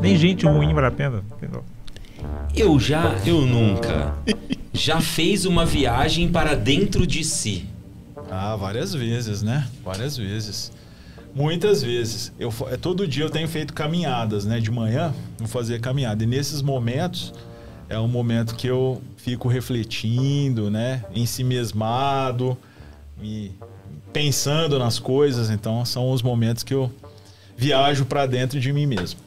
Nem 0.00 0.16
gente 0.16 0.44
ruim 0.44 0.74
vale 0.74 0.88
a 0.88 0.90
pena. 0.90 1.22
Tem 1.40 1.48
dó. 1.48 1.60
Eu 2.56 2.78
já, 2.78 3.16
eu 3.26 3.42
nunca. 3.42 4.14
Já 4.72 5.00
fez 5.00 5.44
uma 5.44 5.64
viagem 5.66 6.28
para 6.28 6.54
dentro 6.54 7.06
de 7.06 7.24
si. 7.24 7.66
Ah, 8.30 8.56
várias 8.56 8.94
vezes, 8.94 9.42
né? 9.42 9.66
Várias 9.84 10.16
vezes. 10.16 10.72
Muitas 11.34 11.82
vezes. 11.82 12.32
Eu, 12.38 12.52
é, 12.70 12.76
todo 12.76 13.06
dia 13.06 13.24
eu 13.24 13.30
tenho 13.30 13.48
feito 13.48 13.72
caminhadas, 13.72 14.44
né? 14.44 14.60
De 14.60 14.70
manhã, 14.70 15.12
eu 15.40 15.46
fazia 15.46 15.78
caminhada. 15.78 16.22
E 16.22 16.26
nesses 16.26 16.62
momentos, 16.62 17.32
é 17.88 17.98
um 17.98 18.08
momento 18.08 18.54
que 18.54 18.66
eu 18.66 19.02
fico 19.16 19.48
refletindo, 19.48 20.70
né? 20.70 21.04
Em 21.14 21.26
si 21.26 21.42
mesmado, 21.42 22.56
me 23.20 23.52
pensando 24.12 24.78
nas 24.78 24.98
coisas. 24.98 25.50
Então, 25.50 25.84
são 25.84 26.10
os 26.10 26.22
momentos 26.22 26.62
que 26.62 26.74
eu 26.74 26.90
viajo 27.56 28.04
para 28.04 28.26
dentro 28.26 28.60
de 28.60 28.72
mim 28.72 28.86
mesmo. 28.86 29.23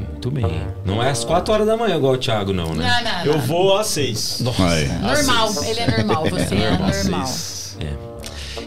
Muito 0.00 0.30
bem. 0.30 0.44
Não 0.84 1.02
é 1.02 1.10
às 1.10 1.24
4 1.24 1.52
horas 1.52 1.66
da 1.66 1.76
manhã 1.76 1.96
igual 1.96 2.14
o 2.14 2.18
Thiago, 2.18 2.52
não, 2.52 2.74
né? 2.74 2.86
Não, 3.02 3.10
não, 3.12 3.24
Eu 3.26 3.32
não. 3.38 3.46
vou 3.46 3.76
às 3.76 3.86
seis. 3.88 4.42
Aí. 4.58 4.88
Normal, 4.88 5.64
ele 5.64 5.80
é 5.80 5.96
normal, 5.98 6.24
você 6.30 6.54
é 6.54 6.70
normal, 6.70 6.90
normal. 7.04 7.26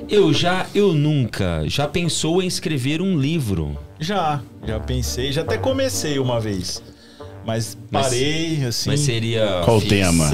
Eu 0.10 0.32
já, 0.34 0.66
eu 0.76 0.94
nunca. 0.94 1.64
Já 1.68 1.88
pensou 1.88 2.42
em 2.42 2.48
escrever 2.48 3.02
um 3.02 3.18
livro? 3.18 3.78
Já, 4.00 4.42
já 4.66 4.80
pensei, 4.80 5.32
já 5.32 5.42
até 5.42 5.58
comecei 5.58 6.20
uma 6.20 6.40
vez. 6.40 6.82
Mas 7.46 7.78
Mas- 7.90 8.06
parei, 8.08 8.64
assim. 8.66 8.90
Mas 8.90 9.00
seria. 9.02 9.62
Qual 9.66 9.78
o 9.78 9.82
ficção, 9.82 9.98
tema? 10.00 10.26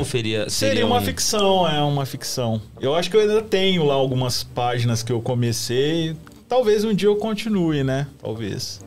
É. 0.00 0.04
Seria, 0.04 0.50
Seria 0.50 0.86
uma 0.86 0.98
um- 0.98 1.02
ficção, 1.04 1.68
é 1.68 1.80
uma 1.82 2.04
ficção. 2.06 2.60
Eu 2.80 2.94
acho 2.94 3.10
que 3.10 3.16
eu 3.16 3.20
ainda 3.20 3.42
tenho 3.42 3.84
lá 3.84 3.94
algumas 3.94 4.42
páginas 4.42 5.02
que 5.02 5.12
eu 5.12 5.20
comecei. 5.20 6.16
Talvez 6.48 6.84
um 6.84 6.94
dia 6.94 7.08
eu 7.08 7.16
continue, 7.16 7.84
né? 7.84 8.06
Talvez. 8.22 8.80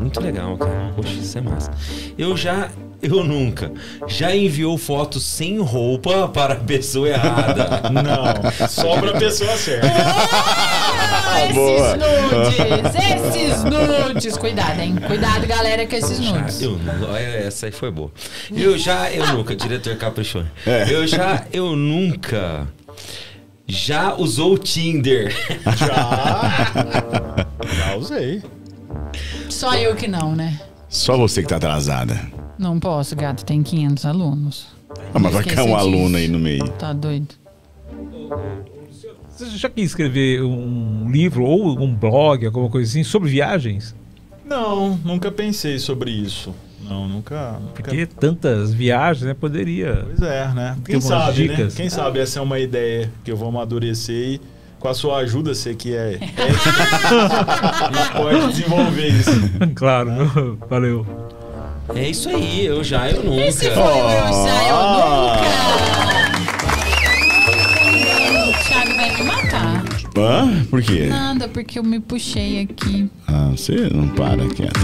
Muito 0.00 0.20
legal, 0.20 0.56
cara. 0.56 0.92
Poxa, 0.94 1.12
isso 1.12 1.38
é 1.38 1.40
massa. 1.40 1.70
Eu 2.18 2.36
já. 2.36 2.68
Eu 3.00 3.24
nunca. 3.24 3.72
Já 4.06 4.34
enviou 4.34 4.78
fotos 4.78 5.24
sem 5.24 5.58
roupa 5.58 6.28
para 6.28 6.54
a 6.54 6.56
pessoa 6.56 7.08
errada. 7.08 7.82
Não, 7.90 8.68
só 8.68 9.00
pra 9.00 9.12
pessoa 9.18 9.56
certa. 9.56 9.88
Ah, 11.34 11.44
esses 11.44 11.54
Boa. 11.54 11.96
nudes, 11.96 12.94
esses 12.94 13.64
nudes. 13.64 14.36
Cuidado, 14.36 14.80
hein? 14.80 14.96
Cuidado, 15.06 15.46
galera, 15.46 15.86
com 15.86 15.96
esses 15.96 16.18
Já, 16.22 16.30
nudes. 16.32 16.60
eu, 16.60 16.78
essa 17.16 17.66
aí 17.66 17.72
foi 17.72 17.90
boa. 17.90 18.10
Eu 18.54 18.76
já, 18.76 19.10
eu 19.10 19.26
nunca, 19.28 19.56
diretor 19.56 19.96
Caprichone. 19.96 20.50
É. 20.66 20.92
Eu 20.92 21.06
já, 21.06 21.44
eu 21.50 21.74
nunca. 21.74 22.68
Já 23.66 24.14
usou 24.14 24.54
o 24.54 24.58
Tinder. 24.58 25.34
Já. 25.76 27.46
Já 27.88 27.96
usei. 27.96 28.42
Só 29.48 29.74
eu 29.74 29.94
que 29.94 30.08
não, 30.08 30.34
né? 30.34 30.60
Só 30.88 31.16
você 31.16 31.42
que 31.42 31.48
tá 31.48 31.56
atrasada. 31.56 32.20
Não 32.58 32.78
posso, 32.78 33.16
gato. 33.16 33.44
Tem 33.44 33.62
500 33.62 34.06
alunos. 34.06 34.66
Ah, 35.14 35.18
mas 35.18 35.32
vai 35.32 35.44
cair 35.44 35.68
um 35.68 35.76
aluno 35.76 36.16
aí 36.16 36.28
no 36.28 36.38
meio. 36.38 36.68
Tá 36.72 36.92
doido? 36.92 37.34
Você 39.28 39.56
já 39.56 39.68
quis 39.68 39.90
escrever 39.90 40.42
um 40.42 41.10
livro 41.10 41.44
ou 41.44 41.80
um 41.80 41.94
blog, 41.94 42.44
alguma 42.46 42.68
coisa 42.68 42.88
assim, 42.90 43.02
sobre 43.02 43.30
viagens? 43.30 43.94
Não, 44.44 44.96
nunca 45.04 45.32
pensei 45.32 45.78
sobre 45.78 46.10
isso. 46.10 46.54
Não, 46.88 47.08
nunca. 47.08 47.52
nunca... 47.52 47.82
Porque 47.82 48.06
tantas 48.06 48.72
viagens, 48.74 49.24
né? 49.24 49.34
Poderia. 49.34 50.04
Pois 50.04 50.22
é, 50.22 50.52
né? 50.52 50.76
Quem 50.84 51.00
sabe, 51.00 51.48
né? 51.48 51.54
dicas. 51.54 51.74
Quem 51.74 51.88
sabe 51.88 52.18
essa 52.18 52.38
é 52.38 52.42
uma 52.42 52.58
ideia 52.58 53.10
que 53.24 53.32
eu 53.32 53.36
vou 53.36 53.48
amadurecer 53.48 54.34
e 54.34 54.40
com 54.82 54.88
a 54.88 54.94
sua 54.94 55.18
ajuda, 55.18 55.54
você 55.54 55.76
que 55.76 55.94
é. 55.94 56.14
é 56.14 56.18
a 57.78 57.92
gente 57.92 58.12
pode 58.12 58.48
desenvolver 58.48 59.08
isso. 59.08 59.30
claro, 59.76 60.58
valeu. 60.68 61.06
É 61.94 62.10
isso 62.10 62.28
aí, 62.28 62.66
eu 62.66 62.82
já, 62.82 63.08
eu 63.08 63.22
nunca. 63.22 63.46
Esse 63.46 63.70
foi 63.70 63.82
o 63.82 63.84
meu 63.84 63.94
já 63.94 64.68
eu 64.68 64.76
nunca. 64.92 65.42
O 68.48 68.52
Thiago 68.64 68.94
vai 68.96 69.16
me 69.16 69.22
matar. 69.22 69.84
Hã? 70.18 70.64
Por 70.68 70.82
quê? 70.82 71.06
Nada, 71.06 71.48
porque 71.48 71.78
eu 71.78 71.84
me 71.84 72.00
puxei 72.00 72.62
aqui. 72.62 73.08
Ah, 73.28 73.50
você 73.52 73.88
não 73.88 74.08
para, 74.08 74.48
quieto. 74.48 74.80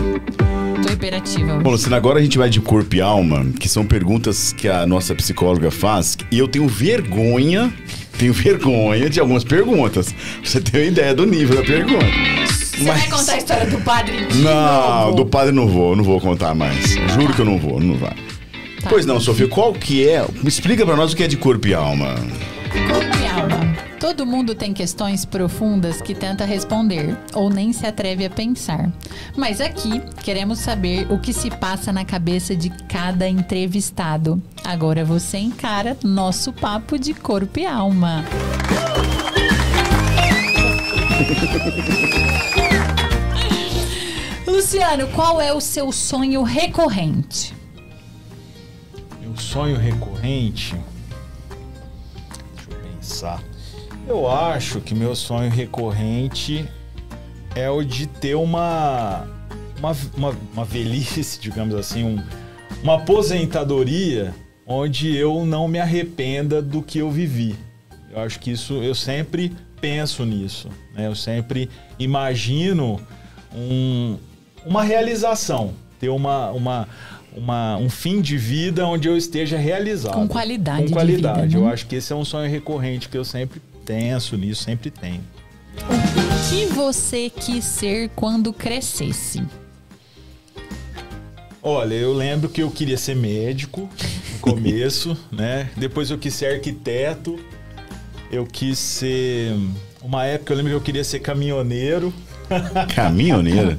Tô 0.86 0.92
hiperativa. 0.92 1.58
Bom, 1.58 1.70
Luciana, 1.70 1.96
agora 1.96 2.20
a 2.20 2.22
gente 2.22 2.38
vai 2.38 2.48
de 2.48 2.60
corpo 2.60 2.94
e 2.94 3.00
alma, 3.00 3.44
que 3.58 3.68
são 3.68 3.84
perguntas 3.84 4.52
que 4.52 4.68
a 4.68 4.86
nossa 4.86 5.12
psicóloga 5.14 5.72
faz, 5.72 6.16
e 6.30 6.38
eu 6.38 6.46
tenho 6.46 6.68
vergonha, 6.68 7.72
tenho 8.18 8.32
vergonha 8.32 9.08
de 9.08 9.20
algumas 9.20 9.44
perguntas. 9.44 10.14
Você 10.42 10.60
tem 10.60 10.80
uma 10.82 10.86
ideia 10.88 11.14
do 11.14 11.24
nível 11.24 11.56
da 11.56 11.62
pergunta. 11.62 12.04
Você 12.46 12.84
vai 12.84 13.08
contar 13.08 13.32
a 13.32 13.36
história 13.38 13.66
do 13.66 13.78
padre 13.78 14.26
de 14.26 14.38
Não, 14.38 15.04
novo? 15.06 15.16
do 15.16 15.26
padre 15.26 15.52
não 15.52 15.66
vou, 15.66 15.96
não 15.96 16.04
vou 16.04 16.20
contar 16.20 16.54
mais. 16.54 16.90
Juro 17.14 17.32
que 17.34 17.40
eu 17.40 17.44
não 17.44 17.58
vou, 17.58 17.80
não 17.80 17.96
vai. 17.96 18.14
Tá. 18.80 18.88
Pois 18.88 19.04
não, 19.06 19.18
Sofia, 19.18 19.48
qual 19.48 19.72
que 19.72 20.08
é? 20.08 20.24
Me 20.42 20.48
explica 20.48 20.84
pra 20.86 20.94
nós 20.94 21.12
o 21.12 21.16
que 21.16 21.24
é 21.24 21.26
de 21.26 21.36
corpo 21.36 21.66
e 21.66 21.74
alma. 21.74 22.14
Todo 24.00 24.24
mundo 24.24 24.54
tem 24.54 24.72
questões 24.72 25.24
profundas 25.24 26.00
que 26.00 26.14
tenta 26.14 26.44
responder 26.44 27.16
ou 27.34 27.50
nem 27.50 27.72
se 27.72 27.84
atreve 27.84 28.24
a 28.24 28.30
pensar. 28.30 28.92
Mas 29.36 29.60
aqui 29.60 30.00
queremos 30.22 30.60
saber 30.60 31.10
o 31.10 31.18
que 31.18 31.32
se 31.32 31.50
passa 31.50 31.92
na 31.92 32.04
cabeça 32.04 32.54
de 32.54 32.70
cada 32.86 33.28
entrevistado. 33.28 34.40
Agora 34.64 35.04
você 35.04 35.38
encara 35.38 35.96
nosso 36.04 36.52
papo 36.52 36.96
de 36.96 37.12
corpo 37.12 37.58
e 37.58 37.66
alma. 37.66 38.24
Luciano, 44.46 45.08
qual 45.08 45.40
é 45.40 45.52
o 45.52 45.60
seu 45.60 45.90
sonho 45.90 46.44
recorrente? 46.44 47.52
Meu 49.20 49.36
sonho 49.36 49.76
recorrente. 49.76 50.76
Deixa 52.54 52.70
eu 52.70 52.76
pensar. 52.76 53.42
Eu 54.08 54.28
acho 54.28 54.80
que 54.80 54.94
meu 54.94 55.14
sonho 55.14 55.50
recorrente 55.50 56.64
é 57.54 57.68
o 57.70 57.82
de 57.84 58.06
ter 58.06 58.34
uma. 58.34 59.26
Uma, 59.78 59.96
uma, 60.16 60.36
uma 60.54 60.64
velhice, 60.64 61.38
digamos 61.40 61.74
assim, 61.74 62.02
um- 62.02 62.22
uma 62.82 62.94
aposentadoria 62.96 64.34
onde 64.66 65.16
eu 65.16 65.44
não 65.46 65.68
me 65.68 65.78
arrependa 65.78 66.60
do 66.60 66.82
que 66.82 66.98
eu 66.98 67.10
vivi. 67.10 67.54
Eu 68.10 68.20
acho 68.20 68.40
que 68.40 68.50
isso, 68.50 68.74
eu 68.82 68.94
sempre 68.94 69.52
penso 69.80 70.24
nisso. 70.24 70.68
né? 70.94 71.06
Eu 71.06 71.14
sempre 71.14 71.68
imagino 71.98 73.00
um- 73.54 74.16
uma 74.66 74.82
realização, 74.82 75.72
ter 76.00 76.08
uma, 76.08 76.50
uma, 76.50 76.88
uma- 77.36 77.76
um 77.76 77.88
fim 77.88 78.20
de 78.20 78.36
vida 78.36 78.84
onde 78.86 79.06
eu 79.08 79.16
esteja 79.16 79.56
realizado. 79.56 80.14
Com 80.14 80.26
qualidade 80.26 80.80
Com 80.80 80.86
de 80.86 80.92
qualidade. 80.92 81.40
vida, 81.42 81.58
né? 81.60 81.64
Eu 81.64 81.68
acho 81.72 81.86
que 81.86 81.94
esse 81.96 82.12
é 82.12 82.16
um 82.16 82.24
sonho 82.24 82.50
recorrente 82.50 83.08
que 83.08 83.16
eu 83.16 83.24
sempre 83.24 83.60
penso 83.88 84.36
nisso, 84.36 84.62
sempre 84.64 84.90
tenho. 84.90 85.22
O 85.78 86.50
que 86.50 86.66
você 86.66 87.30
quis 87.30 87.64
ser 87.64 88.10
quando 88.10 88.52
crescesse? 88.52 89.42
Olha, 91.62 91.94
eu 91.94 92.12
lembro 92.12 92.48
que 92.50 92.62
eu 92.62 92.70
queria 92.70 92.98
ser 92.98 93.16
médico 93.16 93.88
no 94.34 94.38
começo, 94.40 95.16
né? 95.32 95.70
Depois 95.76 96.10
eu 96.10 96.18
quis 96.18 96.34
ser 96.34 96.54
arquiteto. 96.54 97.38
Eu 98.30 98.44
quis 98.46 98.78
ser. 98.78 99.54
Uma 100.02 100.24
época 100.26 100.52
eu 100.52 100.56
lembro 100.58 100.70
que 100.72 100.76
eu 100.76 100.80
queria 100.82 101.02
ser 101.04 101.20
caminhoneiro. 101.20 102.12
Caminhoneira. 102.94 103.78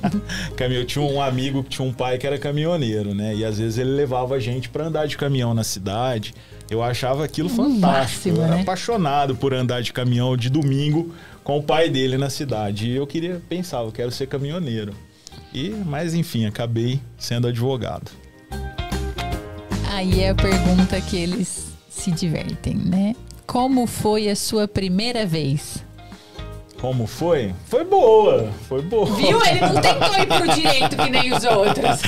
Caminho- 0.55 0.81
Eu 0.81 0.85
tinha 0.85 1.03
um 1.03 1.19
amigo 1.21 1.63
que 1.63 1.69
tinha 1.71 1.87
um 1.87 1.91
pai 1.93 2.19
que 2.19 2.27
era 2.27 2.37
caminhoneiro, 2.37 3.15
né? 3.15 3.35
E 3.35 3.43
às 3.43 3.57
vezes 3.57 3.79
ele 3.79 3.89
levava 3.91 4.35
a 4.35 4.39
gente 4.39 4.69
pra 4.69 4.85
andar 4.85 5.07
de 5.07 5.17
caminhão 5.17 5.53
na 5.55 5.63
cidade. 5.63 6.33
Eu 6.69 6.83
achava 6.83 7.25
aquilo 7.25 7.49
fantástico. 7.49 7.79
máximo, 7.81 8.37
eu 8.37 8.43
era 8.43 8.55
né? 8.55 8.61
apaixonado 8.61 9.35
por 9.35 9.53
andar 9.53 9.81
de 9.81 9.91
caminhão 9.91 10.37
de 10.37 10.49
domingo 10.49 11.13
com 11.43 11.57
o 11.57 11.63
pai 11.63 11.89
dele 11.89 12.17
na 12.17 12.29
cidade. 12.29 12.89
E 12.89 12.95
eu 12.95 13.07
queria, 13.07 13.41
pensava, 13.49 13.87
eu 13.87 13.91
quero 13.91 14.11
ser 14.11 14.27
caminhoneiro. 14.27 14.93
E, 15.53 15.69
mas 15.69 16.13
enfim, 16.13 16.45
acabei 16.45 16.99
sendo 17.17 17.47
advogado. 17.47 18.11
Aí 19.89 20.21
é 20.21 20.29
a 20.29 20.35
pergunta 20.35 21.01
que 21.01 21.17
eles 21.17 21.73
se 21.89 22.11
divertem, 22.11 22.75
né? 22.75 23.15
Como 23.47 23.87
foi 23.87 24.29
a 24.29 24.35
sua 24.35 24.67
primeira 24.67 25.25
vez? 25.25 25.83
Como 26.79 27.05
foi? 27.05 27.53
Foi 27.65 27.83
boa, 27.83 28.49
foi 28.69 28.81
boa. 28.81 29.05
Viu? 29.17 29.37
Ele 29.45 29.59
não 29.59 29.81
tentou 29.81 30.15
ir 30.17 30.25
pro 30.25 30.47
direito 30.55 30.95
que 30.95 31.09
nem 31.09 31.33
os 31.33 31.43
outros. 31.43 31.99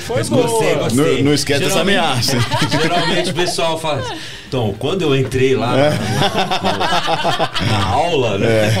Foi 0.00 0.16
Mas 0.16 0.28
boa. 0.28 0.42
gostei, 0.42 0.74
gostei. 0.74 1.16
Não- 1.18 1.24
não 1.26 1.34
esquece 1.34 1.62
dessa 1.64 1.80
ameaça. 1.82 2.36
Geralmente 2.82 3.30
o 3.30 3.34
pessoal 3.34 3.78
fala. 3.78 4.02
Então, 4.48 4.74
quando 4.78 5.02
eu 5.02 5.16
entrei 5.16 5.54
lá 5.54 5.76
na, 5.76 5.90
na 7.70 7.86
aula, 7.86 8.38
né? 8.38 8.70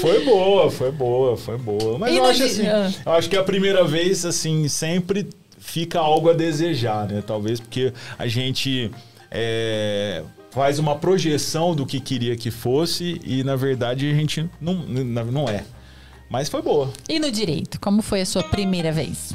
Foi 0.00 0.24
boa, 0.24 0.70
foi 0.70 0.92
boa, 0.92 1.36
foi 1.36 1.58
boa. 1.58 1.98
Mas 1.98 2.12
E 2.12 2.16
eu 2.18 2.24
acho 2.24 2.42
assim, 2.44 2.66
ah. 2.66 2.90
eu 3.04 3.12
acho 3.12 3.28
que 3.30 3.36
a 3.36 3.42
primeira 3.42 3.82
vez, 3.84 4.24
assim, 4.24 4.68
sempre 4.68 5.26
fica 5.58 5.98
algo 5.98 6.30
a 6.30 6.32
desejar, 6.32 7.08
né? 7.08 7.22
Talvez 7.26 7.58
porque 7.58 7.92
a 8.18 8.26
gente 8.28 8.90
é, 9.30 10.22
faz 10.56 10.78
uma 10.78 10.96
projeção 10.96 11.76
do 11.76 11.84
que 11.84 12.00
queria 12.00 12.34
que 12.34 12.50
fosse 12.50 13.20
e, 13.22 13.44
na 13.44 13.56
verdade, 13.56 14.10
a 14.10 14.14
gente 14.14 14.48
não, 14.58 14.72
não 14.72 15.46
é. 15.46 15.64
Mas 16.30 16.48
foi 16.48 16.62
boa. 16.62 16.90
E 17.06 17.18
no 17.18 17.30
direito, 17.30 17.78
como 17.78 18.00
foi 18.00 18.22
a 18.22 18.26
sua 18.26 18.42
primeira 18.42 18.90
vez? 18.90 19.34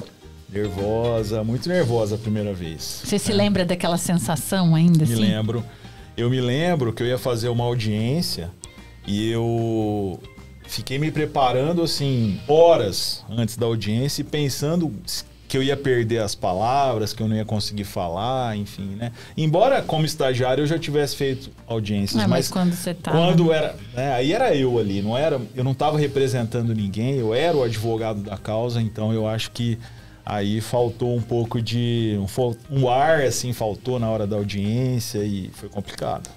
Nervosa, 0.51 1.43
muito 1.43 1.69
nervosa 1.69 2.15
a 2.15 2.17
primeira 2.17 2.55
vez. 2.55 3.03
Você 3.05 3.19
se 3.19 3.31
lembra 3.31 3.63
daquela 3.63 3.99
sensação 3.99 4.73
ainda 4.73 5.05
Me 5.05 5.13
assim? 5.13 5.21
lembro. 5.21 5.63
Eu 6.17 6.27
me 6.27 6.41
lembro 6.41 6.91
que 6.91 7.03
eu 7.03 7.07
ia 7.07 7.19
fazer 7.19 7.49
uma 7.49 7.65
audiência 7.65 8.49
e 9.05 9.29
eu 9.29 10.19
fiquei 10.63 10.97
me 10.97 11.11
preparando 11.11 11.83
assim 11.83 12.41
horas 12.47 13.23
antes 13.29 13.55
da 13.57 13.67
audiência 13.67 14.21
e 14.21 14.25
pensando 14.25 14.91
que 15.51 15.57
eu 15.57 15.61
ia 15.63 15.75
perder 15.75 16.19
as 16.19 16.33
palavras, 16.33 17.11
que 17.11 17.21
eu 17.21 17.27
não 17.27 17.35
ia 17.35 17.43
conseguir 17.43 17.83
falar, 17.83 18.55
enfim, 18.55 18.95
né? 18.97 19.11
Embora 19.35 19.81
como 19.81 20.05
estagiário 20.05 20.61
eu 20.61 20.65
já 20.65 20.79
tivesse 20.79 21.13
feito 21.17 21.49
audiências, 21.67 22.21
mas 22.21 22.29
mas 22.29 22.47
quando 22.47 22.73
você 22.73 22.93
tá- 22.93 23.11
quando 23.11 23.51
era, 23.51 23.75
né, 23.93 24.13
aí 24.13 24.31
era 24.31 24.55
eu 24.55 24.79
ali, 24.79 25.01
não 25.01 25.17
era, 25.17 25.41
eu 25.53 25.61
não 25.61 25.73
estava 25.73 25.99
representando 25.99 26.73
ninguém, 26.73 27.15
eu 27.17 27.33
era 27.33 27.57
o 27.57 27.63
advogado 27.63 28.21
da 28.21 28.37
causa, 28.37 28.81
então 28.81 29.11
eu 29.11 29.27
acho 29.27 29.51
que 29.51 29.77
aí 30.25 30.61
faltou 30.61 31.17
um 31.17 31.21
pouco 31.21 31.61
de 31.61 32.17
um, 32.17 32.79
um 32.83 32.89
ar 32.89 33.19
assim 33.23 33.51
faltou 33.51 33.99
na 33.99 34.09
hora 34.09 34.25
da 34.25 34.37
audiência 34.37 35.19
e 35.19 35.49
foi 35.53 35.67
complicado. 35.67 36.29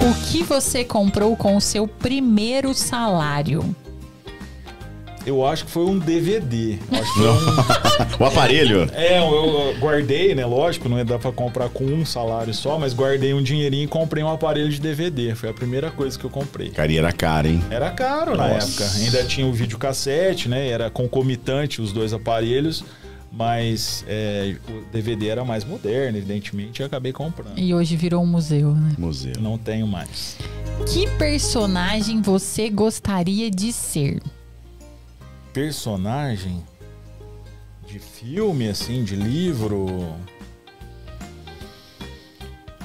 O 0.00 0.26
que 0.32 0.42
você 0.42 0.84
comprou 0.84 1.36
com 1.36 1.54
o 1.56 1.60
seu 1.60 1.86
primeiro 1.86 2.74
salário? 2.74 3.76
Eu 5.26 5.46
acho 5.46 5.64
que 5.64 5.70
foi 5.70 5.84
um 5.84 5.98
DVD. 5.98 6.78
Eu 6.92 7.00
acho 7.00 7.12
que 7.14 7.18
foi 7.18 7.28
um, 7.28 8.20
O 8.20 8.24
aparelho. 8.26 8.88
É, 8.92 9.18
eu, 9.18 9.74
guardei, 9.78 10.34
né? 10.34 10.44
Lógico, 10.44 10.88
não 10.88 10.98
ia 10.98 11.04
dar 11.04 11.18
pra 11.18 11.32
comprar 11.32 11.68
com 11.70 11.84
um 11.84 12.04
salário 12.04 12.52
só, 12.52 12.78
mas 12.78 12.92
guardei 12.92 13.32
um 13.32 13.42
dinheirinho 13.42 13.84
e 13.84 13.88
comprei 13.88 14.22
um 14.22 14.30
aparelho 14.30 14.68
de 14.68 14.80
DVD. 14.80 15.34
Foi 15.34 15.48
a 15.48 15.54
primeira 15.54 15.90
coisa 15.90 16.18
que 16.18 16.24
eu 16.24 16.30
comprei. 16.30 16.70
Cara, 16.70 16.92
e 16.92 16.98
era 16.98 17.12
caro, 17.12 17.48
hein? 17.48 17.62
Era 17.70 17.90
caro 17.90 18.36
na 18.36 18.48
Nossa. 18.48 18.84
época. 18.84 18.98
Ainda 18.98 19.24
tinha 19.24 19.46
o 19.46 19.52
videocassete, 19.52 20.48
né? 20.48 20.68
Era 20.68 20.90
concomitante 20.90 21.80
os 21.80 21.92
dois 21.92 22.12
aparelhos, 22.12 22.84
mas 23.32 24.04
é, 24.06 24.56
o 24.68 24.92
DVD 24.92 25.28
era 25.28 25.44
mais 25.44 25.64
moderno, 25.64 26.18
evidentemente, 26.18 26.80
e 26.80 26.82
eu 26.82 26.86
acabei 26.86 27.12
comprando. 27.12 27.58
E 27.58 27.74
hoje 27.74 27.96
virou 27.96 28.22
um 28.22 28.26
museu, 28.26 28.74
né? 28.74 28.94
Museu. 28.98 29.34
Não 29.40 29.56
tenho 29.56 29.86
mais. 29.86 30.36
Que 30.92 31.08
personagem 31.16 32.20
você 32.20 32.68
gostaria 32.68 33.50
de 33.50 33.72
ser? 33.72 34.20
Personagem 35.54 36.64
de 37.86 38.00
filme, 38.00 38.68
assim, 38.68 39.04
de 39.04 39.14
livro. 39.14 40.12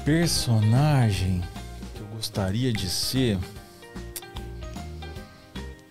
Personagem 0.06 1.41
que 1.95 2.01
eu 2.01 2.06
gostaria 2.15 2.72
de 2.72 2.88
ser. 2.88 3.39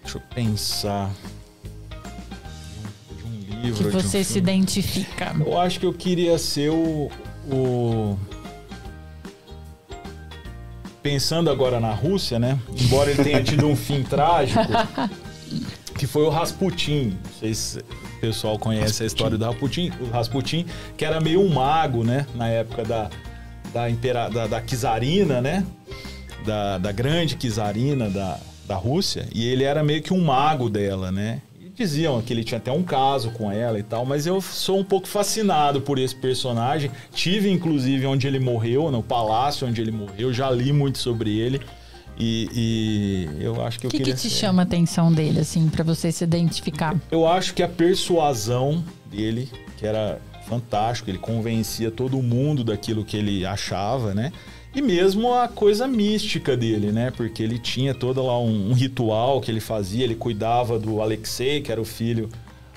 Deixa 0.03 0.19
eu 0.19 0.23
pensar. 0.33 1.11
De 3.11 3.25
um, 3.25 3.41
de 3.41 3.57
um 3.57 3.61
livro. 3.61 3.85
Que 3.85 3.91
de 3.91 3.97
um 3.97 4.01
você 4.01 4.23
se 4.23 4.39
identifica? 4.39 5.35
Eu 5.37 5.61
acho 5.61 5.81
que 5.81 5.87
eu 5.87 5.93
queria 5.93 6.39
ser 6.39 6.71
o, 6.71 7.11
o. 7.51 8.17
Pensando 11.03 11.51
agora 11.51 11.81
na 11.81 11.93
Rússia, 11.93 12.39
né? 12.39 12.57
Embora 12.81 13.11
ele 13.11 13.25
tenha 13.25 13.43
tido 13.43 13.67
um 13.67 13.75
fim 13.75 14.05
trágico, 14.05 14.61
foi 16.09 16.23
o 16.25 16.29
Rasputin. 16.29 17.17
Não 17.25 17.33
sei 17.39 17.55
se 17.55 17.79
o 17.79 18.21
pessoal 18.21 18.59
conhece 18.59 19.03
a 19.03 19.07
história 19.07 19.39
do 19.39 19.45
Rasputin. 19.45 19.93
O 20.01 20.11
Rasputin, 20.11 20.67
que 20.97 21.05
era 21.05 21.21
meio 21.21 21.41
um 21.41 21.49
mago, 21.49 22.03
né? 22.03 22.27
Na 22.35 22.49
época 22.49 22.85
da, 22.85 23.11
da, 23.73 23.89
impera, 23.89 24.29
da, 24.29 24.47
da 24.47 24.61
czarina, 24.61 25.41
né? 25.41 25.65
Da, 26.45 26.79
da 26.79 26.93
grande 26.93 27.37
czarina 27.37 28.09
da, 28.09 28.39
da 28.67 28.75
Rússia. 28.75 29.27
E 29.35 29.47
ele 29.47 29.65
era 29.65 29.85
meio 29.85 30.03
que 30.03 30.13
um 30.13 30.25
mago 30.25 30.69
dela, 30.69 31.13
né? 31.13 31.41
E 31.61 31.69
diziam 31.69 32.21
que 32.23 32.33
ele 32.33 32.43
tinha 32.43 32.59
até 32.59 32.73
um 32.73 32.83
caso 32.83 33.31
com 33.33 33.53
ela 33.53 33.79
e 33.79 33.83
tal, 33.83 34.07
mas 34.07 34.27
eu 34.27 34.41
sou 34.41 34.79
um 34.79 34.85
pouco 34.85 35.07
fascinado 35.07 35.81
por 35.81 35.99
esse 35.99 36.17
personagem. 36.17 36.91
Tive, 37.13 37.51
inclusive, 37.51 38.07
onde 38.07 38.27
ele 38.27 38.41
morreu, 38.41 38.91
no 38.91 39.03
palácio 39.03 39.69
onde 39.69 39.81
ele 39.81 39.93
morreu, 39.93 40.33
já 40.33 40.51
li 40.51 40.73
muito 40.73 40.99
sobre 40.99 41.39
ele. 41.39 41.61
E, 42.21 43.29
e 43.41 43.45
eu 43.45 43.65
acho 43.65 43.79
que 43.79 43.87
eu 43.87 43.89
O 43.89 43.91
que, 43.91 43.99
que 43.99 44.05
queria 44.05 44.15
te 44.17 44.29
ser. 44.29 44.31
chama 44.31 44.63
a 44.63 44.65
atenção 44.65 45.13
dele, 45.13 45.41
assim, 45.41 45.69
pra 45.69 45.85
você 45.85 46.11
se 46.11 46.25
identificar? 46.25 46.97
Eu 47.11 47.27
acho 47.27 47.55
que 47.55 47.63
a 47.63 47.69
persuasão 47.69 48.85
dele, 49.11 49.49
que 49.77 49.87
era 49.87 50.21
fantástico, 50.49 51.09
ele 51.11 51.19
convencia 51.19 51.91
todo 51.91 52.21
mundo 52.23 52.65
daquilo 52.65 53.05
que 53.05 53.17
ele 53.17 53.45
achava, 53.47 54.15
né? 54.15 54.33
E 54.75 54.83
mesmo 54.83 55.33
a 55.35 55.47
coisa 55.49 55.87
mística 55.87 56.57
dele, 56.57 56.91
né? 56.93 57.11
Porque 57.17 57.43
ele 57.43 57.59
tinha 57.59 57.95
todo 57.95 58.23
lá 58.23 58.39
um, 58.41 58.71
um 58.71 58.73
ritual 58.73 59.41
que 59.41 59.51
ele 59.51 59.61
fazia, 59.61 60.05
ele 60.05 60.15
cuidava 60.15 60.79
do 60.79 61.01
Alexei, 61.01 61.61
que 61.61 61.71
era 61.71 61.81
o 61.81 61.85
filho 61.85 62.29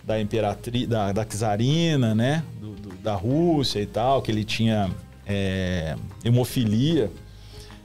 da 0.04 0.20
imperatriz, 0.20 0.88
da, 0.88 1.12
da 1.12 1.26
czarina, 1.26 2.14
né? 2.16 2.44
Do- 2.60 2.72
do- 2.76 2.96
da 3.02 3.16
Rússia 3.16 3.80
e 3.82 3.86
tal, 3.86 4.22
que 4.22 4.32
ele 4.32 4.44
tinha 4.44 4.90
é, 5.26 5.96
hemofilia. 6.24 7.10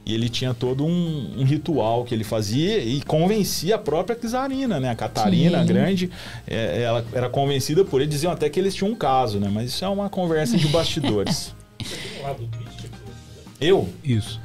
E 0.07 0.13
ele 0.13 0.29
tinha 0.29 0.53
todo 0.53 0.85
um, 0.85 1.33
um 1.37 1.43
ritual 1.43 2.05
que 2.05 2.15
ele 2.15 2.23
fazia 2.23 2.79
e 2.79 3.01
convencia 3.01 3.75
a 3.75 3.77
própria 3.77 4.17
czarina, 4.17 4.79
né? 4.79 4.89
A 4.89 4.95
Catarina, 4.95 5.59
a 5.59 5.65
grande, 5.65 6.09
é, 6.47 6.81
ela 6.81 7.05
era 7.11 7.29
convencida 7.29 7.83
por 7.83 7.99
ele. 7.99 8.09
Diziam 8.09 8.31
até 8.31 8.49
que 8.49 8.57
eles 8.57 8.73
tinham 8.73 8.93
um 8.93 8.95
caso, 8.95 9.37
né? 9.37 9.49
Mas 9.51 9.71
isso 9.71 9.83
é 9.83 9.89
uma 9.89 10.09
conversa 10.09 10.55
de 10.55 10.65
bastidores. 10.69 11.53
Eu? 13.59 13.89
Isso. 14.01 14.39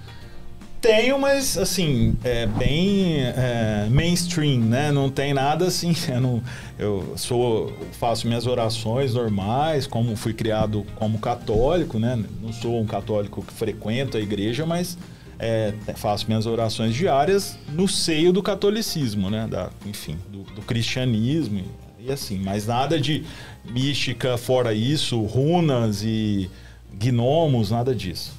Tenho, 0.81 1.17
mas 1.17 1.57
assim, 1.57 2.17
é 2.25 2.45
bem 2.45 3.21
é, 3.21 3.87
mainstream, 3.89 4.63
né? 4.63 4.91
Não 4.91 5.09
tem 5.09 5.33
nada 5.33 5.67
assim. 5.67 5.95
Eu, 6.13 6.21
não, 6.21 6.43
eu 6.77 7.13
sou, 7.17 7.73
faço 7.93 8.27
minhas 8.27 8.49
orações 8.49 9.15
normais, 9.15 9.87
como 9.87 10.17
fui 10.17 10.35
criado 10.35 10.85
como 10.97 11.21
católico, 11.21 12.01
né? 12.01 12.19
Não 12.43 12.53
sou 12.53 12.81
um 12.81 12.87
católico 12.87 13.45
que 13.45 13.53
frequenta 13.53 14.19
a 14.19 14.21
igreja, 14.21 14.67
mas 14.67 14.99
é, 15.43 15.75
faço 15.97 16.27
minhas 16.29 16.47
orações 16.47 16.95
diárias 16.95 17.59
no 17.73 17.89
seio 17.89 18.33
do 18.33 18.41
catolicismo, 18.41 19.29
né? 19.29 19.49
Da, 19.51 19.71
enfim, 19.85 20.17
do, 20.29 20.45
do 20.55 20.63
cristianismo 20.63 21.65
e, 21.99 22.07
e 22.07 22.13
assim. 22.13 22.39
Mas 22.39 22.69
nada 22.69 22.99
de 22.99 23.25
mística 23.69 24.39
fora 24.39 24.73
isso, 24.73 25.21
runas 25.23 26.03
e 26.05 26.49
gnomos, 26.95 27.73
nada 27.73 27.93
disso. 27.93 28.33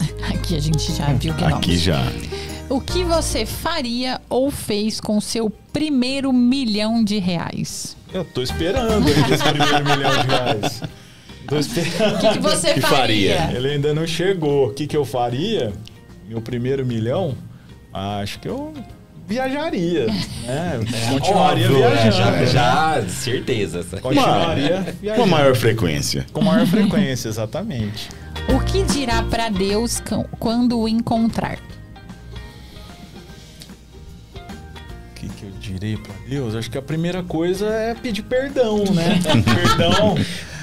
Aqui 0.34 0.56
a 0.56 0.60
gente 0.60 0.92
já 0.92 1.12
viu 1.12 1.32
que 1.32 1.44
não. 1.44 1.58
Aqui 1.58 1.78
já. 1.78 2.02
O 2.68 2.80
que 2.80 3.04
você 3.04 3.46
faria 3.46 4.20
ou 4.28 4.50
fez 4.50 5.00
com 5.00 5.20
seu 5.20 5.48
primeiro 5.72 6.32
milhão 6.32 7.04
de 7.04 7.18
reais? 7.18 7.96
Eu 8.12 8.24
tô 8.24 8.42
esperando 8.42 9.06
ainda 9.06 9.34
esse 9.34 9.44
primeiro 9.44 9.84
milhão 9.84 10.22
de 10.22 10.26
reais. 10.26 10.82
Tô 11.46 11.58
esperando. 11.58 12.16
O 12.16 12.18
que, 12.20 12.32
que 12.32 12.38
você 12.40 12.74
Que 12.74 12.80
faria? 12.80 13.36
faria? 13.38 13.56
Ele 13.56 13.68
ainda 13.70 13.94
não 13.94 14.06
chegou. 14.06 14.68
O 14.68 14.72
que, 14.72 14.86
que 14.86 14.96
eu 14.96 15.04
faria? 15.04 15.72
Meu 16.30 16.40
primeiro 16.40 16.86
milhão? 16.86 17.34
Acho 17.92 18.38
que 18.38 18.46
eu 18.48 18.72
viajaria, 19.26 20.06
né? 20.46 20.74
Eu 20.76 20.84
Continuaria 21.18 21.66
Óbvio, 21.66 21.80
né? 21.80 21.90
viajando. 22.02 22.12
Já, 22.12 22.30
né? 22.30 22.46
já, 23.02 23.08
certeza. 23.08 23.84
Continuaria 24.00 24.74
Com 24.84 24.88
a 24.88 24.92
viajando. 24.92 25.26
maior 25.26 25.56
frequência. 25.56 26.24
Com 26.32 26.40
maior 26.40 26.64
frequência, 26.68 27.28
exatamente. 27.28 28.10
O 28.48 28.60
que 28.64 28.84
dirá 28.84 29.24
pra 29.24 29.48
Deus 29.48 30.00
quando 30.38 30.78
o 30.78 30.86
encontrar? 30.86 31.58
O 34.36 35.14
que, 35.16 35.28
que 35.30 35.42
eu 35.46 35.50
direi 35.60 35.96
pra 35.96 36.14
Deus? 36.28 36.54
Acho 36.54 36.70
que 36.70 36.78
a 36.78 36.82
primeira 36.82 37.24
coisa 37.24 37.66
é 37.66 37.92
pedir 37.92 38.22
perdão, 38.22 38.84
né? 38.84 39.18
perdão. 39.44 40.14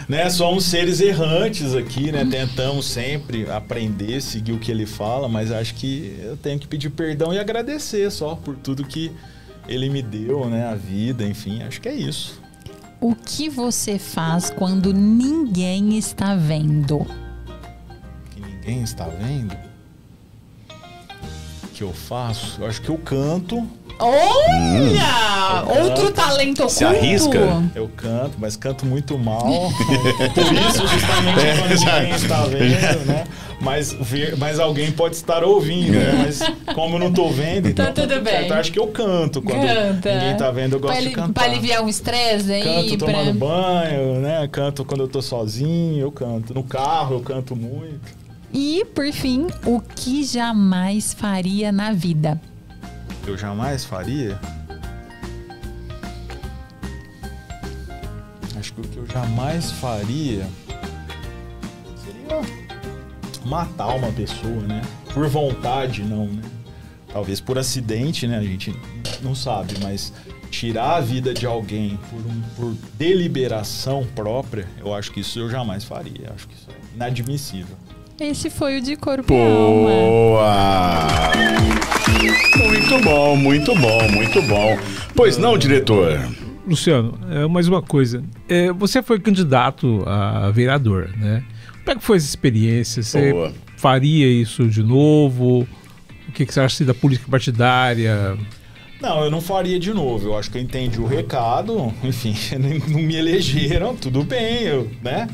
Né, 0.07 0.29
somos 0.29 0.63
seres 0.63 1.01
errantes 1.01 1.75
aqui, 1.75 2.13
né? 2.13 2.25
Tentamos 2.25 2.85
sempre 2.85 3.49
aprender, 3.49 4.21
seguir 4.21 4.53
o 4.53 4.59
que 4.59 4.71
ele 4.71 4.85
fala, 4.85 5.27
mas 5.27 5.51
acho 5.51 5.75
que 5.75 6.17
eu 6.23 6.37
tenho 6.37 6.57
que 6.57 6.65
pedir 6.65 6.89
perdão 6.89 7.33
e 7.33 7.39
agradecer 7.39 8.09
só 8.09 8.33
por 8.33 8.55
tudo 8.55 8.85
que 8.85 9.11
ele 9.67 9.89
me 9.89 10.01
deu, 10.01 10.49
né? 10.49 10.65
A 10.65 10.75
vida, 10.75 11.25
enfim, 11.25 11.61
acho 11.61 11.81
que 11.81 11.89
é 11.89 11.93
isso. 11.93 12.41
O 13.01 13.13
que 13.13 13.49
você 13.49 13.99
faz 13.99 14.49
quando 14.49 14.93
ninguém 14.93 15.97
está 15.97 16.35
vendo? 16.35 17.05
Que 18.31 18.39
ninguém 18.39 18.83
está 18.83 19.07
vendo. 19.07 19.57
O 21.65 21.67
que 21.73 21.83
eu 21.83 21.91
faço? 21.91 22.61
Eu 22.61 22.67
acho 22.67 22.81
que 22.81 22.89
eu 22.89 22.97
canto. 22.97 23.67
Olha! 23.99 25.63
Outro 25.81 26.11
talento 26.11 26.59
oculto. 26.59 26.73
Se 26.73 26.85
arrisca? 26.85 27.63
Eu 27.75 27.89
canto, 27.95 28.33
mas 28.39 28.55
canto 28.55 28.85
muito 28.85 29.17
mal. 29.17 29.43
Por 30.33 30.53
isso, 30.53 30.87
justamente 30.87 31.39
É, 31.45 31.57
quando 31.57 31.79
ninguém 31.79 32.11
está 32.15 32.43
vendo, 32.45 33.05
né? 33.05 33.23
Mas, 33.59 33.91
ver, 33.91 34.37
mas 34.37 34.59
alguém 34.59 34.91
pode 34.91 35.15
estar 35.15 35.43
ouvindo, 35.43 35.93
né? 35.93 36.13
Mas 36.25 36.39
como 36.75 36.95
eu 36.95 36.99
não 36.99 37.11
tô 37.11 37.27
vendo, 37.29 37.73
Tá 37.73 37.89
então 37.89 38.05
tudo 38.07 38.21
bem. 38.21 38.33
certo. 38.33 38.53
Acho 38.53 38.71
que 38.71 38.79
eu 38.79 38.87
canto 38.87 39.41
quando 39.41 39.65
Canta. 39.65 40.13
ninguém 40.13 40.37
tá 40.37 40.51
vendo, 40.51 40.73
eu 40.73 40.79
gosto 40.79 40.93
pra, 40.93 41.01
de 41.09 41.09
cantar. 41.15 41.33
pra 41.33 41.43
aliviar 41.51 41.81
um 41.83 41.89
estresse 41.89 42.51
aí. 42.53 42.63
Canto 42.91 42.97
pra... 43.05 43.13
tomando 43.13 43.33
banho, 43.33 44.19
né? 44.19 44.47
Canto 44.51 44.85
quando 44.85 45.01
eu 45.01 45.07
tô 45.07 45.23
sozinho, 45.23 45.99
eu 45.99 46.11
canto. 46.11 46.53
No 46.53 46.63
carro 46.63 47.15
eu 47.15 47.19
canto 47.21 47.55
muito. 47.55 48.15
E, 48.53 48.85
por 48.93 49.11
fim, 49.11 49.47
o 49.65 49.81
que 49.81 50.23
jamais 50.23 51.13
faria 51.15 51.71
na 51.71 51.91
vida? 51.91 52.39
Eu 53.27 53.37
jamais 53.37 53.83
faria. 53.83 54.39
Acho 58.57 58.73
que 58.73 58.81
o 58.81 58.83
que 58.85 58.97
eu 58.97 59.05
jamais 59.05 59.69
faria 59.71 60.47
seria 62.03 62.41
matar 63.45 63.87
uma 63.95 64.11
pessoa, 64.11 64.61
né? 64.61 64.81
Por 65.13 65.27
vontade, 65.27 66.03
não, 66.03 66.25
né? 66.25 66.41
Talvez 67.11 67.39
por 67.39 67.57
acidente, 67.57 68.25
né? 68.27 68.37
A 68.37 68.43
gente 68.43 68.73
não 69.21 69.35
sabe, 69.35 69.75
mas 69.83 70.11
tirar 70.49 70.95
a 70.95 71.01
vida 71.01 71.33
de 71.33 71.45
alguém 71.45 71.99
por, 72.09 72.19
um- 72.25 72.41
por 72.55 72.73
deliberação 72.97 74.07
própria, 74.15 74.67
eu 74.79 74.93
acho 74.93 75.11
que 75.11 75.19
isso 75.19 75.37
eu 75.39 75.49
jamais 75.49 75.83
faria. 75.83 76.31
Acho 76.33 76.47
que 76.47 76.55
isso 76.55 76.67
é 76.71 76.95
inadmissível. 76.95 77.75
Esse 78.19 78.49
foi 78.49 78.79
o 78.79 78.81
de 78.81 78.95
corpo 78.95 79.31
e 79.31 79.37
alma. 79.39 79.89
Boa! 79.89 81.07
Muito 82.57 82.99
bom, 83.03 83.35
muito 83.35 83.75
bom, 83.75 84.11
muito 84.11 84.41
bom. 84.41 84.77
Pois 85.15 85.37
não, 85.37 85.55
diretor? 85.55 86.27
Luciano, 86.67 87.19
é, 87.29 87.45
mais 87.45 87.67
uma 87.67 87.79
coisa. 87.79 88.23
É, 88.49 88.71
você 88.73 89.03
foi 89.03 89.19
candidato 89.19 90.03
a 90.07 90.49
vereador, 90.49 91.09
né? 91.15 91.43
Como 91.83 91.91
é 91.91 91.95
que 91.95 92.03
foi 92.03 92.17
essa 92.17 92.25
experiência? 92.25 93.03
Você 93.03 93.31
Boa. 93.31 93.53
faria 93.77 94.27
isso 94.27 94.67
de 94.67 94.81
novo? 94.81 95.67
O 96.27 96.31
que, 96.31 96.43
que 96.43 96.51
você 96.51 96.59
acha 96.59 96.83
da 96.83 96.95
política 96.95 97.29
partidária? 97.29 98.35
Não, 98.99 99.23
eu 99.25 99.29
não 99.29 99.41
faria 99.41 99.79
de 99.79 99.93
novo. 99.93 100.29
Eu 100.29 100.37
acho 100.37 100.49
que 100.49 100.57
eu 100.57 100.61
entendi 100.61 100.99
o 100.99 101.05
recado. 101.05 101.93
Enfim, 102.03 102.33
não 102.89 102.99
me 102.99 103.15
elegeram, 103.15 103.95
tudo 103.95 104.23
bem, 104.23 104.63
eu, 104.63 104.89
né? 105.03 105.27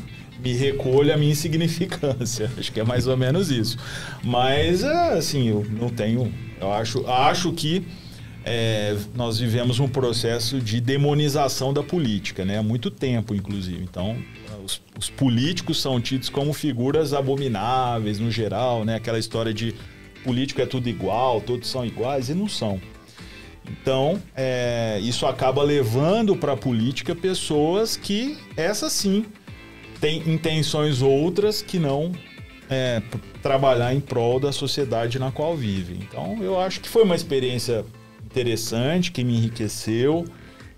Me 0.44 0.52
recolho 0.52 1.12
a 1.12 1.16
minha 1.16 1.32
insignificância. 1.32 2.50
Acho 2.58 2.70
que 2.70 2.78
é 2.78 2.84
mais 2.84 3.06
ou 3.06 3.16
menos 3.16 3.50
isso. 3.50 3.78
Mas, 4.22 4.84
é, 4.84 5.14
assim, 5.14 5.48
eu 5.48 5.66
não 5.70 5.88
tenho. 5.88 6.32
Eu 6.60 6.72
acho, 6.72 7.06
acho 7.06 7.52
que 7.52 7.84
é, 8.44 8.96
nós 9.14 9.38
vivemos 9.38 9.80
um 9.80 9.88
processo 9.88 10.60
de 10.60 10.80
demonização 10.80 11.72
da 11.72 11.82
política, 11.82 12.44
né? 12.44 12.58
Há 12.58 12.62
muito 12.62 12.90
tempo, 12.90 13.34
inclusive. 13.34 13.82
Então, 13.82 14.16
os, 14.64 14.80
os 14.98 15.10
políticos 15.10 15.80
são 15.80 16.00
tidos 16.00 16.28
como 16.28 16.52
figuras 16.52 17.14
abomináveis 17.14 18.20
no 18.20 18.30
geral, 18.30 18.84
né? 18.84 18.96
Aquela 18.96 19.18
história 19.18 19.52
de 19.52 19.74
político 20.22 20.60
é 20.60 20.66
tudo 20.66 20.88
igual, 20.88 21.40
todos 21.40 21.68
são 21.68 21.84
iguais, 21.84 22.28
e 22.28 22.34
não 22.34 22.48
são. 22.48 22.80
Então, 23.70 24.20
é, 24.36 24.98
isso 25.02 25.26
acaba 25.26 25.62
levando 25.62 26.36
para 26.36 26.52
a 26.52 26.56
política 26.56 27.14
pessoas 27.14 27.96
que, 27.96 28.36
essas 28.56 28.92
sim, 28.92 29.24
têm 30.04 30.22
intenções 30.26 31.00
outras 31.00 31.62
que 31.62 31.78
não 31.78 32.12
é, 32.68 33.00
trabalhar 33.42 33.94
em 33.94 34.00
prol 34.00 34.38
da 34.38 34.52
sociedade 34.52 35.18
na 35.18 35.32
qual 35.32 35.56
vive. 35.56 35.94
Então, 35.94 36.36
eu 36.42 36.60
acho 36.60 36.80
que 36.80 36.90
foi 36.90 37.04
uma 37.04 37.16
experiência 37.16 37.86
interessante, 38.22 39.10
que 39.10 39.24
me 39.24 39.34
enriqueceu, 39.34 40.26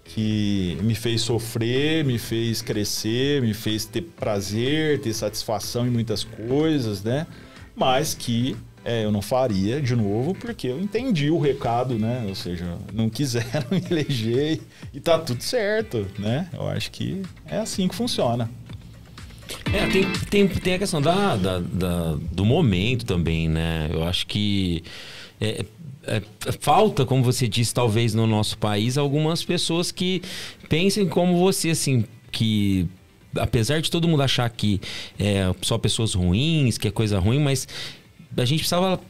que 0.04 0.78
me 0.80 0.94
fez 0.94 1.22
sofrer, 1.22 2.04
me 2.04 2.20
fez 2.20 2.62
crescer, 2.62 3.42
me 3.42 3.52
fez 3.52 3.84
ter 3.84 4.02
prazer, 4.02 5.00
ter 5.00 5.12
satisfação 5.12 5.84
em 5.84 5.90
muitas 5.90 6.22
coisas, 6.22 7.02
né? 7.02 7.26
Mas 7.74 8.14
que 8.14 8.56
é, 8.84 9.04
eu 9.04 9.10
não 9.10 9.20
faria 9.20 9.82
de 9.82 9.96
novo 9.96 10.36
porque 10.36 10.68
eu 10.68 10.78
entendi 10.78 11.32
o 11.32 11.40
recado, 11.40 11.98
né? 11.98 12.24
Ou 12.28 12.36
seja, 12.36 12.78
não 12.94 13.10
quiseram 13.10 13.66
me 13.72 13.82
eleger 13.90 14.60
e 14.94 15.00
tá 15.00 15.18
tudo 15.18 15.42
certo, 15.42 16.06
né? 16.16 16.48
Eu 16.52 16.68
acho 16.68 16.92
que 16.92 17.22
é 17.44 17.56
assim 17.56 17.88
que 17.88 17.94
funciona. 17.96 18.48
É, 19.72 19.86
tem, 19.88 20.04
tem, 20.30 20.48
tem 20.48 20.74
a 20.74 20.78
questão 20.78 21.00
da, 21.00 21.36
da- 21.36 21.58
da- 21.58 22.16
do 22.32 22.44
momento 22.44 23.04
também, 23.04 23.48
né? 23.48 23.88
Eu 23.92 24.04
acho 24.04 24.26
que 24.26 24.82
é, 25.40 25.64
é, 26.04 26.22
falta, 26.60 27.04
como 27.04 27.22
você 27.22 27.46
disse, 27.48 27.74
talvez 27.74 28.14
no 28.14 28.26
nosso 28.26 28.56
país, 28.58 28.96
algumas 28.96 29.44
pessoas 29.44 29.90
que 29.92 30.22
pensem 30.68 31.06
como 31.08 31.36
você, 31.38 31.70
assim, 31.70 32.04
que 32.30 32.88
apesar 33.36 33.80
de 33.80 33.90
todo 33.90 34.08
mundo 34.08 34.22
achar 34.22 34.48
que 34.48 34.80
é 35.18 35.52
só 35.62 35.76
pessoas 35.76 36.14
ruins, 36.14 36.78
que 36.78 36.88
é 36.88 36.90
coisa 36.90 37.18
ruim, 37.18 37.38
mas 37.40 37.68
a 38.36 38.44
gente 38.44 38.60
precisava 38.60 39.00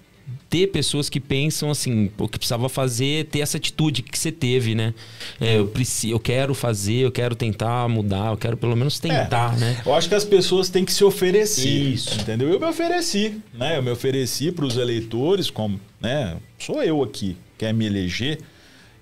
ter 0.48 0.68
pessoas 0.68 1.08
que 1.08 1.20
pensam 1.20 1.70
assim, 1.70 2.10
o 2.18 2.28
que 2.28 2.38
precisava 2.38 2.68
fazer, 2.68 3.26
ter 3.26 3.40
essa 3.40 3.56
atitude 3.56 4.02
que 4.02 4.18
você 4.18 4.30
teve, 4.30 4.74
né? 4.74 4.94
É, 5.40 5.58
eu, 5.58 5.66
preciso, 5.66 6.14
eu 6.14 6.20
quero 6.20 6.54
fazer, 6.54 6.98
eu 6.98 7.12
quero 7.12 7.34
tentar 7.34 7.88
mudar, 7.88 8.30
eu 8.30 8.36
quero 8.36 8.56
pelo 8.56 8.76
menos 8.76 8.98
tentar, 8.98 9.56
né? 9.58 9.82
Eu 9.84 9.94
acho 9.94 10.08
que 10.08 10.14
as 10.14 10.24
pessoas 10.24 10.68
têm 10.68 10.84
que 10.84 10.92
se 10.92 11.04
oferecer. 11.04 11.68
Isso. 11.68 12.20
Entendeu? 12.20 12.48
Eu 12.48 12.60
me 12.60 12.66
ofereci, 12.66 13.40
né? 13.52 13.78
Eu 13.78 13.82
me 13.82 13.90
ofereci 13.90 14.52
para 14.52 14.64
os 14.64 14.76
eleitores, 14.76 15.50
como, 15.50 15.80
né? 16.00 16.36
Sou 16.58 16.82
eu 16.82 17.02
aqui, 17.02 17.36
quer 17.58 17.74
me 17.74 17.86
eleger, 17.86 18.38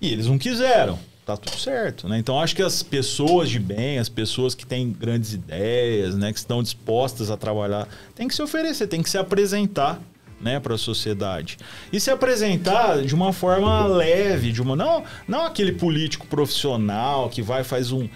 e 0.01 0.11
eles 0.11 0.27
não 0.27 0.37
quiseram. 0.37 0.99
Tá 1.25 1.35
tudo 1.35 1.57
certo, 1.57 2.07
né? 2.07 2.19
Então 2.19 2.39
acho 2.39 2.55
que 2.55 2.61
as 2.61 2.83
pessoas 2.83 3.49
de 3.49 3.59
bem, 3.59 3.97
as 3.97 4.07
pessoas 4.07 4.53
que 4.53 4.63
têm 4.63 4.91
grandes 4.91 5.33
ideias, 5.33 6.15
né, 6.15 6.31
que 6.31 6.37
estão 6.37 6.61
dispostas 6.61 7.31
a 7.31 7.37
trabalhar, 7.37 7.87
têm 8.13 8.27
que 8.27 8.35
se 8.35 8.43
oferecer, 8.43 8.85
têm 8.85 9.01
que 9.01 9.09
se 9.09 9.17
apresentar, 9.17 9.99
né, 10.45 10.59
para 10.59 10.75
a 10.75 10.77
sociedade. 10.77 11.57
E 11.91 11.99
se 11.99 12.11
apresentar 12.11 13.01
de 13.01 13.15
uma 13.15 13.33
forma 13.33 13.87
leve, 13.87 14.51
de 14.51 14.61
uma 14.61 14.75
não, 14.75 15.03
não 15.27 15.43
aquele 15.43 15.71
político 15.71 16.27
profissional 16.27 17.29
que 17.29 17.41
vai 17.41 17.63
faz 17.63 17.91
um 17.91 18.07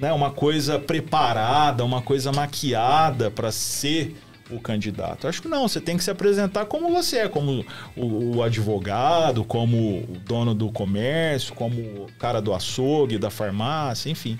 né, 0.00 0.12
uma 0.12 0.30
coisa 0.30 0.78
preparada, 0.78 1.84
uma 1.84 2.00
coisa 2.00 2.30
maquiada 2.30 3.28
para 3.28 3.50
ser 3.50 4.14
o 4.48 4.60
candidato. 4.60 5.26
Acho 5.26 5.42
que 5.42 5.48
não, 5.48 5.66
você 5.66 5.80
tem 5.80 5.96
que 5.96 6.04
se 6.04 6.10
apresentar 6.12 6.66
como 6.66 6.90
você 6.90 7.18
é, 7.18 7.28
como 7.28 7.64
o, 7.96 8.36
o 8.36 8.42
advogado, 8.44 9.42
como 9.42 9.98
o 9.98 10.16
dono 10.24 10.54
do 10.54 10.70
comércio, 10.70 11.52
como 11.54 11.80
o 11.80 12.06
cara 12.20 12.40
do 12.40 12.54
açougue, 12.54 13.18
da 13.18 13.30
farmácia, 13.30 14.08
enfim. 14.08 14.38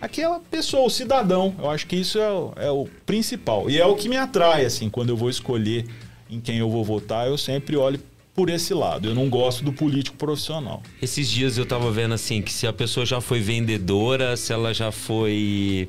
Aquela 0.00 0.38
pessoa, 0.38 0.86
o 0.86 0.90
cidadão. 0.90 1.54
Eu 1.58 1.70
acho 1.70 1.86
que 1.86 1.96
isso 1.96 2.18
é, 2.18 2.66
é 2.66 2.70
o 2.70 2.86
principal. 3.06 3.70
E 3.70 3.80
é 3.80 3.86
o 3.86 3.96
que 3.96 4.10
me 4.10 4.18
atrai, 4.18 4.66
assim, 4.66 4.90
quando 4.90 5.08
eu 5.08 5.16
vou 5.16 5.30
escolher 5.30 5.86
em 6.30 6.40
quem 6.40 6.58
eu 6.58 6.70
vou 6.70 6.84
votar, 6.84 7.26
eu 7.26 7.38
sempre 7.38 7.76
olho 7.76 8.00
por 8.34 8.50
esse 8.50 8.72
lado. 8.72 9.08
Eu 9.08 9.14
não 9.16 9.28
gosto 9.28 9.64
do 9.64 9.72
político 9.72 10.16
profissional. 10.16 10.80
Esses 11.02 11.28
dias 11.28 11.58
eu 11.58 11.66
tava 11.66 11.90
vendo 11.90 12.14
assim 12.14 12.40
que 12.40 12.52
se 12.52 12.68
a 12.68 12.72
pessoa 12.72 13.04
já 13.04 13.20
foi 13.20 13.40
vendedora, 13.40 14.36
se 14.36 14.52
ela 14.52 14.72
já 14.72 14.92
foi. 14.92 15.88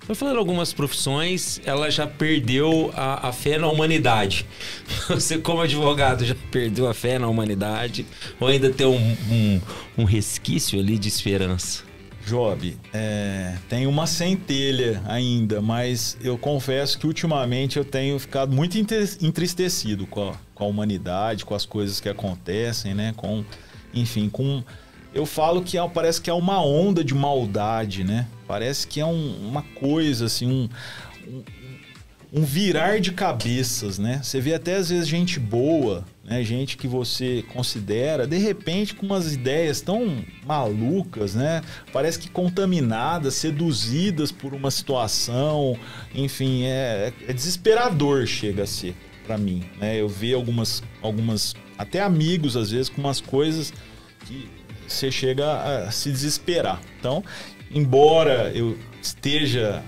Foi 0.00 0.14
falando 0.14 0.38
algumas 0.38 0.72
profissões, 0.72 1.60
ela 1.64 1.90
já 1.90 2.06
perdeu 2.06 2.92
a, 2.94 3.28
a 3.28 3.32
fé 3.32 3.58
na 3.58 3.66
humanidade. 3.66 4.46
Você, 5.08 5.38
como 5.38 5.62
advogado, 5.62 6.24
já 6.24 6.36
perdeu 6.50 6.86
a 6.86 6.94
fé 6.94 7.18
na 7.18 7.26
humanidade? 7.26 8.06
Ou 8.38 8.46
ainda 8.46 8.70
tem 8.70 8.86
um, 8.86 9.16
um, 9.30 9.60
um 9.98 10.04
resquício 10.04 10.78
ali 10.78 10.98
de 10.98 11.08
esperança? 11.08 11.93
Job, 12.26 12.76
é, 12.92 13.54
tem 13.68 13.86
uma 13.86 14.06
centelha 14.06 15.02
ainda, 15.06 15.60
mas 15.60 16.16
eu 16.22 16.38
confesso 16.38 16.98
que 16.98 17.06
ultimamente 17.06 17.76
eu 17.76 17.84
tenho 17.84 18.18
ficado 18.18 18.50
muito 18.54 18.78
entristecido 18.78 20.06
com 20.06 20.30
a, 20.30 20.34
com 20.54 20.64
a 20.64 20.66
humanidade, 20.66 21.44
com 21.44 21.54
as 21.54 21.66
coisas 21.66 22.00
que 22.00 22.08
acontecem, 22.08 22.94
né? 22.94 23.12
Com, 23.16 23.44
enfim, 23.92 24.28
com. 24.30 24.62
Eu 25.12 25.26
falo 25.26 25.62
que 25.62 25.76
é- 25.78 25.88
parece 25.88 26.20
que 26.20 26.30
é 26.30 26.32
uma 26.34 26.64
onda 26.64 27.04
de 27.04 27.14
maldade, 27.14 28.02
né? 28.04 28.26
Parece 28.48 28.86
que 28.86 29.00
é 29.00 29.06
um- 29.06 29.46
uma 29.48 29.62
coisa 29.62 30.24
assim, 30.26 30.46
um, 31.26 31.42
um 32.32 32.42
virar 32.42 33.00
de 33.00 33.12
cabeças, 33.12 33.98
né? 33.98 34.20
Você 34.22 34.40
vê 34.40 34.54
até 34.54 34.76
às 34.76 34.88
vezes 34.88 35.06
gente 35.06 35.38
boa, 35.38 36.04
né? 36.24 36.42
Gente 36.42 36.76
que 36.76 36.88
você 36.88 37.44
considera, 37.52 38.26
de 38.26 38.38
repente 38.38 38.94
com 38.94 39.06
umas 39.06 39.32
ideias 39.32 39.80
tão 39.80 40.24
malucas, 40.46 41.34
né? 41.34 41.62
Parece 41.92 42.18
que 42.18 42.30
contaminadas, 42.30 43.34
seduzidas 43.34 44.32
por 44.32 44.54
uma 44.54 44.70
situação, 44.70 45.78
enfim, 46.14 46.64
é, 46.64 47.12
é 47.28 47.32
desesperador 47.32 48.26
chega 48.26 48.62
a 48.62 48.66
ser 48.66 48.94
pra 49.26 49.36
mim, 49.38 49.64
né? 49.78 50.00
Eu 50.00 50.08
vi 50.08 50.32
algumas, 50.32 50.82
algumas, 51.02 51.54
até 51.78 52.00
amigos 52.00 52.56
às 52.56 52.70
vezes 52.70 52.88
com 52.88 53.00
umas 53.00 53.20
coisas 53.20 53.72
que 54.26 54.48
você 54.86 55.10
chega 55.10 55.86
a 55.86 55.90
se 55.90 56.10
desesperar. 56.10 56.80
Então, 56.98 57.24
embora 57.70 58.50
eu 58.54 58.78
esteja 59.02 59.82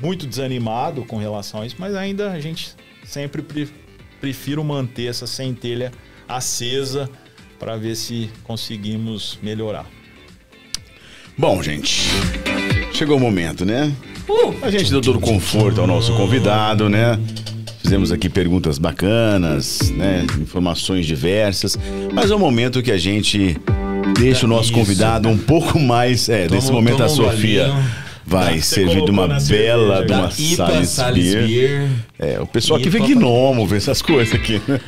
muito 0.00 0.26
desanimado 0.26 1.04
com 1.04 1.16
relação 1.16 1.62
a 1.62 1.66
isso, 1.66 1.76
mas 1.78 1.94
ainda 1.94 2.32
a 2.32 2.40
gente 2.40 2.74
sempre 3.04 3.42
pre- 3.42 3.68
prefiro 4.20 4.64
manter 4.64 5.06
essa 5.06 5.26
centelha 5.26 5.92
acesa 6.28 7.08
para 7.58 7.76
ver 7.76 7.96
se 7.96 8.30
conseguimos 8.44 9.38
melhorar. 9.42 9.86
Bom, 11.38 11.62
gente, 11.62 12.08
chegou 12.92 13.16
o 13.16 13.20
momento, 13.20 13.64
né? 13.64 13.92
A 14.62 14.70
gente 14.70 14.90
deu 14.90 15.00
todo 15.00 15.16
o 15.16 15.20
conforto 15.20 15.80
ao 15.80 15.86
nosso 15.86 16.14
convidado, 16.16 16.88
né? 16.88 17.18
Fizemos 17.82 18.10
aqui 18.10 18.28
perguntas 18.28 18.78
bacanas, 18.78 19.90
né? 19.90 20.26
Informações 20.40 21.06
diversas. 21.06 21.78
Mas 22.12 22.30
é 22.30 22.34
o 22.34 22.38
momento 22.38 22.82
que 22.82 22.90
a 22.90 22.98
gente 22.98 23.56
deixa 24.18 24.46
o 24.46 24.48
nosso 24.48 24.72
convidado 24.72 25.28
um 25.28 25.38
pouco 25.38 25.78
mais. 25.78 26.28
É, 26.28 26.48
nesse 26.48 26.72
momento 26.72 27.02
a 27.02 27.06
um 27.06 27.08
Sofia. 27.08 27.72
Vai 28.26 28.60
Você 28.60 28.74
servir 28.74 29.04
de 29.04 29.10
uma 29.10 29.28
bela, 29.28 30.04
de 30.04 30.12
uma 30.12 30.26
Da 30.26 30.34
IPA 30.36 30.84
Sales 30.84 31.34
Beer. 31.34 31.46
Beer. 31.46 31.88
É, 32.18 32.40
o 32.40 32.46
pessoal 32.46 32.80
aqui 32.80 32.90
vê 32.90 32.98
gnomo, 32.98 33.66
vê 33.66 33.76
essas 33.76 34.02
coisas 34.02 34.34
aqui. 34.34 34.60
né? 34.66 34.80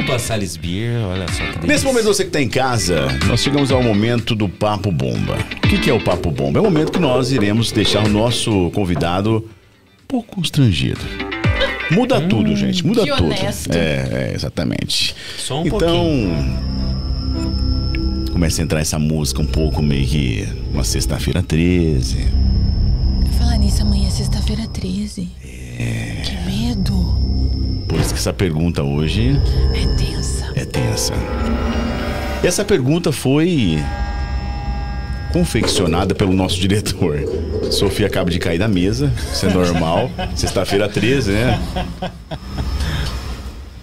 IPA 0.00 0.18
Sales 0.18 0.56
Beer, 0.56 1.04
olha 1.04 1.26
só 1.28 1.34
que 1.44 1.52
delícia. 1.52 1.66
Nesse 1.66 1.84
momento, 1.84 2.04
você 2.04 2.22
que 2.22 2.30
está 2.30 2.40
em 2.40 2.48
casa, 2.48 3.06
nós 3.26 3.40
chegamos 3.40 3.70
ao 3.70 3.82
momento 3.82 4.34
do 4.34 4.48
Papo 4.48 4.90
Bomba. 4.90 5.36
O 5.62 5.68
que, 5.68 5.78
que 5.78 5.90
é 5.90 5.92
o 5.92 6.00
Papo 6.00 6.30
Bomba? 6.30 6.58
É 6.58 6.62
o 6.62 6.64
momento 6.64 6.90
que 6.90 6.98
nós 6.98 7.30
iremos 7.30 7.70
deixar 7.70 8.04
o 8.04 8.08
nosso 8.08 8.70
convidado 8.70 9.36
um 9.38 10.06
pouco 10.08 10.36
constrangido. 10.36 11.00
Muda 11.90 12.20
tudo, 12.20 12.56
gente. 12.56 12.86
Muda 12.86 13.02
que 13.02 13.10
tudo. 13.10 13.24
honesto. 13.24 13.72
É, 13.72 14.30
é, 14.30 14.32
exatamente. 14.34 15.14
Só 15.36 15.60
um 15.60 15.66
então, 15.66 16.00
começa 18.32 18.62
a 18.62 18.64
entrar 18.64 18.80
essa 18.80 18.98
música 18.98 19.42
um 19.42 19.46
pouco 19.46 19.82
meio 19.82 20.06
que 20.06 20.48
uma 20.72 20.84
sexta-feira 20.84 21.42
13. 21.42 22.49
Falar 23.50 23.58
nisso, 23.58 23.82
amanhã 23.82 24.06
é 24.06 24.10
sexta-feira 24.10 24.64
13. 24.68 25.28
É. 25.44 26.22
Que 26.24 26.36
medo. 26.48 26.94
Por 27.88 27.98
isso 27.98 28.10
que 28.14 28.20
essa 28.20 28.32
pergunta 28.32 28.80
hoje 28.84 29.40
É 29.74 29.86
tensa. 29.96 30.52
é 30.54 30.64
tensa. 30.64 31.12
Essa 32.44 32.64
pergunta 32.64 33.10
foi 33.10 33.82
confeccionada 35.32 36.14
pelo 36.14 36.32
nosso 36.32 36.60
diretor. 36.60 37.18
Sofia 37.72 38.06
acaba 38.06 38.30
de 38.30 38.38
cair 38.38 38.58
da 38.60 38.68
mesa, 38.68 39.12
isso 39.32 39.44
é 39.46 39.52
normal. 39.52 40.08
Sexta-feira 40.36 40.88
13, 40.88 41.32
né? 41.32 41.60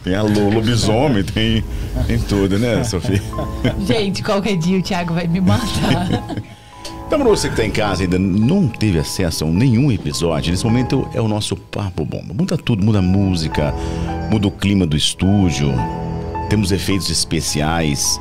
Tem 0.02 0.16
a 0.16 0.22
lo- 0.22 0.50
lobisomem, 0.50 1.26
tem, 1.26 1.62
tem 2.08 2.18
tudo, 2.18 2.58
né, 2.58 2.86
Sofia? 2.86 3.22
Gente, 3.86 4.24
qualquer 4.24 4.56
dia 4.56 4.80
o 4.80 4.82
Thiago 4.82 5.14
vai 5.14 5.28
me 5.28 5.42
matar. 5.42 6.08
Então, 7.08 7.19
pra 7.19 7.30
você 7.30 7.50
que 7.50 7.56
tá 7.56 7.66
em 7.66 7.72
casa 7.72 8.02
e 8.02 8.06
ainda 8.06 8.19
não 8.19 8.68
teve 8.68 9.00
acesso 9.00 9.45
a 9.45 9.48
nenhum 9.48 9.90
episódio, 9.92 10.52
nesse 10.52 10.66
momento 10.66 11.08
é 11.14 11.22
o 11.22 11.27
nosso 11.27 11.56
Papo 11.56 12.03
Bomba. 12.03 12.34
Muda 12.34 12.58
tudo, 12.58 12.84
muda 12.84 13.00
a 13.00 13.02
música, 13.02 13.74
muda 14.30 14.48
o 14.48 14.52
clima 14.52 14.86
do 14.86 14.98
estúdio, 14.98 15.72
temos 16.50 16.72
efeitos 16.74 17.10
especiais. 17.10 18.19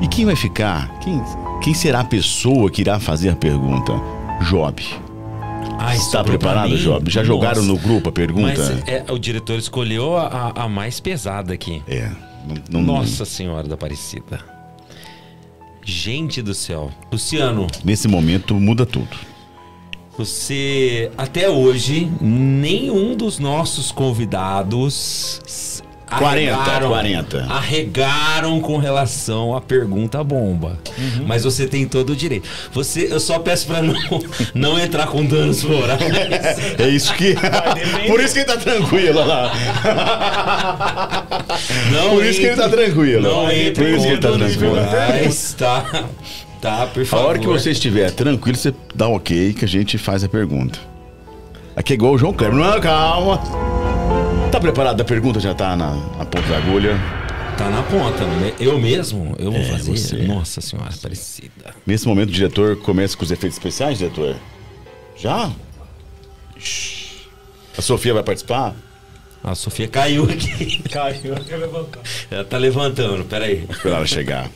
E 0.00 0.06
quem 0.06 0.24
vai 0.24 0.36
ficar? 0.36 0.88
Quem, 1.00 1.20
quem 1.62 1.74
será 1.74 2.00
a 2.00 2.04
pessoa 2.04 2.70
que 2.70 2.80
irá 2.82 3.00
fazer 3.00 3.30
a 3.30 3.36
pergunta? 3.36 3.92
Job. 4.48 4.80
Ai, 5.78 5.96
Está 5.96 6.22
preparado? 6.22 6.76
Job? 6.78 7.10
Já 7.10 7.24
jogaram 7.24 7.62
Nossa. 7.62 7.72
no 7.72 7.76
grupo 7.88 8.08
a 8.08 8.12
pergunta? 8.12 8.46
Mas 8.56 8.88
é, 8.88 9.04
o 9.10 9.18
diretor 9.18 9.58
escolheu 9.58 10.16
a, 10.16 10.52
a- 10.56 10.62
a 10.64 10.68
mais 10.68 11.00
pesada 11.00 11.52
aqui. 11.52 11.82
É. 11.88 12.08
Não, 12.70 12.80
não- 12.80 12.94
Nossa 12.98 13.24
Senhora 13.24 13.66
da 13.66 13.74
Aparecida. 13.74 14.40
Gente 15.84 16.40
do 16.42 16.54
céu. 16.54 16.90
Luciano, 17.10 17.66
Nesse 17.84 18.06
momento 18.08 18.54
muda 18.54 18.86
tudo. 18.86 19.16
você 20.16 21.10
até 21.16 21.48
hoje 21.48 22.10
nenhum 22.20 23.16
dos 23.16 23.38
nossos 23.38 23.90
convidados 23.90 25.40
40, 25.40 25.71
arregaram- 26.12 26.88
40. 26.88 27.46
arregaram 27.48 28.60
com 28.60 28.76
relação 28.76 29.56
à 29.56 29.60
pergunta 29.60 30.22
bomba. 30.22 30.78
Mas 31.26 31.44
você 31.44 31.66
tem 31.66 31.86
todo 31.86 32.10
o 32.10 32.16
direito. 32.16 32.48
Você, 32.72 33.08
eu 33.10 33.20
só 33.20 33.38
peço 33.38 33.66
pra 33.66 33.82
não, 33.82 33.94
não 34.54 34.78
entrar 34.78 35.06
com 35.06 35.24
danos 35.24 35.62
morais. 35.62 36.00
É 36.78 36.88
isso 36.88 37.14
que. 37.14 37.34
Por 38.06 38.20
isso 38.20 38.34
que 38.34 38.40
ele 38.40 38.46
tá 38.46 38.56
tranquilo 38.56 39.24
lá. 39.26 39.52
Não 41.92 42.10
Por 42.10 42.24
isso 42.24 42.40
que 42.40 42.46
ele 42.46 42.56
tá 42.56 42.66
entre- 42.66 42.84
tranquilo. 42.84 43.22
Não 43.22 43.44
Por 43.46 43.52
entre 43.54 43.90
isso 43.96 44.02
que 44.06 44.12
ele 44.12 44.20
tá 44.20 44.28
com 44.30 44.38
danos 44.38 44.56
tranquilo. 44.56 44.86
tá? 45.58 46.04
Tá, 46.60 46.86
por 46.86 47.02
A 47.02 47.06
favor. 47.06 47.26
hora 47.30 47.38
que 47.40 47.46
você 47.46 47.70
estiver 47.72 48.10
tranquilo, 48.12 48.56
você 48.56 48.72
dá 48.94 49.08
um 49.08 49.14
ok 49.14 49.52
que 49.52 49.64
a 49.64 49.68
gente 49.68 49.98
faz 49.98 50.22
a 50.22 50.28
pergunta. 50.28 50.78
Aqui 51.74 51.92
é 51.92 51.96
igual 51.96 52.12
o 52.12 52.18
João 52.18 52.32
Kleber. 52.32 52.56
Não, 52.56 52.80
calma. 52.80 53.40
Tá 54.52 54.60
preparado? 54.60 55.00
A 55.00 55.04
pergunta 55.04 55.40
já 55.40 55.54
tá 55.54 55.74
na, 55.74 55.94
na 55.94 56.24
ponta 56.26 56.46
da 56.48 56.58
agulha. 56.58 56.96
Tá 57.56 57.70
na 57.70 57.82
ponta. 57.82 58.24
né? 58.26 58.52
Eu 58.60 58.78
mesmo? 58.78 59.34
Eu 59.38 59.50
vou 59.50 59.60
É, 59.60 59.64
fazer? 59.64 59.90
você. 59.90 60.16
Nossa 60.24 60.60
senhora, 60.60 60.90
parecida. 61.00 61.74
Nesse 61.86 62.06
momento, 62.06 62.28
o 62.28 62.32
diretor 62.32 62.76
começa 62.76 63.16
com 63.16 63.24
os 63.24 63.30
efeitos 63.30 63.56
especiais, 63.58 63.98
diretor? 63.98 64.36
Já? 65.16 65.50
A 67.76 67.82
Sofia 67.82 68.12
vai 68.14 68.22
participar? 68.22 68.74
A 69.42 69.54
Sofia 69.54 69.88
caiu 69.88 70.24
aqui. 70.24 70.82
Caiu. 70.88 71.34
Ela 72.30 72.44
tá 72.44 72.58
levantando, 72.58 73.24
peraí. 73.24 73.64
Vou 73.66 73.74
esperar 73.74 73.96
ela 73.96 74.06
chegar. 74.06 74.50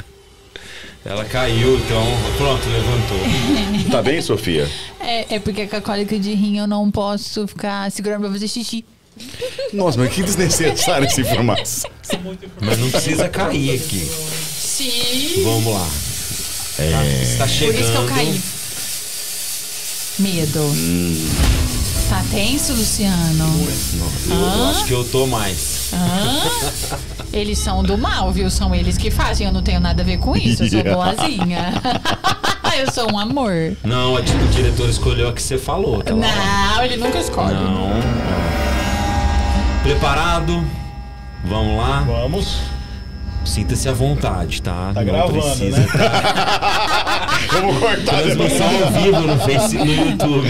Ela 1.05 1.25
caiu, 1.25 1.77
então 1.79 2.03
pronto, 2.37 2.63
levantou. 2.69 3.91
Tá 3.91 4.03
bem, 4.03 4.21
Sofia? 4.21 4.69
É, 5.01 5.37
é 5.37 5.39
porque 5.41 5.67
com 5.67 5.77
a 5.77 5.81
cólica 5.81 6.19
de 6.19 6.35
rim 6.35 6.59
eu 6.59 6.67
não 6.67 6.91
posso 6.91 7.47
ficar 7.49 7.91
segurando 7.91 8.23
pra 8.23 8.31
fazer 8.33 8.49
xixi. 8.49 8.85
Nossa, 9.73 9.99
mas 9.99 10.13
que 10.13 10.23
desnecessária 10.23 11.07
essa 11.07 11.21
informação. 11.21 11.91
Mas 12.61 12.79
não 12.79 12.91
precisa 12.91 13.29
cair 13.29 13.75
aqui. 13.77 14.11
Sim. 14.59 15.43
Vamos 15.45 15.73
lá. 15.73 15.87
É... 16.79 17.23
Está 17.23 17.45
Por 17.45 17.51
chegando. 17.53 17.81
isso 17.81 17.93
que 17.93 17.97
eu 17.99 18.07
caí. 18.07 18.41
Medo. 20.19 20.61
Hum. 20.61 21.29
Tá 22.09 22.23
tenso, 22.31 22.73
Luciano? 22.73 23.69
Eu 24.31 24.69
acho 24.71 24.85
que 24.85 24.93
eu 24.93 25.05
tô 25.05 25.27
mais. 25.27 25.91
Hã? 25.93 26.97
Eles 27.33 27.59
são 27.59 27.83
do 27.83 27.99
mal, 27.99 28.31
viu? 28.33 28.49
São 28.51 28.75
eles 28.75 28.97
que 28.97 29.11
fazem. 29.11 29.47
Eu 29.47 29.53
não 29.53 29.63
tenho 29.63 29.81
nada 29.81 30.03
a 30.03 30.05
ver 30.05 30.19
com 30.19 30.37
isso. 30.37 30.63
Eu 30.65 30.71
sou 30.71 30.83
boazinha. 30.95 31.75
eu 32.79 32.93
sou 32.93 33.11
um 33.13 33.19
amor. 33.19 33.77
Não, 33.83 34.17
a- 34.17 34.21
o 34.21 34.49
diretor 34.53 34.89
escolheu 34.89 35.29
a 35.29 35.33
que 35.33 35.43
você 35.43 35.59
falou. 35.59 35.97
hora. 35.99 36.15
Não, 36.15 36.83
ele 36.85 36.97
nunca 36.97 37.19
escolhe. 37.19 37.55
Não. 37.55 37.91
Preparado? 39.87 40.65
Vamos 41.45 41.77
lá? 41.79 42.03
Vamos. 42.07 42.59
Sinta-se 43.45 43.89
à 43.89 43.93
vontade, 43.93 44.61
tá? 44.61 44.91
Tá 44.93 45.01
Não 45.01 45.05
gravando, 45.05 45.41
precisa. 45.41 45.79
né? 45.79 45.87
Vamos 47.53 47.79
cortar 47.79 48.17
Transmissão 48.23 48.67
ao 48.85 48.91
vivo 48.91 49.21
no, 49.21 49.39
face, 49.39 49.77
no 49.79 49.87
YouTube. 49.87 50.49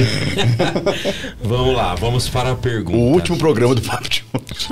vamos 1.44 1.76
lá, 1.76 1.94
vamos 1.94 2.26
para 2.31 2.52
a 2.52 2.55
pergunta. 2.55 2.97
O 2.97 3.12
último 3.12 3.36
programa 3.36 3.74
do 3.74 3.82
Papo 3.82 4.08
de 4.08 4.24
hoje. 4.32 4.68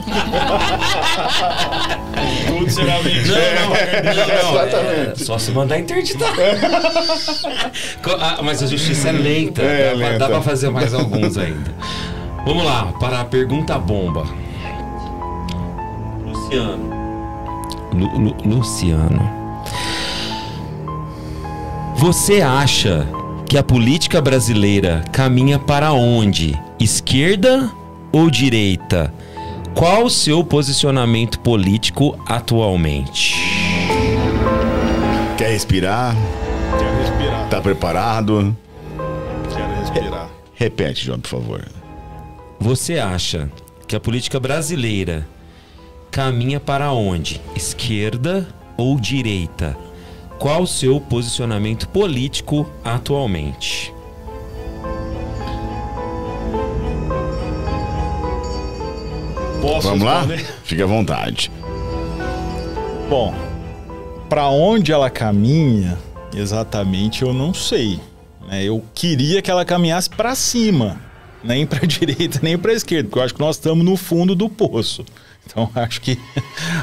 Tudo 2.47 2.71
será 2.71 2.95
Não, 2.95 3.03
mentira. 3.05 3.55
não, 3.61 3.69
não, 3.69 4.55
não. 4.55 4.63
Exatamente. 4.65 5.23
É 5.23 5.25
só 5.25 5.39
se 5.39 5.51
mandar 5.51 5.79
interditar. 5.79 6.33
Co- 8.03 8.17
ah, 8.19 8.39
mas 8.43 8.63
a 8.63 8.67
justiça 8.67 9.11
é 9.11 9.13
lenta. 9.13 9.61
É, 9.61 9.91
dá, 9.91 9.97
pra- 9.97 9.99
lenta. 10.07 10.19
dá 10.19 10.27
pra 10.29 10.41
fazer 10.43 10.71
mais 10.71 10.95
alguns 10.95 11.37
ainda. 11.37 11.75
Vamos 12.47 12.65
lá, 12.65 12.93
para 12.99 13.21
a 13.21 13.25
pergunta 13.27 13.79
bomba. 13.79 14.25
Luciano. 16.59 16.95
Lu- 17.93 18.19
Lu- 18.19 18.37
Luciano. 18.57 19.31
Você 21.97 22.41
acha 22.43 23.07
que 23.49 23.57
a 23.59 23.63
política 23.63 24.21
brasileira 24.21 25.05
caminha 25.13 25.59
para 25.59 25.93
onde? 25.93 26.59
Esquerda 26.79 27.71
ou 28.13 28.31
direita? 28.31 29.13
Qual 29.75 30.05
o 30.05 30.11
seu 30.11 30.45
posicionamento 30.45 31.41
político 31.41 32.17
atualmente? 32.29 33.35
Quer 35.37 35.51
respirar? 35.51 36.15
Quero 36.79 36.97
respirar. 36.99 37.49
Tá 37.49 37.61
preparado? 37.61 38.57
Quero 39.53 39.81
respirar. 39.81 40.29
Repete, 40.55 41.05
João, 41.07 41.19
por 41.19 41.29
favor. 41.29 41.65
Você 42.61 42.99
acha 42.99 43.51
que 43.89 43.97
a 43.97 44.01
política 44.01 44.39
brasileira 44.39 45.27
caminha 46.19 46.61
para 46.61 46.93
onde? 46.93 47.41
Esquerda 47.57 48.47
ou 48.77 49.01
direita? 49.01 49.77
Qual 50.39 50.63
o 50.63 50.67
seu 50.67 51.01
posicionamento 51.01 51.89
político 51.89 52.71
atualmente? 52.85 53.93
Posso 59.61 59.89
Vamos 59.89 60.05
lá? 60.05 60.21
responder? 60.21 60.47
Fique 60.63 60.83
à 60.83 60.87
vontade. 60.87 61.51
Bom, 63.11 63.35
para 64.29 64.49
onde 64.49 64.93
ela 64.93 65.11
caminha, 65.11 65.99
exatamente 66.33 67.23
eu 67.23 67.33
não 67.33 67.53
sei. 67.53 67.99
né? 68.47 68.63
Eu 68.63 68.85
queria 68.95 69.43
que 69.43 69.51
ela 69.51 69.65
caminhasse 69.65 70.11
para 70.11 70.37
cima, 70.37 70.97
nem 71.43 71.67
para 71.67 71.85
direita 71.89 72.39
nem 72.41 72.57
para 72.57 72.73
esquerda, 72.73 73.09
porque 73.09 73.19
eu 73.19 73.25
acho 73.25 73.35
que 73.35 73.41
nós 73.41 73.57
estamos 73.57 73.85
no 73.85 73.97
fundo 73.97 74.37
do 74.37 74.49
poço. 74.49 75.05
Então 75.47 75.71
acho 75.75 76.01
que 76.01 76.19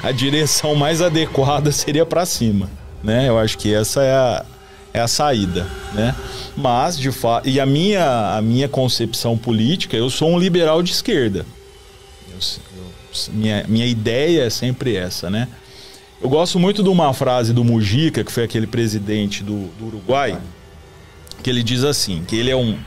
a 0.03 0.11
direção 0.11 0.75
mais 0.75 1.01
adequada 1.01 1.71
seria 1.71 2.05
para 2.05 2.25
cima, 2.25 2.69
né? 3.03 3.27
Eu 3.29 3.37
acho 3.39 3.57
que 3.57 3.73
essa 3.73 4.01
é 4.03 4.11
a, 4.13 4.45
é 4.93 4.99
a 4.99 5.07
saída, 5.07 5.67
né? 5.93 6.15
Mas 6.55 6.97
de 6.97 7.11
fato, 7.11 7.47
e 7.47 7.59
a 7.59 7.65
minha 7.65 8.35
a 8.37 8.41
minha 8.41 8.67
concepção 8.69 9.37
política, 9.37 9.95
eu 9.97 10.09
sou 10.09 10.29
um 10.29 10.39
liberal 10.39 10.81
de 10.83 10.91
esquerda. 10.91 11.45
Eu- 12.29 12.37
eu- 12.77 13.33
minha, 13.33 13.65
minha 13.67 13.85
ideia 13.85 14.43
é 14.45 14.49
sempre 14.49 14.95
essa, 14.95 15.29
né? 15.29 15.47
Eu 16.21 16.29
gosto 16.29 16.59
muito 16.59 16.83
de 16.83 16.89
uma 16.89 17.11
frase 17.13 17.51
do 17.51 17.63
Mujica, 17.63 18.23
que 18.23 18.31
foi 18.31 18.43
aquele 18.43 18.67
presidente 18.67 19.43
do, 19.43 19.67
do 19.79 19.87
Uruguai, 19.87 20.37
que 21.41 21.49
ele 21.49 21.63
diz 21.63 21.83
assim, 21.83 22.23
que 22.27 22.35
ele 22.35 22.51
é 22.51 22.55
um... 22.55 22.77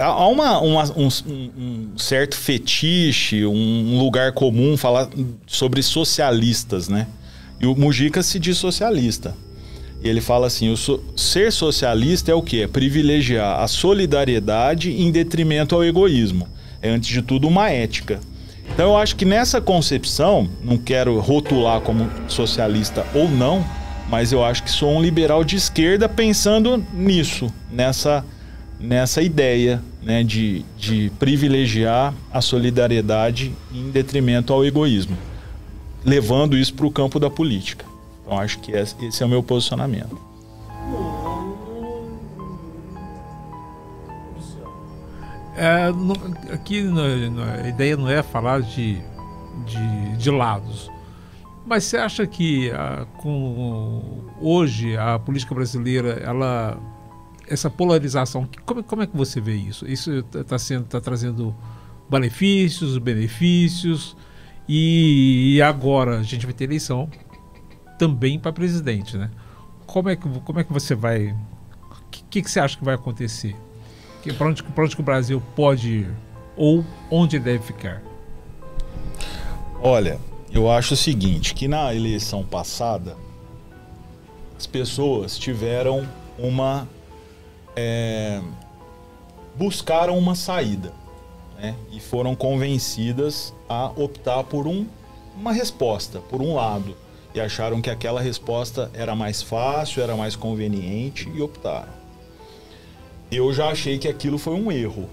Há 0.00 0.26
uma, 0.28 0.58
uma- 0.60 0.92
um, 0.96 1.08
um 1.28 1.88
certo 1.98 2.34
fetiche, 2.36 3.44
um 3.44 3.98
lugar 3.98 4.32
comum 4.32 4.74
falar 4.76 5.08
sobre 5.46 5.82
socialistas, 5.82 6.88
né? 6.88 7.06
E 7.60 7.66
o 7.66 7.76
Mujica 7.76 8.22
se 8.22 8.38
diz 8.38 8.56
socialista. 8.56 9.34
E 10.02 10.08
ele 10.08 10.22
fala 10.22 10.46
assim: 10.46 10.70
o 10.70 10.76
so- 10.76 11.02
ser 11.14 11.52
socialista 11.52 12.30
é 12.32 12.34
o 12.34 12.40
quê? 12.40 12.60
É 12.62 12.66
privilegiar 12.66 13.60
a 13.60 13.68
solidariedade 13.68 14.90
em 14.90 15.10
detrimento 15.12 15.74
ao 15.74 15.84
egoísmo. 15.84 16.48
É, 16.80 16.88
antes 16.88 17.10
de 17.10 17.20
tudo, 17.20 17.46
uma 17.46 17.68
ética. 17.68 18.20
Então, 18.72 18.92
eu 18.92 18.96
acho 18.96 19.16
que 19.16 19.26
nessa 19.26 19.60
concepção, 19.60 20.48
não 20.64 20.78
quero 20.78 21.18
rotular 21.20 21.80
como 21.82 22.08
socialista 22.26 23.04
ou 23.12 23.28
não, 23.28 23.62
mas 24.08 24.32
eu 24.32 24.42
acho 24.42 24.62
que 24.62 24.70
sou 24.70 24.96
um 24.96 25.02
liberal 25.02 25.44
de 25.44 25.56
esquerda 25.56 26.08
pensando 26.08 26.82
nisso, 26.94 27.52
nessa, 27.70 28.24
nessa 28.78 29.20
ideia 29.20 29.82
né, 30.02 30.22
de, 30.24 30.64
de 30.78 31.10
privilegiar 31.18 32.14
a 32.32 32.40
solidariedade 32.40 33.54
em 33.72 33.90
detrimento 33.90 34.52
ao 34.52 34.64
egoísmo, 34.64 35.16
levando 36.04 36.56
isso 36.56 36.72
para 36.74 36.86
o 36.86 36.90
campo 36.90 37.20
da 37.20 37.28
política. 37.28 37.84
Então, 38.24 38.38
acho 38.38 38.58
que 38.60 38.72
esse 38.72 39.22
é 39.22 39.26
o 39.26 39.28
meu 39.28 39.42
posicionamento. 39.42 40.16
É, 45.56 45.90
não- 45.92 46.14
aqui 46.54 46.82
no- 46.82 47.30
no- 47.30 47.42
a 47.42 47.68
ideia 47.68 47.96
não 47.96 48.08
é 48.08 48.22
falar 48.22 48.62
de, 48.62 48.98
de, 49.66 50.16
de 50.16 50.30
lados. 50.30 50.90
Mas 51.66 51.84
você 51.84 51.98
acha 51.98 52.26
que 52.26 52.70
ah, 52.70 53.06
com 53.18 54.22
hoje 54.40 54.96
a 54.96 55.18
política 55.18 55.54
brasileira, 55.54 56.20
ela 56.24 56.78
essa 57.50 57.68
polarização, 57.68 58.48
como, 58.64 58.82
como 58.84 59.02
é 59.02 59.06
que 59.06 59.16
você 59.16 59.40
vê 59.40 59.56
isso? 59.56 59.86
Isso 59.86 60.24
está 60.32 60.56
sendo 60.56 60.84
tá 60.84 61.00
trazendo 61.00 61.54
malefícios, 62.08 62.96
benefícios 62.96 64.16
e, 64.68 65.56
e 65.56 65.62
agora 65.62 66.20
a 66.20 66.22
gente 66.22 66.46
vai 66.46 66.54
ter 66.54 66.64
eleição 66.64 67.10
também 67.98 68.38
para 68.38 68.52
presidente, 68.52 69.16
né? 69.16 69.30
Como 69.84 70.08
é 70.08 70.16
que 70.16 70.28
como 70.40 70.60
é 70.60 70.64
que 70.64 70.72
você 70.72 70.94
vai? 70.94 71.32
O 71.32 72.10
que, 72.10 72.40
que, 72.42 72.48
você 72.48 72.60
acha 72.60 72.78
que 72.78 72.84
vai 72.84 72.94
acontecer? 72.94 73.56
Para 74.38 74.46
onde, 74.46 74.64
onde 74.76 74.94
que 74.94 75.02
o 75.02 75.04
Brasil 75.04 75.42
pode 75.56 75.90
ir? 75.90 76.10
Ou 76.56 76.84
onde 77.10 77.38
deve 77.38 77.64
ficar? 77.64 78.00
Olha, 79.82 80.20
eu 80.52 80.70
acho 80.70 80.94
o 80.94 80.96
seguinte, 80.96 81.54
que 81.54 81.66
na 81.66 81.92
eleição 81.94 82.44
passada 82.44 83.16
as 84.56 84.66
pessoas 84.66 85.38
tiveram 85.38 86.06
uma 86.38 86.86
é, 87.80 88.40
buscaram 89.56 90.18
uma 90.18 90.34
saída, 90.34 90.92
né? 91.58 91.74
E 91.90 91.98
foram 91.98 92.34
convencidas 92.34 93.54
a 93.68 93.86
optar 93.96 94.44
por 94.44 94.66
um, 94.66 94.86
uma 95.34 95.52
resposta, 95.52 96.18
por 96.18 96.42
um 96.42 96.54
lado, 96.54 96.96
e 97.34 97.40
acharam 97.40 97.80
que 97.80 97.88
aquela 97.88 98.20
resposta 98.20 98.90
era 98.92 99.14
mais 99.14 99.40
fácil, 99.40 100.02
era 100.02 100.16
mais 100.16 100.36
conveniente 100.36 101.30
e 101.34 101.40
optaram. 101.40 101.92
Eu 103.30 103.52
já 103.52 103.68
achei 103.68 103.98
que 103.98 104.08
aquilo 104.08 104.36
foi 104.36 104.54
um 104.54 104.70
erro, 104.70 105.08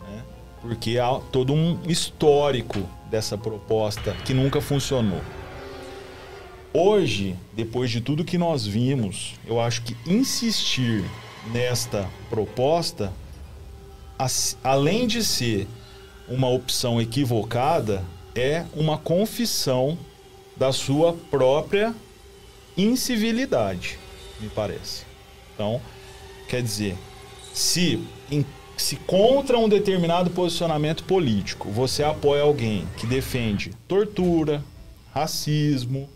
né? 0.00 0.22
porque 0.62 0.98
há 0.98 1.20
todo 1.30 1.52
um 1.52 1.78
histórico 1.86 2.80
dessa 3.10 3.36
proposta 3.36 4.12
que 4.24 4.32
nunca 4.32 4.60
funcionou. 4.60 5.20
Hoje, 6.72 7.36
depois 7.52 7.90
de 7.90 8.00
tudo 8.00 8.24
que 8.24 8.38
nós 8.38 8.66
vimos, 8.66 9.34
eu 9.46 9.60
acho 9.60 9.82
que 9.82 9.94
insistir 10.06 11.04
nesta 11.46 12.08
proposta, 12.30 13.12
além 14.62 15.06
de 15.06 15.24
ser 15.24 15.66
uma 16.28 16.48
opção 16.48 17.00
equivocada, 17.00 18.04
é 18.34 18.64
uma 18.74 18.96
confissão 18.96 19.98
da 20.56 20.72
sua 20.72 21.12
própria 21.30 21.94
incivilidade, 22.76 23.98
me 24.40 24.48
parece. 24.48 25.04
Então, 25.54 25.80
quer 26.48 26.62
dizer, 26.62 26.96
se, 27.52 28.02
em- 28.30 28.46
se 28.76 28.96
contra 28.96 29.58
um 29.58 29.68
determinado 29.68 30.30
posicionamento 30.30 31.04
político 31.04 31.70
você 31.70 32.02
apoia 32.02 32.42
alguém 32.42 32.86
que 32.96 33.06
defende 33.06 33.72
tortura, 33.86 34.62
racismo, 35.12 36.08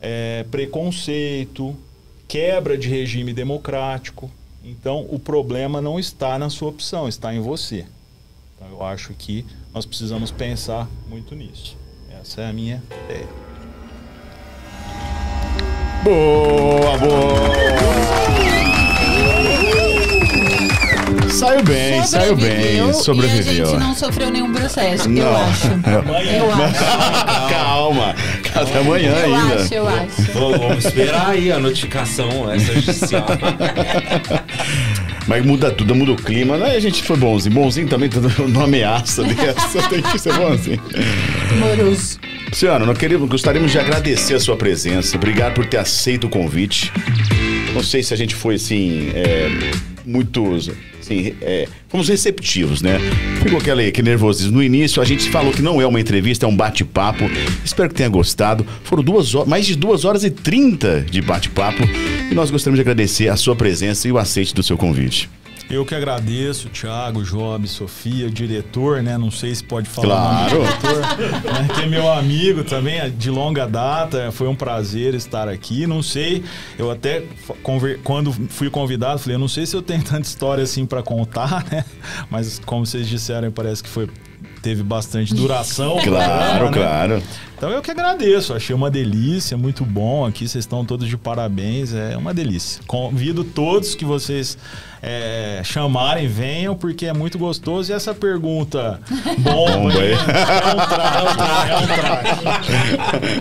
é, 0.00 0.44
preconceito, 0.50 1.76
quebra 2.28 2.76
de 2.76 2.88
regime 2.88 3.32
democrático, 3.32 4.30
então 4.62 5.06
o 5.08 5.18
problema 5.18 5.80
não 5.80 5.98
está 5.98 6.38
na 6.38 6.50
sua 6.50 6.68
opção, 6.68 7.08
está 7.08 7.34
em 7.34 7.40
você. 7.40 7.86
Então, 8.54 8.68
eu 8.70 8.84
acho 8.84 9.14
que 9.14 9.44
nós 9.72 9.86
precisamos 9.86 10.30
pensar 10.30 10.86
muito 11.08 11.34
nisso. 11.34 11.76
Essa 12.20 12.42
é 12.42 12.50
a 12.50 12.52
minha 12.52 12.82
ideia. 13.06 13.26
Boa, 16.04 16.98
boa. 16.98 17.48
Saiu 21.30 21.62
bem, 21.62 22.02
saiu 22.04 22.34
bem. 22.36 22.76
E 22.76 22.80
a 22.80 22.92
Sobreviveu. 22.92 23.66
gente 23.66 23.78
não 23.78 23.94
sofreu 23.94 24.28
nenhum 24.30 24.52
processo, 24.52 25.04
eu 25.08 25.10
Não. 25.24 25.36
acho. 25.36 25.66
Eu 26.28 26.52
acho. 26.52 26.84
Calma, 27.48 28.14
até 28.54 28.78
amanhã 28.78 29.10
Eu 29.12 29.34
ainda. 29.34 29.54
acho, 29.62 29.74
eu 29.74 29.88
acho. 29.88 30.22
Vamos 30.32 30.84
esperar 30.84 31.30
aí 31.30 31.52
a 31.52 31.58
notificação 31.58 32.54
extrajudicial. 32.54 33.26
Mas 35.26 35.44
muda 35.44 35.70
tudo, 35.70 35.94
muda 35.94 36.12
o 36.12 36.16
clima. 36.16 36.56
Né? 36.56 36.70
A 36.76 36.80
gente 36.80 37.02
foi 37.02 37.16
bonzinho. 37.16 37.54
Bonzinho 37.54 37.88
também, 37.88 38.08
tá 38.08 38.20
dando 38.20 38.44
uma 38.48 38.64
ameaça 38.64 39.22
dessa. 39.24 39.82
Tem 39.88 40.00
que 40.02 40.18
ser 40.18 40.32
bonzinho. 40.34 40.80
Moroso. 41.58 42.18
Luciano, 42.48 42.86
nós 42.86 42.96
queríamos, 42.96 43.28
gostaríamos 43.28 43.70
de 43.70 43.78
agradecer 43.78 44.34
a 44.34 44.40
sua 44.40 44.56
presença. 44.56 45.16
Obrigado 45.16 45.52
por 45.54 45.66
ter 45.66 45.76
aceito 45.76 46.26
o 46.26 46.30
convite. 46.30 46.90
Não 47.74 47.82
sei 47.82 48.02
se 48.02 48.14
a 48.14 48.16
gente 48.16 48.34
foi 48.34 48.54
assim. 48.54 49.10
É, 49.14 49.50
muito. 50.06 50.58
Assim, 51.08 51.34
é, 51.40 51.66
fomos 51.88 52.06
receptivos, 52.06 52.82
né? 52.82 52.98
Ficou 53.42 53.58
aquele, 53.58 53.86
aquele 53.86 54.10
nervosismo. 54.10 54.52
No 54.52 54.62
início, 54.62 55.00
a 55.00 55.04
gente 55.06 55.30
falou 55.30 55.52
que 55.52 55.62
não 55.62 55.80
é 55.80 55.86
uma 55.86 55.98
entrevista, 55.98 56.44
é 56.44 56.48
um 56.48 56.54
bate-papo. 56.54 57.24
Espero 57.64 57.88
que 57.88 57.94
tenha 57.94 58.10
gostado. 58.10 58.66
Foram 58.84 59.02
duas 59.02 59.34
horas, 59.34 59.48
mais 59.48 59.66
de 59.66 59.74
duas 59.74 60.04
horas 60.04 60.22
e 60.22 60.30
trinta 60.30 61.00
de 61.00 61.22
bate-papo. 61.22 61.82
E 62.30 62.34
nós 62.34 62.50
gostaríamos 62.50 62.76
de 62.76 62.82
agradecer 62.82 63.28
a 63.28 63.36
sua 63.36 63.56
presença 63.56 64.06
e 64.06 64.12
o 64.12 64.18
aceite 64.18 64.54
do 64.54 64.62
seu 64.62 64.76
convite. 64.76 65.30
Eu 65.70 65.84
que 65.84 65.94
agradeço, 65.94 66.70
Thiago, 66.70 67.22
Job, 67.22 67.68
Sofia, 67.68 68.30
diretor, 68.30 69.02
né? 69.02 69.18
Não 69.18 69.30
sei 69.30 69.54
se 69.54 69.62
pode 69.62 69.88
falar. 69.88 70.48
Claro. 70.48 70.62
diretor, 70.62 71.52
né, 71.52 71.68
que 71.74 71.82
é 71.82 71.86
meu 71.86 72.10
amigo 72.10 72.64
também, 72.64 72.98
é 72.98 73.10
de 73.10 73.30
longa 73.30 73.66
data. 73.66 74.32
Foi 74.32 74.48
um 74.48 74.54
prazer 74.54 75.14
estar 75.14 75.46
aqui. 75.46 75.86
Não 75.86 76.02
sei, 76.02 76.42
eu 76.78 76.90
até 76.90 77.22
quando 78.02 78.32
fui 78.48 78.70
convidado, 78.70 79.18
falei, 79.18 79.36
eu 79.36 79.40
não 79.40 79.48
sei 79.48 79.66
se 79.66 79.76
eu 79.76 79.82
tenho 79.82 80.02
tanta 80.02 80.22
história 80.22 80.64
assim 80.64 80.86
para 80.86 81.02
contar, 81.02 81.64
né? 81.70 81.84
Mas 82.30 82.58
como 82.64 82.86
vocês 82.86 83.06
disseram, 83.06 83.50
parece 83.52 83.82
que 83.82 83.90
foi 83.90 84.08
teve 84.62 84.82
bastante 84.82 85.34
duração. 85.34 85.98
Claro, 86.08 86.64
né? 86.66 86.72
claro. 86.72 87.22
Então 87.56 87.70
eu 87.70 87.82
que 87.82 87.90
agradeço, 87.90 88.54
achei 88.54 88.74
uma 88.74 88.90
delícia, 88.90 89.56
muito 89.56 89.84
bom 89.84 90.24
aqui, 90.24 90.48
vocês 90.48 90.64
estão 90.64 90.84
todos 90.84 91.08
de 91.08 91.16
parabéns, 91.16 91.92
é 91.92 92.16
uma 92.16 92.32
delícia. 92.32 92.80
Convido 92.86 93.44
todos 93.44 93.94
que 93.94 94.04
vocês 94.04 94.56
é, 95.02 95.60
chamarem, 95.64 96.28
venham, 96.28 96.76
porque 96.76 97.06
é 97.06 97.12
muito 97.12 97.36
gostoso. 97.38 97.90
E 97.90 97.94
essa 97.94 98.14
pergunta 98.14 99.00
bomba, 99.38 99.72
Bomba, 99.72 100.00
aí, 100.00 100.12
é 100.12 100.16
um 100.16 100.24
traje, 100.88 101.72
é 101.72 101.78
um 101.78 101.86
traje. 101.86 102.28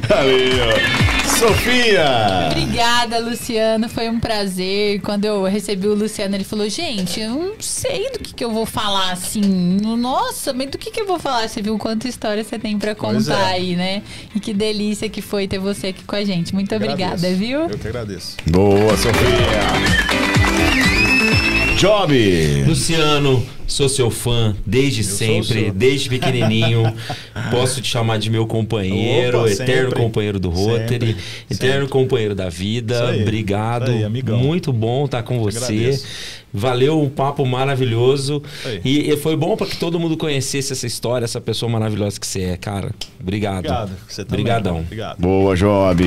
Ali, 0.17 0.51
ó. 0.61 1.27
Sofia! 1.37 2.49
Obrigada, 2.51 3.19
Luciano. 3.19 3.87
Foi 3.89 4.09
um 4.09 4.19
prazer. 4.19 4.99
Quando 5.01 5.25
eu 5.25 5.43
recebi 5.43 5.87
o 5.87 5.93
Luciano, 5.93 6.33
ele 6.35 6.43
falou: 6.43 6.67
Gente, 6.67 7.19
eu 7.19 7.29
não 7.29 7.53
sei 7.59 8.09
do 8.11 8.17
que, 8.19 8.33
que 8.33 8.43
eu 8.43 8.49
vou 8.51 8.65
falar 8.65 9.11
assim. 9.11 9.41
Nossa, 9.97 10.51
mas 10.51 10.71
do 10.71 10.77
que, 10.79 10.89
que 10.89 10.99
eu 10.99 11.05
vou 11.05 11.19
falar? 11.19 11.47
Você 11.47 11.61
viu 11.61 11.77
quanta 11.77 12.07
história 12.07 12.43
você 12.43 12.57
tem 12.57 12.79
pra 12.79 12.95
Pois 12.95 13.27
contar 13.27 13.51
é. 13.51 13.53
aí, 13.53 13.75
né? 13.75 14.01
E 14.33 14.39
que 14.39 14.51
delícia 14.53 15.07
que 15.09 15.21
foi 15.21 15.47
ter 15.47 15.59
você 15.59 15.87
aqui 15.87 16.03
com 16.05 16.15
a 16.15 16.23
gente. 16.23 16.55
Muito 16.55 16.73
obrigada, 16.75 17.13
Agradeço. 17.13 17.35
viu? 17.37 17.59
Eu 17.69 17.77
que 17.77 17.87
agradeço. 17.87 18.37
Boa, 18.47 18.97
Sofia! 18.97 20.96
Job! 21.77 22.11
Luciano, 22.65 23.45
sou 23.67 23.87
seu 23.87 24.09
fã 24.09 24.55
desde 24.65 25.03
sou 25.03 25.15
sempre, 25.17 25.69
desde 25.69 26.09
pequenininho. 26.09 26.91
Posso 27.51 27.79
te 27.81 27.87
chamar 27.87 28.17
de 28.17 28.31
meu 28.31 28.47
companheiro, 28.47 29.41
Opa, 29.41 29.51
eterno 29.51 29.89
sempre. 29.89 30.01
companheiro 30.01 30.39
do 30.39 30.49
Rotary, 30.49 30.87
Sempre, 30.87 31.15
eterno 31.51 31.73
sempre. 31.81 31.87
companheiro 31.89 32.33
da 32.33 32.49
vida. 32.49 32.95
Isso 32.95 33.03
aí, 33.03 33.21
Obrigado. 33.21 33.83
isso 33.83 33.91
aí, 33.99 34.03
amigão. 34.03 34.39
Muito 34.39 34.73
bom 34.73 35.05
estar 35.05 35.21
com 35.21 35.37
você. 35.39 35.57
agradeço. 35.59 36.05
Valeu, 36.51 36.99
um 36.99 37.09
papo 37.09 37.45
maravilhoso. 37.45 38.41
E, 38.83 39.11
e 39.11 39.17
foi 39.17 39.35
bom 39.35 39.55
para 39.55 39.67
que 39.67 39.77
todo 39.77 39.99
mundo 39.99 40.17
conhecesse 40.17 40.73
essa 40.73 40.87
história, 40.87 41.25
essa 41.25 41.39
pessoa 41.39 41.71
maravilhosa 41.71 42.19
que 42.19 42.25
você 42.25 42.41
é, 42.41 42.57
cara. 42.57 42.89
Obrigado. 43.19 43.57
Obrigado. 43.65 43.91
Você 44.07 44.25
também. 44.25 44.39
Obrigadão. 44.41 44.79
Obrigado. 44.79 45.19
Boa, 45.19 45.55
Job! 45.55 46.03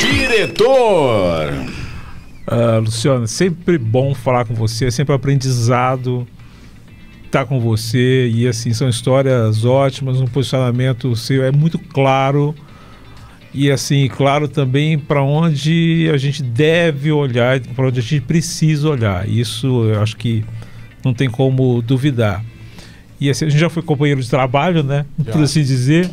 Diretor! 0.00 1.52
Ah, 2.46 2.78
Luciano, 2.78 3.26
sempre 3.28 3.78
bom 3.78 4.14
falar 4.14 4.44
com 4.44 4.54
você, 4.54 4.86
é 4.86 4.90
sempre 4.90 5.14
aprendizado 5.14 6.26
estar 7.26 7.44
com 7.44 7.60
você 7.60 8.28
e 8.28 8.48
assim 8.48 8.72
são 8.72 8.88
histórias 8.88 9.64
ótimas, 9.64 10.20
um 10.20 10.26
posicionamento 10.26 11.14
seu 11.14 11.44
é 11.44 11.52
muito 11.52 11.78
claro 11.78 12.52
e 13.54 13.70
assim 13.70 14.08
claro 14.08 14.48
também 14.48 14.98
para 14.98 15.22
onde 15.22 16.10
a 16.12 16.16
gente 16.16 16.42
deve 16.42 17.12
olhar, 17.12 17.60
para 17.60 17.86
onde 17.86 18.00
a 18.00 18.02
gente 18.02 18.22
precisa 18.22 18.88
olhar. 18.88 19.28
Isso 19.28 19.84
eu 19.84 20.02
acho 20.02 20.16
que 20.16 20.44
não 21.04 21.14
tem 21.14 21.30
como 21.30 21.80
duvidar. 21.82 22.44
E 23.20 23.30
assim 23.30 23.44
a 23.44 23.48
gente 23.48 23.60
já 23.60 23.70
foi 23.70 23.82
companheiro 23.82 24.20
de 24.20 24.28
trabalho, 24.28 24.82
né? 24.82 25.04
Já. 25.24 25.30
Por 25.32 25.42
assim 25.42 25.62
dizer. 25.62 26.10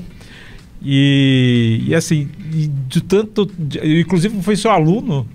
E, 0.84 1.84
e 1.88 1.96
assim, 1.96 2.28
de 2.88 3.02
tanto, 3.02 3.50
de- 3.58 4.02
inclusive 4.02 4.40
foi 4.44 4.56
seu 4.56 4.70
aluno, 4.70 5.28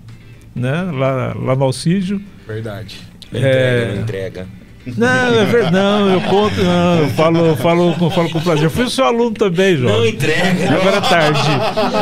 né? 0.55 0.89
Lá, 0.93 1.33
lá 1.39 1.55
no 1.55 1.63
Alcídio. 1.63 2.21
Verdade. 2.47 2.99
É. 3.33 3.37
Entrega, 3.37 3.93
não 3.95 4.01
entrega. 4.01 4.47
Não, 4.85 5.07
é 5.39 5.45
verdade, 5.45 5.73
não, 5.73 6.09
eu 6.13 6.21
conto, 6.21 6.61
não, 6.61 6.99
eu 6.99 7.07
falo, 7.11 7.55
falo, 7.55 7.93
com- 7.93 8.09
falo 8.09 8.29
com 8.29 8.41
prazer. 8.41 8.65
Eu 8.65 8.69
fui 8.69 8.89
seu 8.89 9.05
aluno 9.05 9.31
também, 9.31 9.77
Não 9.77 9.87
João. 9.87 10.05
entrega. 10.05 10.73
Agora 10.75 10.97
é 10.97 11.01
tarde. 11.01 11.39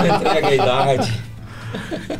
Não 0.09 0.15
entrega 0.17 0.47
a 0.47 0.55
idade. 0.55 1.13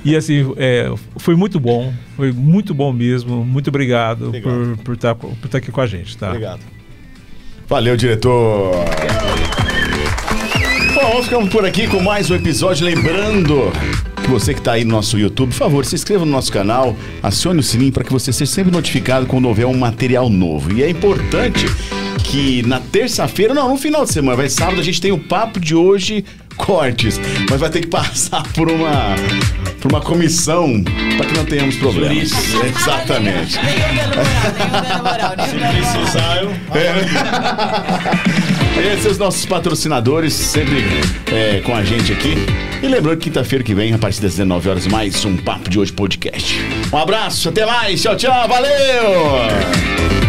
E 0.06 0.16
assim, 0.16 0.54
é, 0.58 0.90
foi 1.18 1.36
muito 1.36 1.60
bom, 1.60 1.92
foi 2.16 2.32
muito 2.32 2.74
bom 2.76 2.94
mesmo. 2.94 3.44
Muito 3.44 3.70
obrigado, 3.70 4.28
Obrigado. 4.28 4.76
por 4.78 4.78
por 4.84 4.94
estar 4.94 5.16
por 5.16 5.34
estar 5.44 5.58
aqui 5.58 5.72
com 5.72 5.82
a 5.82 5.88
gente, 5.88 6.16
tá? 6.16 6.28
Obrigado. 6.30 6.62
Valeu, 7.68 7.98
diretor! 7.98 8.72
Bom, 10.94 11.24
ficamos 11.24 11.50
por 11.50 11.66
aqui 11.66 11.88
com 11.88 12.00
mais 12.02 12.30
um 12.30 12.36
episódio. 12.36 12.86
Lembrando 12.86 13.72
você 14.32 14.54
que 14.54 14.60
está 14.60 14.74
aí 14.74 14.86
no 14.86 14.92
nosso 14.92 15.20
YouTube, 15.20 15.50
por 15.50 15.58
favor, 15.58 15.86
se 15.86 15.94
inscreva 15.96 16.26
no 16.26 16.32
nosso 16.32 16.52
canal, 16.52 16.96
acione 17.22 17.60
o 17.60 17.64
sininho 17.64 17.92
para 17.92 18.04
que 18.04 18.12
você 18.12 18.32
seja 18.32 18.52
sempre 18.52 18.72
notificado 18.72 19.26
quando 19.26 19.46
houver 19.48 19.66
um 19.66 19.78
material 19.78 20.30
novo. 20.30 20.72
E 20.74 20.82
é 20.82 20.90
importante 20.90 21.66
que 22.24 22.62
na 22.64 22.80
terça-feira, 22.80 23.54
não, 23.54 23.70
no 23.70 23.78
final 23.78 24.06
de 24.06 24.14
semana, 24.14 24.38
vai 24.38 24.48
sábado, 24.50 24.80
a 24.80 24.84
gente 24.84 25.02
tem 25.02 25.12
o 25.12 25.18
papo 25.18 25.60
de 25.60 25.76
hoje 25.76 26.24
cortes, 26.56 27.20
mas 27.50 27.60
vai 27.60 27.70
ter 27.70 27.82
que 27.82 27.88
passar 27.88 28.44
por 28.54 28.70
uma 28.70 29.16
por 29.82 29.92
uma 29.92 30.02
comissão 30.02 30.84
para 31.18 31.26
que 31.26 31.36
não 31.36 31.46
tenhamos 31.46 31.76
problemas. 31.78 32.32
Exatamente. 32.78 33.54
Se 35.50 35.58
precisar, 35.58 36.38
eu. 36.42 36.52
Esses 38.82 39.04
são 39.04 39.12
os 39.12 39.18
nossos 39.20 39.46
patrocinadores, 39.46 40.34
sempre 40.34 40.84
é, 41.32 41.62
com 41.62 41.76
a 41.76 41.84
gente 41.84 42.12
aqui. 42.12 42.34
E 42.82 42.88
lembrando 42.88 43.18
que 43.18 43.26
quinta-feira 43.26 43.64
que 43.64 43.76
vem, 43.76 43.94
a 43.94 43.98
partir 44.00 44.22
das 44.22 44.32
19 44.32 44.70
horas, 44.70 44.88
mais 44.88 45.24
um 45.24 45.38
Papo 45.38 45.70
de 45.70 45.80
Hoje 45.80 45.94
Podcast. 45.94 46.56
Um 46.92 46.98
abraço, 46.98 47.50
até 47.50 47.64
mais, 47.64 48.02
tchau, 48.02 48.16
tchau, 48.16 48.48
valeu! 48.48 50.21